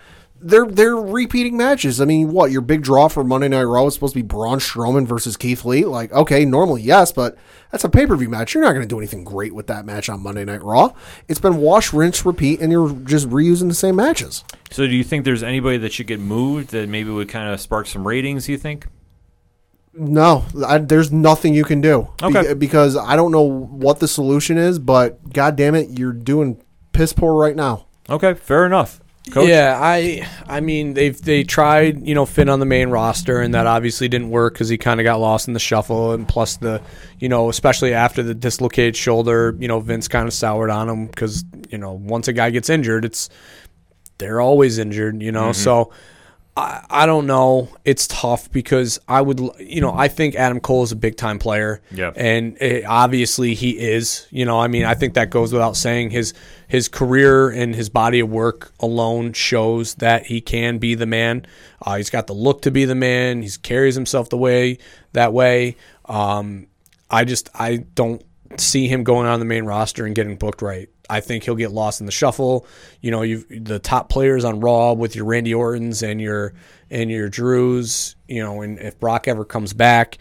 They're 0.46 0.66
they're 0.66 0.96
repeating 0.96 1.56
matches. 1.56 2.00
I 2.00 2.04
mean, 2.04 2.30
what 2.30 2.50
your 2.50 2.60
big 2.60 2.82
draw 2.82 3.08
for 3.08 3.24
Monday 3.24 3.48
Night 3.48 3.64
Raw 3.64 3.82
was 3.84 3.94
supposed 3.94 4.12
to 4.14 4.18
be 4.18 4.22
Braun 4.22 4.58
Strowman 4.58 5.06
versus 5.06 5.36
Keith 5.36 5.64
Lee? 5.64 5.84
Like, 5.84 6.12
okay, 6.12 6.44
normally 6.44 6.82
yes, 6.82 7.10
but 7.10 7.36
that's 7.72 7.82
a 7.84 7.88
pay 7.88 8.06
per 8.06 8.14
view 8.16 8.28
match. 8.28 8.54
You're 8.54 8.62
not 8.62 8.70
going 8.72 8.82
to 8.82 8.88
do 8.88 8.98
anything 8.98 9.24
great 9.24 9.52
with 9.54 9.66
that 9.66 9.84
match 9.84 10.08
on 10.08 10.22
Monday 10.22 10.44
Night 10.44 10.62
Raw. 10.62 10.92
It's 11.28 11.40
been 11.40 11.56
wash, 11.56 11.92
rinse, 11.92 12.24
repeat, 12.24 12.60
and 12.60 12.70
you're 12.70 12.92
just 12.92 13.28
reusing 13.28 13.68
the 13.68 13.74
same 13.74 13.96
matches. 13.96 14.44
So 14.70 14.86
do 14.86 14.94
you 14.94 15.02
think 15.04 15.24
there's 15.24 15.42
anybody 15.42 15.78
that 15.78 15.92
should 15.92 16.06
get 16.06 16.20
moved 16.20 16.70
that 16.70 16.88
maybe 16.88 17.10
would 17.10 17.28
kind 17.28 17.52
of 17.52 17.60
spark 17.60 17.86
some 17.86 18.06
ratings? 18.06 18.48
You 18.48 18.56
think? 18.58 18.86
No, 19.98 20.44
I, 20.66 20.78
there's 20.78 21.10
nothing 21.10 21.54
you 21.54 21.64
can 21.64 21.80
do. 21.80 22.08
Be- 22.18 22.26
Okay. 22.26 22.54
because 22.54 22.96
I 22.96 23.16
don't 23.16 23.32
know 23.32 23.40
what 23.42 23.98
the 23.98 24.06
solution 24.08 24.58
is, 24.58 24.78
but 24.78 25.32
god 25.32 25.56
damn 25.56 25.74
it, 25.74 25.98
you're 25.98 26.12
doing 26.12 26.62
piss 26.92 27.12
poor 27.14 27.34
right 27.34 27.56
now. 27.56 27.86
Okay, 28.08 28.34
fair 28.34 28.66
enough. 28.66 29.00
Coach? 29.30 29.48
Yeah, 29.48 29.76
I 29.80 30.26
I 30.46 30.60
mean 30.60 30.94
they've 30.94 31.20
they 31.20 31.42
tried 31.42 32.06
you 32.06 32.14
know 32.14 32.26
Finn 32.26 32.48
on 32.48 32.60
the 32.60 32.66
main 32.66 32.90
roster 32.90 33.40
and 33.40 33.54
that 33.54 33.66
obviously 33.66 34.08
didn't 34.08 34.30
work 34.30 34.54
because 34.54 34.68
he 34.68 34.78
kind 34.78 35.00
of 35.00 35.04
got 35.04 35.18
lost 35.18 35.48
in 35.48 35.54
the 35.54 35.60
shuffle 35.60 36.12
and 36.12 36.28
plus 36.28 36.58
the 36.58 36.80
you 37.18 37.28
know 37.28 37.48
especially 37.48 37.92
after 37.92 38.22
the 38.22 38.34
dislocated 38.34 38.96
shoulder 38.96 39.56
you 39.58 39.66
know 39.66 39.80
Vince 39.80 40.06
kind 40.06 40.28
of 40.28 40.32
soured 40.32 40.70
on 40.70 40.88
him 40.88 41.06
because 41.06 41.44
you 41.70 41.78
know 41.78 41.92
once 41.92 42.28
a 42.28 42.32
guy 42.32 42.50
gets 42.50 42.70
injured 42.70 43.04
it's 43.04 43.28
they're 44.18 44.40
always 44.40 44.78
injured 44.78 45.20
you 45.20 45.32
know 45.32 45.50
mm-hmm. 45.50 45.52
so 45.60 45.90
I, 46.56 46.84
I 46.88 47.06
don't 47.06 47.26
know. 47.26 47.68
It's 47.84 48.06
tough 48.06 48.50
because 48.50 48.98
I 49.06 49.20
would 49.20 49.40
you 49.58 49.80
know 49.80 49.92
I 49.92 50.08
think 50.08 50.34
Adam 50.34 50.60
Cole 50.60 50.82
is 50.82 50.92
a 50.92 50.96
big 50.96 51.16
time 51.16 51.38
player. 51.38 51.82
Yeah. 51.90 52.12
and 52.16 52.56
eh, 52.60 52.82
obviously 52.86 53.54
he 53.54 53.78
is. 53.78 54.26
You 54.30 54.44
know 54.46 54.58
I 54.58 54.68
mean 54.68 54.84
I 54.84 54.94
think 54.94 55.14
that 55.14 55.30
goes 55.30 55.52
without 55.52 55.76
saying 55.76 56.10
his 56.10 56.32
his 56.66 56.88
career 56.88 57.50
and 57.50 57.74
his 57.74 57.88
body 57.88 58.20
of 58.20 58.30
work 58.30 58.72
alone 58.80 59.34
shows 59.34 59.94
that 59.96 60.26
he 60.26 60.40
can 60.40 60.78
be 60.78 60.94
the 60.94 61.06
man. 61.06 61.46
Uh, 61.82 61.96
he's 61.96 62.10
got 62.10 62.26
the 62.26 62.34
look 62.34 62.62
to 62.62 62.70
be 62.70 62.84
the 62.84 62.94
man. 62.94 63.42
He 63.42 63.50
carries 63.62 63.94
himself 63.94 64.30
the 64.30 64.38
way 64.38 64.78
that 65.12 65.32
way. 65.32 65.76
Um, 66.06 66.68
I 67.10 67.24
just 67.24 67.50
I 67.54 67.78
don't 67.94 68.22
see 68.56 68.88
him 68.88 69.04
going 69.04 69.26
on 69.26 69.40
the 69.40 69.44
main 69.44 69.64
roster 69.64 70.06
and 70.06 70.14
getting 70.14 70.36
booked 70.36 70.62
right. 70.62 70.88
I 71.08 71.20
think 71.20 71.44
he'll 71.44 71.54
get 71.54 71.70
lost 71.70 72.00
in 72.00 72.06
the 72.06 72.12
shuffle. 72.12 72.66
You 73.00 73.10
know, 73.10 73.22
you 73.22 73.44
the 73.48 73.78
top 73.78 74.08
players 74.08 74.44
on 74.44 74.60
Raw 74.60 74.92
with 74.92 75.14
your 75.14 75.24
Randy 75.24 75.54
Ortons 75.54 76.02
and 76.02 76.20
your 76.20 76.54
and 76.90 77.10
your 77.10 77.28
Drews. 77.28 78.16
You 78.28 78.42
know, 78.42 78.62
and 78.62 78.78
if 78.78 78.98
Brock 78.98 79.28
ever 79.28 79.44
comes 79.44 79.72
back, 79.72 80.18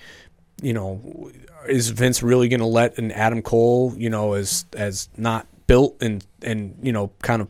you 0.62 0.74
know, 0.74 1.32
is 1.68 1.90
Vince 1.90 2.22
really 2.22 2.48
going 2.48 2.60
to 2.60 2.66
let 2.66 2.98
an 2.98 3.12
Adam 3.12 3.42
Cole, 3.42 3.94
you 3.98 4.10
know, 4.10 4.34
as 4.34 4.66
as 4.74 5.10
not 5.18 5.48
built 5.68 6.02
and 6.02 6.26
and 6.42 6.78
you 6.82 6.92
know, 6.92 7.12
kind 7.22 7.42
of 7.42 7.48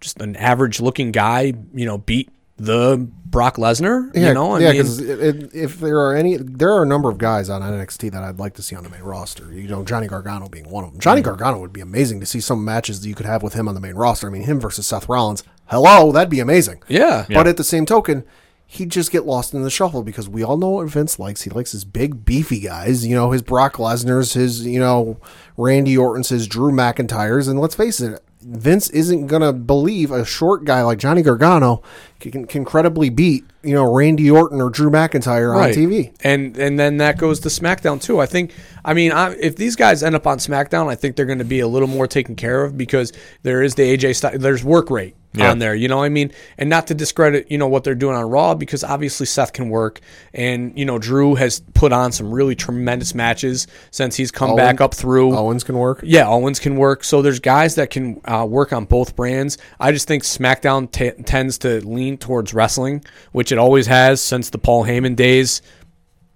just 0.00 0.20
an 0.20 0.36
average 0.36 0.80
looking 0.80 1.12
guy, 1.12 1.54
you 1.74 1.86
know, 1.86 1.98
beat 1.98 2.30
the 2.56 3.08
Brock 3.26 3.56
Lesnar? 3.56 4.14
Yeah, 4.14 4.28
you 4.28 4.34
know, 4.34 4.52
I 4.52 4.60
yeah. 4.60 4.72
Because 4.72 5.00
if 5.00 5.78
there 5.78 5.98
are 5.98 6.14
any, 6.14 6.36
there 6.36 6.72
are 6.72 6.82
a 6.82 6.86
number 6.86 7.10
of 7.10 7.18
guys 7.18 7.50
on 7.50 7.62
NXT 7.62 8.12
that 8.12 8.22
I'd 8.22 8.38
like 8.38 8.54
to 8.54 8.62
see 8.62 8.76
on 8.76 8.84
the 8.84 8.90
main 8.90 9.02
roster. 9.02 9.52
You 9.52 9.68
know, 9.68 9.84
Johnny 9.84 10.06
Gargano 10.06 10.48
being 10.48 10.68
one 10.68 10.84
of 10.84 10.92
them. 10.92 11.00
Johnny 11.00 11.20
mm-hmm. 11.20 11.30
Gargano 11.30 11.60
would 11.60 11.72
be 11.72 11.80
amazing 11.80 12.20
to 12.20 12.26
see 12.26 12.40
some 12.40 12.64
matches 12.64 13.00
that 13.00 13.08
you 13.08 13.14
could 13.14 13.26
have 13.26 13.42
with 13.42 13.54
him 13.54 13.68
on 13.68 13.74
the 13.74 13.80
main 13.80 13.94
roster. 13.94 14.28
I 14.28 14.30
mean, 14.30 14.42
him 14.42 14.60
versus 14.60 14.86
Seth 14.86 15.08
Rollins. 15.08 15.42
Hello, 15.66 16.12
that'd 16.12 16.30
be 16.30 16.40
amazing. 16.40 16.82
yeah. 17.28 17.34
But 17.36 17.46
at 17.46 17.56
the 17.56 17.64
same 17.64 17.86
token, 17.86 18.24
he'd 18.66 18.90
just 18.90 19.10
get 19.10 19.24
lost 19.24 19.54
in 19.54 19.62
the 19.62 19.70
shuffle 19.70 20.02
because 20.02 20.28
we 20.28 20.42
all 20.42 20.56
know 20.56 20.70
what 20.70 20.88
Vince 20.88 21.18
likes. 21.18 21.42
He 21.42 21.50
likes 21.50 21.72
his 21.72 21.84
big, 21.84 22.24
beefy 22.24 22.60
guys. 22.60 23.06
You 23.06 23.14
know, 23.14 23.30
his 23.30 23.42
Brock 23.42 23.74
Lesnar's, 23.74 24.34
his 24.34 24.66
you 24.66 24.78
know 24.78 25.18
Randy 25.56 25.96
Orton's, 25.96 26.28
his 26.28 26.46
Drew 26.46 26.72
McIntyre's, 26.72 27.48
and 27.48 27.60
let's 27.60 27.74
face 27.74 28.00
it. 28.00 28.22
Vince 28.44 28.90
isn't 28.90 29.26
gonna 29.26 29.52
believe 29.52 30.10
a 30.10 30.24
short 30.24 30.64
guy 30.64 30.82
like 30.82 30.98
Johnny 30.98 31.22
Gargano 31.22 31.82
can, 32.20 32.46
can 32.46 32.64
credibly 32.64 33.08
beat 33.10 33.44
you 33.62 33.74
know 33.74 33.92
Randy 33.92 34.30
Orton 34.30 34.60
or 34.60 34.70
Drew 34.70 34.90
McIntyre 34.90 35.56
on 35.56 35.70
TV. 35.70 36.14
And 36.22 36.56
and 36.56 36.78
then 36.78 36.98
that 36.98 37.18
goes 37.18 37.40
to 37.40 37.48
SmackDown 37.48 38.00
too. 38.00 38.20
I 38.20 38.26
think. 38.26 38.52
I 38.84 38.92
mean, 38.92 39.12
I, 39.12 39.34
if 39.40 39.56
these 39.56 39.76
guys 39.76 40.02
end 40.02 40.14
up 40.14 40.26
on 40.26 40.38
SmackDown, 40.38 40.88
I 40.88 40.94
think 40.94 41.16
they're 41.16 41.24
going 41.24 41.38
to 41.38 41.44
be 41.44 41.60
a 41.60 41.68
little 41.68 41.88
more 41.88 42.06
taken 42.06 42.36
care 42.36 42.64
of 42.64 42.76
because 42.76 43.14
there 43.42 43.62
is 43.62 43.76
the 43.76 43.96
AJ 43.96 44.16
style. 44.16 44.38
There's 44.38 44.62
work 44.62 44.90
rate 44.90 45.16
Yeah. 45.36 45.50
on 45.50 45.58
there. 45.58 45.74
You 45.74 45.88
know 45.88 45.98
what 45.98 46.04
I 46.04 46.08
mean? 46.10 46.30
And 46.58 46.70
not 46.70 46.86
to 46.88 46.94
discredit 46.94 47.50
you 47.50 47.58
know 47.58 47.66
what 47.66 47.82
they're 47.84 47.94
doing 47.94 48.14
on 48.16 48.28
Raw 48.30 48.54
because 48.54 48.84
obviously 48.84 49.26
Seth 49.26 49.52
can 49.52 49.68
work, 49.68 50.00
and 50.32 50.76
you 50.78 50.84
know 50.84 50.98
Drew 50.98 51.34
has 51.34 51.60
put 51.74 51.92
on 51.92 52.12
some 52.12 52.30
really 52.32 52.54
tremendous 52.54 53.14
matches 53.14 53.66
since 53.90 54.14
he's 54.16 54.30
come 54.30 54.54
back 54.56 54.80
up 54.80 54.94
through. 54.94 55.34
Owens 55.36 55.64
can 55.64 55.76
work. 55.76 56.00
Yeah, 56.04 56.28
Owens 56.28 56.58
can 56.58 56.76
work. 56.76 57.02
So 57.04 57.20
there's 57.22 57.40
guys 57.40 57.74
that 57.74 57.90
can 57.90 58.20
uh, 58.24 58.46
work 58.48 58.72
on 58.72 58.84
both 58.84 59.16
brands. 59.16 59.58
I 59.80 59.90
just 59.92 60.06
think 60.06 60.22
SmackDown 60.22 60.90
t- 60.90 61.10
tends 61.24 61.58
to 61.58 61.84
lean 61.86 62.16
towards 62.18 62.54
wrestling, 62.54 63.04
which 63.32 63.50
it 63.52 63.58
always 63.58 63.86
has 63.88 64.20
since 64.22 64.50
the 64.50 64.58
Paul 64.58 64.84
Heyman 64.84 65.16
days, 65.16 65.62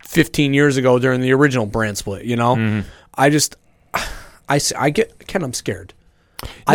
15 0.05 0.55
years 0.55 0.77
ago 0.77 0.99
during 0.99 1.21
the 1.21 1.33
original 1.33 1.67
brand 1.67 1.99
split. 1.99 2.25
You 2.25 2.37
know, 2.37 2.83
I 3.15 3.31
just, 3.31 3.57
I 4.49 4.61
I 4.77 4.91
get, 4.91 5.27
Ken, 5.27 5.43
I'm 5.43 5.53
scared. 5.55 5.95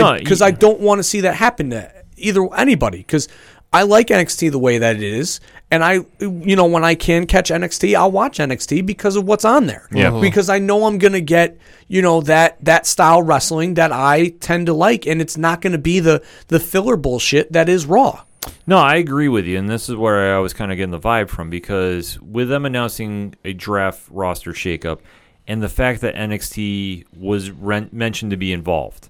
No, 0.02 0.08
Because 0.20 0.42
I 0.42 0.52
don't 0.52 0.80
want 0.82 1.00
to 1.00 1.04
see 1.04 1.22
that 1.22 1.36
happen 1.36 1.70
to 1.72 1.92
either 2.18 2.48
anybody. 2.56 3.00
Because 3.00 3.28
I 3.72 3.84
like 3.84 4.08
NXT 4.08 4.52
the 4.52 4.60
way 4.60 4.78
that 4.78 4.98
it 4.98 5.02
is, 5.04 5.40
and 5.72 5.84
I, 5.84 6.02
you 6.20 6.56
know, 6.56 6.66
when 6.66 6.84
I 6.84 6.94
can 6.94 7.26
catch 7.26 7.50
NXT, 7.50 7.96
I'll 7.96 8.12
watch 8.12 8.38
NXT 8.38 8.86
because 8.86 9.16
of 9.16 9.26
what's 9.26 9.46
on 9.46 9.66
there. 9.66 9.88
Yeah. 9.92 10.12
Mhm. 10.12 10.22
Because 10.22 10.48
I 10.48 10.60
know 10.60 10.86
I'm 10.86 11.00
gonna 11.00 11.22
get, 11.22 11.58
you 11.88 12.02
know, 12.04 12.22
that 12.22 12.58
that 12.64 12.86
style 12.86 13.24
wrestling 13.24 13.74
that 13.76 13.92
I 13.92 14.30
tend 14.40 14.68
to 14.68 14.74
like, 14.74 15.08
and 15.08 15.22
it's 15.22 15.38
not 15.38 15.62
gonna 15.62 15.80
be 15.80 16.00
the 16.00 16.22
the 16.50 16.60
filler 16.60 16.96
bullshit 16.98 17.52
that 17.54 17.68
is 17.68 17.86
Raw. 17.88 18.22
No, 18.68 18.78
I 18.78 18.96
agree 18.98 19.30
with 19.30 19.46
you, 19.46 19.58
and 19.58 19.70
this 19.70 19.88
is 19.90 19.96
where 19.96 20.36
I 20.36 20.40
was 20.40 20.54
kind 20.54 20.70
of 20.72 20.78
getting 20.78 20.92
the 20.92 21.00
vibe 21.00 21.30
from 21.30 21.50
because 21.50 22.20
with 22.22 22.50
them 22.50 22.66
announcing 22.66 23.34
a 23.44 23.54
draft 23.54 24.02
roster 24.12 24.52
shakeup 24.52 25.00
and 25.48 25.64
the 25.64 25.70
fact 25.70 26.02
that 26.02 26.14
NXT 26.16 27.06
was 27.18 27.52
ren- 27.52 27.90
mentioned 27.92 28.32
to 28.32 28.38
be 28.38 28.52
involved, 28.54 29.10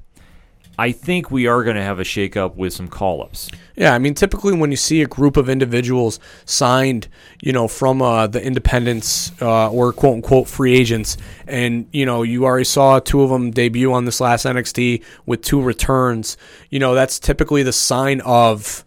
I 0.78 0.92
think 0.92 1.30
we 1.30 1.46
are 1.48 1.64
going 1.64 1.76
to 1.76 1.84
have 1.84 2.00
a 2.00 2.04
shakeup 2.04 2.56
with 2.56 2.74
some 2.74 2.88
call-ups. 2.88 3.50
Yeah, 3.76 3.94
I 3.94 4.00
mean, 4.00 4.14
typically 4.16 4.54
when 4.56 4.72
you 4.72 4.78
see 4.78 5.02
a 5.02 5.08
group 5.08 5.38
of 5.38 5.48
individuals 5.50 6.20
signed, 6.46 7.08
you 7.42 7.54
know, 7.54 7.68
from 7.68 8.02
uh, 8.02 8.28
the 8.28 8.44
independents 8.44 9.32
uh, 9.42 9.70
or 9.70 9.94
quote 9.94 10.16
unquote 10.16 10.48
free 10.48 10.76
agents, 10.76 11.18
and 11.48 11.88
you 11.92 12.06
know, 12.06 12.24
you 12.24 12.46
already 12.46 12.66
saw 12.66 13.00
two 13.00 13.22
of 13.22 13.30
them 13.30 13.52
debut 13.52 13.94
on 13.94 14.06
this 14.06 14.20
last 14.20 14.46
NXT 14.46 15.04
with 15.26 15.42
two 15.44 15.62
returns. 15.62 16.38
You 16.70 16.80
know, 16.80 16.94
that's 16.96 17.20
typically 17.20 17.62
the 17.64 17.74
sign 17.74 18.22
of 18.22 18.84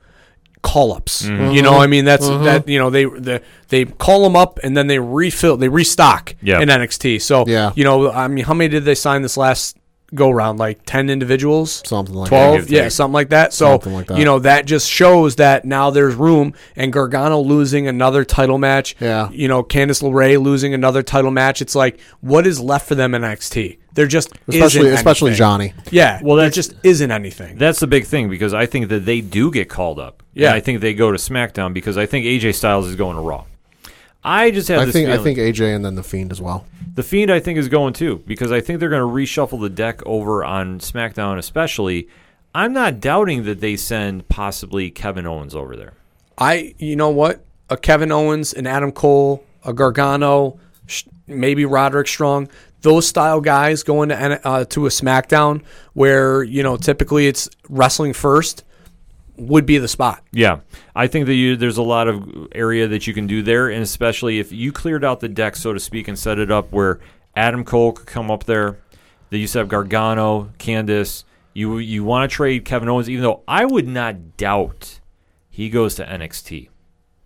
call 0.62 0.92
ups. 0.92 1.24
You 1.24 1.62
know, 1.62 1.78
I 1.78 1.86
mean, 1.86 2.04
that's 2.04 2.26
that. 2.28 2.66
You 2.68 2.78
know, 2.80 2.90
they 2.90 3.04
they 3.04 3.40
they 3.68 3.84
call 3.84 4.24
them 4.24 4.34
up 4.34 4.58
and 4.64 4.76
then 4.76 4.88
they 4.88 4.98
refill, 4.98 5.56
they 5.56 5.68
restock 5.68 6.34
Yeah. 6.42 6.60
in 6.60 6.68
NXT. 6.68 7.20
So 7.22 7.44
Yeah. 7.46 7.70
you 7.76 7.84
know, 7.84 8.10
I 8.10 8.26
mean, 8.26 8.44
how 8.44 8.54
many 8.54 8.68
did 8.70 8.84
they 8.84 8.96
sign 8.96 9.22
this 9.22 9.36
last 9.36 9.76
go 10.14 10.30
around 10.30 10.58
Like 10.58 10.80
ten 10.86 11.10
individuals, 11.10 11.82
Something 11.86 12.14
like 12.14 12.28
twelve, 12.28 12.56
Give 12.68 12.70
or 12.70 12.74
yeah, 12.74 12.88
something 12.88 13.12
like 13.14 13.30
that. 13.30 13.52
So 13.52 13.72
Something 13.72 13.94
like 13.94 14.06
that. 14.06 14.18
you 14.18 14.24
know, 14.24 14.38
that 14.40 14.66
just 14.66 14.88
shows 14.90 15.36
that 15.36 15.64
now 15.64 15.90
there's 15.90 16.14
room. 16.14 16.54
And 16.76 16.92
Gargano 16.92 17.40
losing 17.40 17.86
another 17.88 18.24
title 18.24 18.58
match. 18.58 18.94
Yeah. 19.00 19.28
You 19.30 19.48
know, 19.48 19.62
Candice 19.62 20.02
LeRae 20.02 20.40
losing 20.42 20.74
another 20.74 21.02
title 21.02 21.30
match. 21.30 21.60
It's 21.60 21.74
like, 21.74 21.98
what 22.20 22.46
is 22.46 22.60
left 22.60 22.86
for 22.88 22.94
them 22.94 23.14
in 23.14 23.22
NXT? 23.22 23.78
There 23.94 24.06
just 24.06 24.30
especially 24.46 24.80
isn't 24.88 24.92
especially 24.94 25.30
anything. 25.30 25.38
Johnny. 25.38 25.74
Yeah. 25.90 26.16
Well, 26.22 26.24
Well, 26.28 26.36
there 26.36 26.50
just 26.50 26.74
isn't 26.82 27.10
anything. 27.10 27.56
That's 27.56 27.80
the 27.80 27.86
big 27.86 28.04
thing 28.04 28.28
because 28.28 28.52
I 28.52 28.66
think 28.66 28.88
that 28.90 29.06
they 29.06 29.20
do 29.22 29.50
get 29.50 29.68
called 29.70 29.98
up. 29.98 30.22
Yeah. 30.34 30.48
And 30.48 30.56
I 30.56 30.60
think 30.60 30.82
they 30.82 30.92
go 30.92 31.10
to 31.10 31.16
SmackDown 31.16 31.72
because 31.72 31.96
I 31.96 32.04
think 32.04 32.26
AJ 32.26 32.54
Styles 32.56 32.86
is 32.86 32.94
going 32.94 33.16
to 33.16 33.22
Raw. 33.22 33.44
I 34.26 34.50
just 34.50 34.66
have 34.68 34.80
I 34.80 34.84
this 34.86 34.92
think 34.92 35.08
I 35.08 35.18
think 35.18 35.38
AJ 35.38 35.74
and 35.74 35.84
then 35.84 35.94
the 35.94 36.02
Fiend 36.02 36.32
as 36.32 36.40
well. 36.40 36.66
The 36.94 37.04
Fiend, 37.04 37.30
I 37.30 37.38
think, 37.38 37.58
is 37.58 37.68
going 37.68 37.92
too 37.92 38.22
because 38.26 38.50
I 38.50 38.60
think 38.60 38.80
they're 38.80 38.88
going 38.88 39.06
to 39.06 39.14
reshuffle 39.14 39.60
the 39.60 39.70
deck 39.70 40.04
over 40.04 40.44
on 40.44 40.80
SmackDown, 40.80 41.38
especially. 41.38 42.08
I'm 42.54 42.72
not 42.72 43.00
doubting 43.00 43.44
that 43.44 43.60
they 43.60 43.76
send 43.76 44.28
possibly 44.28 44.90
Kevin 44.90 45.26
Owens 45.26 45.54
over 45.54 45.76
there. 45.76 45.92
I, 46.38 46.74
you 46.78 46.96
know 46.96 47.10
what? 47.10 47.44
A 47.68 47.76
Kevin 47.76 48.10
Owens, 48.10 48.54
an 48.54 48.66
Adam 48.66 48.92
Cole, 48.92 49.44
a 49.62 49.74
Gargano, 49.74 50.58
sh- 50.86 51.04
maybe 51.26 51.66
Roderick 51.66 52.08
Strong. 52.08 52.48
Those 52.80 53.06
style 53.06 53.42
guys 53.42 53.82
going 53.82 54.08
to 54.08 54.46
uh, 54.46 54.64
to 54.64 54.86
a 54.86 54.88
SmackDown 54.88 55.62
where 55.92 56.42
you 56.42 56.62
know 56.62 56.76
typically 56.76 57.26
it's 57.26 57.48
wrestling 57.68 58.12
first. 58.14 58.64
Would 59.36 59.66
be 59.66 59.78
the 59.78 59.88
spot. 59.88 60.22
Yeah, 60.32 60.60
I 60.94 61.06
think 61.06 61.26
that 61.26 61.34
you, 61.34 61.56
there's 61.56 61.76
a 61.76 61.82
lot 61.82 62.08
of 62.08 62.48
area 62.52 62.88
that 62.88 63.06
you 63.06 63.14
can 63.14 63.26
do 63.26 63.42
there, 63.42 63.68
and 63.68 63.82
especially 63.82 64.38
if 64.38 64.52
you 64.52 64.72
cleared 64.72 65.04
out 65.04 65.20
the 65.20 65.28
deck, 65.28 65.56
so 65.56 65.72
to 65.72 65.80
speak, 65.80 66.08
and 66.08 66.18
set 66.18 66.38
it 66.38 66.50
up 66.50 66.72
where 66.72 67.00
Adam 67.34 67.64
Cole 67.64 67.92
could 67.92 68.06
come 68.06 68.30
up 68.30 68.44
there. 68.44 68.78
They 69.30 69.38
used 69.38 69.52
to 69.54 69.60
have 69.60 69.68
Gargano, 69.68 70.50
Candice. 70.58 71.24
You 71.52 71.78
you 71.78 72.04
want 72.04 72.30
to 72.30 72.34
trade 72.34 72.64
Kevin 72.64 72.88
Owens, 72.88 73.08
even 73.08 73.22
though 73.22 73.42
I 73.48 73.64
would 73.64 73.88
not 73.88 74.36
doubt 74.36 75.00
he 75.48 75.70
goes 75.70 75.94
to 75.94 76.04
NXT 76.04 76.68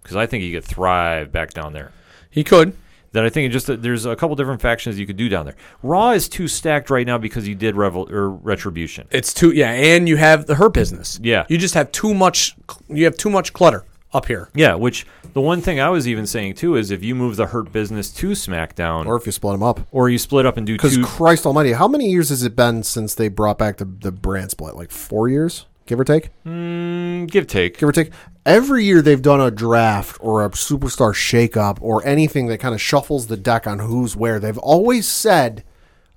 because 0.03 0.17
I 0.17 0.27
think 0.27 0.43
he 0.43 0.53
could 0.53 0.65
thrive 0.65 1.33
back 1.33 1.53
down 1.53 1.73
there. 1.73 1.93
He 2.31 2.45
could. 2.45 2.77
That 3.13 3.25
I 3.25 3.29
think 3.29 3.47
it 3.47 3.49
just 3.53 3.67
that 3.67 3.83
there's 3.83 4.07
a 4.07 4.15
couple 4.15 4.37
different 4.37 4.61
factions 4.63 4.99
you 4.99 5.07
could 5.07 5.17
do 5.17 5.29
down 5.29 5.45
there. 5.45 5.57
Raw 5.83 6.11
is 6.11 6.29
too 6.29 6.47
stacked 6.47 6.91
right 6.91 7.05
now 7.07 7.19
because 7.19 7.49
you 7.49 7.57
did 7.57 7.75
Revol- 7.75 8.09
or 8.11 8.31
Retribution. 8.31 9.09
It's 9.11 9.35
too 9.35 9.51
yeah, 9.51 9.71
and 9.73 10.09
you 10.09 10.17
have 10.17 10.47
the 10.47 10.55
hurt 10.55 10.75
business. 10.75 11.19
Yeah. 11.23 11.45
you 11.49 11.59
just 11.59 11.75
have 11.75 11.91
too 11.91 12.15
much. 12.15 12.55
You 12.89 13.05
have 13.07 13.17
too 13.17 13.31
much 13.31 13.53
clutter 13.53 13.85
up 14.13 14.27
here. 14.27 14.49
Yeah, 14.55 14.75
which 14.75 15.07
the 15.35 15.41
one 15.41 15.61
thing 15.61 15.81
I 15.81 15.89
was 15.89 16.07
even 16.09 16.27
saying 16.27 16.55
too 16.55 16.77
is 16.77 16.91
if 16.93 17.03
you 17.03 17.15
move 17.17 17.35
the 17.37 17.47
Hurt 17.47 17.73
Business 17.73 18.11
to 18.15 18.31
SmackDown, 18.31 19.07
Or 19.07 19.17
if 19.17 19.27
you 19.27 19.33
split 19.33 19.55
them 19.55 19.63
up. 19.63 19.81
or 19.93 20.09
you 20.09 20.19
split 20.19 20.47
up 20.47 20.57
and 20.57 20.67
do 20.67 20.75
Because 20.75 20.95
two. 20.97 21.05
Christ 21.05 21.47
Almighty, 21.47 21.73
how 21.73 21.87
many 21.89 22.11
years 22.11 22.29
has 22.31 22.43
it 22.45 22.55
been 22.57 22.83
since 22.85 23.15
they 23.15 23.29
brought 23.29 23.59
back 23.59 23.77
the 23.79 23.85
the 23.87 24.13
brand 24.13 24.51
split? 24.53 24.75
Like 24.77 24.91
four 24.93 25.29
years, 25.29 25.67
give 25.87 25.99
or 25.99 26.05
take. 26.05 26.31
Mm, 26.47 27.29
give 27.31 27.47
take. 27.49 27.79
Give 27.79 27.89
or 27.89 27.93
take. 27.93 28.11
Every 28.47 28.85
year 28.85 29.03
they've 29.03 29.21
done 29.21 29.41
a 29.41 29.51
draft 29.51 30.17
or 30.21 30.45
a 30.45 30.51
superstar 30.51 31.13
shakeup 31.13 31.79
or 31.81 32.05
anything 32.07 32.47
that 32.47 32.59
kind 32.59 32.75
of 32.75 32.81
shuffles 32.81 33.27
the 33.27 33.37
deck 33.37 33.67
on 33.67 33.81
who's 33.81 34.17
where. 34.17 34.41
They've 34.41 34.57
always 34.59 35.07
said, 35.07 35.63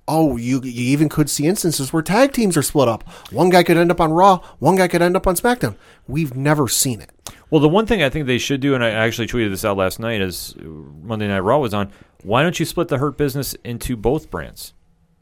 "Oh, 0.08 0.36
you 0.38 0.60
you 0.62 0.84
even 0.92 1.08
could 1.10 1.28
see 1.28 1.46
instances 1.46 1.92
where 1.92 2.02
tag 2.02 2.32
teams 2.32 2.56
are 2.56 2.62
split 2.62 2.88
up. 2.88 3.06
One 3.30 3.50
guy 3.50 3.62
could 3.62 3.76
end 3.76 3.90
up 3.90 4.00
on 4.00 4.12
Raw, 4.12 4.38
one 4.58 4.76
guy 4.76 4.88
could 4.88 5.02
end 5.02 5.16
up 5.16 5.26
on 5.26 5.36
SmackDown." 5.36 5.76
We've 6.08 6.34
never 6.34 6.66
seen 6.66 7.00
it. 7.02 7.10
Well, 7.50 7.60
the 7.60 7.68
one 7.68 7.86
thing 7.86 8.02
I 8.02 8.08
think 8.08 8.26
they 8.26 8.38
should 8.38 8.60
do, 8.60 8.74
and 8.74 8.82
I 8.82 8.90
actually 8.90 9.26
tweeted 9.28 9.50
this 9.50 9.64
out 9.64 9.76
last 9.76 10.00
night 10.00 10.20
as 10.22 10.54
Monday 10.58 11.28
Night 11.28 11.40
Raw 11.40 11.58
was 11.58 11.74
on. 11.74 11.90
Why 12.22 12.42
don't 12.42 12.58
you 12.58 12.64
split 12.64 12.88
the 12.88 12.98
Hurt 12.98 13.18
Business 13.18 13.54
into 13.64 13.96
both 13.96 14.30
brands? 14.30 14.72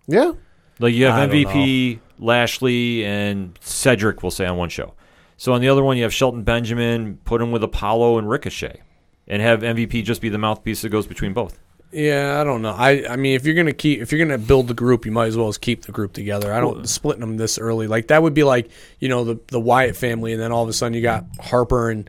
Yeah, 0.07 0.33
Like 0.79 0.95
you 0.95 1.07
have 1.07 1.31
I 1.31 1.33
MVP, 1.33 1.99
Lashley, 2.19 3.05
and 3.05 3.59
Cedric. 3.61 4.23
We'll 4.23 4.31
say 4.31 4.47
on 4.47 4.57
one 4.57 4.69
show. 4.69 4.95
So 5.43 5.53
on 5.55 5.61
the 5.61 5.69
other 5.69 5.83
one, 5.83 5.97
you 5.97 6.05
have 6.05 6.15
Shelton 6.15 6.45
Benjamin. 6.45 7.19
Put 7.25 7.43
him 7.43 7.51
with 7.51 7.65
Apollo 7.65 8.19
and 8.19 8.31
Ricochet, 8.31 8.81
and 9.27 9.43
have 9.43 9.63
MVP 9.63 10.05
just 10.05 10.21
be 10.21 10.29
the 10.29 10.39
mouthpiece 10.39 10.83
that 10.83 10.91
goes 10.91 11.09
between 11.09 11.33
both. 11.33 11.59
Yeah, 11.91 12.41
I 12.41 12.45
don't 12.45 12.63
know. 12.63 12.71
I 12.71 13.05
I 13.11 13.17
mean, 13.17 13.35
if 13.35 13.45
you're 13.45 13.57
gonna 13.57 13.73
keep, 13.73 14.01
if 14.01 14.13
you're 14.13 14.25
gonna 14.25 14.39
build 14.39 14.69
the 14.69 14.75
group, 14.75 15.05
you 15.05 15.11
might 15.11 15.27
as 15.27 15.37
well 15.37 15.49
as 15.49 15.59
keep 15.59 15.83
the 15.83 15.91
group 15.91 16.13
together. 16.13 16.53
I 16.53 16.61
don't 16.61 16.89
splitting 16.89 17.23
them 17.23 17.39
this 17.39 17.59
early. 17.59 17.89
Like 17.89 18.07
that 18.07 18.23
would 18.23 18.35
be 18.35 18.45
like 18.45 18.71
you 19.01 19.09
know 19.09 19.25
the 19.25 19.41
the 19.49 19.59
Wyatt 19.59 19.97
family, 19.97 20.33
and 20.33 20.41
then 20.41 20.53
all 20.53 20.63
of 20.63 20.69
a 20.69 20.73
sudden 20.73 20.95
you 20.95 21.03
got 21.03 21.25
Harper 21.41 21.91
and 21.91 22.09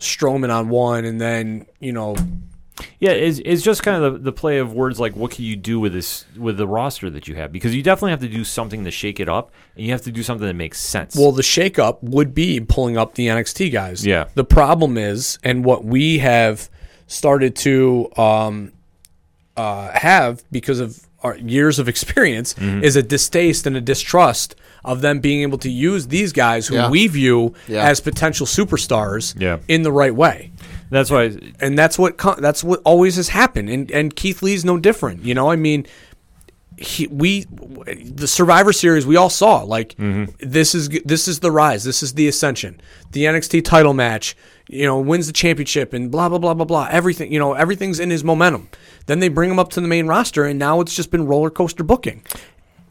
Strowman 0.00 0.52
on 0.52 0.68
one, 0.68 1.04
and 1.04 1.20
then 1.20 1.66
you 1.78 1.92
know 1.92 2.16
Yeah, 3.00 3.10
it's, 3.10 3.40
it's 3.44 3.62
just 3.62 3.82
kind 3.82 4.02
of 4.04 4.12
the, 4.14 4.18
the 4.18 4.32
play 4.32 4.58
of 4.58 4.72
words 4.72 4.98
like 5.00 5.14
what 5.16 5.30
can 5.32 5.44
you 5.44 5.56
do 5.56 5.80
with 5.80 5.92
this 5.92 6.24
with 6.36 6.56
the 6.56 6.66
roster 6.66 7.10
that 7.10 7.26
you 7.28 7.34
have 7.36 7.52
because 7.52 7.74
you 7.74 7.82
definitely 7.82 8.10
have 8.12 8.20
to 8.20 8.28
do 8.28 8.44
something 8.44 8.84
to 8.84 8.90
shake 8.90 9.20
it 9.20 9.28
up 9.28 9.50
and 9.76 9.84
you 9.86 9.92
have 9.92 10.02
to 10.02 10.12
do 10.12 10.22
something 10.22 10.46
that 10.46 10.54
makes 10.54 10.78
sense. 10.80 11.16
Well, 11.16 11.32
the 11.32 11.42
shakeup 11.42 11.98
would 12.02 12.34
be 12.34 12.60
pulling 12.60 12.96
up 12.96 13.14
the 13.14 13.26
NXT 13.28 13.72
guys. 13.72 14.04
Yeah. 14.06 14.28
The 14.34 14.44
problem 14.44 14.96
is, 14.98 15.38
and 15.42 15.64
what 15.64 15.84
we 15.84 16.18
have 16.18 16.68
started 17.06 17.56
to 17.56 18.10
um, 18.16 18.72
uh, 19.56 19.90
have 19.92 20.42
because 20.50 20.80
of 20.80 21.00
our 21.22 21.36
years 21.36 21.78
of 21.78 21.88
experience 21.88 22.54
Mm-hmm. 22.54 22.82
is 22.84 22.96
a 22.96 23.02
distaste 23.02 23.66
and 23.66 23.76
a 23.76 23.80
distrust 23.80 24.56
of 24.84 25.00
them 25.02 25.20
being 25.20 25.42
able 25.42 25.58
to 25.58 25.70
use 25.70 26.08
these 26.08 26.32
guys 26.32 26.66
who 26.66 26.74
Yeah. 26.74 26.90
we 26.90 27.06
view 27.06 27.54
Yeah. 27.68 27.84
as 27.86 28.00
potential 28.00 28.46
superstars 28.46 29.40
Yeah. 29.40 29.58
in 29.68 29.82
the 29.82 29.92
right 29.92 30.12
way. 30.14 30.50
That's 30.92 31.10
why 31.10 31.34
And 31.58 31.78
that's 31.78 31.98
what 31.98 32.18
that's 32.38 32.62
what 32.62 32.82
always 32.84 33.16
has 33.16 33.30
happened. 33.30 33.70
And 33.70 33.90
and 33.90 34.14
Keith 34.14 34.42
Lee's 34.42 34.62
no 34.62 34.76
different. 34.76 35.24
You 35.24 35.34
know, 35.34 35.50
I 35.50 35.56
mean, 35.56 35.86
he, 36.76 37.06
we 37.06 37.46
the 38.04 38.28
Survivor 38.28 38.74
Series 38.74 39.06
we 39.06 39.16
all 39.16 39.30
saw 39.30 39.62
like 39.62 39.94
mm-hmm. 39.94 40.30
this 40.38 40.74
is 40.74 40.90
this 41.04 41.28
is 41.28 41.40
the 41.40 41.50
rise, 41.50 41.84
this 41.84 42.02
is 42.02 42.12
the 42.12 42.28
ascension, 42.28 42.78
the 43.12 43.24
NXT 43.24 43.64
title 43.64 43.94
match. 43.94 44.36
You 44.68 44.84
know, 44.86 45.00
wins 45.00 45.26
the 45.26 45.32
championship 45.32 45.94
and 45.94 46.10
blah 46.10 46.28
blah 46.28 46.38
blah 46.38 46.52
blah 46.52 46.66
blah. 46.66 46.88
Everything 46.90 47.32
you 47.32 47.38
know, 47.38 47.54
everything's 47.54 47.98
in 47.98 48.10
his 48.10 48.22
momentum. 48.22 48.68
Then 49.06 49.18
they 49.20 49.28
bring 49.28 49.50
him 49.50 49.58
up 49.58 49.70
to 49.70 49.80
the 49.80 49.88
main 49.88 50.06
roster, 50.06 50.44
and 50.44 50.58
now 50.58 50.80
it's 50.80 50.94
just 50.94 51.10
been 51.10 51.26
roller 51.26 51.50
coaster 51.50 51.82
booking. 51.82 52.22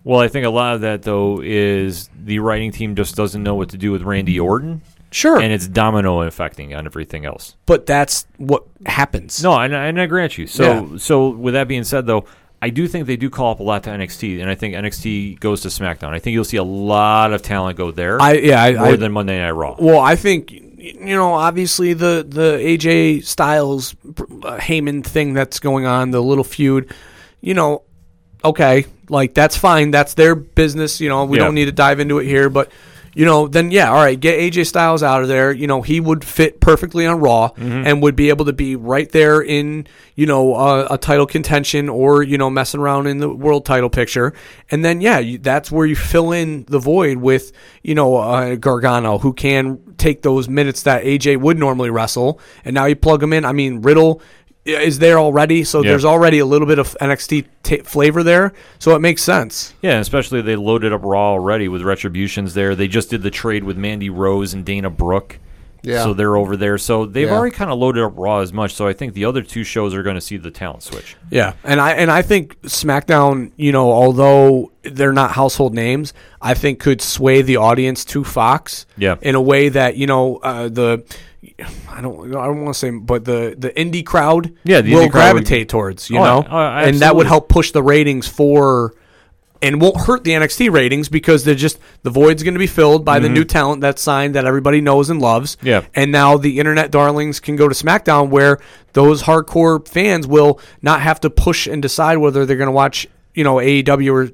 well, 0.04 0.20
I 0.20 0.28
think 0.28 0.48
a 0.48 0.50
lot 0.50 0.74
of 0.74 0.82
that 0.82 1.04
though 1.04 1.40
is 1.42 2.10
the 2.16 2.40
writing 2.40 2.72
team 2.72 2.96
just 2.96 3.16
doesn't 3.16 3.44
know 3.44 3.56
what 3.56 3.70
to 3.70 3.78
do 3.78 3.92
with 3.92 4.02
Randy 4.02 4.40
Orton, 4.40 4.82
Sure, 5.12 5.40
and 5.40 5.52
it's 5.52 5.68
domino 5.68 6.22
affecting 6.22 6.74
on 6.74 6.86
everything 6.86 7.26
else. 7.26 7.56
but 7.66 7.86
that's 7.86 8.26
what 8.38 8.64
happens. 8.86 9.44
No, 9.44 9.54
and, 9.60 9.74
and 9.74 10.00
I 10.00 10.06
grant 10.06 10.38
you. 10.38 10.48
So, 10.48 10.64
Yeah. 10.92 10.98
so 10.98 11.30
with 11.30 11.54
that 11.54 11.68
being 11.68 11.84
said, 11.84 12.06
though, 12.08 12.26
I 12.62 12.70
do 12.70 12.88
think 12.88 13.08
they 13.08 13.18
do 13.18 13.30
call 13.30 13.52
up 13.52 13.60
a 13.60 13.64
lot 13.64 13.84
to 13.84 13.90
NXT, 13.90 14.40
and 14.40 14.50
I 14.50 14.56
think 14.56 14.74
NXT 14.76 15.40
goes 15.40 15.62
to 15.62 15.68
SmackDown. 15.68 16.10
I 16.14 16.20
think 16.20 16.34
you'll 16.36 16.44
see 16.46 16.58
a 16.58 16.64
lot 16.64 17.34
of 17.34 17.42
talent 17.42 17.78
go 17.78 17.92
there. 17.92 18.22
I 18.22 18.34
yeah, 18.34 18.64
I, 18.64 18.72
more 18.74 18.86
I, 18.86 18.96
than 18.96 19.12
Monday 19.12 19.38
Night 19.40 19.52
Raw. 19.52 19.76
Well, 19.80 20.00
I 20.00 20.16
think 20.16 20.52
you 20.52 21.16
know, 21.16 21.34
obviously 21.34 21.94
the 21.94 22.26
the 22.28 22.58
AJ 22.58 23.24
Styles 23.26 23.94
uh, 24.06 24.58
Heyman 24.60 25.04
thing 25.04 25.34
that's 25.34 25.60
going 25.60 25.86
on, 25.86 26.12
the 26.12 26.22
little 26.22 26.44
feud. 26.44 26.94
You 27.42 27.54
know, 27.56 27.82
okay, 28.46 28.86
like 29.10 29.34
that's 29.34 29.58
fine. 29.58 29.92
That's 29.92 30.14
their 30.14 30.36
business. 30.36 31.02
You 31.02 31.10
know, 31.10 31.26
we 31.26 31.38
Yeah. 31.38 31.46
don't 31.46 31.56
need 31.56 31.66
to 31.66 31.72
dive 31.74 32.00
into 32.00 32.20
it 32.20 32.26
here, 32.26 32.50
but. 32.50 32.72
You 33.14 33.26
know, 33.26 33.48
then 33.48 33.72
yeah, 33.72 33.90
all 33.90 34.04
right, 34.04 34.20
get 34.20 34.40
AJ 34.40 34.68
Styles 34.68 35.04
out 35.04 35.22
of 35.22 35.28
there. 35.28 35.52
You 35.52 35.68
know, 35.68 35.82
he 35.82 36.00
would 36.00 36.24
fit 36.24 36.62
perfectly 36.62 37.06
on 37.06 37.20
Raw 37.20 37.52
and 37.58 38.02
would 38.02 38.16
be 38.16 38.30
able 38.30 38.46
to 38.46 38.54
be 38.54 38.76
right 38.76 39.12
there 39.12 39.42
in, 39.42 39.88
you 40.16 40.26
know, 40.26 40.54
uh, 40.54 40.88
a 40.90 40.98
title 40.98 41.26
contention 41.26 41.90
or, 41.90 42.24
you 42.24 42.38
know, 42.38 42.50
messing 42.50 42.80
around 42.80 43.08
in 43.08 43.18
the 43.18 43.30
world 43.30 43.66
title 43.66 43.90
picture. 43.90 44.34
And 44.70 44.86
then, 44.86 45.02
yeah, 45.02 45.20
you, 45.20 45.38
that's 45.38 45.72
where 45.72 45.86
you 45.86 45.96
fill 45.96 46.32
in 46.32 46.64
the 46.70 46.80
void 46.80 47.18
with, 47.18 47.52
you 47.84 47.96
know, 47.96 48.16
uh, 48.16 48.56
Gargano, 48.56 49.18
who 49.18 49.34
can 49.34 49.80
take 49.98 50.22
those 50.22 50.48
minutes 50.48 50.84
that 50.84 51.04
AJ 51.04 51.40
would 51.42 51.60
normally 51.60 51.90
wrestle. 51.90 52.40
And 52.64 52.74
now 52.74 52.86
you 52.86 52.96
plug 52.96 53.22
him 53.22 53.34
in. 53.34 53.46
I 53.46 53.52
mean, 53.52 53.82
Riddle 53.82 54.22
is 54.66 55.00
there 55.00 55.18
already, 55.20 55.64
so 55.64 55.82
Yeah. 55.84 55.90
there's 55.92 56.06
already 56.06 56.40
a 56.40 56.46
little 56.46 56.68
bit 56.68 56.78
of 56.80 56.96
NXT 57.02 57.46
ta 57.64 57.78
flavor 57.84 58.22
there. 58.24 58.54
So 58.80 58.96
it 58.96 59.00
makes 59.00 59.24
sense. 59.24 59.74
Yeah, 59.82 60.00
especially 60.00 60.42
they 60.42 60.56
loaded 60.56 60.94
up 60.94 61.02
Raw 61.04 61.32
already 61.32 61.68
with 61.68 61.82
retributions 61.82 62.54
there. 62.54 62.76
They 62.76 62.88
just 62.88 63.10
did 63.10 63.24
the 63.24 63.32
trade 63.32 63.64
with 63.64 63.78
Mandy 63.78 64.10
Rose 64.10 64.54
and 64.54 64.64
Dana 64.64 64.90
Brooke. 64.90 65.40
Yeah. 65.84 66.04
So 66.04 66.14
they're 66.14 66.38
over 66.38 66.56
there. 66.56 66.78
So 66.78 67.08
they've 67.08 67.28
Yeah. 67.28 67.34
already 67.36 67.56
kind 67.56 67.72
of 67.72 67.80
loaded 67.80 68.04
up 68.04 68.14
Raw 68.16 68.38
as 68.42 68.54
much. 68.54 68.76
So 68.76 68.86
I 68.88 68.94
think 68.94 69.16
the 69.16 69.26
other 69.26 69.42
two 69.42 69.64
shows 69.64 69.96
are 69.96 70.04
going 70.04 70.14
to 70.14 70.22
see 70.22 70.38
the 70.38 70.52
talent 70.52 70.84
switch. 70.84 71.16
Yeah, 71.32 71.54
and 71.64 71.82
I 71.82 71.94
and 71.94 72.12
I 72.12 72.22
think 72.22 72.56
SmackDown, 72.62 73.50
you 73.58 73.72
know, 73.72 73.92
although 73.92 74.70
they're 74.84 75.12
not 75.12 75.32
household 75.32 75.74
names, 75.74 76.14
I 76.40 76.54
think 76.54 76.78
could 76.80 77.02
sway 77.02 77.42
the 77.42 77.58
audience 77.58 78.06
to 78.06 78.24
Fox. 78.24 78.86
Yeah. 78.96 79.16
in 79.24 79.34
a 79.34 79.42
way 79.42 79.70
that 79.70 79.98
you 79.98 80.06
know 80.06 80.40
uh, 80.44 80.70
the. 80.70 81.02
I 81.90 82.02
don't. 82.02 82.36
I 82.36 82.46
don't 82.46 82.62
want 82.64 82.74
to 82.76 82.80
say, 82.80 82.92
but 82.92 83.26
the 83.26 83.56
the 83.58 83.70
indie 83.72 84.06
crowd, 84.06 84.54
Yeah, 84.64 84.82
the 84.82 84.94
will 84.94 85.08
indie 85.08 85.12
crowd 85.12 85.34
would- 85.34 85.44
gravitate 85.46 85.70
towards 85.70 86.10
you 86.10 86.20
Oh, 86.20 86.24
know, 86.24 86.38
uh, 86.48 86.84
and 86.86 87.00
that 87.00 87.16
would 87.16 87.26
help 87.28 87.50
push 87.50 87.72
the 87.72 87.82
ratings 87.82 88.28
for, 88.28 88.94
and 89.60 89.82
won't 89.82 89.98
hurt 90.02 90.24
the 90.24 90.32
NXT 90.32 90.72
ratings 90.72 91.10
because 91.10 91.44
they're 91.44 91.56
just 91.56 91.80
the 92.04 92.12
void's 92.12 92.44
going 92.44 92.54
to 92.54 92.60
be 92.60 92.68
filled 92.68 93.04
by 93.06 93.18
the 93.18 93.28
new 93.28 93.44
talent 93.44 93.82
that's 93.82 94.04
signed 94.04 94.36
that 94.36 94.46
everybody 94.46 94.82
knows 94.82 95.10
and 95.10 95.20
loves. 95.20 95.56
Mm-hmm. 95.58 95.68
Yeah. 95.68 95.82
and 95.96 96.12
now 96.12 96.38
the 96.38 96.60
internet 96.60 96.92
darlings 96.92 97.40
can 97.40 97.56
go 97.56 97.68
to 97.68 97.74
SmackDown 97.74 98.30
where 98.30 98.60
those 98.94 99.24
hardcore 99.24 99.88
fans 99.88 100.28
will 100.28 100.60
not 100.84 101.02
have 101.02 101.20
to 101.22 101.30
push 101.32 101.66
and 101.66 101.82
decide 101.82 102.18
whether 102.20 102.46
they're 102.46 102.58
going 102.58 102.68
to 102.68 102.72
watch, 102.72 103.08
you 103.34 103.44
know, 103.44 103.56
AEW 103.56 104.14
or 104.14 104.30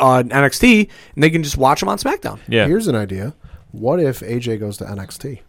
uh, 0.00 0.22
NXT, 0.24 0.88
and 1.14 1.22
they 1.22 1.30
can 1.30 1.42
just 1.44 1.56
watch 1.56 1.78
them 1.80 1.88
on 1.88 1.98
SmackDown. 1.98 2.40
Yeah. 2.48 2.66
Here's 2.66 2.88
an 2.88 2.96
idea. 2.96 3.34
What 3.70 4.00
if 4.00 4.20
AJ 4.20 4.58
goes 4.58 4.76
to 4.78 4.84
NXT? 4.84 5.40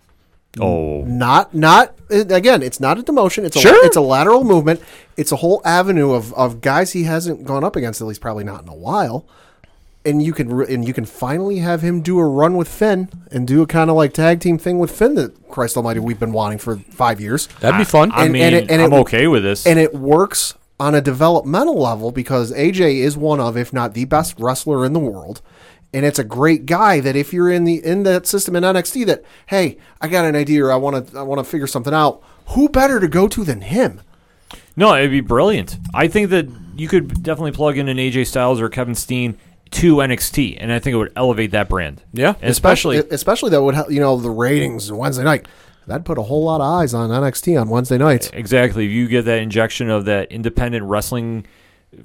Oh. 0.60 1.04
Not, 1.04 1.54
not 1.54 1.96
uh, 2.12 2.26
again. 2.30 2.62
It's 2.64 2.80
not 2.80 2.98
a 3.00 3.04
demotion. 3.04 3.44
It's 3.46 3.56
a, 3.56 3.60
Sure. 3.60 3.86
it's 3.86 3.96
a 3.98 4.02
lateral 4.02 4.44
movement. 4.44 4.82
It's 5.18 5.32
a 5.32 5.38
whole 5.38 5.62
avenue 5.66 6.12
of, 6.12 6.34
of 6.34 6.62
guys 6.62 6.92
he 6.94 7.04
hasn't 7.04 7.46
gone 7.46 7.64
up 7.64 7.76
against 7.76 8.02
at 8.02 8.08
least 8.08 8.22
probably 8.22 8.44
not 8.44 8.64
in 8.64 8.70
a 8.70 8.74
while. 8.76 9.26
And 10.06 10.22
you 10.22 10.34
can 10.34 10.50
re- 10.54 10.74
and 10.74 10.86
you 10.86 10.94
can 10.94 11.06
finally 11.06 11.60
have 11.60 11.82
him 11.82 12.02
do 12.02 12.20
a 12.20 12.26
run 12.26 12.58
with 12.58 12.68
Finn 12.68 13.08
and 13.32 13.48
do 13.48 13.62
a 13.62 13.66
kind 13.68 13.90
of 13.90 13.96
like 13.96 14.14
tag 14.14 14.42
team 14.42 14.58
thing 14.58 14.78
with 14.78 14.92
Finn 14.92 15.16
that 15.16 15.48
Christ 15.50 15.78
Almighty 15.78 16.02
we've 16.02 16.20
been 16.20 16.34
wanting 16.34 16.58
for 16.58 16.76
five 16.78 17.22
years. 17.22 17.48
That'd 17.62 17.78
be 17.78 17.86
fun. 17.86 18.12
I 18.12 18.26
And- 18.26 18.34
mean, 18.34 18.42
and 18.44 18.56
it- 18.56 18.70
and 18.70 18.82
I'm 18.82 18.92
it- 18.92 18.98
okay 19.00 19.28
with 19.28 19.44
this. 19.44 19.66
and 19.66 19.80
it 19.80 19.94
works 19.96 20.56
on 20.78 20.94
a 20.94 21.00
developmental 21.00 21.80
level 21.80 22.12
because 22.12 22.52
AJ 22.52 22.98
is 23.00 23.16
one 23.16 23.40
of, 23.40 23.56
if 23.56 23.72
not 23.72 23.94
the 23.94 24.04
best 24.04 24.36
wrestler 24.38 24.86
in 24.86 24.92
the 24.92 25.00
world. 25.00 25.42
And 25.94 26.06
it's 26.06 26.18
a 26.18 26.24
great 26.24 26.66
guy 26.66 27.00
that 27.02 27.16
if 27.16 27.32
you're 27.32 27.52
in 27.52 27.66
the 27.66 27.84
in 27.86 28.04
that 28.04 28.26
system 28.26 28.56
in 28.56 28.64
NXT 28.64 29.06
that, 29.06 29.24
hey, 29.48 29.78
I 30.02 30.08
got 30.08 30.26
an 30.26 30.36
idea 30.36 30.66
or 30.66 30.72
I 30.72 30.76
want 30.76 31.08
to 31.10 31.18
I 31.20 31.22
want 31.22 31.40
to 31.40 31.44
figure 31.44 31.68
something 31.68 31.94
out, 31.94 32.24
who 32.48 32.68
better 32.70 33.00
to 33.00 33.08
go 33.08 33.28
to 33.28 33.44
than 33.44 33.62
him? 33.62 34.02
No, 34.76 34.96
it'd 34.96 35.12
be 35.12 35.22
brilliant. 35.22 35.78
I 35.94 36.08
think 36.08 36.32
that 36.32 36.48
you 36.76 36.88
could 36.88 37.22
definitely 37.22 37.52
plug 37.52 37.78
in 37.78 37.88
an 37.88 37.98
AJ 37.98 38.28
Styles 38.28 38.60
or 38.60 38.70
Kevin 38.70 38.96
Steen 38.96 39.38
to 39.72 39.96
NXT, 39.98 40.58
and 40.60 40.72
I 40.72 40.80
think 40.80 40.94
it 40.94 40.98
would 40.98 41.14
elevate 41.16 41.52
that 41.52 41.70
brand. 41.70 42.02
Yeah. 42.12 42.36
And 42.42 42.50
especially 42.50 42.98
especially 42.98 43.52
that 43.52 43.62
would 43.62 43.76
help. 43.76 43.92
You 43.92 44.00
know, 44.00 44.18
the 44.18 44.30
ratings 44.30 44.92
Wednesday 44.92 45.24
night. 45.24 45.48
That'd 45.86 46.06
put 46.06 46.18
a 46.18 46.24
whole 46.24 46.46
lot 46.46 46.62
of 46.62 46.68
eyes 46.68 46.94
on 46.94 47.10
NXT 47.10 47.60
on 47.60 47.68
Wednesday 47.68 47.98
nights. 47.98 48.30
exactly 48.32 48.86
if 48.86 48.92
you 48.92 49.10
get 49.10 49.26
that 49.26 49.40
injection 49.40 49.90
of 49.90 50.06
that 50.06 50.32
independent 50.32 50.86
wrestling 50.86 51.46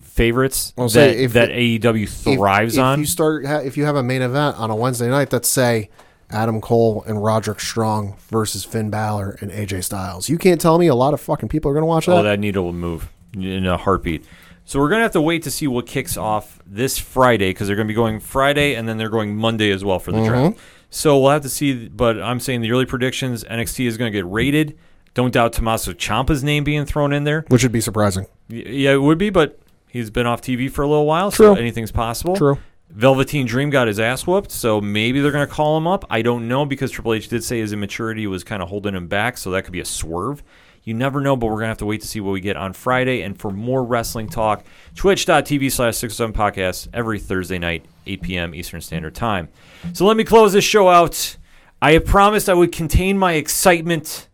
favorites 0.01 0.73
Well, 0.77 0.89
that, 0.91 1.17
if- 1.17 1.33
that 1.33 1.51
AEW 1.51 2.09
thrives 2.09 2.77
if, 2.77 2.83
on. 2.83 3.01
you 3.01 3.07
start, 3.07 3.45
if 3.45 3.77
you 3.77 3.85
have 3.85 3.97
a 3.97 4.03
main 4.03 4.23
event 4.23 4.59
on 4.59 4.71
a 4.71 4.77
Wednesday 4.77 5.09
night, 5.09 5.31
that's 5.31 5.49
say 5.49 5.91
Adam 6.31 6.61
Cole 6.61 7.05
and 7.07 7.23
Roderick 7.23 7.61
Strong 7.61 8.17
versus 8.29 8.65
Finn 8.65 8.91
Balor 8.91 9.39
and 9.41 9.51
AJ 9.51 9.85
Styles. 9.85 10.29
You 10.29 10.39
can't 10.39 10.61
tell 10.61 10.79
me 10.79 10.87
a 10.87 10.95
lot 10.95 11.15
of 11.15 11.21
fucking 11.21 11.49
people 11.49 11.71
are 11.71 11.75
going 11.75 11.83
to 11.83 11.87
watch 11.87 12.09
oh, 12.09 12.13
that. 12.13 12.19
Oh, 12.19 12.23
that 12.23 12.39
needle 12.39 12.65
will 12.65 12.73
move 12.73 13.11
in 13.35 13.67
a 13.67 13.77
heartbeat. 13.77 14.25
So 14.69 14.79
we're 14.79 14.91
gonna 14.91 15.03
have 15.03 15.13
to 15.13 15.23
wait 15.23 15.45
to 15.45 15.51
see 15.51 15.67
what 15.67 15.87
kicks 15.87 16.19
off 16.19 16.61
this 16.67 16.99
Friday 16.99 17.49
because 17.49 17.69
they're 17.69 17.77
gonna 17.77 17.89
be 17.89 17.95
going 17.95 18.21
Friday 18.21 18.75
and 18.75 18.87
then 18.87 18.99
they're 18.99 19.09
going 19.09 19.35
Monday 19.35 19.71
as 19.71 19.83
well 19.83 19.99
for 19.99 20.13
the 20.13 20.23
draft. 20.23 20.57
Mm-hmm. 20.57 20.61
So 20.91 21.19
we'll 21.19 21.31
have 21.31 21.41
to 21.43 21.49
see. 21.49 21.89
But 21.89 22.21
I'm 22.21 22.39
saying 22.39 22.61
the 22.61 22.71
early 22.71 22.85
predictions: 22.85 23.45
NXT 23.45 23.87
is 23.87 23.97
gonna 23.97 24.11
get 24.11 24.27
rated. 24.27 24.79
Don't 25.15 25.33
doubt 25.33 25.55
Tommaso 25.55 25.95
Ciampa's 25.95 26.45
name 26.45 26.65
being 26.65 26.85
thrown 26.85 27.15
in 27.15 27.25
there. 27.25 27.47
which 27.49 27.63
would 27.63 27.73
be 27.73 27.81
surprising. 27.81 28.27
Yeah, 28.49 28.93
it 28.93 29.01
would 29.01 29.17
be, 29.17 29.31
but 29.31 29.59
he's 29.89 30.11
been 30.11 30.27
off 30.27 30.41
TV 30.41 30.71
for 30.71 30.83
a 30.83 30.89
little 30.89 31.07
while, 31.07 31.31
True. 31.31 31.55
so 31.55 31.55
anything's 31.55 31.93
possible. 31.93 32.37
True. 32.37 32.59
Velveteen 32.91 33.47
Dream 33.47 33.69
got 33.69 33.87
his 33.87 34.01
ass 34.01 34.27
whooped, 34.27 34.51
so 34.51 34.81
maybe 34.81 35.21
they're 35.21 35.33
going 35.33 35.47
to 35.47 35.53
call 35.53 35.77
him 35.77 35.87
up. 35.87 36.07
I 36.09 36.23
don't 36.23 36.49
know 36.49 36.65
because 36.65 36.91
Triple 36.91 37.13
H 37.15 37.29
did 37.29 37.45
say 37.45 37.59
his 37.61 37.73
immaturity 37.73 38.27
was 38.27 38.45
kind 38.45 38.63
of 38.63 38.69
holding 38.71 38.95
him 38.95 39.09
back, 39.09 39.37
so 39.37 39.51
that 39.51 39.65
could 39.65 39.73
be 39.73 39.81
a 39.81 39.85
swerve. 39.85 40.43
You 40.85 40.95
never 40.95 41.21
know, 41.21 41.37
but 41.37 41.49
we're 41.49 41.57
going 41.57 41.65
to 41.65 41.69
have 41.69 41.79
to 41.79 41.85
wait 41.87 42.01
to 42.01 42.07
see 42.07 42.21
what 42.21 42.33
we 42.33 42.41
get 42.41 42.57
on 42.57 42.73
Friday. 42.73 43.21
And 43.21 43.39
for 43.39 43.51
more 43.51 43.85
wrestling 43.85 44.27
talk, 44.27 44.65
twitch.tv 44.95 45.71
slash 45.71 45.97
607 45.99 46.33
podcast 46.33 46.89
every 46.95 47.19
Thursday 47.19 47.59
night, 47.59 47.85
8 48.07 48.23
p.m. 48.23 48.55
Eastern 48.55 48.81
Standard 48.81 49.15
Time. 49.15 49.51
So 49.93 50.07
let 50.07 50.17
me 50.17 50.25
close 50.25 50.55
this 50.55 50.65
show 50.65 50.89
out. 50.89 51.37
I 51.83 51.93
have 51.93 52.07
promised 52.07 52.49
I 52.49 52.55
would 52.55 52.73
contain 52.73 53.19
my 53.19 53.35
excitement, 53.35 54.29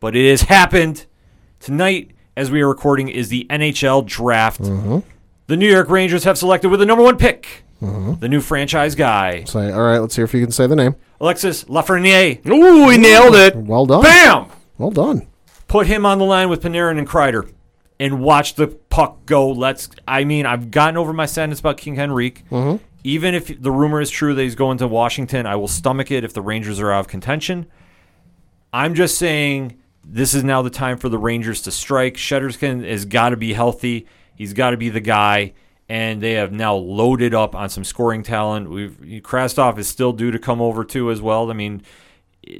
but 0.00 0.16
it 0.16 0.30
has 0.30 0.42
happened. 0.42 1.04
Tonight, 1.60 2.12
as 2.38 2.50
we 2.50 2.62
are 2.62 2.68
recording, 2.68 3.08
is 3.08 3.28
the 3.28 3.46
NHL 3.50 4.06
draft. 4.06 4.62
Mm-hmm. 4.62 5.00
The 5.48 5.56
New 5.56 5.68
York 5.68 5.88
Rangers 5.88 6.24
have 6.24 6.38
selected 6.38 6.68
with 6.68 6.80
the 6.80 6.86
number 6.86 7.02
one 7.02 7.18
pick 7.18 7.64
mm-hmm. 7.82 8.20
the 8.20 8.28
new 8.28 8.40
franchise 8.40 8.94
guy, 8.94 9.44
Say, 9.44 9.72
all 9.72 9.82
right, 9.82 9.98
let's 9.98 10.16
hear 10.16 10.24
if 10.24 10.34
you 10.34 10.42
can 10.42 10.52
say 10.52 10.66
the 10.66 10.76
name. 10.76 10.94
Alexis 11.20 11.64
Lafreniere. 11.64 12.44
Ooh, 12.46 12.88
he 12.88 12.98
nailed 12.98 13.34
it. 13.34 13.56
Well 13.56 13.86
done. 13.86 14.02
Bam! 14.02 14.46
Well 14.76 14.90
done. 14.90 15.26
Put 15.66 15.86
him 15.86 16.06
on 16.06 16.18
the 16.18 16.24
line 16.24 16.48
with 16.48 16.62
Panarin 16.62 16.98
and 16.98 17.08
Kreider 17.08 17.52
and 17.98 18.20
watch 18.20 18.54
the 18.54 18.68
puck 18.68 19.26
go. 19.26 19.50
Let's. 19.50 19.88
I 20.06 20.24
mean, 20.24 20.46
I've 20.46 20.70
gotten 20.70 20.96
over 20.96 21.12
my 21.12 21.26
sadness 21.26 21.60
about 21.60 21.76
King 21.76 21.96
Henrik. 21.96 22.44
Mm-hmm. 22.50 22.82
Even 23.04 23.34
if 23.34 23.60
the 23.60 23.70
rumor 23.70 24.00
is 24.00 24.10
true 24.10 24.34
that 24.34 24.42
he's 24.42 24.54
going 24.54 24.78
to 24.78 24.88
Washington, 24.88 25.46
I 25.46 25.56
will 25.56 25.68
stomach 25.68 26.10
it 26.10 26.24
if 26.24 26.32
the 26.32 26.42
Rangers 26.42 26.80
are 26.80 26.92
out 26.92 27.00
of 27.00 27.08
contention. 27.08 27.66
I'm 28.72 28.94
just 28.94 29.18
saying 29.18 29.78
this 30.10 30.32
is 30.32 30.42
now 30.42 30.62
the 30.62 30.70
time 30.70 30.96
for 30.96 31.08
the 31.08 31.18
Rangers 31.18 31.62
to 31.62 31.70
strike. 31.70 32.14
Shesterkin 32.14 32.88
has 32.88 33.04
got 33.04 33.30
to 33.30 33.36
be 33.36 33.52
healthy. 33.52 34.06
He's 34.34 34.54
got 34.54 34.70
to 34.70 34.76
be 34.76 34.88
the 34.88 35.00
guy. 35.00 35.52
And 35.90 36.22
they 36.22 36.32
have 36.32 36.52
now 36.52 36.74
loaded 36.74 37.34
up 37.34 37.54
on 37.54 37.68
some 37.70 37.84
scoring 37.84 38.22
talent. 38.22 38.68
We've 38.68 39.22
Kravtsov 39.22 39.78
is 39.78 39.88
still 39.88 40.12
due 40.12 40.30
to 40.30 40.38
come 40.38 40.60
over 40.60 40.84
too 40.84 41.10
as 41.10 41.22
well. 41.22 41.50
I 41.50 41.54
mean, 41.54 41.82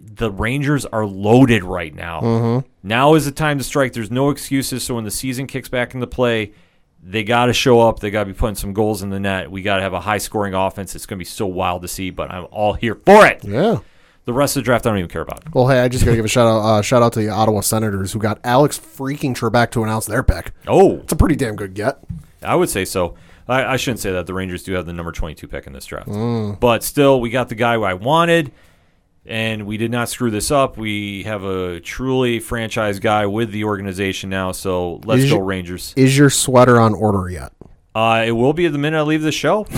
the 0.01 0.31
Rangers 0.31 0.87
are 0.87 1.05
loaded 1.05 1.65
right 1.65 1.95
now. 1.95 2.21
Mm-hmm. 2.21 2.69
Now 2.83 3.15
is 3.15 3.25
the 3.27 3.33
time 3.33 3.59
to 3.59 3.65
strike. 3.65 3.93
There's 3.93 4.11
no 4.11 4.31
excuses. 4.31 4.83
So 4.83 4.95
when 4.95 5.05
the 5.05 5.11
season 5.11 5.47
kicks 5.47 5.69
back 5.69 5.95
into 5.95 6.07
play, 6.07 6.53
they 7.03 7.23
got 7.23 7.47
to 7.47 7.53
show 7.53 7.81
up. 7.81 8.01
They 8.01 8.11
got 8.11 8.25
to 8.25 8.33
be 8.33 8.39
putting 8.39 8.57
some 8.57 8.73
goals 8.73 9.03
in 9.03 9.11
the 9.11 9.21
net. 9.21 9.51
We 9.51 9.63
got 9.63 9.77
to 9.77 9.83
have 9.83 9.93
a 9.93 10.01
high 10.01 10.19
scoring 10.19 10.55
offense. 10.55 10.95
It's 10.95 11.07
going 11.07 11.19
to 11.19 11.21
be 11.21 11.27
so 11.27 11.47
wild 11.47 11.83
to 11.83 11.89
see, 11.89 12.11
but 12.11 12.31
I'm 12.31 12.47
all 12.51 12.73
here 12.73 12.95
for 12.95 13.27
it. 13.27 13.45
Yeah. 13.45 13.81
The 14.29 14.35
rest 14.35 14.59
of 14.59 14.61
the 14.61 14.65
draft, 14.67 14.87
I 14.87 14.91
don't 14.91 14.99
even 14.99 15.09
care 15.09 15.23
about. 15.23 15.55
Well, 15.55 15.69
hey, 15.69 15.81
I 15.81 15.89
just 15.89 16.05
got 16.05 16.11
to 16.11 16.17
give 16.17 16.25
a 16.27 16.29
shout 16.29 16.47
out, 16.47 16.59
uh, 16.59 16.83
shout 16.83 17.03
out 17.03 17.15
to 17.15 17.19
the 17.19 17.31
Ottawa 17.31 17.63
Senators 17.63 18.13
who 18.13 18.19
got 18.19 18.39
Alex 18.45 18.79
freaking 18.79 19.35
Trebek 19.35 19.71
to 19.71 19.83
announce 19.83 20.05
their 20.05 20.23
pick. 20.23 20.53
Oh, 20.67 20.97
It's 20.99 21.15
a 21.15 21.17
pretty 21.17 21.35
damn 21.35 21.57
good 21.57 21.73
get. 21.73 21.99
I 22.43 22.55
would 22.55 22.69
say 22.69 22.85
so. 22.85 23.15
I, 23.49 23.65
I 23.65 23.77
shouldn't 23.79 24.01
say 24.01 24.13
that. 24.13 24.27
The 24.27 24.35
Rangers 24.35 24.65
do 24.65 24.75
have 24.75 24.85
the 24.85 24.93
number 24.93 25.13
22 25.13 25.49
pick 25.49 25.67
in 25.67 25.73
this 25.73 25.87
draft. 25.87 26.11
But 26.61 26.85
still, 26.85 27.23
we 27.23 27.31
got 27.31 27.49
the 27.49 27.55
guy 27.55 27.77
who 27.77 27.85
I 27.85 27.95
wanted, 27.95 28.53
and 29.25 29.65
we 29.67 29.79
did 29.79 29.91
not 29.91 30.11
screw 30.11 30.31
this 30.31 30.51
up. 30.51 30.77
We 30.77 31.23
have 31.23 31.43
a 31.45 31.81
truly 31.81 32.39
franchise 32.39 32.99
guy 32.99 33.25
with 33.25 33.51
the 33.51 33.65
organization 33.65 34.29
now, 34.29 34.53
so 34.53 35.01
let's 35.07 35.23
Is 35.23 35.31
go 35.31 35.37
your- 35.37 35.45
Rangers. 35.47 35.95
Is 35.97 36.19
your 36.19 36.29
sweater 36.29 36.79
on 36.79 36.93
order 36.93 37.31
yet? 37.31 37.55
Uh, 37.99 38.23
it 38.25 38.31
will 38.31 38.53
be 38.53 38.69
the 38.69 38.79
minute 38.79 38.97
I 38.97 39.03
leave 39.03 39.23
the 39.23 39.33
show. 39.33 39.67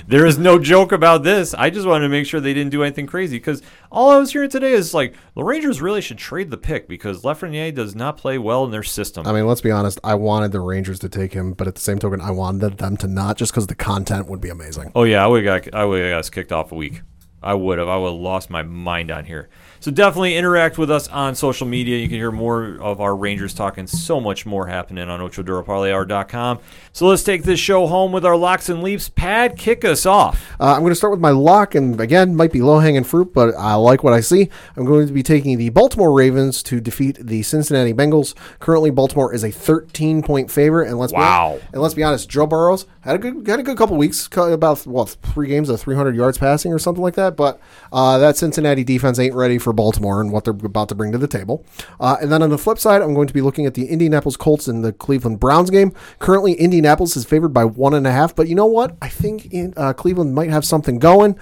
There 0.06 0.26
is 0.26 0.36
no 0.36 0.58
joke 0.58 0.92
about 0.92 1.22
this. 1.22 1.54
I 1.54 1.70
just 1.70 1.86
wanted 1.86 2.04
to 2.04 2.10
make 2.10 2.26
sure 2.26 2.38
they 2.38 2.52
didn't 2.52 2.70
do 2.70 2.82
anything 2.82 3.06
crazy 3.06 3.38
because 3.38 3.62
all 3.90 4.10
I 4.10 4.18
was 4.18 4.30
hearing 4.32 4.50
today 4.50 4.72
is 4.72 4.92
like 4.92 5.14
the 5.34 5.42
Rangers 5.42 5.80
really 5.80 6.02
should 6.02 6.18
trade 6.18 6.50
the 6.50 6.58
pick 6.58 6.86
because 6.86 7.22
Lafreniere 7.22 7.74
does 7.74 7.94
not 7.94 8.18
play 8.18 8.36
well 8.36 8.64
in 8.66 8.72
their 8.72 8.82
system. 8.82 9.26
I 9.26 9.32
mean, 9.32 9.46
let's 9.46 9.62
be 9.62 9.70
honest. 9.70 9.98
I 10.04 10.16
wanted 10.16 10.52
the 10.52 10.60
Rangers 10.60 10.98
to 10.98 11.08
take 11.08 11.32
him, 11.32 11.54
but 11.54 11.66
at 11.66 11.76
the 11.76 11.80
same 11.80 11.98
token, 11.98 12.20
I 12.20 12.30
wanted 12.30 12.76
them 12.76 12.98
to 12.98 13.06
not 13.06 13.38
just 13.38 13.52
because 13.52 13.66
the 13.66 13.74
content 13.74 14.28
would 14.28 14.42
be 14.42 14.50
amazing. 14.50 14.92
Oh 14.94 15.04
yeah, 15.04 15.24
I 15.24 15.28
would 15.28 15.44
got 15.44 15.74
I 15.74 15.86
would 15.86 16.02
have 16.02 16.10
got 16.12 16.18
us 16.18 16.28
kicked 16.28 16.52
off 16.52 16.72
a 16.72 16.74
week. 16.74 17.00
I 17.42 17.54
would 17.54 17.78
have. 17.78 17.88
I 17.88 17.96
would 17.96 18.12
have 18.12 18.20
lost 18.20 18.50
my 18.50 18.62
mind 18.62 19.10
on 19.10 19.24
here. 19.24 19.48
So 19.80 19.90
definitely 19.90 20.36
interact 20.36 20.76
with 20.76 20.90
us 20.90 21.08
on 21.08 21.34
social 21.34 21.66
media. 21.66 21.96
You 21.96 22.06
can 22.08 22.18
hear 22.18 22.30
more 22.30 22.76
of 22.80 23.00
our 23.00 23.16
Rangers 23.16 23.54
talking. 23.54 23.86
So 23.86 24.20
much 24.20 24.44
more 24.44 24.66
happening 24.66 25.08
on 25.08 25.20
OchoDuraParlayHour.com. 25.20 26.58
So 26.92 27.06
let's 27.06 27.22
take 27.22 27.44
this 27.44 27.58
show 27.60 27.86
home 27.86 28.12
with 28.12 28.24
our 28.24 28.36
locks 28.36 28.68
and 28.68 28.82
leaps. 28.82 29.08
Pad, 29.08 29.56
kick 29.56 29.84
us 29.84 30.04
off. 30.06 30.52
Uh, 30.60 30.72
I'm 30.74 30.80
going 30.80 30.90
to 30.90 30.96
start 30.96 31.12
with 31.12 31.20
my 31.20 31.30
lock, 31.30 31.74
and 31.74 32.00
again, 32.00 32.34
might 32.36 32.52
be 32.52 32.60
low 32.62 32.78
hanging 32.80 33.04
fruit, 33.04 33.32
but 33.32 33.54
I 33.56 33.74
like 33.76 34.02
what 34.04 34.12
I 34.12 34.20
see. 34.20 34.50
I'm 34.76 34.84
going 34.84 35.06
to 35.06 35.12
be 35.12 35.22
taking 35.22 35.56
the 35.56 35.70
Baltimore 35.70 36.12
Ravens 36.12 36.62
to 36.64 36.80
defeat 36.80 37.16
the 37.20 37.42
Cincinnati 37.42 37.94
Bengals. 37.94 38.34
Currently, 38.58 38.90
Baltimore 38.90 39.32
is 39.32 39.44
a 39.44 39.50
13 39.50 40.22
point 40.22 40.50
favorite, 40.50 40.88
and 40.88 40.98
let's 40.98 41.12
Wow. 41.12 41.58
be, 41.58 41.66
and 41.72 41.80
let's 41.82 41.94
be 41.94 42.02
honest, 42.02 42.28
Joe 42.28 42.46
Burrows 42.46 42.86
had 43.00 43.16
a 43.16 43.18
good 43.18 43.46
had 43.46 43.60
a 43.60 43.62
good 43.62 43.78
couple 43.78 43.96
weeks, 43.96 44.28
about 44.36 44.86
what 44.86 45.10
three 45.32 45.48
games 45.48 45.68
of 45.70 45.80
300 45.80 46.14
yards 46.14 46.36
passing 46.38 46.72
or 46.72 46.78
something 46.78 47.02
like 47.02 47.14
that. 47.14 47.36
But 47.36 47.60
uh, 47.92 48.18
that 48.18 48.36
Cincinnati 48.36 48.84
defense 48.84 49.18
ain't 49.18 49.34
ready 49.34 49.56
for 49.58 49.69
Baltimore 49.72 50.20
and 50.20 50.32
what 50.32 50.44
they're 50.44 50.52
about 50.54 50.88
to 50.90 50.94
bring 50.94 51.12
to 51.12 51.18
the 51.18 51.26
table. 51.28 51.64
Uh, 51.98 52.16
and 52.20 52.30
then 52.32 52.42
on 52.42 52.50
the 52.50 52.58
flip 52.58 52.78
side, 52.78 53.02
I'm 53.02 53.14
going 53.14 53.26
to 53.28 53.34
be 53.34 53.40
looking 53.40 53.66
at 53.66 53.74
the 53.74 53.86
Indianapolis 53.86 54.36
Colts 54.36 54.68
and 54.68 54.84
the 54.84 54.92
Cleveland 54.92 55.40
Browns 55.40 55.70
game. 55.70 55.92
Currently, 56.18 56.54
Indianapolis 56.54 57.16
is 57.16 57.24
favored 57.24 57.50
by 57.54 57.64
one 57.64 57.94
and 57.94 58.06
a 58.06 58.12
half, 58.12 58.34
but 58.34 58.48
you 58.48 58.54
know 58.54 58.66
what? 58.66 58.96
I 59.02 59.08
think 59.08 59.46
in, 59.52 59.72
uh, 59.76 59.92
Cleveland 59.92 60.34
might 60.34 60.50
have 60.50 60.64
something 60.64 60.98
going. 60.98 61.36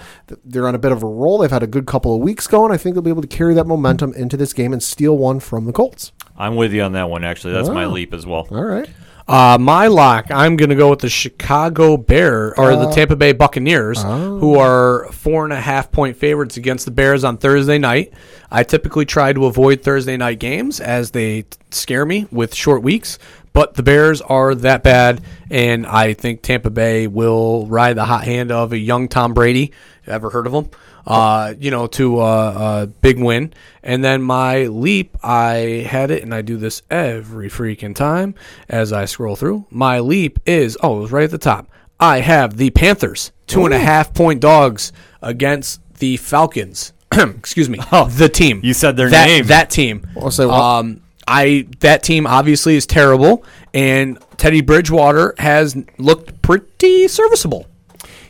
They're 0.44 0.68
on 0.68 0.74
a 0.74 0.78
bit 0.78 0.92
of 0.92 1.02
a 1.02 1.06
roll. 1.06 1.38
They've 1.38 1.50
had 1.50 1.62
a 1.62 1.66
good 1.66 1.86
couple 1.86 2.14
of 2.14 2.20
weeks 2.20 2.46
going. 2.46 2.72
I 2.72 2.76
think 2.76 2.94
they'll 2.94 3.02
be 3.02 3.10
able 3.10 3.22
to 3.22 3.28
carry 3.28 3.54
that 3.54 3.66
momentum 3.66 4.12
into 4.14 4.36
this 4.36 4.52
game 4.52 4.72
and 4.72 4.82
steal 4.82 5.16
one 5.18 5.40
from 5.40 5.66
the 5.66 5.72
Colts. 5.72 6.12
I'm 6.36 6.56
with 6.56 6.72
you 6.72 6.82
on 6.82 6.92
that 6.92 7.10
one. 7.10 7.24
Actually, 7.24 7.54
that's 7.54 7.68
my 7.68 7.84
Oh. 7.84 7.90
leap 7.90 8.14
as 8.14 8.24
well. 8.26 8.46
All 8.50 8.64
right. 8.64 8.88
Uh, 9.28 9.58
my 9.60 9.88
lock, 9.88 10.30
I'm 10.30 10.56
going 10.56 10.70
to 10.70 10.74
go 10.74 10.88
with 10.88 11.00
the 11.00 11.10
Chicago 11.10 11.98
Bear 11.98 12.58
or 12.58 12.70
the 12.76 12.90
Tampa 12.90 13.14
Bay 13.14 13.32
Buccaneers, 13.32 14.02
who 14.40 14.58
are 14.58 15.12
four 15.12 15.44
and 15.44 15.52
a 15.52 15.60
half 15.60 15.92
point 15.92 16.16
favorites 16.16 16.56
against 16.56 16.86
the 16.86 16.90
Bears 16.90 17.24
on 17.24 17.36
Thursday 17.36 17.76
night. 17.76 18.14
I 18.50 18.62
typically 18.62 19.04
try 19.04 19.34
to 19.34 19.44
avoid 19.44 19.82
Thursday 19.82 20.16
night 20.16 20.38
games 20.38 20.80
as 20.80 21.10
they 21.10 21.44
scare 21.70 22.06
me 22.06 22.26
with 22.30 22.54
short 22.54 22.82
weeks, 22.82 23.18
but 23.52 23.74
the 23.74 23.82
Bears 23.82 24.22
are 24.22 24.54
that 24.54 24.82
bad, 24.82 25.20
and 25.50 25.86
I 25.86 26.14
think 26.14 26.40
Tampa 26.40 26.70
Bay 26.70 27.06
will 27.06 27.66
ride 27.66 27.98
the 27.98 28.06
hot 28.06 28.24
hand 28.24 28.50
of 28.50 28.72
a 28.72 28.78
young 28.78 29.08
Tom 29.08 29.34
Brady. 29.34 29.72
Ever 30.06 30.30
heard 30.30 30.46
of 30.46 30.54
him? 30.54 30.70
Uh, 31.08 31.54
you 31.58 31.70
know, 31.70 31.86
to 31.86 32.20
a, 32.20 32.82
a 32.82 32.86
big 32.86 33.18
win. 33.18 33.52
And 33.82 34.04
then 34.04 34.20
my 34.22 34.66
leap, 34.66 35.16
I 35.24 35.86
had 35.88 36.10
it, 36.10 36.22
and 36.22 36.34
I 36.34 36.42
do 36.42 36.58
this 36.58 36.82
every 36.90 37.48
freaking 37.48 37.94
time 37.94 38.34
as 38.68 38.92
I 38.92 39.06
scroll 39.06 39.34
through. 39.34 39.66
My 39.70 40.00
leap 40.00 40.38
is, 40.44 40.76
oh, 40.82 40.98
it 40.98 41.00
was 41.00 41.12
right 41.12 41.24
at 41.24 41.30
the 41.30 41.38
top. 41.38 41.68
I 41.98 42.20
have 42.20 42.58
the 42.58 42.70
Panthers, 42.70 43.32
two 43.46 43.64
and 43.64 43.74
a 43.74 43.78
half 43.78 44.12
point 44.14 44.40
dogs 44.40 44.92
against 45.22 45.80
the 45.94 46.18
Falcons. 46.18 46.92
Excuse 47.12 47.70
me, 47.70 47.80
oh, 47.90 48.06
the 48.08 48.28
team. 48.28 48.60
You 48.62 48.74
said 48.74 48.96
their 48.96 49.08
that, 49.08 49.26
name. 49.26 49.46
That 49.46 49.70
team. 49.70 50.06
I'll 50.16 50.30
say 50.30 50.44
what? 50.44 50.54
Um, 50.54 51.00
I 51.26 51.66
that 51.80 52.02
team 52.02 52.26
obviously 52.26 52.76
is 52.76 52.86
terrible, 52.86 53.44
and 53.74 54.18
Teddy 54.36 54.60
Bridgewater 54.60 55.34
has 55.38 55.76
looked 55.96 56.40
pretty 56.42 57.08
serviceable. 57.08 57.66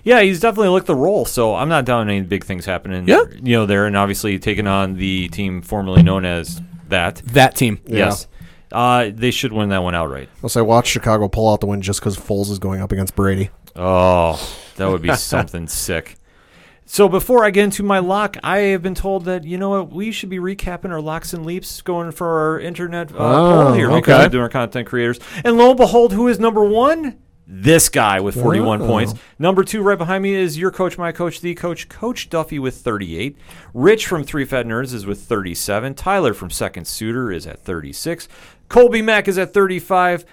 Yeah, 0.09 0.23
he's 0.23 0.41
definitely 0.41 0.71
looked 0.71 0.87
the 0.87 0.95
role, 0.95 1.27
so 1.27 1.55
I'm 1.55 1.69
not 1.69 1.85
down 1.85 2.09
any 2.09 2.23
big 2.23 2.43
things 2.43 2.65
happening. 2.65 3.07
Yeah. 3.07 3.25
you 3.43 3.57
know 3.57 3.67
there, 3.67 3.85
and 3.85 3.95
obviously 3.95 4.39
taking 4.39 4.67
on 4.67 4.95
the 4.95 5.29
team 5.29 5.61
formerly 5.61 6.03
known 6.03 6.25
as 6.25 6.63
that. 6.89 7.17
That 7.27 7.55
team. 7.55 7.79
Yes, 7.85 8.27
uh, 8.73 9.11
they 9.13 9.31
should 9.31 9.53
win 9.53 9.69
that 9.69 9.83
one 9.83 9.95
outright. 9.95 10.31
I'll 10.43 10.49
say 10.49 10.63
watch 10.63 10.87
Chicago 10.87 11.29
pull 11.29 11.53
out 11.53 11.61
the 11.61 11.67
win 11.67 11.83
just 11.83 12.01
because 12.01 12.17
Foles 12.17 12.51
is 12.51 12.59
going 12.59 12.81
up 12.81 12.91
against 12.91 13.15
Brady. 13.15 13.51
Oh, 13.77 14.41
that 14.77 14.89
would 14.89 15.03
be 15.03 15.15
something 15.15 15.69
sick. 15.69 16.17
So 16.87 17.07
before 17.07 17.45
I 17.45 17.51
get 17.51 17.65
into 17.65 17.83
my 17.83 17.99
lock, 17.99 18.39
I 18.43 18.61
have 18.73 18.83
been 18.83 18.95
told 18.95 19.27
that 19.27 19.45
you 19.45 19.59
know 19.59 19.69
what 19.69 19.93
we 19.93 20.11
should 20.11 20.31
be 20.31 20.39
recapping 20.39 20.91
our 20.91 21.03
locks 21.03 21.35
and 21.35 21.45
leaps, 21.45 21.83
going 21.83 22.13
for 22.13 22.27
our 22.55 22.61
internet 22.61 23.13
uh, 23.13 23.17
Oh, 23.19 23.65
poll 23.67 23.73
here 23.75 23.89
because 23.89 24.03
okay. 24.15 24.23
we're 24.23 24.29
doing 24.31 24.43
our 24.45 24.49
content 24.49 24.89
creators. 24.89 25.21
And 25.45 25.59
lo 25.59 25.69
and 25.69 25.77
behold, 25.77 26.15
who 26.15 26.29
is 26.29 26.41
number 26.41 26.65
one? 26.65 27.19
This 27.51 27.89
guy 27.89 28.21
with 28.21 28.35
41 28.35 28.81
Wow. 28.81 28.87
points. 28.87 29.15
Number 29.39 29.65
two, 29.65 29.81
right 29.81 29.97
behind 29.97 30.23
me, 30.23 30.35
is 30.35 30.59
your 30.59 30.71
coach, 30.71 30.99
my 30.99 31.13
coach, 31.13 31.41
the 31.41 31.55
coach, 31.55 31.89
Coach 31.89 32.29
Duffy 32.29 32.59
with 32.59 32.77
38. 32.77 33.37
Rich 33.73 34.07
from 34.07 34.23
Three 34.23 34.45
Fat 34.45 34.67
Nerds 34.67 34.93
is 34.93 35.07
with 35.07 35.23
37. 35.23 35.95
Tyler 35.95 36.35
from 36.35 36.51
Second 36.51 36.87
Suitor 36.87 37.33
is 37.33 37.47
at 37.47 37.59
36. 37.65 38.29
Colby 38.69 39.01
Mack 39.01 39.29
is 39.29 39.39
at 39.39 39.55
35. 39.55 40.27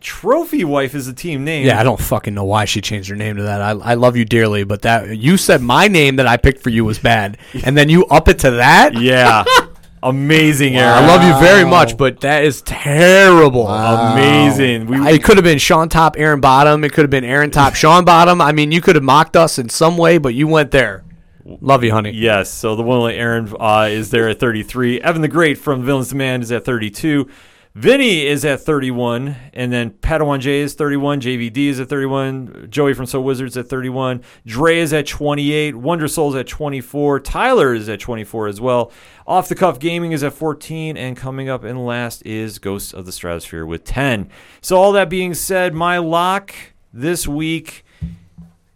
Trophy 0.00 0.64
Wife 0.64 0.94
is 0.94 1.06
the 1.06 1.12
team 1.12 1.44
name. 1.44 1.66
Yeah, 1.66 1.78
I 1.78 1.84
don't 1.84 2.00
fucking 2.00 2.34
know 2.34 2.42
why 2.44 2.64
she 2.64 2.80
changed 2.80 3.08
her 3.10 3.14
name 3.16 3.36
to 3.36 3.42
that. 3.44 3.60
I, 3.62 3.70
I 3.70 3.94
love 3.94 4.16
you 4.16 4.24
dearly, 4.24 4.64
but 4.64 4.82
that 4.82 5.16
you 5.16 5.36
said 5.36 5.60
my 5.60 5.86
name 5.88 6.16
that 6.16 6.26
I 6.26 6.38
picked 6.38 6.62
for 6.62 6.70
you 6.70 6.84
was 6.84 6.98
bad, 6.98 7.38
and 7.64 7.76
then 7.76 7.88
you 7.88 8.06
up 8.06 8.26
it 8.28 8.38
to 8.40 8.50
that. 8.52 8.94
Yeah. 9.00 9.44
Amazing, 10.02 10.76
Aaron. 10.76 11.04
I 11.04 11.06
love 11.06 11.22
you 11.22 11.46
very 11.46 11.64
much, 11.64 11.96
but 11.96 12.20
that 12.20 12.44
is 12.44 12.60
terrible. 12.62 13.68
Amazing. 13.68 14.86
We, 14.86 14.96
It 15.08 15.22
could 15.22 15.36
have 15.36 15.44
been 15.44 15.58
Sean 15.58 15.88
Top, 15.88 16.16
Aaron 16.18 16.40
Bottom. 16.40 16.82
It 16.82 16.92
could 16.92 17.02
have 17.02 17.10
been 17.10 17.24
Aaron 17.24 17.50
Top, 17.50 17.74
Sean 17.76 18.04
Bottom. 18.04 18.40
I 18.40 18.50
mean, 18.52 18.72
you 18.72 18.80
could 18.80 18.96
have 18.96 19.04
mocked 19.04 19.36
us 19.36 19.58
in 19.58 19.68
some 19.68 19.96
way, 19.96 20.18
but 20.18 20.34
you 20.34 20.48
went 20.48 20.72
there. 20.72 21.04
Love 21.44 21.84
you, 21.84 21.92
honey. 21.92 22.10
Yes, 22.12 22.52
so 22.52 22.74
the 22.76 22.82
one 22.82 22.98
only 22.98 23.14
Aaron 23.14 23.52
uh, 23.58 23.88
is 23.90 24.10
there 24.10 24.28
at 24.28 24.38
33. 24.40 25.00
Evan 25.00 25.22
the 25.22 25.28
Great 25.28 25.58
from 25.58 25.84
Villains 25.84 26.08
Demand 26.08 26.42
is 26.42 26.52
at 26.52 26.64
32. 26.64 27.28
Vinny 27.74 28.26
is 28.26 28.44
at 28.44 28.60
31, 28.60 29.34
and 29.54 29.72
then 29.72 29.92
Padawan 29.92 30.40
J 30.40 30.60
is 30.60 30.74
31. 30.74 31.22
JVD 31.22 31.56
is 31.68 31.80
at 31.80 31.88
31. 31.88 32.66
Joey 32.68 32.92
from 32.92 33.06
So 33.06 33.18
Wizards 33.18 33.56
at 33.56 33.66
31. 33.66 34.22
Dre 34.44 34.78
is 34.78 34.92
at 34.92 35.06
28. 35.06 35.76
Wonder 35.76 36.06
Soul's 36.06 36.34
at 36.34 36.46
24. 36.46 37.20
Tyler 37.20 37.72
is 37.72 37.88
at 37.88 37.98
24 37.98 38.48
as 38.48 38.60
well. 38.60 38.92
Off 39.26 39.48
the 39.48 39.54
Cuff 39.54 39.78
Gaming 39.78 40.12
is 40.12 40.22
at 40.22 40.34
14, 40.34 40.98
and 40.98 41.16
coming 41.16 41.48
up 41.48 41.64
in 41.64 41.86
last 41.86 42.26
is 42.26 42.58
Ghosts 42.58 42.92
of 42.92 43.06
the 43.06 43.12
Stratosphere 43.12 43.64
with 43.64 43.84
10. 43.84 44.28
So 44.60 44.76
all 44.76 44.92
that 44.92 45.08
being 45.08 45.32
said, 45.32 45.72
my 45.72 45.96
lock 45.96 46.54
this 46.92 47.26
week, 47.26 47.86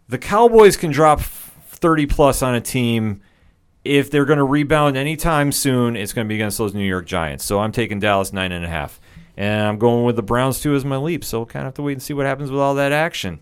the 0.09 0.17
Cowboys 0.17 0.79
can 0.79 0.91
drop 0.91 1.21
30 1.21 2.07
plus 2.07 2.41
on 2.41 2.55
a 2.55 2.63
team 2.63 3.21
if 3.87 4.11
they're 4.11 4.25
going 4.25 4.39
to 4.39 4.45
rebound 4.45 4.97
anytime 4.97 5.53
soon, 5.53 5.97
it's 5.97 6.13
going 6.13 6.27
to 6.27 6.29
be 6.29 6.35
against 6.35 6.59
those 6.59 6.75
New 6.75 6.87
York 6.87 7.07
Giants. 7.07 7.45
So 7.45 7.61
I'm 7.61 7.73
taking 7.73 8.01
Dallas 8.01 8.33
nine 8.33 8.53
and 8.53 8.65
a 8.65 8.69
half, 8.69 9.01
and 9.37 9.67
I'm 9.67 9.79
going 9.79 10.05
with 10.05 10.17
the 10.17 10.23
Browns 10.23 10.61
too 10.61 10.75
as 10.75 10.85
my 10.85 10.97
leap. 10.97 11.25
So 11.25 11.41
we'll 11.41 11.47
kind 11.47 11.63
of 11.63 11.69
have 11.69 11.75
to 11.75 11.83
wait 11.83 11.93
and 11.93 12.03
see 12.03 12.15
what 12.15 12.27
happens 12.27 12.51
with 12.51 12.61
all 12.61 12.75
that 12.75 12.93
action. 12.93 13.41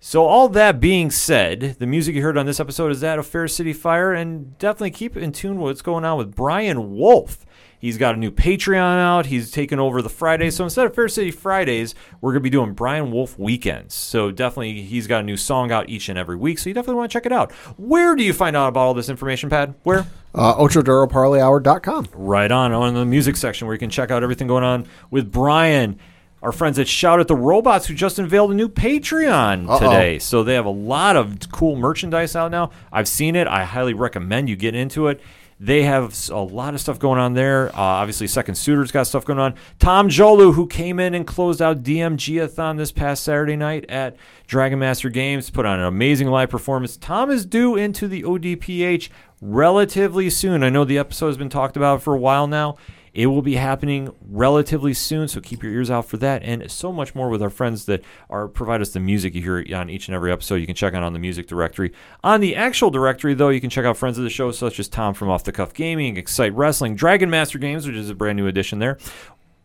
So 0.00 0.26
all 0.26 0.48
that 0.50 0.80
being 0.80 1.10
said, 1.10 1.76
the 1.78 1.86
music 1.86 2.14
you 2.14 2.22
heard 2.22 2.36
on 2.36 2.44
this 2.44 2.60
episode 2.60 2.92
is 2.92 3.00
that 3.00 3.18
of 3.18 3.26
Fair 3.26 3.48
City 3.48 3.72
Fire, 3.72 4.12
and 4.12 4.56
definitely 4.58 4.90
keep 4.90 5.16
in 5.16 5.32
tune 5.32 5.56
with 5.56 5.70
what's 5.70 5.82
going 5.82 6.04
on 6.04 6.18
with 6.18 6.34
Brian 6.34 6.94
Wolf. 6.94 7.43
He's 7.84 7.98
got 7.98 8.14
a 8.14 8.16
new 8.16 8.30
Patreon 8.30 8.98
out. 8.98 9.26
He's 9.26 9.50
taken 9.50 9.78
over 9.78 10.00
the 10.00 10.08
Fridays. 10.08 10.56
So 10.56 10.64
instead 10.64 10.86
of 10.86 10.94
Fair 10.94 11.06
City 11.06 11.30
Fridays, 11.30 11.94
we're 12.22 12.32
going 12.32 12.40
to 12.40 12.44
be 12.44 12.48
doing 12.48 12.72
Brian 12.72 13.10
Wolf 13.12 13.38
weekends. 13.38 13.94
So 13.94 14.30
definitely, 14.30 14.80
he's 14.80 15.06
got 15.06 15.20
a 15.20 15.22
new 15.22 15.36
song 15.36 15.70
out 15.70 15.90
each 15.90 16.08
and 16.08 16.18
every 16.18 16.36
week. 16.36 16.58
So 16.58 16.70
you 16.70 16.74
definitely 16.74 16.94
want 16.94 17.10
to 17.10 17.12
check 17.12 17.26
it 17.26 17.32
out. 17.32 17.52
Where 17.76 18.16
do 18.16 18.22
you 18.22 18.32
find 18.32 18.56
out 18.56 18.68
about 18.68 18.80
all 18.80 18.94
this 18.94 19.10
information, 19.10 19.50
Pad? 19.50 19.74
Where? 19.82 20.06
Uh, 20.34 20.54
OchoDuroParlayHour.com. 20.54 22.08
Right 22.14 22.50
on, 22.50 22.72
on 22.72 22.94
the 22.94 23.04
music 23.04 23.36
section 23.36 23.66
where 23.66 23.74
you 23.74 23.78
can 23.78 23.90
check 23.90 24.10
out 24.10 24.22
everything 24.22 24.48
going 24.48 24.64
on 24.64 24.86
with 25.10 25.30
Brian. 25.30 25.98
Our 26.40 26.52
friends 26.52 26.78
at 26.78 26.88
Shout 26.88 27.20
at 27.20 27.28
the 27.28 27.36
Robots 27.36 27.86
who 27.86 27.92
just 27.92 28.18
unveiled 28.18 28.50
a 28.52 28.54
new 28.54 28.70
Patreon 28.70 29.68
Uh-oh. 29.68 29.78
today. 29.78 30.18
So 30.18 30.42
they 30.42 30.54
have 30.54 30.64
a 30.64 30.70
lot 30.70 31.16
of 31.16 31.38
cool 31.52 31.76
merchandise 31.76 32.34
out 32.34 32.50
now. 32.50 32.70
I've 32.90 33.08
seen 33.08 33.36
it. 33.36 33.46
I 33.46 33.64
highly 33.64 33.92
recommend 33.92 34.48
you 34.48 34.56
get 34.56 34.74
into 34.74 35.08
it. 35.08 35.20
They 35.64 35.84
have 35.84 36.28
a 36.28 36.42
lot 36.42 36.74
of 36.74 36.80
stuff 36.82 36.98
going 36.98 37.18
on 37.18 37.32
there. 37.32 37.68
Uh, 37.70 37.80
obviously, 37.80 38.26
Second 38.26 38.56
Suitor's 38.56 38.92
got 38.92 39.06
stuff 39.06 39.24
going 39.24 39.38
on. 39.38 39.54
Tom 39.78 40.10
Jolu, 40.10 40.52
who 40.52 40.66
came 40.66 41.00
in 41.00 41.14
and 41.14 41.26
closed 41.26 41.62
out 41.62 41.82
DMG-a-thon 41.82 42.76
this 42.76 42.92
past 42.92 43.24
Saturday 43.24 43.56
night 43.56 43.86
at 43.88 44.14
Dragon 44.46 44.78
Master 44.78 45.08
Games, 45.08 45.48
put 45.48 45.64
on 45.64 45.80
an 45.80 45.86
amazing 45.86 46.28
live 46.28 46.50
performance. 46.50 46.98
Tom 46.98 47.30
is 47.30 47.46
due 47.46 47.76
into 47.76 48.06
the 48.06 48.24
ODPH 48.24 49.08
relatively 49.40 50.28
soon. 50.28 50.62
I 50.62 50.68
know 50.68 50.84
the 50.84 50.98
episode 50.98 51.28
has 51.28 51.38
been 51.38 51.48
talked 51.48 51.78
about 51.78 52.02
for 52.02 52.12
a 52.12 52.18
while 52.18 52.46
now. 52.46 52.76
It 53.14 53.26
will 53.28 53.42
be 53.42 53.54
happening 53.54 54.12
relatively 54.28 54.92
soon, 54.92 55.28
so 55.28 55.40
keep 55.40 55.62
your 55.62 55.72
ears 55.72 55.88
out 55.88 56.06
for 56.06 56.16
that, 56.16 56.42
and 56.42 56.68
so 56.68 56.92
much 56.92 57.14
more 57.14 57.28
with 57.28 57.42
our 57.42 57.50
friends 57.50 57.84
that 57.84 58.02
are 58.28 58.48
provide 58.48 58.80
us 58.80 58.90
the 58.90 58.98
music 58.98 59.36
you 59.36 59.42
hear 59.42 59.76
on 59.76 59.88
each 59.88 60.08
and 60.08 60.16
every 60.16 60.32
episode. 60.32 60.56
You 60.56 60.66
can 60.66 60.74
check 60.74 60.94
out 60.94 61.04
on 61.04 61.12
the 61.12 61.20
music 61.20 61.46
directory. 61.46 61.92
On 62.24 62.40
the 62.40 62.56
actual 62.56 62.90
directory, 62.90 63.34
though, 63.34 63.50
you 63.50 63.60
can 63.60 63.70
check 63.70 63.84
out 63.84 63.96
friends 63.96 64.18
of 64.18 64.24
the 64.24 64.30
show 64.30 64.50
such 64.50 64.80
as 64.80 64.88
Tom 64.88 65.14
from 65.14 65.30
Off 65.30 65.44
the 65.44 65.52
Cuff 65.52 65.72
Gaming, 65.72 66.16
Excite 66.16 66.54
Wrestling, 66.54 66.96
Dragon 66.96 67.30
Master 67.30 67.58
Games, 67.58 67.86
which 67.86 67.94
is 67.94 68.10
a 68.10 68.14
brand 68.16 68.36
new 68.36 68.48
addition 68.48 68.80
there. 68.80 68.98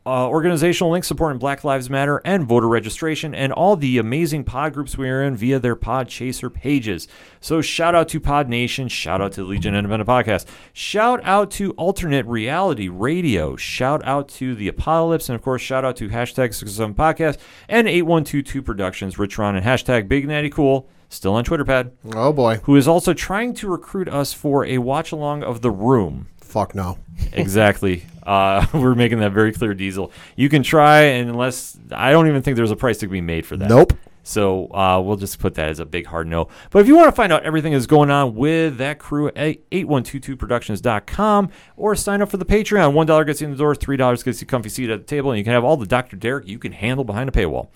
Uh, 0.10 0.28
organizational 0.28 1.00
support 1.04 1.32
in 1.32 1.38
Black 1.38 1.64
Lives 1.64 1.88
Matter 1.88 2.20
and 2.26 2.44
voter 2.44 2.68
registration, 2.68 3.36
and 3.36 3.54
all 3.54 3.76
the 3.76 4.00
amazing 4.00 4.44
pod 4.44 4.74
groups 4.74 4.98
we 4.98 5.08
are 5.08 5.22
in 5.22 5.36
via 5.36 5.60
their 5.60 5.76
Podchaser 5.76 6.52
pages. 6.52 7.08
So, 7.40 7.62
shout 7.62 7.94
out 7.94 8.10
to 8.10 8.20
Pod 8.20 8.50
Nation, 8.50 8.88
shout 8.88 9.22
out 9.22 9.34
to 9.34 9.44
Legion 9.44 9.76
Independent 9.76 10.10
Podcast, 10.10 10.48
shout 10.74 11.22
out 11.24 11.52
to 11.52 11.74
Alternate 11.74 12.26
Reality 12.26 12.90
Radio, 12.90 13.56
shout 13.56 14.02
out 14.04 14.28
to 14.30 14.56
The 14.56 14.68
Apocalypse, 14.68 15.30
and 15.30 15.36
of 15.36 15.44
course, 15.44 15.62
shout 15.62 15.86
out 15.86 15.96
to 15.98 16.10
hashtag 16.10 16.56
67 16.56 16.96
Podcast 16.96 17.38
and 17.68 17.88
8122 17.88 18.64
Productions, 18.64 19.20
Rich 19.20 19.38
Ron, 19.38 19.56
and 19.58 19.64
hashtag 19.64 20.08
Big 20.08 20.28
Natty 20.28 20.50
Cool, 20.50 20.90
still 21.10 21.36
on 21.36 21.44
Twitter 21.44 21.66
pad, 21.66 21.92
Oh 22.16 22.34
boy. 22.34 22.58
who 22.64 22.76
is 22.76 22.88
also 22.88 23.14
trying 23.14 23.54
to 23.54 23.70
recruit 23.70 24.10
us 24.10 24.34
for 24.34 24.66
a 24.66 24.80
watch 24.80 25.12
along 25.12 25.44
of 25.44 25.62
The 25.62 25.70
Room. 25.70 26.30
Fuck 26.50 26.74
no. 26.74 26.98
Exactly. 27.32 28.06
Uh, 28.24 28.66
we're 28.74 28.96
making 28.96 29.20
that 29.20 29.32
very 29.32 29.54
clear, 29.54 29.74
Diesel. 29.74 30.12
You 30.36 30.50
can 30.50 30.64
try, 30.64 31.02
and 31.02 31.30
unless 31.30 31.78
I 31.92 32.12
don't 32.12 32.28
even 32.28 32.42
think 32.42 32.58
there's 32.58 32.72
a 32.72 32.76
price 32.76 32.98
to 33.00 33.08
be 33.08 33.22
made 33.22 33.46
for 33.46 33.56
that. 33.58 33.70
Nope. 33.70 33.94
So 34.24 34.74
uh, 34.74 35.02
we'll 35.04 35.18
just 35.18 35.40
put 35.40 35.56
that 35.56 35.70
as 35.70 35.80
a 35.80 35.86
big 35.86 36.08
hard 36.08 36.28
no. 36.28 36.50
But 36.72 36.80
if 36.80 36.88
you 36.88 36.96
want 36.96 37.08
to 37.08 37.16
find 37.16 37.32
out 37.32 37.44
everything 37.44 37.74
that's 37.74 37.86
going 37.86 38.12
on 38.12 38.36
with 38.36 38.78
that 38.78 39.00
crew 39.00 39.28
at 39.30 39.58
8122productions.com 39.72 41.50
or 41.78 41.96
sign 41.96 42.22
up 42.22 42.30
for 42.30 42.38
the 42.38 42.46
Patreon. 42.46 42.94
$1 42.94 43.26
gets 43.26 43.42
you 43.42 43.46
in 43.46 43.52
the 43.52 43.58
door, 43.58 43.74
$3 43.74 44.24
gets 44.24 44.42
you 44.42 44.46
a 44.46 44.48
comfy 44.48 44.70
seat 44.70 44.90
at 44.90 45.00
the 45.00 45.06
table, 45.06 45.32
and 45.32 45.38
you 45.38 45.44
can 45.44 45.54
have 45.54 45.64
all 45.64 45.78
the 45.78 45.88
Dr. 45.88 46.16
Derek 46.16 46.48
you 46.48 46.60
can 46.60 46.74
handle 46.74 47.04
behind 47.04 47.30
a 47.30 47.32
paywall. 47.32 47.70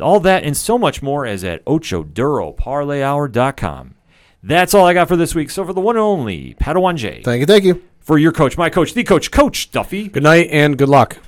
All 0.00 0.20
that 0.20 0.44
and 0.44 0.56
so 0.56 0.78
much 0.78 1.02
more 1.02 1.26
is 1.26 1.44
at 1.44 1.64
OchoDuroParlayHour.com. 1.64 3.94
That's 4.42 4.74
all 4.74 4.86
I 4.86 4.94
got 4.94 5.08
for 5.08 5.16
this 5.16 5.34
week. 5.34 5.50
So 5.50 5.64
for 5.64 5.72
the 5.72 5.80
one 5.80 5.96
and 5.96 6.02
only 6.02 6.54
Padawan 6.60 6.96
J, 6.96 7.22
Thank 7.22 7.40
you. 7.40 7.46
Thank 7.46 7.64
you. 7.64 7.82
For 8.06 8.18
your 8.18 8.30
coach, 8.30 8.56
my 8.56 8.70
coach, 8.70 8.94
the 8.94 9.02
coach, 9.02 9.32
Coach 9.32 9.72
Duffy, 9.72 10.06
Good 10.06 10.22
night 10.22 10.48
and 10.52 10.78
good 10.78 10.88
luck. 10.88 11.18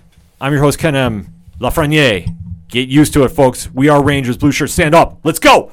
I'm 0.41 0.53
your 0.53 0.63
host, 0.63 0.79
Ken 0.79 0.95
M. 0.95 1.35
Lafreniere. 1.59 2.29
Get 2.69 2.89
used 2.89 3.13
to 3.15 3.25
it, 3.25 3.31
folks. 3.31 3.69
We 3.75 3.89
are 3.89 4.03
Rangers. 4.03 4.37
Blue 4.37 4.53
shirts, 4.53 4.75
stand 4.75 4.95
up. 4.95 5.19
Let's 5.25 5.41
go. 5.41 5.73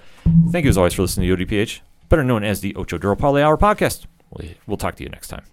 Thank 0.51 0.63
you 0.63 0.69
as 0.69 0.77
always 0.79 0.95
for 0.95 1.03
listening 1.03 1.29
to 1.29 1.35
the 1.35 1.45
ODPH, 1.45 1.81
better 2.09 2.23
known 2.23 2.43
as 2.43 2.61
the 2.61 2.75
Ocho 2.75 2.97
Duro 2.97 3.15
Parlay 3.15 3.43
Hour 3.43 3.55
podcast. 3.55 4.07
We'll, 4.31 4.49
we'll 4.65 4.77
talk 4.77 4.95
to 4.95 5.03
you 5.03 5.09
next 5.09 5.27
time. 5.27 5.43